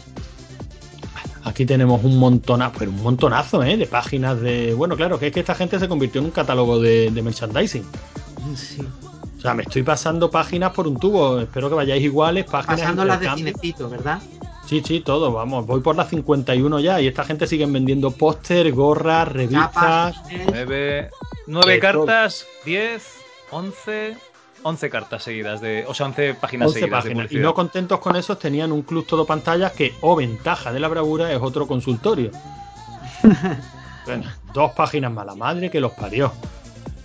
Aquí 1.47 1.65
tenemos 1.65 2.03
un 2.03 2.19
montonazo, 2.19 2.75
pero 2.77 2.91
un 2.91 3.01
montonazo, 3.05 3.63
¿eh? 3.63 3.77
De 3.77 3.87
páginas 3.87 4.41
de... 4.41 4.75
Bueno, 4.75 4.97
claro, 4.97 5.17
que 5.17 5.29
es 5.29 5.33
que 5.33 5.39
esta 5.39 5.55
gente 5.55 5.79
se 5.79 5.87
convirtió 5.87 6.21
en 6.21 6.25
un 6.25 6.33
catálogo 6.33 6.81
de, 6.81 7.09
de 7.13 7.23
merchandising. 7.23 7.85
Sí. 8.57 8.83
O 9.39 9.41
sea, 9.41 9.55
me 9.55 9.63
estoy 9.63 9.85
pasando 9.85 10.29
páginas 10.29 10.73
por 10.73 10.89
un 10.89 10.99
tubo. 10.99 11.39
Espero 11.39 11.69
que 11.69 11.77
vayáis 11.77 12.03
iguales, 12.03 12.47
páginas 12.47 12.81
Pasando 12.81 13.05
las 13.05 13.21
de 13.21 13.31
cinecito, 13.31 13.89
¿verdad? 13.89 14.21
Sí, 14.67 14.83
sí, 14.85 14.99
todo, 14.99 15.31
vamos. 15.31 15.65
Voy 15.67 15.81
por 15.83 15.95
las 15.95 16.09
51 16.09 16.81
ya 16.81 17.01
y 17.01 17.07
esta 17.07 17.23
gente 17.23 17.47
sigue 17.47 17.65
vendiendo 17.67 18.11
póster, 18.11 18.73
gorras, 18.73 19.29
revistas. 19.29 20.17
Nueve, 21.47 21.79
cartas, 21.79 22.45
10, 22.65 23.05
11, 23.53 24.17
11 24.67 24.91
cartas 24.91 25.23
seguidas, 25.23 25.61
de, 25.61 25.85
o 25.87 25.95
sea, 25.95 26.07
11 26.07 26.35
páginas 26.35 26.69
11 26.69 26.81
seguidas 26.81 27.05
de 27.05 27.11
páginas. 27.11 27.33
Y 27.33 27.37
no 27.37 27.55
contentos 27.55 28.01
con 28.01 28.17
esos, 28.17 28.39
tenían 28.39 28.73
un 28.73 28.83
club 28.83 29.07
todo 29.07 29.25
pantallas 29.25 29.73
que, 29.73 29.95
o 30.01 30.17
ventaja 30.17 30.73
de 30.73 30.81
la 30.81 30.89
bravura, 30.89 31.33
es 31.33 31.41
otro 31.41 31.69
consultorio. 31.69 32.33
bueno, 34.07 34.25
dos 34.53 34.73
páginas 34.73 35.13
más, 35.13 35.25
la 35.25 35.37
madre 35.37 35.71
que 35.71 35.79
los 35.79 35.93
parió. 35.93 36.33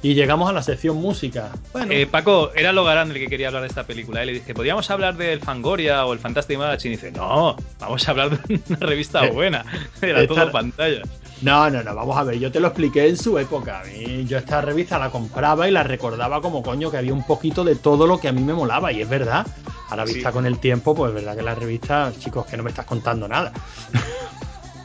Y 0.03 0.15
llegamos 0.15 0.49
a 0.49 0.53
la 0.53 0.64
sección 0.64 0.98
música. 0.98 1.49
Bueno, 1.73 1.91
Eh, 1.94 2.07
Paco, 2.07 2.52
era 2.56 2.72
Logarán 2.72 3.11
el 3.11 3.18
que 3.19 3.28
quería 3.28 3.48
hablar 3.48 3.61
de 3.61 3.68
esta 3.68 3.84
película. 3.84 4.23
Y 4.23 4.26
le 4.28 4.34
dije, 4.34 4.53
¿podríamos 4.56 4.90
hablar 4.90 5.15
del 5.15 5.40
Fangoria 5.41 6.06
o 6.07 6.14
el 6.14 6.19
Fantastic 6.19 6.57
Match? 6.57 6.86
Y 6.86 6.90
dice, 6.90 7.11
no, 7.11 7.56
vamos 7.80 8.07
a 8.07 8.11
hablar 8.11 8.32
de 8.48 8.60
una 8.68 8.78
revista 8.80 9.23
Eh, 9.26 9.32
buena. 9.32 9.64
Era 10.02 10.22
esta- 10.22 10.34
todo 10.34 10.52
pantalla. 10.52 11.02
no, 11.44 11.69
no, 11.69 11.84
no, 11.84 11.94
vamos 11.95 12.18
a 12.18 12.23
ver, 12.23 12.40
yo 12.40 12.52
te 12.52 12.60
lo 12.60 12.69
expliqué 12.69 13.07
en 13.10 13.15
su 13.18 13.38
época. 13.38 13.82
A 13.82 13.84
mí, 13.84 14.26
yo 14.26 14.40
esta 14.40 14.60
revista 14.61 14.98
la 14.98 15.11
compraba 15.11 15.68
y 15.68 15.72
la 15.72 15.84
recordaba 15.84 16.41
como 16.41 16.64
coño 16.64 16.90
que 16.90 16.98
había 16.98 17.14
un 17.14 17.26
poquito 17.28 17.64
de 17.64 17.76
todo 17.76 18.07
lo 18.07 18.19
que 18.19 18.28
a 18.28 18.32
mí 18.32 18.41
me 18.41 18.53
molaba. 18.56 18.91
Y 18.91 19.02
es 19.02 19.10
verdad. 19.10 19.45
Ahora 19.91 20.06
vista 20.06 20.30
Sí. 20.30 20.34
con 20.34 20.48
el 20.48 20.57
tiempo, 20.57 20.95
pues 20.95 21.10
es 21.10 21.15
verdad 21.15 21.36
que 21.36 21.44
la 21.44 21.53
revista, 21.53 22.11
chicos, 22.18 22.48
que 22.48 22.57
no 22.57 22.64
me 22.64 22.69
estás 22.72 22.86
contando 22.88 23.28
nada. 23.28 23.52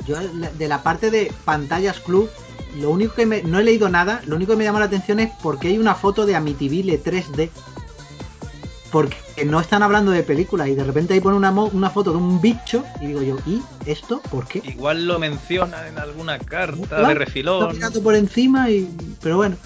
Yo 0.07 0.17
la- 0.21 0.51
de 0.51 0.69
la 0.69 0.83
parte 0.83 1.11
de 1.11 1.33
pantallas 1.47 2.01
club, 2.01 2.31
lo 2.81 2.91
único 2.91 3.15
que 3.15 3.27
me, 3.27 3.43
no 3.43 3.59
he 3.59 3.65
leído 3.65 3.89
nada, 3.89 4.23
lo 4.27 4.37
único 4.37 4.53
que 4.53 4.59
me 4.59 4.65
llama 4.65 4.79
la 4.81 4.87
atención 4.87 5.21
es 5.21 5.31
porque 5.43 5.69
hay 5.69 5.79
una 5.79 5.95
foto 5.95 6.27
de 6.27 6.37
Amityville 6.37 7.03
3D. 7.03 7.51
Porque 8.93 9.17
no 9.45 9.61
están 9.61 9.83
hablando 9.83 10.13
de 10.13 10.23
películas 10.23 10.69
y 10.69 10.75
de 10.75 10.85
repente 10.85 11.13
ahí 11.13 11.21
pone 11.21 11.37
una, 11.37 11.51
una 11.51 11.91
foto 11.91 12.13
de 12.13 12.19
un 12.19 12.41
bicho 12.41 12.85
y 13.01 13.09
digo 13.09 13.21
yo, 13.21 13.37
¿y 13.45 13.61
esto? 13.85 14.23
¿Por 14.31 14.47
qué? 14.47 14.63
Igual 14.65 15.07
lo 15.07 15.19
menciona 15.19 15.89
en 15.89 15.99
alguna 15.99 16.39
carta 16.39 16.97
de 16.97 17.03
Está 17.03 17.15
refilón. 17.15 17.75
mirando 17.75 18.03
por 18.03 18.15
encima 18.15 18.71
y. 18.71 18.89
Pero 19.21 19.37
bueno. 19.37 19.57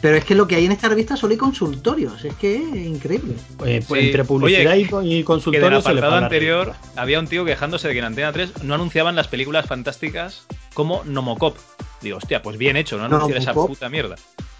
Pero 0.00 0.16
es 0.16 0.24
que 0.24 0.34
lo 0.36 0.46
que 0.46 0.54
hay 0.54 0.64
en 0.66 0.70
esta 0.72 0.88
revista 0.88 1.16
solo 1.16 1.32
hay 1.32 1.38
consultorios, 1.38 2.24
es 2.24 2.32
que 2.34 2.54
es 2.56 2.86
increíble. 2.86 3.34
Eh, 3.64 3.82
pues 3.86 4.00
Sí. 4.00 4.06
entre 4.06 4.24
publicidad 4.24 4.72
Oye, 4.74 4.88
y, 5.02 5.14
y 5.18 5.24
Que 5.24 5.40
se 5.40 5.50
le 5.50 5.66
apartado 5.76 6.14
anterior 6.14 6.74
había 6.94 7.18
un 7.18 7.26
tío 7.26 7.44
quejándose 7.44 7.88
de 7.88 7.94
que 7.94 7.98
en 7.98 8.04
Antena 8.04 8.32
3 8.32 8.62
no 8.62 8.74
anunciaban 8.74 9.16
las 9.16 9.26
películas 9.26 9.66
fantásticas 9.66 10.46
como 10.74 11.02
Nomocop. 11.04 11.56
Digo, 12.00 12.18
hostia, 12.18 12.42
pues 12.42 12.56
bien 12.58 12.76
hecho, 12.76 12.96
no 12.96 13.06
anunciar 13.06 13.38
esa 13.38 13.52
puta 13.54 13.88
mierda. 13.88 14.14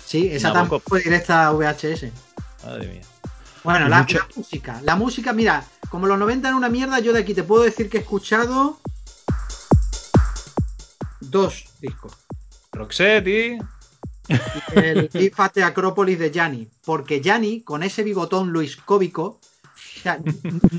Sí, 0.04 0.28
esa 0.32 0.52
tampoco 0.52 0.82
fue 0.88 1.02
directa 1.02 1.46
a 1.46 1.52
VHS. 1.52 2.10
Madre 2.64 2.88
mía. 2.88 3.02
Bueno, 3.62 3.88
la, 3.88 4.00
mucho- 4.00 4.18
la 4.18 4.26
música. 4.34 4.80
La 4.82 4.96
música, 4.96 5.32
mira, 5.32 5.64
como 5.88 6.08
los 6.08 6.18
90 6.18 6.48
eran 6.48 6.56
una 6.58 6.68
mierda, 6.68 6.98
yo 6.98 7.12
de 7.12 7.20
aquí 7.20 7.34
te 7.34 7.44
puedo 7.44 7.62
decir 7.62 7.88
que 7.88 7.98
he 7.98 8.00
escuchado 8.00 8.80
dos 11.20 11.64
discos. 11.80 12.12
Roxette 12.72 13.28
Y 13.28 13.58
El 14.74 15.08
Big 15.12 15.34
Fat 15.34 15.54
de 15.54 15.64
Acrópolis 15.64 16.18
de 16.18 16.30
Gianni. 16.30 16.68
Porque 16.84 17.20
Gianni, 17.20 17.62
con 17.62 17.82
ese 17.82 18.02
bigotón 18.02 18.50
Luis 18.50 18.76
Cóbico, 18.76 19.40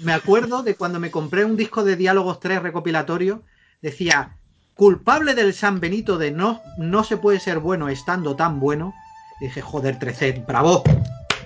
me 0.03 0.13
acuerdo 0.13 0.63
de 0.63 0.75
cuando 0.75 0.99
me 0.99 1.11
compré 1.11 1.45
un 1.45 1.57
disco 1.57 1.83
de 1.83 1.95
Diálogos 1.95 2.39
3 2.39 2.61
recopilatorio, 2.61 3.43
decía, 3.81 4.35
culpable 4.75 5.35
del 5.35 5.53
San 5.53 5.79
Benito 5.79 6.17
de 6.17 6.31
no, 6.31 6.61
no 6.77 7.03
se 7.03 7.17
puede 7.17 7.39
ser 7.39 7.59
bueno 7.59 7.89
estando 7.89 8.35
tan 8.35 8.59
bueno. 8.59 8.93
Dije, 9.39 9.61
joder, 9.61 9.99
Trecet, 9.99 10.45
bravo. 10.45 10.83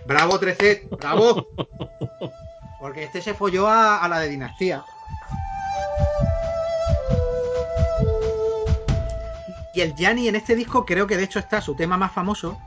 Bravo, 0.05 0.39
Trecet, 0.39 0.89
bravo. 0.89 1.47
Porque 2.79 3.03
este 3.03 3.21
se 3.21 3.33
folló 3.33 3.67
a 3.69 4.05
la 4.09 4.19
de 4.19 4.29
Dinastía. 4.29 4.83
Y 9.73 9.81
el 9.81 9.95
Gianni 9.95 10.27
en 10.27 10.35
este 10.35 10.55
disco 10.55 10.85
creo 10.85 11.07
que 11.07 11.17
de 11.17 11.23
hecho 11.23 11.39
está 11.39 11.59
su 11.61 11.75
tema 11.75 11.97
más 11.97 12.11
famoso, 12.11 12.59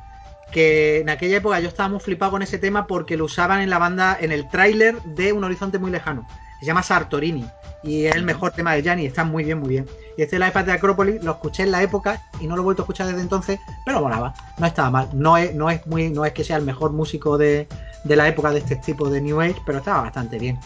que 0.51 1.01
en 1.01 1.09
aquella 1.09 1.39
época 1.39 1.61
yo 1.61 1.69
estaba 1.69 1.89
muy 1.89 2.01
flipado 2.01 2.33
con 2.33 2.43
ese 2.43 2.59
tema 2.59 2.87
porque 2.87 3.17
lo 3.17 3.25
usaban 3.25 3.61
en 3.61 3.71
la 3.71 3.79
banda, 3.79 4.17
en 4.21 4.33
el 4.33 4.49
tráiler 4.49 5.01
de 5.03 5.33
Un 5.33 5.45
Horizonte 5.45 5.79
Muy 5.79 5.91
Lejano. 5.91 6.27
Se 6.61 6.67
llama 6.67 6.83
Sartorini 6.83 7.47
y 7.83 8.07
es 8.07 8.17
el 8.17 8.25
mejor 8.25 8.51
tema 8.53 8.73
de 8.75 8.83
Gianni, 8.83 9.07
está 9.07 9.25
muy 9.25 9.45
bien, 9.45 9.59
muy 9.59 9.69
bien. 9.69 9.87
Y 10.17 10.23
este 10.23 10.39
Life 10.39 10.59
at 10.59 10.65
the 10.65 10.73
Acropolis 10.73 11.23
lo 11.23 11.33
escuché 11.33 11.63
en 11.63 11.71
la 11.71 11.83
época 11.83 12.23
y 12.41 12.47
no 12.47 12.57
lo 12.57 12.63
he 12.63 12.65
vuelto 12.65 12.83
a 12.83 12.85
escuchar 12.85 13.07
desde 13.07 13.21
entonces, 13.21 13.61
pero 13.85 14.01
molaba, 14.01 14.35
no 14.59 14.67
estaba 14.67 14.91
mal. 14.91 15.09
No 15.13 15.37
es, 15.37 15.55
no 15.55 15.71
es, 15.71 15.87
muy, 15.87 16.11
no 16.11 16.25
es 16.25 16.33
que 16.33 16.43
sea 16.43 16.57
el 16.57 16.65
mejor 16.65 16.93
músico 16.93 17.39
de, 17.39 17.69
de 18.05 18.17
la 18.17 18.27
época 18.27 18.51
de 18.51 18.59
este 18.59 18.77
tipo 18.77 19.09
de 19.11 19.21
New 19.21 19.41
Age, 19.41 19.61
pero 19.65 19.79
estaba 19.79 20.03
bastante 20.03 20.39
bien. 20.39 20.59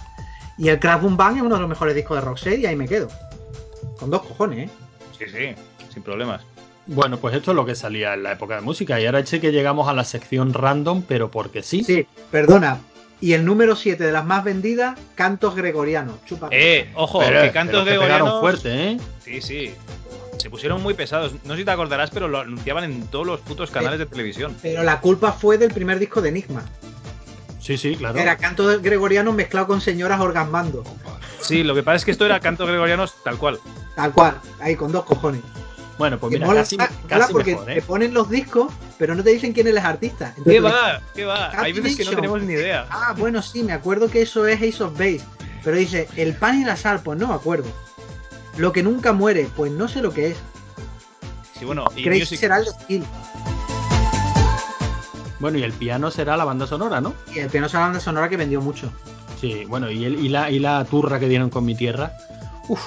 Y 0.56 0.68
el 0.68 0.78
Crash 0.78 1.00
Boom 1.00 1.16
Bang 1.16 1.36
es 1.36 1.42
uno 1.42 1.56
de 1.56 1.60
los 1.60 1.68
mejores 1.68 1.94
discos 1.94 2.18
de 2.18 2.20
Roxette 2.22 2.60
y 2.60 2.66
ahí 2.66 2.76
me 2.76 2.86
quedo. 2.86 3.08
Con 3.98 4.10
dos 4.10 4.22
cojones, 4.22 4.68
¿eh? 4.68 4.72
Sí, 5.18 5.24
sí, 5.26 5.54
sin 5.92 6.02
problemas. 6.02 6.42
Bueno, 6.86 7.18
pues 7.18 7.34
esto 7.34 7.52
es 7.52 7.54
lo 7.56 7.64
que 7.66 7.74
salía 7.74 8.14
en 8.14 8.22
la 8.24 8.32
época 8.32 8.56
de 8.56 8.62
música. 8.62 9.00
Y 9.00 9.06
ahora 9.06 9.24
sé 9.24 9.40
que 9.40 9.52
llegamos 9.52 9.88
a 9.88 9.92
la 9.92 10.04
sección 10.04 10.52
random, 10.54 11.02
pero 11.06 11.30
porque 11.30 11.62
sí. 11.62 11.84
Sí, 11.84 12.06
perdona. 12.30 12.78
Y 13.20 13.34
el 13.34 13.44
número 13.44 13.76
7 13.76 14.02
de 14.02 14.12
las 14.12 14.24
más 14.24 14.42
vendidas, 14.44 14.98
cantos 15.14 15.54
gregorianos. 15.54 16.24
Chupa. 16.24 16.48
Eh, 16.50 16.90
ojo, 16.94 17.18
Pero- 17.20 17.42
que 17.42 17.52
cantos 17.52 17.84
pero 17.84 18.00
gregorianos. 18.00 18.40
fuerte, 18.40 18.92
¿eh? 18.92 19.00
Sí, 19.22 19.42
sí. 19.42 19.74
Se 20.38 20.48
pusieron 20.48 20.82
muy 20.82 20.94
pesados. 20.94 21.32
No 21.44 21.52
sé 21.52 21.60
si 21.60 21.64
te 21.66 21.70
acordarás, 21.70 22.10
pero 22.10 22.26
lo 22.28 22.40
anunciaban 22.40 22.84
en 22.84 23.06
todos 23.08 23.26
los 23.26 23.40
putos 23.40 23.70
canales 23.70 23.98
de 23.98 24.06
televisión. 24.06 24.56
Pero 24.62 24.82
la 24.82 25.00
culpa 25.00 25.32
fue 25.32 25.58
del 25.58 25.70
primer 25.72 25.98
disco 25.98 26.22
de 26.22 26.30
Enigma. 26.30 26.62
Sí, 27.60 27.76
sí, 27.76 27.94
claro. 27.94 28.18
Era 28.18 28.38
cantos 28.38 28.80
gregorianos 28.80 29.34
mezclado 29.34 29.66
con 29.66 29.82
señoras 29.82 30.18
orgasmando. 30.18 30.82
Sí, 31.42 31.62
lo 31.62 31.74
que 31.74 31.82
pasa 31.82 31.96
es 31.96 32.04
que 32.06 32.10
esto 32.10 32.24
era 32.24 32.40
cantos 32.40 32.66
gregorianos 32.68 33.14
tal 33.22 33.36
cual. 33.36 33.60
Tal 33.94 34.12
cual, 34.12 34.38
ahí 34.60 34.76
con 34.76 34.90
dos 34.92 35.04
cojones. 35.04 35.42
Bueno, 36.00 36.18
pues 36.18 36.32
mira, 36.32 36.46
mola, 36.46 36.60
casi, 36.60 36.78
mola 36.78 36.90
casi 37.08 37.30
porque 37.30 37.50
mejor, 37.50 37.66
te 37.66 37.78
¿eh? 37.78 37.82
ponen 37.82 38.14
los 38.14 38.30
discos, 38.30 38.72
pero 38.96 39.14
no 39.14 39.22
te 39.22 39.28
dicen 39.28 39.52
quién 39.52 39.66
es 39.66 39.74
el 39.74 39.78
artista. 39.80 40.34
¿Qué 40.42 40.58
va? 40.58 41.02
¿Qué 41.14 41.26
va? 41.26 41.50
Hay 41.60 41.74
veces 41.74 41.94
que 41.94 42.04
no 42.06 42.12
tenemos 42.12 42.40
ni 42.42 42.54
idea. 42.54 42.86
Ah, 42.88 43.14
bueno, 43.18 43.42
sí, 43.42 43.62
me 43.62 43.74
acuerdo 43.74 44.08
que 44.08 44.22
eso 44.22 44.46
es 44.46 44.56
Ace 44.62 44.82
of 44.82 44.94
Base. 44.94 45.20
Pero 45.62 45.76
dice, 45.76 46.08
el 46.16 46.32
pan 46.32 46.62
y 46.62 46.64
la 46.64 46.78
sal, 46.78 47.00
pues 47.04 47.18
no 47.18 47.28
me 47.28 47.34
acuerdo. 47.34 47.68
Lo 48.56 48.72
que 48.72 48.82
nunca 48.82 49.12
muere, 49.12 49.46
pues 49.54 49.72
no 49.72 49.88
sé 49.88 50.00
lo 50.00 50.10
que 50.10 50.28
es. 50.28 50.38
Sí, 51.58 51.66
bueno, 51.66 51.84
y 51.94 52.02
Crazy 52.02 52.20
Music. 52.20 52.40
será 52.40 52.56
el 52.56 52.64
de 52.64 52.70
Skill. 52.70 53.04
Bueno, 55.38 55.58
y 55.58 55.64
el 55.64 55.72
piano 55.74 56.10
será 56.10 56.34
la 56.38 56.46
banda 56.46 56.66
sonora, 56.66 57.02
¿no? 57.02 57.12
Y 57.34 57.40
el 57.40 57.50
piano 57.50 57.66
es 57.66 57.74
la 57.74 57.80
banda 57.80 58.00
sonora 58.00 58.30
que 58.30 58.38
vendió 58.38 58.62
mucho. 58.62 58.90
Sí, 59.38 59.66
bueno, 59.66 59.90
y, 59.90 60.06
el, 60.06 60.18
y, 60.18 60.30
la, 60.30 60.50
y 60.50 60.60
la 60.60 60.82
turra 60.86 61.20
que 61.20 61.28
dieron 61.28 61.50
con 61.50 61.66
mi 61.66 61.74
tierra. 61.74 62.14
Uf, 62.68 62.80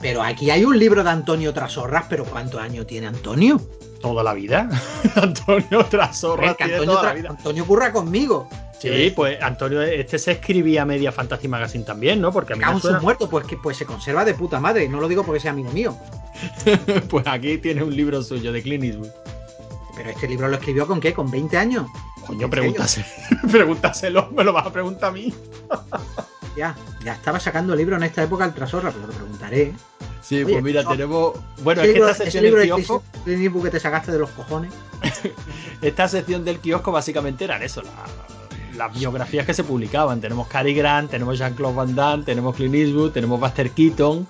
Pero 0.00 0.22
aquí 0.22 0.50
hay 0.50 0.64
un 0.64 0.78
libro 0.78 1.04
de 1.04 1.10
Antonio 1.10 1.52
Trasorras, 1.52 2.06
pero 2.08 2.24
¿cuántos 2.24 2.60
años 2.60 2.86
tiene 2.86 3.06
Antonio? 3.06 3.60
toda 4.00 4.22
la 4.22 4.32
vida. 4.32 4.66
Antonio 5.14 5.84
Trasorra 5.84 6.54
Joder, 6.54 6.56
que 6.56 6.64
tiene 6.64 6.72
Antonio, 6.78 6.94
toda 6.94 7.02
la 7.02 7.10
Tra- 7.12 7.16
vida. 7.20 7.28
Antonio 7.30 7.66
curra 7.66 7.92
conmigo. 7.92 8.48
Sí, 8.78 9.12
pues 9.14 9.42
Antonio, 9.42 9.82
este 9.82 10.18
se 10.18 10.32
escribía 10.32 10.86
media 10.86 11.12
Fantasy 11.12 11.48
Magazine 11.48 11.84
también, 11.84 12.18
¿no? 12.18 12.32
Porque 12.32 12.54
a 12.54 12.56
mí 12.56 12.64
me 12.64 12.80
suena- 12.80 12.98
muertos, 13.00 13.28
pues 13.28 13.44
que 13.46 13.58
pues 13.58 13.76
se 13.76 13.84
conserva 13.84 14.24
de 14.24 14.32
puta 14.32 14.58
madre. 14.58 14.88
No 14.88 15.00
lo 15.00 15.06
digo 15.08 15.22
porque 15.22 15.38
sea 15.38 15.50
amigo 15.50 15.70
mío. 15.70 15.94
pues 17.10 17.26
aquí 17.26 17.58
tiene 17.58 17.82
un 17.82 17.94
libro 17.94 18.22
suyo 18.22 18.52
de 18.52 18.62
Clint 18.62 18.84
Eastwood. 18.84 19.10
Pero 19.96 20.10
este 20.10 20.28
libro 20.28 20.48
lo 20.48 20.56
escribió 20.56 20.86
con 20.86 21.00
qué? 21.00 21.12
¿Con 21.14 21.30
20 21.30 21.56
años? 21.56 21.86
Coño, 22.26 22.44
¿En 22.44 22.50
pregúntase, 22.50 23.04
pregúntaselo, 23.50 24.30
me 24.30 24.44
lo 24.44 24.52
vas 24.52 24.66
a 24.66 24.72
preguntar 24.72 25.10
a 25.10 25.12
mí. 25.12 25.32
Ya, 26.56 26.74
ya 27.04 27.12
estaba 27.14 27.38
sacando 27.38 27.76
libros 27.76 27.96
en 27.98 28.02
esta 28.02 28.24
época 28.24 28.42
al 28.42 28.52
Trasorra, 28.52 28.90
pero 28.90 29.06
lo 29.06 29.12
preguntaré. 29.12 29.72
Sí, 30.20 30.42
Oye, 30.42 30.52
pues 30.54 30.64
mira, 30.64 30.82
no. 30.82 30.90
tenemos. 30.90 31.32
Bueno, 31.62 31.80
es 31.80 31.86
que 31.86 31.92
libro- 31.94 32.08
esta 32.10 32.24
ese 32.24 32.32
sección 32.32 32.44
libro 32.44 32.58
del 32.60 32.68
de 32.70 32.74
kiosco, 32.74 33.62
que 33.62 33.70
te 33.70 33.78
sacaste 33.80 34.10
de 34.10 34.18
los 34.18 34.30
cojones. 34.30 34.72
esta 35.80 36.08
sección 36.08 36.44
del 36.44 36.58
kiosco 36.58 36.90
básicamente 36.90 37.44
eran 37.44 37.62
eso, 37.62 37.82
la- 37.82 38.76
las 38.76 38.92
biografías 38.98 39.46
que 39.46 39.54
se 39.54 39.62
publicaban. 39.62 40.20
Tenemos 40.20 40.48
Cary 40.48 40.74
Grant, 40.74 41.08
tenemos 41.12 41.38
Jean-Claude 41.38 41.76
Van 41.76 41.94
Damme, 41.94 42.24
tenemos 42.24 42.56
Clint 42.56 42.74
Eastwood, 42.74 43.12
tenemos 43.12 43.38
Buster 43.38 43.70
Keaton. 43.70 44.26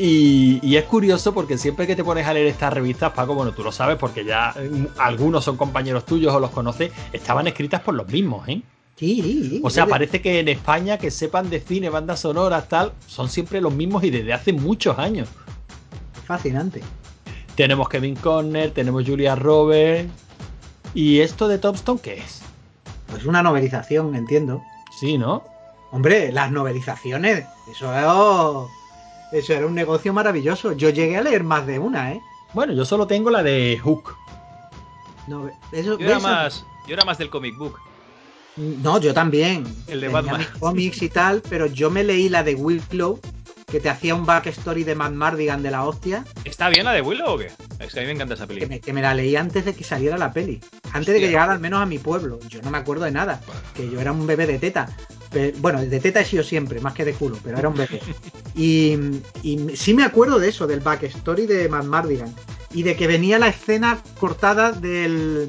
Y, 0.00 0.60
y 0.62 0.76
es 0.76 0.84
curioso 0.84 1.34
porque 1.34 1.58
siempre 1.58 1.84
que 1.84 1.96
te 1.96 2.04
pones 2.04 2.24
a 2.24 2.32
leer 2.32 2.46
estas 2.46 2.72
revistas, 2.72 3.12
Paco, 3.12 3.34
bueno, 3.34 3.50
tú 3.50 3.64
lo 3.64 3.72
sabes 3.72 3.96
porque 3.96 4.24
ya 4.24 4.54
mm, 4.54 4.86
algunos 4.96 5.42
son 5.42 5.56
compañeros 5.56 6.06
tuyos 6.06 6.32
o 6.32 6.38
los 6.38 6.50
conoces, 6.50 6.92
estaban 7.12 7.48
escritas 7.48 7.80
por 7.80 7.94
los 7.94 8.06
mismos, 8.06 8.46
¿eh? 8.48 8.62
Sí, 8.94 9.60
O 9.64 9.70
sea, 9.70 9.86
parece 9.86 10.20
que 10.22 10.38
en 10.38 10.48
España 10.48 10.98
que 10.98 11.10
sepan 11.10 11.50
de 11.50 11.60
cine, 11.60 11.88
bandas 11.88 12.20
sonoras, 12.20 12.68
tal, 12.68 12.92
son 13.06 13.28
siempre 13.28 13.60
los 13.60 13.72
mismos 13.72 14.04
y 14.04 14.10
desde 14.10 14.32
hace 14.32 14.52
muchos 14.52 14.98
años. 14.98 15.28
Fascinante. 16.26 16.80
Tenemos 17.56 17.88
Kevin 17.88 18.14
Conner, 18.14 18.70
tenemos 18.70 19.04
Julia 19.04 19.34
Roberts. 19.34 20.10
¿Y 20.94 21.20
esto 21.20 21.48
de 21.48 21.58
Topstone 21.58 22.00
qué 22.00 22.14
es? 22.18 22.42
Pues 23.08 23.24
una 23.24 23.42
novelización, 23.42 24.14
entiendo. 24.14 24.62
Sí, 24.96 25.18
¿no? 25.18 25.44
Hombre, 25.90 26.32
las 26.32 26.50
novelizaciones, 26.50 27.44
eso, 27.70 28.68
eso 29.32 29.52
era 29.52 29.66
un 29.66 29.74
negocio 29.74 30.12
maravilloso. 30.12 30.72
Yo 30.72 30.90
llegué 30.90 31.16
a 31.16 31.22
leer 31.22 31.44
más 31.44 31.66
de 31.66 31.78
una, 31.78 32.12
¿eh? 32.12 32.20
Bueno, 32.54 32.72
yo 32.72 32.84
solo 32.84 33.06
tengo 33.06 33.30
la 33.30 33.42
de 33.42 33.78
Hook. 33.82 34.14
No, 35.26 35.50
eso, 35.72 35.98
Yo 35.98 36.06
era 36.06 36.18
más, 36.18 36.64
yo 36.86 36.94
era 36.94 37.04
más 37.04 37.18
del 37.18 37.28
comic 37.28 37.56
book. 37.58 37.78
No, 38.56 38.98
yo 38.98 39.12
también. 39.14 39.64
El 39.86 40.00
de 40.00 40.06
Tenía 40.06 40.10
Batman. 40.10 40.38
mis 40.38 40.48
cómics 40.48 41.02
y 41.02 41.08
tal, 41.10 41.42
pero 41.48 41.66
yo 41.66 41.90
me 41.90 42.02
leí 42.02 42.28
la 42.28 42.42
de 42.42 42.54
Willow, 42.54 43.20
que 43.70 43.80
te 43.80 43.88
hacía 43.90 44.14
un 44.14 44.24
backstory 44.24 44.82
de 44.84 44.94
Matt 44.94 45.12
Mardigan 45.12 45.62
de 45.62 45.70
la 45.70 45.84
hostia, 45.84 46.24
¿Está 46.44 46.68
bien 46.70 46.84
la 46.86 46.92
de 46.92 47.02
Willow 47.02 47.34
o 47.34 47.38
qué? 47.38 47.50
Es 47.78 47.92
que 47.92 48.00
a 48.00 48.02
mí 48.02 48.06
me 48.06 48.12
encanta 48.14 48.34
esa 48.34 48.44
que 48.44 48.48
película. 48.54 48.68
me, 48.70 48.80
que 48.80 48.92
me 48.94 49.02
la 49.02 49.14
leí 49.14 49.36
antes 49.36 49.64
de 49.64 49.74
que 49.74 49.84
saliera 49.84 50.16
la 50.16 50.32
peli. 50.32 50.60
Antes 50.92 51.14
de 51.14 51.20
que 51.20 51.26
llegara 51.26 51.52
al 51.52 51.60
menos 51.60 51.82
a 51.82 51.86
mi 51.86 51.98
pueblo. 51.98 52.40
Yo 52.48 52.62
no 52.62 52.70
me 52.70 52.78
acuerdo 52.78 53.04
de 53.04 53.10
nada, 53.10 53.40
que 53.74 53.90
yo 53.90 54.00
era 54.00 54.12
un 54.12 54.26
bebé 54.26 54.46
de 54.46 54.58
teta. 54.58 54.88
Pero- 55.30 55.56
bueno, 55.58 55.82
de 55.84 56.00
teta 56.00 56.20
he 56.20 56.24
sido 56.24 56.42
siempre, 56.42 56.80
más 56.80 56.94
que 56.94 57.04
de 57.04 57.12
culo, 57.12 57.38
pero 57.44 57.58
era 57.58 57.68
un 57.68 57.74
bebé. 57.76 58.00
Y, 58.56 58.98
y 59.44 59.76
sí 59.76 59.94
me 59.94 60.02
acuerdo 60.02 60.40
de 60.40 60.48
eso, 60.48 60.66
del 60.66 60.80
backstory 60.80 61.46
de 61.46 61.68
Matt 61.68 61.84
Mardigan. 61.84 62.34
y 62.72 62.82
de 62.82 62.96
que 62.96 63.06
venía 63.06 63.38
la 63.38 63.48
escena 63.48 63.98
cortada 64.18 64.72
del. 64.72 65.48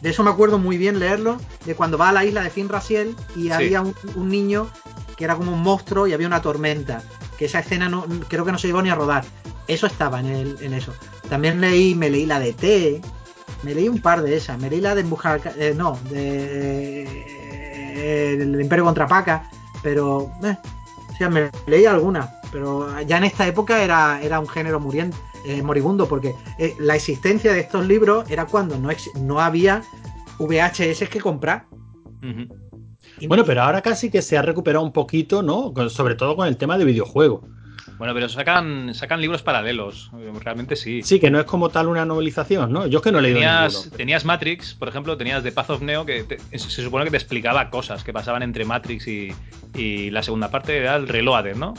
De 0.00 0.10
eso 0.10 0.22
me 0.22 0.30
acuerdo 0.30 0.58
muy 0.58 0.78
bien 0.78 0.98
leerlo, 0.98 1.38
de 1.64 1.74
cuando 1.74 1.98
va 1.98 2.10
a 2.10 2.12
la 2.12 2.24
isla 2.24 2.42
de 2.42 2.50
Finn 2.50 2.68
Raciel 2.68 3.14
y 3.34 3.50
había 3.50 3.80
un, 3.82 3.94
un 4.14 4.28
niño 4.28 4.70
que 5.16 5.24
era 5.24 5.34
como 5.34 5.52
un 5.52 5.60
monstruo 5.62 6.06
y 6.06 6.12
había 6.12 6.26
una 6.28 6.40
tormenta. 6.42 7.02
Que 7.38 7.46
esa 7.46 7.60
escena 7.60 7.88
no, 7.88 8.06
creo 8.28 8.44
que 8.44 8.52
no 8.52 8.58
se 8.58 8.66
llegó 8.66 8.82
ni 8.82 8.90
a 8.90 8.94
rodar. 8.94 9.24
Eso 9.68 9.86
estaba 9.86 10.20
en, 10.20 10.72
eso. 10.72 10.94
También 11.28 11.60
leí, 11.60 11.94
me 11.94 12.08
leí 12.08 12.26
la 12.26 12.38
de 12.38 12.52
T, 12.52 13.00
me 13.62 13.74
leí 13.74 13.88
un 13.88 14.00
par 14.00 14.22
de 14.22 14.36
esas, 14.36 14.58
me 14.58 14.70
leí 14.70 14.80
la 14.80 14.94
de 14.94 15.00
Empujar, 15.00 15.40
eh, 15.58 15.74
no, 15.76 15.98
de 16.10 17.02
eh, 17.96 18.36
el 18.38 18.60
Imperio 18.60 18.84
contra 18.84 19.06
Paca, 19.06 19.50
pero 19.82 20.30
eh, 20.44 20.56
o 21.12 21.16
sea, 21.16 21.28
me 21.28 21.50
leí 21.66 21.86
algunas, 21.86 22.28
pero 22.52 23.00
ya 23.02 23.18
en 23.18 23.24
esta 23.24 23.46
época 23.46 23.82
era, 23.82 24.20
era 24.22 24.38
un 24.38 24.48
género 24.48 24.80
eh, 25.44 25.62
moribundo, 25.62 26.06
porque 26.06 26.34
la 26.78 26.94
existencia 26.94 27.52
de 27.52 27.60
estos 27.60 27.86
libros 27.86 28.30
era 28.30 28.46
cuando 28.46 28.78
no, 28.78 28.90
no 29.20 29.40
había 29.40 29.82
VHS 30.38 31.08
que 31.08 31.20
comprar. 31.20 31.66
Bueno, 33.26 33.44
pero 33.44 33.62
ahora 33.62 33.80
casi 33.82 34.10
que 34.10 34.22
se 34.22 34.36
ha 34.36 34.42
recuperado 34.42 34.84
un 34.84 34.92
poquito, 34.92 35.42
¿no? 35.42 35.72
Con- 35.72 35.90
sobre 35.90 36.14
todo 36.14 36.36
con 36.36 36.46
el 36.48 36.56
tema 36.56 36.76
de 36.78 36.84
videojuegos. 36.84 37.42
Bueno, 37.98 38.12
pero 38.12 38.28
sacan, 38.28 38.94
sacan 38.94 39.20
libros 39.22 39.42
paralelos. 39.42 40.10
Realmente 40.42 40.76
sí. 40.76 41.02
Sí, 41.02 41.18
que 41.18 41.30
no 41.30 41.38
es 41.38 41.46
como 41.46 41.70
tal 41.70 41.86
una 41.88 42.04
novelización, 42.04 42.70
¿no? 42.70 42.86
Yo 42.86 42.98
es 42.98 43.02
que 43.04 43.10
no 43.12 43.20
he 43.20 43.22
leído 43.22 43.38
Tenías, 43.38 43.90
tenías 43.96 44.24
Matrix, 44.26 44.74
por 44.74 44.88
ejemplo, 44.88 45.16
tenías 45.16 45.42
The 45.42 45.52
Path 45.52 45.70
of 45.70 45.82
Neo, 45.82 46.04
que 46.04 46.24
te- 46.24 46.38
se 46.58 46.68
se 46.70 46.82
supone 46.82 47.04
que 47.04 47.10
te 47.12 47.16
explicaba 47.16 47.70
cosas 47.70 48.04
que 48.04 48.12
pasaban 48.12 48.42
entre 48.42 48.64
Matrix 48.66 49.06
y, 49.08 49.32
y 49.74 50.10
la 50.10 50.22
segunda 50.22 50.50
parte 50.50 50.76
era 50.76 50.96
el 50.96 51.08
Reloaded, 51.08 51.56
¿no? 51.56 51.72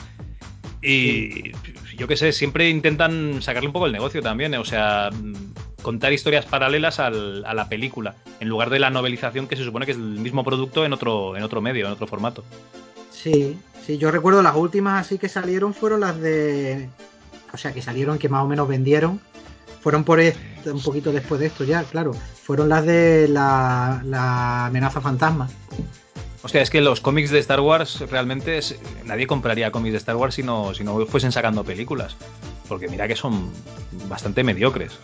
Y 0.82 1.52
yo 1.98 2.08
qué 2.08 2.16
sé, 2.16 2.32
siempre 2.32 2.70
intentan 2.70 3.42
sacarle 3.42 3.68
un 3.68 3.74
poco 3.74 3.88
el 3.88 3.92
negocio 3.92 4.22
también, 4.22 4.54
¿eh? 4.54 4.58
o 4.60 4.66
sea, 4.66 5.10
mm, 5.12 5.34
contar 5.82 6.14
historias 6.14 6.46
paralelas 6.46 7.00
al- 7.00 7.44
a 7.46 7.54
la 7.54 7.68
película, 7.68 8.16
en 8.40 8.48
lugar 8.50 8.70
de 8.70 8.80
la 8.80 8.90
novelización 8.90 9.48
que 9.48 9.56
se 9.56 9.64
supone 9.64 9.86
que 9.86 9.94
es 9.94 9.98
el 9.98 10.04
mismo 10.04 10.44
producto 10.44 10.86
en 10.86 10.94
otro, 10.94 11.36
en 11.36 11.44
otro 11.44 11.62
medio, 11.62 11.88
en 11.88 11.92
otro 11.94 12.06
formato. 12.08 12.44
Sí, 13.12 13.58
sí, 13.86 13.98
yo 13.98 14.12
recuerdo 14.12 14.42
las 14.44 14.56
últimas 14.56 15.02
así 15.06 15.18
que 15.18 15.30
salieron 15.30 15.74
fueron 15.74 16.02
las 16.02 16.20
de. 16.20 16.88
O 17.54 17.58
sea, 17.58 17.74
que 17.74 17.82
salieron, 17.82 18.20
que 18.20 18.30
más 18.30 18.44
o 18.44 18.48
menos 18.48 18.68
vendieron. 18.68 19.20
Fueron 19.82 20.04
por 20.04 20.20
esto, 20.20 20.74
un 20.74 20.82
poquito 20.84 21.12
después 21.12 21.40
de 21.40 21.48
esto 21.48 21.64
ya, 21.64 21.84
claro. 21.84 22.12
Fueron 22.14 22.70
las 22.70 22.86
de 22.86 23.28
la, 23.30 24.02
la 24.06 24.66
amenaza 24.68 25.00
fantasma. 25.02 25.48
Hostia, 26.44 26.62
es 26.62 26.70
que 26.70 26.82
los 26.82 27.02
cómics 27.02 27.32
de 27.32 27.40
Star 27.40 27.60
Wars 27.62 28.00
realmente 28.12 28.58
es- 28.58 28.76
nadie 29.06 29.26
compraría 29.28 29.72
cómics 29.72 29.94
de 29.94 29.98
Star 29.98 30.16
Wars 30.16 30.36
si 30.36 30.44
no, 30.44 30.74
si 30.74 30.84
no 30.84 31.06
fuesen 31.06 31.32
sacando 31.32 31.64
películas. 31.64 32.16
Porque 32.70 32.88
mira 32.88 33.08
que 33.08 33.16
son 33.16 33.52
bastante 34.08 34.44
mediocres. 34.44 34.98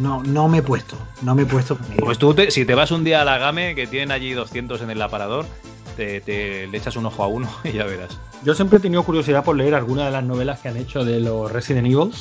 No, 0.00 0.22
no 0.22 0.48
me 0.48 0.58
he 0.58 0.62
puesto, 0.62 0.96
no 1.22 1.34
me 1.34 1.42
he 1.42 1.46
puesto 1.46 1.78
con. 1.78 1.86
Pues 1.96 2.18
tú, 2.18 2.34
te- 2.34 2.50
si 2.50 2.64
te 2.66 2.74
vas 2.74 2.90
un 2.90 3.04
día 3.04 3.22
a 3.22 3.24
la 3.24 3.38
GAME, 3.38 3.74
que 3.74 3.86
tienen 3.86 4.10
allí 4.10 4.32
200 4.32 4.82
en 4.82 4.90
el 4.90 5.00
aparador, 5.00 5.46
te, 5.96 6.20
te- 6.20 6.66
le 6.66 6.76
echas 6.76 6.96
un 6.96 7.06
ojo 7.06 7.22
a 7.22 7.28
uno 7.28 7.48
y 7.64 7.72
ya 7.72 7.84
verás. 7.84 8.18
Yo 8.44 8.54
siempre 8.54 8.78
he 8.78 8.80
tenido 8.80 9.02
curiosidad 9.04 9.44
por 9.44 9.56
leer 9.56 9.74
algunas 9.74 10.06
de 10.06 10.10
las 10.10 10.24
novelas 10.24 10.60
que 10.60 10.68
han 10.68 10.76
hecho 10.76 11.04
de 11.04 11.20
los 11.20 11.50
Resident 11.50 11.86
Evil. 11.86 12.12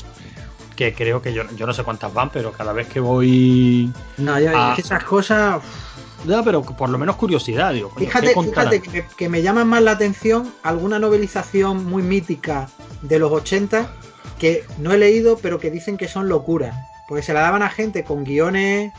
Que 0.75 0.93
creo 0.93 1.21
que 1.21 1.33
yo, 1.33 1.43
yo 1.55 1.65
no 1.65 1.73
sé 1.73 1.83
cuántas 1.83 2.13
van, 2.13 2.29
pero 2.31 2.51
cada 2.51 2.73
vez 2.73 2.87
que 2.87 2.99
voy. 2.99 3.91
No, 4.17 4.39
ya- 4.39 4.69
es 4.71 4.75
que 4.75 4.81
esas 4.81 5.03
cosas. 5.03 5.61
No, 6.25 6.43
pero 6.43 6.61
por 6.63 6.89
lo 6.89 6.97
menos 6.97 7.15
curiosidad, 7.17 7.73
digo. 7.73 7.89
coño, 7.89 7.99
¿qué 7.99 8.05
Fíjate, 8.05 8.33
fíjate 8.49 8.81
que, 8.81 8.89
me, 8.89 9.05
que 9.17 9.29
me 9.29 9.41
llaman 9.41 9.67
más 9.67 9.81
la 9.83 9.91
atención 9.91 10.51
alguna 10.63 10.99
novelización 10.99 11.85
muy 11.85 12.01
mítica 12.03 12.67
de 13.01 13.19
los 13.19 13.31
80 13.31 13.87
que 14.39 14.63
no 14.79 14.91
he 14.93 14.97
leído, 14.97 15.37
pero 15.41 15.59
que 15.59 15.71
dicen 15.71 15.97
que 15.97 16.07
son 16.07 16.27
locuras. 16.27 16.75
Porque 17.07 17.21
se 17.23 17.33
la 17.33 17.41
daban 17.41 17.61
a 17.61 17.69
gente 17.69 18.03
con 18.03 18.23
guiones. 18.23 18.91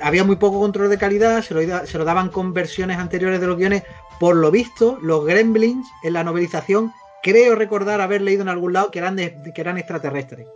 Había 0.00 0.24
muy 0.24 0.36
poco 0.36 0.60
control 0.60 0.88
de 0.90 0.98
calidad, 0.98 1.42
se 1.42 1.54
lo, 1.54 1.86
se 1.86 1.98
lo 1.98 2.04
daban 2.04 2.28
con 2.30 2.52
versiones 2.54 2.98
anteriores 2.98 3.40
de 3.40 3.46
los 3.46 3.56
guiones. 3.56 3.82
Por 4.18 4.34
lo 4.36 4.50
visto, 4.50 4.98
los 5.02 5.24
gremlins 5.24 5.86
en 6.02 6.14
la 6.14 6.24
novelización, 6.24 6.92
creo 7.22 7.54
recordar 7.54 8.00
haber 8.00 8.22
leído 8.22 8.42
en 8.42 8.48
algún 8.48 8.72
lado 8.72 8.90
que 8.90 8.98
eran, 8.98 9.16
de- 9.16 9.36
que 9.54 9.60
eran 9.60 9.78
extraterrestres. 9.78 10.46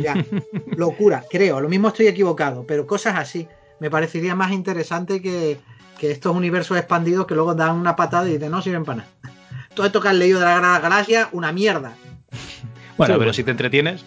Ya, 0.00 0.14
locura, 0.76 1.24
creo. 1.28 1.60
Lo 1.60 1.68
mismo 1.68 1.88
estoy 1.88 2.06
equivocado, 2.06 2.64
pero 2.66 2.86
cosas 2.86 3.16
así. 3.16 3.48
Me 3.80 3.90
parecería 3.90 4.34
más 4.34 4.52
interesante 4.52 5.20
que, 5.20 5.58
que 5.98 6.10
estos 6.10 6.34
universos 6.36 6.76
expandidos 6.78 7.26
que 7.26 7.34
luego 7.34 7.54
dan 7.54 7.76
una 7.76 7.96
patada 7.96 8.28
y 8.28 8.32
dicen 8.34 8.50
no 8.50 8.62
sirven 8.62 8.84
para 8.84 8.98
nada. 8.98 9.10
Todo 9.74 9.86
esto 9.86 10.00
que 10.00 10.08
has 10.08 10.14
leído 10.14 10.38
de 10.38 10.44
la 10.46 10.56
Gran 10.58 10.82
Galaxia, 10.82 11.28
una 11.32 11.50
mierda. 11.52 11.94
Bueno, 12.30 12.34
Sí, 12.34 12.96
pero 13.06 13.16
bueno. 13.18 13.32
si 13.32 13.44
te 13.44 13.50
entretienes, 13.50 14.04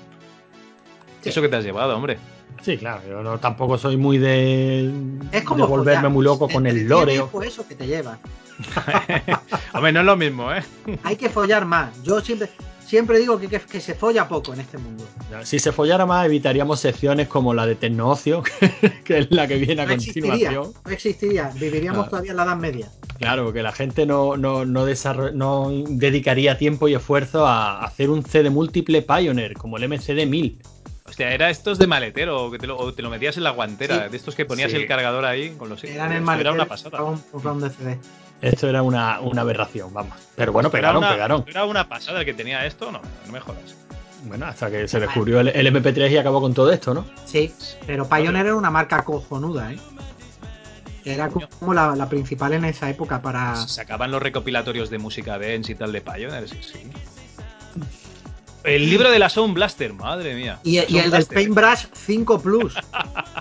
Sí. 1.21 1.29
eso 1.29 1.41
que 1.41 1.49
te 1.49 1.55
has 1.55 1.63
llevado, 1.63 1.95
hombre. 1.95 2.17
Sí, 2.61 2.77
claro, 2.77 3.01
yo 3.07 3.23
no, 3.23 3.39
tampoco 3.39 3.77
soy 3.77 3.97
muy 3.97 4.17
de, 4.17 4.91
Es 5.31 5.43
como 5.43 5.65
de 5.65 5.69
volverme 5.69 6.09
muy 6.09 6.23
loco 6.23 6.47
con 6.47 6.65
el 6.67 6.87
lore. 6.87 7.21
Pues 7.31 7.49
eso 7.49 7.67
que 7.67 7.75
te 7.75 7.87
lleva. 7.87 8.17
hombre, 9.73 9.91
no 9.91 9.99
es 10.01 10.05
lo 10.05 10.15
mismo, 10.15 10.53
¿eh? 10.53 10.63
Hay 11.03 11.15
que 11.15 11.29
follar 11.29 11.65
más. 11.65 12.01
Yo 12.03 12.21
siempre, 12.21 12.49
siempre 12.85 13.19
digo 13.19 13.39
que, 13.39 13.47
que, 13.47 13.59
que 13.59 13.81
se 13.81 13.95
folla 13.95 14.27
poco 14.27 14.53
en 14.53 14.61
este 14.61 14.77
mundo. 14.77 15.03
Si 15.43 15.59
se 15.59 15.71
follara 15.71 16.05
más, 16.05 16.25
evitaríamos 16.25 16.79
secciones 16.79 17.27
como 17.27 17.53
la 17.53 17.65
de 17.65 17.75
Tecnoocio, 17.75 18.43
que 19.03 19.17
es 19.19 19.31
la 19.31 19.47
que 19.47 19.57
viene 19.57 19.81
a 19.81 19.85
No 19.85 19.91
continuación. 19.95 20.73
No 20.85 20.91
existiría. 20.91 21.51
Viviríamos 21.55 21.95
Claro. 22.03 22.09
todavía 22.09 22.31
en 22.31 22.37
la 22.37 22.43
Edad 22.43 22.57
Media. 22.57 22.87
Claro, 23.17 23.53
que 23.53 23.63
la 23.63 23.71
gente 23.71 24.05
no, 24.05 24.37
no, 24.37 24.65
no, 24.65 24.85
no 25.33 25.71
dedicaría 25.89 26.57
tiempo 26.57 26.87
y 26.87 26.93
esfuerzo 26.93 27.45
a 27.47 27.83
hacer 27.83 28.09
un 28.09 28.23
CD 28.23 28.49
múltiple 28.49 29.01
Pioneer, 29.01 29.53
como 29.55 29.77
el 29.77 29.87
MCD 29.89 30.25
1000. 30.27 30.59
Hostia, 31.13 31.31
era 31.31 31.51
estos 31.51 31.77
de 31.77 31.85
maletero, 31.85 32.49
que 32.49 32.57
te 32.57 32.65
lo, 32.65 32.75
o 32.75 32.91
te 32.91 33.03
lo 33.03 33.11
metías 33.11 33.37
en 33.37 33.43
la 33.43 33.51
guantera, 33.51 34.05
Sí. 34.05 34.09
de 34.09 34.17
estos 34.17 34.33
que 34.33 34.45
ponías 34.45 34.71
Sí. 34.71 34.77
el 34.77 34.87
cargador 34.87 35.25
ahí 35.25 35.51
con 35.51 35.69
los 35.69 35.83
Eran 35.83 36.11
Eso 36.11 36.23
maletero. 36.23 36.55
Era 36.55 36.63
una 36.63 36.65
pasada. 36.67 37.03
Un, 37.03 37.23
un 37.31 37.61
de 37.61 37.69
CD. 37.69 37.99
Esto 38.41 38.67
era 38.67 38.81
una, 38.81 39.19
una 39.19 39.41
aberración, 39.41 39.93
vamos. 39.93 40.17
Pero 40.35 40.51
bueno, 40.51 40.69
Era 40.69 40.71
pegaron, 40.79 40.97
una- 41.03 41.11
pegaron. 41.11 41.43
Era 41.45 41.65
una 41.65 41.87
pasada 41.87 42.21
el 42.21 42.25
que 42.25 42.33
tenía 42.33 42.65
esto, 42.65 42.91
no, 42.91 42.99
no 43.27 43.31
me 43.31 43.39
jodas. 43.39 43.75
Bueno, 44.23 44.47
hasta 44.47 44.71
que 44.71 44.87
se 44.87 44.99
descubrió 44.99 45.39
el, 45.41 45.49
el 45.49 45.67
MP3 45.67 46.09
y 46.09 46.17
acabó 46.17 46.41
con 46.41 46.55
todo 46.55 46.71
esto, 46.71 46.95
¿no? 46.95 47.05
Sí, 47.25 47.53
pero 47.85 48.09
Pioneer 48.09 48.47
era 48.47 48.55
una 48.55 48.71
marca 48.71 49.03
cojonuda, 49.03 49.71
¿eh? 49.71 49.77
Era 51.05 51.29
como 51.29 51.75
la, 51.75 51.95
la 51.95 52.09
principal 52.09 52.53
en 52.53 52.65
esa 52.65 52.89
época 52.89 53.21
para. 53.21 53.55
Sacaban 53.55 54.09
los 54.09 54.19
recopilatorios 54.23 54.89
de 54.89 54.97
música 54.97 55.37
dance 55.37 55.73
y 55.73 55.75
tal 55.75 55.91
de 55.91 56.01
Pioneer, 56.01 56.49
sí, 56.49 56.57
sí. 56.63 56.89
El 58.63 58.89
libro 58.89 59.11
de 59.11 59.19
la 59.19 59.29
Sound 59.29 59.53
Blaster, 59.53 59.93
madre 59.93 60.35
mía. 60.35 60.59
Y, 60.63 60.79
y 60.91 60.97
el 60.97 61.11
del. 61.11 61.25
Paintbrush 61.25 61.85
5 61.93 62.41
Plus. 62.41 62.75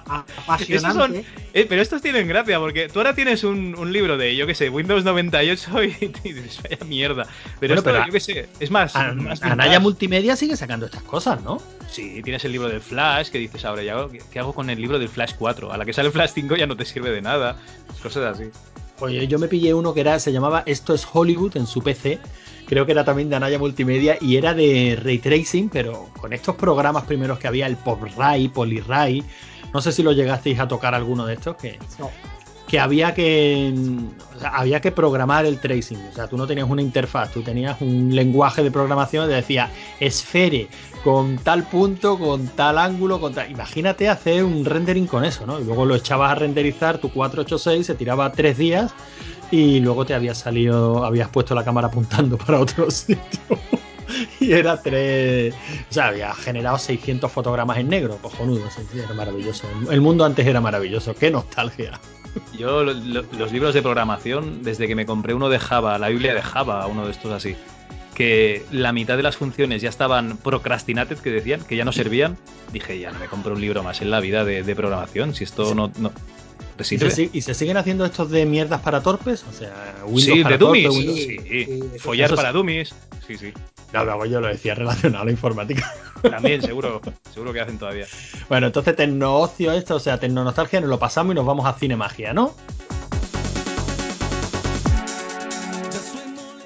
Apasionante. 0.07 0.99
son- 0.99 1.43
Eh, 1.55 1.66
pero 1.69 1.82
estos 1.82 2.01
tienen 2.03 2.27
gracia, 2.27 2.59
porque 2.59 2.89
tú 2.89 2.99
ahora 2.99 3.15
tienes 3.15 3.44
un, 3.44 3.74
un 3.78 3.93
libro 3.93 4.16
de, 4.16 4.35
yo 4.35 4.47
qué 4.47 4.55
sé, 4.55 4.69
Windows 4.70 5.05
98 5.05 5.85
y, 5.85 5.86
y 6.24 6.32
dices, 6.32 6.61
vaya 6.62 6.85
mierda. 6.86 7.27
Pero 7.61 7.74
Bueno, 7.74 7.74
esto, 7.74 7.85
pero- 7.85 8.07
yo 8.07 8.12
qué 8.12 8.20
sé, 8.20 8.49
es 8.59 8.70
más. 8.70 8.97
A- 8.97 9.12
más 9.12 9.43
Anaya. 9.43 9.78
Multimedia 9.81 10.35
sigue 10.36 10.57
sacando 10.57 10.86
estas 10.86 11.03
cosas, 11.03 11.43
¿no? 11.43 11.61
Sí, 11.90 12.20
tienes 12.23 12.44
el 12.44 12.53
libro 12.53 12.69
del 12.69 12.81
Flash, 12.81 13.28
que 13.28 13.39
dices 13.39 13.65
ahora, 13.65 13.82
¿ya, 13.82 13.97
¿qué, 14.11 14.20
qué 14.32 14.39
hago 14.39 14.53
con 14.55 14.70
el 14.70 14.81
libro 14.81 14.99
del 14.99 15.09
Flash 15.09 15.35
4? 15.39 15.73
A 15.73 15.77
la 15.77 15.85
que 15.85 15.93
sale 15.93 16.07
el 16.09 16.12
Flash 16.12 16.31
5 16.35 16.57
ya 16.57 16.66
no 16.66 16.77
te 16.77 16.85
sirve 16.85 17.11
de 17.11 17.23
nada. 17.23 17.57
Cosas 18.03 18.35
así. 18.36 18.44
Oye, 19.01 19.27
yo 19.27 19.39
me 19.39 19.49
pillé 19.49 19.74
uno 19.74 19.93
que 19.94 20.01
era, 20.01 20.19
se 20.19 20.32
llamaba 20.32 20.62
Esto 20.66 20.94
es 20.94 21.07
Hollywood 21.12 21.57
en 21.57 21.66
su 21.66 21.82
PC. 21.82 22.19
Creo 22.73 22.86
que 22.86 22.93
era 22.93 23.05
también 23.05 23.28
de 23.28 23.36
Anaya 23.36 23.59
Multimedia 23.59 24.16
y 24.19 24.39
era 24.39 24.55
de 24.55 24.99
ray 24.99 25.19
tracing, 25.19 25.69
pero 25.69 26.09
con 26.19 26.32
estos 26.32 26.57
programas 26.57 27.05
primeros 27.05 27.39
que 27.39 27.47
había, 27.47 27.66
el 27.66 27.77
PopRay, 27.77 28.49
PolyRay. 28.49 29.23
No 29.74 29.82
sé 29.82 29.93
si 29.93 30.03
lo 30.03 30.12
llegasteis 30.12 30.59
a 30.59 30.66
tocar 30.66 30.94
alguno 30.94 31.27
de 31.27 31.35
estos 31.35 31.55
que, 31.57 31.78
No. 31.99 32.11
Que 32.73 32.81
había 32.81 33.12
que 33.12 33.70
o 34.35 34.40
sea, 34.40 34.49
había 34.49 34.81
que 34.81 34.90
programar 34.90 35.44
el 35.44 35.61
tracing. 35.61 35.99
O 36.11 36.15
sea, 36.15 36.27
tú 36.27 36.39
no 36.39 36.47
tenías 36.47 36.70
una 36.70 36.81
interfaz, 36.81 37.31
tú 37.31 37.43
tenías 37.43 37.78
un 37.82 38.16
lenguaje 38.16 38.62
de 38.62 38.70
programación 38.70 39.28
que 39.28 39.35
decía 39.35 39.70
esfere 40.01 40.69
con 41.05 41.36
tal 41.36 41.65
punto, 41.65 42.19
con 42.19 42.47
tal 42.49 42.78
ángulo, 42.78 43.20
con 43.20 43.35
tal. 43.35 43.51
Imagínate 43.51 44.09
hacer 44.09 44.43
un 44.43 44.65
rendering 44.65 45.07
con 45.07 45.23
eso, 45.23 45.44
¿no? 45.44 45.61
Y 45.61 45.65
luego 45.65 45.85
lo 45.85 45.94
echabas 45.94 46.32
a 46.32 46.35
renderizar 46.36 46.97
tu 46.97 47.11
486, 47.12 47.86
se 47.86 47.94
tiraba 47.94 48.32
tres 48.32 48.57
días 48.57 48.94
y 49.51 49.81
luego 49.81 50.07
te 50.07 50.15
habías 50.15 50.39
salido, 50.39 51.05
habías 51.05 51.28
puesto 51.28 51.55
la 51.55 51.65
cámara 51.65 51.89
apuntando 51.89 52.39
para 52.47 52.59
otro 52.59 52.90
sitio. 52.90 53.19
Y 54.40 54.53
era 54.53 54.81
tres. 54.81 55.55
O 55.90 55.93
sea, 55.93 56.09
había 56.09 56.35
generado 56.35 56.77
600 56.77 57.31
fotogramas 57.32 57.78
en 57.78 57.89
negro, 57.89 58.19
cojonudo. 58.20 58.65
Era 58.94 59.15
maravilloso. 59.15 59.66
El 59.90 60.01
mundo 60.01 60.24
antes 60.24 60.47
era 60.47 60.61
maravilloso. 60.61 61.15
Qué 61.15 61.31
nostalgia. 61.31 61.99
Yo, 62.59 62.82
lo- 62.84 62.94
lo- 62.94 63.24
los 63.36 63.52
libros 63.52 63.74
de 63.74 63.82
programación, 63.82 64.62
desde 64.62 64.86
que 64.86 64.94
me 64.94 65.06
compré 65.06 65.34
uno 65.34 65.48
de 65.48 65.59
Java, 65.59 65.98
la 65.98 66.09
Biblia 66.09 66.34
de 66.34 66.42
Java, 66.42 66.86
uno 66.86 67.04
de 67.04 67.12
estos 67.12 67.30
así, 67.32 67.56
que 68.14 68.64
la 68.70 68.92
mitad 68.92 69.16
de 69.16 69.22
las 69.22 69.36
funciones 69.36 69.82
ya 69.82 69.88
estaban 69.88 70.36
procrastinated, 70.38 71.18
que 71.18 71.30
decían, 71.30 71.62
que 71.62 71.76
ya 71.76 71.84
no 71.84 71.92
servían, 71.92 72.36
dije, 72.72 72.98
ya 72.98 73.10
no 73.10 73.18
me 73.18 73.26
compro 73.26 73.54
un 73.54 73.60
libro 73.60 73.82
más 73.82 74.00
en 74.02 74.10
la 74.10 74.20
vida 74.20 74.44
de, 74.44 74.62
de 74.62 74.76
programación, 74.76 75.34
si 75.34 75.44
esto 75.44 75.74
no, 75.74 75.90
no- 75.98 76.12
¿Te 76.77 76.94
¿Y 76.94 76.99
se, 77.11 77.31
y 77.32 77.43
siguen 77.55 77.77
haciendo 77.77 78.05
estos 78.05 78.31
de 78.31 78.47
mierdas 78.47 78.81
para 78.81 79.03
torpes? 79.03 79.44
O 79.49 79.53
sea, 79.53 79.94
Windows 80.07 80.24
Sí, 80.24 80.43
para 80.43 80.57
de 80.57 80.59
dummies. 80.65 80.85
torpes, 80.85 80.99
Windows- 81.07 81.19
Sí, 81.19 81.39
sí, 81.93 81.99
Follar 81.99 82.27
eso 82.27 82.36
para 82.36 82.49
sí. 82.51 82.55
dummies. 82.57 82.94
Sí, 83.27 83.36
sí. 83.36 83.53
No, 83.93 84.05
no, 84.07 84.24
yo 84.24 84.40
lo 84.40 84.49
decía 84.49 84.74
relacionado 84.74 85.23
a 85.23 85.24
la 85.27 85.31
informática. 85.32 85.93
También, 86.23 86.62
seguro. 86.62 87.01
seguro 87.32 87.53
que 87.53 87.61
hacen 87.61 87.78
todavía. 87.78 88.07
Bueno, 88.49 88.69
entonces 88.69 88.97
tecnoocio 88.97 89.73
esto, 89.73 89.97
o 89.97 90.01
sea, 90.01 90.19
tecnonostalgia, 90.19 90.81
nos 90.81 90.89
lo 90.89 90.99
pasamos 90.99 91.32
y 91.32 91.36
nos 91.36 91.44
vamos 91.47 91.66
a 91.66 91.74
Cinemagia, 91.74 92.32
¿no? 92.32 92.55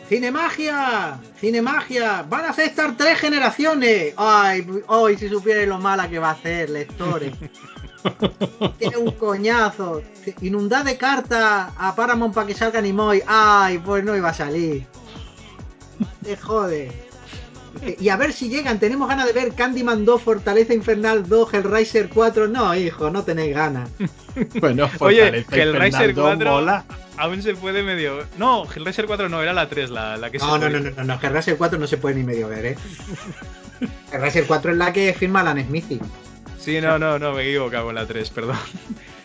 ¡Cinemagia! 0.08 1.18
¡Cinemagia! 1.40 2.22
¡Van 2.28 2.44
a 2.44 2.50
hacer 2.50 2.72
tres 2.96 3.18
generaciones! 3.18 4.14
¡Ay! 4.16 4.64
¡Hoy 4.86 5.16
si 5.18 5.28
supierais 5.28 5.66
lo 5.66 5.78
mala 5.78 6.08
que 6.08 6.20
va 6.20 6.28
a 6.28 6.32
hacer, 6.32 6.70
lectores! 6.70 7.32
Tiene 8.78 8.96
un 8.96 9.10
coñazo. 9.12 10.02
Inundad 10.40 10.84
de 10.84 10.96
cartas 10.96 11.70
a 11.76 11.94
Paramount 11.96 12.34
para 12.34 12.46
que 12.46 12.54
salga 12.54 12.80
Nimoy. 12.80 13.22
¡Ay! 13.26 13.78
Pues 13.78 14.04
no 14.04 14.16
iba 14.16 14.28
a 14.30 14.34
salir. 14.34 14.86
Te 16.22 16.36
jode. 16.36 16.92
Y 18.00 18.08
a 18.08 18.16
ver 18.16 18.32
si 18.32 18.48
llegan. 18.48 18.78
Tenemos 18.78 19.08
ganas 19.08 19.26
de 19.26 19.32
ver 19.32 19.52
Candyman 19.54 20.04
2, 20.04 20.22
Fortaleza 20.22 20.72
Infernal 20.72 21.28
2, 21.28 21.54
Hellraiser 21.54 22.08
4. 22.08 22.48
No, 22.48 22.74
hijo, 22.74 23.10
no 23.10 23.22
tenéis 23.22 23.54
ganas. 23.54 23.88
Bueno, 24.60 24.90
Oye, 24.98 25.46
Hellraiser 25.50 26.10
Infernal 26.10 26.14
2 26.14 26.24
4 26.24 26.50
mola. 26.52 26.84
aún 27.16 27.40
se 27.42 27.54
puede 27.54 27.82
medio. 27.82 28.18
No, 28.36 28.64
Hellraiser 28.70 29.06
4 29.06 29.30
no, 29.30 29.42
era 29.42 29.54
la 29.54 29.66
3, 29.66 29.88
la, 29.88 30.18
la 30.18 30.30
que 30.30 30.38
se 30.38 30.44
No, 30.44 30.58
no, 30.58 30.66
podía. 30.66 30.78
no, 30.80 30.90
no, 30.90 30.96
no, 30.96 31.04
no, 31.04 31.18
Hellraiser 31.22 31.56
4 31.56 31.78
no 31.78 31.86
se 31.86 31.96
puede 31.96 32.16
ni 32.16 32.22
medio 32.22 32.46
ver, 32.48 32.66
¿eh? 32.66 32.76
Hellraiser 34.12 34.44
4 34.46 34.72
es 34.72 34.76
la 34.76 34.92
que 34.92 35.14
firma 35.14 35.40
Alan 35.40 35.62
Smithy. 35.66 36.00
Sí, 36.58 36.80
no, 36.80 36.98
no, 36.98 37.18
no, 37.18 37.32
me 37.32 37.42
he 37.42 37.50
equivocado 37.50 37.86
con 37.86 37.94
la 37.94 38.06
3, 38.06 38.30
perdón. 38.30 38.56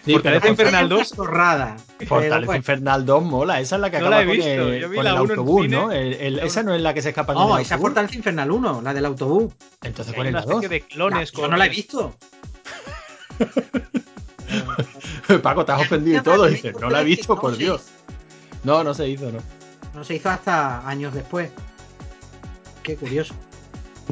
Sí, 0.05 0.11
Fortaleza 0.13 0.47
Infernal 0.49 0.85
Es 0.85 0.91
una 0.91 0.97
2. 0.99 1.09
zorrada. 1.09 1.75
Pero 1.97 2.09
Fortaleza 2.09 2.45
bueno. 2.45 2.57
Infernal 2.57 3.05
2 3.05 3.23
mola, 3.23 3.59
esa 3.59 3.75
es 3.75 3.81
la 3.81 3.89
que 3.89 3.99
No 3.99 4.07
acaba 4.07 4.17
la 4.17 4.23
he 4.23 4.27
con, 4.27 4.35
visto, 4.35 4.51
el, 4.69 4.81
yo 4.81 4.89
vi 4.89 4.95
con 4.95 5.05
la 5.05 5.11
el 5.11 5.17
autobús, 5.17 5.61
cine. 5.63 5.75
¿no? 5.77 5.91
El- 5.91 6.13
el- 6.13 6.35
La 6.37 6.43
esa 6.43 6.63
no 6.63 6.75
es 6.75 6.81
la 6.81 6.93
que 6.93 7.01
se 7.01 7.09
escapa 7.09 7.33
en 7.33 7.39
No, 7.39 7.55
el 7.57 7.61
esa 7.63 7.75
es. 7.75 7.81
Fortaleza 7.81 8.15
Infernal 8.15 8.51
1, 8.51 8.81
la 8.81 8.93
del 8.93 9.05
autobús. 9.05 9.53
Entonces, 9.81 10.13
¿cuál 10.13 10.27
es 10.27 10.31
una 10.33 10.39
la 10.41 10.45
2? 10.45 10.55
especie 10.63 10.69
de 10.69 10.81
clones 10.87 11.31
Yo 11.31 11.41
con. 11.41 11.51
no 11.51 11.57
la 11.57 11.65
he 11.65 11.69
visto. 11.69 12.15
Paco, 15.41 15.65
te 15.65 15.71
has 15.71 15.81
ofendido 15.81 16.19
y 16.19 16.21
todo. 16.21 16.45
Dices, 16.47 16.75
no 16.79 16.89
la 16.89 17.01
he 17.01 17.05
visto, 17.05 17.39
por 17.39 17.55
Dios. 17.57 17.85
No, 18.63 18.83
no 18.83 18.93
se 18.93 19.07
hizo, 19.07 19.31
¿no? 19.31 19.39
No 19.95 20.03
se 20.03 20.15
hizo 20.15 20.29
hasta 20.29 20.87
años 20.87 21.13
después. 21.13 21.49
Qué 22.83 22.95
curioso. 22.95 23.33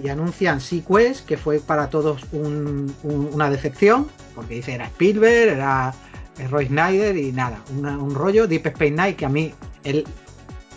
Y 0.03 0.09
anuncian 0.09 0.61
Sequest, 0.61 1.25
que 1.25 1.37
fue 1.37 1.59
para 1.59 1.89
todos 1.89 2.23
un- 2.31 2.93
un- 3.03 3.29
una 3.33 3.49
decepción, 3.49 4.07
porque 4.35 4.55
dice 4.55 4.73
era 4.73 4.85
Spielberg, 4.85 5.53
era 5.53 5.93
Roy 6.49 6.67
Snyder 6.67 7.17
y 7.17 7.31
nada, 7.31 7.59
una- 7.77 7.97
un 7.97 8.13
rollo. 8.15 8.47
Deep 8.47 8.67
Space 8.67 8.91
Nine, 8.91 9.15
que 9.15 9.25
a 9.25 9.29
mí, 9.29 9.53
él, 9.83 10.05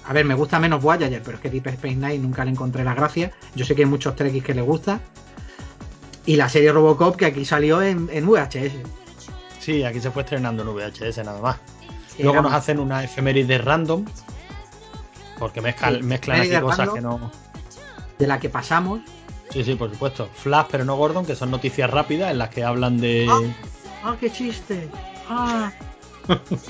a 0.06 0.12
ver, 0.12 0.24
me 0.24 0.34
gusta 0.34 0.58
menos 0.58 0.82
Voyager, 0.82 1.22
pero 1.22 1.36
es 1.36 1.42
que 1.42 1.50
Deep 1.50 1.66
Space 1.68 1.94
Nine 1.94 2.18
nunca 2.18 2.44
le 2.44 2.50
encontré 2.50 2.82
la 2.84 2.94
gracia. 2.94 3.30
Yo 3.54 3.64
sé 3.64 3.74
que 3.74 3.82
hay 3.82 3.88
muchos 3.88 4.16
Trekkies 4.16 4.42
que 4.44 4.54
les 4.54 4.64
gusta. 4.64 5.00
Y 6.26 6.36
la 6.36 6.48
serie 6.48 6.72
Robocop, 6.72 7.16
que 7.16 7.26
aquí 7.26 7.44
salió 7.44 7.82
en, 7.82 8.08
en 8.12 8.26
VHS. 8.28 8.72
Sí, 9.60 9.84
aquí 9.84 10.00
se 10.00 10.10
fue 10.10 10.22
estrenando 10.22 10.62
en 10.62 10.68
VHS 10.74 11.18
nada 11.24 11.40
más. 11.40 11.56
Luego 12.18 12.42
nos 12.42 12.52
hacen 12.52 12.78
una 12.78 13.02
efeméride 13.04 13.58
random. 13.58 14.04
Porque 15.38 15.60
mezclan, 15.60 15.96
Sí, 15.96 16.02
mezclan 16.02 16.40
aquí 16.40 16.50
cosas 16.60 16.78
random. 16.88 16.94
que 16.94 17.00
no. 17.00 17.30
De 18.22 18.28
la 18.28 18.38
que 18.38 18.48
pasamos. 18.48 19.00
Sí, 19.50 19.64
sí, 19.64 19.74
por 19.74 19.90
supuesto. 19.90 20.28
Flash, 20.34 20.66
pero 20.70 20.84
no 20.84 20.96
Gordon, 20.96 21.26
que 21.26 21.34
son 21.34 21.50
noticias 21.50 21.90
rápidas 21.90 22.30
en 22.30 22.38
las 22.38 22.50
que 22.50 22.62
hablan 22.64 22.98
de. 22.98 23.28
¡Ah, 24.04 24.16
qué 24.18 24.30
chiste! 24.30 24.88
¡Ah! 25.28 25.72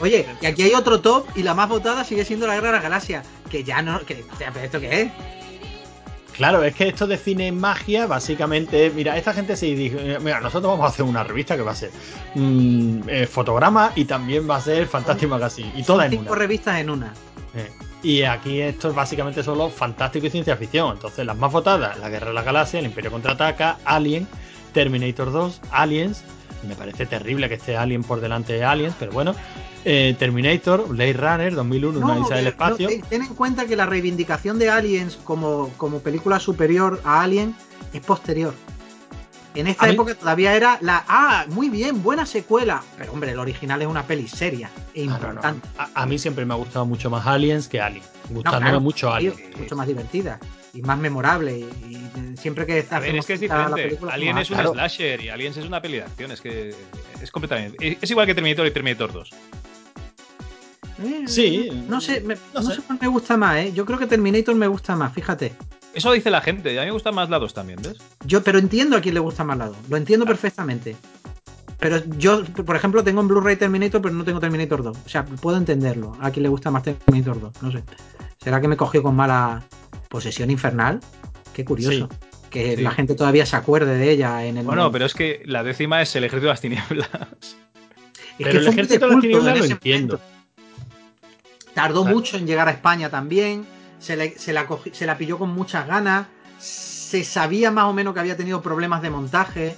Oye, 0.01 0.27
y 0.41 0.47
aquí 0.47 0.62
hay 0.62 0.73
otro 0.73 1.01
top 1.01 1.27
y 1.37 1.43
la 1.43 1.55
más 1.55 1.69
votada 1.69 2.05
sigue 2.05 2.24
siendo 2.24 2.47
la 2.47 2.55
Guerra 2.55 2.69
de 2.69 2.77
la 2.79 2.83
Galaxia. 2.83 3.23
Que 3.51 3.62
ya 3.62 3.83
no. 3.83 4.01
Que, 4.01 4.24
o 4.33 4.37
sea, 4.37 4.51
¿pero 4.51 4.65
¿Esto 4.65 4.81
qué 4.81 5.03
es? 5.03 5.12
Claro, 6.33 6.65
es 6.65 6.74
que 6.74 6.89
esto 6.89 7.07
de 7.07 7.19
cine 7.19 7.49
en 7.49 7.61
magia, 7.61 8.07
básicamente, 8.07 8.91
mira, 8.95 9.19
esta 9.19 9.35
gente 9.35 9.55
se 9.55 9.66
dijo, 9.66 9.99
eh, 9.99 10.19
mira, 10.19 10.41
nosotros 10.41 10.73
vamos 10.73 10.87
a 10.87 10.89
hacer 10.89 11.05
una 11.05 11.23
revista 11.23 11.57
que 11.57 11.62
va 11.62 11.73
a 11.73 11.77
ser 11.77 11.91
mm, 12.35 13.01
eh, 13.07 13.27
fotograma 13.27 13.93
y 13.95 14.07
también 14.07 14.49
va 14.49 14.57
a 14.57 14.61
ser 14.62 14.87
Fantastic 14.87 15.29
Magazine 15.29 15.70
y 15.77 15.83
toda 15.83 16.07
en 16.07 16.12
Cinco 16.12 16.31
una. 16.33 16.39
revistas 16.39 16.81
en 16.81 16.89
una. 16.89 17.12
Eh, 17.55 17.70
Y 18.03 18.23
aquí 18.23 18.61
esto 18.61 18.89
es 18.89 18.95
básicamente 18.95 19.43
solo 19.43 19.70
fantástico 19.70 20.27
y 20.27 20.31
ciencia 20.31 20.57
ficción. 20.57 20.93
Entonces, 20.93 21.24
las 21.24 21.37
más 21.37 21.53
votadas: 21.53 21.99
La 21.99 22.09
Guerra 22.09 22.29
de 22.29 22.35
la 22.35 22.43
Galaxia, 22.43 22.81
El 22.81 22.87
Imperio 22.87 23.11
contraataca, 23.11 23.79
Alien, 23.85 24.27
Terminator 24.73 25.31
2, 25.33 25.61
Aliens. 25.70 26.24
Me 26.66 26.74
parece 26.77 27.07
terrible 27.07 27.49
que 27.49 27.55
esté 27.57 27.77
Alien 27.77 28.03
por 28.05 28.20
delante 28.20 28.53
de 28.55 28.65
Aliens, 28.65 28.95
pero 28.99 29.12
bueno. 29.12 29.35
eh, 29.85 30.15
Terminator, 30.16 30.87
Blade 30.87 31.12
Runner, 31.15 31.55
2001, 31.57 31.99
Una 31.99 32.15
Odisea 32.15 32.37
del 32.37 32.47
Espacio. 32.49 32.89
no, 32.89 32.95
ten- 32.95 33.03
ten 33.03 33.23
en 33.23 33.35
cuenta 33.35 33.66
que 33.66 33.74
la 33.74 33.85
reivindicación 33.85 34.59
de 34.61 34.70
Aliens 34.70 35.19
como, 35.24 35.70
como 35.77 35.99
película 35.99 36.39
superior 36.39 37.01
a 37.05 37.20
Alien 37.23 37.57
es 37.93 38.01
posterior. 38.01 38.55
En 39.55 39.66
esta 39.66 39.87
mí- 39.87 39.93
época 39.93 40.15
todavía 40.15 40.55
era 40.57 40.79
la. 40.81 41.05
¡Ah! 41.09 41.45
Muy 41.49 41.69
bien, 41.69 42.03
buena 42.03 42.24
secuela. 42.27 42.83
Pero 42.97 43.12
hombre, 43.12 43.33
el 43.33 43.39
original 43.39 43.83
es 43.83 43.89
una 43.89 44.07
peli 44.07 44.27
seria 44.29 44.70
e 44.95 45.03
Ah, 45.03 45.07
no, 45.07 45.11
no. 45.19 45.27
importante. 45.29 45.69
A, 45.79 45.89
a 46.03 46.07
mí 46.07 46.19
siempre 46.19 46.45
me 46.47 46.55
ha 46.55 46.57
gustado 46.57 46.87
mucho 46.87 47.11
más 47.11 47.27
Aliens 47.27 47.69
que 47.69 47.81
Alien. 47.81 48.03
No, 48.31 48.37
Gustándome 48.37 48.65
claro, 48.66 48.81
mucho 48.81 49.12
Alien. 49.12 49.35
mucho 49.59 49.77
más 49.77 49.87
divertida 49.87 50.39
y 50.73 50.81
más 50.83 50.99
memorable. 50.99 51.59
Y, 51.59 51.65
y 51.97 52.37
siempre 52.39 52.65
que 52.65 52.74
ver, 52.74 52.85
es 53.16 53.27
que 53.27 53.35
es 53.35 53.43
hacemos 53.43 53.51
la 53.51 53.65
diferente. 53.66 53.83
película, 53.83 54.12
Alien 54.15 54.39
es 54.39 54.51
un 54.51 54.55
claro. 54.57 54.73
slasher 54.73 55.20
y 55.20 55.29
Aliens 55.29 55.57
es 55.59 55.66
una 55.66 55.83
peli 55.83 55.97
de 55.99 56.03
acción. 56.05 56.31
Es 56.33 56.41
que 56.41 56.74
es 57.20 57.31
completamente. 57.31 57.99
Es 58.01 58.11
igual 58.11 58.27
que 58.27 58.35
Terminator 58.35 58.66
y 58.66 58.70
Terminator 58.70 59.12
2. 59.12 59.31
Eh, 61.05 61.23
Sí, 61.27 61.85
No 61.89 62.01
sé, 62.01 62.20
me, 62.20 62.35
no 62.35 62.41
no 62.55 62.62
sé. 62.62 62.77
sé 62.77 62.83
cuál 62.83 62.99
me 63.01 63.09
gusta 63.09 63.37
más, 63.37 63.57
¿eh? 63.59 63.73
Yo 63.73 63.85
creo 63.85 63.99
que 63.99 64.07
Terminator 64.07 64.55
me 64.55 64.66
gusta 64.66 64.95
más, 64.97 65.12
fíjate. 65.12 65.53
Eso 65.94 66.12
dice 66.12 66.31
la 66.31 66.40
gente. 66.40 66.78
A 66.78 66.82
mí 66.82 66.86
me 66.86 66.93
gustan 66.93 67.14
más 67.14 67.28
lados 67.28 67.52
también, 67.55 67.81
¿ves? 67.82 67.97
Yo, 68.24 68.43
pero 68.43 68.59
entiendo 68.59 68.97
a 68.97 69.01
quién 69.01 69.14
le 69.14 69.20
gusta 69.20 69.44
más 69.44 69.59
lado. 69.59 69.77
Lo 69.89 69.97
entiendo 69.97 70.24
perfectamente. 70.27 70.97
Pero 71.78 72.01
yo, 72.16 72.44
por 72.44 72.77
ejemplo, 72.77 73.02
tengo 73.02 73.20
en 73.20 73.28
Blu-ray 73.28 73.56
Terminator, 73.56 74.01
pero 74.01 74.14
no 74.14 74.24
tengo 74.24 74.39
Terminator 74.40 74.82
2. 74.82 74.97
O 75.05 75.09
sea, 75.09 75.24
puedo 75.24 75.56
entenderlo. 75.56 76.16
A 76.20 76.31
quién 76.31 76.44
le 76.44 76.48
gusta 76.48 76.70
más 76.70 76.82
Terminator 76.85 77.40
2. 77.40 77.52
No 77.62 77.73
sé. 77.73 77.82
¿Será 78.43 78.60
que 78.60 78.69
me 78.69 78.77
cogió 78.77 79.02
con 79.02 79.16
mala 79.16 79.62
posesión 80.09 80.51
infernal? 80.51 81.01
Qué 81.52 81.64
curioso. 81.64 82.09
Que 82.51 82.77
Sí. 82.77 82.82
la 82.82 82.90
gente 82.93 83.14
todavía 83.14 83.47
se 83.47 83.56
acuerde 83.56 83.97
de 83.97 84.10
ella 84.10 84.44
en 84.44 84.59
el. 84.59 84.64
Bueno, 84.64 84.93
pero 84.93 85.06
es 85.06 85.14
que 85.14 85.43
la 85.47 85.62
décima 85.64 86.01
es 86.02 86.14
el 86.16 86.24
ejército 86.24 86.47
de 86.47 86.52
las 86.52 86.60
tinieblas. 86.60 87.09
Es 88.39 88.47
Pero 88.47 88.51
que 88.52 88.56
el 88.59 88.69
ejército 88.69 89.06
de 89.09 89.12
las 89.14 89.20
tinieblas 89.20 89.55
en 89.55 89.59
lo 89.59 89.64
entiendo. 89.66 90.16
momento. 90.19 90.32
Tardó 91.74 92.02
Claro. 92.02 92.16
mucho 92.16 92.36
en 92.36 92.47
llegar 92.47 92.69
a 92.69 92.70
España 92.73 93.09
también. 93.10 93.64
Se, 94.03 94.16
le- 94.16 94.37
se 94.39 94.53
la 94.53 94.66
se 94.93 95.07
la 95.07 95.16
pilló 95.16 95.39
con 95.39 95.51
muchas 95.51 95.87
ganas. 95.87 96.27
Se 96.59 97.24
sabía 97.24 97.70
más 97.70 97.85
o 97.87 97.93
menos 97.93 98.12
que 98.15 98.20
había 98.20 98.37
tenido 98.37 98.61
problemas 98.61 99.01
de 99.01 99.11
montaje. 99.11 99.77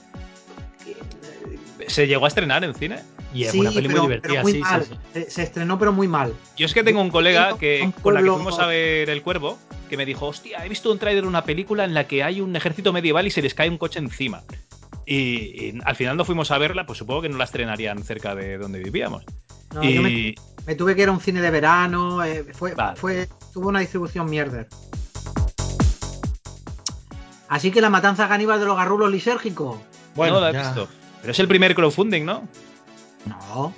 ¿Se 1.86 2.06
llegó 2.06 2.24
a 2.24 2.28
estrenar 2.28 2.64
en 2.64 2.74
cine? 2.74 3.00
Y 3.34 3.44
es 3.44 3.52
Sí, 3.52 3.60
una 3.60 3.70
peli 3.72 3.88
pero- 3.88 4.02
muy 4.02 4.08
divertida, 4.12 4.42
muy 4.42 4.52
sí, 4.52 4.58
sí, 4.58 4.62
mal. 4.62 4.84
sí. 4.84 4.94
Se- 5.12 5.30
Se 5.30 5.42
estrenó, 5.42 5.78
pero 5.78 5.92
muy 5.92 6.08
mal. 6.08 6.34
Yo 6.56 6.66
es 6.66 6.72
que 6.74 6.82
tengo 6.84 7.00
un 7.00 7.10
colega 7.10 7.58
que 7.58 7.82
Un 7.84 7.92
con 7.92 8.14
la 8.14 8.22
que 8.22 8.30
fuimos 8.30 8.58
a 8.58 8.66
ver 8.66 9.10
El 9.10 9.22
Cuervo, 9.22 9.58
que 9.90 9.96
me 9.96 10.06
dijo, 10.06 10.26
hostia, 10.26 10.64
he 10.64 10.68
visto 10.68 10.90
un 10.90 10.98
tráiler 10.98 11.22
de 11.24 11.28
una 11.28 11.44
película 11.44 11.84
en 11.84 11.94
la 11.94 12.06
que 12.06 12.22
hay 12.22 12.40
un 12.40 12.54
ejército 12.56 12.92
medieval 12.92 13.26
y 13.26 13.30
se 13.30 13.42
les 13.42 13.54
cae 13.54 13.68
un 13.68 13.78
coche 13.78 13.98
encima. 13.98 14.42
Y, 15.04 15.16
y 15.16 15.78
al 15.84 15.96
final 15.96 16.16
no 16.16 16.24
fuimos 16.24 16.50
a 16.50 16.58
verla, 16.58 16.86
pues 16.86 16.98
supongo 16.98 17.22
que 17.22 17.28
no 17.28 17.36
la 17.36 17.44
estrenarían 17.44 18.02
cerca 18.04 18.34
de 18.34 18.56
donde 18.56 18.78
vivíamos. 18.78 19.24
No, 19.74 19.82
yo 19.82 20.00
me, 20.00 20.10
y 20.10 20.34
me 20.66 20.74
tuve 20.76 20.94
que 20.94 21.02
ir 21.02 21.08
a 21.08 21.12
un 21.12 21.20
cine 21.20 21.42
de 21.42 21.50
verano. 21.50 22.24
eh, 22.24 22.46
fue, 22.54 22.74
Vale. 22.74 22.96
fue, 22.96 23.28
tuvo 23.54 23.68
una 23.68 23.80
distribución 23.80 24.28
mierder. 24.28 24.68
Así 27.48 27.70
que 27.70 27.80
la 27.80 27.88
matanza 27.88 28.28
caníbal 28.28 28.58
de 28.58 28.66
los 28.66 28.76
garrulos 28.76 29.10
lisérgicos. 29.10 29.78
Bueno, 30.16 30.34
no 30.34 30.40
la 30.40 30.50
he 30.50 30.52
ya. 30.54 30.62
visto. 30.62 30.88
Pero 31.20 31.30
es 31.30 31.38
el 31.38 31.48
primer 31.48 31.74
crowdfunding, 31.74 32.24
¿no? 32.24 32.42
No. 33.26 33.72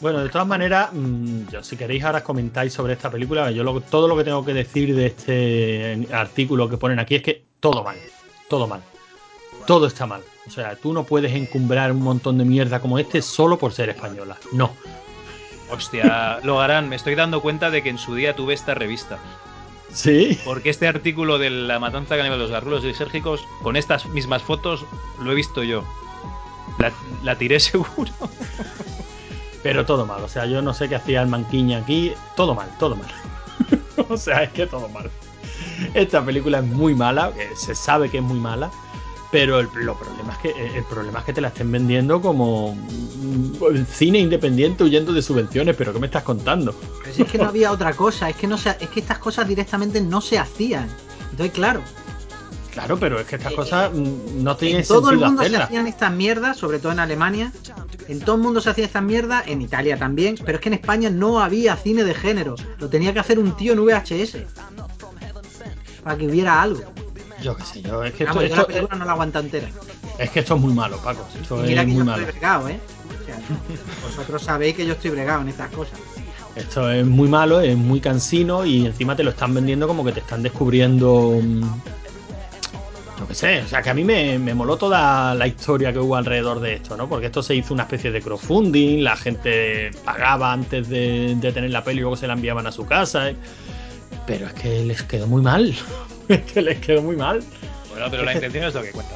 Bueno, 0.00 0.18
de 0.18 0.28
todas 0.28 0.46
maneras, 0.48 0.90
mm, 0.92 1.46
yo, 1.52 1.62
si 1.62 1.76
queréis 1.76 2.02
ahora 2.02 2.24
comentáis 2.24 2.72
sobre 2.72 2.94
esta 2.94 3.08
película, 3.10 3.50
yo 3.52 3.62
lo- 3.62 3.80
todo 3.80 4.08
lo 4.08 4.16
que 4.16 4.24
tengo 4.24 4.44
que 4.44 4.52
decir 4.52 4.94
de 4.96 5.06
este 5.06 6.08
artículo 6.12 6.68
que 6.68 6.76
ponen 6.76 6.98
aquí 6.98 7.14
es 7.14 7.22
que 7.22 7.44
todo 7.60 7.84
mal, 7.84 7.96
todo 8.48 8.66
mal, 8.66 8.82
todo 9.66 9.86
está 9.86 10.04
mal. 10.06 10.22
O 10.48 10.50
sea, 10.50 10.74
tú 10.74 10.92
no 10.92 11.04
puedes 11.04 11.32
encumbrar 11.32 11.92
un 11.92 12.02
montón 12.02 12.36
de 12.38 12.44
mierda 12.44 12.80
como 12.80 12.98
este 12.98 13.22
solo 13.22 13.56
por 13.58 13.72
ser 13.72 13.90
española. 13.90 14.36
No. 14.52 14.72
Hostia, 15.72 16.40
lo 16.42 16.60
harán. 16.60 16.88
Me 16.88 16.96
estoy 16.96 17.14
dando 17.14 17.40
cuenta 17.40 17.70
de 17.70 17.82
que 17.82 17.88
en 17.88 17.98
su 17.98 18.14
día 18.14 18.36
tuve 18.36 18.54
esta 18.54 18.74
revista. 18.74 19.18
Sí. 19.92 20.38
Porque 20.44 20.70
este 20.70 20.88
artículo 20.88 21.38
de 21.38 21.50
la 21.50 21.78
matanza 21.78 22.16
caníbal 22.16 22.38
de 22.38 22.44
los 22.44 22.50
garrulos 22.50 22.84
lisérgicos, 22.84 23.46
con 23.62 23.76
estas 23.76 24.06
mismas 24.06 24.42
fotos, 24.42 24.84
lo 25.20 25.32
he 25.32 25.34
visto 25.34 25.62
yo. 25.62 25.84
La, 26.78 26.92
la 27.22 27.36
tiré 27.36 27.60
seguro. 27.60 28.12
Pero 29.62 29.86
todo 29.86 30.06
mal. 30.06 30.22
O 30.22 30.28
sea, 30.28 30.46
yo 30.46 30.62
no 30.62 30.74
sé 30.74 30.88
qué 30.88 30.96
hacía 30.96 31.22
el 31.22 31.28
manquiña 31.28 31.78
aquí. 31.78 32.12
Todo 32.36 32.54
mal, 32.54 32.68
todo 32.78 32.96
mal. 32.96 33.10
o 34.08 34.16
sea, 34.16 34.44
es 34.44 34.50
que 34.50 34.66
todo 34.66 34.88
mal. 34.88 35.10
Esta 35.94 36.24
película 36.24 36.58
es 36.58 36.64
muy 36.64 36.94
mala, 36.94 37.32
se 37.56 37.74
sabe 37.74 38.10
que 38.10 38.18
es 38.18 38.24
muy 38.24 38.38
mala. 38.38 38.70
Pero 39.32 39.58
el, 39.58 39.68
lo 39.74 39.98
problema 39.98 40.34
es 40.34 40.38
que 40.38 40.48
eh, 40.50 40.76
el 40.76 40.84
problema 40.84 41.20
es 41.20 41.24
que 41.24 41.32
te 41.32 41.40
la 41.40 41.48
estén 41.48 41.72
vendiendo 41.72 42.20
como 42.20 42.76
cine 43.90 44.18
independiente 44.18 44.84
huyendo 44.84 45.12
de 45.12 45.22
subvenciones, 45.22 45.74
pero 45.74 45.92
¿qué 45.92 45.98
me 45.98 46.06
estás 46.06 46.22
contando? 46.22 46.74
Es 47.16 47.26
que 47.26 47.38
no 47.38 47.46
había 47.46 47.72
otra 47.72 47.94
cosa, 47.94 48.28
es 48.28 48.36
que 48.36 48.46
no 48.46 48.58
se, 48.58 48.70
es 48.78 48.90
que 48.90 49.00
estas 49.00 49.18
cosas 49.18 49.48
directamente 49.48 50.00
no 50.02 50.20
se 50.20 50.38
hacían. 50.38 50.88
Entonces, 51.30 51.52
claro, 51.52 51.82
Claro, 52.72 52.98
pero 52.98 53.20
es 53.20 53.26
que 53.26 53.36
estas 53.36 53.52
Eh, 53.52 53.56
cosas 53.56 53.92
mm, 53.92 54.42
no 54.42 54.56
tienen 54.56 54.80
en 54.80 54.86
todo 54.86 55.10
el 55.10 55.18
sentido 55.18 55.30
mundo 55.30 55.44
se 55.44 55.56
hacían 55.56 55.86
estas 55.86 56.12
mierdas, 56.12 56.56
sobre 56.56 56.78
todo 56.78 56.92
en 56.92 57.00
Alemania. 57.00 57.52
En 58.08 58.20
todo 58.20 58.36
el 58.36 58.42
mundo 58.42 58.60
se 58.62 58.70
hacía 58.70 58.86
estas 58.86 59.02
mierdas, 59.02 59.44
en 59.46 59.60
Italia 59.60 59.98
también, 59.98 60.36
pero 60.44 60.56
es 60.56 60.62
que 60.62 60.70
en 60.70 60.74
España 60.74 61.10
no 61.10 61.40
había 61.40 61.76
cine 61.76 62.02
de 62.02 62.14
género. 62.14 62.54
Lo 62.78 62.88
tenía 62.88 63.12
que 63.12 63.20
hacer 63.20 63.38
un 63.38 63.54
tío 63.56 63.74
en 63.74 63.84
VHS. 63.84 64.38
Para 66.02 66.16
que 66.16 66.26
hubiera 66.26 66.62
algo. 66.62 66.82
Yo 67.42 67.56
qué 67.56 67.64
sé, 67.64 67.82
yo 67.82 68.02
es 68.04 68.12
que 68.14 68.24
esto, 68.24 68.34
Vamos, 68.36 68.42
yo 68.42 68.54
esto- 68.54 68.60
la 68.62 68.66
película 68.66 68.96
no 68.98 69.04
la 69.04 69.12
aguanta 69.12 69.38
entera. 69.40 69.68
es 70.18 70.30
que 70.30 70.40
esto 70.40 70.54
es 70.54 70.60
muy 70.60 70.72
malo, 70.72 70.96
Paco. 70.98 71.26
Esto 71.40 71.56
mira 71.56 71.82
es 71.82 71.86
que 71.86 71.92
muy 71.92 71.98
yo 71.98 72.04
malo. 72.04 72.18
estoy 72.22 72.32
bregado, 72.32 72.68
¿eh? 72.68 72.78
O 73.22 73.24
sea, 73.26 73.38
vosotros 74.08 74.42
sabéis 74.42 74.76
que 74.76 74.86
yo 74.86 74.92
estoy 74.94 75.10
bregado 75.10 75.42
en 75.42 75.48
estas 75.48 75.70
cosas. 75.70 75.98
Esto 76.54 76.90
es 76.90 77.06
muy 77.06 77.28
malo, 77.28 77.60
es 77.60 77.76
muy 77.76 78.00
cansino 78.00 78.64
y 78.66 78.84
encima 78.86 79.16
te 79.16 79.22
lo 79.24 79.30
están 79.30 79.54
vendiendo 79.54 79.86
como 79.88 80.04
que 80.04 80.12
te 80.12 80.20
están 80.20 80.42
descubriendo. 80.42 81.38
mm, 81.42 81.62
Yo 83.18 83.28
qué 83.28 83.34
sé, 83.34 83.62
o 83.62 83.68
sea 83.68 83.80
que 83.82 83.90
a 83.90 83.94
mí 83.94 84.02
me, 84.04 84.38
me 84.38 84.52
moló 84.52 84.76
toda 84.76 85.34
la 85.34 85.46
historia 85.46 85.92
que 85.92 85.98
hubo 86.00 86.16
alrededor 86.16 86.58
de 86.60 86.74
esto, 86.74 86.96
¿no? 86.96 87.08
Porque 87.08 87.26
esto 87.26 87.42
se 87.42 87.54
hizo 87.54 87.72
una 87.72 87.84
especie 87.84 88.10
de 88.10 88.20
crowdfunding, 88.20 89.02
la 89.04 89.16
gente 89.16 89.92
pagaba 90.04 90.52
antes 90.52 90.88
de, 90.88 91.36
de 91.36 91.52
tener 91.52 91.70
la 91.70 91.84
peli 91.84 91.98
y 91.98 92.00
luego 92.00 92.16
se 92.16 92.26
la 92.26 92.32
enviaban 92.34 92.66
a 92.66 92.72
su 92.72 92.84
casa. 92.84 93.30
¿eh? 93.30 93.36
Pero 94.26 94.46
es 94.46 94.52
que 94.54 94.84
les 94.84 95.02
quedó 95.04 95.26
muy 95.28 95.40
mal. 95.40 95.72
que 96.52 96.62
les 96.62 96.78
quedó 96.78 97.02
muy 97.02 97.16
mal. 97.16 97.42
Bueno, 97.90 98.06
pero 98.10 98.24
la 98.24 98.34
intención 98.34 98.64
es 98.64 98.74
lo 98.74 98.82
que 98.82 98.90
cuenta. 98.90 99.14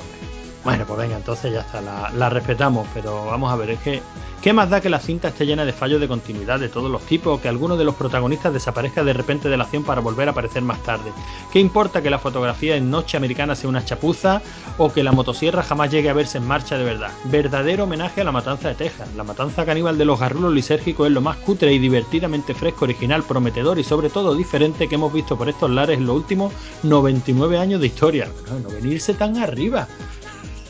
Bueno, 0.66 0.84
pues 0.84 0.98
venga, 0.98 1.16
entonces 1.16 1.52
ya 1.52 1.60
está, 1.60 1.80
la, 1.80 2.28
respetamos, 2.28 2.88
pero 2.92 3.24
vamos 3.26 3.52
a 3.52 3.54
ver, 3.54 3.70
es 3.70 3.78
que, 3.78 4.02
¿qué 4.42 4.52
más 4.52 4.68
da 4.68 4.80
que 4.80 4.90
la 4.90 4.98
cinta 4.98 5.28
esté 5.28 5.46
llena 5.46 5.64
de 5.64 5.72
fallos 5.72 6.00
de 6.00 6.08
continuidad 6.08 6.58
de 6.58 6.68
todos 6.68 6.90
los 6.90 7.02
tipos 7.02 7.38
o 7.38 7.40
que 7.40 7.48
alguno 7.48 7.76
de 7.76 7.84
los 7.84 7.94
protagonistas 7.94 8.52
desaparezca 8.52 9.04
de 9.04 9.12
repente 9.12 9.48
de 9.48 9.56
la 9.56 9.62
acción 9.62 9.84
para 9.84 10.00
volver 10.00 10.26
a 10.26 10.32
aparecer 10.32 10.62
más 10.62 10.82
tarde? 10.82 11.12
¿Qué 11.52 11.60
importa 11.60 12.02
que 12.02 12.10
la 12.10 12.18
fotografía 12.18 12.74
en 12.74 12.90
noche 12.90 13.16
americana 13.16 13.54
sea 13.54 13.70
una 13.70 13.84
chapuza 13.84 14.42
o 14.76 14.92
que 14.92 15.04
la 15.04 15.12
motosierra 15.12 15.62
jamás 15.62 15.92
llegue 15.92 16.10
a 16.10 16.14
verse 16.14 16.38
en 16.38 16.48
marcha 16.48 16.76
de 16.76 16.82
verdad? 16.82 17.12
Verdadero 17.26 17.84
homenaje 17.84 18.22
a 18.22 18.24
la 18.24 18.32
matanza 18.32 18.66
de 18.66 18.74
Texas. 18.74 19.08
La 19.14 19.22
matanza 19.22 19.64
caníbal 19.64 19.96
de 19.96 20.04
los 20.04 20.18
garrulos 20.18 20.52
lisérgicos 20.52 21.06
es 21.06 21.12
lo 21.12 21.20
más 21.20 21.36
cutre 21.36 21.72
y 21.72 21.78
divertidamente 21.78 22.54
fresco, 22.54 22.86
original, 22.86 23.22
prometedor 23.22 23.78
y 23.78 23.84
sobre 23.84 24.10
todo 24.10 24.34
diferente 24.34 24.88
que 24.88 24.96
hemos 24.96 25.12
visto 25.12 25.38
por 25.38 25.48
estos 25.48 25.70
lares 25.70 25.98
en 25.98 26.06
los 26.06 26.16
últimos 26.16 26.52
99 26.82 27.56
años 27.56 27.80
de 27.80 27.86
historia. 27.86 28.28
No 28.64 28.68
venirse 28.68 29.14
tan 29.14 29.36
arriba. 29.36 29.86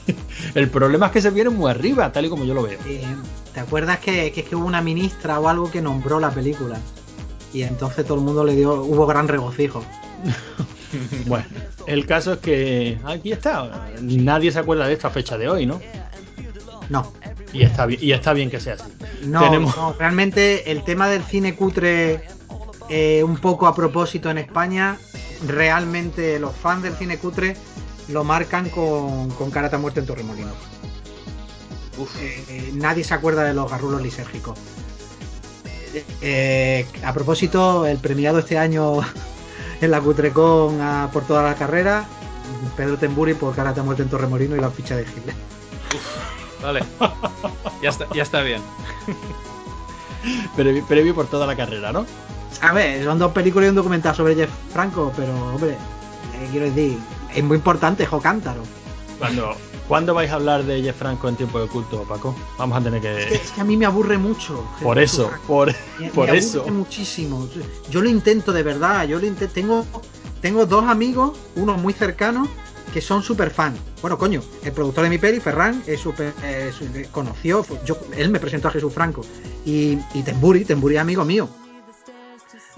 El 0.54 0.68
problema 0.70 1.06
es 1.06 1.12
que 1.12 1.20
se 1.20 1.30
vienen 1.30 1.54
muy 1.56 1.70
arriba, 1.70 2.10
tal 2.12 2.26
y 2.26 2.28
como 2.28 2.44
yo 2.44 2.54
lo 2.54 2.62
veo. 2.62 2.78
Eh, 2.86 3.04
¿Te 3.52 3.60
acuerdas 3.60 3.98
que, 3.98 4.30
que 4.32 4.40
es 4.40 4.48
que 4.48 4.54
hubo 4.56 4.66
una 4.66 4.80
ministra 4.82 5.40
o 5.40 5.48
algo 5.48 5.70
que 5.70 5.80
nombró 5.80 6.20
la 6.20 6.30
película? 6.30 6.78
Y 7.52 7.62
entonces 7.62 8.04
todo 8.04 8.18
el 8.18 8.24
mundo 8.24 8.44
le 8.44 8.54
dio, 8.54 8.74
hubo 8.82 9.06
gran 9.06 9.28
regocijo. 9.28 9.84
Bueno, 11.26 11.44
el 11.86 12.06
caso 12.06 12.34
es 12.34 12.38
que 12.38 12.98
aquí 13.04 13.32
está. 13.32 13.88
Nadie 14.00 14.50
se 14.52 14.60
acuerda 14.60 14.86
de 14.86 14.94
esta 14.94 15.10
fecha 15.10 15.36
de 15.36 15.48
hoy, 15.48 15.66
¿no? 15.66 15.80
No, 16.88 17.12
Y 17.52 17.64
está 17.64 17.84
bien, 17.86 18.00
y 18.02 18.12
está 18.12 18.32
bien 18.32 18.48
que 18.48 18.60
sea 18.60 18.74
así. 18.74 18.84
no, 19.24 19.40
Tenemos- 19.42 19.76
no, 19.76 19.92
realmente 19.98 20.70
el 20.70 20.84
tema 20.84 21.08
del 21.08 21.22
cine 21.24 21.54
cutre 21.56 22.22
eh, 22.88 23.22
un 23.24 23.36
poco 23.36 23.66
a 23.66 23.74
propósito 23.74 24.30
en 24.30 24.38
España, 24.38 24.96
realmente 25.46 26.38
los 26.38 26.54
fans 26.54 26.84
del 26.84 26.94
cine 26.94 27.18
cutre 27.18 27.56
lo 28.08 28.24
marcan 28.24 28.68
con, 28.70 29.30
con 29.30 29.50
Karata 29.50 29.78
Muerte 29.78 30.00
en 30.00 30.06
Torremolinos. 30.06 30.54
Eh, 32.20 32.70
nadie 32.74 33.04
se 33.04 33.14
acuerda 33.14 33.42
de 33.44 33.54
los 33.54 33.70
garrulos 33.70 34.02
lisérgicos. 34.02 34.58
Eh, 36.20 36.86
a 37.04 37.12
propósito, 37.14 37.86
el 37.86 37.96
premiado 37.98 38.38
este 38.38 38.58
año 38.58 39.00
en 39.80 39.90
la 39.90 40.00
Cutrecon 40.00 40.80
a- 40.80 41.10
por 41.12 41.24
toda 41.24 41.42
la 41.42 41.54
carrera, 41.54 42.04
Pedro 42.76 42.98
Temburi 42.98 43.34
por 43.34 43.54
Karate 43.54 43.80
a 43.80 43.82
Muerte 43.82 44.02
en 44.02 44.08
Torremolino 44.10 44.56
y 44.56 44.60
la 44.60 44.70
ficha 44.70 44.94
de 44.96 45.02
Hitler. 45.02 45.34
Vale. 46.62 46.82
Ya 47.82 47.88
está, 47.90 48.06
ya 48.14 48.22
está 48.22 48.40
bien. 48.42 48.60
Previ- 50.56 50.84
previo 50.86 51.14
por 51.14 51.26
toda 51.26 51.46
la 51.46 51.56
carrera, 51.56 51.92
¿no? 51.92 52.04
A 52.60 52.72
ver, 52.72 53.04
son 53.04 53.18
dos 53.18 53.32
películas 53.32 53.66
y 53.66 53.68
un 53.70 53.74
documental 53.76 54.14
sobre 54.14 54.34
Jeff 54.34 54.50
Franco, 54.72 55.12
pero 55.16 55.32
hombre, 55.54 55.72
eh, 55.72 56.48
quiero 56.50 56.66
decir, 56.66 56.98
es 57.36 57.44
muy 57.44 57.56
importante, 57.58 58.04
Jo 58.06 58.20
Cántaro. 58.20 58.62
Cuando, 59.18 59.54
¿Cuándo 59.88 60.12
vais 60.14 60.30
a 60.30 60.34
hablar 60.34 60.64
de 60.64 60.82
Jeff 60.82 60.96
Franco 60.98 61.28
en 61.28 61.36
tiempo 61.36 61.58
de 61.60 61.68
culto, 61.68 62.02
Paco? 62.02 62.34
Vamos 62.58 62.76
a 62.78 62.82
tener 62.82 63.04
Es 63.06 63.26
que, 63.26 63.34
es 63.36 63.50
que 63.52 63.60
a 63.60 63.64
mí 63.64 63.76
me 63.76 63.86
aburre 63.86 64.18
mucho. 64.18 64.62
Por 64.82 64.98
eso, 64.98 65.28
Franco. 65.28 65.46
por, 65.46 65.74
Me- 65.98 66.10
por 66.10 66.30
me 66.30 66.36
eso. 66.36 66.60
aburre 66.60 66.72
muchísimo. 66.72 67.48
Yo 67.90 68.02
lo 68.02 68.08
intento 68.10 68.52
de 68.52 68.62
verdad. 68.62 69.06
Yo 69.06 69.18
lo 69.18 69.26
intento. 69.26 69.54
Tengo, 69.54 69.86
tengo 70.42 70.66
dos 70.66 70.84
amigos, 70.84 71.38
uno 71.54 71.78
muy 71.78 71.92
cercano, 71.94 72.46
que 72.92 73.00
son 73.00 73.22
súper 73.22 73.50
fan. 73.50 73.74
Bueno, 74.02 74.18
coño, 74.18 74.42
el 74.64 74.72
productor 74.72 75.04
de 75.04 75.10
mi 75.10 75.18
peli, 75.18 75.40
Ferran, 75.40 75.82
es 75.86 76.00
súper. 76.00 76.34
eh, 76.42 76.70
conoció. 77.10 77.64
Yo, 77.86 77.96
él 78.16 78.28
me 78.30 78.38
presentó 78.38 78.68
a 78.68 78.72
Jesús 78.72 78.92
Franco. 78.92 79.22
Y, 79.64 79.98
y 80.12 80.22
Temburi, 80.24 80.64
Temburi 80.66 80.96
es 80.96 81.00
amigo 81.00 81.24
mío. 81.24 81.48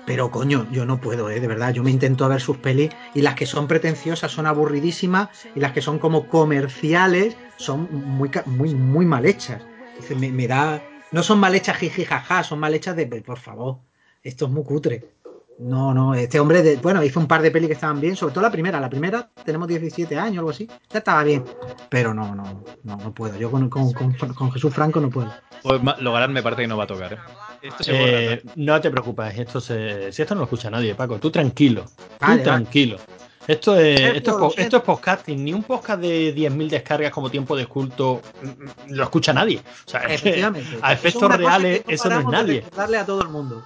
Pero 0.08 0.30
coño, 0.30 0.66
yo 0.72 0.86
no 0.86 0.98
puedo, 1.02 1.28
¿eh? 1.28 1.38
de 1.38 1.46
verdad. 1.46 1.70
Yo 1.74 1.82
me 1.82 1.90
intento 1.90 2.26
ver 2.30 2.40
sus 2.40 2.56
pelis 2.56 2.88
y 3.14 3.20
las 3.20 3.34
que 3.34 3.44
son 3.44 3.68
pretenciosas 3.68 4.32
son 4.32 4.46
aburridísimas 4.46 5.28
y 5.54 5.60
las 5.60 5.72
que 5.72 5.82
son 5.82 5.98
como 5.98 6.28
comerciales 6.28 7.36
son 7.58 7.88
muy, 7.92 8.30
muy, 8.46 8.74
muy 8.74 9.04
mal 9.04 9.26
hechas. 9.26 9.62
Me, 10.16 10.48
da. 10.48 10.82
No 11.12 11.22
son 11.22 11.38
mal 11.38 11.54
hechas 11.54 11.76
jiji 11.76 12.06
jaja, 12.06 12.42
son 12.42 12.58
mal 12.58 12.72
hechas 12.74 12.96
de. 12.96 13.06
Por 13.20 13.38
favor, 13.38 13.80
esto 14.22 14.46
es 14.46 14.50
muy 14.50 14.64
cutre. 14.64 15.12
No, 15.58 15.92
no, 15.92 16.14
este 16.14 16.38
hombre, 16.40 16.62
de, 16.62 16.76
bueno, 16.76 17.02
hizo 17.02 17.18
un 17.20 17.26
par 17.26 17.42
de 17.42 17.50
pelis 17.50 17.66
que 17.68 17.74
estaban 17.74 18.00
bien, 18.00 18.16
sobre 18.16 18.32
todo 18.32 18.42
la 18.42 18.50
primera. 18.50 18.80
La 18.80 18.88
primera 18.88 19.28
tenemos 19.44 19.68
17 19.68 20.16
años 20.16 20.38
algo 20.38 20.50
así. 20.50 20.66
Ya 20.90 21.00
estaba 21.00 21.22
bien. 21.24 21.44
Pero 21.90 22.14
no, 22.14 22.34
no, 22.34 22.64
no, 22.84 22.96
no 22.96 23.12
puedo. 23.12 23.36
Yo 23.36 23.50
con, 23.50 23.68
con- 23.68 23.92
con- 23.92 24.14
con 24.14 24.52
Jesús 24.52 24.72
Franco 24.72 25.00
no 25.00 25.10
puedo. 25.10 25.30
Pues 25.62 25.80
Logarán 26.00 26.32
me 26.32 26.42
parece 26.42 26.62
que 26.62 26.68
no 26.68 26.78
va 26.78 26.84
a 26.84 26.86
tocar, 26.86 27.12
¿eh? 27.12 27.18
Esto 27.62 27.84
se 27.84 27.92
borra, 27.92 28.04
Eh, 28.10 28.42
no 28.56 28.80
te 28.80 28.90
preocupes, 28.90 29.38
esto 29.38 29.60
se, 29.60 30.12
si 30.12 30.22
esto 30.22 30.34
no 30.34 30.40
lo 30.40 30.44
escucha 30.44 30.70
nadie, 30.70 30.94
Paco, 30.94 31.18
tú 31.18 31.30
tranquilo, 31.30 31.84
tú 31.84 32.26
Vale, 32.26 32.42
tranquilo. 32.42 32.98
Esto 33.46 33.76
es, 33.78 33.98
esto, 34.16 34.48
es, 34.50 34.58
esto 34.58 34.76
es 34.76 34.82
podcasting, 34.82 35.42
ni 35.42 35.54
un 35.54 35.62
podcast 35.62 36.02
de 36.02 36.34
10.000 36.34 36.68
descargas 36.68 37.10
como 37.10 37.30
tiempo 37.30 37.56
de 37.56 37.64
culto 37.66 38.20
lo 38.88 39.02
escucha 39.02 39.32
nadie. 39.32 39.60
O 39.86 39.90
sea, 39.90 40.00
es 40.02 40.20
que 40.22 40.28
Efectivamente. 40.28 40.78
a 40.82 40.92
es 40.92 40.98
efectos 40.98 41.34
reales 41.34 41.82
eso 41.88 42.10
no 42.10 42.20
es 42.20 42.26
nadie. 42.26 42.60
recordarle 42.60 42.98
a 42.98 43.06
todo 43.06 43.22
el 43.22 43.28
mundo. 43.28 43.64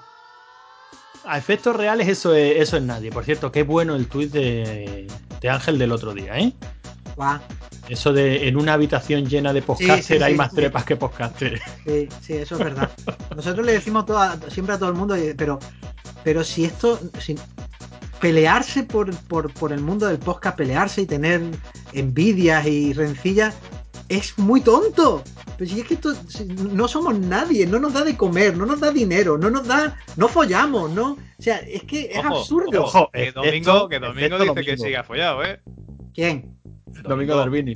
A 1.25 1.37
efectos 1.39 1.75
reales 1.75 2.09
eso 2.09 2.35
es, 2.35 2.61
eso 2.61 2.77
es 2.77 2.83
nadie. 2.85 3.11
Por 3.11 3.25
cierto, 3.25 3.51
qué 3.51 3.65
bueno 3.65 3.97
el 3.97 4.07
tuit 4.09 4.31
de, 4.31 5.09
de 5.41 5.51
Ángel 5.51 5.79
del 5.79 5.91
otro 5.93 6.15
día, 6.15 6.39
¿eh? 6.39 6.53
Eso 7.89 8.13
de 8.13 8.49
en 8.49 8.57
una 8.57 8.75
habitación 8.75 9.27
llena 9.27 9.53
de 9.53 9.63
podcaster 9.63 10.19
sí, 10.19 10.23
hay 10.23 10.33
sí, 10.33 10.39
más 10.39 10.51
sí. 10.51 10.57
trepas 10.57 10.85
que 10.85 10.97
podcaster. 10.97 11.61
Sí, 11.85 12.09
sí, 12.21 12.33
eso 12.35 12.55
es 12.57 12.65
verdad. 12.65 12.91
Nosotros 13.35 13.67
le 13.67 13.73
decimos 13.73 14.07
toda- 14.07 14.39
siempre 14.51 14.75
a 14.75 14.79
todo 14.79 14.89
el 14.91 14.95
mundo, 14.95 15.17
pero, 15.37 15.59
pero 16.25 16.45
si 16.45 16.65
esto, 16.65 16.99
si 17.19 17.37
pelearse 18.21 18.85
por, 18.85 19.15
por, 19.27 19.53
por 19.53 19.73
el 19.73 19.81
mundo 19.81 20.07
del 20.07 20.19
podcast, 20.19 20.57
pelearse 20.57 21.03
y 21.03 21.07
tener 21.07 21.43
envidias 21.93 22.67
y 22.67 22.93
rencillas, 22.93 23.55
es 24.09 24.39
muy 24.39 24.61
tonto. 24.61 25.23
Pero 25.59 25.71
si 25.71 25.81
es 25.81 25.87
que 25.87 25.95
esto, 25.95 26.15
si 26.29 26.45
no 26.45 26.87
somos 26.89 27.19
nadie, 27.19 27.67
no 27.67 27.79
nos 27.79 27.93
da 27.93 28.05
de 28.05 28.17
comer, 28.17 28.57
no 28.57 28.65
nos 28.65 28.81
da 28.81 28.91
dinero, 28.91 29.37
no 29.39 29.51
nos 29.51 29.67
da, 29.67 29.97
no 30.17 30.29
follamos, 30.29 30.91
¿no? 30.93 31.13
O 31.13 31.43
sea, 31.43 31.57
es 31.59 31.83
que 31.83 32.11
es 32.13 32.19
Ojo, 32.25 32.39
absurdo. 32.39 32.83
ojo. 32.85 33.11
Que 33.13 33.33
Domingo, 33.33 33.89
que 33.89 33.99
Domingo 33.99 34.39
dice 34.39 34.55
que 34.55 34.61
Domingo. 34.71 34.85
sigue 34.85 35.03
follado, 35.03 35.45
¿eh? 35.45 35.61
¿Quién? 36.15 36.57
Domingo 37.03 37.37
Darvini. 37.37 37.75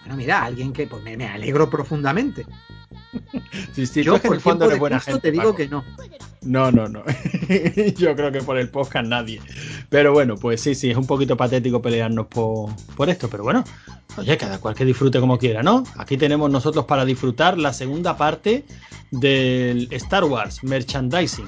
Bueno, 0.00 0.16
mira, 0.16 0.42
alguien 0.44 0.72
que 0.72 0.86
pues, 0.86 1.02
me, 1.02 1.16
me 1.16 1.26
alegro 1.28 1.68
profundamente. 1.70 2.46
Sí, 3.72 3.86
sí, 3.86 4.02
Yo 4.02 4.20
por 4.20 4.34
el 4.34 4.40
fondo 4.40 4.68
de 4.68 4.74
buena 4.76 4.98
gente. 5.00 5.20
te 5.20 5.30
digo 5.30 5.44
Paco. 5.44 5.56
que 5.56 5.68
no. 5.68 5.84
No, 6.42 6.70
no, 6.72 6.88
no. 6.88 7.02
Yo 7.96 8.14
creo 8.16 8.30
que 8.32 8.40
por 8.42 8.58
el 8.58 8.68
podcast 8.68 9.06
nadie. 9.06 9.40
Pero 9.88 10.12
bueno, 10.12 10.34
pues 10.36 10.60
sí, 10.60 10.74
sí, 10.74 10.90
es 10.90 10.96
un 10.96 11.06
poquito 11.06 11.36
patético 11.36 11.80
pelearnos 11.80 12.26
por, 12.26 12.70
por 12.96 13.08
esto. 13.08 13.28
Pero 13.30 13.44
bueno, 13.44 13.64
oye, 14.16 14.36
cada 14.36 14.58
cual 14.58 14.74
que 14.74 14.84
disfrute 14.84 15.20
como 15.20 15.38
quiera, 15.38 15.62
¿no? 15.62 15.84
Aquí 15.96 16.16
tenemos 16.16 16.50
nosotros 16.50 16.84
para 16.86 17.04
disfrutar 17.04 17.56
la 17.56 17.72
segunda 17.72 18.16
parte 18.16 18.64
del 19.10 19.88
Star 19.92 20.24
Wars 20.24 20.62
Merchandising. 20.64 21.46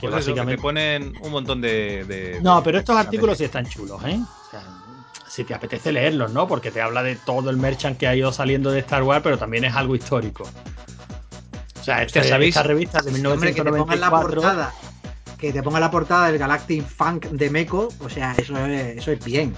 Que 0.00 0.08
Pues 0.08 0.20
eso, 0.26 0.34
que 0.34 0.40
te 0.40 0.40
básicamente. 0.40 0.62
ponen 0.62 1.12
un 1.22 1.32
montón 1.32 1.60
de. 1.60 2.04
de- 2.04 2.40
No, 2.42 2.62
pero 2.62 2.78
estos 2.78 2.96
artículos 2.96 3.36
sí 3.38 3.44
están 3.44 3.66
chulos, 3.66 4.00
¿eh? 4.06 4.18
O 4.18 4.50
sea, 4.50 4.62
si 5.30 5.44
te 5.44 5.54
apetece 5.54 5.92
leerlos, 5.92 6.32
¿no? 6.32 6.48
Porque 6.48 6.72
te 6.72 6.80
habla 6.82 7.04
de 7.04 7.14
todo 7.14 7.50
el 7.50 7.56
merchant 7.56 7.96
que 7.96 8.08
ha 8.08 8.16
ido 8.16 8.32
saliendo 8.32 8.70
de 8.72 8.80
Star 8.80 9.04
Wars, 9.04 9.20
pero 9.22 9.38
también 9.38 9.64
es 9.64 9.74
algo 9.76 9.94
histórico. 9.94 10.42
O 11.80 11.82
sea, 11.84 12.02
este, 12.02 12.24
¿sabéis? 12.24 12.56
esta 12.56 12.66
revista 12.66 13.00
de 13.00 13.26
Hombre, 13.26 13.54
que 13.54 13.62
te 13.62 13.70
pongan 13.70 14.00
la 14.00 14.10
1994. 14.10 14.40
portada. 14.42 14.74
Que 15.38 15.52
te 15.52 15.62
ponga 15.62 15.80
la 15.80 15.90
portada 15.90 16.26
del 16.26 16.38
Galactic 16.38 16.84
Funk 16.84 17.26
de 17.26 17.48
Meco, 17.48 17.88
o 18.00 18.08
sea, 18.10 18.34
eso 18.36 18.56
es, 18.66 18.98
eso 18.98 19.12
es 19.12 19.24
bien. 19.24 19.54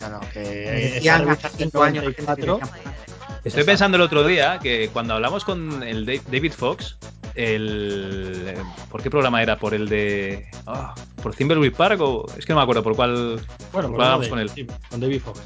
No, 0.00 0.18
que 0.32 0.98
esa 0.98 1.18
revista 1.18 1.46
hace 1.48 1.56
del 1.58 1.66
cinco 1.70 1.82
años 1.84 2.04
la 2.04 2.10
gente 2.10 2.22
94, 2.22 2.58
quería 2.58 2.66
llamar. 2.82 3.40
Estoy 3.44 3.64
pensando 3.64 3.96
el 3.96 4.02
otro 4.02 4.26
día 4.26 4.58
que 4.58 4.90
cuando 4.92 5.14
hablamos 5.14 5.44
con 5.44 5.82
el 5.84 6.04
Da- 6.04 6.20
David 6.30 6.52
Fox, 6.52 6.98
el. 7.34 8.54
¿Por 8.90 9.02
qué 9.02 9.10
programa 9.10 9.42
era? 9.42 9.56
¿Por 9.58 9.74
el 9.74 9.88
de. 9.88 10.46
ah, 10.66 10.94
¿Por 11.22 11.34
Thimbleweed 11.34 11.72
Park? 11.74 12.00
O, 12.00 12.26
es 12.36 12.44
que 12.46 12.52
no 12.52 12.58
me 12.58 12.62
acuerdo 12.62 12.82
por 12.82 12.94
cuál. 12.96 13.40
Bueno, 13.72 13.88
por 13.88 13.96
cuál 13.96 14.20
de- 14.20 14.28
con 14.28 14.38
él. 14.38 14.50
sí, 14.50 14.66
con 14.90 15.00
David 15.00 15.20
Fox. 15.20 15.40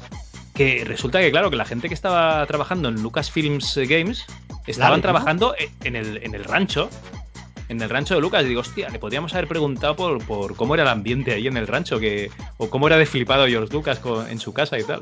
Que 0.53 0.83
resulta 0.85 1.19
que, 1.19 1.29
claro, 1.29 1.49
que 1.51 1.55
la 1.55 1.65
gente 1.65 1.87
que 1.87 1.93
estaba 1.93 2.45
trabajando 2.47 2.89
en 2.89 3.01
Lucasfilms 3.03 3.77
eh, 3.77 3.85
Games 3.85 4.25
estaban 4.65 5.01
trabajando 5.03 5.55
e- 5.55 5.69
en 5.83 5.95
el, 5.95 6.17
en 6.23 6.33
el 6.33 6.43
rancho. 6.43 6.89
En 7.69 7.81
el 7.81 7.89
rancho 7.89 8.15
de 8.15 8.21
Lucas. 8.21 8.43
Y 8.43 8.47
digo, 8.49 8.61
hostia, 8.61 8.89
le 8.89 8.97
podríamos 8.97 9.33
haber 9.33 9.47
preguntado 9.47 9.95
por, 9.95 10.23
por 10.25 10.55
cómo 10.55 10.73
era 10.73 10.83
el 10.83 10.89
ambiente 10.89 11.33
ahí 11.33 11.47
en 11.47 11.57
el 11.57 11.67
rancho. 11.67 11.99
Que, 11.99 12.31
o 12.57 12.69
cómo 12.69 12.87
era 12.87 12.97
de 12.97 13.05
flipado 13.05 13.45
George 13.47 13.71
Lucas 13.73 13.99
con- 13.99 14.27
en 14.29 14.39
su 14.39 14.51
casa 14.53 14.79
y 14.79 14.83
tal. 14.83 15.01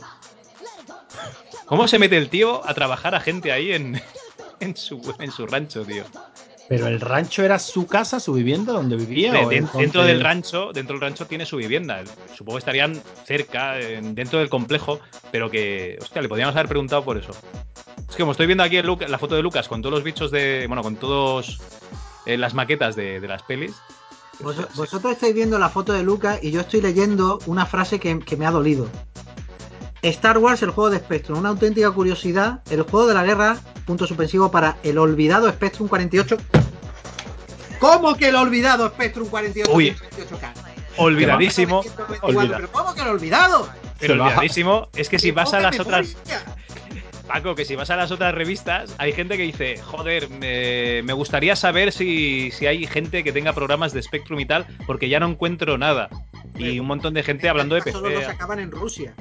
¿Cómo 1.65 1.87
se 1.87 1.99
mete 1.99 2.17
el 2.17 2.29
tío 2.29 2.67
a 2.67 2.73
trabajar 2.73 3.15
a 3.15 3.19
gente 3.19 3.51
ahí 3.51 3.71
en, 3.71 4.01
en, 4.59 4.75
su, 4.75 5.13
en 5.19 5.31
su 5.31 5.47
rancho, 5.47 5.83
tío? 5.85 6.03
Pero 6.67 6.87
el 6.87 6.99
rancho 6.99 7.43
era 7.43 7.59
su 7.59 7.85
casa, 7.85 8.19
su 8.19 8.33
vivienda, 8.33 8.73
donde 8.73 8.95
vivía. 8.95 9.31
De- 9.31 9.45
o 9.45 9.49
de- 9.49 9.57
entonces- 9.57 9.81
dentro 9.81 10.03
del 10.03 10.21
rancho, 10.21 10.71
dentro 10.73 10.93
del 10.95 11.01
rancho 11.01 11.27
tiene 11.27 11.45
su 11.45 11.57
vivienda. 11.57 12.03
Supongo 12.35 12.57
que 12.57 12.59
estarían 12.59 13.01
cerca, 13.25 13.79
en- 13.79 14.15
dentro 14.15 14.39
del 14.39 14.49
complejo, 14.49 14.99
pero 15.31 15.51
que, 15.51 15.97
hostia, 16.01 16.21
le 16.21 16.29
podríamos 16.29 16.55
haber 16.55 16.67
preguntado 16.67 17.03
por 17.05 17.17
eso. 17.17 17.31
Es 18.09 18.15
que 18.15 18.23
como 18.23 18.31
estoy 18.31 18.47
viendo 18.47 18.63
aquí 18.63 18.77
el 18.77 18.85
la 19.07 19.17
foto 19.19 19.35
de 19.35 19.43
Lucas 19.43 19.67
con 19.67 19.81
todos 19.81 19.93
los 19.93 20.03
bichos 20.03 20.31
de, 20.31 20.65
bueno, 20.67 20.81
con 20.81 20.95
todos 20.95 21.59
eh, 22.25 22.37
las 22.37 22.53
maquetas 22.55 22.95
de, 22.95 23.19
de 23.19 23.27
las 23.27 23.43
pelis. 23.43 23.75
Vos- 24.39 24.67
vosotros 24.75 25.13
estáis 25.13 25.33
viendo 25.35 25.59
la 25.59 25.69
foto 25.69 25.93
de 25.93 26.01
Lucas 26.03 26.39
y 26.41 26.49
yo 26.51 26.61
estoy 26.61 26.81
leyendo 26.81 27.39
una 27.45 27.65
frase 27.67 27.99
que, 27.99 28.19
que 28.19 28.35
me 28.37 28.45
ha 28.47 28.51
dolido. 28.51 28.89
Star 30.09 30.37
Wars, 30.37 30.61
el 30.61 30.69
juego 30.69 30.89
de 30.89 30.99
Spectrum, 30.99 31.39
una 31.39 31.49
auténtica 31.49 31.89
curiosidad. 31.91 32.61
El 32.69 32.83
juego 32.83 33.07
de 33.07 33.13
la 33.13 33.23
guerra, 33.23 33.57
punto 33.85 34.05
suspensivo 34.05 34.51
para 34.51 34.77
el 34.83 34.97
olvidado 34.97 35.49
Spectrum 35.49 35.87
48. 35.87 36.37
¿Cómo 37.79 38.15
que 38.15 38.29
el 38.29 38.35
olvidado 38.35 38.87
Spectrum 38.89 39.27
48? 39.27 39.71
Uy. 39.73 39.91
128K? 39.91 40.53
Olvidadísimo, 40.97 41.81
194, 41.81 42.27
olvidado. 42.27 42.55
¿Pero 42.57 42.71
cómo 42.71 42.93
que 42.93 43.01
el 43.01 43.07
olvidado? 43.07 43.69
pero 43.99 44.13
olvidadísimo. 44.13 44.87
Es 44.95 45.09
que 45.09 45.19
si 45.19 45.31
vas 45.31 45.53
a 45.53 45.57
¡Qué 45.57 45.63
las 45.63 45.79
memoria! 45.79 46.07
Paco, 47.27 47.55
que 47.55 47.65
si 47.65 47.75
vas 47.75 47.89
a 47.89 47.95
las 47.95 48.11
otras 48.11 48.33
revistas, 48.35 48.95
hay 48.99 49.11
gente 49.11 49.35
que 49.37 49.43
dice, 49.43 49.77
joder, 49.81 50.29
me, 50.29 51.01
me 51.03 51.13
gustaría 51.13 51.55
saber 51.55 51.91
si, 51.91 52.51
si 52.51 52.67
hay 52.67 52.85
gente 52.85 53.23
que 53.23 53.31
tenga 53.31 53.53
programas 53.53 53.93
de 53.93 54.01
Spectrum 54.01 54.39
y 54.39 54.45
tal, 54.45 54.65
porque 54.85 55.09
ya 55.09 55.19
no 55.19 55.27
encuentro 55.27 55.77
nada. 55.77 56.09
Y 56.57 56.79
un 56.79 56.87
montón 56.87 57.13
de 57.13 57.21
gente 57.23 57.49
hablando 57.49 57.75
de 57.75 57.81
Solo 57.91 58.09
los 58.09 58.19
PC. 58.19 58.31
sacaban 58.31 58.59
en 58.59 58.71
Rusia. 58.71 59.13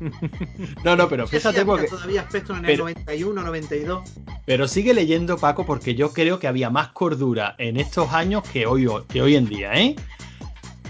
No, 0.82 0.96
no, 0.96 1.08
pero 1.08 1.28
fíjate 1.28 1.64
porque. 1.64 1.86
todavía 1.86 2.24
Spectrum 2.24 2.58
en 2.58 2.64
pero- 2.64 2.88
el 2.88 2.94
91, 2.94 3.42
92. 3.42 4.10
Pero 4.44 4.66
sigue 4.66 4.94
leyendo, 4.94 5.38
Paco, 5.38 5.64
porque 5.64 5.94
yo 5.94 6.12
creo 6.12 6.40
que 6.40 6.48
había 6.48 6.70
más 6.70 6.88
cordura 6.88 7.54
en 7.58 7.76
estos 7.76 8.12
años 8.12 8.42
que 8.52 8.66
hoy, 8.66 8.88
que 9.08 9.22
hoy 9.22 9.36
en 9.36 9.46
día, 9.48 9.72
¿eh? 9.74 9.94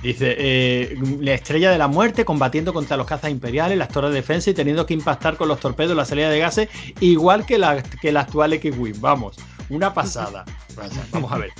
Dice, 0.02 0.34
eh, 0.36 0.98
la 1.20 1.32
estrella 1.34 1.70
de 1.70 1.78
la 1.78 1.86
muerte 1.86 2.24
combatiendo 2.24 2.72
contra 2.72 2.96
los 2.96 3.06
cazas 3.06 3.30
imperiales, 3.30 3.78
las 3.78 3.88
torres 3.88 4.10
de 4.10 4.16
defensa 4.16 4.50
y 4.50 4.54
teniendo 4.54 4.84
que 4.84 4.94
impactar 4.94 5.36
con 5.36 5.46
los 5.46 5.60
torpedos 5.60 5.96
la 5.96 6.04
salida 6.04 6.28
de 6.28 6.40
gases, 6.40 6.68
igual 7.00 7.46
que 7.46 7.56
la, 7.56 7.82
que 7.82 8.10
la 8.10 8.22
actual 8.22 8.52
X-Wing. 8.54 9.00
Vamos, 9.00 9.36
una 9.68 9.94
pasada. 9.94 10.44
Vamos 11.12 11.30
a 11.30 11.38
ver. 11.38 11.50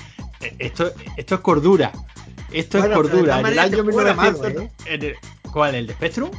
Eh, 0.40 0.54
Esto, 0.58 0.90
esto 1.16 1.34
es 1.36 1.40
cordura. 1.40 1.92
Esto 2.52 2.78
Bueno, 2.78 2.94
es 2.96 3.02
de 3.02 3.08
cordura. 3.10 3.40
En 3.40 3.46
el 3.46 3.58
año 3.60 3.84
malo, 3.84 3.92
1900 4.14 4.62
en 4.86 5.02
el- 5.04 5.16
¿Cuál? 5.52 5.74
¿El 5.76 5.86
de 5.86 5.92
Spectrum? 5.94 6.30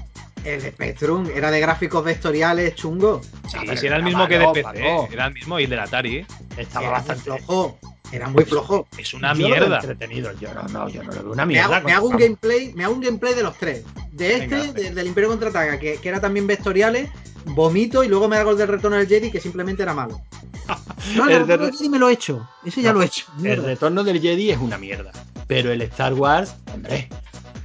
El 0.43 0.61
Spectrum 0.61 1.29
era 1.33 1.51
de 1.51 1.59
gráficos 1.61 2.03
vectoriales 2.03 2.75
chungo. 2.75 3.21
Sí, 3.47 3.59
sí, 3.77 3.85
era 3.87 3.95
el 3.95 4.03
mismo 4.03 4.27
que 4.27 4.39
de 4.39 4.47
PC. 4.47 4.61
Paco. 4.63 5.07
Era 5.09 5.27
el 5.27 5.33
mismo 5.33 5.57
y 5.59 5.63
el 5.63 5.69
del 5.69 5.79
Atari. 5.79 6.17
¿eh? 6.17 6.25
Estaba 6.57 6.85
Era 6.87 6.91
bastante 6.97 7.23
flojo. 7.23 7.79
Era 8.13 8.27
muy 8.29 8.45
flojo. 8.45 8.87
Es 8.97 9.13
una 9.15 9.33
Yo 9.33 9.47
mierda. 9.47 9.77
entretenido. 9.79 10.31
Yo 10.39 10.53
no, 10.53 10.63
no, 10.67 10.87
yo 10.87 11.01
no 11.03 11.11
lo 11.11 11.23
veo 11.23 11.31
una 11.33 11.45
Me 11.45 11.53
mierda. 11.53 11.77
hago, 11.77 11.87
me 11.87 11.93
hago 11.93 12.07
un 12.07 12.17
gameplay, 12.17 12.71
me 12.75 12.83
hago 12.83 12.93
un 12.93 13.01
gameplay 13.01 13.33
de 13.33 13.41
los 13.43 13.57
tres. 13.57 13.83
De 14.11 14.33
este, 14.35 14.47
Venga, 14.47 14.57
venga. 14.61 14.73
de- 14.73 14.91
del 14.95 15.07
Imperio 15.07 15.29
Contraataca, 15.31 15.79
que, 15.79 15.97
que 15.97 16.09
era 16.09 16.21
también 16.21 16.45
vectoriales, 16.45 17.09
vomito 17.45 18.03
y 18.03 18.07
luego 18.07 18.27
me 18.29 18.37
hago 18.37 18.51
el 18.51 18.57
del 18.57 18.67
Retorno 18.67 18.97
del 18.97 19.07
Jedi, 19.07 19.31
que 19.31 19.39
simplemente 19.41 19.81
era 19.83 19.93
malo. 19.93 20.21
No, 21.15 21.27
El 21.27 21.39
Retorno 21.41 21.65
del 21.65 21.75
Jedi 21.75 21.89
me 21.89 21.99
lo 21.99 22.07
he 22.09 22.13
hecho. 22.13 22.47
Ese 22.63 22.81
ya 22.81 22.93
No, 22.93 22.99
lo 22.99 23.03
he 23.03 23.07
hecho. 23.07 23.25
El 23.43 23.61
retorno 23.63 24.03
del 24.05 24.21
Jedi 24.21 24.51
es 24.51 24.57
una 24.57 24.77
mierda. 24.77 25.11
Pero 25.47 25.71
el 25.71 25.81
Star 25.81 26.13
Wars, 26.13 26.55
hombre, 26.73 27.09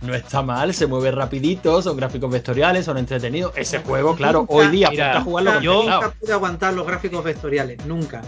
no 0.02 0.14
está 0.14 0.42
mal, 0.42 0.72
se 0.74 0.86
mueve 0.86 1.10
rapidito, 1.10 1.80
son 1.82 1.96
gráficos 1.96 2.30
vectoriales, 2.30 2.84
son 2.84 2.98
entretenidos. 2.98 3.52
Ese 3.56 3.78
juego, 3.78 4.14
claro, 4.16 4.40
Nunca- 4.40 4.52
hoy 4.54 4.68
día, 4.68 4.90
Mira, 4.90 5.20
jugarlo 5.22 5.54
con 5.54 5.62
yo-. 5.62 5.82
Nunca 5.82 6.10
pude 6.10 6.32
aguantar 6.32 6.74
los 6.74 6.86
gráficos 6.86 7.24
vectoriales, 7.24 7.84
nunca. 7.86 8.22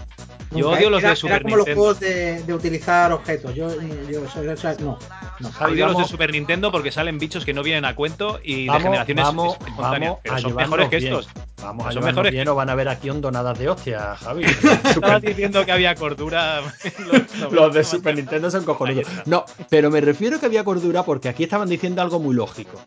Yo 0.51 0.65
Nunca. 0.65 0.79
odio 0.79 0.89
los 0.89 1.01
de 1.01 1.15
Super 1.15 1.35
Era 1.37 1.43
como 1.43 1.55
los 1.55 1.65
Nintendo. 1.65 1.81
juegos 1.81 1.99
de, 2.01 2.43
de 2.43 2.53
utilizar 2.53 3.13
objetos. 3.13 3.55
Yo, 3.55 3.69
yo, 4.09 4.25
eso- 4.25 4.73
no. 4.81 4.99
no. 5.39 5.51
Javi, 5.53 5.77
los 5.77 5.97
de 5.97 6.03
Super 6.03 6.29
Nintendo 6.33 6.73
porque 6.73 6.91
salen 6.91 7.19
bichos 7.19 7.45
que 7.45 7.53
no 7.53 7.63
vienen 7.63 7.85
a 7.85 7.95
cuento 7.95 8.41
y 8.43 8.63
de 8.63 8.67
Vamos, 8.67 8.83
generaciones 8.83 9.23
vamos, 9.23 9.53
espontáneas. 9.65 10.01
vamos 10.01 10.19
Pero 10.23 10.37
son 10.39 10.55
mejores 10.55 10.89
que 10.89 10.97
bien. 10.97 11.13
estos. 11.13 11.29
Vamos 11.61 11.85
a 11.87 11.91
Son 11.91 12.03
mejores 12.03 12.31
bien 12.33 12.47
o 12.49 12.55
van 12.55 12.69
a 12.69 12.75
ver 12.75 12.89
aquí 12.89 13.09
hondonadas 13.09 13.57
de 13.59 13.69
hostia, 13.69 14.15
Javi. 14.17 14.43
Estabas 14.83 15.21
diciendo 15.21 15.63
que 15.63 15.71
había 15.71 15.95
cordura. 15.95 16.61
los, 17.41 17.51
Los 17.53 17.73
de 17.73 17.83
Super 17.85 18.15
Nintendo 18.15 18.51
son 18.51 18.65
cojonudos. 18.65 19.05
No, 19.25 19.45
pero 19.69 19.89
me 19.89 20.01
refiero 20.01 20.37
que 20.39 20.47
había 20.47 20.65
cordura 20.65 21.03
porque 21.03 21.29
aquí 21.29 21.43
estaban 21.61 21.69
diciendo 21.69 22.01
algo 22.01 22.19
muy 22.19 22.33
lógico. 22.33 22.81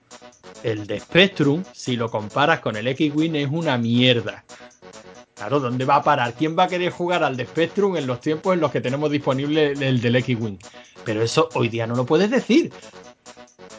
El 0.64 0.86
de 0.88 0.98
Spectrum, 0.98 1.62
si 1.72 1.96
lo 1.96 2.10
comparas 2.10 2.58
con 2.58 2.74
el 2.74 2.88
X-Wing, 2.88 3.36
es 3.36 3.48
una 3.48 3.78
mierda. 3.78 4.44
Claro, 5.34 5.60
¿dónde 5.60 5.84
va 5.84 5.96
a 5.96 6.02
parar? 6.02 6.34
¿Quién 6.34 6.58
va 6.58 6.64
a 6.64 6.68
querer 6.68 6.90
jugar 6.90 7.22
al 7.22 7.36
de 7.36 7.44
Spectrum 7.44 7.96
en 7.96 8.06
los 8.08 8.20
tiempos 8.20 8.54
en 8.54 8.60
los 8.60 8.72
que 8.72 8.80
tenemos 8.80 9.10
disponible 9.10 9.72
el 9.72 10.00
del 10.00 10.16
X-Wing? 10.16 10.58
Pero 11.04 11.22
eso 11.22 11.48
hoy 11.54 11.68
día 11.68 11.86
no 11.86 11.94
lo 11.94 12.04
puedes 12.04 12.30
decir. 12.30 12.72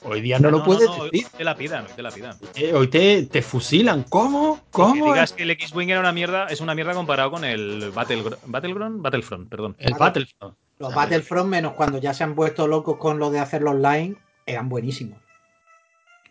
Hoy 0.04 0.22
día 0.22 0.40
no, 0.40 0.52
lo 0.52 0.64
puedes 0.64 0.88
no, 0.88 1.06
decir. 1.06 1.28
Te 1.36 1.44
la 1.44 1.58
pidan, 1.58 1.88
te 1.94 2.02
la 2.02 2.12
pidan. 2.12 2.38
Eh, 2.56 2.72
hoy 2.74 2.88
te, 2.88 3.24
te 3.24 3.42
fusilan. 3.42 4.04
¿Cómo? 4.04 4.62
¿Cómo? 4.72 4.94
Que 4.94 5.12
digas 5.12 5.34
que 5.34 5.44
el 5.44 5.52
X-Wing 5.52 5.90
era 5.90 6.00
una 6.00 6.14
mierda, 6.14 6.46
es 6.46 6.62
una 6.62 6.76
mierda 6.76 6.94
comparado 6.94 7.32
con 7.32 7.44
el 7.44 7.92
Battlegr- 7.92 8.38
Battleground, 8.46 9.02
Battlefront, 9.02 9.50
perdón. 9.50 9.76
El 9.80 9.96
Battlefront. 9.96 10.56
Los 10.78 10.94
Battlefront, 10.94 11.50
menos 11.50 11.74
cuando 11.74 11.98
ya 11.98 12.14
se 12.14 12.24
han 12.24 12.36
puesto 12.36 12.68
locos 12.68 12.98
con 12.98 13.18
lo 13.18 13.32
de 13.32 13.40
hacerlo 13.40 13.72
online, 13.72 14.16
eran 14.46 14.70
buenísimos. 14.70 15.20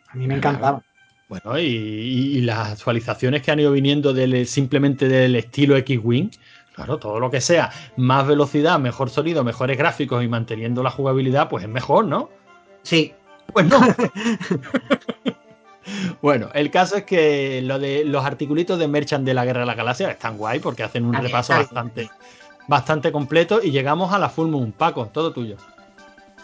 A 0.08 0.16
mí 0.16 0.26
me 0.26 0.36
encantaban. 0.36 0.82
Bueno, 1.28 1.58
y, 1.58 1.64
y 1.64 2.40
las 2.42 2.72
actualizaciones 2.72 3.42
que 3.42 3.50
han 3.50 3.58
ido 3.58 3.72
viniendo 3.72 4.12
del, 4.12 4.46
simplemente 4.46 5.08
del 5.08 5.34
estilo 5.36 5.76
X-Wing, 5.76 6.30
claro, 6.74 6.98
todo 6.98 7.18
lo 7.18 7.30
que 7.30 7.40
sea 7.40 7.70
más 7.96 8.26
velocidad, 8.26 8.78
mejor 8.78 9.10
sonido, 9.10 9.42
mejores 9.42 9.78
gráficos 9.78 10.22
y 10.22 10.28
manteniendo 10.28 10.82
la 10.82 10.90
jugabilidad, 10.90 11.48
pues 11.48 11.64
es 11.64 11.70
mejor, 11.70 12.06
¿no? 12.06 12.30
Sí, 12.82 13.14
Pues 13.52 13.66
no. 13.66 13.80
bueno, 16.22 16.50
el 16.54 16.70
caso 16.70 16.96
es 16.96 17.04
que 17.04 17.62
lo 17.62 17.78
de 17.78 18.04
los 18.04 18.24
articulitos 18.24 18.78
de 18.78 18.88
Merchant 18.88 19.24
de 19.24 19.34
la 19.34 19.44
Guerra 19.44 19.60
de 19.60 19.66
la 19.66 19.74
Galaxia 19.74 20.10
están 20.10 20.36
guay 20.36 20.60
porque 20.60 20.82
hacen 20.82 21.04
un 21.04 21.14
repaso 21.14 21.54
bastante, 21.54 22.10
bastante 22.68 23.10
completo 23.10 23.60
y 23.62 23.70
llegamos 23.70 24.12
a 24.12 24.18
la 24.18 24.28
Full 24.28 24.48
Moon. 24.48 24.72
Paco, 24.72 25.06
todo 25.06 25.32
tuyo. 25.32 25.56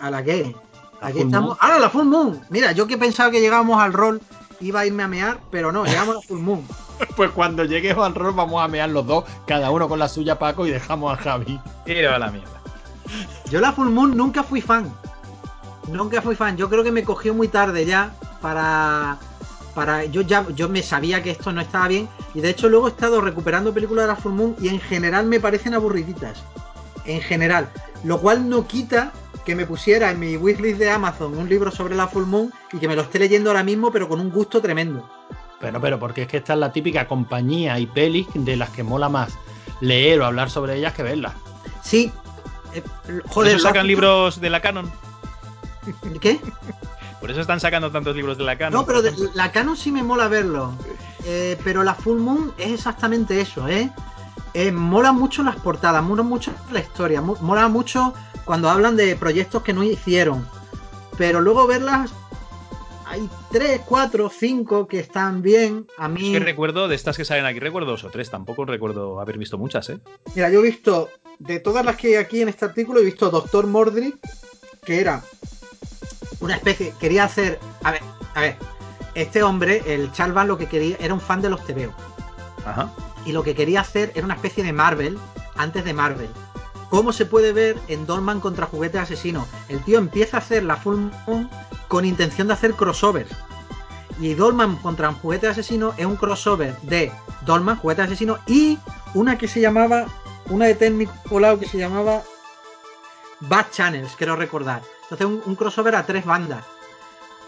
¿a 0.01 0.11
la 0.11 0.25
que? 0.25 0.55
Aquí 1.01 1.21
estamos. 1.21 1.51
Moon. 1.51 1.59
¡Ah, 1.61 1.79
la 1.79 1.91
Full 1.91 2.05
Moon! 2.05 2.41
Mira, 2.51 2.73
yo 2.73 2.87
que 2.87 2.99
pensaba 2.99 3.31
que 3.31 3.41
llegábamos 3.41 3.81
al 3.81 3.93
rol, 3.93 4.21
iba 4.61 4.81
a 4.81 4.87
irme 4.87 5.03
a 5.03 5.09
mear, 5.09 5.39
pero 5.51 5.73
no, 5.73 5.85
llegamos 5.85 6.17
a 6.17 6.19
la 6.21 6.23
Full 6.23 6.41
Moon. 6.41 6.67
Pues 7.17 7.31
cuando 7.31 7.65
lleguemos 7.65 8.05
al 8.05 8.15
rol 8.15 8.35
vamos 8.35 8.63
a 8.63 8.69
mear 8.69 8.91
los 8.91 9.07
dos, 9.07 9.25
cada 9.47 9.71
uno 9.71 9.89
con 9.89 9.99
la 9.99 10.07
suya, 10.07 10.39
Paco, 10.39 10.67
y 10.67 10.71
dejamos 10.71 11.11
a 11.11 11.23
Javi. 11.23 11.59
Tiro 11.87 12.15
a 12.15 12.19
la 12.19 12.31
mierda. 12.31 12.61
Yo 13.51 13.59
la 13.59 13.73
Full 13.73 13.89
Moon 13.89 14.15
nunca 14.15 14.43
fui 14.43 14.61
fan. 14.61 14.93
Nunca 15.89 16.21
fui 16.21 16.37
fan. 16.37 16.59
Yo 16.59 16.69
creo 16.69 16.85
que 16.85 16.93
me 16.93 17.03
cogió 17.03 17.33
muy 17.33 17.49
tarde 17.49 17.87
ya 17.87 18.13
para. 18.43 19.17
Para, 19.75 20.05
yo 20.05 20.21
ya 20.23 20.45
yo 20.55 20.69
me 20.69 20.83
sabía 20.83 21.23
que 21.23 21.31
esto 21.31 21.53
no 21.53 21.61
estaba 21.61 21.87
bien 21.87 22.09
y 22.35 22.41
de 22.41 22.51
hecho 22.51 22.69
luego 22.69 22.89
he 22.89 22.91
estado 22.91 23.21
recuperando 23.21 23.73
películas 23.73 24.03
de 24.03 24.09
la 24.09 24.17
Full 24.17 24.33
Moon 24.33 24.57
y 24.61 24.69
en 24.69 24.81
general 24.81 25.27
me 25.27 25.39
parecen 25.39 25.75
aburriditas 25.75 26.43
en 27.05 27.21
general 27.21 27.71
lo 28.03 28.21
cual 28.21 28.49
no 28.49 28.67
quita 28.67 29.13
que 29.45 29.55
me 29.55 29.67
pusiera 29.67 30.11
en 30.11 30.19
mi 30.21 30.37
wishlist 30.37 30.79
de 30.79 30.91
Amazon 30.91 31.37
un 31.39 31.49
libro 31.49 31.71
sobre 31.71 31.95
la 31.95 32.07
Full 32.09 32.25
Moon 32.27 32.53
y 32.73 32.79
que 32.79 32.89
me 32.89 32.97
lo 32.97 33.03
esté 33.03 33.19
leyendo 33.19 33.51
ahora 33.51 33.63
mismo 33.63 33.91
pero 33.91 34.09
con 34.09 34.21
un 34.21 34.31
gusto 34.31 34.61
tremendo 34.61 35.09
Pero, 35.61 35.81
pero, 35.81 35.99
porque 35.99 36.23
es 36.23 36.29
que 36.29 36.37
esta 36.39 36.53
es 36.55 36.59
la 36.59 36.73
típica 36.73 37.07
compañía 37.07 37.79
y 37.79 37.87
pelis 37.87 38.27
de 38.35 38.57
las 38.57 38.71
que 38.71 38.83
mola 38.83 39.09
más 39.09 39.33
leer 39.81 40.21
o 40.21 40.27
hablar 40.27 40.51
sobre 40.51 40.77
ellas 40.77 40.93
que 40.95 41.03
verlas. 41.03 41.33
sí 41.83 42.13
eh, 42.75 42.83
Por 43.07 43.29
joder 43.29 43.55
eso 43.57 43.63
lo 43.65 43.69
sacan 43.71 43.87
libros 43.87 44.41
de 44.41 44.51
la 44.51 44.61
Canon. 44.61 44.91
¿qué? 46.21 46.41
Por 47.21 47.31
eso 47.31 47.41
están 47.41 47.61
sacando 47.61 47.91
tantos 47.91 48.17
libros 48.17 48.39
de 48.39 48.45
la 48.45 48.57
Canon. 48.57 48.81
No, 48.81 48.87
pero 48.87 49.03
de- 49.03 49.13
la 49.35 49.53
Canon 49.53 49.77
sí 49.77 49.91
me 49.93 50.03
mola 50.03 50.29
verlo. 50.29 50.73
Eh, 51.25 51.59
pero 51.65 51.83
la 51.83 51.95
Full 51.95 52.19
Moon 52.19 52.53
es 52.57 52.73
exactamente 52.73 53.41
eso, 53.41 53.69
¿eh? 53.69 53.91
Eh, 54.55 54.73
mola 54.73 55.13
mucho 55.13 55.43
las 55.43 55.57
portadas, 55.57 56.03
mola 56.03 56.23
mucho 56.23 56.53
la 56.73 56.81
historia, 56.81 57.21
mo- 57.21 57.37
mola 57.41 57.69
mucho 57.69 58.13
cuando 58.45 58.69
hablan 58.69 58.97
de 58.97 59.15
proyectos 59.17 59.63
que 59.63 59.73
no 59.73 59.83
hicieron. 59.85 60.47
Pero 61.17 61.41
luego 61.41 61.67
verlas, 61.67 62.11
hay 63.07 63.29
tres, 63.53 63.81
cuatro, 63.87 64.29
cinco 64.31 64.87
que 64.89 64.99
están 65.01 65.43
bien. 65.43 65.87
A 65.99 66.07
Es 66.07 66.13
mí, 66.13 66.33
que 66.33 66.41
recuerdo, 66.41 66.89
de 66.89 66.97
estas 66.97 67.17
que 67.17 67.25
salen 67.25 67.45
aquí, 67.45 67.61
recuerdo 67.61 67.93
dos 67.93 68.05
o 68.05 68.11
tres. 68.11 68.31
Tampoco 68.31 68.65
recuerdo 68.65 69.21
haber 69.21 69.39
visto 69.39 69.57
muchas, 69.59 69.89
¿eh? 69.91 69.99
mira, 70.35 70.51
yo 70.51 70.61
he 70.61 70.63
visto, 70.65 71.09
de 71.39 71.61
todas 71.61 71.85
las 71.85 71.97
que 71.97 72.09
hay 72.09 72.15
aquí 72.17 72.41
en 72.43 72.49
este 72.49 72.65
artículo, 72.65 73.01
he 73.01 73.05
visto 73.05 73.31
Doctor 73.31 73.67
Mordred, 73.67 74.15
que 74.85 75.01
era 75.01 75.23
una 76.41 76.55
especie, 76.57 76.93
quería 76.99 77.25
hacer, 77.25 77.61
a 77.85 77.91
ver, 77.93 78.01
a 78.35 78.41
ver, 78.41 78.57
este 79.15 79.43
hombre, 79.43 79.83
el 79.87 80.11
Chalvan, 80.13 80.49
lo 80.49 80.57
que 80.59 80.67
quería, 80.67 80.97
era 81.01 81.13
un 81.15 81.21
fan 81.21 81.41
de 81.43 81.51
los 81.51 81.65
TVO. 81.67 81.93
Y 83.25 83.33
lo 83.33 83.43
que 83.43 83.55
quería 83.55 83.81
hacer 83.81 84.13
era 84.15 84.25
una 84.25 84.35
especie 84.35 84.65
de 84.65 84.73
Marvel 84.73 85.19
antes 85.57 85.85
de 85.85 85.93
Marvel. 85.93 86.29
Como 86.89 87.13
se 87.13 87.27
puede 87.27 87.53
ver 87.53 87.79
en 87.89 88.05
Dolman 88.07 88.41
contra 88.41 88.67
Juguete 88.67 88.99
Asesino, 88.99 89.47
el 89.69 89.83
tío 89.85 89.99
empieza 89.99 90.39
a 90.39 90.41
hacer 90.41 90.65
la 90.65 90.77
Full 90.77 91.11
Moon 91.27 91.49
con 91.89 92.05
intención 92.05 92.49
de 92.49 92.55
hacer 92.55 92.75
crossovers. 92.75 93.31
Y 94.21 94.35
Dolman 94.35 94.77
contra 94.77 95.13
Juguete 95.13 95.49
Asesino 95.49 95.95
es 95.97 96.07
un 96.07 96.17
crossover 96.17 96.77
de 96.83 97.13
Dolman, 97.47 97.77
Juguete 97.77 98.03
Asesino 98.03 98.39
y 98.47 98.79
una 99.15 99.39
que 99.39 99.49
se 99.49 99.61
llamaba, 99.61 100.07
una 100.49 100.67
de 100.67 101.09
Colau 101.29 101.59
que 101.59 101.67
se 101.67 101.79
llamaba 101.79 102.23
Bad 103.41 103.67
Channels, 103.71 104.15
quiero 104.17 104.37
recordar. 104.37 104.83
Entonces 105.05 105.27
un, 105.27 105.43
un 105.47 105.55
crossover 105.55 105.95
a 105.95 106.05
tres 106.05 106.25
bandas. 106.25 106.65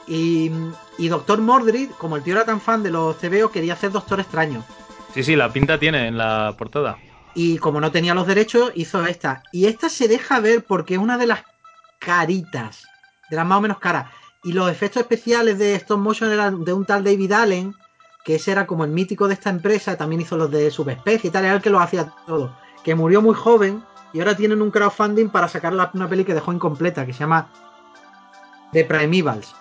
Y, 0.06 0.50
y 0.98 1.08
Doctor 1.08 1.40
Mordred, 1.40 1.90
como 1.98 2.16
el 2.16 2.22
tío 2.22 2.34
era 2.34 2.44
tan 2.44 2.60
fan 2.60 2.82
de 2.82 2.90
los 2.90 3.16
CBO, 3.16 3.50
quería 3.50 3.74
hacer 3.74 3.90
Doctor 3.90 4.20
Extraño. 4.20 4.64
Sí, 5.14 5.22
sí, 5.22 5.36
la 5.36 5.52
pinta 5.52 5.78
tiene 5.78 6.08
en 6.08 6.16
la 6.16 6.54
portada. 6.56 6.96
Y 7.34 7.58
como 7.58 7.80
no 7.80 7.92
tenía 7.92 8.14
los 8.14 8.26
derechos, 8.26 8.72
hizo 8.74 9.04
esta. 9.06 9.42
Y 9.52 9.66
esta 9.66 9.88
se 9.88 10.08
deja 10.08 10.40
ver 10.40 10.64
porque 10.64 10.94
es 10.94 11.00
una 11.00 11.18
de 11.18 11.26
las 11.26 11.44
caritas, 11.98 12.86
de 13.30 13.36
las 13.36 13.46
más 13.46 13.58
o 13.58 13.62
menos 13.62 13.78
caras. 13.78 14.10
Y 14.42 14.52
los 14.52 14.70
efectos 14.70 15.02
especiales 15.02 15.58
de 15.58 15.74
stop 15.76 15.98
motion 15.98 16.32
eran 16.32 16.64
de 16.64 16.72
un 16.72 16.84
tal 16.84 17.04
David 17.04 17.32
Allen, 17.32 17.74
que 18.24 18.36
ese 18.36 18.52
era 18.52 18.66
como 18.66 18.84
el 18.84 18.90
mítico 18.90 19.28
de 19.28 19.34
esta 19.34 19.50
empresa, 19.50 19.96
también 19.96 20.22
hizo 20.22 20.36
los 20.36 20.50
de 20.50 20.70
subespecie 20.70 21.28
y 21.28 21.30
tal, 21.30 21.44
era 21.44 21.54
el 21.54 21.62
que 21.62 21.70
lo 21.70 21.80
hacía 21.80 22.12
todo. 22.26 22.56
Que 22.82 22.94
murió 22.94 23.22
muy 23.22 23.34
joven 23.34 23.82
y 24.12 24.20
ahora 24.20 24.36
tienen 24.36 24.62
un 24.62 24.70
crowdfunding 24.70 25.28
para 25.28 25.48
sacar 25.48 25.72
una 25.74 26.08
peli 26.08 26.24
que 26.24 26.34
dejó 26.34 26.52
incompleta, 26.52 27.06
que 27.06 27.12
se 27.12 27.20
llama 27.20 27.50
The 28.72 28.84
Primevals. 28.84 29.54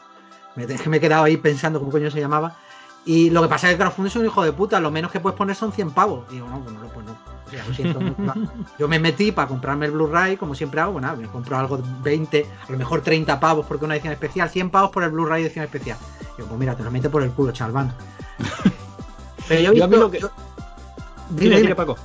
Me, 0.56 0.66
me 0.66 0.98
he 0.98 1.00
quedado 1.00 1.24
ahí 1.24 1.38
pensando 1.38 1.80
cómo 1.80 1.92
coño 1.92 2.12
se 2.12 2.20
llamaba. 2.20 2.58
Y 3.04 3.32
lo 3.32 3.42
que 3.42 3.48
pasa 3.48 3.68
es 3.68 3.72
que 3.72 3.74
el 3.74 3.80
crowdfunding 3.90 4.10
es 4.12 4.16
un 4.16 4.26
hijo 4.26 4.44
de 4.44 4.54
puta, 4.54 4.80
lo 4.80 4.92
menos 4.92 5.12
que 5.12 5.20
puedes 5.20 5.36
poner 5.38 5.56
son 5.56 5.72
100 5.72 5.92
pavos. 5.92 6.26
Y 6.30 6.36
digo, 6.36 6.48
no, 6.48 6.60
pues 6.62 6.76
no, 6.76 6.82
pues 6.90 7.06
no. 7.06 7.12
O 7.14 7.50
sea, 7.50 7.66
lo 7.68 7.74
siento. 7.74 8.00
Yo 8.78 8.88
me 8.88 9.00
metí 9.00 9.32
para 9.32 9.48
comprarme 9.48 9.88
el 9.88 9.92
Blu-ray, 9.92 10.38
como 10.38 10.54
siempre 10.56 10.82
hago, 10.82 10.94
bueno, 10.94 11.16
me 11.18 11.28
compro 11.28 11.58
algo 11.58 11.78
de 11.78 11.84
20, 12.04 12.48
a 12.68 12.72
lo 12.72 12.78
mejor 12.78 13.02
30 13.02 13.40
pavos 13.40 13.66
porque 13.66 13.86
una 13.86 13.96
edición 13.96 14.14
especial, 14.14 14.50
100 14.50 14.70
pavos 14.70 14.92
por 14.92 15.04
el 15.04 15.10
Blu-ray 15.10 15.44
edición 15.44 15.66
especial. 15.66 15.98
Digo, 16.38 16.48
pues 16.48 16.60
mira, 16.60 16.76
te 16.76 16.84
lo 16.84 16.92
mete 16.92 17.10
por 17.10 17.24
el 17.24 17.32
culo, 17.32 17.52
chalván. 17.52 17.92
Pero 19.48 19.62
yo 19.62 19.72
he 19.72 19.76
Yo 19.78 19.84
a 19.84 19.88
mí 19.88 19.92
visto. 19.94 20.06
lo 20.06 20.12
que- 20.12 20.20
yo- 20.20 20.32
Dile, 21.32 21.42
Dime, 21.42 21.56
dile, 21.56 21.62
dime. 21.62 21.76
Paco. 21.76 21.96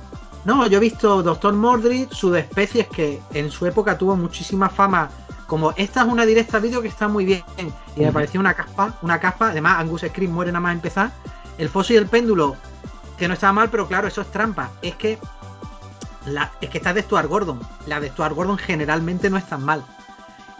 No, 0.45 0.65
yo 0.67 0.77
he 0.77 0.81
visto 0.81 1.21
Doctor 1.23 1.53
Mordred, 1.53 2.07
subespecies 2.11 2.87
que 2.87 3.21
en 3.33 3.51
su 3.51 3.65
época 3.65 3.97
tuvo 3.97 4.15
muchísima 4.15 4.69
fama. 4.69 5.09
Como 5.45 5.71
esta 5.77 6.01
es 6.01 6.07
una 6.07 6.25
directa 6.25 6.59
vídeo 6.59 6.81
que 6.81 6.87
está 6.87 7.07
muy 7.07 7.25
bien. 7.25 7.43
Y 7.95 8.01
me 8.01 8.11
pareció 8.11 8.39
una 8.39 8.53
caspa, 8.53 8.97
una 9.01 9.19
caspa. 9.19 9.49
Además, 9.49 9.79
Angus 9.79 10.01
Scream 10.01 10.31
muere 10.31 10.51
nada 10.51 10.61
más 10.61 10.73
empezar. 10.73 11.11
El 11.57 11.69
foso 11.69 11.93
y 11.93 11.95
el 11.97 12.07
péndulo, 12.07 12.55
que 13.17 13.27
no 13.27 13.33
estaba 13.33 13.53
mal, 13.53 13.69
pero 13.69 13.87
claro, 13.87 14.07
eso 14.07 14.21
es 14.21 14.27
trampa. 14.31 14.69
Es 14.81 14.95
que 14.95 15.17
la, 16.25 16.51
es 16.61 16.69
que 16.69 16.77
está 16.77 16.93
de 16.93 17.01
Stuart 17.01 17.27
Gordon. 17.29 17.59
La 17.85 17.99
de 17.99 18.09
Stuart 18.09 18.33
Gordon 18.35 18.57
generalmente 18.57 19.29
no 19.29 19.37
es 19.37 19.45
tan 19.47 19.63
mal. 19.63 19.83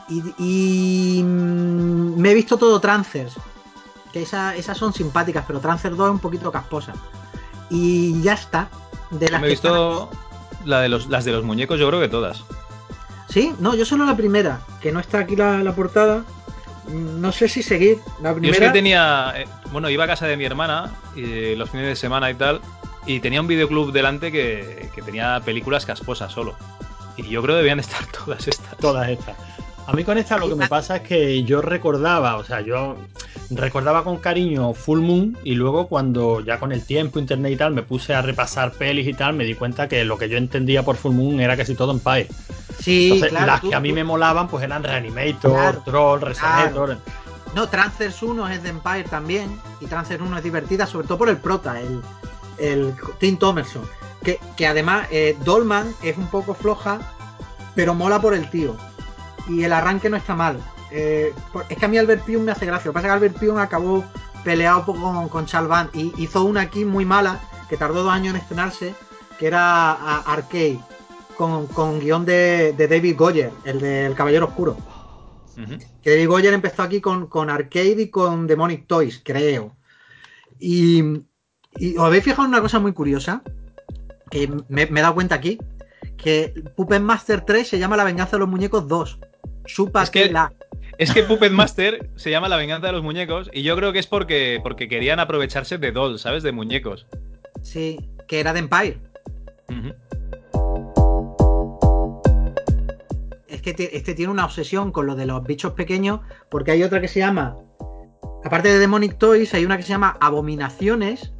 Y, 0.09 0.23
y, 0.37 1.23
mm, 1.23 2.17
me 2.19 2.31
he 2.31 2.33
visto 2.33 2.57
todo 2.57 2.79
Trancers. 2.79 3.33
Que 4.13 4.21
esa- 4.23 4.55
esas 4.55 4.77
son 4.77 4.93
simpáticas, 4.93 5.43
pero 5.45 5.59
Trancers 5.59 5.95
2 5.97 6.07
es 6.07 6.13
un 6.13 6.19
poquito 6.19 6.49
casposa. 6.51 6.93
Y 7.69 8.21
ya 8.21 8.33
está. 8.33 8.69
De 9.11 9.29
las 9.29 9.41
Me 9.41 9.47
he 9.47 9.53
están 9.53 9.71
visto 9.73 10.09
la 10.65 10.81
de 10.81 10.89
los, 10.89 11.07
las 11.07 11.23
de 11.25 11.31
los 11.31 11.43
muñecos, 11.43 11.79
yo 11.79 11.87
creo 11.87 11.99
que 12.01 12.09
todas. 12.09 12.43
Sí, 13.29 13.53
no, 13.59 13.75
yo 13.75 13.85
solo 13.85 14.05
la 14.05 14.15
primera, 14.15 14.61
que 14.81 14.91
no 14.91 14.99
está 14.99 15.19
aquí 15.19 15.35
la, 15.35 15.63
la 15.63 15.73
portada. 15.73 16.23
No 16.89 17.31
sé 17.33 17.49
si 17.49 17.61
seguir. 17.63 17.99
La 18.21 18.29
Yo 18.31 18.35
es 18.35 18.39
primera. 18.41 18.67
que 18.67 18.73
tenía. 18.73 19.33
eh, 19.35 19.45
bueno, 19.71 19.89
iba 19.89 20.05
a 20.05 20.07
casa 20.07 20.25
de 20.25 20.37
mi 20.37 20.45
hermana 20.45 20.91
y, 21.15 21.55
los 21.55 21.69
fines 21.69 21.85
de 21.87 21.95
semana 21.95 22.31
y 22.31 22.35
tal. 22.35 22.61
Y 23.05 23.19
tenía 23.19 23.41
un 23.41 23.47
videoclub 23.47 23.91
delante 23.91 24.31
que, 24.31 24.89
que 24.95 25.01
tenía 25.01 25.41
películas 25.43 25.85
casposas 25.85 26.31
solo. 26.31 26.55
Y 27.17 27.23
yo 27.27 27.41
creo 27.41 27.55
que 27.55 27.59
debían 27.59 27.79
estar 27.79 28.05
todas 28.25 28.47
estas. 28.47 28.77
Todas 28.77 29.09
estas. 29.09 29.35
A 29.87 29.93
mí 29.93 30.03
con 30.03 30.17
esta 30.17 30.37
lo 30.37 30.49
que 30.49 30.55
me 30.55 30.67
pasa 30.67 30.97
es 30.97 31.01
que 31.03 31.43
yo 31.43 31.61
recordaba, 31.61 32.35
o 32.35 32.43
sea, 32.43 32.59
yo 32.61 32.97
recordaba 33.49 34.03
con 34.03 34.17
cariño 34.17 34.73
Full 34.73 34.99
Moon 34.99 35.37
y 35.45 35.55
luego 35.55 35.87
cuando 35.87 36.41
ya 36.41 36.59
con 36.59 36.73
el 36.73 36.83
tiempo, 36.85 37.19
internet 37.19 37.53
y 37.53 37.55
tal, 37.55 37.73
me 37.73 37.83
puse 37.83 38.13
a 38.13 38.21
repasar 38.21 38.73
pelis 38.73 39.07
y 39.07 39.13
tal, 39.13 39.33
me 39.33 39.45
di 39.45 39.55
cuenta 39.55 39.87
que 39.87 40.03
lo 40.03 40.17
que 40.17 40.27
yo 40.27 40.37
entendía 40.37 40.83
por 40.83 40.97
Full 40.97 41.13
Moon 41.13 41.39
era 41.39 41.55
casi 41.55 41.73
todo 41.73 41.93
Empire. 41.93 42.27
Sí, 42.79 43.05
Entonces, 43.13 43.29
claro. 43.29 43.45
las 43.47 43.61
tú- 43.61 43.69
que 43.69 43.75
a 43.75 43.79
mí 43.79 43.89
tú- 43.89 43.95
me 43.95 44.03
molaban 44.03 44.49
pues 44.49 44.63
eran 44.63 44.83
Reanimator, 44.83 45.51
Claro, 45.53 45.81
Troll, 45.85 46.21
Resonator. 46.21 46.97
No, 47.55 47.69
Trancers 47.69 48.21
1 48.21 48.49
es 48.49 48.61
de 48.63 48.69
Empire 48.69 49.05
también. 49.05 49.57
Y 49.79 49.85
Trancers 49.87 50.21
1 50.21 50.37
es 50.37 50.43
divertida, 50.43 50.85
sobre 50.85 51.07
todo 51.07 51.17
por 51.17 51.29
el 51.29 51.37
prota, 51.37 51.79
el, 51.79 52.01
el 52.59 52.93
Tim 53.19 53.37
Thomerson. 53.37 53.83
Que, 54.21 54.37
que 54.57 54.67
además, 54.67 55.07
eh, 55.11 55.37
Dolman 55.45 55.93
es 56.03 56.17
un 56.17 56.27
poco 56.27 56.53
floja, 56.53 56.99
pero 57.73 57.93
mola 57.95 58.19
por 58.21 58.33
el 58.33 58.49
tío. 58.49 58.75
Y 59.47 59.63
el 59.63 59.73
arranque 59.73 60.09
no 60.09 60.17
está 60.17 60.35
mal. 60.35 60.59
Eh, 60.91 61.33
es 61.69 61.77
que 61.77 61.85
a 61.85 61.87
mí 61.87 61.97
Albert 61.97 62.23
Pyun 62.25 62.45
me 62.45 62.51
hace 62.51 62.65
gracia. 62.65 62.87
Lo 62.87 62.91
que 62.91 62.95
pasa 62.95 63.07
es 63.07 63.11
que 63.11 63.15
Albert 63.15 63.39
Pyun 63.39 63.59
acabó 63.59 64.03
peleado 64.43 64.85
con, 64.85 65.29
con 65.29 65.45
y 65.93 66.13
hizo 66.17 66.43
una 66.43 66.61
aquí 66.61 66.85
muy 66.85 67.05
mala, 67.05 67.41
que 67.69 67.77
tardó 67.77 68.03
dos 68.03 68.13
años 68.13 68.33
en 68.33 68.41
estrenarse, 68.41 68.95
que 69.37 69.47
era 69.47 69.91
Arcade, 70.21 70.79
con, 71.37 71.67
con 71.67 71.99
guion 71.99 72.25
de, 72.25 72.73
de 72.73 72.87
David 72.87 73.17
Goyer, 73.17 73.51
el 73.65 73.79
del 73.79 74.15
Caballero 74.15 74.45
Oscuro. 74.45 74.77
Que 76.01 76.11
David 76.11 76.27
Goyer 76.27 76.53
empezó 76.53 76.83
aquí 76.83 77.01
con, 77.01 77.27
con 77.27 77.49
Arcade 77.49 78.01
y 78.03 78.09
con 78.09 78.47
Demonic 78.47 78.87
Toys, 78.87 79.21
creo. 79.23 79.75
Y, 80.59 81.03
y 81.75 81.97
os 81.97 82.05
habéis 82.05 82.23
fijado 82.23 82.43
en 82.43 82.49
una 82.49 82.61
cosa 82.61 82.79
muy 82.79 82.93
curiosa, 82.93 83.41
que 84.29 84.47
me, 84.69 84.85
me 84.85 84.99
he 84.99 85.03
dado 85.03 85.15
cuenta 85.15 85.35
aquí, 85.35 85.57
que 86.15 86.53
Puppet 86.75 87.01
Master 87.01 87.41
3 87.41 87.67
se 87.67 87.79
llama 87.79 87.97
La 87.97 88.03
venganza 88.03 88.33
de 88.33 88.39
los 88.39 88.49
muñecos 88.49 88.87
2. 88.87 89.19
Es 90.03 90.09
que- 90.09 90.29
la 90.31 90.51
Es 90.97 91.13
que 91.13 91.23
Puppet 91.23 91.51
Master 91.51 92.09
se 92.15 92.31
llama 92.31 92.49
La 92.49 92.57
venganza 92.57 92.87
de 92.87 92.93
los 92.93 93.03
muñecos. 93.03 93.49
Y 93.53 93.61
yo 93.63 93.75
creo 93.75 93.93
que 93.93 93.99
es 93.99 94.07
porque, 94.07 94.59
porque 94.63 94.87
querían 94.87 95.19
aprovecharse 95.19 95.77
de 95.77 95.91
dolls, 95.91 96.21
¿sabes? 96.21 96.41
De 96.43 96.51
muñecos. 96.51 97.05
Sí, 97.61 97.99
que 98.27 98.39
era 98.39 98.53
de 98.53 98.59
Empire. 98.59 98.97
Es 103.47 103.61
que 103.61 103.73
te- 103.73 103.95
este 103.95 104.13
tiene 104.13 104.31
una 104.31 104.45
obsesión 104.45 104.91
con 104.91 105.05
lo 105.05 105.15
de 105.15 105.25
los 105.25 105.43
bichos 105.43 105.73
pequeños, 105.73 106.19
porque 106.49 106.71
hay 106.71 106.83
otra 106.83 106.99
que 107.01 107.07
se 107.07 107.19
llama, 107.19 107.55
aparte 108.43 108.69
de 108.69 108.79
Demonic 108.79 109.17
Toys, 109.17 109.53
hay 109.53 109.65
una 109.65 109.77
que 109.77 109.83
se 109.83 109.89
llama 109.89 110.17
Abominaciones, 110.19 111.31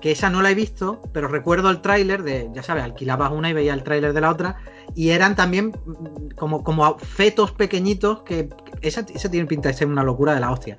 que 0.00 0.12
esa 0.12 0.30
no 0.30 0.42
la 0.42 0.50
he 0.50 0.54
visto, 0.54 1.02
pero 1.12 1.28
recuerdo 1.28 1.70
el 1.70 1.80
tráiler 1.80 2.22
de, 2.22 2.50
ya 2.52 2.62
sabes, 2.62 2.84
alquilabas 2.84 3.32
una 3.32 3.50
y 3.50 3.52
veía 3.52 3.74
el 3.74 3.82
tráiler 3.82 4.12
de 4.12 4.20
la 4.20 4.30
otra, 4.30 4.56
y 4.94 5.10
eran 5.10 5.36
también 5.36 5.72
mm, 5.84 6.34
como, 6.36 6.62
como 6.62 6.98
fetos 6.98 7.52
pequeñitos, 7.52 8.22
que 8.22 8.48
esa, 8.80 9.04
esa 9.14 9.30
tiene 9.30 9.46
pinta 9.46 9.68
de 9.68 9.74
ser 9.74 9.88
una 9.88 10.02
locura 10.02 10.34
de 10.34 10.40
la 10.40 10.50
hostia, 10.50 10.78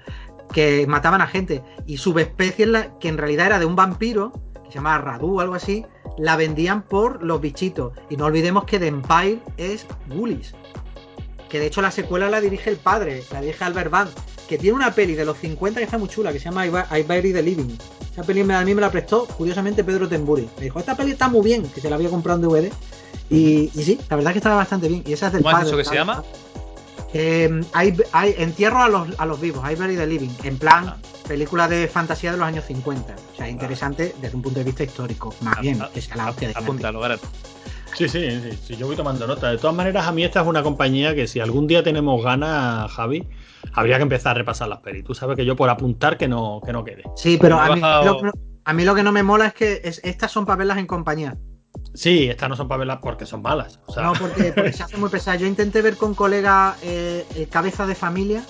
que 0.53 0.85
mataban 0.87 1.21
a 1.21 1.27
gente, 1.27 1.63
y 1.85 1.97
subespecies 1.97 2.89
que 2.99 3.07
en 3.07 3.17
realidad 3.17 3.47
era 3.47 3.59
de 3.59 3.65
un 3.65 3.75
vampiro, 3.75 4.31
que 4.63 4.69
se 4.69 4.75
llama 4.75 4.97
Radu 4.97 5.37
o 5.37 5.41
algo 5.41 5.55
así, 5.55 5.85
la 6.17 6.35
vendían 6.35 6.83
por 6.83 7.23
los 7.23 7.41
bichitos. 7.41 7.93
Y 8.09 8.17
no 8.17 8.25
olvidemos 8.25 8.65
que 8.65 8.79
The 8.79 8.87
Empire 8.87 9.39
es 9.57 9.85
Ghoulies. 10.07 10.53
Que 11.49 11.59
de 11.59 11.65
hecho 11.67 11.81
la 11.81 11.91
secuela 11.91 12.29
la 12.29 12.39
dirige 12.41 12.69
el 12.69 12.77
padre, 12.77 13.23
la 13.31 13.41
dirige 13.41 13.63
Albert 13.63 13.89
Band, 13.89 14.11
que 14.47 14.57
tiene 14.57 14.75
una 14.75 14.91
peli 14.93 15.15
de 15.15 15.25
los 15.25 15.37
50 15.37 15.79
que 15.79 15.83
está 15.85 15.97
muy 15.97 16.07
chula, 16.09 16.31
que 16.31 16.39
se 16.39 16.45
llama 16.45 16.65
I, 16.65 16.69
Bury 17.03 17.33
the 17.33 17.41
Living. 17.41 17.75
Esa 18.11 18.23
peli 18.23 18.41
a 18.41 18.61
mí 18.65 18.75
me 18.75 18.81
la 18.81 18.91
prestó, 18.91 19.25
curiosamente, 19.25 19.83
Pedro 19.83 20.07
Temburi. 20.07 20.47
Me 20.57 20.63
dijo, 20.65 20.79
esta 20.79 20.95
peli 20.95 21.11
está 21.11 21.27
muy 21.27 21.41
bien, 21.43 21.63
que 21.63 21.81
se 21.81 21.89
la 21.89 21.95
había 21.95 22.09
comprado 22.09 22.39
en 22.39 22.47
DVD. 22.67 22.71
Y, 23.29 23.71
y 23.73 23.83
sí, 23.83 23.99
la 24.09 24.15
verdad 24.15 24.31
es 24.31 24.33
que 24.33 24.39
estaba 24.39 24.55
bastante 24.55 24.87
bien. 24.87 25.03
Y 25.05 25.13
esa 25.13 25.27
es 25.27 25.33
del 25.33 25.41
¿Cómo 25.43 25.49
has 25.55 25.61
padre. 25.63 25.65
dicho 25.65 25.77
que 25.77 25.85
se 25.85 25.95
llama? 25.95 26.23
Eh, 27.13 27.61
hay, 27.73 27.97
hay- 28.11 28.35
entierro 28.37 28.83
a 28.83 28.87
los, 28.89 29.07
a 29.19 29.25
los 29.25 29.41
vivos, 29.41 29.63
I 29.69 29.75
Bury 29.75 29.95
the 29.95 30.05
Living, 30.05 30.29
en 30.43 30.57
plan 30.57 30.89
Ah. 30.89 30.97
película 31.27 31.67
de 31.67 31.87
fantasía 31.87 32.31
de 32.31 32.37
los 32.37 32.45
años 32.47 32.65
50. 32.65 33.15
O 33.33 33.37
sea, 33.37 33.49
interesante 33.49 34.13
desde 34.21 34.35
un 34.35 34.41
punto 34.43 34.59
de 34.59 34.65
vista 34.65 34.83
histórico, 34.83 35.33
más 35.41 35.59
bien, 35.61 35.81
A- 35.81 35.89
que 35.89 36.01
sea 36.01 36.15
la 36.17 36.29
hostia 36.29 36.49
de 36.49 36.53
Apúntalo, 36.55 36.99
ahora. 37.01 37.17
Sí, 37.99 38.07
sí, 38.07 38.31
sí, 38.41 38.59
sí, 38.63 38.75
yo 38.77 38.87
voy 38.87 38.95
tomando 38.95 39.27
nota. 39.27 39.51
De 39.51 39.57
todas 39.57 39.75
maneras, 39.75 40.07
a 40.07 40.11
mí 40.13 40.23
esta 40.23 40.39
es 40.41 40.47
una 40.47 40.63
compañía 40.63 41.13
que 41.13 41.27
si 41.27 41.41
algún 41.41 41.67
día 41.67 41.83
tenemos 41.83 42.23
ganas, 42.23 42.89
Javi, 42.93 43.27
habría 43.73 43.97
que 43.97 44.03
empezar 44.03 44.31
a 44.31 44.39
repasar 44.39 44.69
las 44.69 44.79
pelis. 44.79 45.03
Tú 45.03 45.13
sabes 45.13 45.35
que 45.35 45.43
yo 45.45 45.55
por 45.57 45.69
apuntar 45.69 46.17
que 46.17 46.27
no, 46.29 46.61
que 46.65 46.71
no 46.71 46.85
quede. 46.85 47.03
Sí, 47.17 47.37
pero 47.41 47.59
a 47.59 47.75
mí, 47.75 47.81
bajado- 47.81 48.05
lo, 48.05 48.31
que- 48.31 48.39
a 48.63 48.73
mí 48.73 48.85
lo 48.85 48.95
que 48.95 49.03
no 49.03 49.11
me 49.11 49.21
mola 49.21 49.47
es 49.47 49.53
que 49.53 49.81
es- 49.83 49.99
estas 50.05 50.31
son 50.31 50.45
para 50.45 50.55
verlas 50.55 50.77
en 50.77 50.87
compañía. 50.87 51.37
Sí, 51.93 52.29
estas 52.29 52.47
no 52.47 52.55
son 52.55 52.69
para 52.69 52.79
verlas 52.79 52.99
porque 53.01 53.25
son 53.25 53.41
malas. 53.41 53.81
O 53.87 53.91
sea, 53.93 54.03
No, 54.03 54.13
porque, 54.13 54.53
porque 54.55 54.71
se 54.71 54.83
hace 54.83 54.95
muy 54.95 55.09
pesada. 55.09 55.35
Yo 55.35 55.45
intenté 55.47 55.81
ver 55.81 55.97
con 55.97 56.13
colega 56.15 56.77
eh, 56.81 57.25
el 57.35 57.49
Cabeza 57.49 57.85
de 57.85 57.95
Familia 57.95 58.43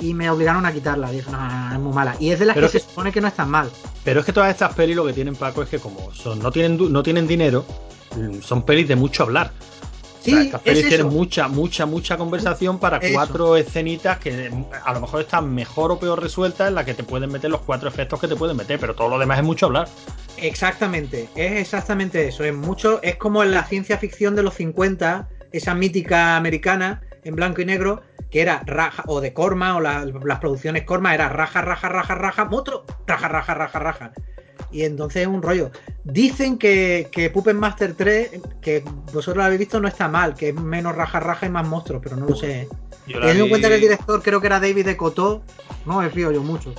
y 0.00 0.14
me 0.14 0.30
obligaron 0.30 0.64
a 0.66 0.72
quitarla. 0.72 1.10
Dije, 1.10 1.30
no, 1.30 1.38
no, 1.38 1.68
no, 1.68 1.74
es 1.74 1.80
muy 1.80 1.92
mala. 1.92 2.16
Y 2.20 2.30
es 2.30 2.38
de 2.38 2.46
las 2.46 2.54
Pero 2.54 2.66
que 2.68 2.72
que- 2.74 2.78
se 2.80 2.88
supone 2.88 3.12
que 3.12 3.20
no 3.20 3.28
están 3.28 3.50
mal. 3.50 3.70
Pero 4.04 4.20
es 4.20 4.26
que 4.26 4.32
todas 4.32 4.50
estas 4.50 4.74
pelis 4.74 4.96
lo 4.96 5.04
que 5.06 5.12
tienen 5.12 5.34
Paco 5.36 5.62
es 5.62 5.68
que 5.68 5.78
como 5.78 6.12
son, 6.14 6.38
no 6.38 6.50
tienen 6.52 6.92
no 6.92 7.02
tienen 7.02 7.26
dinero, 7.26 7.64
son 8.42 8.62
pelis 8.62 8.88
de 8.88 8.96
mucho 8.96 9.22
hablar. 9.24 9.50
Sí, 10.20 10.32
O 10.32 10.34
sea, 10.34 10.42
estas 10.44 10.60
es 10.64 10.64
pelis 10.74 10.88
tienen 10.88 11.06
mucha, 11.08 11.46
mucha, 11.48 11.86
mucha 11.86 12.16
conversación 12.16 12.78
para 12.80 12.96
Eso. 12.98 13.14
cuatro 13.14 13.56
escenitas 13.56 14.18
que 14.18 14.50
a 14.84 14.92
lo 14.92 15.00
mejor 15.00 15.20
están 15.20 15.54
mejor 15.54 15.92
o 15.92 15.98
peor 15.98 16.20
resueltas 16.20 16.68
en 16.68 16.74
las 16.74 16.84
que 16.84 16.94
te 16.94 17.04
pueden 17.04 17.30
meter 17.30 17.50
los 17.50 17.60
cuatro 17.60 17.88
efectos 17.88 18.20
que 18.20 18.26
te 18.28 18.34
pueden 18.36 18.56
meter, 18.56 18.80
pero 18.80 18.94
todo 18.94 19.08
lo 19.08 19.18
demás 19.18 19.38
es 19.38 19.44
mucho 19.44 19.66
hablar. 19.66 19.88
Exactamente, 20.42 21.28
es 21.34 21.60
exactamente 21.60 22.26
eso. 22.28 22.44
Es 22.44 22.54
mucho, 22.54 23.00
es 23.02 23.16
como 23.16 23.42
en 23.42 23.52
la 23.52 23.64
ciencia 23.64 23.98
ficción 23.98 24.34
de 24.36 24.42
los 24.42 24.54
50, 24.54 25.28
esa 25.52 25.74
mítica 25.74 26.36
americana 26.36 27.02
en 27.24 27.34
blanco 27.36 27.60
y 27.60 27.64
negro, 27.64 28.02
que 28.30 28.40
era 28.40 28.62
raja, 28.66 29.02
o 29.06 29.20
de 29.20 29.32
Corma, 29.32 29.76
o 29.76 29.80
la- 29.80 30.04
las 30.04 30.38
producciones 30.38 30.84
Corma, 30.84 31.14
era 31.14 31.28
raja, 31.28 31.62
raja, 31.62 31.88
raja, 31.88 32.14
raja, 32.14 32.44
moto, 32.44 32.84
raja, 33.06 33.28
raja, 33.28 33.54
raja, 33.54 33.78
raja. 33.78 34.12
Y 34.70 34.82
entonces 34.84 35.22
es 35.22 35.28
un 35.28 35.40
rollo. 35.40 35.70
Dicen 36.04 36.58
que, 36.58 37.08
que 37.10 37.30
Puppet 37.30 37.56
Master 37.56 37.94
3, 37.94 38.30
que 38.60 38.82
vosotros 39.12 39.36
lo 39.36 39.44
habéis 39.44 39.60
visto, 39.60 39.80
no 39.80 39.88
está 39.88 40.08
mal, 40.08 40.34
que 40.34 40.50
es 40.50 40.54
menos 40.54 40.94
raja, 40.94 41.20
raja 41.20 41.46
y 41.46 41.50
más 41.50 41.66
monstruos, 41.66 42.02
pero 42.02 42.16
no 42.16 42.26
lo 42.26 42.36
sé. 42.36 42.62
¿eh? 42.62 42.68
Teniendo 43.20 43.44
en 43.44 43.48
cuenta 43.50 43.68
que 43.68 43.74
el 43.76 43.80
director 43.80 44.22
creo 44.22 44.40
que 44.40 44.46
era 44.48 44.60
David 44.60 44.84
de 44.84 44.96
Cotó, 44.96 45.42
no 45.86 46.00
me 46.00 46.10
fío 46.10 46.30
yo 46.32 46.42
mucho. 46.42 46.74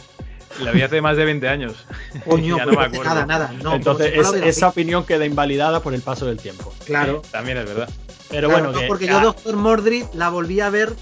La 0.62 0.72
vi 0.72 0.82
hace 0.82 1.02
más 1.02 1.18
de 1.18 1.26
20 1.26 1.48
años. 1.48 1.86
Coño, 2.26 2.58
Ya 2.58 2.66
no 2.66 2.72
me 2.72 2.78
pues, 2.78 2.88
acuerdo. 2.88 3.04
nada, 3.04 3.26
nada. 3.26 3.54
No, 3.64 3.76
Entonces 3.76 4.12
como 4.12 4.12
si 4.12 4.16
no 4.18 4.22
lo 4.22 4.22
es- 4.22 4.32
hubiera 4.34 4.48
esa 4.48 4.68
opinión 4.68 5.06
queda 5.06 5.26
invalidada 5.26 5.82
por 5.82 5.94
el 5.94 6.02
paso 6.02 6.26
del 6.26 6.38
tiempo. 6.38 6.74
Claro. 6.86 7.22
También 7.32 7.58
es 7.58 7.66
verdad. 7.66 7.90
Pero 8.30 8.48
Claro, 8.48 8.64
bueno, 8.64 8.74
no, 8.74 8.80
que, 8.82 8.88
porque 8.88 9.10
ah, 9.10 9.14
yo 9.14 9.20
Doctor 9.22 9.56
Mordrid 9.56 10.06
la 10.14 10.30
volví 10.30 10.60
a 10.62 10.70
ver 10.70 10.94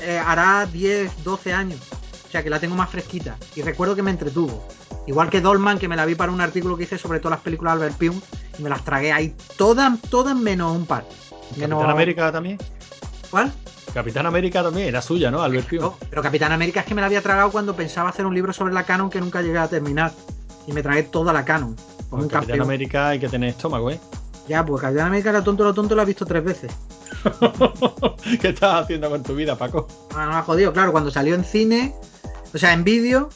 eh, 0.00 0.18
hará 0.24 0.66
10, 0.66 1.24
12 1.24 1.52
años. 1.52 1.80
O 2.26 2.30
sea 2.30 2.42
que 2.44 2.50
la 2.50 2.60
tengo 2.60 2.76
más 2.76 2.90
fresquita. 2.90 3.36
Y 3.56 3.62
recuerdo 3.62 3.96
que 3.96 4.02
me 4.02 4.10
entretuvo. 4.10 4.66
Igual 5.06 5.30
que 5.30 5.40
Dolman, 5.40 5.78
que 5.78 5.88
me 5.88 5.96
la 5.96 6.04
vi 6.04 6.14
para 6.14 6.30
un 6.30 6.40
artículo 6.40 6.76
que 6.76 6.84
hice 6.84 6.98
sobre 6.98 7.18
todas 7.20 7.38
las 7.38 7.40
películas 7.42 7.74
de 7.74 7.84
Albert 7.86 7.98
Pyun. 7.98 8.22
Y 8.58 8.62
me 8.62 8.68
las 8.68 8.84
tragué 8.84 9.10
ahí 9.12 9.34
todas, 9.56 9.98
todas 10.10 10.36
menos 10.36 10.76
un 10.76 10.86
par. 10.86 11.04
Menos... 11.56 11.78
Capitán 11.78 11.90
América 11.90 12.30
también. 12.30 12.58
¿Cuál? 13.30 13.52
Capitán 13.92 14.26
América 14.26 14.62
también 14.62 14.88
era 14.88 15.02
suya, 15.02 15.30
¿no? 15.30 15.42
Albert 15.42 15.68
Pugh. 15.68 15.80
No, 15.80 15.96
pero 16.10 16.22
Capitán 16.22 16.52
América 16.52 16.80
es 16.80 16.86
que 16.86 16.94
me 16.94 17.00
la 17.00 17.06
había 17.06 17.22
tragado 17.22 17.50
cuando 17.50 17.74
pensaba 17.74 18.10
hacer 18.10 18.26
un 18.26 18.34
libro 18.34 18.52
sobre 18.52 18.72
la 18.72 18.84
canon 18.84 19.10
que 19.10 19.20
nunca 19.20 19.42
llegué 19.42 19.58
a 19.58 19.68
terminar. 19.68 20.12
Y 20.66 20.72
me 20.72 20.82
tragué 20.82 21.04
toda 21.04 21.32
la 21.32 21.44
canon. 21.44 21.74
Como 22.10 22.22
un 22.22 22.28
Capitán 22.28 22.58
campeón. 22.58 22.60
América 22.62 23.08
hay 23.08 23.18
que 23.18 23.28
tener 23.28 23.50
estómago, 23.50 23.90
¿eh? 23.90 23.98
Ya, 24.48 24.64
pues 24.64 24.80
Capitán 24.80 25.08
América 25.08 25.32
lo 25.32 25.42
tonto, 25.42 25.64
lo 25.64 25.74
tonto 25.74 25.94
lo 25.94 26.02
he 26.02 26.06
visto 26.06 26.24
tres 26.24 26.44
veces. 26.44 26.72
¿Qué 28.40 28.48
estás 28.48 28.82
haciendo 28.82 29.10
con 29.10 29.22
tu 29.22 29.34
vida, 29.34 29.56
Paco? 29.56 29.86
Ah, 30.14 30.24
no 30.24 30.32
me 30.32 30.36
ha 30.36 30.42
jodido, 30.42 30.72
claro, 30.72 30.92
cuando 30.92 31.10
salió 31.10 31.34
en 31.34 31.44
cine, 31.44 31.94
o 32.54 32.58
sea, 32.58 32.72
en 32.72 32.84
vídeo, 32.84 33.28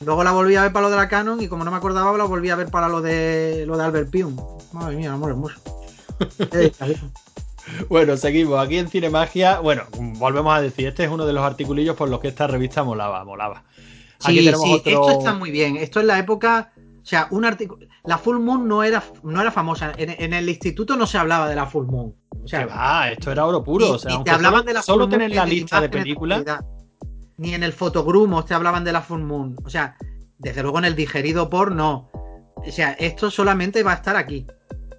luego 0.00 0.24
la 0.24 0.32
volví 0.32 0.56
a 0.56 0.62
ver 0.62 0.72
para 0.72 0.86
lo 0.86 0.90
de 0.90 0.96
la 0.96 1.08
Canon 1.08 1.40
y 1.40 1.48
como 1.48 1.64
no 1.64 1.70
me 1.70 1.76
acordaba, 1.76 2.16
la 2.16 2.24
volví 2.24 2.50
a 2.50 2.56
ver 2.56 2.70
para 2.70 2.88
lo 2.88 3.02
de 3.02 3.64
lo 3.66 3.76
de 3.76 3.84
Albert 3.84 4.10
Pyun. 4.10 4.40
Madre 4.72 4.96
mía, 4.96 5.12
amor 5.12 5.30
hermoso. 5.30 5.56
Bueno, 7.88 8.16
seguimos 8.16 8.64
aquí 8.64 8.78
en 8.78 8.88
Cinemagia. 8.88 9.60
Bueno, 9.60 9.84
volvemos 10.18 10.54
a 10.54 10.60
decir, 10.60 10.88
este 10.88 11.04
es 11.04 11.10
uno 11.10 11.26
de 11.26 11.32
los 11.32 11.42
articulillos 11.42 11.96
por 11.96 12.08
los 12.08 12.20
que 12.20 12.28
esta 12.28 12.46
revista 12.46 12.84
molaba, 12.84 13.24
molaba. 13.24 13.64
Aquí 14.22 14.38
sí, 14.38 14.44
tenemos 14.44 14.64
sí, 14.64 14.74
otro. 14.74 14.92
esto 14.92 15.18
está 15.18 15.34
muy 15.34 15.50
bien. 15.50 15.76
Esto 15.76 16.00
es 16.00 16.06
la 16.06 16.18
época, 16.18 16.72
o 16.76 17.06
sea, 17.06 17.28
un 17.30 17.44
artículo, 17.44 17.86
la 18.04 18.18
Full 18.18 18.38
Moon 18.38 18.66
no 18.68 18.82
era, 18.82 19.02
no 19.22 19.40
era 19.40 19.50
famosa. 19.50 19.92
En, 19.96 20.10
en 20.18 20.32
el 20.32 20.48
instituto 20.48 20.96
no 20.96 21.06
se 21.06 21.18
hablaba 21.18 21.48
de 21.48 21.56
la 21.56 21.66
Full 21.66 21.86
Moon. 21.86 22.14
O 22.42 22.48
sea, 22.48 22.66
va, 22.66 23.10
esto 23.10 23.32
era 23.32 23.46
oro 23.46 23.62
puro. 23.64 23.92
o 23.92 23.98
sea, 23.98 24.12
aunque 24.12 24.30
te 24.30 24.34
hablaban 24.34 24.60
solo, 24.60 24.68
de 24.68 24.74
la 24.74 24.82
solo 24.82 25.04
Full 25.04 25.10
tener 25.10 25.28
Moon 25.30 25.36
la 25.36 25.46
lista 25.46 25.80
de 25.80 25.88
películas. 25.88 26.44
Ni 27.36 27.52
en 27.52 27.64
el 27.64 27.72
fotogrumos 27.72 28.46
te 28.46 28.54
hablaban 28.54 28.84
de 28.84 28.92
la 28.92 29.02
Full 29.02 29.22
Moon. 29.22 29.56
O 29.64 29.70
sea, 29.70 29.96
desde 30.38 30.62
luego 30.62 30.78
en 30.78 30.84
el 30.84 30.94
digerido 30.94 31.50
por 31.50 31.72
no. 31.72 32.10
O 32.56 32.70
sea, 32.70 32.92
esto 32.92 33.30
solamente 33.30 33.82
va 33.82 33.92
a 33.92 33.96
estar 33.96 34.16
aquí. 34.16 34.46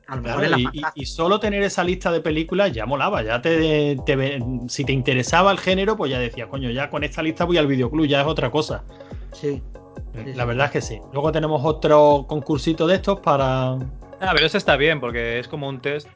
A 0.07 0.15
lo 0.15 0.21
mejor 0.21 0.45
Claro, 0.45 0.55
en 0.57 0.81
la 0.81 0.91
y, 0.95 1.05
solo 1.05 1.39
tener 1.39 1.63
esa 1.63 1.83
lista 1.83 2.11
de 2.11 2.21
películas 2.21 2.71
ya 2.71 2.85
molaba, 2.85 3.23
ya 3.23 3.41
te, 3.41 3.97
si 4.67 4.85
te 4.85 4.91
interesaba 4.91 5.51
el 5.51 5.59
género, 5.59 5.97
pues 5.97 6.11
ya 6.11 6.19
decías, 6.19 6.47
coño, 6.47 6.69
ya 6.69 6.89
con 6.89 7.03
esta 7.03 7.23
lista 7.23 7.45
voy 7.45 7.57
al 7.57 7.67
videoclub, 7.67 8.05
ya 8.05 8.21
es 8.21 8.27
otra 8.27 8.51
cosa. 8.51 8.83
Sí. 9.33 9.61
Sí, 10.13 10.33
La 10.33 10.45
verdad 10.45 10.67
es 10.67 10.71
que 10.71 10.81
sí. 10.81 10.99
Luego 11.11 11.31
tenemos 11.31 11.61
otro 11.63 12.25
concursito 12.27 12.87
de 12.87 12.95
estos 12.95 13.19
para. 13.19 13.73
Ah, 13.73 14.31
pero 14.33 14.45
eso 14.45 14.57
está 14.57 14.77
bien, 14.77 14.99
porque 14.99 15.39
es 15.39 15.47
como 15.47 15.67
un 15.67 15.81
test. 15.81 16.07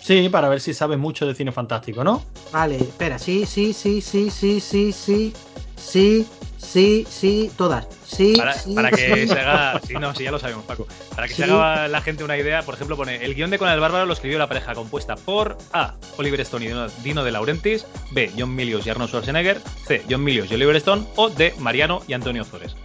Sí, 0.00 0.28
para 0.28 0.48
ver 0.48 0.60
si 0.60 0.72
sabes 0.72 0.98
mucho 0.98 1.26
de 1.26 1.34
cine 1.34 1.50
fantástico, 1.50 2.04
¿no? 2.04 2.22
Vale, 2.52 2.76
espera, 2.76 3.18
sí, 3.18 3.44
sí, 3.44 3.72
sí, 3.72 4.00
sí, 4.00 4.30
sí, 4.30 4.60
sí, 4.60 4.92
sí, 4.92 5.32
sí, 5.76 6.26
sí, 6.58 7.06
sí, 7.08 7.50
todas. 7.56 7.86
Sí, 8.06 8.34
Para, 8.36 8.52
sí, 8.54 8.74
para 8.74 8.90
que 8.90 9.26
sí. 9.26 9.28
se 9.34 9.38
haga. 9.40 9.80
Sí, 9.86 9.94
no, 9.94 10.14
sí, 10.14 10.24
ya 10.24 10.30
lo 10.30 10.38
sabemos, 10.38 10.64
Paco. 10.64 10.86
Para 11.14 11.26
que 11.28 11.34
Sí. 11.34 11.42
se 11.42 11.50
haga 11.50 11.88
la 11.88 12.00
gente 12.00 12.24
una 12.24 12.36
idea, 12.36 12.62
por 12.62 12.74
ejemplo, 12.74 12.96
pone: 12.96 13.16
el 13.24 13.34
guion 13.34 13.50
de 13.50 13.58
Conan 13.58 13.74
el 13.74 13.80
Bárbaro 13.80 14.06
lo 14.06 14.12
escribió 14.12 14.38
la 14.38 14.46
pareja 14.48 14.74
compuesta 14.74 15.16
por 15.16 15.58
A. 15.72 15.94
Oliver 16.16 16.40
Stone 16.40 16.64
y 16.66 16.68
Dino- 17.02 17.24
de 17.24 17.30
Laurentiis, 17.32 17.86
B. 18.12 18.30
John 18.38 18.54
Milius 18.54 18.86
y 18.86 18.90
Arnold 18.90 19.10
Schwarzenegger, 19.10 19.60
C. 19.86 20.02
John 20.08 20.22
Milius 20.24 20.50
y 20.50 20.54
Oliver 20.54 20.76
Stone, 20.76 21.06
o 21.16 21.28
D. 21.30 21.54
Mariano 21.58 22.02
y 22.08 22.12
Antonio 22.12 22.44
Zores. 22.44 22.76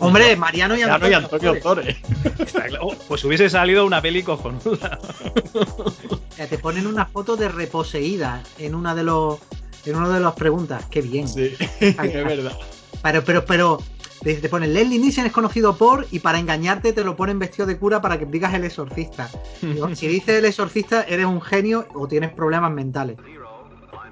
Hombre, 0.00 0.36
Mariano 0.36 0.76
y 0.76 0.82
Antonio. 0.82 1.16
Antonio. 1.16 1.96
Oh, 2.80 2.94
pues 3.08 3.24
hubiese 3.24 3.48
salido 3.50 3.84
una 3.86 4.00
peli 4.02 4.22
cojonuda. 4.22 4.98
O 5.54 6.40
sea, 6.40 6.46
te 6.48 6.58
ponen 6.58 6.86
una 6.86 7.04
foto 7.06 7.36
de 7.36 7.48
reposeída 7.48 8.44
en 8.58 8.76
una 8.76 8.94
de 8.94 9.02
los 9.02 9.38
en 9.90 9.96
una 9.96 10.08
de 10.08 10.20
las 10.20 10.34
preguntas. 10.34 10.84
Qué 10.90 11.02
bien. 11.02 11.28
Sí, 11.28 11.54
es 11.80 11.96
verdad. 11.96 12.52
Pero, 13.02 13.24
pero, 13.24 13.44
pero, 13.44 13.82
te, 14.22 14.48
ponen 14.48 14.74
Leslie 14.74 14.98
Nielsen 14.98 15.26
es 15.26 15.32
conocido 15.32 15.76
por 15.76 16.06
y 16.10 16.18
para 16.18 16.38
engañarte 16.38 16.92
te 16.92 17.04
lo 17.04 17.16
ponen 17.16 17.38
vestido 17.38 17.66
de 17.66 17.78
cura 17.78 18.00
para 18.00 18.18
que 18.18 18.26
digas 18.26 18.52
el 18.54 18.64
exorcista. 18.64 19.30
Digo, 19.62 19.88
si 19.94 20.08
dices 20.08 20.36
el 20.38 20.44
exorcista 20.44 21.02
eres 21.02 21.26
un 21.26 21.40
genio 21.40 21.86
o 21.94 22.08
tienes 22.08 22.32
problemas 22.32 22.72
mentales. 22.72 23.16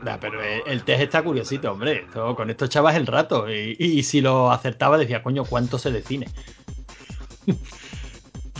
Nah, 0.02 0.18
pero 0.20 0.42
el, 0.42 0.62
el 0.66 0.84
test 0.84 1.00
está 1.02 1.22
curiosito, 1.22 1.72
hombre. 1.72 2.04
Esto- 2.04 2.36
con 2.36 2.50
esto 2.50 2.66
echabas 2.66 2.94
el 2.96 3.06
rato. 3.06 3.50
Y, 3.50 3.76
y 3.78 4.02
si 4.02 4.20
lo 4.20 4.52
acertaba, 4.52 4.98
decía, 4.98 5.22
coño, 5.22 5.44
¿cuánto 5.44 5.78
se 5.78 5.90
decine? 5.90 6.28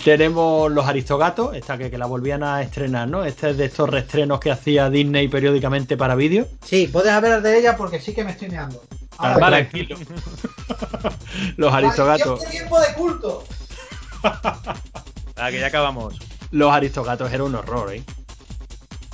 Tenemos 0.04 0.70
los 0.70 0.86
Aristogatos, 0.86 1.54
esta 1.56 1.76
que, 1.78 1.90
que 1.90 1.98
la 1.98 2.06
volvían 2.06 2.42
a 2.42 2.62
estrenar, 2.62 3.08
¿no? 3.08 3.24
Este 3.24 3.50
es 3.50 3.56
de 3.56 3.64
estos 3.66 3.88
reestrenos 3.88 4.38
que 4.40 4.50
hacía 4.50 4.88
Disney 4.90 5.28
periódicamente 5.28 5.96
para 5.96 6.14
vídeo. 6.14 6.46
Sí, 6.64 6.88
puedes 6.92 7.10
hablar 7.10 7.42
de 7.42 7.58
ella 7.58 7.76
porque 7.76 8.00
sí 8.00 8.14
que 8.14 8.22
me 8.24 8.30
estoy 8.32 8.48
meando. 8.48 8.82
Ah, 9.18 9.36
Vale. 9.38 9.64
tranquilo. 9.64 9.96
los 11.56 11.72
Aristogatos. 11.72 12.44
tiempo 12.50 12.78
de 12.78 12.94
culto! 12.94 13.44
Ah, 14.22 15.50
que 15.50 15.60
ya 15.60 15.66
acabamos. 15.66 16.18
Los 16.50 16.72
Aristogatos 16.72 17.32
era 17.32 17.44
un 17.44 17.54
horror, 17.54 17.94
¿eh? 17.94 18.02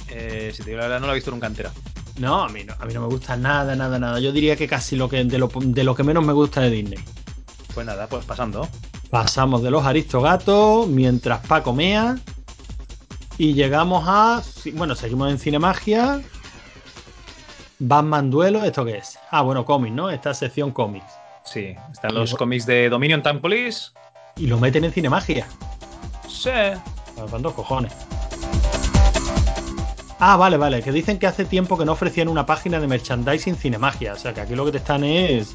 Eh, 0.09 0.52
si 0.55 0.62
te 0.62 0.70
digo 0.70 0.78
la 0.78 0.86
verdad, 0.86 1.01
no 1.01 1.07
la 1.07 1.12
he 1.12 1.17
visto 1.17 1.31
nunca 1.31 1.47
entera. 1.47 1.73
No, 2.19 2.43
a 2.43 2.49
mí 2.49 2.65
no, 2.65 2.75
a 2.78 2.85
mí 2.85 2.93
no 2.93 3.01
me 3.01 3.07
gusta 3.07 3.36
nada, 3.36 3.75
nada, 3.75 3.99
nada. 3.99 4.20
Yo 4.20 4.33
diría 4.33 4.57
que 4.57 4.69
casi 4.69 4.97
lo 4.97 5.09
que 5.09 5.25
de 5.25 5.39
lo, 5.39 5.51
de 5.55 5.85
lo 5.85 5.94
que 5.94 6.02
menos 6.05 6.25
me 6.25 6.33
gusta 6.33 6.61
de 6.61 6.70
Disney. 6.70 6.99
Pues 7.73 7.86
nada, 7.86 8.07
pues 8.07 8.25
pasando. 8.25 8.69
Pasamos 9.12 9.62
de 9.62 9.70
los 9.70 9.84
Aristogatos 9.84 10.89
mientras 10.89 11.47
Paco 11.47 11.74
mea. 11.74 12.16
Y 13.36 13.52
llegamos 13.52 14.05
a. 14.07 14.42
Bueno, 14.73 14.94
seguimos 14.94 15.31
en 15.31 15.39
Cinemagia. 15.39 16.23
Batman 17.78 18.31
Duelo, 18.31 18.65
¿esto 18.65 18.86
qué 18.86 18.97
es? 18.97 19.18
Ah, 19.31 19.42
bueno, 19.42 19.66
cómics, 19.66 19.94
¿no? 19.94 20.08
Esta 20.08 20.32
sección 20.32 20.70
cómics. 20.70 21.12
Sí, 21.44 21.76
están 21.92 22.15
los 22.15 22.34
cómics 22.34 22.65
de 22.65 22.89
Dominion 22.89 23.23
Time 23.23 23.41
Police. 23.41 23.91
Y 24.36 24.47
lo 24.47 24.58
meten 24.58 24.84
en 24.84 24.92
Cinemagia. 24.92 25.47
Sí. 26.26 26.49
Con 27.31 27.42
dos 27.42 27.52
cojones. 27.52 27.92
Ah, 30.20 30.39
vale, 30.39 30.57
vale. 30.57 30.81
Que 30.81 30.91
dicen 30.91 31.18
que 31.18 31.26
hace 31.26 31.44
tiempo 31.44 31.76
que 31.76 31.84
no 31.84 31.92
ofrecían 31.92 32.28
una 32.28 32.47
página 32.47 32.81
de 32.81 32.86
merchandising 32.86 33.57
Cinemagia. 33.57 34.15
O 34.15 34.16
sea, 34.16 34.32
que 34.32 34.41
aquí 34.41 34.55
lo 34.55 34.65
que 34.65 34.73
te 34.73 34.78
están 34.78 35.05
es 35.05 35.55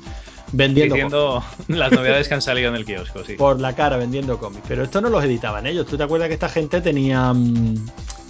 vendiendo 0.51 0.95
Diciendo 0.95 1.43
las 1.67 1.91
novedades 1.91 2.27
que 2.27 2.33
han 2.33 2.41
salido 2.41 2.69
en 2.69 2.75
el 2.75 2.85
kiosco, 2.85 3.23
sí. 3.23 3.33
por 3.33 3.59
la 3.59 3.75
cara, 3.75 3.97
vendiendo 3.97 4.37
cómics. 4.37 4.63
Pero 4.67 4.83
esto 4.83 5.01
no 5.01 5.09
los 5.09 5.23
editaban 5.23 5.65
ellos. 5.67 5.85
¿Tú 5.87 5.97
te 5.97 6.03
acuerdas 6.03 6.27
que 6.29 6.33
esta 6.35 6.49
gente 6.49 6.81
tenía. 6.81 7.33
mm, 7.33 7.75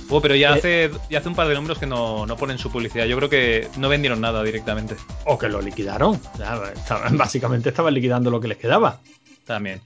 Oh, 0.10 0.22
pero 0.22 0.36
ya 0.36 0.52
Eh, 0.56 0.58
hace, 0.58 0.92
ya 1.10 1.20
hace 1.20 1.28
un 1.28 1.36
par 1.36 1.50
de 1.50 1.54
números 1.56 1.78
que 1.80 1.86
no, 1.86 2.26
no 2.26 2.38
ponen 2.38 2.58
su 2.58 2.72
publicidad. 2.72 3.06
Yo 3.08 3.18
creo 3.18 3.30
que 3.30 3.68
no 3.78 3.90
vendieron 3.90 4.22
nada 4.22 4.42
directamente. 4.42 4.96
O 5.26 5.38
que 5.38 5.50
lo 5.50 5.62
liquidaron. 5.62 6.16
Estaban- 6.16 7.18
básicamente 7.18 7.70
estaban 7.70 7.94
liquidando 7.94 8.32
lo 8.32 8.40
que 8.40 8.48
les 8.48 8.58
quedaba. 8.58 9.02
También. 9.46 9.82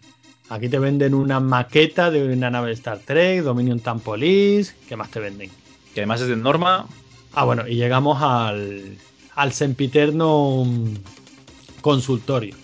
Aquí 0.49 0.69
te 0.69 0.77
venden 0.77 1.15
una 1.15 1.39
maqueta 1.39 2.11
de 2.11 2.33
una 2.33 2.51
nave 2.51 2.67
de 2.67 2.73
Star 2.73 2.99
Trek, 2.99 3.41
Dominion 3.41 3.79
Tampolis. 3.79 4.75
¿Qué 4.87 4.95
más 4.95 5.09
te 5.09 5.19
venden? 5.19 5.49
Que 5.95 6.01
además 6.01 6.21
es 6.21 6.27
de 6.27 6.35
Norma. 6.35 6.85
Ah, 7.33 7.45
bueno, 7.45 7.67
y 7.67 7.75
llegamos 7.75 8.21
al, 8.21 8.97
al 9.35 9.53
sempiterno 9.53 10.65
mm, 10.65 10.93
consultorio. 11.81 12.55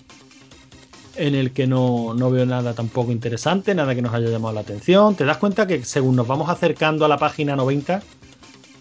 En 1.16 1.34
el 1.34 1.52
que 1.52 1.66
no, 1.66 2.14
no 2.14 2.30
veo 2.30 2.46
nada 2.46 2.74
tampoco 2.74 3.10
interesante, 3.10 3.74
nada 3.74 3.94
que 3.94 4.02
nos 4.02 4.14
haya 4.14 4.28
llamado 4.28 4.54
la 4.54 4.60
atención. 4.60 5.16
Te 5.16 5.24
das 5.24 5.36
cuenta 5.38 5.66
que 5.66 5.84
según 5.84 6.14
nos 6.14 6.28
vamos 6.28 6.48
acercando 6.48 7.04
a 7.04 7.08
la 7.08 7.18
página 7.18 7.56
90, 7.56 8.00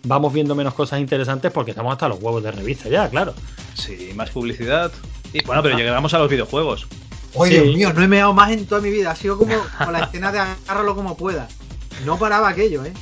vamos 0.03 0.33
viendo 0.33 0.53
menos 0.53 0.75
cosas 0.75 0.99
interesantes 0.99 1.51
porque 1.51 1.71
estamos 1.71 1.91
hasta 1.91 2.07
los 2.07 2.21
huevos 2.21 2.43
de 2.43 2.51
revista 2.51 2.89
ya, 2.89 3.09
claro. 3.09 3.33
Sí, 3.73 4.11
más 4.15 4.29
publicidad. 4.29 4.91
Y 5.33 5.43
bueno, 5.43 5.63
pero 5.63 5.77
llegamos 5.77 6.13
a 6.13 6.19
los 6.19 6.29
videojuegos. 6.29 6.87
¡Ay, 7.39 7.51
Sí. 7.51 7.59
Dios 7.59 7.75
mío! 7.75 7.93
No 7.93 8.03
he 8.03 8.07
meado 8.07 8.33
más 8.33 8.51
en 8.51 8.65
toda 8.65 8.81
mi 8.81 8.89
vida. 8.91 9.11
Ha 9.11 9.15
sido 9.15 9.37
como 9.37 9.55
con 9.83 9.93
la 9.93 9.99
escena 10.01 10.31
de 10.31 10.39
agárralo 10.39 10.95
como 10.95 11.17
pueda. 11.17 11.47
No 12.05 12.17
paraba 12.19 12.49
aquello, 12.49 12.85
¿eh? 12.85 12.93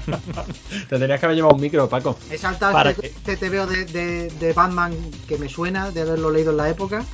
Te 0.88 0.98
tenías 0.98 1.20
que 1.20 1.26
haber 1.26 1.36
llevado 1.36 1.54
un 1.54 1.60
micro, 1.60 1.88
Paco. 1.88 2.18
He 2.30 2.38
saltado 2.38 2.72
Para 2.72 2.90
este, 2.90 3.08
este 3.08 3.36
TVO 3.36 3.66
de, 3.66 3.84
de, 3.86 4.30
de 4.30 4.52
Batman 4.52 4.94
que 5.28 5.38
me 5.38 5.48
suena 5.48 5.90
de 5.90 6.02
haberlo 6.02 6.30
leído 6.30 6.50
en 6.50 6.56
la 6.56 6.68
época. 6.68 7.04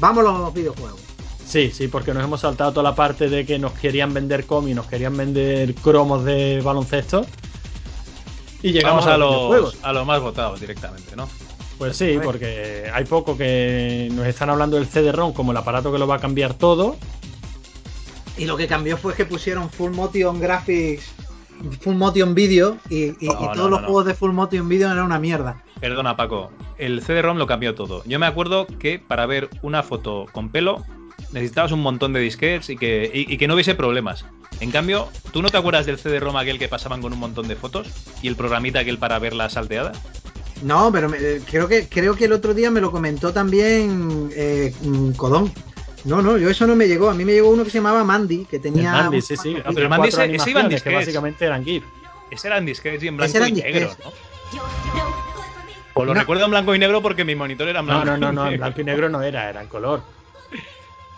Vamos 0.00 0.26
a 0.26 0.32
los 0.32 0.54
videojuegos. 0.54 1.00
Sí, 1.46 1.70
sí, 1.70 1.88
porque 1.88 2.14
nos 2.14 2.24
hemos 2.24 2.40
saltado 2.40 2.72
toda 2.72 2.84
la 2.84 2.94
parte 2.94 3.28
de 3.28 3.44
que 3.44 3.58
nos 3.58 3.72
querían 3.72 4.14
vender 4.14 4.46
cómics, 4.46 4.74
nos 4.74 4.86
querían 4.86 5.16
vender 5.16 5.74
cromos 5.74 6.24
de 6.24 6.60
baloncesto. 6.62 7.26
Y 8.62 8.72
llegamos 8.72 9.04
Vamos 9.04 9.14
a 9.14 9.18
los 9.18 9.30
los, 9.30 9.40
videojuegos. 9.40 9.76
a 9.82 9.92
los 9.92 10.06
más 10.06 10.20
votados 10.20 10.60
directamente, 10.60 11.14
¿no? 11.14 11.28
Pues 11.76 11.96
sí, 11.96 12.18
porque 12.22 12.90
hay 12.94 13.04
poco 13.04 13.36
que 13.36 14.08
nos 14.12 14.26
están 14.26 14.50
hablando 14.50 14.76
del 14.76 14.86
CD-ROM 14.86 15.32
como 15.32 15.50
el 15.50 15.56
aparato 15.58 15.92
que 15.92 15.98
lo 15.98 16.06
va 16.06 16.16
a 16.16 16.20
cambiar 16.20 16.54
todo. 16.54 16.96
Y 18.38 18.46
lo 18.46 18.56
que 18.56 18.66
cambió 18.66 18.96
fue 18.96 19.14
que 19.14 19.26
pusieron 19.26 19.68
Full 19.68 19.90
Motion 19.90 20.40
Graphics, 20.40 21.04
Full 21.80 21.94
Motion 21.96 22.34
Video 22.34 22.76
y, 22.88 23.04
y- 23.24 23.28
todos 23.28 23.56
no, 23.56 23.68
los 23.70 23.80
juegos 23.82 24.06
de 24.06 24.14
Full 24.14 24.32
Motion 24.32 24.68
Video 24.68 24.90
eran 24.90 25.04
una 25.04 25.18
mierda. 25.18 25.62
Perdona, 25.80 26.16
Paco. 26.16 26.50
El 26.78 27.02
CD-ROM 27.02 27.38
lo 27.38 27.46
cambió 27.46 27.74
todo. 27.74 28.02
Yo 28.04 28.18
me 28.18 28.26
acuerdo 28.26 28.66
que 28.66 28.98
para 28.98 29.26
ver 29.26 29.48
una 29.62 29.82
foto 29.82 30.26
con 30.32 30.50
pelo 30.50 30.84
necesitabas 31.32 31.72
un 31.72 31.80
montón 31.80 32.12
de 32.12 32.20
disquets 32.20 32.70
y 32.70 32.76
que, 32.76 33.10
y, 33.12 33.32
y 33.32 33.36
que 33.38 33.46
no 33.48 33.54
hubiese 33.54 33.74
problemas. 33.74 34.24
En 34.60 34.70
cambio, 34.70 35.08
¿tú 35.32 35.42
no 35.42 35.48
te 35.48 35.56
acuerdas 35.56 35.86
del 35.86 35.98
CD-ROM 35.98 36.36
aquel 36.36 36.58
que 36.58 36.68
pasaban 36.68 37.00
con 37.02 37.12
un 37.12 37.18
montón 37.18 37.48
de 37.48 37.56
fotos? 37.56 37.88
¿Y 38.22 38.28
el 38.28 38.36
programita 38.36 38.80
aquel 38.80 38.98
para 38.98 39.18
ver 39.18 39.32
las 39.32 39.54
salteadas? 39.54 39.98
No, 40.62 40.90
pero 40.92 41.08
me- 41.08 41.16
eh, 41.18 41.40
creo 41.50 41.66
que 41.66 41.88
creo 41.88 42.14
que 42.14 42.26
el 42.26 42.32
otro 42.32 42.54
día 42.54 42.70
me 42.70 42.80
lo 42.80 42.92
comentó 42.92 43.32
también 43.32 44.30
eh, 44.36 44.72
mm, 44.82 45.12
Codón. 45.12 45.52
No, 46.04 46.20
no, 46.20 46.36
yo 46.36 46.50
eso 46.50 46.66
no 46.66 46.74
me 46.74 46.88
llegó. 46.88 47.10
A 47.10 47.14
mí 47.14 47.24
me 47.24 47.32
llegó 47.32 47.50
uno 47.50 47.62
que 47.64 47.70
se 47.70 47.78
llamaba 47.78 48.02
Mandy, 48.04 48.44
que 48.46 48.56
El 48.56 48.62
tenía. 48.62 48.92
Mandy, 48.92 49.16
un- 49.16 49.22
sí, 49.22 49.36
sí. 49.36 49.56
pero 49.64 49.80
el 49.82 49.88
Mandy 49.88 50.08
cuatro 50.10 50.22
ese- 50.24 50.34
ese 50.36 50.50
iba 50.50 50.60
en 50.60 50.66
animaciones 50.66 50.82
que 50.82 50.94
básicamente 50.94 51.44
eran 51.44 51.64
GIF. 51.64 51.84
Ese 52.30 52.48
eran 52.48 52.64
disquets 52.66 53.02
y 53.04 53.08
en 53.08 53.16
blanco 53.16 53.36
eran 53.36 53.48
y 53.50 53.52
negro, 53.62 53.80
disquets. 53.88 54.04
¿no? 54.04 54.12
O 55.94 56.04
lo 56.04 56.14
No. 56.14 56.20
recuerdo 56.20 56.44
en 56.46 56.50
blanco 56.50 56.74
y 56.74 56.78
negro 56.78 57.02
porque 57.02 57.24
mi 57.24 57.34
monitor 57.34 57.68
era 57.68 57.80
en 57.80 57.86
No, 57.86 58.00
blanco. 58.00 58.18
no, 58.18 58.32
no, 58.32 58.44
no, 58.44 58.50
y 58.50 58.54
en 58.54 58.60
blanco 58.60 58.80
y 58.80 58.84
negro 58.84 59.08
no 59.10 59.22
era, 59.22 59.48
era 59.50 59.60
en 59.62 59.68
color. 59.68 60.02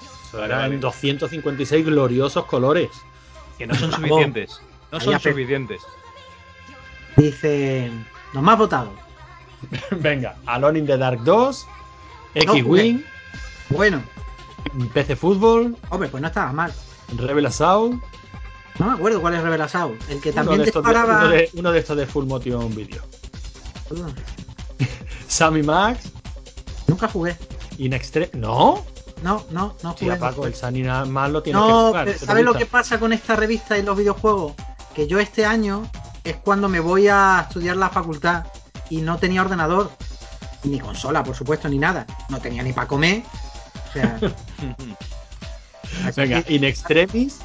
Eso 0.02 0.38
Vale, 0.38 0.46
era 0.46 0.58
vale. 0.62 0.74
en 0.74 0.80
256 0.80 1.86
gloriosos 1.86 2.44
colores. 2.46 2.90
Que 3.56 3.66
no 3.68 3.74
son 3.76 3.92
suficientes. 3.92 4.60
No 4.90 5.00
son 5.00 5.18
suficientes. 5.20 5.80
Dice. 7.16 7.90
Los 8.32 8.42
más 8.42 8.58
votados. 8.58 8.90
Venga, 9.92 10.34
Alone 10.46 10.80
in 10.80 10.86
the 10.86 10.98
Dark 10.98 11.20
2, 11.22 11.66
No, 12.34 12.40
X-Wing, 12.54 13.04
Bueno, 13.70 14.02
PC 14.93 15.17
Fútbol, 15.17 15.76
hombre, 15.91 16.09
pues 16.09 16.20
no 16.20 16.28
estaba 16.28 16.52
mal. 16.52 16.73
Rebel 17.17 17.47
Assault. 17.47 18.02
No 18.78 18.86
me 18.86 18.93
acuerdo 18.94 19.20
cuál 19.20 19.34
es 19.34 19.43
Rebel 19.43 19.60
Assault. 19.62 20.01
El 20.10 20.20
que 20.20 20.31
Uno 20.31 20.36
también 20.36 20.59
de, 20.60 20.65
disparaba. 20.67 21.18
uno, 21.18 21.28
de, 21.28 21.51
uno 21.55 21.73
de 21.73 21.78
estos 21.78 21.97
de 21.97 22.07
Full 22.07 22.26
Motion 22.26 22.75
Video. 22.75 23.02
Sammy 25.28 25.62
Max, 25.62 26.10
Nunca 26.86 27.09
jugué. 27.09 27.36
¿No? 28.34 28.84
No, 29.23 29.44
no, 29.51 29.75
no 29.83 29.97
Sí, 29.97 30.05
jugué. 30.05 30.17
Paco, 30.17 30.47
el 30.47 30.55
Sammy 30.55 30.83
Max 30.83 31.33
lo 31.33 31.43
tienes 31.43 31.62
que 31.62 31.68
jugar. 31.68 32.05
pero 32.05 32.18
¿te 32.18 32.26
¿sabes 32.26 32.44
lo 32.44 32.55
que 32.55 32.67
pasa 32.67 32.99
con 33.01 33.12
esta 33.12 33.36
revista 33.36 33.78
y 33.78 33.83
los 33.83 33.97
videojuegos? 33.97 34.52
Que 34.94 35.07
yo 35.07 35.18
este 35.18 35.47
año 35.47 35.89
es 36.25 36.36
cuando 36.36 36.68
me 36.68 36.81
voy 36.81 37.09
a 37.09 37.47
estudiar 37.49 37.76
la 37.76 37.89
facultad 37.89 38.44
y 38.91 39.01
no 39.01 39.18
tenía 39.18 39.41
ordenador, 39.43 39.91
ni 40.62 40.78
consola, 40.78 41.25
por 41.25 41.34
supuesto, 41.34 41.68
ni 41.68 41.78
nada. 41.78 42.07
No 42.28 42.39
tenía 42.39 42.62
ni 42.62 42.73
para 42.73 42.86
comer. 42.86 43.23
Sea, 43.94 44.18
Venga, 46.16 46.42
que 46.42 46.55
In 46.55 46.64
Extremis. 46.64 47.39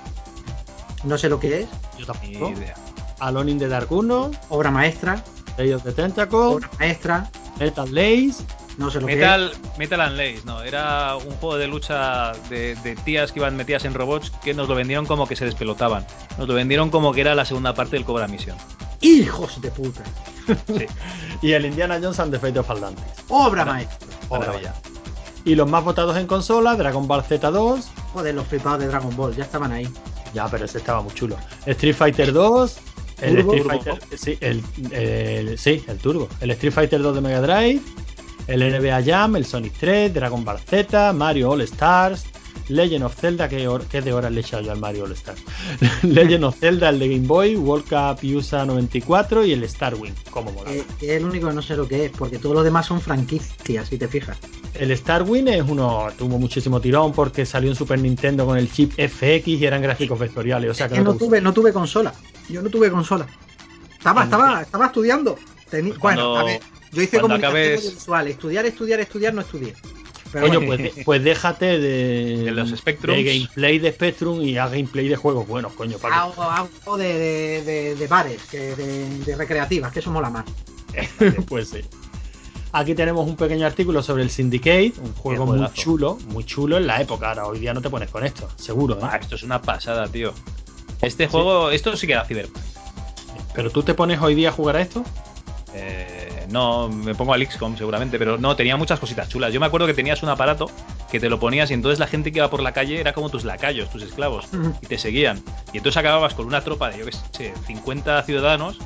no 1.04 1.18
sé 1.18 1.30
lo 1.30 1.40
que 1.40 1.62
es. 1.62 1.68
Yo 1.98 2.06
tampoco. 2.06 2.50
idea. 2.52 2.74
Alone 3.20 3.52
in 3.52 3.60
the 3.60 3.68
Dark 3.68 3.92
1, 3.92 4.32
Obra 4.50 4.72
maestra, 4.72 5.24
Day 5.58 5.72
of 5.74 5.84
the 5.84 5.92
Tentacle, 5.92 6.38
obra 6.40 6.70
maestra, 6.80 7.30
Metal 7.60 7.94
Lace. 7.94 8.44
no 8.78 8.90
sé 8.90 9.02
lo 9.02 9.08
que 9.08 9.16
Metal, 9.18 9.52
Metal 9.78 10.00
and 10.02 10.16
Lace, 10.18 10.42
no, 10.46 10.62
era 10.64 11.18
un 11.18 11.30
juego 11.36 11.58
de 11.58 11.68
lucha 11.68 12.32
de, 12.50 12.76
de 12.76 12.96
tías 12.96 13.32
que 13.34 13.40
iban 13.40 13.58
metidas 13.58 13.84
en 13.86 13.94
robots 13.94 14.32
que 14.42 14.54
nos 14.54 14.70
lo 14.70 14.76
vendieron 14.76 15.06
como 15.06 15.28
que 15.28 15.36
se 15.36 15.44
despelotaban. 15.46 16.06
Nos 16.38 16.48
lo 16.48 16.54
vendieron 16.54 16.90
como 16.90 17.12
que 17.12 17.22
era 17.22 17.36
la 17.36 17.44
segunda 17.46 17.74
parte 17.74 17.98
del 17.98 18.06
Cobra 18.06 18.28
Mission. 18.30 18.56
es. 18.58 19.08
¡Hijos 19.08 19.62
de 19.62 19.70
puta! 19.72 20.02
Sí, 20.68 20.86
Y 21.42 21.52
el 21.54 21.66
Indiana 21.66 22.00
Jones 22.02 22.20
and 22.22 22.32
the 22.34 22.40
Fate 22.40 22.58
of 22.60 22.70
Atlantis. 22.72 23.04
Obra 23.28 23.66
maestra. 23.66 24.08
maravilla. 24.30 24.74
Y 25.46 25.56
los 25.56 25.70
más 25.70 25.84
votados 25.84 26.18
en 26.18 26.28
consola, 26.28 26.76
Dragon 26.76 27.08
Ball 27.08 27.24
Z2. 27.24 27.84
Joder, 28.14 28.36
los 28.36 28.46
flipados 28.48 28.80
de 28.80 28.88
Dragon 28.88 29.16
Ball, 29.16 29.36
ya 29.36 29.44
estaban 29.44 29.72
ahí. 29.72 29.88
Ya, 30.34 30.48
pero 30.48 30.66
ese 30.66 30.78
estaba 30.80 31.02
muy 31.02 31.14
chulo. 31.14 31.38
Street 31.66 31.96
Fighter 31.96 32.32
2. 32.34 32.78
El 33.22 33.36
Turbo. 33.38 33.54
Street 33.54 33.64
Turbo. 33.64 33.84
Fighter. 33.84 34.18
Sí 34.20 34.38
el, 34.42 34.64
el- 34.92 35.58
sí, 35.58 35.84
el 35.88 35.98
Turbo. 35.98 36.28
El 36.42 36.52
Street 36.52 36.74
Fighter 36.74 37.02
2 37.02 37.16
de 37.16 37.22
Mega 37.22 37.42
Drive. 37.42 37.82
El 38.48 38.60
NBA 38.62 39.04
Jam, 39.04 39.36
el 39.36 39.46
Sonic 39.46 39.74
3, 39.80 40.14
Dragon 40.14 40.44
Ball 40.44 40.60
Z, 40.60 41.14
Mario 41.14 41.52
All 41.52 41.62
Stars. 41.62 42.26
Legend 42.68 43.04
of 43.06 43.16
Zelda, 43.16 43.48
que, 43.50 43.68
que 43.90 44.02
de 44.02 44.14
horas 44.14 44.32
le 44.32 44.40
he 44.40 44.42
echado 44.42 44.62
yo 44.64 44.72
al 44.72 44.80
Mario 44.80 45.06
All 45.06 45.12
Stars. 45.14 45.42
Legend 46.04 46.44
of 46.44 46.56
Zelda, 46.60 46.90
el 46.90 47.00
de 47.00 47.08
Game 47.10 47.28
Boy, 47.28 47.56
World 47.56 47.86
Cup 47.88 48.24
USA 48.36 48.66
94 48.66 49.46
y 49.46 49.54
el 49.54 49.64
Star 49.64 49.96
Wing. 49.96 50.14
Como 50.30 50.52
mola. 50.52 50.72
Eh, 50.72 50.84
es 51.02 51.10
el 51.10 51.26
único 51.26 51.48
que 51.48 51.54
no 51.54 51.62
sé 51.62 51.76
lo 51.76 51.88
que 51.88 52.06
es, 52.06 52.12
porque 52.12 52.38
todos 52.38 52.56
los 52.56 52.64
demás 52.64 52.86
son 52.86 53.02
franquicias, 53.02 53.88
si 53.88 53.98
te 53.98 54.08
fijas. 54.08 54.38
El 54.76 54.92
Star 54.92 55.24
Wing 55.24 55.48
es 55.48 55.64
uno, 55.68 56.08
tuvo 56.18 56.38
muchísimo 56.38 56.80
tirón 56.80 57.12
porque 57.14 57.46
salió 57.46 57.70
en 57.70 57.76
Super 57.76 58.00
Nintendo 58.00 58.46
con 58.46 58.58
el 58.58 58.72
chip 58.72 58.92
FX 58.94 59.48
y 59.48 59.66
eran 59.66 59.82
gráficos 59.82 60.20
vectoriales. 60.20 60.70
O 60.72 60.74
sea 60.74 60.88
que 60.88 60.96
que 60.96 61.02
no 61.02 61.16
tuve, 61.16 61.42
no 61.42 61.54
tuve 61.54 61.74
consola. 61.74 62.14
Yo 62.50 62.62
no 62.62 62.70
tuve 62.70 62.92
consola. 62.92 63.26
Estaba, 63.98 64.24
estaba, 64.24 64.62
estaba 64.62 64.86
estudiando. 64.88 65.38
Teni- 65.72 65.98
Cuando- 65.98 66.30
bueno, 66.34 66.38
a 66.40 66.44
ver, 66.44 66.62
yo 66.92 67.02
hice 67.02 67.20
comunicación 67.20 67.58
acabes- 67.62 67.78
audiovisual. 67.80 68.28
Estudiar, 68.28 68.66
estudiar, 68.66 69.00
estudiar, 69.00 69.34
no 69.34 69.42
estudié. 69.42 69.74
Pero 70.32 70.46
Coño, 70.48 70.62
bueno, 70.62 70.84
pues, 70.94 71.06
pues 71.06 71.24
déjate 71.24 71.80
de, 71.80 72.38
De 72.46 72.52
los 72.52 72.70
Spectrums. 72.70 73.18
de 73.18 73.24
gameplay 73.24 73.80
de 73.80 73.92
Spectrum 73.92 74.42
y 74.42 74.58
haz 74.58 74.72
gameplay 74.72 75.08
de 75.08 75.16
juegos 75.16 75.48
buenos, 75.48 75.74
coño. 75.74 75.98
Hago 76.12 76.98
de, 76.98 77.14
de, 77.14 77.64
de- 77.64 77.96
de 77.96 78.08
bares, 78.08 78.42
que 78.50 78.76
de, 78.76 79.20
de 79.26 79.36
recreativas, 79.36 79.92
que 79.92 80.00
eso 80.00 80.12
mola 80.12 80.30
más. 80.30 80.46
pues 81.48 81.70
sí. 81.70 81.80
Aquí 82.72 82.94
tenemos 82.94 83.28
un 83.28 83.36
pequeño 83.36 83.66
artículo 83.66 84.04
sobre 84.04 84.22
el 84.22 84.30
Syndicate, 84.30 84.94
un 85.04 85.14
juego 85.14 85.48
muy 85.48 85.68
chulo, 85.74 86.20
muy 86.28 86.44
chulo 86.44 86.78
en 86.78 86.86
la 86.86 87.02
época. 87.02 87.30
Ahora, 87.30 87.48
hoy 87.48 87.58
día 87.60 87.74
no 87.74 87.82
te 87.82 87.90
pones 87.90 88.12
con 88.12 88.24
esto, 88.24 88.48
seguro. 88.58 88.96
¿eh? 88.96 89.00
Ah, 89.02 89.18
esto 89.20 89.36
es 89.36 89.42
una 89.44 89.60
pasada, 89.60 90.08
tío. 90.08 90.34
Este 91.02 91.28
juego, 91.28 91.72
esto 91.72 91.98
sí 91.98 92.06
que 92.06 92.14
era 92.14 92.26
Cyberpunk. 92.26 92.64
Pero 93.56 93.72
tú 93.72 93.82
te 93.82 93.96
pones 93.96 94.22
hoy 94.22 94.36
día 94.36 94.50
a 94.50 94.52
jugar 94.52 94.76
a 94.76 94.82
esto. 94.82 95.04
Eh, 95.76 96.48
no, 96.52 96.90
me 96.90 97.14
pongo 97.16 97.34
al 97.34 97.46
XCOM 97.46 97.78
seguramente, 97.78 98.18
pero 98.18 98.38
no, 98.38 98.56
tenía 98.56 98.76
muchas 98.78 99.00
cositas 99.00 99.30
chulas. 99.30 99.54
Yo 99.54 99.60
me 99.60 99.66
acuerdo 99.66 99.88
que 99.88 99.94
tenías 99.94 100.24
un 100.24 100.30
aparato 100.30 100.70
que 101.12 101.20
te 101.20 101.30
lo 101.30 101.40
ponías 101.40 101.70
y 101.72 101.74
entonces 101.74 102.00
la 102.00 102.08
gente 102.08 102.32
que 102.32 102.40
iba 102.40 102.50
por 102.50 102.62
la 102.62 102.72
calle 102.74 103.00
era 103.00 103.14
como 103.14 103.30
tus 103.30 103.44
lacayos, 103.44 103.90
tus 103.90 104.04
esclavos, 104.04 104.48
y 104.82 104.88
te 104.88 104.98
seguían. 104.98 105.44
Y 105.74 105.78
entonces 105.78 105.98
acababas 105.98 106.34
con 106.34 106.48
una 106.48 106.62
tropa 106.62 106.90
de, 106.90 107.00
yo 107.00 107.06
qué 107.06 107.12
sé, 107.32 107.54
50 107.68 108.24
ciudadanos 108.24 108.80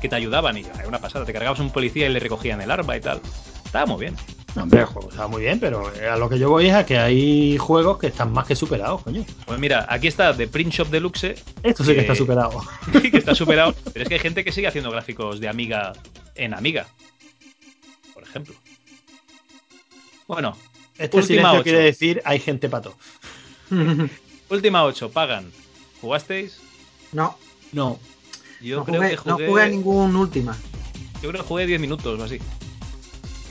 que 0.00 0.08
te 0.08 0.14
ayudaban 0.14 0.56
y 0.56 0.60
era 0.60 0.86
una 0.86 1.00
pasada. 1.00 1.24
Te 1.24 1.32
cargabas 1.32 1.58
un 1.60 1.70
policía 1.70 2.06
y 2.06 2.12
le 2.12 2.20
recogían 2.20 2.60
el 2.60 2.70
arma 2.70 2.96
y 2.96 3.00
tal. 3.00 3.20
Estaba 3.64 3.86
muy 3.86 4.00
bien. 4.00 4.37
No, 4.54 4.62
hombre, 4.62 4.80
el 4.80 4.86
juego 4.86 5.10
está 5.10 5.28
muy 5.28 5.42
bien, 5.42 5.60
pero 5.60 5.92
a 6.10 6.16
lo 6.16 6.28
que 6.28 6.38
yo 6.38 6.48
voy 6.50 6.66
es 6.66 6.74
a 6.74 6.84
que 6.86 6.98
hay 6.98 7.56
juegos 7.58 7.98
que 7.98 8.06
están 8.08 8.32
más 8.32 8.46
que 8.46 8.56
superados, 8.56 9.02
coño. 9.02 9.24
Pues 9.46 9.58
mira, 9.60 9.86
aquí 9.88 10.08
está 10.08 10.36
The 10.36 10.48
Print 10.48 10.72
Shop 10.72 10.88
Deluxe, 10.88 11.34
Esto 11.62 11.84
sí 11.84 11.90
que 11.90 11.96
Que- 11.96 12.00
está 12.00 12.14
superado. 12.14 12.62
que 12.92 13.16
está 13.18 13.34
superado, 13.34 13.74
pero 13.92 14.02
es 14.02 14.08
que 14.08 14.14
hay 14.14 14.20
gente 14.20 14.42
que 14.44 14.50
sigue 14.52 14.66
haciendo 14.66 14.90
gráficos 14.90 15.38
de 15.38 15.48
Amiga 15.48 15.92
en 16.34 16.54
Amiga, 16.54 16.88
por 18.14 18.22
ejemplo. 18.22 18.54
Bueno, 20.26 20.56
Este 20.98 21.16
Última 21.18 21.26
silencio 21.26 21.52
ocho. 21.52 21.62
quiere 21.62 21.78
decir 21.80 22.22
hay 22.24 22.40
gente 22.40 22.68
pato. 22.68 22.96
última 24.50 24.84
8, 24.84 25.10
pagan. 25.10 25.50
¿Jugasteis? 26.00 26.58
no, 27.12 27.36
No, 27.72 27.98
Yo 28.62 28.78
no, 28.78 28.84
creo 28.84 28.96
jugué, 29.02 29.10
que 29.10 29.16
no 29.26 29.32
jugué. 29.34 29.46
jugué 29.46 29.62
a 29.62 29.68
ningún 29.68 30.16
última. 30.16 30.56
Yo 31.22 31.28
creo 31.30 31.42
que 31.42 31.48
jugué 31.48 31.66
10 31.66 31.80
minutos 31.80 32.18
o 32.18 32.24
así. 32.24 32.38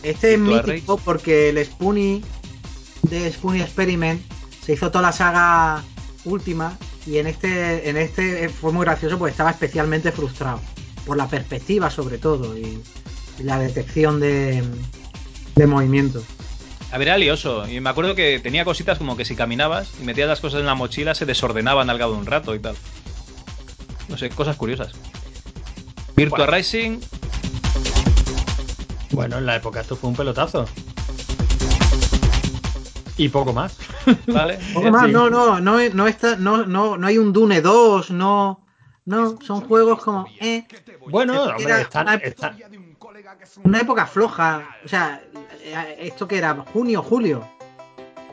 Este 0.03 0.34
es 0.34 0.40
mítico 0.40 0.98
porque 0.98 1.50
el 1.50 1.64
Spoonie 1.66 2.24
de 3.03 3.32
Spoonie 3.32 3.61
Experiment 3.61 4.22
se 4.66 4.74
hizo 4.74 4.92
toda 4.92 5.03
la 5.03 5.11
saga 5.11 5.84
última 6.26 6.77
y 7.06 7.17
en 7.17 7.27
este, 7.27 7.90
en 7.90 7.98
este 7.98 8.50
fue 8.50 8.72
muy 8.72 8.85
gracioso 8.85 9.17
porque 9.17 9.32
estaba 9.32 9.51
especialmente 9.51 10.11
frustrado 10.11 10.59
por 11.06 11.17
la 11.17 11.27
perspectiva 11.27 11.90
sobre 11.90 12.17
todo 12.17 12.58
y, 12.58 12.82
y 13.40 13.43
la 13.43 13.59
detección 13.59 14.19
de, 14.19 14.64
de 15.56 15.67
movimiento. 15.67 16.24
A 16.92 16.98
ver, 16.98 17.09
era 17.09 17.17
lioso. 17.17 17.67
Y 17.67 17.80
me 17.82 17.90
acuerdo 17.90 18.16
que 18.16 18.40
tenía 18.40 18.64
cositas 18.64 18.98
como 18.98 19.17
que 19.17 19.26
si 19.26 19.35
caminabas 19.35 19.92
y 20.01 20.06
metías 20.06 20.30
las 20.30 20.40
cosas 20.40 20.61
en 20.61 20.66
la 20.66 20.76
mochila 20.76 21.16
se 21.16 21.26
desordenaban 21.26 21.90
al 21.90 21.98
cabo 21.98 22.14
de 22.14 22.19
un 22.19 22.26
rato 22.26 22.56
y 22.56 22.59
tal. 22.59 22.76
No 24.08 24.17
sé, 24.17 24.30
cosas 24.30 24.56
curiosas. 24.56 24.93
Virtua 26.16 26.45
Racing, 26.45 27.00
bueno, 29.11 29.37
en 29.37 29.45
la 29.45 29.55
época 29.55 29.81
esto 29.81 29.95
fue 29.95 30.09
un 30.09 30.15
pelotazo. 30.15 30.65
Y 33.17 33.29
poco 33.29 33.51
más. 33.51 33.77
¿Vale? 34.27 34.59
Poco 34.73 34.91
más, 34.91 35.05
Sí. 35.07 35.11
no, 35.11 35.29
no, 35.29 35.59
no, 35.59 35.77
no, 35.89 36.07
está, 36.07 36.35
no, 36.35 36.65
no, 36.65 36.97
no 36.97 37.07
hay 37.07 37.17
un 37.17 37.33
Dune 37.33 37.61
2, 37.61 38.11
no, 38.11 38.63
no, 39.05 39.41
son 39.41 39.61
juegos 39.61 40.03
como, 40.03 40.27
eh, 40.39 40.65
Bueno, 41.09 41.43
hombre, 41.45 41.81
están, 41.81 42.03
una- 42.07 42.15
están- 42.15 42.57
una 43.63 43.79
época 43.79 44.05
floja, 44.05 44.67
o 44.85 44.87
sea, 44.87 45.21
eh, 45.63 45.97
esto 46.01 46.27
que 46.27 46.37
era 46.37 46.53
junio, 46.71 47.01
julio, 47.01 47.47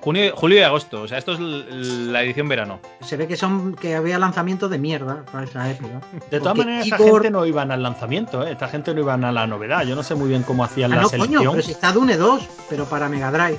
Junio, 0.05 0.33
julio 0.37 0.59
y 0.59 0.63
agosto. 0.63 1.01
O 1.03 1.09
sea, 1.09 1.17
esto 1.17 1.33
es 1.33 1.41
la 1.41 2.23
edición 2.23 2.47
verano. 2.47 2.79
se 3.01 3.17
ve 3.17 3.27
que 3.27 3.37
son, 3.39 3.75
que 3.75 3.95
había 3.95 4.19
lanzamientos 4.19 4.71
de 4.71 4.77
mierda 4.79 5.25
para 5.33 5.45
esa 5.45 5.71
época. 5.71 6.01
De 6.31 6.39
todas 6.41 6.55
Porque 6.55 6.59
maneras, 6.71 6.85
esta 6.87 6.99
Igor- 6.99 7.13
gente 7.23 7.31
no 7.31 7.47
iban 7.47 7.71
al 7.71 7.83
lanzamiento, 7.83 8.47
¿eh? 8.47 8.53
esta 8.53 8.69
gente 8.69 8.93
no 8.95 9.01
iban 9.01 9.25
a 9.25 9.33
la 9.33 9.47
novedad. 9.47 9.85
Yo 9.87 9.95
no 9.97 10.03
sé 10.03 10.15
muy 10.15 10.29
bien 10.29 10.43
cómo 10.43 10.63
hacían 10.63 10.93
Ah, 10.93 10.97
la 10.97 11.03
no, 11.03 11.09
selección. 11.09 11.39
coño, 11.39 11.51
pero 11.53 11.63
si 11.63 11.73
está 11.73 11.91
Dune 11.93 12.17
2, 12.19 12.43
pero 12.69 12.85
para 12.85 13.09
Mega 13.09 13.31
Drive. 13.33 13.59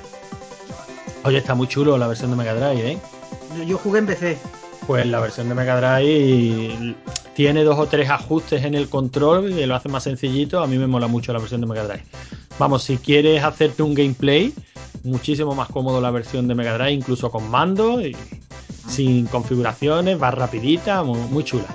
Oye, 1.24 1.38
está 1.38 1.54
muy 1.56 1.66
chulo 1.66 1.98
la 1.98 2.06
versión 2.06 2.30
de 2.30 2.36
Mega 2.36 2.54
Drive, 2.54 2.92
¿eh? 2.92 2.98
Yo, 3.58 3.62
yo 3.64 3.78
jugué 3.78 3.98
en 3.98 4.06
PC. 4.06 4.38
Pues 4.86 5.04
la 5.06 5.18
versión 5.18 5.48
de 5.48 5.54
Mega 5.56 5.80
Drive 5.80 6.94
tiene 7.34 7.64
dos 7.64 7.76
o 7.78 7.86
tres 7.86 8.08
ajustes 8.08 8.64
en 8.64 8.74
el 8.76 8.88
control 8.88 9.52
que 9.52 9.66
lo 9.66 9.74
hace 9.74 9.88
más 9.88 10.04
sencillito. 10.04 10.60
A 10.60 10.68
mí 10.68 10.78
me 10.78 10.86
mola 10.86 11.08
mucho 11.08 11.32
la 11.32 11.40
versión 11.40 11.60
de 11.60 11.66
Mega 11.66 11.82
Drive. 11.84 12.04
Vamos, 12.58 12.84
si 12.84 12.96
quieres 12.98 13.42
hacerte 13.42 13.82
un 13.82 13.94
gameplay, 13.94 14.54
muchísimo 15.06 15.54
más 15.54 15.68
cómodo 15.68 16.00
la 16.00 16.10
versión 16.10 16.48
de 16.48 16.54
Mega 16.54 16.74
Drive, 16.74 16.92
incluso 16.92 17.30
con 17.30 17.50
mando 17.50 18.00
y 18.00 18.16
sin 18.88 19.26
configuraciones, 19.26 20.20
va 20.20 20.30
rapidita, 20.30 21.02
muy, 21.02 21.18
muy 21.30 21.44
chula. 21.44 21.66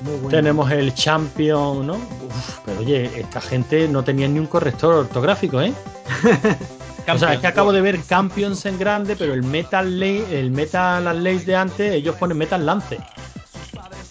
Muy 0.00 0.14
bueno. 0.14 0.28
Tenemos 0.28 0.70
el 0.70 0.94
Champion, 0.94 1.86
¿no? 1.86 1.94
Uf, 1.94 2.58
pero 2.64 2.80
oye, 2.80 3.10
esta 3.20 3.40
gente 3.40 3.88
no 3.88 4.04
tenía 4.04 4.28
ni 4.28 4.38
un 4.38 4.46
corrector 4.46 4.94
ortográfico, 4.94 5.60
¿eh? 5.60 5.72
O 7.12 7.18
sea, 7.18 7.34
es 7.34 7.40
que 7.40 7.46
acabo 7.46 7.72
de 7.72 7.80
ver 7.80 7.98
Champions 8.06 8.64
en 8.66 8.78
grande, 8.78 9.16
pero 9.16 9.34
el 9.34 9.42
Metal 9.42 9.98
Lane, 9.98 10.24
el 10.30 10.50
Metal 10.50 11.02
Lace 11.24 11.44
de 11.44 11.56
antes, 11.56 11.92
ellos 11.92 12.14
ponen 12.16 12.38
Metal 12.38 12.64
Lance. 12.64 12.98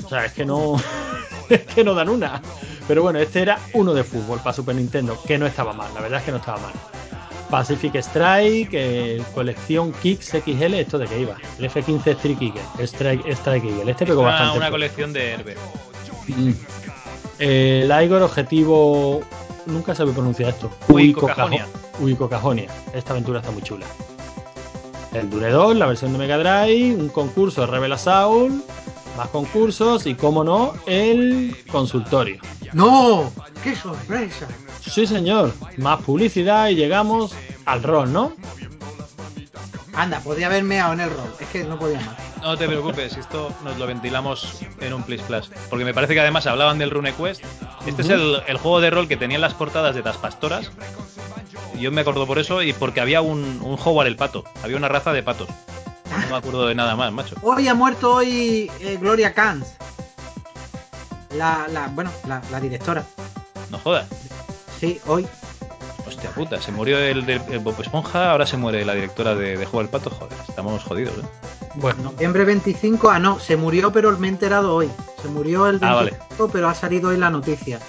O 0.03 0.09
sea, 0.09 0.25
es 0.25 0.33
que 0.33 0.45
no. 0.45 0.75
es 1.49 1.61
que 1.61 1.83
no 1.83 1.93
dan 1.93 2.09
una. 2.09 2.41
Pero 2.89 3.03
bueno, 3.03 3.19
este 3.19 3.43
era 3.43 3.59
uno 3.73 3.93
de 3.93 4.03
fútbol 4.03 4.39
para 4.39 4.51
Super 4.51 4.73
Nintendo, 4.75 5.15
que 5.27 5.37
no 5.37 5.45
estaba 5.45 5.73
mal, 5.73 5.93
la 5.93 6.01
verdad 6.01 6.19
es 6.19 6.25
que 6.25 6.31
no 6.31 6.37
estaba 6.37 6.57
mal. 6.57 6.73
Pacific 7.51 7.95
Strike, 7.95 8.69
eh, 8.73 9.21
colección 9.35 9.91
Kicks 10.01 10.29
XL, 10.43 10.73
¿esto 10.73 10.97
de 10.97 11.05
qué 11.05 11.19
iba? 11.19 11.35
El 11.59 11.69
F15 11.69 12.07
Strike 12.17 12.41
Eagle, 12.41 12.61
Strike, 12.87 13.27
Strike 13.31 13.63
Eagle. 13.65 13.91
Este 13.91 14.05
pegó 14.07 14.21
Una, 14.21 14.31
bastante. 14.31 14.57
una 14.57 14.71
colección 14.71 15.13
de 15.13 15.31
Herbe. 15.33 15.55
Mm. 16.29 16.51
Eh, 17.39 17.81
el 17.89 18.03
Igor 18.05 18.23
objetivo. 18.23 19.21
Nunca 19.67 19.93
sabe 19.93 20.11
pronunciar 20.11 20.49
esto. 20.49 20.71
Uicocajonia. 20.87 21.67
Uicocajo- 21.67 22.03
Uicocajonia. 22.03 22.69
Esta 22.93 23.11
aventura 23.13 23.39
está 23.39 23.51
muy 23.51 23.61
chula. 23.61 23.85
El 25.13 25.29
Dune 25.29 25.49
2, 25.49 25.75
la 25.77 25.85
versión 25.85 26.11
de 26.11 26.17
Mega 26.19 26.37
Drive, 26.37 26.95
un 26.95 27.09
concurso 27.09 27.61
de 27.61 27.67
Rebel 27.67 27.93
Assault, 27.93 28.63
más 29.19 29.27
concursos 29.29 30.05
y, 30.05 30.15
como 30.15 30.45
no, 30.45 30.73
el 30.85 31.53
consultorio. 31.69 32.39
¡No! 32.71 33.29
¡Qué 33.61 33.75
sorpresa! 33.75 34.47
Sí, 34.79 35.05
señor. 35.05 35.53
Más 35.75 36.01
publicidad 36.03 36.69
y 36.69 36.75
llegamos 36.75 37.33
al 37.65 37.83
rol, 37.83 38.13
¿no? 38.13 38.31
Anda, 39.93 40.21
podría 40.21 40.47
haber 40.47 40.63
meado 40.63 40.93
en 40.93 41.01
el 41.01 41.09
rol. 41.09 41.33
Es 41.37 41.47
que 41.49 41.65
no 41.65 41.77
podía 41.77 41.99
más. 41.99 42.15
No 42.41 42.57
te 42.57 42.65
preocupes, 42.65 43.17
esto 43.17 43.51
nos 43.65 43.77
lo 43.77 43.87
ventilamos 43.87 44.61
en 44.79 44.93
un 44.93 45.03
Please 45.03 45.25
Plus. 45.25 45.51
Porque 45.69 45.83
me 45.83 45.93
parece 45.93 46.13
que 46.13 46.21
además 46.21 46.47
hablaban 46.47 46.77
del 46.77 46.89
RuneQuest. 46.89 47.43
Este 47.85 48.03
es 48.03 48.09
el, 48.09 48.41
el 48.47 48.57
juego 48.57 48.79
de 48.79 48.89
rol 48.89 49.09
que 49.09 49.17
tenía 49.17 49.35
en 49.35 49.41
las 49.41 49.53
portadas 49.53 49.95
de 49.95 50.01
las 50.01 50.15
pastoras. 50.15 50.71
Y 51.75 51.79
Yo 51.79 51.91
me 51.91 52.01
acuerdo 52.01 52.25
por 52.25 52.39
eso 52.39 52.63
y 52.63 52.71
porque 52.71 53.01
había 53.01 53.19
un, 53.19 53.59
un 53.61 53.77
Howard 53.83 54.07
el 54.07 54.15
pato. 54.15 54.45
Había 54.63 54.77
una 54.77 54.87
raza 54.87 55.11
de 55.11 55.23
patos. 55.23 55.49
No 56.11 56.29
me 56.29 56.35
acuerdo 56.37 56.67
de 56.67 56.75
nada 56.75 56.95
más, 56.95 57.11
macho. 57.11 57.35
Hoy 57.41 57.67
ha 57.67 57.73
muerto 57.73 58.15
hoy 58.15 58.71
eh, 58.81 58.97
Gloria 58.99 59.33
Kans. 59.33 59.67
La, 61.35 61.67
la, 61.71 61.87
bueno, 61.87 62.11
la, 62.27 62.41
la 62.51 62.59
directora. 62.59 63.03
No 63.69 63.77
jodas. 63.79 64.07
Sí, 64.79 64.99
hoy. 65.07 65.27
Hostia 66.07 66.31
puta, 66.31 66.59
se 66.59 66.71
murió 66.71 66.97
el 66.97 67.21
Bob 67.59 67.75
Esponja, 67.79 68.31
ahora 68.31 68.47
se 68.47 68.57
muere 68.57 68.83
la 68.83 68.95
directora 68.95 69.35
de, 69.35 69.57
de 69.57 69.65
Juego 69.65 69.79
del 69.79 69.89
Pato. 69.89 70.09
Joder, 70.09 70.37
estamos 70.47 70.83
jodidos, 70.83 71.13
¿eh? 71.19 71.27
Bueno, 71.75 72.01
Noviembre 72.03 72.45
25. 72.45 73.11
Ah, 73.11 73.19
no, 73.19 73.39
se 73.39 73.55
murió, 73.57 73.91
pero 73.91 74.17
me 74.17 74.27
he 74.27 74.31
enterado 74.31 74.73
hoy. 74.75 74.89
Se 75.21 75.27
murió 75.27 75.67
el 75.67 75.77
25, 75.77 75.85
Ah, 75.87 75.93
vale. 75.95 76.17
pero 76.51 76.67
ha 76.67 76.73
salido 76.73 77.09
hoy 77.09 77.17
la 77.17 77.29
noticia. 77.29 77.79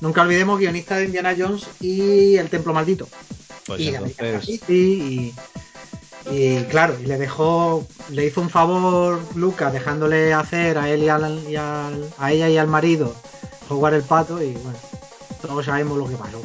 Nunca 0.00 0.22
olvidemos 0.22 0.58
guionista 0.60 0.96
de 0.96 1.06
Indiana 1.06 1.34
Jones 1.36 1.66
y 1.80 2.36
El 2.36 2.48
Templo 2.50 2.72
Maldito. 2.72 3.08
Pues 3.66 3.80
y 3.80 3.88
entonces. 3.88 4.60
Y, 4.68 5.34
y 6.30 6.64
claro, 6.64 6.96
le 7.04 7.18
dejó, 7.18 7.86
le 8.10 8.26
hizo 8.26 8.40
un 8.40 8.50
favor 8.50 9.20
Luca 9.34 9.70
dejándole 9.70 10.34
hacer 10.34 10.76
a 10.76 10.90
él 10.90 11.04
y, 11.04 11.08
al, 11.08 11.44
y 11.48 11.56
a 11.56 11.90
ella 12.30 12.48
y 12.48 12.56
al 12.58 12.66
marido 12.66 13.14
jugar 13.68 13.94
el 13.94 14.02
pato 14.02 14.42
y 14.42 14.52
bueno, 14.52 14.78
todos 15.42 15.64
sabemos 15.64 15.98
lo 15.98 16.08
que 16.08 16.16
pasó. 16.16 16.40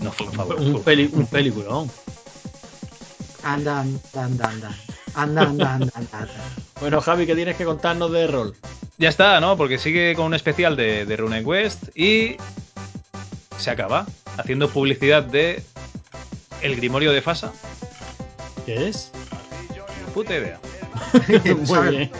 No 0.00 0.12
fue 0.12 0.26
un 0.26 0.32
favor. 0.32 0.60
Un, 0.60 0.82
peli, 0.82 1.10
un 1.12 1.26
peliculón. 1.26 1.90
Anda, 3.42 3.80
anda, 3.80 4.00
anda, 4.14 4.48
anda. 4.48 4.76
Anda, 5.14 5.42
anda, 5.42 5.70
anda, 5.94 6.28
bueno, 6.80 7.00
Javi, 7.00 7.26
¿qué 7.26 7.34
tienes 7.34 7.56
que 7.56 7.64
contarnos 7.64 8.12
de 8.12 8.26
rol? 8.28 8.54
Ya 8.98 9.08
está, 9.08 9.40
¿no? 9.40 9.56
Porque 9.56 9.78
sigue 9.78 10.14
con 10.14 10.26
un 10.26 10.34
especial 10.34 10.76
de, 10.76 11.06
de 11.06 11.16
Rune 11.16 11.40
West 11.40 11.96
y 11.96 12.36
se 13.58 13.70
acaba 13.70 14.06
haciendo 14.36 14.68
publicidad 14.68 15.24
de 15.24 15.62
El 16.62 16.76
Grimorio 16.76 17.10
de 17.10 17.20
Fasa. 17.20 17.52
¿Qué 18.64 18.88
es? 18.88 19.10
Puta 20.12 20.36
idea. 20.36 20.58
Muy 21.66 21.88
bien. 21.96 22.10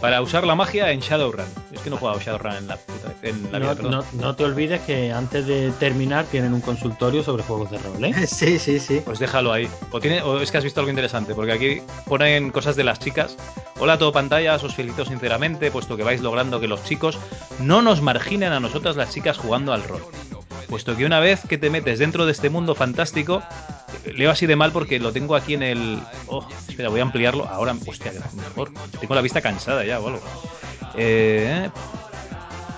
Para 0.00 0.22
usar 0.22 0.44
la 0.46 0.54
magia 0.54 0.90
en 0.92 1.00
Shadowrun. 1.00 1.44
Es 1.72 1.80
que 1.82 1.90
no 1.90 1.96
he 1.96 1.98
jugado 1.98 2.18
Shadowrun 2.18 2.54
en 2.54 2.66
la, 2.68 2.76
puta, 2.78 3.12
en 3.22 3.52
la 3.52 3.58
vida, 3.58 3.68
No, 3.70 3.76
perdón. 3.76 3.90
no- 3.92 4.04
no 4.22 4.34
te 4.36 4.44
olvides 4.44 4.80
que 4.82 5.12
antes 5.12 5.46
de 5.46 5.70
terminar 5.78 6.24
tienen 6.24 6.54
un 6.54 6.62
consultorio 6.62 7.22
sobre 7.22 7.42
juegos 7.42 7.70
de 7.70 7.78
rol, 7.78 8.02
¿eh? 8.04 8.14
Sí, 8.26 8.58
sí, 8.58 8.80
sí. 8.80 9.02
Pues 9.04 9.18
déjalo 9.18 9.52
ahí. 9.52 9.68
O, 9.92 10.00
tiene, 10.00 10.22
o 10.22 10.40
es 10.40 10.50
que 10.50 10.56
has 10.58 10.64
visto 10.64 10.80
algo 10.80 10.88
interesante, 10.90 11.34
porque 11.34 11.52
aquí 11.52 11.82
ponen 12.06 12.50
cosas 12.50 12.76
de 12.76 12.84
las 12.84 12.98
chicas. 12.98 13.36
Hola 13.78 13.94
a 13.94 13.98
todo 13.98 14.10
pantallas, 14.12 14.62
os 14.64 14.74
felicito 14.74 15.04
sinceramente, 15.04 15.70
puesto 15.70 15.96
que 15.98 16.02
vais 16.02 16.20
logrando 16.22 16.60
que 16.60 16.68
los 16.68 16.82
chicos 16.84 17.18
no 17.60 17.82
nos 17.82 18.00
marginen 18.00 18.52
a 18.52 18.60
nosotras 18.60 18.96
las 18.96 19.10
chicas 19.12 19.36
jugando 19.36 19.72
al 19.74 19.82
rol. 19.84 20.02
Puesto 20.70 20.96
que 20.96 21.04
una 21.04 21.18
vez 21.18 21.40
que 21.48 21.58
te 21.58 21.68
metes 21.68 21.98
dentro 21.98 22.26
de 22.26 22.32
este 22.32 22.48
mundo 22.48 22.76
fantástico, 22.76 23.42
leo 24.14 24.30
así 24.30 24.46
de 24.46 24.54
mal 24.54 24.70
porque 24.70 25.00
lo 25.00 25.12
tengo 25.12 25.34
aquí 25.34 25.54
en 25.54 25.64
el. 25.64 26.00
Oh, 26.28 26.46
espera, 26.68 26.88
voy 26.88 27.00
a 27.00 27.02
ampliarlo. 27.02 27.44
Ahora, 27.48 27.74
hostia, 27.84 28.12
mejor. 28.36 28.70
Tengo 29.00 29.16
la 29.16 29.20
vista 29.20 29.40
cansada 29.40 29.84
ya 29.84 29.98
o 29.98 30.06
algo. 30.06 30.20
Eh, 30.94 31.68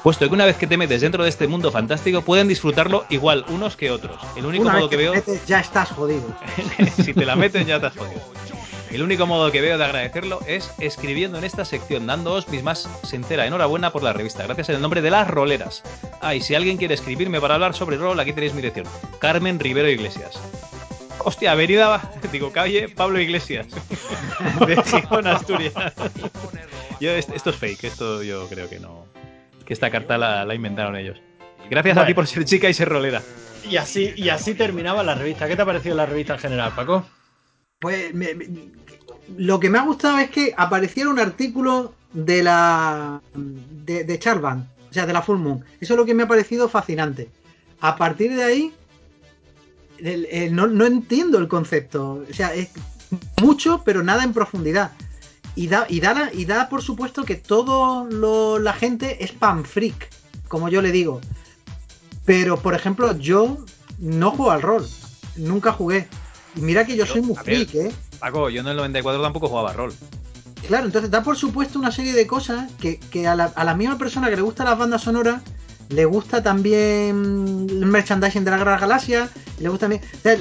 puesto 0.02 0.26
que 0.26 0.34
una 0.34 0.46
vez 0.46 0.56
que 0.56 0.66
te 0.66 0.78
metes 0.78 1.02
dentro 1.02 1.22
de 1.22 1.28
este 1.28 1.46
mundo 1.46 1.70
fantástico, 1.70 2.22
pueden 2.22 2.48
disfrutarlo 2.48 3.04
igual 3.10 3.44
unos 3.48 3.76
que 3.76 3.90
otros. 3.90 4.16
El 4.36 4.46
único 4.46 4.62
Una 4.64 4.72
modo 4.72 4.88
vez 4.88 4.90
que 4.90 4.96
te 4.96 5.02
veo. 5.02 5.12
metes, 5.14 5.46
ya 5.46 5.60
estás 5.60 5.90
jodido. 5.90 6.34
si 6.96 7.12
te 7.12 7.26
la 7.26 7.36
meten 7.36 7.66
ya 7.66 7.76
has 7.76 7.94
jodido. 7.94 8.22
El 8.92 9.02
único 9.02 9.26
modo 9.26 9.50
que 9.50 9.60
veo 9.62 9.78
de 9.78 9.84
agradecerlo 9.84 10.40
es 10.46 10.70
escribiendo 10.78 11.38
en 11.38 11.44
esta 11.44 11.64
sección, 11.64 12.06
dándoos 12.06 12.48
mis 12.48 12.62
más 12.62 12.88
sincera 13.04 13.46
enhorabuena 13.46 13.90
por 13.90 14.02
la 14.02 14.12
revista. 14.12 14.44
Gracias 14.44 14.68
en 14.68 14.76
el 14.76 14.82
nombre 14.82 15.00
de 15.00 15.10
las 15.10 15.28
roleras. 15.28 15.82
Ah, 16.20 16.34
y 16.34 16.42
si 16.42 16.54
alguien 16.54 16.76
quiere 16.76 16.94
escribirme 16.94 17.40
para 17.40 17.54
hablar 17.54 17.74
sobre 17.74 17.96
rol, 17.96 18.20
aquí 18.20 18.32
tenéis 18.34 18.52
mi 18.52 18.60
dirección. 18.60 18.86
Carmen 19.18 19.58
Rivero 19.58 19.88
Iglesias. 19.88 20.38
Hostia, 21.20 21.52
avenida, 21.52 22.12
digo, 22.32 22.52
calle 22.52 22.88
Pablo 22.90 23.18
Iglesias. 23.18 23.66
de 24.66 24.82
Gijón, 24.82 25.26
Asturias. 25.26 25.72
Yo, 27.00 27.12
est- 27.12 27.30
esto 27.32 27.50
es 27.50 27.56
fake, 27.56 27.84
esto 27.84 28.22
yo 28.22 28.46
creo 28.48 28.68
que 28.68 28.78
no. 28.78 29.06
Que 29.64 29.72
esta 29.72 29.90
carta 29.90 30.18
la, 30.18 30.44
la 30.44 30.54
inventaron 30.54 30.96
ellos. 30.96 31.18
Gracias 31.70 31.96
a 31.96 32.04
ti 32.04 32.12
por 32.12 32.26
ser 32.26 32.44
chica 32.44 32.68
y 32.68 32.74
ser 32.74 32.88
rolera. 32.90 33.22
Y 33.70 33.76
así, 33.78 34.12
y 34.16 34.28
así 34.28 34.54
terminaba 34.54 35.02
la 35.02 35.14
revista. 35.14 35.48
¿Qué 35.48 35.56
te 35.56 35.62
ha 35.62 35.66
parecido 35.66 35.94
la 35.94 36.04
revista 36.04 36.34
en 36.34 36.40
general, 36.40 36.72
Paco? 36.74 37.06
Pues 37.78 38.12
me- 38.14 38.34
me- 38.34 38.46
lo 39.36 39.60
que 39.60 39.70
me 39.70 39.78
ha 39.78 39.82
gustado 39.82 40.18
es 40.18 40.30
que 40.30 40.54
apareciera 40.56 41.08
un 41.10 41.18
artículo 41.18 41.94
de 42.12 42.42
la 42.42 43.20
de, 43.34 44.04
de 44.04 44.18
Charvan, 44.18 44.68
o 44.90 44.92
sea, 44.92 45.06
de 45.06 45.12
la 45.12 45.22
Full 45.22 45.38
Moon. 45.38 45.64
Eso 45.80 45.94
es 45.94 45.98
lo 45.98 46.04
que 46.04 46.14
me 46.14 46.24
ha 46.24 46.28
parecido 46.28 46.68
fascinante. 46.68 47.30
A 47.80 47.96
partir 47.96 48.34
de 48.34 48.42
ahí, 48.44 48.72
el- 49.98 50.26
el- 50.30 50.54
no, 50.54 50.66
no 50.66 50.84
entiendo 50.86 51.38
el 51.38 51.48
concepto. 51.48 52.24
O 52.30 52.34
sea, 52.34 52.54
es 52.54 52.68
mucho, 53.40 53.82
pero 53.84 54.02
nada 54.02 54.24
en 54.24 54.32
profundidad. 54.32 54.92
Y 55.54 55.66
da, 55.68 55.86
y 55.88 56.00
da, 56.00 56.30
y 56.32 56.44
da 56.46 56.68
por 56.68 56.82
supuesto 56.82 57.24
que 57.24 57.36
todo 57.36 58.04
lo- 58.06 58.58
la 58.58 58.72
gente 58.72 59.22
es 59.24 59.32
pan 59.32 59.64
freak, 59.64 60.08
como 60.48 60.68
yo 60.68 60.80
le 60.82 60.92
digo. 60.92 61.20
Pero, 62.24 62.56
por 62.60 62.74
ejemplo, 62.74 63.16
yo 63.18 63.58
no 63.98 64.30
juego 64.30 64.50
al 64.50 64.62
rol. 64.62 64.86
Nunca 65.36 65.72
jugué. 65.72 66.08
Y 66.56 66.60
mira 66.60 66.84
que 66.86 66.96
yo 66.96 67.04
soy 67.06 67.22
muy 67.22 67.36
freak, 67.66 67.74
¿eh? 67.74 67.92
Paco, 68.22 68.48
yo 68.48 68.60
en 68.60 68.68
el 68.68 68.76
94 68.76 69.20
tampoco 69.20 69.48
jugaba 69.48 69.72
rol. 69.72 69.92
Claro, 70.68 70.86
entonces 70.86 71.10
da 71.10 71.24
por 71.24 71.36
supuesto 71.36 71.76
una 71.78 71.90
serie 71.90 72.12
de 72.12 72.24
cosas 72.24 72.70
que, 72.80 72.98
que 73.00 73.26
a, 73.26 73.34
la, 73.34 73.46
a 73.46 73.64
la 73.64 73.74
misma 73.74 73.98
persona 73.98 74.30
que 74.30 74.36
le 74.36 74.42
gusta 74.42 74.62
las 74.62 74.78
bandas 74.78 75.02
sonoras, 75.02 75.42
le 75.88 76.04
gusta 76.04 76.40
también 76.40 77.66
el 77.68 77.84
merchandising 77.86 78.44
de 78.44 78.50
la 78.52 78.58
Gran 78.58 78.80
Galaxia, 78.80 79.28
le 79.58 79.68
gusta 79.68 79.86
también... 79.88 80.02
o 80.16 80.20
sea, 80.22 80.36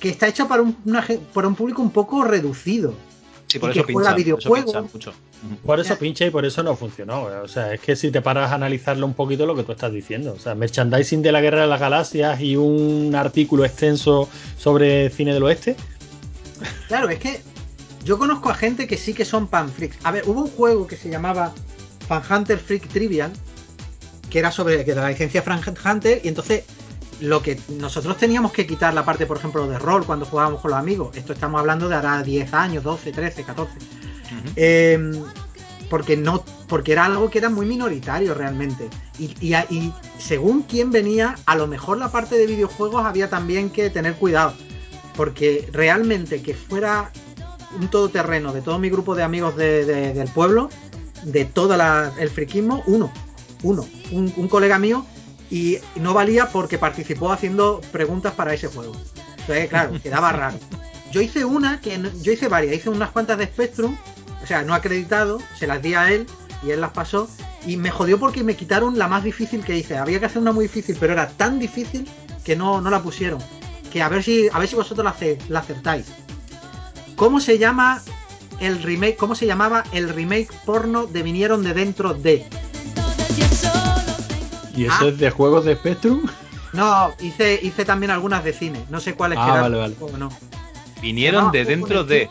que 0.00 0.08
está 0.10 0.26
hecha 0.26 0.48
para 0.48 0.62
un, 0.62 0.76
una 0.84 1.00
ge- 1.00 1.20
para 1.32 1.46
un 1.46 1.54
público 1.54 1.80
un 1.80 1.90
poco 1.90 2.24
reducido. 2.24 2.92
Sí, 3.46 3.58
por 3.60 3.70
y 3.70 3.78
eso 3.78 3.86
eso 3.88 4.14
videojuegos. 4.16 4.92
mucho. 4.92 5.12
Por 5.64 5.78
eso 5.78 5.96
pincha 5.98 6.24
y 6.26 6.30
por 6.30 6.44
eso 6.44 6.62
no 6.62 6.74
funcionó. 6.74 7.28
O 7.42 7.48
sea, 7.48 7.72
es 7.74 7.80
que 7.80 7.94
si 7.96 8.10
te 8.10 8.20
paras 8.20 8.50
a 8.50 8.54
analizarlo 8.54 9.06
un 9.06 9.14
poquito 9.14 9.46
lo 9.46 9.54
que 9.54 9.62
tú 9.62 9.72
estás 9.72 9.92
diciendo. 9.92 10.34
O 10.36 10.40
sea, 10.40 10.54
merchandising 10.54 11.22
de 11.22 11.30
la 11.32 11.40
Guerra 11.40 11.62
de 11.62 11.66
las 11.68 11.78
Galaxias 11.80 12.40
y 12.40 12.56
un 12.56 13.14
artículo 13.14 13.64
extenso 13.64 14.28
sobre 14.58 15.08
cine 15.10 15.32
del 15.34 15.42
oeste. 15.42 15.76
Claro, 16.88 17.08
es 17.08 17.18
que 17.18 17.40
yo 18.04 18.18
conozco 18.18 18.50
a 18.50 18.54
gente 18.54 18.86
que 18.86 18.96
sí 18.96 19.14
que 19.14 19.24
son 19.24 19.46
pan 19.46 19.70
freaks. 19.70 19.96
A 20.04 20.10
ver, 20.10 20.24
hubo 20.26 20.42
un 20.42 20.50
juego 20.50 20.86
que 20.86 20.96
se 20.96 21.08
llamaba 21.08 21.52
Fan 22.06 22.22
Hunter 22.30 22.58
Freak 22.58 22.88
Trivial, 22.88 23.32
que 24.30 24.38
era 24.38 24.50
sobre 24.50 24.84
que 24.84 24.94
la 24.94 25.08
licencia 25.08 25.42
Fan 25.42 25.60
Hunter, 25.84 26.20
y 26.22 26.28
entonces 26.28 26.64
lo 27.20 27.42
que 27.42 27.58
nosotros 27.78 28.16
teníamos 28.16 28.52
que 28.52 28.66
quitar 28.66 28.92
la 28.92 29.04
parte, 29.04 29.24
por 29.24 29.38
ejemplo, 29.38 29.66
de 29.66 29.78
rol 29.78 30.04
cuando 30.04 30.26
jugábamos 30.26 30.60
con 30.60 30.72
los 30.72 30.80
amigos. 30.80 31.16
Esto 31.16 31.32
estamos 31.32 31.60
hablando 31.60 31.88
de 31.88 31.94
ahora 31.94 32.22
10 32.22 32.52
años, 32.52 32.84
12, 32.84 33.12
13, 33.12 33.44
14. 33.44 33.72
Ujú. 33.76 33.82
Eh, 34.56 35.12
porque 35.88 36.16
no 36.16 36.44
porque 36.68 36.92
era 36.92 37.04
algo 37.04 37.30
que 37.30 37.38
era 37.38 37.50
muy 37.50 37.66
minoritario 37.66 38.34
realmente 38.34 38.88
y, 39.18 39.34
y 39.44 39.92
según 40.18 40.62
quién 40.62 40.90
venía 40.90 41.36
a 41.44 41.56
lo 41.56 41.66
mejor 41.66 41.98
la 41.98 42.10
parte 42.10 42.36
de 42.36 42.46
videojuegos 42.46 43.04
había 43.04 43.28
también 43.28 43.68
que 43.70 43.90
tener 43.90 44.14
cuidado 44.14 44.54
porque 45.16 45.68
realmente 45.72 46.42
que 46.42 46.54
fuera 46.54 47.10
un 47.78 47.88
todoterreno 47.88 48.52
de 48.52 48.60
todo 48.62 48.78
mi 48.78 48.88
grupo 48.90 49.14
de 49.14 49.22
amigos 49.22 49.56
de- 49.56 49.84
de- 49.84 50.14
del 50.14 50.28
pueblo 50.28 50.68
de 51.22 51.44
todo 51.44 51.76
la- 51.76 52.12
el 52.18 52.28
friquismo 52.30 52.82
uno 52.86 53.12
uno 53.62 53.86
un, 54.12 54.32
un 54.36 54.48
colega 54.48 54.78
mío 54.78 55.04
y 55.50 55.78
no 55.96 56.14
valía 56.14 56.48
porque 56.48 56.78
participó 56.78 57.32
haciendo 57.32 57.80
preguntas 57.92 58.32
para 58.34 58.52
ese 58.54 58.68
juego 58.68 58.94
entonces 59.38 59.68
claro 59.68 59.92
quedaba 60.02 60.32
raro 60.32 60.58
yo 61.10 61.20
hice 61.20 61.44
una 61.44 61.80
que 61.80 62.00
yo 62.22 62.32
hice 62.32 62.48
varias 62.48 62.74
hice 62.76 62.90
unas 62.90 63.10
cuantas 63.10 63.38
de 63.38 63.46
Spectrum 63.46 63.96
o 64.42 64.46
sea, 64.46 64.62
no 64.62 64.74
acreditado, 64.74 65.40
se 65.58 65.66
las 65.66 65.80
di 65.80 65.94
a 65.94 66.12
él 66.12 66.26
y 66.62 66.70
él 66.70 66.82
las 66.82 66.90
pasó. 66.90 67.30
Y 67.66 67.78
me 67.78 67.90
jodió 67.90 68.18
porque 68.20 68.44
me 68.44 68.56
quitaron 68.56 68.98
la 68.98 69.08
más 69.08 69.24
difícil 69.24 69.64
que 69.64 69.74
hice. 69.74 69.96
Había 69.96 70.20
que 70.20 70.26
hacer 70.26 70.42
una 70.42 70.52
muy 70.52 70.66
difícil, 70.66 70.98
pero 71.00 71.14
era 71.14 71.28
tan 71.30 71.58
difícil 71.58 72.06
que 72.44 72.54
no, 72.54 72.82
no 72.82 72.90
la 72.90 73.02
pusieron. 73.02 73.38
Que 73.94 74.02
a 74.02 74.08
ver 74.10 74.22
si, 74.22 74.48
a 74.52 74.58
ver 74.58 74.68
si 74.68 74.74
vosotros 74.74 75.04
la, 75.04 75.14
la 75.48 75.60
acertáis. 75.60 76.06
¿Cómo 77.16 77.38
se 77.40 77.58
llama 77.58 78.02
el 78.60 78.82
remake? 78.82 79.16
¿Cómo 79.16 79.34
se 79.36 79.46
llamaba 79.46 79.84
el 79.92 80.08
remake 80.08 80.48
porno 80.66 81.06
de 81.06 81.22
Vinieron 81.22 81.62
de 81.62 81.72
dentro 81.74 82.12
de? 82.12 82.46
Y 84.76 84.86
eso 84.86 84.94
Ah. 85.00 85.06
es 85.08 85.18
de 85.18 85.30
juegos 85.30 85.64
de 85.64 85.76
Spectrum. 85.76 86.26
No, 86.72 87.12
hice, 87.20 87.60
hice 87.62 87.84
también 87.84 88.10
algunas 88.10 88.42
de 88.42 88.52
cine. 88.52 88.84
No 88.90 88.98
sé 88.98 89.14
cuáles 89.14 89.38
Ah, 89.40 89.44
quedaron 89.46 89.62
vale, 89.62 89.76
vale. 89.78 89.96
o 90.00 90.18
no. 90.18 90.28
Vinieron 91.00 91.52
de 91.52 91.64
dentro 91.64 91.98
Jo 91.98 92.02
con 92.02 92.08
de. 92.08 92.28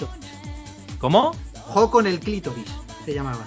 ¿Cómo? 1.00 1.32
Jo 1.61 1.90
con 1.90 2.08
el 2.08 2.19
clítoris 2.19 2.67
se 3.06 3.14
llamaba. 3.14 3.45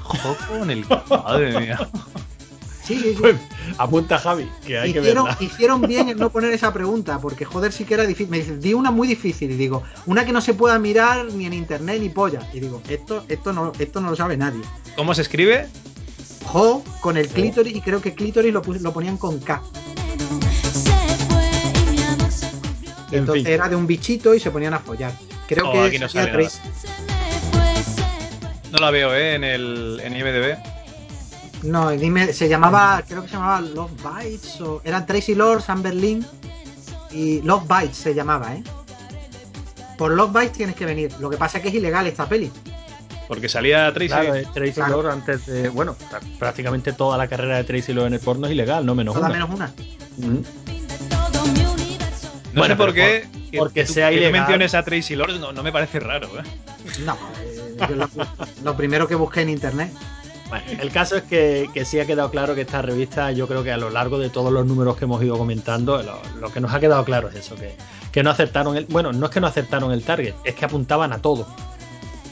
Joco 0.00 0.54
en 0.62 0.70
el. 0.70 0.86
Madre 1.10 1.58
mía. 1.60 1.78
Sí, 2.88 2.98
sí, 2.98 3.10
sí. 3.12 3.16
Pues 3.20 3.36
apunta 3.76 4.18
Javi, 4.18 4.48
que 4.66 4.78
hay 4.78 4.92
que 4.94 5.00
hicieron, 5.00 5.26
verla. 5.26 5.38
hicieron 5.44 5.82
bien 5.82 6.08
en 6.08 6.16
no 6.18 6.30
poner 6.30 6.52
esa 6.54 6.72
pregunta, 6.72 7.18
porque 7.20 7.44
joder, 7.44 7.70
sí 7.70 7.84
que 7.84 7.92
era 7.94 8.06
difícil. 8.06 8.30
Me 8.30 8.38
dicen, 8.38 8.60
di 8.60 8.72
una 8.72 8.90
muy 8.90 9.06
difícil, 9.06 9.50
y 9.50 9.56
digo, 9.56 9.82
una 10.06 10.24
que 10.24 10.32
no 10.32 10.40
se 10.40 10.54
pueda 10.54 10.78
mirar 10.78 11.26
ni 11.26 11.44
en 11.44 11.52
internet 11.52 12.00
ni 12.00 12.08
polla. 12.08 12.40
Y 12.54 12.60
digo, 12.60 12.80
esto, 12.88 13.24
esto 13.28 13.52
no, 13.52 13.72
esto 13.78 14.00
no 14.00 14.08
lo 14.10 14.16
sabe 14.16 14.36
nadie. 14.38 14.62
¿Cómo 14.96 15.14
se 15.14 15.20
escribe? 15.22 15.68
Jo 16.46 16.82
con 17.00 17.18
el 17.18 17.28
clítoris, 17.28 17.76
y 17.76 17.80
creo 17.82 18.00
que 18.00 18.14
clítoris 18.14 18.52
lo, 18.54 18.62
lo 18.62 18.92
ponían 18.94 19.18
con 19.18 19.38
K. 19.38 19.62
En 23.10 23.20
Entonces 23.20 23.44
fin. 23.44 23.52
era 23.52 23.68
de 23.68 23.76
un 23.76 23.86
bichito 23.86 24.34
y 24.34 24.40
se 24.40 24.50
ponían 24.50 24.74
a 24.74 24.78
follar. 24.80 25.12
Creo 25.46 25.68
Oh, 25.68 25.72
que 25.72 25.80
aquí 25.80 25.98
no 25.98 26.08
sale 26.08 26.32
nada. 26.32 26.48
No 28.70 28.78
la 28.78 28.90
veo, 28.90 29.14
¿eh? 29.14 29.34
En 29.34 29.44
el 29.44 30.00
en 30.04 30.14
IMDb. 30.16 30.56
No, 31.62 31.90
dime, 31.90 32.32
se 32.32 32.48
llamaba, 32.48 33.02
creo 33.06 33.22
que 33.22 33.28
se 33.28 33.34
llamaba 33.34 33.60
Love 33.60 33.90
Bites, 34.02 34.60
o 34.60 34.80
eran 34.84 35.04
Tracy 35.06 35.34
Lords, 35.34 35.68
Amber 35.68 35.94
Lynn 35.94 36.24
y 37.10 37.42
Love 37.42 37.64
Bites 37.68 37.96
se 37.96 38.14
llamaba, 38.14 38.54
¿eh? 38.54 38.62
Por 39.96 40.12
Love 40.12 40.32
Bites 40.32 40.52
tienes 40.52 40.76
que 40.76 40.84
venir. 40.86 41.12
Lo 41.18 41.28
que 41.28 41.36
pasa 41.36 41.58
es 41.58 41.62
que 41.62 41.68
es 41.70 41.74
ilegal 41.74 42.06
esta 42.06 42.28
peli. 42.28 42.50
Porque 43.26 43.48
salía 43.48 43.92
Tracy. 43.92 44.08
Claro, 44.08 44.32
Tracy 44.54 44.72
Claro. 44.72 45.02
Lord 45.02 45.10
antes 45.10 45.44
de. 45.46 45.68
Bueno, 45.68 45.96
pr- 46.10 46.38
prácticamente 46.38 46.92
toda 46.92 47.18
la 47.18 47.26
carrera 47.26 47.56
de 47.56 47.64
Tracy 47.64 47.92
Lord 47.92 48.06
en 48.06 48.14
el 48.14 48.20
porno 48.20 48.46
es 48.46 48.52
ilegal, 48.52 48.86
no 48.86 48.94
menos 48.94 49.14
Toda 49.14 49.26
una. 49.26 49.34
menos 49.34 49.50
una. 49.50 49.66
Mm. 50.18 50.42
no 52.54 52.60
Bueno, 52.60 52.74
sé 52.74 52.76
por 52.76 52.92
pero 52.92 52.94
qué. 52.94 53.28
por- 53.30 53.50
que 53.50 53.58
porque 53.58 53.84
tú- 53.84 53.92
sea 53.94 54.08
que 54.10 54.16
ilegal. 54.16 54.32
menciones 54.32 54.74
a 54.74 54.82
Tracy 54.84 55.16
Lords 55.16 55.40
no, 55.40 55.52
no 55.52 55.62
me 55.62 55.72
parece 55.72 56.00
raro, 56.00 56.28
¿eh? 56.38 56.42
No, 57.04 57.16
eh, 57.42 57.76
yo 57.88 57.96
lo, 57.96 58.08
lo 58.64 58.76
primero 58.76 59.06
que 59.08 59.14
busqué 59.14 59.42
en 59.42 59.50
internet. 59.50 59.92
Bueno, 60.48 60.64
el 60.80 60.90
caso 60.90 61.16
es 61.16 61.24
que, 61.24 61.68
sí 61.84 62.00
ha 62.00 62.06
quedado 62.06 62.30
claro 62.30 62.54
que 62.54 62.62
esta 62.62 62.80
revista, 62.80 63.32
yo 63.32 63.46
creo 63.46 63.62
que 63.62 63.70
a 63.70 63.76
lo 63.76 63.90
largo 63.90 64.18
de 64.18 64.30
todos 64.30 64.50
los 64.50 64.64
números 64.64 64.96
que 64.96 65.04
hemos 65.04 65.22
ido 65.22 65.36
comentando, 65.36 66.02
lo, 66.02 66.52
que 66.52 66.60
nos 66.60 66.72
ha 66.72 66.80
quedado 66.80 67.04
claro 67.04 67.28
es 67.28 67.36
eso, 67.36 67.54
que, 67.56 68.22
no 68.22 68.30
aceptaron 68.30 68.76
el. 68.76 68.86
Bueno, 68.86 69.12
no 69.12 69.26
es 69.26 69.32
que 69.32 69.40
no 69.40 69.46
aceptaron 69.46 69.92
el 69.92 70.02
target, 70.02 70.34
es 70.42 70.54
que 70.54 70.64
apuntaban 70.64 71.12
a 71.12 71.18
todo. 71.18 71.46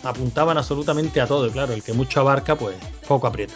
Apuntaban 0.02 0.58
absolutamente 0.58 1.20
a 1.20 1.28
todo, 1.28 1.46
y 1.46 1.50
claro, 1.50 1.74
el 1.74 1.82
que 1.82 1.92
mucho 1.92 2.20
abarca, 2.20 2.56
pues 2.56 2.76
poco 3.06 3.28
aprieta. 3.28 3.54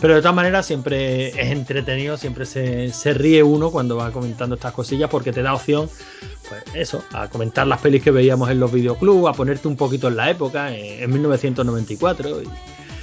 Pero 0.00 0.14
de 0.14 0.20
todas 0.20 0.34
maneras, 0.34 0.66
siempre 0.66 1.28
es 1.28 1.50
entretenido, 1.52 2.16
siempre 2.16 2.46
se, 2.46 3.14
ríe 3.14 3.42
uno 3.42 3.70
cuando 3.70 3.96
va 3.96 4.10
comentando 4.10 4.56
estas 4.56 4.72
cosillas, 4.72 5.10
porque 5.10 5.30
te 5.30 5.42
da 5.42 5.54
opción, 5.54 5.88
pues 6.48 6.62
eso, 6.74 7.04
a 7.12 7.28
comentar 7.28 7.66
las 7.66 7.80
pelis 7.80 8.02
que 8.02 8.10
veíamos 8.10 8.50
en 8.50 8.58
los 8.58 8.72
videoclubs, 8.72 9.28
a 9.28 9.32
ponerte 9.34 9.68
un 9.68 9.76
poquito 9.76 10.08
en 10.08 10.16
la 10.16 10.30
época, 10.30 10.74
en, 10.74 11.04
en 11.04 11.12
1994. 11.12 12.42
Y, 12.42 12.48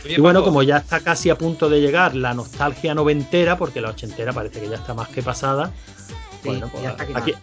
y 0.10 0.19
bueno, 0.19 0.44
como 0.44 0.64
ya 0.64 0.77
está 0.77 1.00
casi 1.00 1.30
a 1.30 1.38
punto 1.38 1.69
de 1.69 1.82
llegar 1.82 2.16
la 2.16 2.34
nostalgia 2.34 2.94
noventera, 2.94 3.58
porque 3.58 3.82
la 3.82 3.90
ochentera 3.90 4.34
parece 4.34 4.61
que 4.61 4.69
ya 4.69 4.76
está 4.76 4.94
más 4.94 5.10
que 5.10 5.22
pasada. 5.22 5.72
Sí, 6.42 6.50
bueno, 6.50 6.69
pues 6.72 6.84
ya 6.84 6.92
está 6.92 7.19
aquí. 7.19 7.34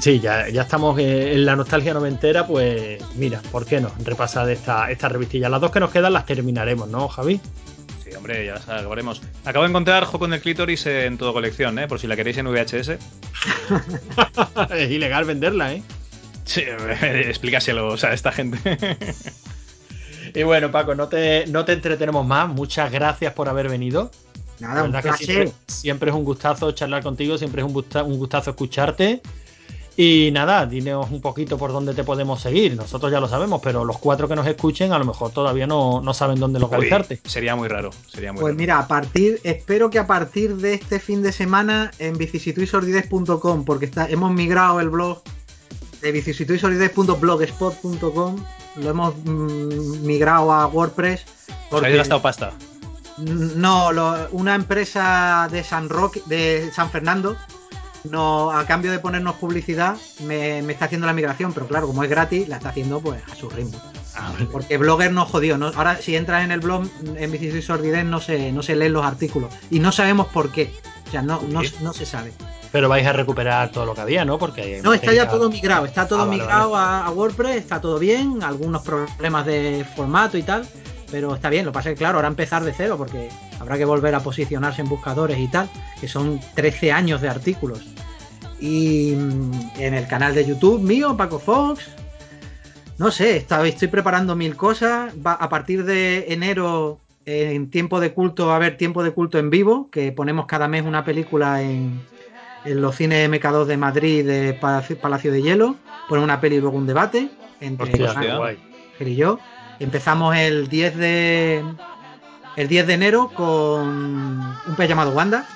Sí, 0.00 0.20
ya, 0.20 0.48
ya 0.48 0.62
estamos 0.62 0.98
en 0.98 1.44
la 1.44 1.56
nostalgia 1.56 1.94
noventera, 1.94 2.46
pues 2.46 3.02
mira, 3.16 3.40
¿por 3.50 3.64
qué 3.64 3.80
no? 3.80 3.90
Repasar 4.04 4.48
esta, 4.50 4.90
esta 4.90 5.08
revistilla. 5.08 5.48
Las 5.48 5.60
dos 5.60 5.70
que 5.70 5.80
nos 5.80 5.90
quedan 5.90 6.12
las 6.12 6.26
terminaremos, 6.26 6.88
¿no, 6.88 7.08
Javi? 7.08 7.40
Sí, 8.04 8.14
hombre, 8.14 8.44
ya 8.46 8.54
las 8.54 8.68
acabaremos. 8.68 9.22
Acabo 9.44 9.64
de 9.64 9.70
encontrar 9.70 10.04
Joco 10.04 10.26
en 10.26 10.34
el 10.34 10.40
Clítoris 10.40 10.86
en 10.86 11.16
todo 11.16 11.32
colección, 11.32 11.78
¿eh? 11.78 11.88
Por 11.88 11.98
si 11.98 12.06
la 12.06 12.16
queréis 12.16 12.36
en 12.36 12.46
VHS. 12.46 12.90
es 14.76 14.90
ilegal 14.90 15.24
venderla, 15.24 15.72
¿eh? 15.72 15.82
Sí, 16.44 16.62
explícaselo, 17.02 17.88
o 17.88 17.96
sea, 17.96 18.10
a 18.10 18.14
esta 18.14 18.30
gente. 18.30 18.58
Y 20.34 20.42
bueno, 20.42 20.70
Paco, 20.70 20.94
no 20.94 21.08
te, 21.08 21.46
no 21.48 21.64
te 21.64 21.72
entretenemos 21.74 22.26
más. 22.26 22.48
Muchas 22.48 22.90
gracias 22.92 23.32
por 23.34 23.48
haber 23.48 23.68
venido. 23.68 24.10
Nada, 24.60 24.74
La 24.76 24.82
un 24.84 24.90
placer. 24.92 25.14
siempre, 25.26 25.52
siempre 25.66 26.10
es 26.10 26.16
un 26.16 26.24
gustazo 26.24 26.70
charlar 26.72 27.02
contigo, 27.02 27.38
siempre 27.38 27.62
es 27.62 27.66
un, 27.66 27.72
gusta- 27.72 28.02
un 28.02 28.18
gustazo 28.18 28.50
escucharte. 28.50 29.22
Y 30.00 30.30
nada, 30.32 30.64
dinos 30.64 31.10
un 31.10 31.20
poquito 31.20 31.58
por 31.58 31.72
dónde 31.72 31.92
te 31.92 32.04
podemos 32.04 32.40
seguir. 32.40 32.76
Nosotros 32.76 33.10
ya 33.10 33.18
lo 33.18 33.26
sabemos, 33.28 33.60
pero 33.62 33.84
los 33.84 33.98
cuatro 33.98 34.28
que 34.28 34.36
nos 34.36 34.46
escuchen 34.46 34.92
a 34.92 34.98
lo 34.98 35.04
mejor 35.04 35.32
todavía 35.32 35.66
no, 35.66 36.00
no 36.00 36.14
saben 36.14 36.38
dónde 36.38 36.60
localizarte. 36.60 37.20
sería 37.24 37.56
muy 37.56 37.66
raro, 37.66 37.90
sería 38.06 38.32
muy 38.32 38.40
Pues 38.40 38.52
raro. 38.52 38.58
mira, 38.60 38.78
a 38.78 38.86
partir, 38.86 39.40
espero 39.42 39.90
que 39.90 39.98
a 39.98 40.06
partir 40.06 40.54
de 40.56 40.74
este 40.74 41.00
fin 41.00 41.20
de 41.22 41.32
semana 41.32 41.90
en 41.98 42.16
vicisituysordidez.com, 42.16 43.64
porque 43.64 43.86
está, 43.86 44.08
hemos 44.08 44.30
migrado 44.32 44.78
el 44.78 44.88
blog 44.88 45.20
de 46.00 46.12
vicisituysordidez.blogspot.com, 46.12 48.36
lo 48.82 48.90
hemos 48.90 49.14
mm, 49.24 50.06
migrado 50.06 50.52
a 50.52 50.66
WordPress. 50.66 51.24
Porque- 51.70 51.86
habéis 51.86 51.98
gastado 51.98 52.22
pasta. 52.22 52.52
No, 53.18 53.90
lo- 53.92 54.28
una 54.30 54.54
empresa 54.54 55.48
de 55.50 55.64
San 55.64 55.88
Roque, 55.88 56.22
de 56.26 56.70
San 56.72 56.88
Fernando, 56.90 57.36
no, 58.04 58.50
a 58.52 58.64
cambio 58.66 58.90
de 58.90 58.98
ponernos 58.98 59.36
publicidad, 59.36 59.96
me, 60.24 60.62
me 60.62 60.72
está 60.72 60.86
haciendo 60.86 61.06
la 61.06 61.12
migración, 61.12 61.52
pero 61.52 61.66
claro, 61.66 61.86
como 61.86 62.02
es 62.04 62.10
gratis, 62.10 62.48
la 62.48 62.56
está 62.56 62.70
haciendo 62.70 63.00
pues 63.00 63.22
a 63.30 63.34
su 63.34 63.48
ritmo. 63.50 63.80
Porque 64.50 64.78
Blogger 64.78 65.12
no 65.12 65.24
jodió. 65.26 65.58
¿no? 65.58 65.68
Ahora, 65.76 65.96
si 65.96 66.16
entras 66.16 66.44
en 66.44 66.50
el 66.50 66.60
blog 66.60 66.88
en 67.16 67.30
Bicis 67.30 67.54
y 67.54 67.62
Sordidez, 67.62 68.04
no 68.04 68.20
se, 68.20 68.52
no 68.52 68.62
se 68.62 68.74
leen 68.74 68.92
los 68.92 69.04
artículos. 69.04 69.52
Y 69.70 69.78
no 69.78 69.92
sabemos 69.92 70.26
por 70.28 70.50
qué. 70.50 70.72
O 71.06 71.10
sea, 71.10 71.22
no, 71.22 71.40
no, 71.48 71.62
no 71.80 71.92
se 71.92 72.04
sabe. 72.04 72.32
Pero 72.72 72.88
vais 72.88 73.06
a 73.06 73.12
recuperar 73.12 73.70
todo 73.70 73.86
lo 73.86 73.94
que 73.94 74.00
había, 74.02 74.24
¿no? 74.24 74.38
Porque 74.38 74.80
No, 74.82 74.92
está 74.92 75.12
ya 75.14 75.28
todo 75.28 75.48
migrado. 75.48 75.86
Está 75.86 76.06
todo 76.06 76.22
Ah, 76.22 76.24
vale, 76.26 76.38
migrado 76.38 76.76
A, 76.76 77.06
a 77.06 77.10
WordPress, 77.10 77.56
está 77.56 77.80
todo 77.80 77.98
bien. 77.98 78.42
Algunos 78.42 78.82
problemas 78.82 79.46
de 79.46 79.86
formato 79.96 80.36
y 80.36 80.42
tal. 80.42 80.66
Pero 81.10 81.34
está 81.34 81.48
bien, 81.48 81.64
lo 81.64 81.72
que 81.72 81.76
pasa 81.76 81.88
es 81.90 81.94
que, 81.94 81.98
claro, 82.00 82.18
ahora 82.18 82.28
empezar 82.28 82.62
de 82.64 82.72
cero 82.72 82.96
porque 82.98 83.30
habrá 83.60 83.78
que 83.78 83.84
volver 83.84 84.14
a 84.14 84.20
posicionarse 84.20 84.82
en 84.82 84.88
buscadores 84.88 85.38
y 85.38 85.48
tal, 85.48 85.68
que 86.00 86.06
son 86.08 86.38
13 86.54 86.92
años 86.92 87.20
de 87.22 87.28
artículos. 87.28 87.86
Y 88.60 89.14
mm, 89.16 89.52
en 89.78 89.94
el 89.94 90.06
canal 90.06 90.34
de 90.34 90.44
YouTube 90.44 90.80
mío, 90.82 91.16
Paco 91.16 91.38
Fox, 91.38 91.88
no 92.98 93.10
sé, 93.10 93.36
está- 93.36 93.66
estoy 93.66 93.88
preparando 93.88 94.34
mil 94.36 94.56
cosas. 94.56 95.14
Va, 95.24 95.32
a 95.34 95.48
partir 95.48 95.84
de 95.84 96.26
enero, 96.32 96.98
en 97.24 97.70
tiempo 97.70 98.00
de 98.00 98.12
culto, 98.12 98.46
va 98.48 98.54
a 98.54 98.56
haber 98.56 98.76
tiempo 98.76 99.02
de 99.02 99.12
culto 99.12 99.38
en 99.38 99.50
vivo, 99.50 99.88
que 99.90 100.12
ponemos 100.12 100.46
cada 100.46 100.66
mes 100.68 100.82
una 100.82 101.04
película 101.04 101.62
en, 101.62 102.00
en 102.64 102.80
los 102.82 102.96
cines 102.96 103.30
MK2 103.30 103.64
de 103.66 103.76
Madrid 103.76 104.26
de 104.26 104.52
Palacio 104.54 104.98
Palacio 104.98 105.30
de 105.32 105.42
Hielo. 105.42 105.76
Poner 106.08 106.24
una 106.24 106.40
peli 106.40 106.56
y 106.56 106.60
luego 106.60 106.76
un 106.76 106.86
debate 106.86 107.30
entre 107.60 107.86
Hostia, 108.08 108.12
y 109.00 109.14
yo. 109.14 109.38
Empezamos 109.80 110.36
el 110.36 110.68
10 110.68 110.96
de 110.96 111.64
el 112.56 112.68
10 112.68 112.86
de 112.86 112.94
enero 112.94 113.30
con 113.34 113.86
un 113.86 114.76
pez 114.76 114.88
llamado 114.88 115.12
Wanda. 115.12 115.46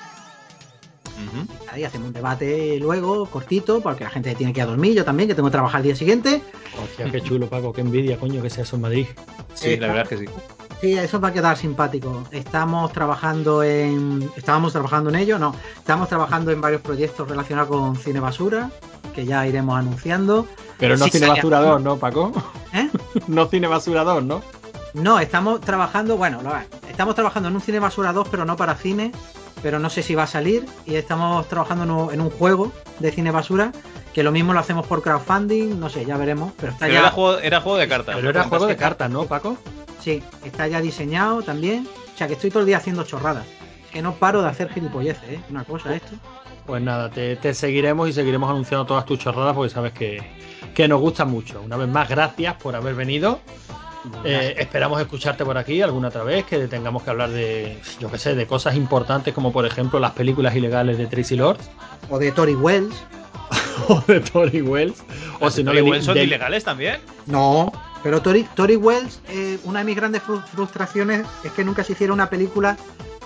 Ahí 1.71 1.83
hacemos 1.83 2.07
un 2.07 2.13
debate 2.13 2.77
luego, 2.79 3.25
cortito, 3.25 3.81
porque 3.81 4.03
la 4.03 4.11
gente 4.11 4.35
tiene 4.35 4.53
que 4.53 4.59
ir 4.59 4.63
a 4.63 4.67
dormir, 4.67 4.93
yo 4.93 5.03
también, 5.03 5.27
que 5.27 5.33
tengo 5.33 5.47
que 5.49 5.53
trabajar 5.53 5.81
el 5.81 5.85
día 5.85 5.95
siguiente. 5.95 6.41
Hostia, 6.81 7.11
qué 7.11 7.19
chulo, 7.21 7.47
Paco, 7.49 7.73
qué 7.73 7.81
envidia, 7.81 8.17
coño, 8.17 8.41
que 8.43 8.49
sea 8.51 8.63
eso 8.63 8.75
en 8.75 8.83
Madrid. 8.83 9.07
Sí, 9.55 9.71
Eh, 9.71 9.77
la 9.79 9.87
verdad 9.87 10.03
es 10.03 10.09
que 10.09 10.17
sí. 10.19 10.25
Sí, 10.83 10.97
eso 10.97 11.17
va 11.21 11.29
a 11.29 11.31
quedar 11.31 11.55
simpático. 11.55 12.23
Estamos 12.31 12.91
trabajando 12.91 13.63
en. 13.63 14.29
Estábamos 14.35 14.73
trabajando 14.73 15.09
en 15.11 15.15
ello, 15.15 15.39
no. 15.39 15.55
Estamos 15.77 16.09
trabajando 16.09 16.51
en 16.51 16.59
varios 16.59 16.81
proyectos 16.81 17.25
relacionados 17.29 17.69
con 17.69 17.95
Cine 17.95 18.19
Basura, 18.19 18.69
que 19.15 19.23
ya 19.25 19.47
iremos 19.47 19.79
anunciando. 19.79 20.45
Pero 20.77 20.97
no 20.97 21.05
Sí, 21.05 21.11
Cine. 21.11 21.27
Basura 21.29 21.61
2, 21.61 21.81
¿no, 21.81 21.95
Paco? 21.95 22.33
¿Eh? 22.73 22.89
no 23.27 23.45
Cine 23.45 23.67
Basura 23.69 24.03
2, 24.03 24.25
¿no? 24.25 24.41
No, 24.93 25.19
estamos 25.19 25.61
trabajando, 25.61 26.17
bueno, 26.17 26.41
lo- 26.43 26.51
estamos 26.89 27.15
trabajando 27.15 27.47
en 27.47 27.55
un 27.55 27.61
Cine 27.61 27.79
Basura 27.79 28.11
2, 28.11 28.27
pero 28.29 28.43
no 28.43 28.57
para 28.57 28.75
cine, 28.75 29.13
pero 29.61 29.79
no 29.79 29.89
sé 29.89 30.03
si 30.03 30.15
va 30.15 30.23
a 30.23 30.27
salir. 30.27 30.65
Y 30.85 30.95
estamos 30.95 31.47
trabajando 31.47 31.85
en 31.85 31.91
un, 31.91 32.13
en 32.13 32.19
un 32.19 32.29
juego 32.29 32.73
de 32.99 33.09
Cine 33.09 33.31
Basura, 33.31 33.71
que 34.13 34.21
lo 34.21 34.33
mismo 34.33 34.51
lo 34.51 34.59
hacemos 34.59 34.85
por 34.85 35.01
crowdfunding, 35.01 35.79
no 35.79 35.87
sé, 35.87 36.03
ya 36.03 36.17
veremos. 36.17 36.51
Pero 36.59 36.73
está 36.73 36.87
Pero 36.87 36.93
ya. 36.95 36.99
era 36.99 37.11
juego, 37.11 37.39
era 37.39 37.61
juego 37.61 37.77
de 37.77 37.87
cartas. 37.87 38.15
Pero 38.17 38.29
era 38.29 38.43
juego 38.43 38.67
de 38.67 38.75
cartas, 38.75 39.09
¿no, 39.09 39.23
Paco? 39.23 39.55
Sí, 40.03 40.21
está 40.43 40.67
ya 40.67 40.81
diseñado 40.81 41.41
también. 41.43 41.87
O 42.13 42.17
sea 42.17 42.27
que 42.27 42.33
estoy 42.33 42.49
todo 42.49 42.61
el 42.61 42.67
día 42.67 42.77
haciendo 42.77 43.03
chorradas. 43.03 43.45
Que 43.91 44.01
no 44.01 44.15
paro 44.15 44.41
de 44.41 44.49
hacer 44.49 44.69
gilipolleces, 44.69 45.29
¿eh? 45.29 45.39
Una 45.49 45.63
cosa 45.63 45.95
esto. 45.95 46.15
Pues 46.65 46.81
nada, 46.81 47.09
te, 47.09 47.35
te 47.37 47.53
seguiremos 47.53 48.09
y 48.09 48.13
seguiremos 48.13 48.49
anunciando 48.49 48.85
todas 48.85 49.05
tus 49.05 49.19
chorradas 49.19 49.55
porque 49.55 49.69
sabes 49.69 49.93
que, 49.93 50.21
que 50.73 50.87
nos 50.87 50.99
gustan 50.99 51.29
mucho. 51.29 51.61
Una 51.61 51.77
vez 51.77 51.87
más, 51.87 52.09
gracias 52.09 52.55
por 52.55 52.75
haber 52.75 52.95
venido. 52.95 53.39
Eh, 54.25 54.55
esperamos 54.57 54.99
escucharte 54.99 55.45
por 55.45 55.57
aquí 55.57 55.81
alguna 55.81 56.09
otra 56.09 56.23
vez, 56.23 56.45
que 56.45 56.67
tengamos 56.67 57.03
que 57.03 57.09
hablar 57.09 57.29
de, 57.29 57.79
yo 57.99 58.11
qué 58.11 58.17
sé, 58.17 58.35
de 58.35 58.45
cosas 58.45 58.75
importantes 58.75 59.33
como 59.33 59.53
por 59.53 59.65
ejemplo 59.65 59.97
las 59.97 60.11
películas 60.11 60.53
ilegales 60.55 60.97
de 60.97 61.07
Tracy 61.07 61.37
Lords 61.37 61.69
O 62.09 62.19
de 62.19 62.31
Tori 62.33 62.55
Wells. 62.55 62.93
O 63.87 64.01
de 64.07 64.19
Tori 64.21 64.61
Wells. 64.61 65.03
O 65.39 65.49
si 65.49 65.57
de 65.57 65.63
no, 65.65 65.71
Tori 65.71 65.81
Wells 65.81 66.05
son 66.05 66.17
ilegales 66.17 66.63
también. 66.63 66.99
No, 67.25 67.71
pero 68.03 68.21
Tori, 68.21 68.43
Tori 68.55 68.75
Wells, 68.75 69.19
eh, 69.29 69.59
una 69.63 69.79
de 69.79 69.85
mis 69.85 69.95
grandes 69.95 70.21
fru- 70.23 70.43
frustraciones 70.45 71.25
es 71.43 71.51
que 71.51 71.63
nunca 71.63 71.83
se 71.83 71.93
hiciera 71.93 72.13
una 72.13 72.29
película, 72.29 72.77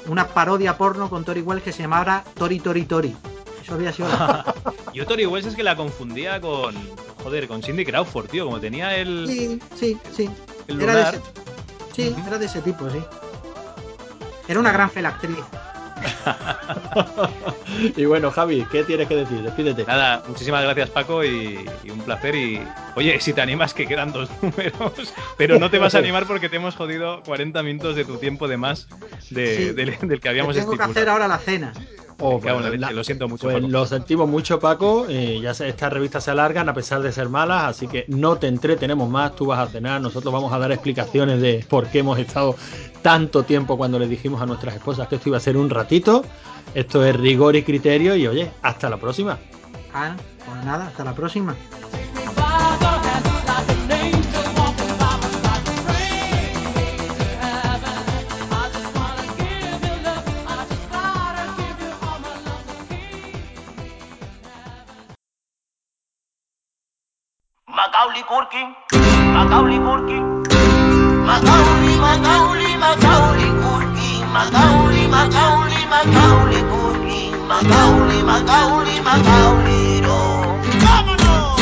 una 0.08 0.28
parodia 0.28 0.78
porno 0.78 1.10
con 1.10 1.26
Tori 1.26 1.42
Wells 1.42 1.64
que 1.64 1.72
se 1.74 1.84
llamara 1.84 2.24
Tori 2.36 2.60
Tori 2.60 2.86
Tori. 2.86 3.16
Eso 3.64 3.74
había 3.74 3.92
sido 3.92 4.08
la... 4.10 4.54
Yo 4.94 5.06
Tori 5.06 5.26
Wells 5.26 5.48
es 5.48 5.56
que 5.56 5.64
la 5.64 5.76
confundía 5.76 6.40
con. 6.40 6.76
Joder, 7.24 7.48
con 7.48 7.62
Cindy 7.62 7.84
Crawford, 7.86 8.28
tío. 8.30 8.46
Como 8.46 8.60
tenía 8.60 8.96
el. 8.96 9.26
Sí, 9.28 9.60
sí, 9.76 9.98
sí. 10.16 10.30
el 10.68 10.82
Era 10.82 10.96
de 10.96 11.02
ese, 11.02 11.22
sí, 11.94 12.16
era 12.26 12.38
de 12.38 12.46
ese 12.46 12.62
tipo, 12.62 12.90
sí. 12.90 13.00
Era 14.48 14.60
una 14.62 14.72
gran 14.72 14.90
felactriz. 14.90 15.36
y 17.96 18.06
bueno, 18.06 18.32
Javi, 18.32 18.66
¿qué 18.72 18.84
tienes 18.84 19.08
que 19.08 19.16
decir? 19.16 19.42
Despídete. 19.42 19.86
Nada, 19.86 20.24
muchísimas 20.28 20.64
gracias 20.64 20.90
Paco 20.90 21.24
y, 21.24 21.66
y 21.84 21.90
un 21.90 22.00
placer 22.02 22.36
y 22.36 22.62
oye, 22.96 23.20
si 23.20 23.34
te 23.34 23.42
animas 23.42 23.74
que 23.74 23.88
quedan 23.88 24.12
dos 24.12 24.30
números, 24.42 25.14
pero 25.38 25.60
no 25.60 25.70
te 25.70 25.80
vas 25.80 25.96
a 25.96 26.00
animar 26.00 26.26
porque 26.26 26.50
te 26.50 26.58
hemos 26.58 26.76
jodido 26.76 27.22
40 27.24 27.64
minutos 27.64 27.96
de 27.96 28.06
tu 28.06 28.18
tiempo 28.18 28.48
de 28.48 28.58
más 28.58 28.88
de- 29.30 29.58
Sí. 29.58 29.72
del, 29.74 29.98
del 30.02 30.20
que 30.20 30.30
habíamos 30.30 30.56
tengo 30.56 30.76
que 30.78 30.84
hacer 30.84 31.10
ahora 31.10 31.28
la 31.28 31.38
cena. 31.38 31.74
Oh, 32.20 32.42
la 32.44 32.54
pues, 32.60 32.80
la- 32.80 32.92
lo 32.92 33.04
siento 33.04 33.28
mucho, 33.28 33.44
Pues 33.44 33.56
Paco. 33.58 33.68
lo 33.68 33.86
sentimos 33.86 34.28
mucho, 34.28 34.60
Paco. 34.60 35.06
eh, 35.08 35.40
ya 35.42 35.54
sé, 35.54 35.70
estas 35.70 35.94
revistas 35.94 36.24
se 36.24 36.32
alargan 36.32 36.68
a 36.68 36.74
pesar 36.74 37.02
de 37.04 37.12
ser 37.12 37.30
malas, 37.30 37.64
así 37.66 37.88
que 37.88 38.06
no 38.08 38.38
te 38.38 38.48
entretenemos 38.48 39.08
más. 39.08 39.36
Tú 39.36 39.46
vas 39.46 39.60
a 39.60 39.68
cenar, 39.72 40.02
nosotros 40.02 40.34
vamos 40.34 40.52
a 40.52 40.58
dar 40.58 40.72
explicaciones 40.72 41.40
de 41.42 41.64
por 41.70 41.88
qué 41.88 42.00
hemos 42.00 42.18
estado 42.18 42.56
tanto 43.04 43.44
tiempo 43.44 43.78
cuando 43.78 44.00
les 44.00 44.10
dijimos 44.10 44.42
a 44.42 44.46
nuestras 44.48 44.76
esposas 44.76 45.08
que 45.08 45.16
esto 45.18 45.30
iba 45.30 45.38
a 45.38 45.42
ser 45.42 45.58
un 45.58 45.70
ratito. 45.70 46.24
Esto 46.74 47.06
es 47.06 47.16
rigor 47.16 47.56
y 47.56 47.64
criterio 47.64 48.16
y 48.16 48.26
oye, 48.28 48.52
hasta 48.64 48.90
la 48.90 48.98
próxima. 48.98 49.38
Ah, 49.94 50.16
pues 50.46 50.66
nada, 50.66 50.88
hasta 50.88 51.04
la 51.04 51.14
próxima. 51.14 51.56
Macaulay 67.98 68.24
Culkin, 68.30 68.76
Macaulay 69.34 69.80
Culkin, 69.80 70.24
Macaulay, 71.26 71.98
Macaulay, 71.98 72.78
Macaulay 72.78 73.50
Culkin, 73.58 74.22
Macaulay, 74.32 75.08
Macaulay, 75.08 75.84
Macaulay 75.90 76.62
Culkin, 76.70 77.34
Macaulay, 77.48 78.22
Macaulay, 78.22 79.02
Macaulay, 79.02 80.02
no. 80.02 80.16
¡Vámonos! 80.84 81.58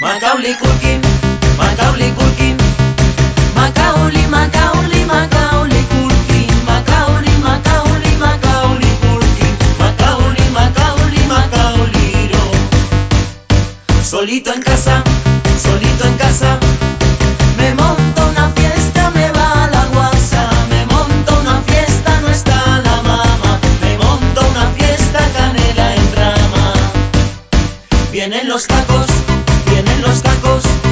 Macaulay 0.00 0.54
Culkin, 0.54 1.00
Macaulay 1.58 2.15
Solito 14.16 14.50
en 14.50 14.62
casa, 14.62 15.02
solito 15.62 16.06
en 16.06 16.14
casa, 16.14 16.58
me 17.58 17.74
monto 17.74 18.26
una 18.30 18.48
fiesta, 18.50 19.10
me 19.10 19.30
va 19.30 19.68
la 19.70 19.84
guasa, 19.92 20.48
me 20.70 20.86
monto 20.86 21.38
una 21.40 21.60
fiesta, 21.62 22.20
no 22.22 22.28
está 22.28 22.80
la 22.80 23.02
mama, 23.02 23.58
me 23.82 23.98
monto 23.98 24.40
una 24.48 24.70
fiesta, 24.70 25.18
canela 25.36 25.94
en 25.96 26.12
rama. 26.14 26.72
Vienen 28.10 28.48
los 28.48 28.66
tacos, 28.66 29.06
vienen 29.66 30.00
los 30.00 30.22
tacos. 30.22 30.85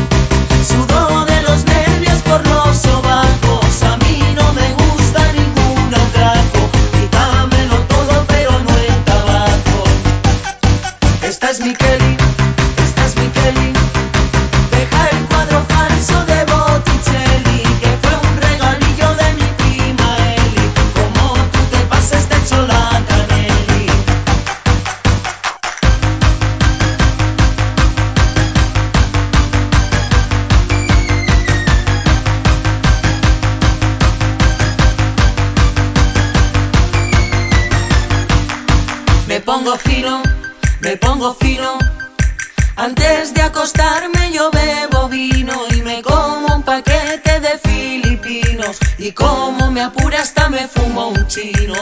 Fumo 51.35 51.74